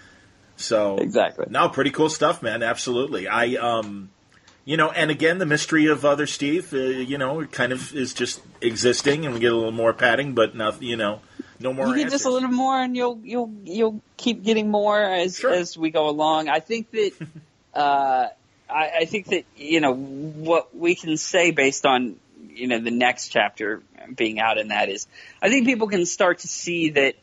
so 0.57 0.97
Exactly. 0.97 1.45
no 1.49 1.69
pretty 1.69 1.91
cool 1.91 2.09
stuff 2.09 2.41
man 2.41 2.63
absolutely 2.63 3.27
I 3.27 3.55
um 3.55 4.09
you 4.63 4.77
know 4.77 4.89
and 4.91 5.11
again 5.11 5.37
the 5.37 5.45
mystery 5.45 5.87
of 5.87 6.05
other 6.05 6.27
Steve 6.27 6.73
uh, 6.73 6.77
you 6.77 7.17
know 7.17 7.41
it 7.41 7.51
kind 7.51 7.71
of 7.71 7.93
is 7.93 8.13
just 8.13 8.41
existing 8.61 9.25
and 9.25 9.33
we 9.33 9.39
get 9.39 9.51
a 9.51 9.55
little 9.55 9.71
more 9.71 9.93
padding 9.93 10.33
but 10.33 10.55
no 10.55 10.73
you 10.79 10.95
know 10.97 11.19
no 11.59 11.73
more 11.73 11.87
you 11.87 11.93
get 11.95 12.03
answers. 12.05 12.11
just 12.19 12.25
a 12.25 12.29
little 12.29 12.49
more, 12.51 12.77
and 12.77 12.97
you'll 12.97 13.17
you'll 13.23 13.49
you'll 13.63 14.01
keep 14.17 14.43
getting 14.43 14.69
more 14.69 15.01
as 15.01 15.37
Sure. 15.37 15.53
as 15.53 15.77
we 15.77 15.89
go 15.89 16.09
along. 16.09 16.49
I 16.49 16.59
think 16.59 16.91
that 16.91 17.11
uh, 17.73 18.27
I, 18.69 18.91
I 18.99 19.05
think 19.05 19.27
that 19.27 19.45
you 19.55 19.79
know 19.79 19.93
what 19.95 20.75
we 20.75 20.95
can 20.95 21.15
say 21.15 21.51
based 21.51 21.85
on 21.85 22.17
you 22.49 22.67
know 22.67 22.79
the 22.81 22.91
next 22.91 23.29
chapter 23.29 23.81
being 24.13 24.37
out 24.37 24.57
in 24.57 24.67
that 24.67 24.89
is 24.89 25.07
I 25.41 25.47
think 25.47 25.65
people 25.65 25.87
can 25.87 26.05
start 26.05 26.39
to 26.39 26.49
see 26.49 26.89
that 26.89 27.15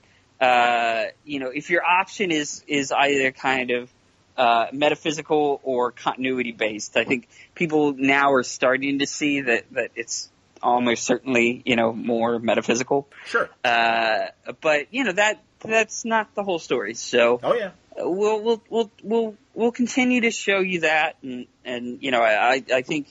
uh, 0.42 1.04
you 1.24 1.38
know 1.40 1.48
if 1.48 1.70
your 1.70 1.82
option 1.84 2.30
is 2.30 2.64
is 2.66 2.92
either 2.92 3.30
kind 3.32 3.70
of 3.70 3.90
uh, 4.36 4.66
metaphysical 4.72 5.60
or 5.62 5.92
continuity 5.92 6.52
based. 6.52 6.96
I 6.96 7.04
think 7.04 7.28
people 7.54 7.92
now 7.92 8.32
are 8.32 8.42
starting 8.42 8.98
to 9.00 9.06
see 9.06 9.42
that 9.42 9.64
that 9.72 9.90
it's 9.94 10.30
almost 10.62 11.04
certainly 11.04 11.62
you 11.64 11.76
know 11.76 11.92
more 11.92 12.38
metaphysical. 12.38 13.08
sure 13.26 13.48
Uh, 13.64 14.28
but 14.60 14.92
you 14.92 15.04
know 15.04 15.12
that 15.12 15.42
that's 15.60 16.04
not 16.04 16.34
the 16.34 16.42
whole 16.42 16.58
story. 16.58 16.94
So 16.94 17.38
oh 17.42 17.54
yeah 17.54 17.70
we'll 17.96 18.40
we'll 18.42 18.62
we'll 18.70 18.90
we'll 19.02 19.34
we'll 19.54 19.72
continue 19.72 20.22
to 20.22 20.30
show 20.30 20.58
you 20.60 20.80
that, 20.80 21.16
and 21.22 21.46
and 21.64 22.02
you 22.02 22.10
know 22.10 22.22
I- 22.22 22.64
I 22.72 22.82
think 22.82 23.06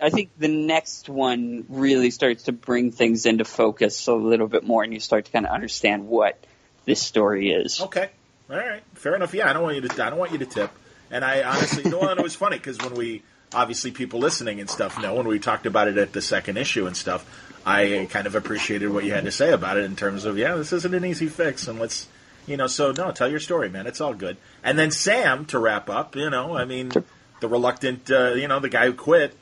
I 0.00 0.10
think 0.10 0.30
the 0.38 0.48
next 0.48 1.08
one 1.08 1.64
really 1.68 2.10
starts 2.10 2.44
to 2.44 2.52
bring 2.52 2.92
things 2.92 3.26
into 3.26 3.44
focus 3.44 4.06
a 4.06 4.14
little 4.14 4.48
bit 4.48 4.64
more, 4.64 4.82
and 4.82 4.92
you 4.92 5.00
start 5.00 5.26
to 5.26 5.32
kind 5.32 5.46
of 5.46 5.52
understand 5.52 6.08
what 6.08 6.42
this 6.84 7.02
story 7.02 7.50
is. 7.50 7.80
Okay. 7.80 8.10
All 8.50 8.56
right. 8.56 8.82
Fair 8.94 9.14
enough. 9.14 9.34
Yeah, 9.34 9.48
I 9.48 9.52
don't 9.52 9.62
want 9.62 9.76
you 9.76 9.82
to. 9.82 10.04
I 10.04 10.10
don't 10.10 10.18
want 10.18 10.32
you 10.32 10.38
to 10.38 10.46
tip. 10.46 10.70
And 11.10 11.24
I 11.24 11.42
honestly, 11.42 11.84
you 11.84 11.90
know, 11.90 12.02
and 12.02 12.18
it 12.18 12.22
was 12.22 12.34
funny 12.34 12.56
because 12.56 12.78
when 12.78 12.94
we 12.94 13.22
obviously 13.52 13.90
people 13.90 14.20
listening 14.20 14.60
and 14.60 14.70
stuff 14.70 15.00
know 15.00 15.14
when 15.14 15.26
we 15.26 15.38
talked 15.38 15.66
about 15.66 15.88
it 15.88 15.98
at 15.98 16.12
the 16.12 16.22
second 16.22 16.56
issue 16.56 16.86
and 16.86 16.96
stuff, 16.96 17.24
I 17.66 18.08
kind 18.10 18.26
of 18.26 18.34
appreciated 18.34 18.90
what 18.90 19.04
you 19.04 19.12
had 19.12 19.24
to 19.24 19.32
say 19.32 19.52
about 19.52 19.76
it 19.76 19.84
in 19.84 19.96
terms 19.96 20.24
of 20.24 20.38
yeah, 20.38 20.54
this 20.56 20.72
isn't 20.72 20.94
an 20.94 21.04
easy 21.04 21.28
fix, 21.28 21.68
and 21.68 21.78
let's. 21.78 22.08
You 22.46 22.56
know, 22.56 22.66
so 22.66 22.90
no, 22.90 23.12
tell 23.12 23.30
your 23.30 23.38
story, 23.38 23.68
man. 23.68 23.86
It's 23.86 24.00
all 24.00 24.14
good. 24.14 24.36
And 24.64 24.76
then 24.76 24.90
Sam, 24.90 25.44
to 25.46 25.58
wrap 25.58 25.88
up, 25.88 26.16
you 26.16 26.30
know, 26.30 26.56
I 26.56 26.64
mean, 26.64 26.90
the 27.40 27.48
reluctant, 27.48 28.10
uh, 28.10 28.32
you 28.32 28.48
know, 28.48 28.58
the 28.58 28.70
guy 28.70 28.86
who 28.86 28.94
quit 28.94 29.36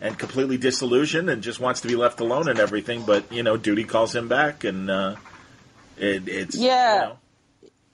and 0.00 0.18
completely 0.18 0.58
disillusioned 0.58 1.30
and 1.30 1.42
just 1.42 1.60
wants 1.60 1.80
to 1.82 1.88
be 1.88 1.96
left 1.96 2.20
alone 2.20 2.48
and 2.48 2.58
everything, 2.58 3.04
but 3.04 3.30
you 3.32 3.42
know, 3.42 3.56
duty 3.56 3.84
calls 3.84 4.14
him 4.14 4.28
back, 4.28 4.64
and 4.64 4.90
uh, 4.90 5.16
it, 5.96 6.28
it's 6.28 6.56
Yeah. 6.56 6.94
you 6.94 7.00
know, 7.00 7.18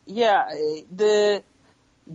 Yeah, 0.06 0.44
the 0.94 1.42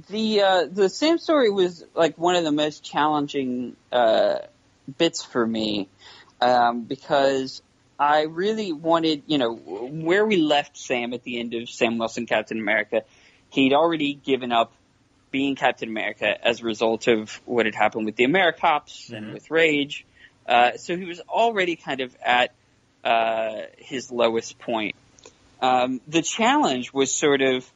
the 0.09 0.41
uh, 0.41 0.65
the 0.69 0.89
Sam 0.89 1.17
story 1.17 1.49
was 1.49 1.85
like 1.93 2.17
one 2.17 2.35
of 2.35 2.43
the 2.43 2.51
most 2.51 2.83
challenging 2.83 3.75
uh, 3.91 4.39
bits 4.97 5.23
for 5.23 5.45
me 5.45 5.87
um, 6.41 6.81
because 6.83 7.61
I 7.97 8.23
really 8.23 8.73
wanted, 8.73 9.23
you 9.27 9.37
know, 9.37 9.55
where 9.55 10.25
we 10.25 10.37
left 10.37 10.77
Sam 10.77 11.13
at 11.13 11.23
the 11.23 11.39
end 11.39 11.53
of 11.53 11.69
Sam 11.69 11.97
Wilson 11.97 12.25
Captain 12.25 12.59
America. 12.59 13.03
He'd 13.49 13.71
already 13.71 14.13
given 14.13 14.51
up 14.51 14.73
being 15.31 15.55
Captain 15.55 15.89
America 15.89 16.35
as 16.45 16.61
a 16.61 16.63
result 16.63 17.07
of 17.07 17.41
what 17.45 17.65
had 17.65 17.75
happened 17.75 18.05
with 18.05 18.15
the 18.15 18.25
Americops 18.25 19.11
and 19.11 19.27
Mhm. 19.27 19.33
with 19.33 19.51
Rage. 19.51 20.05
Uh, 20.47 20.77
so 20.77 20.95
he 20.95 21.05
was 21.05 21.19
already 21.21 21.75
kind 21.75 22.01
of 22.01 22.15
at 22.23 22.51
uh, 23.03 23.67
his 23.77 24.11
lowest 24.11 24.57
point. 24.57 24.95
Um, 25.61 26.01
the 26.07 26.23
challenge 26.23 26.91
was 26.91 27.13
sort 27.13 27.41
of 27.41 27.71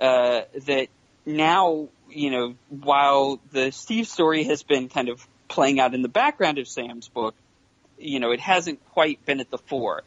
uh, 0.00 0.42
that 0.66 0.88
now, 1.24 1.88
you 2.10 2.30
know, 2.30 2.54
while 2.68 3.40
the 3.52 3.70
Steve 3.70 4.06
story 4.06 4.44
has 4.44 4.62
been 4.62 4.88
kind 4.88 5.08
of 5.08 5.26
playing 5.48 5.80
out 5.80 5.94
in 5.94 6.02
the 6.02 6.08
background 6.08 6.58
of 6.58 6.68
Sam's 6.68 7.08
book, 7.08 7.34
you 7.98 8.20
know, 8.20 8.32
it 8.32 8.40
hasn't 8.40 8.84
quite 8.90 9.24
been 9.24 9.40
at 9.40 9.50
the 9.50 9.58
fore. 9.58 10.02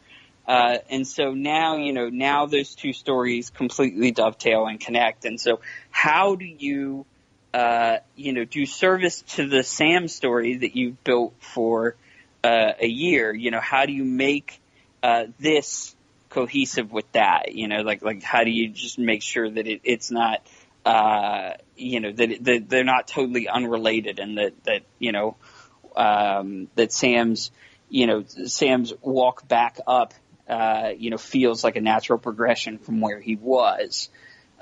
Uh, 0.48 0.78
and 0.88 1.06
so 1.06 1.34
now, 1.34 1.76
you 1.76 1.92
know, 1.92 2.08
now 2.08 2.46
those 2.46 2.74
two 2.74 2.94
stories 2.94 3.50
completely 3.50 4.10
dovetail 4.12 4.66
and 4.66 4.80
connect. 4.80 5.26
And 5.26 5.38
so 5.38 5.60
how 5.90 6.36
do 6.36 6.46
you, 6.46 7.04
uh, 7.52 7.98
you 8.16 8.32
know, 8.32 8.44
do 8.44 8.64
service 8.64 9.20
to 9.36 9.46
the 9.46 9.62
Sam 9.62 10.08
story 10.08 10.56
that 10.56 10.74
you've 10.74 11.04
built 11.04 11.34
for, 11.38 11.96
uh, 12.42 12.72
a 12.80 12.86
year? 12.86 13.34
You 13.34 13.50
know, 13.50 13.60
how 13.60 13.84
do 13.84 13.92
you 13.92 14.04
make, 14.04 14.58
uh, 15.02 15.24
this 15.38 15.94
cohesive 16.30 16.90
with 16.92 17.10
that? 17.12 17.54
You 17.54 17.68
know, 17.68 17.82
like, 17.82 18.00
like 18.00 18.22
how 18.22 18.42
do 18.44 18.50
you 18.50 18.70
just 18.70 18.98
make 18.98 19.22
sure 19.22 19.50
that 19.50 19.66
it, 19.66 19.82
it's 19.84 20.10
not, 20.10 20.40
uh, 20.86 21.52
you 21.76 22.00
know 22.00 22.12
that, 22.12 22.42
that 22.44 22.68
they're 22.70 22.82
not 22.82 23.06
totally 23.06 23.46
unrelated, 23.46 24.18
and 24.18 24.38
that 24.38 24.52
that 24.64 24.82
you 24.98 25.12
know 25.12 25.36
um, 25.94 26.68
that 26.76 26.92
Sam's 26.92 27.50
you 27.90 28.06
know 28.06 28.24
Sam's 28.24 28.94
walk 29.02 29.46
back 29.46 29.78
up 29.86 30.14
uh, 30.48 30.92
you 30.96 31.10
know 31.10 31.18
feels 31.18 31.62
like 31.62 31.76
a 31.76 31.80
natural 31.80 32.18
progression 32.18 32.78
from 32.78 33.00
where 33.00 33.20
he 33.20 33.36
was, 33.36 34.08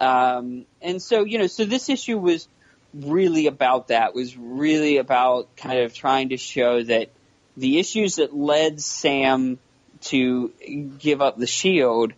um, 0.00 0.66
and 0.82 1.00
so 1.00 1.24
you 1.24 1.38
know 1.38 1.46
so 1.46 1.64
this 1.64 1.88
issue 1.88 2.18
was 2.18 2.48
really 2.94 3.46
about 3.46 3.88
that 3.88 4.14
was 4.14 4.36
really 4.36 4.96
about 4.96 5.54
kind 5.56 5.80
of 5.80 5.92
trying 5.92 6.30
to 6.30 6.36
show 6.36 6.82
that 6.82 7.10
the 7.56 7.78
issues 7.78 8.16
that 8.16 8.34
led 8.34 8.80
Sam 8.80 9.58
to 10.02 10.52
give 10.98 11.22
up 11.22 11.38
the 11.38 11.46
shield 11.46 12.12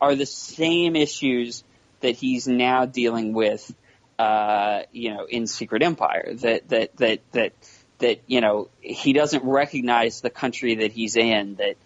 are 0.00 0.14
the 0.14 0.26
same 0.26 0.96
issues 0.96 1.64
that 2.00 2.16
he's 2.16 2.46
now 2.46 2.84
dealing 2.84 3.32
with, 3.32 3.74
uh, 4.18 4.82
you 4.92 5.14
know, 5.14 5.24
in 5.24 5.46
Secret 5.46 5.82
Empire. 5.82 6.34
That 6.34 6.68
that 6.68 6.96
that 6.96 7.20
that 7.32 7.52
that 7.98 8.20
you 8.26 8.40
know 8.40 8.68
he 8.80 9.12
doesn't 9.12 9.44
recognize 9.44 10.20
the 10.20 10.30
country 10.30 10.76
that 10.76 10.92
he's 10.92 11.16
in. 11.16 11.56
That 11.56 11.76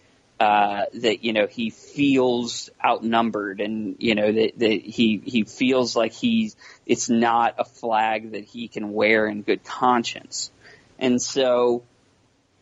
uh, 0.40 0.86
that 0.94 1.22
you 1.22 1.34
know 1.34 1.46
he 1.46 1.68
feels 1.70 2.70
outnumbered, 2.82 3.60
and 3.60 3.96
you 3.98 4.14
know 4.14 4.32
that, 4.32 4.58
that 4.58 4.80
he 4.82 5.20
he 5.24 5.44
feels 5.44 5.94
like 5.94 6.12
he's 6.12 6.56
it's 6.86 7.10
not 7.10 7.56
a 7.58 7.64
flag 7.64 8.32
that 8.32 8.44
he 8.44 8.66
can 8.66 8.92
wear 8.92 9.26
in 9.26 9.42
good 9.42 9.62
conscience, 9.62 10.50
and 10.98 11.20
so 11.20 11.82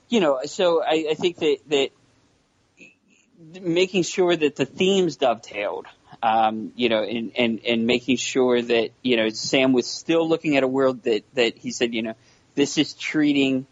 you 0.09 0.19
know 0.21 0.41
so 0.45 0.83
I, 0.83 1.07
I 1.11 1.15
think 1.15 1.37
that 1.37 1.59
that 1.69 1.91
making 3.61 4.03
sure 4.03 4.35
that 4.35 4.57
the 4.57 4.67
themes 4.67 5.17
dovetailed 5.17 5.87
um, 6.23 6.73
you 6.75 6.89
know, 6.89 7.03
and, 7.03 7.33
and, 7.37 7.61
and 7.65 7.87
making 7.87 8.17
sure 8.17 8.61
that, 8.61 8.91
you 9.03 9.17
know, 9.17 9.29
Sam 9.29 9.73
was 9.73 9.87
still 9.87 10.29
looking 10.29 10.57
at 10.57 10.63
a 10.63 10.69
world 10.69 11.05
that, 11.05 11.23
that 11.35 11.57
he 11.57 11.71
said, 11.71 11.95
you 11.95 12.03
know, 12.03 12.15
this 12.57 12.77
is 12.77 12.95
treating 12.95 13.67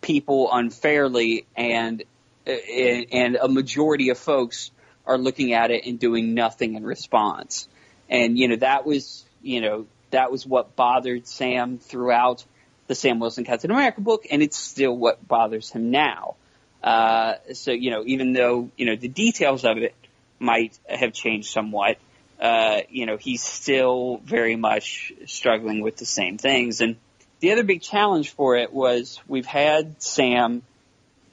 people 0.00 0.52
unfairly 0.52 1.46
and, 1.56 2.02
and 2.46 3.36
a 3.36 3.48
majority 3.48 4.10
of 4.10 4.18
folks 4.18 4.70
are 5.06 5.18
looking 5.18 5.52
at 5.52 5.70
it 5.70 5.86
and 5.86 5.98
doing 5.98 6.34
nothing 6.34 6.74
in 6.74 6.84
response. 6.84 7.68
And, 8.08 8.38
you 8.38 8.48
know, 8.48 8.56
that 8.56 8.86
was, 8.86 9.24
you 9.42 9.60
know, 9.60 9.86
that 10.10 10.30
was 10.30 10.46
what 10.46 10.76
bothered 10.76 11.26
Sam 11.26 11.78
throughout 11.78 12.44
the 12.86 12.94
Sam 12.94 13.18
Wilson 13.18 13.44
Captain 13.44 13.70
America 13.70 14.00
book, 14.00 14.26
and 14.30 14.42
it's 14.42 14.56
still 14.56 14.96
what 14.96 15.26
bothers 15.26 15.70
him 15.70 15.90
now. 15.90 16.36
Uh, 16.82 17.34
so, 17.54 17.72
you 17.72 17.90
know, 17.90 18.02
even 18.04 18.34
though, 18.34 18.70
you 18.76 18.86
know, 18.86 18.96
the 18.96 19.08
details 19.08 19.64
of 19.64 19.78
it 19.78 19.94
might 20.38 20.78
have 20.88 21.12
changed 21.12 21.48
somewhat. 21.48 21.98
Uh, 22.38 22.80
you 22.90 23.06
know, 23.06 23.16
he's 23.16 23.42
still 23.42 24.20
very 24.24 24.56
much 24.56 25.12
struggling 25.26 25.80
with 25.80 25.96
the 25.96 26.04
same 26.04 26.36
things. 26.36 26.80
And 26.80 26.96
the 27.40 27.52
other 27.52 27.62
big 27.62 27.80
challenge 27.80 28.30
for 28.30 28.56
it 28.56 28.72
was 28.72 29.20
we've 29.26 29.46
had 29.46 30.02
Sam 30.02 30.62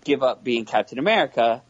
give 0.04 0.24
up 0.24 0.44
being 0.44 0.66
Captain 0.66 1.00
America. 1.00 1.62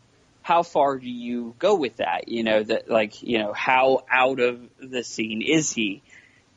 How 0.42 0.64
far 0.64 0.98
do 0.98 1.10
you 1.10 1.56
go 1.60 1.76
with 1.76 1.98
that? 1.98 2.28
You 2.28 2.44
know, 2.44 2.64
that 2.64 2.90
like, 2.90 3.22
you 3.22 3.38
know, 3.38 3.54
how 3.54 4.06
out 4.12 4.40
of 4.40 4.60
the 4.80 5.04
scene 5.04 5.42
is 5.42 5.72
he? 5.72 6.02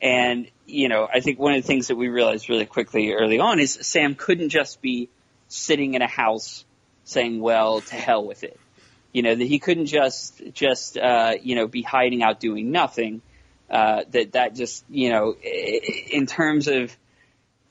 And, 0.00 0.50
you 0.66 0.88
know, 0.88 1.08
I 1.12 1.20
think 1.20 1.38
one 1.38 1.54
of 1.54 1.62
the 1.62 1.66
things 1.66 1.88
that 1.88 1.96
we 1.96 2.08
realized 2.08 2.48
really 2.48 2.66
quickly 2.66 3.12
early 3.12 3.38
on 3.38 3.60
is 3.60 3.78
Sam 3.82 4.14
couldn't 4.14 4.50
just 4.50 4.82
be 4.82 5.08
sitting 5.48 5.94
in 5.94 6.02
a 6.02 6.06
house 6.08 6.64
saying, 7.04 7.40
well, 7.40 7.80
to 7.80 7.94
hell 7.94 8.24
with 8.24 8.44
it. 8.44 8.58
You 9.12 9.22
know, 9.22 9.34
that 9.34 9.44
he 9.44 9.58
couldn't 9.58 9.86
just, 9.86 10.42
just, 10.52 10.98
uh, 10.98 11.34
you 11.42 11.54
know, 11.54 11.66
be 11.66 11.82
hiding 11.82 12.22
out 12.22 12.40
doing 12.40 12.70
nothing. 12.70 13.22
Uh, 13.70 14.04
that, 14.10 14.32
that 14.32 14.54
just, 14.54 14.84
you 14.90 15.10
know, 15.10 15.34
in 15.34 16.26
terms 16.26 16.68
of, 16.68 16.96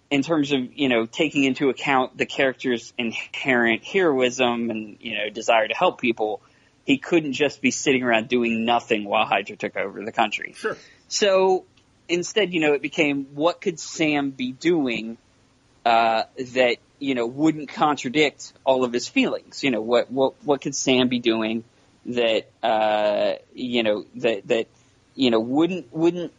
in 0.10 0.22
terms 0.22 0.52
of, 0.52 0.74
you 0.74 0.90
know, 0.90 1.06
taking 1.06 1.44
into 1.44 1.70
account 1.70 2.18
the 2.18 2.26
character's 2.26 2.94
inherent 2.98 3.84
heroism 3.84 4.70
and, 4.70 4.98
you 5.00 5.18
know, 5.18 5.30
desire 5.30 5.68
to 5.68 5.74
help 5.74 6.00
people, 6.00 6.42
he 6.86 6.98
couldn't 6.98 7.34
just 7.34 7.62
be 7.62 7.72
sitting 7.72 8.04
around 8.04 8.28
doing 8.28 8.66
nothing 8.66 9.06
while 9.06 9.26
Hydra 9.26 9.56
took 9.56 9.76
over 9.76 10.04
the 10.04 10.12
country. 10.12 10.54
Sure. 10.56 10.78
So 11.08 11.66
instead, 12.08 12.54
you 12.54 12.60
know, 12.60 12.74
it 12.74 12.82
became 12.82 13.28
what 13.34 13.62
could 13.62 13.80
Sam 13.80 14.32
be 14.32 14.52
doing 14.52 15.18
uh, 15.86 16.24
that 16.38 16.78
you 17.00 17.16
know 17.16 17.26
wouldn't 17.26 17.70
contradict 17.70 18.54
all 18.64 18.84
of 18.84 18.94
his 18.94 19.08
feelings. 19.08 19.64
You 19.64 19.72
know, 19.72 19.82
what 19.82 20.12
what 20.12 20.36
what 20.44 20.62
could 20.62 20.76
Sam 20.76 21.10
be 21.10 21.20
doing 21.20 21.64
that 22.06 22.50
uh, 22.62 23.34
you 23.54 23.84
know 23.84 24.06
that 24.16 24.48
that 24.48 24.68
you 25.16 25.32
know 25.32 25.40
wouldn't 25.40 25.94
wouldn't 25.94 26.32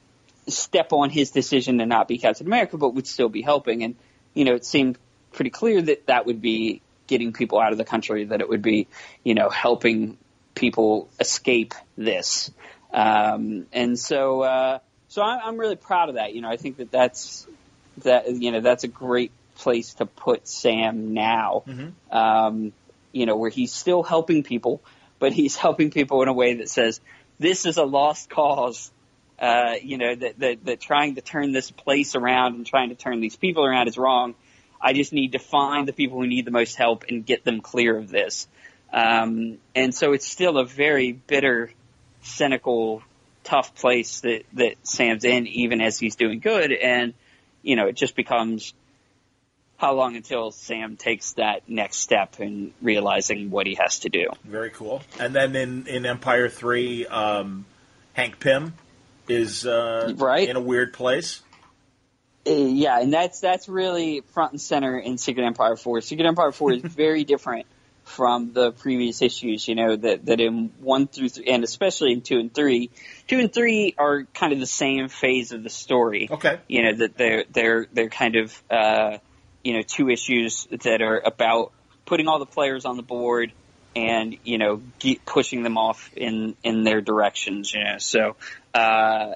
step 0.48 0.92
on 0.92 1.10
his 1.10 1.30
decision 1.30 1.78
to 1.78 1.86
not 1.86 2.08
be 2.08 2.18
Captain 2.18 2.46
America, 2.46 2.76
but 2.76 2.94
would 2.94 3.06
still 3.06 3.28
be 3.28 3.42
helping. 3.42 3.82
And 3.82 3.96
you 4.34 4.44
know, 4.44 4.54
it 4.54 4.64
seemed 4.64 4.98
pretty 5.32 5.50
clear 5.50 5.80
that 5.80 6.06
that 6.06 6.26
would 6.26 6.40
be 6.40 6.82
getting 7.06 7.32
people 7.32 7.58
out 7.58 7.72
of 7.72 7.78
the 7.78 7.84
country, 7.84 8.24
that 8.24 8.40
it 8.40 8.48
would 8.48 8.62
be 8.62 8.88
you 9.22 9.34
know 9.34 9.48
helping 9.48 10.18
people 10.54 11.08
escape 11.18 11.74
this. 11.96 12.50
Um, 12.92 13.66
and 13.72 13.98
so, 13.98 14.42
uh, 14.42 14.78
so 15.08 15.22
I'm, 15.22 15.40
I'm 15.42 15.56
really 15.56 15.76
proud 15.76 16.08
of 16.08 16.14
that. 16.14 16.34
You 16.34 16.42
know, 16.42 16.48
I 16.48 16.56
think 16.56 16.76
that 16.76 16.90
that's 16.90 17.46
that 17.98 18.30
you 18.30 18.52
know 18.52 18.60
that's 18.60 18.84
a 18.84 18.88
great 18.88 19.32
place 19.56 19.94
to 19.94 20.06
put 20.06 20.46
Sam 20.48 21.14
now. 21.14 21.64
Mm-hmm. 21.66 22.16
Um, 22.16 22.72
you 23.12 23.26
know, 23.26 23.36
where 23.36 23.50
he's 23.50 23.72
still 23.72 24.02
helping 24.02 24.42
people, 24.42 24.80
but 25.18 25.32
he's 25.32 25.56
helping 25.66 25.90
people 25.90 26.22
in 26.22 26.28
a 26.28 26.32
way 26.32 26.54
that 26.54 26.68
says 26.68 27.00
this 27.38 27.66
is 27.66 27.76
a 27.76 27.84
lost 27.84 28.30
cause. 28.30 28.90
Uh, 29.38 29.74
you 29.82 29.98
know 29.98 30.14
that, 30.14 30.38
that 30.38 30.64
that 30.64 30.80
trying 30.80 31.16
to 31.16 31.20
turn 31.20 31.52
this 31.52 31.70
place 31.70 32.14
around 32.14 32.54
and 32.54 32.66
trying 32.66 32.90
to 32.90 32.94
turn 32.94 33.20
these 33.20 33.36
people 33.36 33.64
around 33.64 33.88
is 33.88 33.98
wrong. 33.98 34.34
I 34.80 34.92
just 34.92 35.12
need 35.12 35.32
to 35.32 35.38
find 35.38 35.88
the 35.88 35.92
people 35.92 36.18
who 36.20 36.26
need 36.26 36.44
the 36.44 36.50
most 36.50 36.76
help 36.76 37.04
and 37.08 37.24
get 37.24 37.42
them 37.42 37.60
clear 37.60 37.96
of 37.96 38.10
this. 38.10 38.46
Um, 38.92 39.58
and 39.74 39.94
so 39.94 40.12
it's 40.12 40.26
still 40.26 40.58
a 40.58 40.64
very 40.64 41.12
bitter, 41.12 41.72
cynical, 42.22 43.02
tough 43.42 43.74
place 43.74 44.20
that 44.20 44.44
that 44.52 44.74
Sam's 44.84 45.24
in, 45.24 45.46
even 45.48 45.80
as 45.80 45.98
he's 45.98 46.16
doing 46.16 46.38
good. 46.38 46.70
And 46.72 47.14
you 47.62 47.76
know, 47.76 47.86
it 47.88 47.96
just 47.96 48.14
becomes 48.14 48.72
how 49.76 49.94
long 49.94 50.16
until 50.16 50.50
Sam 50.50 50.96
takes 50.96 51.32
that 51.32 51.68
next 51.68 51.98
step 51.98 52.38
in 52.38 52.72
realizing 52.80 53.50
what 53.50 53.66
he 53.66 53.74
has 53.74 54.00
to 54.00 54.08
do. 54.08 54.28
Very 54.44 54.70
cool. 54.70 55.02
And 55.18 55.34
then 55.34 55.56
in, 55.56 55.86
in 55.88 56.06
Empire 56.06 56.48
3, 56.48 57.06
um, 57.06 57.66
Hank 58.12 58.38
Pym 58.38 58.74
is 59.28 59.66
uh, 59.66 60.12
right. 60.16 60.48
in 60.48 60.56
a 60.56 60.60
weird 60.60 60.92
place. 60.92 61.42
Uh, 62.46 62.52
yeah, 62.52 63.00
and 63.00 63.12
that's 63.12 63.40
that's 63.40 63.68
really 63.68 64.20
front 64.32 64.52
and 64.52 64.60
center 64.60 64.98
in 64.98 65.18
Secret 65.18 65.44
Empire 65.44 65.76
4. 65.76 66.00
Secret 66.02 66.26
Empire 66.26 66.52
4 66.52 66.72
is 66.72 66.82
very 66.82 67.24
different 67.24 67.66
from 68.04 68.52
the 68.52 68.70
previous 68.70 69.22
issues, 69.22 69.66
you 69.66 69.74
know, 69.74 69.96
that, 69.96 70.26
that 70.26 70.40
in 70.40 70.70
1 70.80 71.06
through 71.08 71.30
3, 71.30 71.46
and 71.46 71.64
especially 71.64 72.12
in 72.12 72.20
2 72.20 72.38
and 72.38 72.54
3, 72.54 72.90
2 73.28 73.38
and 73.38 73.52
3 73.52 73.94
are 73.98 74.24
kind 74.34 74.52
of 74.52 74.60
the 74.60 74.66
same 74.66 75.08
phase 75.08 75.52
of 75.52 75.62
the 75.62 75.70
story. 75.70 76.28
Okay. 76.30 76.60
You 76.68 76.82
know, 76.82 76.94
that 76.96 77.16
they're, 77.16 77.44
they're, 77.50 77.86
they're 77.92 78.10
kind 78.10 78.36
of, 78.36 78.62
uh, 78.70 79.18
you 79.62 79.74
know, 79.74 79.82
two 79.82 80.10
issues 80.10 80.68
that 80.70 81.00
are 81.00 81.18
about 81.18 81.72
putting 82.04 82.28
all 82.28 82.38
the 82.38 82.46
players 82.46 82.84
on 82.84 82.96
the 82.96 83.02
board 83.02 83.52
and, 83.96 84.36
you 84.44 84.58
know, 84.58 84.82
pushing 85.24 85.62
them 85.62 85.78
off 85.78 86.10
in, 86.14 86.56
in 86.62 86.84
their 86.84 87.00
directions, 87.00 87.72
you 87.72 87.82
know, 87.82 87.96
so, 87.98 88.36
uh, 88.74 89.34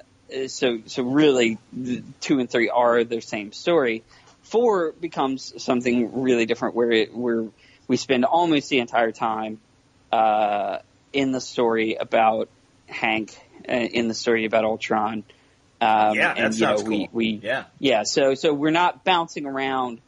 so, 0.48 0.80
so 0.86 1.02
really 1.02 1.58
two 2.20 2.38
and 2.38 2.50
three 2.50 2.68
are 2.68 3.04
the 3.04 3.20
same 3.20 3.52
story. 3.52 4.02
Four 4.42 4.92
becomes 4.92 5.62
something 5.62 6.22
really 6.22 6.46
different 6.46 6.74
where 6.74 6.90
it, 6.90 7.14
where 7.14 7.46
we 7.86 7.96
spend 7.96 8.24
almost 8.24 8.68
the 8.68 8.80
entire 8.80 9.12
time, 9.12 9.60
uh, 10.12 10.78
in 11.12 11.32
the 11.32 11.40
story 11.40 11.94
about 11.94 12.48
Hank, 12.86 13.38
uh, 13.68 13.72
in 13.72 14.08
the 14.08 14.14
story 14.14 14.44
about 14.44 14.64
Ultron. 14.64 15.24
Um, 15.80 16.16
yeah, 16.16 16.34
that 16.34 16.38
and, 16.38 16.54
you 16.54 16.60
sounds 16.60 16.82
know, 16.82 16.88
cool. 16.88 17.08
we, 17.12 17.34
we, 17.34 17.40
yeah, 17.42 17.64
yeah. 17.78 18.02
So, 18.02 18.34
so 18.34 18.52
we're 18.52 18.70
not 18.70 19.04
bouncing 19.04 19.46
around 19.46 20.00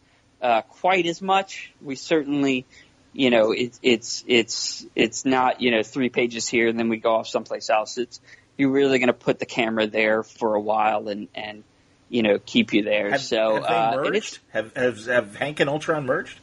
uh, 0.42 0.62
quite 0.62 1.06
as 1.06 1.22
much. 1.22 1.72
We 1.80 1.94
certainly, 1.94 2.66
you 3.12 3.30
know, 3.30 3.52
it, 3.52 3.78
it's 3.82 4.24
it's 4.26 4.86
it's 4.96 5.24
not 5.24 5.60
you 5.60 5.70
know 5.70 5.82
three 5.82 6.08
pages 6.08 6.48
here 6.48 6.68
and 6.68 6.78
then 6.78 6.88
we 6.88 6.96
go 6.96 7.16
off 7.16 7.28
someplace 7.28 7.70
else. 7.70 7.98
It's 7.98 8.20
you're 8.60 8.70
really 8.70 8.98
going 8.98 9.08
to 9.08 9.14
put 9.14 9.38
the 9.38 9.46
camera 9.46 9.86
there 9.86 10.22
for 10.22 10.54
a 10.54 10.60
while 10.60 11.08
and 11.08 11.28
and 11.34 11.64
you 12.10 12.22
know 12.22 12.38
keep 12.38 12.74
you 12.74 12.82
there. 12.82 13.12
have, 13.12 13.20
so 13.20 13.62
have 13.62 13.70
uh, 13.70 13.96
merged? 13.96 14.38
have, 14.52 14.76
have 14.76 15.06
have 15.06 15.34
Hank 15.34 15.60
and 15.60 15.70
Ultron 15.70 16.04
merged? 16.04 16.38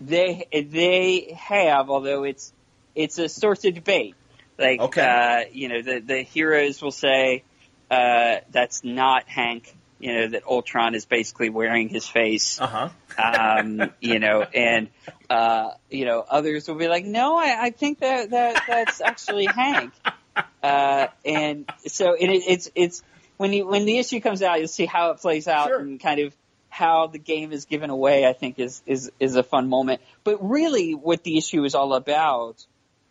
They 0.00 0.46
they 0.52 1.36
have, 1.38 1.90
although 1.90 2.24
it's 2.24 2.52
it's 2.94 3.18
a 3.18 3.28
source 3.28 3.64
of 3.64 3.74
debate. 3.74 4.14
Like 4.58 4.80
Okay. 4.80 5.02
uh, 5.02 5.40
you 5.52 5.68
know, 5.68 5.82
the 5.82 6.00
the 6.00 6.22
heroes 6.22 6.80
will 6.80 6.92
say 6.92 7.44
uh, 7.90 8.36
that's 8.50 8.82
not 8.82 9.28
Hank. 9.28 9.74
You 10.00 10.14
know 10.14 10.28
that 10.28 10.46
Ultron 10.46 10.94
is 10.94 11.04
basically 11.04 11.50
wearing 11.50 11.88
his 11.88 12.06
face. 12.08 12.58
Uh 12.60 12.66
huh. 12.66 12.88
um, 13.22 13.90
you 14.00 14.18
know, 14.18 14.42
and 14.42 14.88
uh, 15.28 15.70
you 15.90 16.04
know, 16.04 16.24
others 16.28 16.68
will 16.68 16.76
be 16.76 16.88
like, 16.88 17.04
"No, 17.04 17.36
I, 17.36 17.56
I 17.66 17.70
think 17.70 17.98
that 18.00 18.30
that 18.30 18.62
that's 18.66 19.00
actually 19.00 19.46
Hank." 19.46 19.92
Uh, 20.62 21.06
and 21.24 21.70
so 21.86 22.14
it, 22.14 22.26
it's 22.28 22.70
it's 22.74 23.02
when 23.36 23.52
you 23.52 23.66
when 23.66 23.84
the 23.84 23.98
issue 23.98 24.20
comes 24.20 24.42
out, 24.42 24.58
you'll 24.58 24.68
see 24.68 24.86
how 24.86 25.10
it 25.10 25.18
plays 25.18 25.48
out 25.48 25.68
Sure. 25.68 25.78
and 25.78 26.00
kind 26.00 26.20
of 26.20 26.34
how 26.68 27.06
the 27.06 27.18
game 27.18 27.52
is 27.52 27.64
given 27.64 27.90
away. 27.90 28.26
I 28.26 28.32
think 28.32 28.58
is 28.58 28.82
is 28.86 29.10
is 29.20 29.36
a 29.36 29.42
fun 29.42 29.68
moment. 29.68 30.00
But 30.24 30.38
really, 30.48 30.94
what 30.94 31.22
the 31.22 31.38
issue 31.38 31.64
is 31.64 31.74
all 31.74 31.94
about 31.94 32.64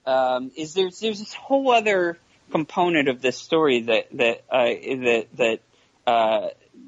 um, 0.05 0.51
is 0.55 0.73
there's 0.73 0.99
there's 0.99 1.19
this 1.19 1.33
whole 1.33 1.71
other 1.71 2.17
component 2.51 3.09
of 3.09 3.21
this 3.21 3.37
story 3.37 3.81
that 3.83 4.07
that 4.13 4.43
uh, 4.51 4.65
that 4.65 5.27
that 5.35 5.59
uh, 6.05 6.47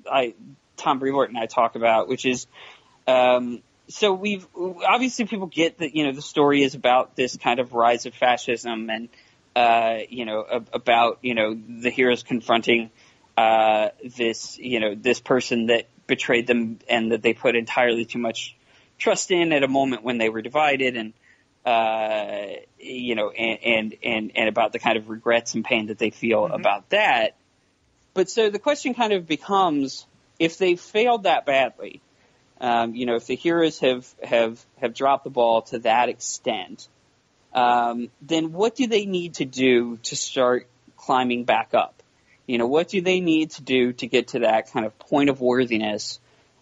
I 0.10 0.34
Tom 0.78 1.00
Brevoort 1.00 1.30
and 1.30 1.38
I 1.38 1.46
talk 1.46 1.76
about, 1.76 2.08
which 2.08 2.26
is 2.26 2.48
um, 3.08 3.62
so 3.88 4.14
we've 4.14 4.48
obviously 4.56 5.26
people 5.26 5.48
get 5.48 5.80
that 5.80 5.96
you 5.96 6.06
know 6.06 6.12
the 6.12 6.22
story 6.22 6.64
is 6.64 6.76
about 6.76 7.16
this 7.16 7.36
kind 7.38 7.60
of 7.60 7.74
rise 7.74 8.06
of 8.06 8.14
fascism 8.14 8.90
and 8.90 9.10
uh, 9.56 10.00
you 10.10 10.26
know 10.26 10.46
ab- 10.52 10.70
about 10.74 11.20
you 11.22 11.36
know 11.36 11.54
the 11.54 11.90
heroes 11.90 12.24
confronting 12.24 12.90
uh, 13.38 13.90
this 14.18 14.58
you 14.58 14.80
know 14.80 14.96
this 14.96 15.20
person 15.20 15.68
that 15.68 15.88
betrayed 16.08 16.48
them 16.48 16.80
and 16.90 17.12
that 17.12 17.22
they 17.22 17.34
put 17.34 17.56
entirely 17.56 18.06
too 18.06 18.20
much 18.20 18.56
trust 18.98 19.32
in 19.32 19.54
at 19.54 19.64
a 19.64 19.68
moment 19.68 20.04
when 20.04 20.18
they 20.18 20.30
were 20.30 20.42
divided 20.42 20.98
and 20.98 21.14
uh, 21.66 22.48
you 22.78 23.16
know 23.16 23.30
and, 23.30 23.60
and 23.64 23.96
and 24.04 24.32
and 24.36 24.50
about 24.50 24.72
the 24.72 24.80
kind 24.80 24.98
of 24.98 25.10
regrets 25.10 25.56
and 25.56 25.64
pain 25.64 25.88
that 25.88 25.98
they 25.98 26.10
feel 26.10 26.46
about 26.46 26.90
that. 26.90 27.36
But 28.14 28.30
so 28.30 28.50
the 28.50 28.60
question 28.60 28.94
kind 28.94 29.14
of 29.14 29.28
becomes 29.28 30.06
if 30.40 30.58
they 30.58 30.76
failed 30.76 31.24
that 31.24 31.46
badly, 31.46 32.02
um, 32.62 32.96
you 32.96 33.06
know, 33.06 33.16
if 33.16 33.28
the 33.28 33.36
heroes 33.36 33.80
have 33.80 34.08
have 34.24 34.64
have 34.82 34.94
dropped 34.94 35.24
the 35.24 35.30
ball 35.30 35.62
to 35.64 35.80
that 35.80 36.10
extent, 36.10 36.88
um, 37.54 38.10
then 38.22 38.52
what 38.52 38.76
do 38.76 38.88
they 38.88 39.06
need 39.06 39.36
to 39.36 39.46
do 39.46 39.98
to 40.04 40.16
start 40.16 40.68
climbing 40.98 41.46
back 41.46 41.74
up? 41.74 41.96
You 42.46 42.58
know, 42.58 42.68
what 42.68 42.90
do 42.90 43.02
they 43.02 43.20
need 43.20 43.52
to 43.52 43.64
do 43.64 43.94
to 43.94 44.08
get 44.08 44.30
to 44.30 44.40
that 44.40 44.72
kind 44.72 44.86
of 44.86 44.98
point 45.00 45.30
of 45.30 45.40
worthiness? 45.40 46.20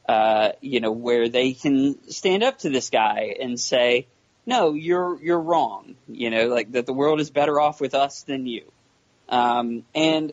Uh, 0.08 0.52
you 0.62 0.80
know, 0.80 0.92
where 0.92 1.28
they 1.28 1.54
can 1.54 2.10
stand 2.10 2.44
up 2.44 2.60
to 2.60 2.70
this 2.70 2.90
guy 2.90 3.36
and 3.42 3.60
say, 3.60 4.08
"No, 4.46 4.74
you're 4.74 5.22
you're 5.22 5.40
wrong." 5.40 5.96
You 6.08 6.30
know, 6.30 6.48
like 6.48 6.72
that 6.74 6.86
the 6.86 6.94
world 6.94 7.20
is 7.20 7.30
better 7.30 7.60
off 7.60 7.82
with 7.82 7.94
us 7.94 8.24
than 8.24 8.46
you. 8.48 8.64
Um, 9.28 9.84
and 9.94 10.32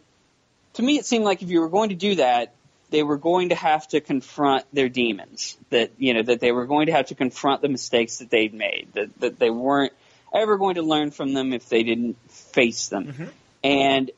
to 0.74 0.82
me, 0.82 0.98
it 0.98 1.06
seemed 1.06 1.24
like 1.24 1.43
if 1.43 1.51
you 1.51 1.60
were 1.60 1.68
going 1.68 1.89
to 1.89 1.97
do 1.97 2.16
that, 2.16 2.55
they 2.90 3.02
were 3.02 3.16
going 3.16 3.48
to 3.48 3.56
have 3.56 3.89
to 3.89 4.01
confront 4.01 4.64
their 4.72 4.89
demons. 4.89 5.56
That 5.70 5.90
you 5.98 6.14
know 6.14 6.22
that 6.22 6.39
they 6.39 6.52
were 6.52 6.66
going 6.66 6.86
to 6.86 6.93
have 6.93 7.06
to 7.06 7.14
confront 7.14 7.62
the 7.62 7.68
mistakes 7.68 8.18
that 8.18 8.31
they'd 8.31 8.55
made. 8.55 8.89
That 8.94 9.20
that 9.20 9.39
they 9.39 9.51
weren't 9.51 9.93
ever 10.35 10.59
going 10.59 10.74
to 10.74 10.82
learn 10.82 11.11
from 11.11 11.32
them 11.32 11.52
if 11.52 11.69
they 11.69 11.82
didn't 11.82 12.16
face 12.31 12.89
them. 12.89 13.31
And 13.62 14.11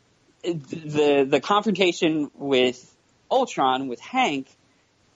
the 0.43 1.27
the 1.29 1.41
confrontation 1.41 2.31
with 2.35 2.95
Ultron 3.31 3.89
with 3.89 4.01
Hank 4.01 4.47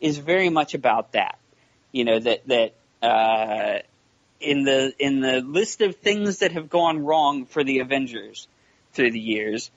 is 0.00 0.18
very 0.18 0.50
much 0.50 0.74
about 0.74 1.12
that. 1.12 1.38
You 1.92 2.04
know 2.04 2.18
that 2.18 2.46
that 2.46 2.74
uh, 3.02 3.78
in 4.40 4.64
the 4.64 4.92
in 4.98 5.20
the 5.20 5.40
list 5.40 5.80
of 5.80 5.96
things 5.96 6.38
that 6.38 6.52
have 6.52 6.68
gone 6.68 7.04
wrong 7.04 7.46
for 7.46 7.64
the 7.64 7.80
Avengers 7.80 8.46
through 8.92 9.12
the 9.12 9.20
years, 9.20 9.70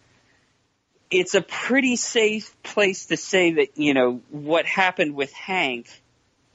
it's 1.12 1.36
a 1.36 1.42
pretty 1.42 1.96
safe 1.96 2.56
place 2.64 3.08
to 3.08 3.18
say 3.18 3.54
that 3.54 3.78
you 3.78 3.94
know 3.94 4.22
what 4.30 4.66
happened 4.66 5.16
with 5.16 5.32
Hank 5.34 5.88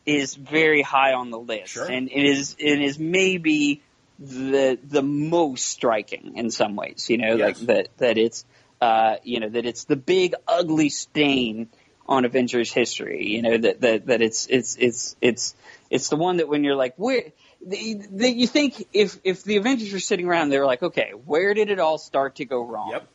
is 0.06 0.34
very 0.34 0.82
high 0.82 1.12
on 1.12 1.30
the 1.30 1.38
list, 1.38 1.74
Sure. 1.74 1.86
and 1.90 2.08
it 2.10 2.24
is 2.24 2.56
it 2.58 2.80
is 2.80 2.98
maybe 2.98 3.82
the 4.18 4.78
the 4.82 5.02
most 5.02 5.66
striking 5.66 6.36
in 6.36 6.50
some 6.50 6.76
ways. 6.76 7.08
You 7.08 7.18
know, 7.18 7.34
Yes. 7.36 7.40
like 7.58 7.66
that 7.66 7.88
that 7.98 8.18
it's 8.18 8.44
uh, 8.80 9.16
you 9.22 9.40
know 9.40 9.48
that 9.48 9.66
it's 9.66 9.84
the 9.84 9.96
big 9.96 10.34
ugly 10.46 10.88
stain 10.88 11.68
on 12.06 12.24
Avengers 12.24 12.72
history. 12.72 13.26
You 13.26 13.42
know 13.42 13.58
that 13.58 13.80
that 13.82 14.06
that 14.06 14.22
it's 14.22 14.46
it's 14.46 14.76
it's 14.76 15.16
it's 15.20 15.54
it's 15.90 16.08
the 16.08 16.16
one 16.16 16.38
that 16.38 16.48
when 16.48 16.64
you're 16.64 16.76
like 16.76 16.94
where. 16.96 17.22
That 17.66 18.36
you 18.36 18.46
think 18.46 18.86
if 18.92 19.18
if 19.24 19.42
the 19.42 19.56
Avengers 19.56 19.92
were 19.92 19.98
sitting 19.98 20.28
around, 20.28 20.50
they 20.50 20.60
were 20.60 20.64
like, 20.64 20.80
okay, 20.80 21.10
where 21.10 21.54
did 21.54 21.70
it 21.70 21.80
all 21.80 21.98
start 21.98 22.36
to 22.36 22.44
go 22.44 22.64
wrong? 22.64 22.92
Yep. 22.92 23.08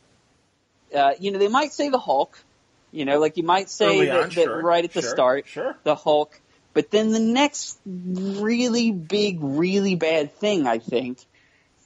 uh, 0.94 1.12
you 1.18 1.30
know, 1.30 1.38
they 1.38 1.48
might 1.48 1.72
say 1.72 1.88
the 1.88 1.98
Hulk, 1.98 2.38
you 2.92 3.06
know, 3.06 3.18
like 3.20 3.38
you 3.38 3.42
might 3.42 3.70
say 3.70 4.04
that, 4.04 4.14
on, 4.16 4.22
that 4.28 4.32
sure, 4.32 4.60
right 4.62 4.84
at 4.84 4.92
the 4.92 5.00
sure, 5.00 5.10
start, 5.10 5.46
Sure. 5.48 5.74
the 5.82 5.94
Hulk, 5.94 6.38
but 6.74 6.90
then 6.90 7.12
the 7.12 7.20
next 7.20 7.78
really 7.86 8.90
big, 8.90 9.38
really 9.40 9.94
bad 9.94 10.34
thing, 10.34 10.66
I 10.66 10.78
think, 10.78 11.18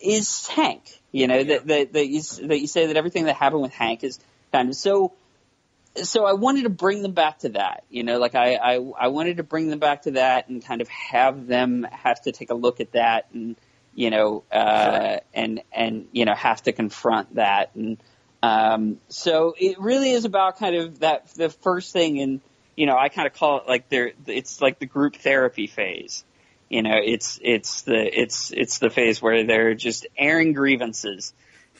is 0.01 0.47
Hank. 0.49 0.83
You 1.13 1.27
know, 1.27 1.37
Yeah. 1.37 1.59
that, 1.59 1.67
that, 1.69 1.93
that 1.93 2.07
you, 2.09 2.23
that 2.49 2.59
you 2.59 2.67
say 2.67 2.87
that 2.87 2.97
everything 2.97 3.27
that 3.27 3.37
happened 3.37 3.63
with 3.63 3.73
Hank 3.73 4.03
is 4.03 4.19
kind 4.51 4.69
of 4.69 4.75
so, 4.75 5.13
so 6.03 6.25
I 6.25 6.33
wanted 6.33 6.63
to 6.63 6.71
bring 6.71 7.03
them 7.03 7.13
back 7.13 7.41
to 7.41 7.51
that, 7.51 7.85
you 7.91 8.03
know, 8.03 8.19
like 8.19 8.35
I, 8.35 8.55
I, 8.55 8.75
I 8.99 9.09
wanted 9.09 9.39
to 9.39 9.43
bring 9.43 9.69
them 9.69 9.79
back 9.79 10.03
to 10.03 10.13
that 10.13 10.49
and 10.49 10.65
kind 10.65 10.81
of 10.81 10.89
have 10.89 11.47
them 11.47 11.87
have 11.91 12.21
to 12.23 12.33
take 12.33 12.51
a 12.51 12.55
look 12.55 12.81
at 12.81 12.93
that 12.93 13.27
and, 13.33 13.57
you 13.95 14.11
know, 14.11 14.45
uh, 14.53 15.01
Sure. 15.01 15.21
and, 15.35 15.63
and, 15.73 16.09
you 16.13 16.25
know, 16.25 16.35
have 16.35 16.63
to 16.63 16.73
confront 16.73 17.35
that. 17.35 17.75
And, 17.75 17.99
um, 18.43 19.01
so 19.09 19.55
it 19.59 19.81
really 19.81 20.13
is 20.13 20.25
about 20.25 20.59
kind 20.59 20.77
of 20.77 21.01
that, 21.01 21.35
the 21.35 21.51
first 21.51 21.93
thing 21.93 22.21
and, 22.21 22.41
you 22.79 22.87
know, 22.87 22.97
I 22.97 23.09
kind 23.09 23.27
of 23.27 23.35
call 23.35 23.59
it 23.59 23.65
like 23.67 23.89
they're, 23.89 24.13
it's 24.27 24.61
like 24.61 24.79
the 24.79 24.87
group 24.87 25.17
therapy 25.17 25.67
phase. 25.67 26.23
You 26.69 26.83
know, 26.83 27.01
it's, 27.03 27.41
it's 27.43 27.83
the, 27.83 28.21
it's, 28.21 28.53
it's 28.53 28.79
the 28.79 28.89
phase 28.89 29.21
where 29.21 29.45
they're 29.45 29.75
just 29.75 30.07
airing 30.17 30.53
grievances. 30.53 31.35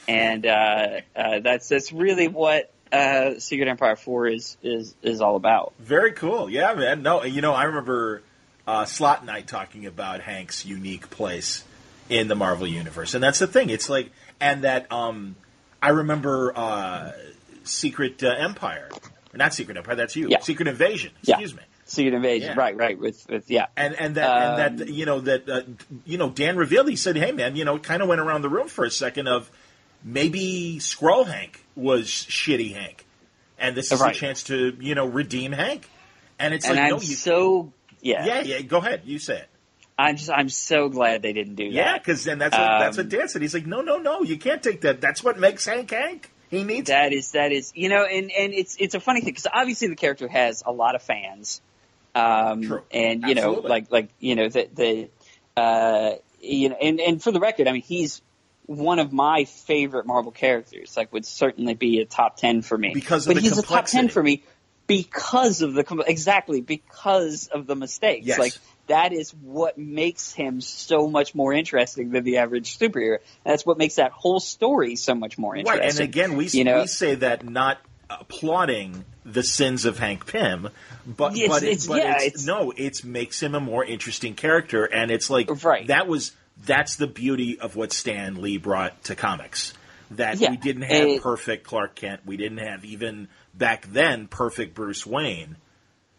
And, 0.09 0.45
uh, 0.45 1.01
uh, 1.15 1.39
that's, 1.39 1.69
that's 1.69 1.93
really 1.93 2.27
what, 2.27 2.73
uh, 2.91 3.39
Secret 3.39 3.69
Empire 3.69 3.95
4 3.95 4.27
is, 4.27 4.57
is, 4.65 4.97
is 5.01 5.21
all 5.21 5.37
about. 5.37 5.73
Very 5.79 6.11
cool. 6.13 6.51
Yeah, 6.51 6.75
man. 6.75 7.03
No, 7.03 7.23
you 7.23 7.43
know, 7.43 7.53
I 7.53 7.65
remember 7.65 8.23
uh, 8.67 8.85
Slott 8.85 9.29
I 9.29 9.43
talking 9.43 9.87
about 9.87 10.21
Hank's 10.21 10.67
unique 10.67 11.11
place 11.11 11.63
in 12.09 12.27
the 12.27 12.35
Marvel 12.35 12.67
universe, 12.67 13.15
and 13.15 13.23
that's 13.23 13.39
the 13.39 13.47
thing. 13.47 13.71
It's 13.71 13.89
like, 13.89 14.11
and 14.41 14.65
that 14.65 14.91
um, 14.91 15.37
I 15.81 15.91
remember 15.91 16.53
uh, 16.57 17.13
Secret 17.63 18.25
uh, 18.25 18.31
Empire, 18.31 18.89
not 19.39 19.55
Secret 19.55 19.77
Empire. 19.79 19.95
That's 19.95 20.15
you. 20.17 20.29
Yeah. 20.29 20.41
Secret 20.41 20.69
Invasion. 20.69 21.13
Excuse 21.27 21.55
me. 21.55 21.63
Secret 21.87 22.13
Invasion, 22.13 22.51
Yeah. 22.55 22.61
right, 22.63 22.77
right, 22.77 22.99
with, 22.99 23.25
with, 23.31 23.51
yeah. 23.51 23.67
And 23.75 23.95
and 23.95 24.15
that 24.17 24.61
and 24.61 24.79
that 24.79 24.89
Um, 24.89 24.95
you 24.95 25.07
know 25.07 25.21
that 25.21 25.49
uh, 25.49 25.63
you 26.05 26.19
know 26.19 26.29
Dan 26.29 26.59
revealed 26.59 26.89
he 26.91 26.97
said, 26.97 27.17
"Hey 27.17 27.33
man, 27.33 27.57
you 27.57 27.65
know, 27.65 27.77
it 27.77 27.83
kind 27.83 28.03
of 28.03 28.09
went 28.09 28.21
around 28.21 28.43
the 28.43 28.51
room 28.51 28.69
for 28.69 28.85
a 28.85 28.91
second 28.91 29.27
of 29.29 29.51
maybe 30.05 30.77
Skrull 30.81 31.27
Hank 31.27 31.65
was 31.75 32.09
shitty 32.09 32.75
Hank, 32.75 33.07
and 33.59 33.75
this 33.77 33.91
is 33.93 34.01
Right. 34.01 34.15
a 34.15 34.19
chance 34.19 34.43
to 34.45 34.77
you 34.81 34.95
know 34.95 35.07
redeem 35.07 35.53
Hank." 35.53 35.89
And 36.39 36.55
it's 36.55 36.67
And 36.67 36.77
like, 36.77 36.85
I'm 36.85 36.91
no, 36.91 36.97
you 37.01 37.15
so, 37.17 37.73
yeah, 38.01 38.25
Yeah, 38.25 38.41
yeah. 38.43 38.61
Go 38.63 38.79
ahead. 38.79 39.03
You 39.05 39.19
say 39.19 39.39
it. 39.39 39.49
I'm 39.99 40.15
just, 40.17 40.31
I'm 40.31 40.49
so 40.49 40.89
glad 40.89 41.23
they 41.23 41.33
didn't 41.33 41.57
do 41.57 41.65
that. 41.65 41.73
Yeah, 41.75 41.99
because 41.99 42.23
then 42.23 42.39
that's 42.39 42.57
what, 42.57 42.79
that's 42.79 42.97
what 42.97 43.07
Um, 43.07 43.11
Dan 43.11 43.29
said. 43.29 43.43
He's 43.43 43.55
like, 43.55 43.67
no, 43.67 43.81
no, 43.81 43.97
no. 43.99 44.23
You 44.23 44.37
can't 44.39 44.63
take 44.63 44.83
that. 44.83 45.01
That's 45.01 45.25
what 45.25 45.41
makes 45.41 45.67
Hank 45.67 45.91
Hank. 45.91 46.31
He 46.51 46.65
needs. 46.65 46.89
That 46.89 47.13
is 47.13 47.33
that 47.33 47.53
is 47.53 47.73
you 47.75 47.89
know, 47.89 48.05
and 48.05 48.31
and 48.31 48.55
it's 48.55 48.77
it's 48.79 48.95
a 48.95 49.01
funny 49.01 49.21
thing 49.21 49.31
because 49.31 49.47
obviously 49.53 49.89
the 49.89 49.97
character 49.97 50.29
has 50.29 50.63
a 50.65 50.73
lot 50.73 50.95
of 50.95 51.03
fans, 51.03 51.61
um, 52.15 52.63
True. 52.63 52.83
and 52.91 53.23
you 53.25 53.35
know, 53.35 53.53
like 53.53 53.91
like 53.91 54.09
you 54.19 54.35
know 54.35 54.49
the 54.49 54.69
the 54.73 55.61
uh, 55.61 56.13
you 56.41 56.71
know, 56.71 56.77
and 56.81 57.01
and 57.01 57.23
for 57.23 57.33
the 57.33 57.41
record, 57.41 57.69
I 57.69 57.73
mean 57.73 57.83
he's 57.83 58.23
one 58.67 58.99
of 58.99 59.13
my 59.13 59.45
favorite 59.45 60.07
Marvel 60.07 60.33
characters. 60.33 60.97
Like 60.97 61.13
would 61.13 61.27
certainly 61.27 61.75
be 61.75 62.01
a 62.01 62.05
top 62.05 62.37
ten 62.37 62.63
for 62.63 62.77
me 62.77 62.93
Because 62.95 63.27
of 63.27 63.35
but 63.35 63.43
the 63.43 63.49
he's 63.49 63.59
a 63.59 63.63
top 63.63 63.87
ten 63.87 64.09
for 64.09 64.23
me 64.23 64.43
because 64.87 65.63
of 65.63 65.75
the 65.75 66.05
exactly 66.07 66.61
because 66.61 67.49
of 67.49 67.67
the 67.67 67.77
mistakes. 67.77 68.27
Yes. 68.27 68.39
Like 68.39 68.55
that 68.89 69.13
is 69.13 69.31
what 69.31 69.79
makes 69.79 70.33
him 70.33 70.61
so 70.61 71.09
much 71.09 71.35
more 71.35 71.53
interesting 71.53 72.11
than 72.11 72.25
the 72.25 72.39
average 72.39 72.79
superhero. 72.79 73.19
That's 73.45 73.65
what 73.65 73.79
makes 73.79 73.97
that 73.97 74.13
whole 74.13 74.41
story 74.41 74.97
so 74.97 75.15
much 75.15 75.39
more 75.39 75.57
interesting. 75.57 75.81
Right, 75.81 75.91
and 75.91 76.01
again, 76.01 76.37
we 76.37 76.47
you 76.49 76.65
know, 76.65 76.81
we 76.83 76.87
say 76.87 77.15
that 77.17 77.49
not 77.49 77.79
applauding 78.11 79.05
the 79.25 79.43
sins 79.43 79.85
of 79.85 79.99
Hank 79.99 80.27
Pym, 80.27 80.69
but 81.07 81.35
It's- 81.37 81.49
but, 81.49 81.63
it- 81.63 81.67
it's- 81.67 81.87
but 81.87 81.99
yeah, 81.99 82.15
it's, 82.17 82.25
it's- 82.27 82.45
no, 82.47 82.73
it 82.77 83.05
makes 83.05 83.43
him 83.43 83.55
a 83.55 83.61
more 83.61 83.85
interesting 83.85 84.35
character, 84.35 84.85
and 84.85 85.11
it's 85.11 85.29
like 85.31 85.63
Right. 85.65 85.87
that 85.89 86.07
was 86.09 86.33
that's 86.67 86.97
the 86.97 87.07
beauty 87.07 87.59
of 87.61 87.77
what 87.77 87.93
Stan 87.93 88.43
Lee 88.43 88.57
brought 88.57 89.05
to 89.05 89.15
comics. 89.15 89.75
That 90.13 90.39
Yeah, 90.41 90.51
we 90.51 90.57
didn't 90.57 90.83
have 90.83 91.07
and- 91.09 91.23
perfect 91.23 91.65
Clark 91.65 91.95
Kent, 91.95 92.23
we 92.27 92.37
didn't 92.37 92.59
have 92.59 92.85
even 92.85 93.29
back 93.55 93.87
then 93.93 94.27
perfect 94.27 94.75
Bruce 94.75 95.07
Wayne. 95.07 95.57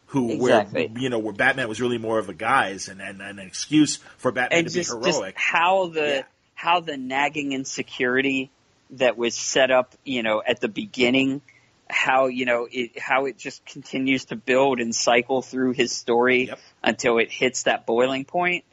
Who, 0.10 0.31
Exactly. 0.31 0.88
where 0.88 1.02
you 1.02 1.10
know, 1.10 1.19
where 1.19 1.34
Batman 1.34 1.69
was 1.69 1.80
really 1.80 1.98
more 1.99 2.18
of 2.19 2.30
a 2.30 2.34
guise 2.34 2.88
and, 2.88 2.99
and, 3.02 3.22
and 3.22 3.40
an 3.40 3.45
excuse 3.45 3.98
for 4.18 4.31
Batman 4.31 4.60
and 4.60 4.68
to 4.68 4.73
just, 4.73 4.91
be 4.99 5.06
just 5.06 5.18
heroic. 5.19 5.36
how 5.38 5.88
the 5.88 6.07
Yeah. 6.07 6.22
how 6.56 6.80
the 6.80 6.98
nagging 6.98 7.52
insecurity 7.53 8.49
that 8.91 9.18
was 9.18 9.36
set 9.36 9.69
up, 9.69 9.94
you 10.03 10.23
know, 10.23 10.41
at 10.45 10.61
the 10.61 10.68
beginning, 10.68 11.41
how 11.90 12.26
you 12.27 12.45
know 12.45 12.68
it 12.72 12.98
how 12.99 13.26
it 13.26 13.38
just 13.38 13.64
continues 13.65 14.26
to 14.26 14.36
build 14.36 14.80
and 14.80 14.95
cycle 14.95 15.41
through 15.44 15.73
his 15.73 15.91
story 15.91 16.48
Yep. 16.48 16.60
until 16.84 17.18
it 17.19 17.31
hits 17.31 17.64
that 17.64 17.86
boiling 17.86 18.26
point. 18.26 18.64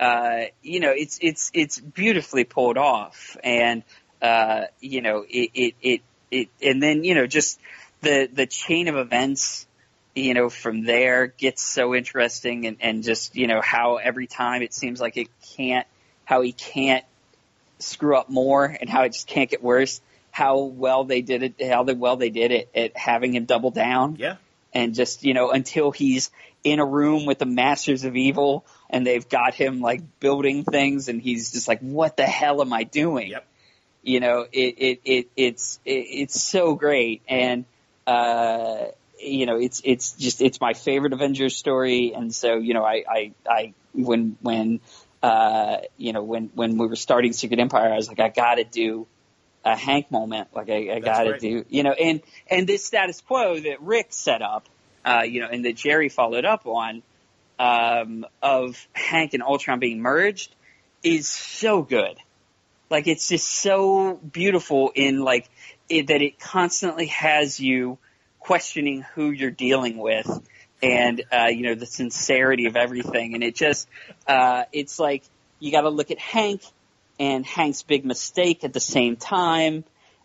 Uh, 0.00 0.46
you 0.62 0.80
know, 0.80 0.92
it's 0.96 1.18
it's 1.22 1.50
it's 1.54 1.78
beautifully 1.78 2.42
pulled 2.44 2.78
off, 2.78 3.36
and 3.44 3.84
uh, 4.22 4.62
you 4.80 5.02
know, 5.02 5.24
it 5.28 5.50
it 5.54 5.74
it, 5.82 6.00
it 6.30 6.48
and 6.62 6.82
then 6.82 7.04
you 7.04 7.14
know 7.14 7.26
just 7.26 7.60
the 8.00 8.28
the 8.32 8.46
chain 8.46 8.88
of 8.88 8.96
events, 8.96 9.66
you 10.14 10.34
know, 10.34 10.50
from 10.50 10.84
there 10.84 11.26
gets 11.26 11.62
so 11.62 11.94
interesting, 11.94 12.66
and 12.66 12.76
and 12.80 13.02
just 13.02 13.36
you 13.36 13.46
know 13.46 13.60
how 13.60 13.96
every 13.96 14.26
time 14.26 14.62
it 14.62 14.74
seems 14.74 15.00
like 15.00 15.16
it 15.16 15.28
can't, 15.56 15.86
how 16.24 16.42
he 16.42 16.52
can't 16.52 17.04
screw 17.78 18.16
up 18.16 18.28
more, 18.28 18.64
and 18.64 18.88
how 18.88 19.02
it 19.02 19.12
just 19.12 19.26
can't 19.26 19.50
get 19.50 19.62
worse. 19.62 20.00
How 20.32 20.58
well 20.60 21.04
they 21.04 21.22
did 21.22 21.42
it, 21.42 21.68
how 21.68 21.82
well 21.82 22.16
they 22.16 22.30
did 22.30 22.52
it 22.52 22.68
at 22.72 22.96
having 22.96 23.34
him 23.34 23.46
double 23.46 23.72
down. 23.72 24.14
Yeah. 24.16 24.36
And 24.72 24.94
just, 24.94 25.24
you 25.24 25.34
know, 25.34 25.50
until 25.50 25.90
he's 25.90 26.30
in 26.62 26.78
a 26.78 26.86
room 26.86 27.26
with 27.26 27.40
the 27.40 27.46
masters 27.46 28.04
of 28.04 28.16
evil 28.16 28.64
and 28.88 29.04
they've 29.04 29.28
got 29.28 29.54
him 29.54 29.80
like 29.80 30.20
building 30.20 30.62
things 30.62 31.08
and 31.08 31.20
he's 31.20 31.50
just 31.50 31.66
like, 31.66 31.80
what 31.80 32.16
the 32.16 32.26
hell 32.26 32.60
am 32.60 32.72
I 32.72 32.84
doing? 32.84 33.30
Yep. 33.30 33.46
You 34.04 34.20
know, 34.20 34.46
it, 34.52 34.74
it, 34.78 35.00
it, 35.04 35.28
it's, 35.36 35.80
it, 35.84 35.90
it's 35.90 36.40
so 36.40 36.76
great. 36.76 37.22
And, 37.28 37.64
uh, 38.06 38.84
you 39.20 39.46
know, 39.46 39.56
it's, 39.56 39.82
it's 39.84 40.12
just, 40.12 40.40
it's 40.40 40.60
my 40.60 40.72
favorite 40.72 41.12
Avengers 41.12 41.56
story. 41.56 42.12
And 42.14 42.34
so, 42.34 42.56
you 42.56 42.74
know, 42.74 42.84
I, 42.84 43.04
I, 43.08 43.32
I, 43.48 43.74
when, 43.92 44.36
when, 44.40 44.80
uh, 45.22 45.78
you 45.96 46.12
know, 46.12 46.22
when, 46.22 46.50
when 46.54 46.78
we 46.78 46.86
were 46.86 46.96
starting 46.96 47.32
Secret 47.32 47.60
Empire, 47.60 47.92
I 47.92 47.96
was 47.96 48.08
like, 48.08 48.20
I 48.20 48.28
gotta 48.28 48.64
do 48.64 49.06
a 49.64 49.76
Hank 49.76 50.10
moment. 50.10 50.48
Like 50.54 50.70
I, 50.70 50.94
I 50.94 51.00
gotta 51.00 51.38
do, 51.38 51.64
you 51.68 51.82
know, 51.82 51.92
and, 51.92 52.22
and 52.48 52.66
this 52.66 52.84
status 52.84 53.20
quo 53.20 53.60
that 53.60 53.82
Rick 53.82 54.08
set 54.10 54.42
up, 54.42 54.66
uh, 55.04 55.22
you 55.22 55.40
know, 55.40 55.48
and 55.48 55.64
that 55.64 55.76
Gerry 55.76 56.08
followed 56.08 56.44
up 56.44 56.66
on, 56.66 57.02
um, 57.58 58.24
of 58.42 58.88
Hank 58.92 59.34
and 59.34 59.42
Ultron 59.42 59.80
being 59.80 60.00
merged 60.00 60.54
is 61.02 61.28
so 61.28 61.82
good. 61.82 62.16
Like 62.88 63.06
it's 63.06 63.28
just 63.28 63.46
so 63.46 64.14
beautiful 64.14 64.90
in 64.94 65.20
like 65.20 65.48
it, 65.88 66.08
that 66.08 66.22
it 66.22 66.40
constantly 66.40 67.06
has 67.06 67.60
you 67.60 67.98
questioning 68.40 69.02
who 69.14 69.30
you're 69.30 69.50
dealing 69.50 69.98
with 69.98 70.28
and, 70.82 71.22
uh, 71.30 71.48
you 71.48 71.62
know, 71.62 71.74
the 71.74 71.86
sincerity 71.86 72.66
of 72.66 72.74
everything. 72.76 73.34
And 73.34 73.44
it 73.44 73.54
just, 73.54 73.86
uh, 74.26 74.64
it's 74.72 74.98
like 74.98 75.22
you 75.58 75.70
got 75.70 75.82
to 75.82 75.90
look 75.90 76.10
at 76.10 76.18
Hank 76.18 76.62
and 77.18 77.44
Hank's 77.44 77.82
big 77.82 78.04
mistake 78.04 78.64
at 78.64 78.72
the 78.72 78.80
same 78.80 79.16
time. 79.16 79.84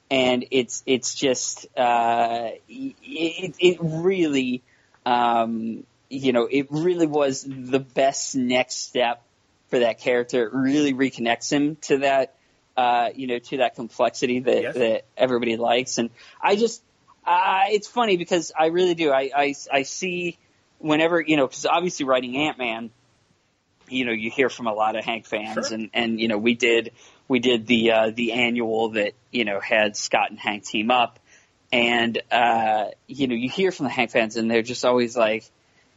And 0.10 0.46
it's, 0.52 0.82
it's 0.86 1.14
just, 1.16 1.68
uh, 1.78 2.52
it, 2.70 3.56
it 3.60 3.78
really, 3.82 4.64
um, 5.06 5.84
you 6.10 6.32
know, 6.32 6.48
it 6.50 6.68
really 6.70 7.08
was 7.08 7.44
the 7.46 7.80
best 7.80 8.36
next 8.36 8.76
step 8.76 9.24
for 9.70 9.80
that 9.80 10.00
character. 10.00 10.44
It 10.44 10.54
really 10.54 10.94
reconnects 10.94 11.52
him 11.52 11.76
to 11.82 11.98
that, 12.00 12.36
uh, 12.78 13.10
you 13.16 13.28
know, 13.28 13.40
to 13.40 13.58
that 13.58 13.76
complexity 13.76 14.40
that, 14.42 14.62
Yes. 14.62 14.76
that 14.76 15.06
everybody 15.18 15.58
likes. 15.58 15.98
And 15.98 16.12
I 16.42 16.56
just, 16.56 16.82
uh, 17.26 17.64
it's 17.70 17.88
funny 17.88 18.18
because 18.18 18.52
I 18.58 18.68
really 18.68 18.96
do. 18.96 19.12
I, 19.12 19.32
I, 19.36 19.56
I 19.72 19.84
see 19.84 20.38
whenever, 20.80 21.20
you 21.22 21.38
know, 21.38 21.48
because 21.48 21.66
obviously 21.66 22.06
writing 22.06 22.38
Ant-Man, 22.38 22.92
you 23.90 24.06
know, 24.06 24.12
you 24.12 24.30
hear 24.32 24.50
from 24.50 24.68
a 24.68 24.74
lot 24.74 24.96
of 24.96 25.06
Hank 25.06 25.26
fans 25.26 25.68
Sure. 25.68 25.76
and, 25.76 25.90
and, 25.94 26.20
you 26.20 26.28
know, 26.28 26.38
we 26.38 26.56
did, 26.56 26.92
we 27.28 27.40
did 27.40 27.68
the, 27.68 27.92
uh, 27.92 28.12
the 28.14 28.34
annual 28.34 28.90
that, 28.90 29.14
you 29.32 29.46
know, 29.46 29.60
had 29.60 29.96
Scott 29.96 30.30
and 30.30 30.40
Hank 30.40 30.66
team 30.66 30.92
up. 30.92 31.20
And, 31.72 32.22
uh, 32.32 32.86
you 33.08 33.28
know, 33.28 33.36
you 33.36 33.50
hear 33.50 33.72
from 33.72 33.86
the 33.86 33.92
Hank 33.92 34.12
fans 34.12 34.38
and 34.38 34.50
they're 34.50 34.62
just 34.62 34.86
always 34.86 35.18
like, 35.18 35.44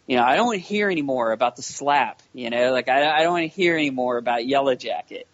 you 0.06 0.16
know, 0.16 0.24
I 0.24 0.36
don't 0.36 0.46
want 0.46 0.60
to 0.60 0.66
hear 0.66 0.90
anymore 0.90 1.32
about 1.32 1.56
the 1.56 1.62
slap, 1.62 2.22
you 2.32 2.50
know, 2.50 2.72
like 2.72 2.88
I, 2.88 3.08
I 3.10 3.22
don't 3.22 3.32
want 3.32 3.50
to 3.50 3.56
hear 3.56 3.76
anymore 3.76 4.16
about 4.16 4.40
Yellowjacket, 4.40 5.24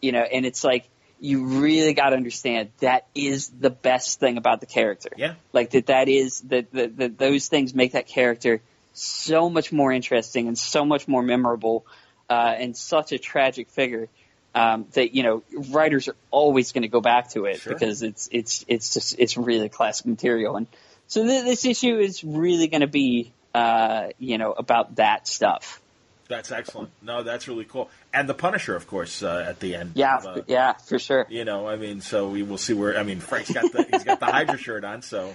you 0.00 0.12
know, 0.12 0.22
and 0.22 0.46
it's 0.46 0.64
like, 0.64 0.88
you 1.24 1.44
really 1.62 1.94
got 1.94 2.10
to 2.10 2.16
understand 2.16 2.70
that 2.80 3.06
is 3.14 3.48
the 3.48 3.70
best 3.70 4.20
thing 4.20 4.36
about 4.36 4.60
the 4.60 4.66
character. 4.66 5.08
Yeah. 5.16 5.34
Like 5.54 5.70
that, 5.70 5.86
that 5.86 6.08
is 6.08 6.42
that, 6.42 6.70
that, 6.72 6.96
that 6.98 7.18
those 7.18 7.48
things 7.48 7.74
make 7.74 7.92
that 7.92 8.06
character 8.06 8.60
so 8.92 9.48
much 9.48 9.72
more 9.72 9.90
interesting 9.90 10.48
and 10.48 10.58
so 10.58 10.84
much 10.84 11.08
more 11.08 11.22
memorable, 11.22 11.86
uh, 12.28 12.54
and 12.58 12.76
such 12.76 13.12
a 13.12 13.18
tragic 13.18 13.70
figure. 13.70 14.08
Um, 14.54 14.86
that 14.92 15.16
you 15.16 15.24
know, 15.24 15.42
writers 15.70 16.08
are 16.08 16.16
always 16.30 16.72
going 16.72 16.82
to 16.82 16.88
go 16.88 17.00
back 17.00 17.30
to 17.30 17.46
it 17.46 17.60
Sure. 17.60 17.72
because 17.72 18.02
it's 18.02 18.28
it's 18.30 18.64
it's 18.68 18.94
just 18.94 19.16
it's 19.18 19.36
really 19.36 19.68
classic 19.68 20.06
material, 20.06 20.56
and 20.56 20.68
so 21.08 21.26
th- 21.26 21.44
this 21.44 21.64
issue 21.64 21.98
is 21.98 22.22
really 22.22 22.68
going 22.68 22.82
to 22.82 22.86
be 22.86 23.32
uh, 23.52 24.08
you 24.18 24.38
know 24.38 24.52
about 24.52 24.96
that 24.96 25.26
stuff. 25.26 25.80
That's 26.28 26.50
excellent. 26.50 26.90
No, 27.02 27.22
that's 27.22 27.48
really 27.48 27.64
cool. 27.64 27.90
And 28.12 28.28
the 28.28 28.34
Punisher, 28.34 28.74
of 28.74 28.86
course, 28.86 29.22
uh, 29.22 29.44
at 29.46 29.60
the 29.60 29.74
end. 29.74 29.92
Yeah, 29.94 30.16
Uh, 30.16 30.40
yeah, 30.46 30.72
for 30.72 30.98
sure. 30.98 31.26
you 31.28 31.44
know, 31.44 31.68
I 31.68 31.76
mean, 31.76 32.00
so 32.00 32.28
we 32.28 32.42
will 32.42 32.58
see 32.58 32.72
where. 32.72 32.98
I 32.98 33.02
mean, 33.02 33.20
Frank's 33.20 33.52
got 33.52 33.70
the 33.72 33.86
he's 33.90 34.04
got 34.04 34.20
the 34.20 34.26
Hydra 34.26 34.56
shirt 34.56 34.84
on, 34.84 35.02
so 35.02 35.34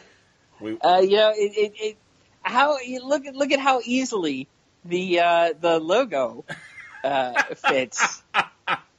we. 0.60 0.78
Uh, 0.80 1.00
you 1.00 1.18
know, 1.18 1.32
it, 1.36 1.52
it, 1.58 1.74
it 1.80 1.98
how 2.42 2.80
you 2.80 3.06
look 3.06 3.26
at 3.26 3.36
look 3.36 3.52
at 3.52 3.60
how 3.60 3.82
easily 3.84 4.48
the 4.86 5.20
uh, 5.20 5.54
the 5.60 5.80
logo 5.80 6.46
uh, 7.04 7.44
fits. 7.56 8.24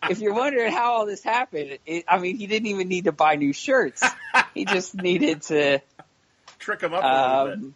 if 0.08 0.20
you're 0.20 0.34
wondering 0.34 0.72
how 0.72 0.92
all 0.92 1.06
this 1.06 1.24
happened, 1.24 1.78
it, 1.86 2.04
I 2.06 2.18
mean, 2.18 2.36
he 2.36 2.46
didn't 2.46 2.68
even 2.68 2.88
need 2.88 3.04
to 3.04 3.12
buy 3.12 3.34
new 3.34 3.52
shirts. 3.52 4.04
He 4.54 4.64
just 4.64 4.94
needed 4.94 5.42
to. 5.42 5.80
trick 6.60 6.82
him 6.82 6.92
up 6.92 7.02
a 7.02 7.46
little 7.46 7.56
bit. 7.56 7.74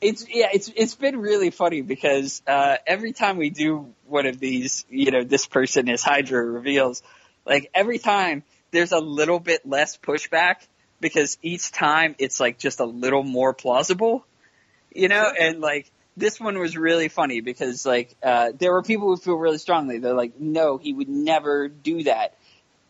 It's 0.00 0.26
yeah, 0.28 0.48
it's 0.52 0.70
it's 0.76 0.94
been 0.94 1.18
really 1.18 1.50
funny 1.50 1.80
because 1.80 2.42
uh, 2.46 2.76
every 2.86 3.12
time 3.12 3.38
we 3.38 3.50
do 3.50 3.92
one 4.06 4.26
of 4.26 4.38
these, 4.38 4.84
you 4.90 5.10
know, 5.10 5.24
this 5.24 5.46
person 5.46 5.88
is 5.88 6.02
Hydra 6.02 6.44
reveals, 6.44 7.02
like 7.46 7.70
every 7.74 7.98
time 7.98 8.42
there's 8.72 8.92
a 8.92 8.98
little 8.98 9.40
bit 9.40 9.66
less 9.66 9.96
pushback 9.96 10.56
because 11.00 11.38
each 11.42 11.72
time 11.72 12.14
it's 12.18 12.40
like 12.40 12.58
just 12.58 12.80
a 12.80 12.84
little 12.84 13.22
more 13.22 13.54
plausible, 13.54 14.26
you 14.94 15.08
know, 15.08 15.30
and 15.38 15.60
like 15.60 15.90
this 16.16 16.40
one 16.40 16.58
was 16.58 16.76
really 16.76 17.08
funny 17.08 17.40
because 17.40 17.84
like 17.84 18.14
uh, 18.22 18.52
there 18.58 18.72
were 18.72 18.82
people 18.82 19.08
who 19.08 19.16
feel 19.16 19.36
really 19.36 19.58
strongly. 19.58 19.98
They're 19.98 20.14
like, 20.14 20.38
no, 20.38 20.78
he 20.78 20.92
would 20.92 21.08
never 21.08 21.68
do 21.68 22.04
that. 22.04 22.34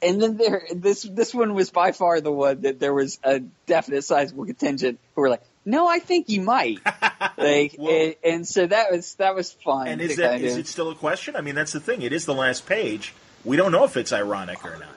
And 0.02 0.20
then 0.20 0.36
there, 0.36 0.62
this 0.74 1.02
this 1.02 1.34
one 1.34 1.54
was 1.54 1.70
by 1.70 1.92
far 1.92 2.20
the 2.20 2.30
one 2.32 2.62
that 2.62 2.78
there 2.78 2.92
was 2.94 3.18
a 3.24 3.40
definite 3.66 4.02
sizable 4.02 4.44
contingent 4.44 5.00
who 5.14 5.22
were 5.22 5.30
like, 5.30 5.42
"No, 5.66 5.86
I 5.86 5.98
think 5.98 6.30
you 6.30 6.40
might." 6.40 6.78
like, 7.36 7.74
Well- 7.78 7.90
and, 7.92 8.14
and 8.24 8.48
so 8.48 8.66
that 8.66 8.90
was 8.90 9.14
that 9.16 9.34
was 9.34 9.52
fun. 9.52 9.88
And 9.88 10.00
is 10.00 10.16
that 10.16 10.40
is 10.40 10.54
of- 10.54 10.60
it 10.60 10.66
still 10.68 10.90
a 10.90 10.94
question? 10.94 11.36
I 11.36 11.42
mean, 11.42 11.54
that's 11.54 11.72
the 11.72 11.80
thing. 11.80 12.00
It 12.00 12.14
is 12.14 12.24
the 12.24 12.34
last 12.34 12.64
page. 12.66 13.12
We 13.44 13.56
don't 13.56 13.72
know 13.72 13.84
if 13.84 13.96
it's 13.98 14.12
ironic 14.12 14.64
or 14.64 14.78
not. 14.78 14.88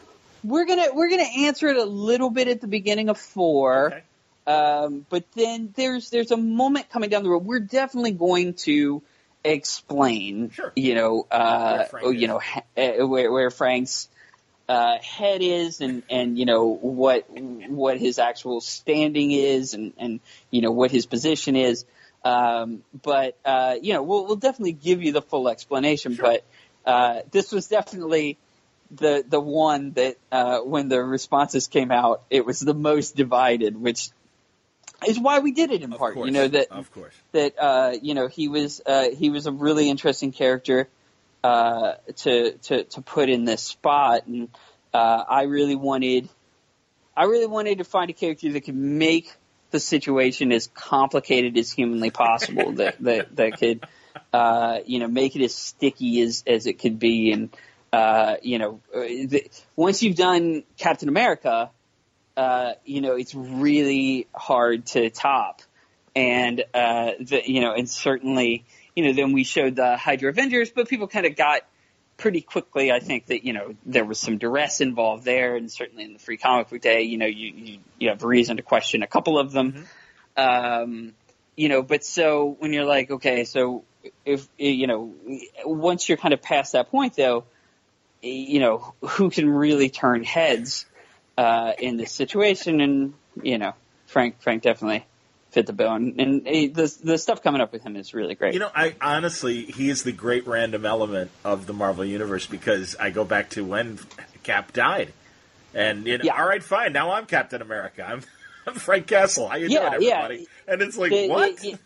We're 0.43 0.65
gonna 0.65 0.87
we're 0.93 1.09
gonna 1.09 1.23
answer 1.23 1.67
it 1.67 1.75
a 1.77 1.83
little 1.83 2.29
bit 2.29 2.47
at 2.47 2.61
the 2.61 2.67
beginning 2.67 3.09
of 3.09 3.17
four. 3.17 3.87
Okay. 3.87 4.03
Um, 4.47 5.05
but 5.09 5.25
then 5.33 5.73
there's 5.75 6.09
there's 6.09 6.31
a 6.31 6.37
moment 6.37 6.89
coming 6.89 7.09
down 7.09 7.23
the 7.23 7.29
road. 7.29 7.45
We're 7.45 7.59
definitely 7.59 8.11
going 8.11 8.53
to 8.65 9.03
explain, 9.43 10.49
Sure. 10.51 10.71
you 10.75 10.95
know, 10.95 11.27
uh, 11.29 11.85
you 12.11 12.27
know, 12.27 12.39
ha- 12.39 12.63
uh, 12.77 13.05
where, 13.05 13.31
where 13.31 13.51
Frank's 13.51 14.07
uh, 14.69 14.99
head 15.01 15.41
is, 15.41 15.81
and 15.81 16.03
and 16.11 16.37
you 16.37 16.45
know 16.45 16.67
what 16.67 17.25
what 17.69 17.97
his 17.97 18.19
actual 18.19 18.61
standing 18.61 19.31
is, 19.31 19.73
and 19.73 19.93
and 19.97 20.19
you 20.51 20.61
know 20.61 20.71
what 20.71 20.91
his 20.91 21.07
position 21.07 21.55
is. 21.55 21.85
Um, 22.23 22.83
but 23.01 23.35
uh, 23.43 23.75
you 23.81 23.93
know, 23.93 24.03
we'll 24.03 24.27
we'll 24.27 24.35
definitely 24.35 24.73
give 24.73 25.01
you 25.01 25.11
the 25.11 25.23
full 25.23 25.49
explanation. 25.49 26.15
Sure. 26.15 26.25
But 26.25 26.43
uh, 26.85 27.21
this 27.31 27.51
was 27.51 27.67
definitely 27.67 28.37
the 28.91 29.25
the 29.27 29.39
one 29.39 29.93
that 29.93 30.17
uh, 30.31 30.59
when 30.59 30.87
the 30.87 31.03
responses 31.03 31.67
came 31.67 31.91
out, 31.91 32.21
it 32.29 32.45
was 32.45 32.59
the 32.59 32.75
most 32.75 33.15
divided, 33.15 33.75
which 33.75 34.09
is 35.07 35.19
why 35.19 35.39
we 35.39 35.51
did 35.51 35.71
it 35.71 35.81
in 35.81 35.93
Of 35.93 35.97
part. 35.97 36.13
course. 36.13 36.27
You 36.27 36.31
know 36.31 36.47
that 36.47 36.67
Of 36.69 36.93
course. 36.93 37.15
that 37.31 37.55
uh, 37.57 37.93
you 37.99 38.13
know 38.13 38.27
he 38.27 38.49
was 38.49 38.81
uh, 38.85 39.09
he 39.09 39.31
was 39.31 39.47
a 39.47 39.51
really 39.51 39.89
interesting 39.89 40.31
character 40.31 40.87
uh, 41.43 41.93
to 42.17 42.51
to 42.53 42.83
to 42.83 43.01
put 43.01 43.29
in 43.29 43.45
this 43.45 43.61
spot, 43.61 44.27
and 44.27 44.49
uh, 44.93 45.23
I 45.27 45.43
really 45.43 45.75
wanted 45.75 46.29
I 47.15 47.25
really 47.25 47.47
wanted 47.47 47.79
to 47.79 47.83
find 47.83 48.09
a 48.09 48.13
character 48.13 48.51
that 48.51 48.61
could 48.61 48.75
make 48.75 49.33
the 49.71 49.79
situation 49.79 50.51
as 50.51 50.67
complicated 50.67 51.57
as 51.57 51.71
humanly 51.71 52.11
possible. 52.11 52.73
that 52.73 52.95
that 53.01 53.35
that 53.35 53.57
could 53.59 53.85
uh, 54.33 54.79
you 54.85 54.99
know 54.99 55.07
make 55.07 55.35
it 55.35 55.43
as 55.43 55.55
sticky 55.55 56.21
as 56.21 56.43
as 56.45 56.65
it 56.65 56.79
could 56.79 56.99
be, 56.99 57.31
and 57.31 57.55
uh, 57.93 58.35
you 58.41 58.59
know 58.59 58.81
uh, 58.93 58.99
the, 58.99 59.49
once 59.75 60.03
you've 60.03 60.17
done 60.17 60.63
Captain 60.77 61.09
America, 61.09 61.69
uh, 62.35 62.73
you 62.85 63.01
know 63.01 63.15
it's 63.15 63.33
really 63.33 64.27
hard 64.33 64.85
to 64.87 65.09
top 65.09 65.61
and 66.15 66.63
uh, 66.73 67.11
the, 67.19 67.41
you 67.45 67.61
know, 67.61 67.73
and 67.73 67.89
certainly, 67.89 68.65
you 68.95 69.03
know, 69.03 69.13
then 69.13 69.33
we 69.33 69.43
showed 69.43 69.75
the 69.75 69.97
Hydra 69.97 70.29
Avengers, 70.29 70.71
but 70.71 70.89
people 70.89 71.07
kind 71.07 71.25
of 71.25 71.35
got 71.35 71.61
pretty 72.19 72.41
quickly. 72.41 72.91
I 72.91 72.99
think 72.99 73.27
that 73.27 73.45
you 73.45 73.53
know 73.53 73.75
there 73.85 74.05
was 74.05 74.19
some 74.19 74.37
duress 74.37 74.81
involved 74.81 75.25
there, 75.25 75.55
and 75.55 75.71
certainly 75.71 76.03
in 76.03 76.13
the 76.13 76.19
Free 76.19 76.37
Comic 76.37 76.69
Book 76.69 76.81
Day, 76.81 77.03
you 77.03 77.17
know, 77.17 77.25
you 77.25 77.53
you, 77.55 77.77
you 77.97 78.09
have 78.09 78.23
reason 78.23 78.57
to 78.57 78.63
question 78.63 79.01
a 79.01 79.07
couple 79.07 79.39
of 79.39 79.51
them. 79.51 79.85
Um, 80.37 81.13
you 81.55 81.69
know, 81.69 81.81
but 81.81 82.03
so 82.03 82.55
when 82.59 82.71
you're 82.71 82.85
like, 82.85 83.09
okay, 83.09 83.43
so 83.43 83.83
if 84.25 84.47
you 84.57 84.87
know, 84.87 85.13
once 85.65 86.07
you're 86.07 86.17
kind 86.17 86.33
of 86.33 86.41
past 86.41 86.73
that 86.73 86.91
point, 86.91 87.15
though, 87.15 87.45
you 88.21 88.59
know, 88.59 88.93
who 89.01 89.29
can 89.29 89.49
really 89.49 89.89
turn 89.89 90.23
heads 90.23 90.85
uh, 91.37 91.73
in 91.79 91.97
this 91.97 92.11
situation, 92.11 92.81
and 92.81 93.13
you 93.41 93.57
know 93.57 93.73
Frank 94.07 94.41
Frank 94.41 94.61
definitely 94.61 95.05
fit 95.51 95.65
the 95.65 95.73
bill, 95.73 95.93
and, 95.93 96.19
and 96.19 96.47
he, 96.47 96.67
the 96.67 96.93
the 97.03 97.17
stuff 97.17 97.41
coming 97.41 97.61
up 97.61 97.71
with 97.73 97.83
him 97.83 97.95
is 97.95 98.13
really 98.13 98.35
great. 98.35 98.53
You 98.53 98.59
know, 98.59 98.71
I 98.73 98.95
honestly, 99.01 99.63
he 99.65 99.89
is 99.89 100.03
the 100.03 100.11
great 100.11 100.45
random 100.47 100.85
element 100.85 101.31
of 101.43 101.65
the 101.65 101.73
Marvel 101.73 102.05
universe 102.05 102.45
because 102.45 102.95
I 102.99 103.09
go 103.09 103.23
back 103.25 103.49
to 103.51 103.63
when 103.65 103.99
Cap 104.43 104.73
died, 104.73 105.11
and 105.73 106.05
you 106.07 106.17
know, 106.17 106.23
Yeah. 106.25 106.39
all 106.41 106.47
right, 106.47 106.63
fine, 106.63 106.93
now 106.93 107.11
I'm 107.11 107.25
Captain 107.25 107.61
America. 107.61 108.03
I'm, 108.07 108.21
I'm 108.67 108.75
Frank 108.75 109.07
Castle. 109.07 109.47
How 109.47 109.55
you 109.57 109.67
Yeah, 109.67 109.89
doing, 109.91 110.03
yeah. 110.03 110.15
everybody? 110.23 110.47
And 110.67 110.81
it's 110.81 110.97
like, 110.97 111.09
The- 111.11 111.27
the- 111.27 111.33
what? 111.33 111.63
you- 111.63 111.79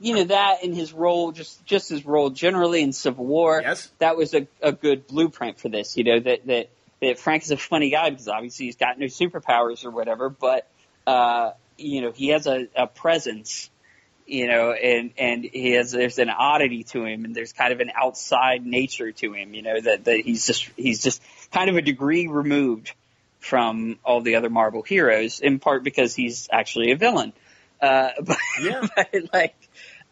you 0.00 0.16
know 0.16 0.24
that 0.24 0.64
and 0.64 0.74
his 0.74 0.92
role, 0.92 1.30
just 1.30 1.64
just 1.64 1.88
his 1.88 2.04
role 2.04 2.30
generally 2.30 2.82
in 2.82 2.92
Civil 2.92 3.24
War. 3.24 3.60
Yes. 3.62 3.88
that 4.00 4.16
was 4.16 4.34
a, 4.34 4.48
a 4.60 4.72
good 4.72 5.06
blueprint 5.06 5.60
for 5.60 5.68
this. 5.68 5.96
You 5.96 6.02
know 6.02 6.18
that 6.18 6.44
that 6.48 6.70
that 7.00 7.18
Frank 7.20 7.44
is 7.44 7.52
a 7.52 7.56
funny 7.56 7.88
guy 7.90 8.10
because 8.10 8.26
obviously 8.26 8.66
he's 8.66 8.74
got 8.74 8.98
no 8.98 9.06
superpowers 9.06 9.84
or 9.84 9.92
whatever, 9.92 10.30
but 10.30 10.66
uh, 11.06 11.52
you 11.78 12.02
know 12.02 12.12
he 12.12 12.28
has 12.28 12.46
a, 12.46 12.68
a 12.76 12.86
presence. 12.86 13.70
You 14.30 14.46
know, 14.46 14.72
and 14.72 15.12
and 15.16 15.42
he 15.42 15.70
has 15.70 15.90
there's 15.90 16.18
an 16.18 16.28
oddity 16.28 16.84
to 16.84 17.02
him, 17.02 17.24
and 17.24 17.34
there's 17.34 17.54
kind 17.54 17.72
of 17.72 17.80
an 17.80 17.90
outside 17.96 18.66
nature 18.66 19.10
to 19.10 19.32
him. 19.32 19.54
You 19.54 19.62
know 19.62 19.80
that 19.80 20.04
that 20.04 20.20
he's 20.20 20.46
just 20.46 20.68
he's 20.76 21.02
just 21.02 21.22
kind 21.50 21.70
of 21.70 21.76
a 21.76 21.80
degree 21.80 22.26
removed 22.26 22.92
from 23.40 23.98
all 24.04 24.20
the 24.20 24.36
other 24.36 24.50
Marvel 24.50 24.82
heroes, 24.82 25.40
in 25.40 25.58
part 25.58 25.82
because 25.82 26.14
he's 26.14 26.48
actually 26.52 26.90
a 26.90 26.96
villain. 26.96 27.32
Uh, 27.80 28.10
but, 28.22 28.36
Yeah. 28.60 28.86
but 28.96 29.14
like, 29.32 29.56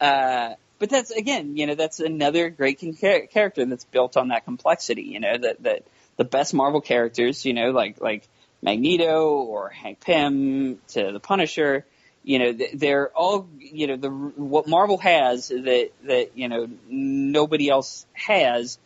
uh, 0.00 0.54
but 0.78 0.90
that's 0.90 1.10
again, 1.10 1.56
you 1.56 1.66
know, 1.66 1.74
that's 1.74 2.00
another 2.00 2.50
great 2.50 2.78
character 2.78 3.64
that's 3.64 3.84
built 3.84 4.16
on 4.16 4.28
that 4.28 4.44
complexity. 4.44 5.02
You 5.02 5.20
know, 5.20 5.36
that 5.38 5.62
that 5.62 5.86
the 6.16 6.24
best 6.24 6.54
Marvel 6.54 6.80
characters, 6.80 7.44
you 7.44 7.54
know, 7.54 7.70
like 7.70 8.00
like 8.00 8.28
Magneto 8.66 9.28
or 9.30 9.68
Hank 9.68 10.00
Pym 10.00 10.80
to 10.88 11.12
the 11.12 11.20
Punisher. 11.20 11.86
You 12.24 12.40
know, 12.40 12.58
they're 12.74 13.08
all 13.10 13.48
you 13.58 13.86
know 13.86 13.96
the 13.96 14.10
what 14.10 14.66
Marvel 14.66 14.98
has 14.98 15.48
that 15.48 15.90
that 16.04 16.36
you 16.36 16.48
know 16.48 16.68
nobody 16.88 17.70
else 17.70 18.04
has 18.12 18.78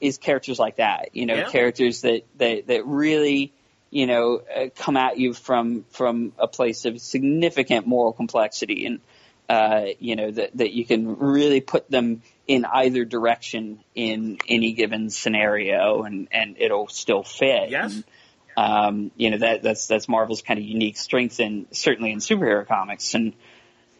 is 0.00 0.16
characters 0.16 0.58
like 0.58 0.76
that. 0.76 1.10
You 1.12 1.26
know, 1.26 1.34
Yeah. 1.34 1.50
characters 1.50 2.00
that 2.00 2.22
that 2.38 2.66
that 2.68 2.86
really 2.86 3.52
you 3.90 4.06
know 4.06 4.40
uh, 4.56 4.68
come 4.74 4.96
at 4.96 5.18
you 5.18 5.34
from 5.34 5.84
from 5.90 6.32
a 6.38 6.48
place 6.48 6.86
of 6.86 6.98
significant 7.00 7.86
moral 7.86 8.14
complexity 8.14 8.86
and 8.86 9.00
uh, 9.50 9.84
you 10.00 10.16
know 10.16 10.30
that 10.30 10.56
that 10.56 10.72
you 10.72 10.86
can 10.86 11.18
really 11.18 11.60
put 11.60 11.90
them 11.90 12.22
in 12.48 12.64
either 12.64 13.04
direction 13.04 13.80
in 13.94 14.38
any 14.48 14.72
given 14.72 15.10
scenario 15.10 16.02
and 16.04 16.28
and 16.32 16.56
it'll 16.58 16.88
still 16.88 17.22
fit. 17.22 17.68
Yes. 17.68 17.94
And, 17.94 18.04
um, 18.56 19.10
you 19.16 19.30
know 19.30 19.38
that 19.38 19.62
that's 19.62 19.86
that's 19.86 20.08
Marvel's 20.08 20.42
kind 20.42 20.58
of 20.58 20.64
unique 20.64 20.96
strength 20.96 21.40
in 21.40 21.66
certainly 21.72 22.12
in 22.12 22.18
superhero 22.18 22.66
comics 22.66 23.14
and 23.14 23.34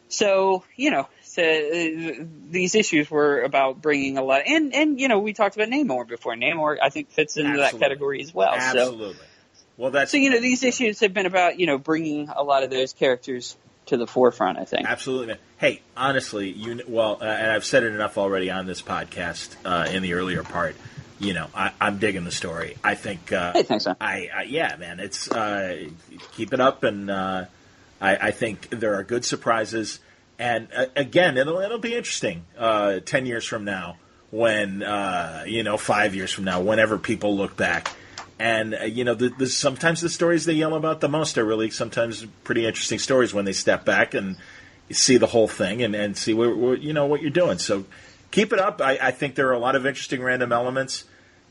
so 0.09 0.65
you 0.77 0.91
know 0.91 1.09
so, 1.23 1.43
uh, 1.43 2.25
these 2.49 2.75
issues 2.75 3.11
were 3.11 3.43
about 3.43 3.83
bringing 3.83 4.17
a 4.17 4.23
lot 4.23 4.43
and 4.47 4.75
and 4.75 5.01
you 5.01 5.09
know 5.09 5.19
we 5.19 5.33
talked 5.33 5.57
about 5.57 5.69
Namor 5.69 6.09
before 6.09 6.35
Namor 6.35 6.79
I 6.83 6.89
think 6.89 7.11
fits 7.11 7.37
into 7.37 7.59
that 7.59 7.79
category 7.79 8.23
as 8.23 8.33
well 8.33 8.53
so 8.53 8.59
Absolutely. 8.59 9.27
Well, 9.77 9.91
that's 9.91 10.11
so 10.11 10.17
you 10.17 10.31
know 10.31 10.41
these 10.41 10.63
issues 10.63 11.01
have 11.01 11.13
been 11.13 11.27
about 11.27 11.61
you 11.61 11.67
know 11.67 11.77
bringing 11.77 12.29
a 12.29 12.43
lot 12.43 12.63
of 12.63 12.71
those 12.71 12.95
characters 12.95 13.57
to 13.87 13.99
the 13.99 14.07
forefront 14.07 14.59
I 14.59 14.65
think 14.65 14.89
Absolutely. 14.89 15.37
Hey, 15.59 15.83
honestly, 15.97 16.51
you 16.51 16.83
well, 16.89 17.19
uh, 17.21 17.25
and 17.25 17.51
I've 17.51 17.65
said 17.65 17.83
it 17.83 17.93
enough 17.93 18.17
already 18.19 18.51
on 18.51 18.67
this 18.67 18.81
podcast 18.81 19.55
uh, 19.65 19.89
in 19.91 20.03
the 20.03 20.15
earlier 20.15 20.43
part. 20.43 20.77
You 21.19 21.33
know, 21.33 21.49
I, 21.55 21.73
I'm 21.81 21.99
digging 21.99 22.25
the 22.25 22.31
story. 22.31 22.77
I 22.85 22.95
think. 22.95 23.33
Uh, 23.33 23.53
Hey, 23.53 23.63
thanks, 23.63 23.87
man. 23.87 23.97
I, 24.01 24.29
I 24.35 24.43
yeah, 24.43 24.77
man. 24.77 25.01
It's 25.01 25.31
uh, 25.31 25.89
keep 26.33 26.53
it 26.53 26.61
up, 26.61 26.83
and 26.83 27.11
uh, 27.11 27.47
I, 28.01 28.17
I 28.17 28.31
think 28.31 28.69
there 28.71 28.95
are 28.97 29.03
good 29.03 29.25
surprises. 29.25 30.01
And 30.39 30.69
uh, 30.77 30.87
again, 30.95 31.39
it'll 31.39 31.59
it'll 31.61 31.79
be 31.79 31.95
interesting. 31.95 32.45
Uh, 32.59 33.01
Ten 33.01 33.25
years 33.25 33.47
from 33.47 33.65
now, 33.65 33.97
when 34.31 34.83
uh, 34.83 35.45
you 35.47 35.63
know, 35.63 35.79
five 35.79 36.15
years 36.15 36.33
from 36.33 36.45
now, 36.45 36.61
whenever 36.61 36.99
people 36.99 37.37
look 37.37 37.57
back. 37.57 37.91
And 38.39 38.75
uh, 38.75 38.85
you 38.85 39.05
know, 39.05 39.15
the, 39.15 39.31
the, 39.31 39.47
sometimes 39.47 40.03
the 40.03 40.11
stories 40.11 40.45
they 40.45 40.53
yell 40.53 40.75
about 40.75 41.01
the 41.01 41.09
most 41.09 41.39
are 41.39 41.45
really 41.45 41.71
sometimes 41.71 42.27
pretty 42.45 42.67
interesting 42.67 42.99
stories 42.99 43.33
when 43.33 43.47
they 43.47 43.55
step 43.55 43.87
back 43.87 44.13
and 44.13 44.37
see 44.91 45.17
the 45.17 45.27
whole 45.27 45.49
thing 45.49 45.83
and, 45.83 45.95
and 45.97 46.17
see 46.17 46.35
what 46.35 46.83
you 46.83 46.93
know 46.93 47.07
what 47.07 47.23
you're 47.23 47.31
doing. 47.31 47.57
So 47.57 47.87
keep 48.37 48.53
it 48.53 48.59
up. 48.59 48.83
I, 48.83 48.99
I 49.01 49.11
think 49.11 49.35
there 49.35 49.49
are 49.49 49.55
a 49.55 49.59
lot 49.59 49.75
of 49.77 49.87
interesting 49.87 50.23
random 50.23 50.53
elements, 50.53 51.05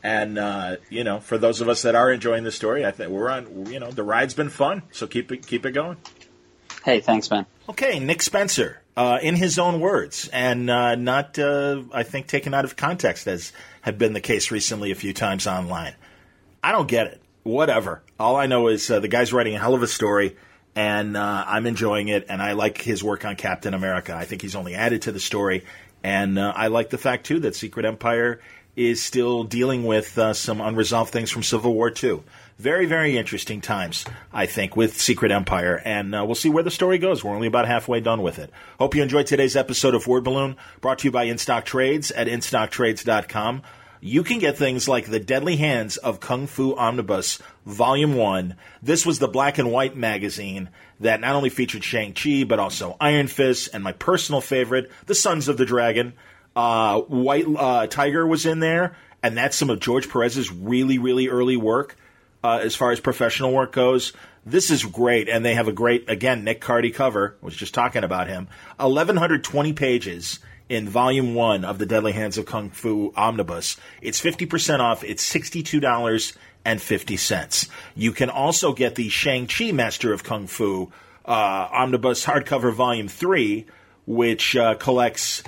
and 0.04 0.38
uh, 0.38 0.78
you 0.90 1.04
know, 1.04 1.20
for 1.20 1.38
those 1.38 1.60
of 1.60 1.68
us 1.68 1.82
that 1.82 1.96
are 1.96 2.12
enjoying 2.12 2.44
the 2.44 2.52
story, 2.52 2.86
I 2.86 2.92
think 2.92 3.10
we're 3.10 3.30
on. 3.30 3.66
You 3.66 3.80
know, 3.80 3.92
the 3.92 4.04
ride's 4.04 4.36
been 4.36 4.50
fun. 4.50 4.84
So 4.92 5.08
keep 5.08 5.32
it 5.32 5.46
keep 5.46 5.66
it 5.66 5.72
going. 5.72 5.98
hey 6.84 7.02
thanks 7.02 7.30
man 7.32 7.46
Okay, 7.68 8.00
Nick 8.00 8.22
Spencer, 8.22 8.80
uh, 8.96 9.18
in 9.24 9.36
his 9.36 9.58
own 9.58 9.80
words, 9.80 10.30
and 10.32 10.70
uh, 10.70 10.94
not, 10.94 11.40
uh, 11.40 11.82
I 11.92 12.04
think, 12.04 12.28
taken 12.28 12.54
out 12.54 12.64
of 12.64 12.76
context, 12.76 13.26
as 13.26 13.52
had 13.82 13.98
been 13.98 14.14
the 14.14 14.22
case 14.22 14.52
recently 14.52 14.92
a 14.92 14.96
few 14.96 15.12
times 15.12 15.48
online. 15.48 15.96
I 16.64 16.72
don't 16.72 16.88
get 16.88 17.08
it. 17.08 17.22
Whatever. 17.42 18.04
All 18.20 18.36
I 18.36 18.46
know 18.46 18.68
is 18.68 18.92
uh, 18.92 19.00
the 19.00 19.08
guy's 19.08 19.34
writing 19.34 19.56
a 19.56 19.60
hell 19.60 19.74
of 19.74 19.82
a 19.82 19.88
story, 19.88 20.36
and 20.76 21.18
uh, 21.18 21.44
I'm 21.48 21.66
enjoying 21.66 22.10
it, 22.10 22.28
and 22.30 22.40
I 22.40 22.52
like 22.52 22.80
his 22.80 23.04
work 23.04 23.26
on 23.26 23.36
Captain 23.36 23.74
America. 23.74 24.14
I 24.14 24.26
think 24.26 24.44
he's 24.44 24.56
only 24.56 24.76
added 24.76 25.04
to 25.04 25.12
the 25.12 25.20
story, 25.20 25.64
and 26.06 26.38
uh, 26.38 26.53
I 26.56 26.67
like 26.67 26.92
the 26.92 27.00
fact, 27.00 27.25
too, 27.25 27.40
that 27.40 27.56
Secret 27.56 27.84
Empire 27.84 28.40
is 28.75 29.01
still 29.01 29.43
dealing 29.43 29.85
with 29.85 30.16
uh, 30.19 30.35
some 30.35 30.61
unresolved 30.61 31.11
things 31.11 31.32
from 31.32 31.42
Civil 31.42 31.74
War 31.74 31.92
II. 31.92 32.22
Very, 32.59 32.85
very 32.85 33.17
interesting 33.17 33.59
times, 33.59 34.06
I 34.32 34.45
think, 34.45 34.75
with 34.77 35.01
Secret 35.01 35.32
Empire, 35.32 35.82
and 35.84 36.14
uh, 36.14 36.24
we'll 36.24 36.35
see 36.35 36.51
where 36.51 36.61
the 36.61 36.69
story 36.69 37.00
goes. 37.00 37.24
We're 37.24 37.34
only 37.34 37.48
about 37.48 37.66
halfway 37.66 38.01
done 38.01 38.22
with 38.22 38.38
it. 38.38 38.51
Hope 38.77 38.93
you 38.93 39.01
enjoyed 39.01 39.25
today's 39.25 39.56
episode 39.56 39.95
of 39.95 40.06
Word 40.06 40.24
Balloon, 40.24 40.58
brought 40.80 41.00
to 41.00 41.08
you 41.08 41.11
by 41.11 41.25
InStock 41.25 41.66
Trades 41.66 42.11
at 42.11 42.27
InStockTrades.com. 42.27 43.64
You 44.00 44.24
can 44.24 44.38
get 44.38 44.58
things 44.58 44.88
like 44.88 45.08
The 45.08 45.19
Deadly 45.19 45.56
Hands 45.56 45.98
of 45.98 46.19
Kung 46.19 46.45
Fu 46.45 46.75
Omnibus, 46.75 47.40
Volume 47.66 48.14
1. 48.14 48.56
This 48.84 49.08
was 49.08 49.17
the 49.17 49.27
black 49.27 49.58
and 49.58 49.72
white 49.72 49.95
magazine 49.95 50.69
that 51.00 51.22
not 51.22 51.36
only 51.36 51.50
featured 51.50 51.84
Shang-Chi, 51.84 52.46
but 52.46 52.60
also 52.60 52.96
Iron 53.00 53.28
Fist, 53.28 53.70
and 53.74 53.84
my 53.84 53.92
personal 53.92 54.42
favorite, 54.42 54.92
The 55.06 55.16
Sons 55.16 55.48
of 55.48 55.58
the 55.58 55.66
Dragon. 55.66 56.14
Uh, 56.56 57.02
White 57.02 57.46
uh, 57.48 57.88
Tiger 57.88 58.26
was 58.26 58.46
in 58.46 58.60
there, 58.60 58.96
and 59.22 59.36
that's 59.36 59.58
some 59.58 59.70
of 59.70 59.80
George 59.80 60.10
Perez's 60.10 60.52
really, 60.52 60.98
really 60.98 61.28
early 61.28 61.58
work 61.58 61.98
uh, 62.44 62.60
as 62.62 62.76
far 62.76 62.92
as 62.92 63.00
professional 63.00 63.52
work 63.52 63.72
goes. 63.72 64.14
This 64.46 64.70
is 64.70 64.86
great, 64.86 65.28
and 65.28 65.44
they 65.44 65.56
have 65.56 65.68
a 65.68 65.74
great, 65.74 66.10
again, 66.10 66.44
Nick 66.44 66.62
Cardy 66.62 66.94
cover. 66.94 67.36
I 67.42 67.46
was 67.46 67.56
just 67.56 67.74
talking 67.74 68.04
about 68.04 68.28
him. 68.28 68.48
1,120 68.78 69.74
pages 69.74 70.40
in 70.70 70.88
Volume 70.88 71.34
1 71.34 71.66
of 71.66 71.80
The 71.80 71.86
Deadly 71.86 72.12
Hands 72.12 72.38
of 72.38 72.46
Kung 72.46 72.70
Fu 72.70 73.12
Omnibus. 73.16 73.78
It's 74.02 74.22
50% 74.22 74.80
off. 74.80 75.04
It's 75.04 75.24
$62.50. 76.66 77.69
You 77.95 78.11
can 78.11 78.30
also 78.30 78.74
get 78.74 78.95
the 78.95 79.10
Shang-Chi 79.10 79.72
Master 79.72 80.14
of 80.14 80.24
Kung 80.24 80.48
Fu 80.48 80.92
uh, 81.26 81.69
Omnibus 81.72 82.26
hardcover 82.26 82.74
Volume 82.74 83.08
3, 83.08 83.66
which 84.06 84.56
uh, 84.56 84.76
collects 84.76 85.44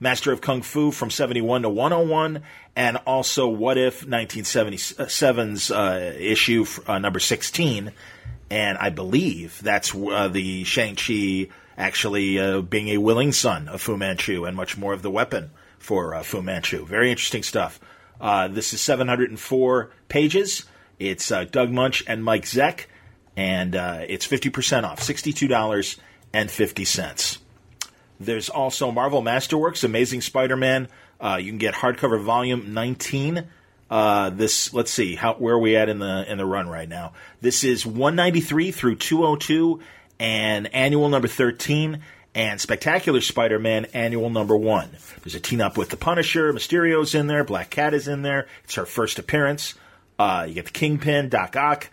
Master 0.00 0.32
of 0.32 0.40
Kung 0.40 0.62
Fu 0.62 0.90
from 0.90 1.10
71 1.10 1.62
to 1.62 1.68
101, 1.68 2.42
and 2.76 2.96
also 3.06 3.48
What 3.48 3.78
If 3.78 4.06
1977's 4.06 5.70
uh, 5.70 6.14
issue 6.18 6.66
uh, 6.86 6.98
number 6.98 7.20
16. 7.20 7.92
And 8.50 8.78
I 8.78 8.90
believe 8.90 9.60
that's 9.62 9.94
uh, 9.94 10.28
the 10.28 10.64
Shang-Chi 10.64 11.48
actually 11.76 12.38
uh, 12.38 12.60
being 12.60 12.88
a 12.88 12.98
willing 12.98 13.32
son 13.32 13.68
of 13.68 13.80
Fu 13.80 13.96
Manchu 13.96 14.44
and 14.44 14.56
much 14.56 14.76
more 14.76 14.92
of 14.92 15.02
the 15.02 15.10
weapon 15.10 15.50
for 15.78 16.22
Fu 16.22 16.40
Manchu. 16.40 16.86
Very 16.86 17.10
interesting 17.10 17.42
stuff. 17.42 17.80
Uh, 18.20 18.48
this 18.48 18.72
is 18.72 18.80
704 18.80 19.92
pages. 20.08 20.64
It's 20.98 21.30
uh, 21.30 21.44
Doug 21.44 21.70
Moench 21.70 22.02
and 22.06 22.24
Mike 22.24 22.44
Zeck, 22.44 22.86
and 23.36 23.76
uh, 23.76 24.04
it's 24.08 24.26
50% 24.26 24.84
off, 24.84 25.00
$62.50. 25.00 27.38
There's 28.20 28.48
also 28.48 28.92
Marvel 28.92 29.22
Masterworks, 29.22 29.84
Amazing 29.84 30.22
Spider-Man. 30.22 30.88
Uh, 31.20 31.38
you 31.40 31.50
can 31.50 31.58
get 31.58 31.74
hardcover 31.74 32.22
volume 32.22 32.74
19. 32.74 33.44
Uh, 33.90 34.30
this, 34.30 34.72
let's 34.72 34.90
see, 34.90 35.14
how 35.14 35.34
where 35.34 35.54
are 35.54 35.58
we 35.58 35.76
at 35.76 35.88
in 35.88 35.98
the 35.98 36.30
in 36.30 36.38
the 36.38 36.46
run 36.46 36.68
right 36.68 36.88
now? 36.88 37.12
This 37.40 37.64
is 37.64 37.84
193 37.84 38.70
through 38.72 38.96
202, 38.96 39.80
and 40.18 40.72
annual 40.74 41.08
number 41.08 41.28
13, 41.28 42.00
and 42.34 42.60
Spectacular 42.60 43.20
Spider-Man 43.20 43.86
annual 43.94 44.30
number 44.30 44.56
one. 44.56 44.90
There's 45.22 45.34
a 45.34 45.40
team 45.40 45.60
up 45.60 45.78
with 45.78 45.90
the 45.90 45.96
Punisher, 45.96 46.52
Mysterio's 46.52 47.14
in 47.14 47.28
there, 47.28 47.44
Black 47.44 47.70
Cat 47.70 47.94
is 47.94 48.08
in 48.08 48.22
there. 48.22 48.48
It's 48.64 48.74
her 48.74 48.86
first 48.86 49.18
appearance. 49.18 49.74
Uh, 50.18 50.46
you 50.48 50.54
get 50.54 50.66
the 50.66 50.72
Kingpin, 50.72 51.28
Doc 51.28 51.56
Ock. 51.56 51.90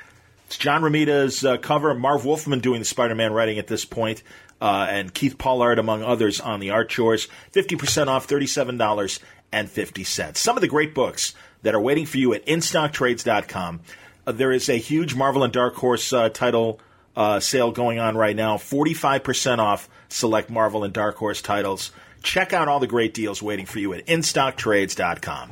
It's 0.47 0.57
John 0.57 0.81
Romita's 0.81 1.45
uh, 1.45 1.57
cover. 1.57 1.93
Marv 1.93 2.25
Wolfman 2.25 2.59
doing 2.59 2.79
the 2.79 2.85
Spider-Man 2.85 3.33
writing 3.33 3.57
at 3.57 3.67
this 3.67 3.85
point, 3.85 4.23
uh, 4.59 4.87
and 4.89 5.13
Keith 5.13 5.37
Pollard, 5.37 5.79
among 5.79 6.03
others, 6.03 6.41
on 6.41 6.59
the 6.59 6.71
art 6.71 6.89
chores. 6.89 7.27
50% 7.53 8.07
off, 8.07 8.27
$37.50. 8.27 10.37
Some 10.37 10.57
of 10.57 10.61
the 10.61 10.67
great 10.67 10.93
books 10.93 11.33
that 11.61 11.75
are 11.75 11.79
waiting 11.79 12.05
for 12.05 12.17
you 12.17 12.33
at 12.33 12.45
InStockTrades.com. 12.45 13.79
Uh, 14.27 14.31
there 14.31 14.51
is 14.51 14.69
a 14.69 14.77
huge 14.77 15.15
Marvel 15.15 15.43
and 15.43 15.53
Dark 15.53 15.75
Horse 15.75 16.11
uh, 16.11 16.29
title 16.29 16.79
uh, 17.15 17.39
sale 17.39 17.71
going 17.71 17.99
on 17.99 18.15
right 18.15 18.35
now 18.35 18.57
45% 18.57 19.59
off 19.59 19.89
select 20.09 20.49
Marvel 20.49 20.83
and 20.83 20.93
Dark 20.93 21.17
Horse 21.17 21.41
titles. 21.41 21.91
Check 22.23 22.53
out 22.53 22.67
all 22.67 22.79
the 22.79 22.87
great 22.87 23.13
deals 23.13 23.41
waiting 23.41 23.65
for 23.65 23.79
you 23.79 23.93
at 23.93 24.05
InStockTrades.com. 24.05 25.51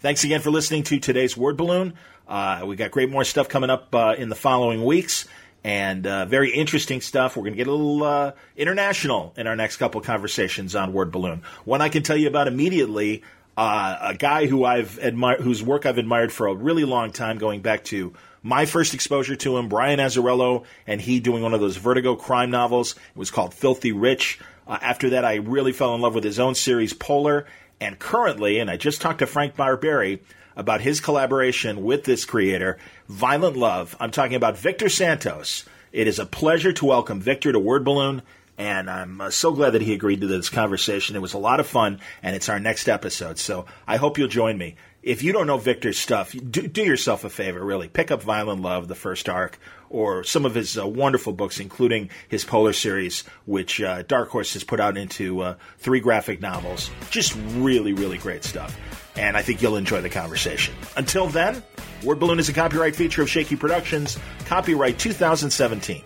Thanks 0.00 0.24
again 0.24 0.40
for 0.40 0.50
listening 0.50 0.82
to 0.84 0.98
today's 0.98 1.36
Word 1.36 1.56
Balloon. 1.56 1.94
Uh, 2.26 2.64
we 2.66 2.76
got 2.76 2.90
great 2.90 3.10
more 3.10 3.24
stuff 3.24 3.48
coming 3.48 3.70
up 3.70 3.94
uh, 3.94 4.14
in 4.18 4.28
the 4.28 4.34
following 4.34 4.84
weeks 4.84 5.26
and 5.64 6.06
uh, 6.06 6.24
very 6.24 6.50
interesting 6.52 7.00
stuff. 7.00 7.36
We're 7.36 7.42
going 7.42 7.54
to 7.54 7.56
get 7.56 7.66
a 7.66 7.72
little 7.72 8.02
uh, 8.02 8.32
international 8.56 9.34
in 9.36 9.46
our 9.46 9.56
next 9.56 9.76
couple 9.76 10.00
conversations 10.00 10.74
on 10.74 10.92
Word 10.92 11.10
Balloon. 11.10 11.42
One 11.64 11.80
I 11.80 11.88
can 11.88 12.02
tell 12.02 12.16
you 12.16 12.28
about 12.28 12.48
immediately. 12.48 13.22
Uh, 13.56 13.98
a 14.00 14.14
guy 14.14 14.46
who 14.46 14.64
I've 14.64 14.98
admired, 14.98 15.40
whose 15.40 15.64
work 15.64 15.84
I've 15.84 15.98
admired 15.98 16.32
for 16.32 16.46
a 16.46 16.54
really 16.54 16.84
long 16.84 17.10
time, 17.10 17.38
going 17.38 17.60
back 17.60 17.82
to 17.84 18.12
my 18.48 18.64
first 18.64 18.94
exposure 18.94 19.36
to 19.36 19.58
him, 19.58 19.68
Brian 19.68 20.00
Azzarello, 20.00 20.64
and 20.86 21.02
he 21.02 21.20
doing 21.20 21.42
one 21.42 21.52
of 21.52 21.60
those 21.60 21.76
Vertigo 21.76 22.16
crime 22.16 22.50
novels. 22.50 22.92
It 22.92 23.18
was 23.18 23.30
called 23.30 23.52
Filthy 23.52 23.92
Rich. 23.92 24.40
Uh, 24.66 24.78
after 24.80 25.10
that, 25.10 25.24
I 25.24 25.34
really 25.34 25.72
fell 25.72 25.94
in 25.94 26.00
love 26.00 26.14
with 26.14 26.24
his 26.24 26.40
own 26.40 26.54
series, 26.54 26.94
Polar. 26.94 27.44
And 27.78 27.98
currently, 27.98 28.58
and 28.58 28.70
I 28.70 28.78
just 28.78 29.02
talked 29.02 29.18
to 29.18 29.26
Frank 29.26 29.54
Barbiere 29.54 30.20
about 30.56 30.80
his 30.80 30.98
collaboration 30.98 31.84
with 31.84 32.04
this 32.04 32.24
creator, 32.24 32.78
Violent 33.06 33.56
Love. 33.56 33.94
I'm 34.00 34.10
talking 34.10 34.34
about 34.34 34.56
Victor 34.56 34.88
Santos. 34.88 35.66
It 35.92 36.08
is 36.08 36.18
a 36.18 36.24
pleasure 36.26 36.72
to 36.72 36.86
welcome 36.86 37.20
Victor 37.20 37.52
to 37.52 37.58
Word 37.58 37.84
Balloon, 37.84 38.22
and 38.56 38.88
I'm 38.88 39.20
uh, 39.20 39.30
so 39.30 39.52
glad 39.52 39.70
that 39.70 39.82
he 39.82 39.92
agreed 39.92 40.22
to 40.22 40.26
this 40.26 40.48
conversation. 40.48 41.16
It 41.16 41.22
was 41.22 41.34
a 41.34 41.38
lot 41.38 41.60
of 41.60 41.66
fun, 41.66 42.00
and 42.22 42.34
it's 42.34 42.48
our 42.48 42.58
next 42.58 42.88
episode. 42.88 43.38
So 43.38 43.66
I 43.86 43.98
hope 43.98 44.16
you'll 44.16 44.28
join 44.28 44.56
me. 44.56 44.76
If 45.02 45.22
you 45.22 45.32
don't 45.32 45.46
know 45.46 45.58
Victor's 45.58 45.96
stuff, 45.96 46.32
do, 46.32 46.66
do 46.66 46.82
yourself 46.82 47.22
a 47.22 47.30
favor, 47.30 47.64
really. 47.64 47.88
Pick 47.88 48.10
up 48.10 48.20
Violent 48.22 48.62
Love, 48.62 48.88
the 48.88 48.96
first 48.96 49.28
arc, 49.28 49.58
or 49.88 50.24
some 50.24 50.44
of 50.44 50.54
his 50.54 50.76
uh, 50.76 50.86
wonderful 50.86 51.32
books, 51.32 51.60
including 51.60 52.10
his 52.28 52.44
Polar 52.44 52.72
series, 52.72 53.22
which 53.46 53.80
uh, 53.80 54.02
Dark 54.02 54.28
Horse 54.30 54.54
has 54.54 54.64
put 54.64 54.80
out 54.80 54.96
into 54.96 55.40
uh, 55.40 55.54
three 55.78 56.00
graphic 56.00 56.40
novels. 56.40 56.90
Just 57.10 57.36
really, 57.52 57.92
really 57.92 58.18
great 58.18 58.42
stuff. 58.42 58.76
And 59.16 59.36
I 59.36 59.42
think 59.42 59.62
you'll 59.62 59.76
enjoy 59.76 60.00
the 60.00 60.10
conversation. 60.10 60.74
Until 60.96 61.28
then, 61.28 61.62
Word 62.02 62.18
Balloon 62.18 62.40
is 62.40 62.48
a 62.48 62.52
copyright 62.52 62.96
feature 62.96 63.22
of 63.22 63.30
Shaky 63.30 63.54
Productions, 63.54 64.18
copyright 64.46 64.98
2017. 64.98 66.02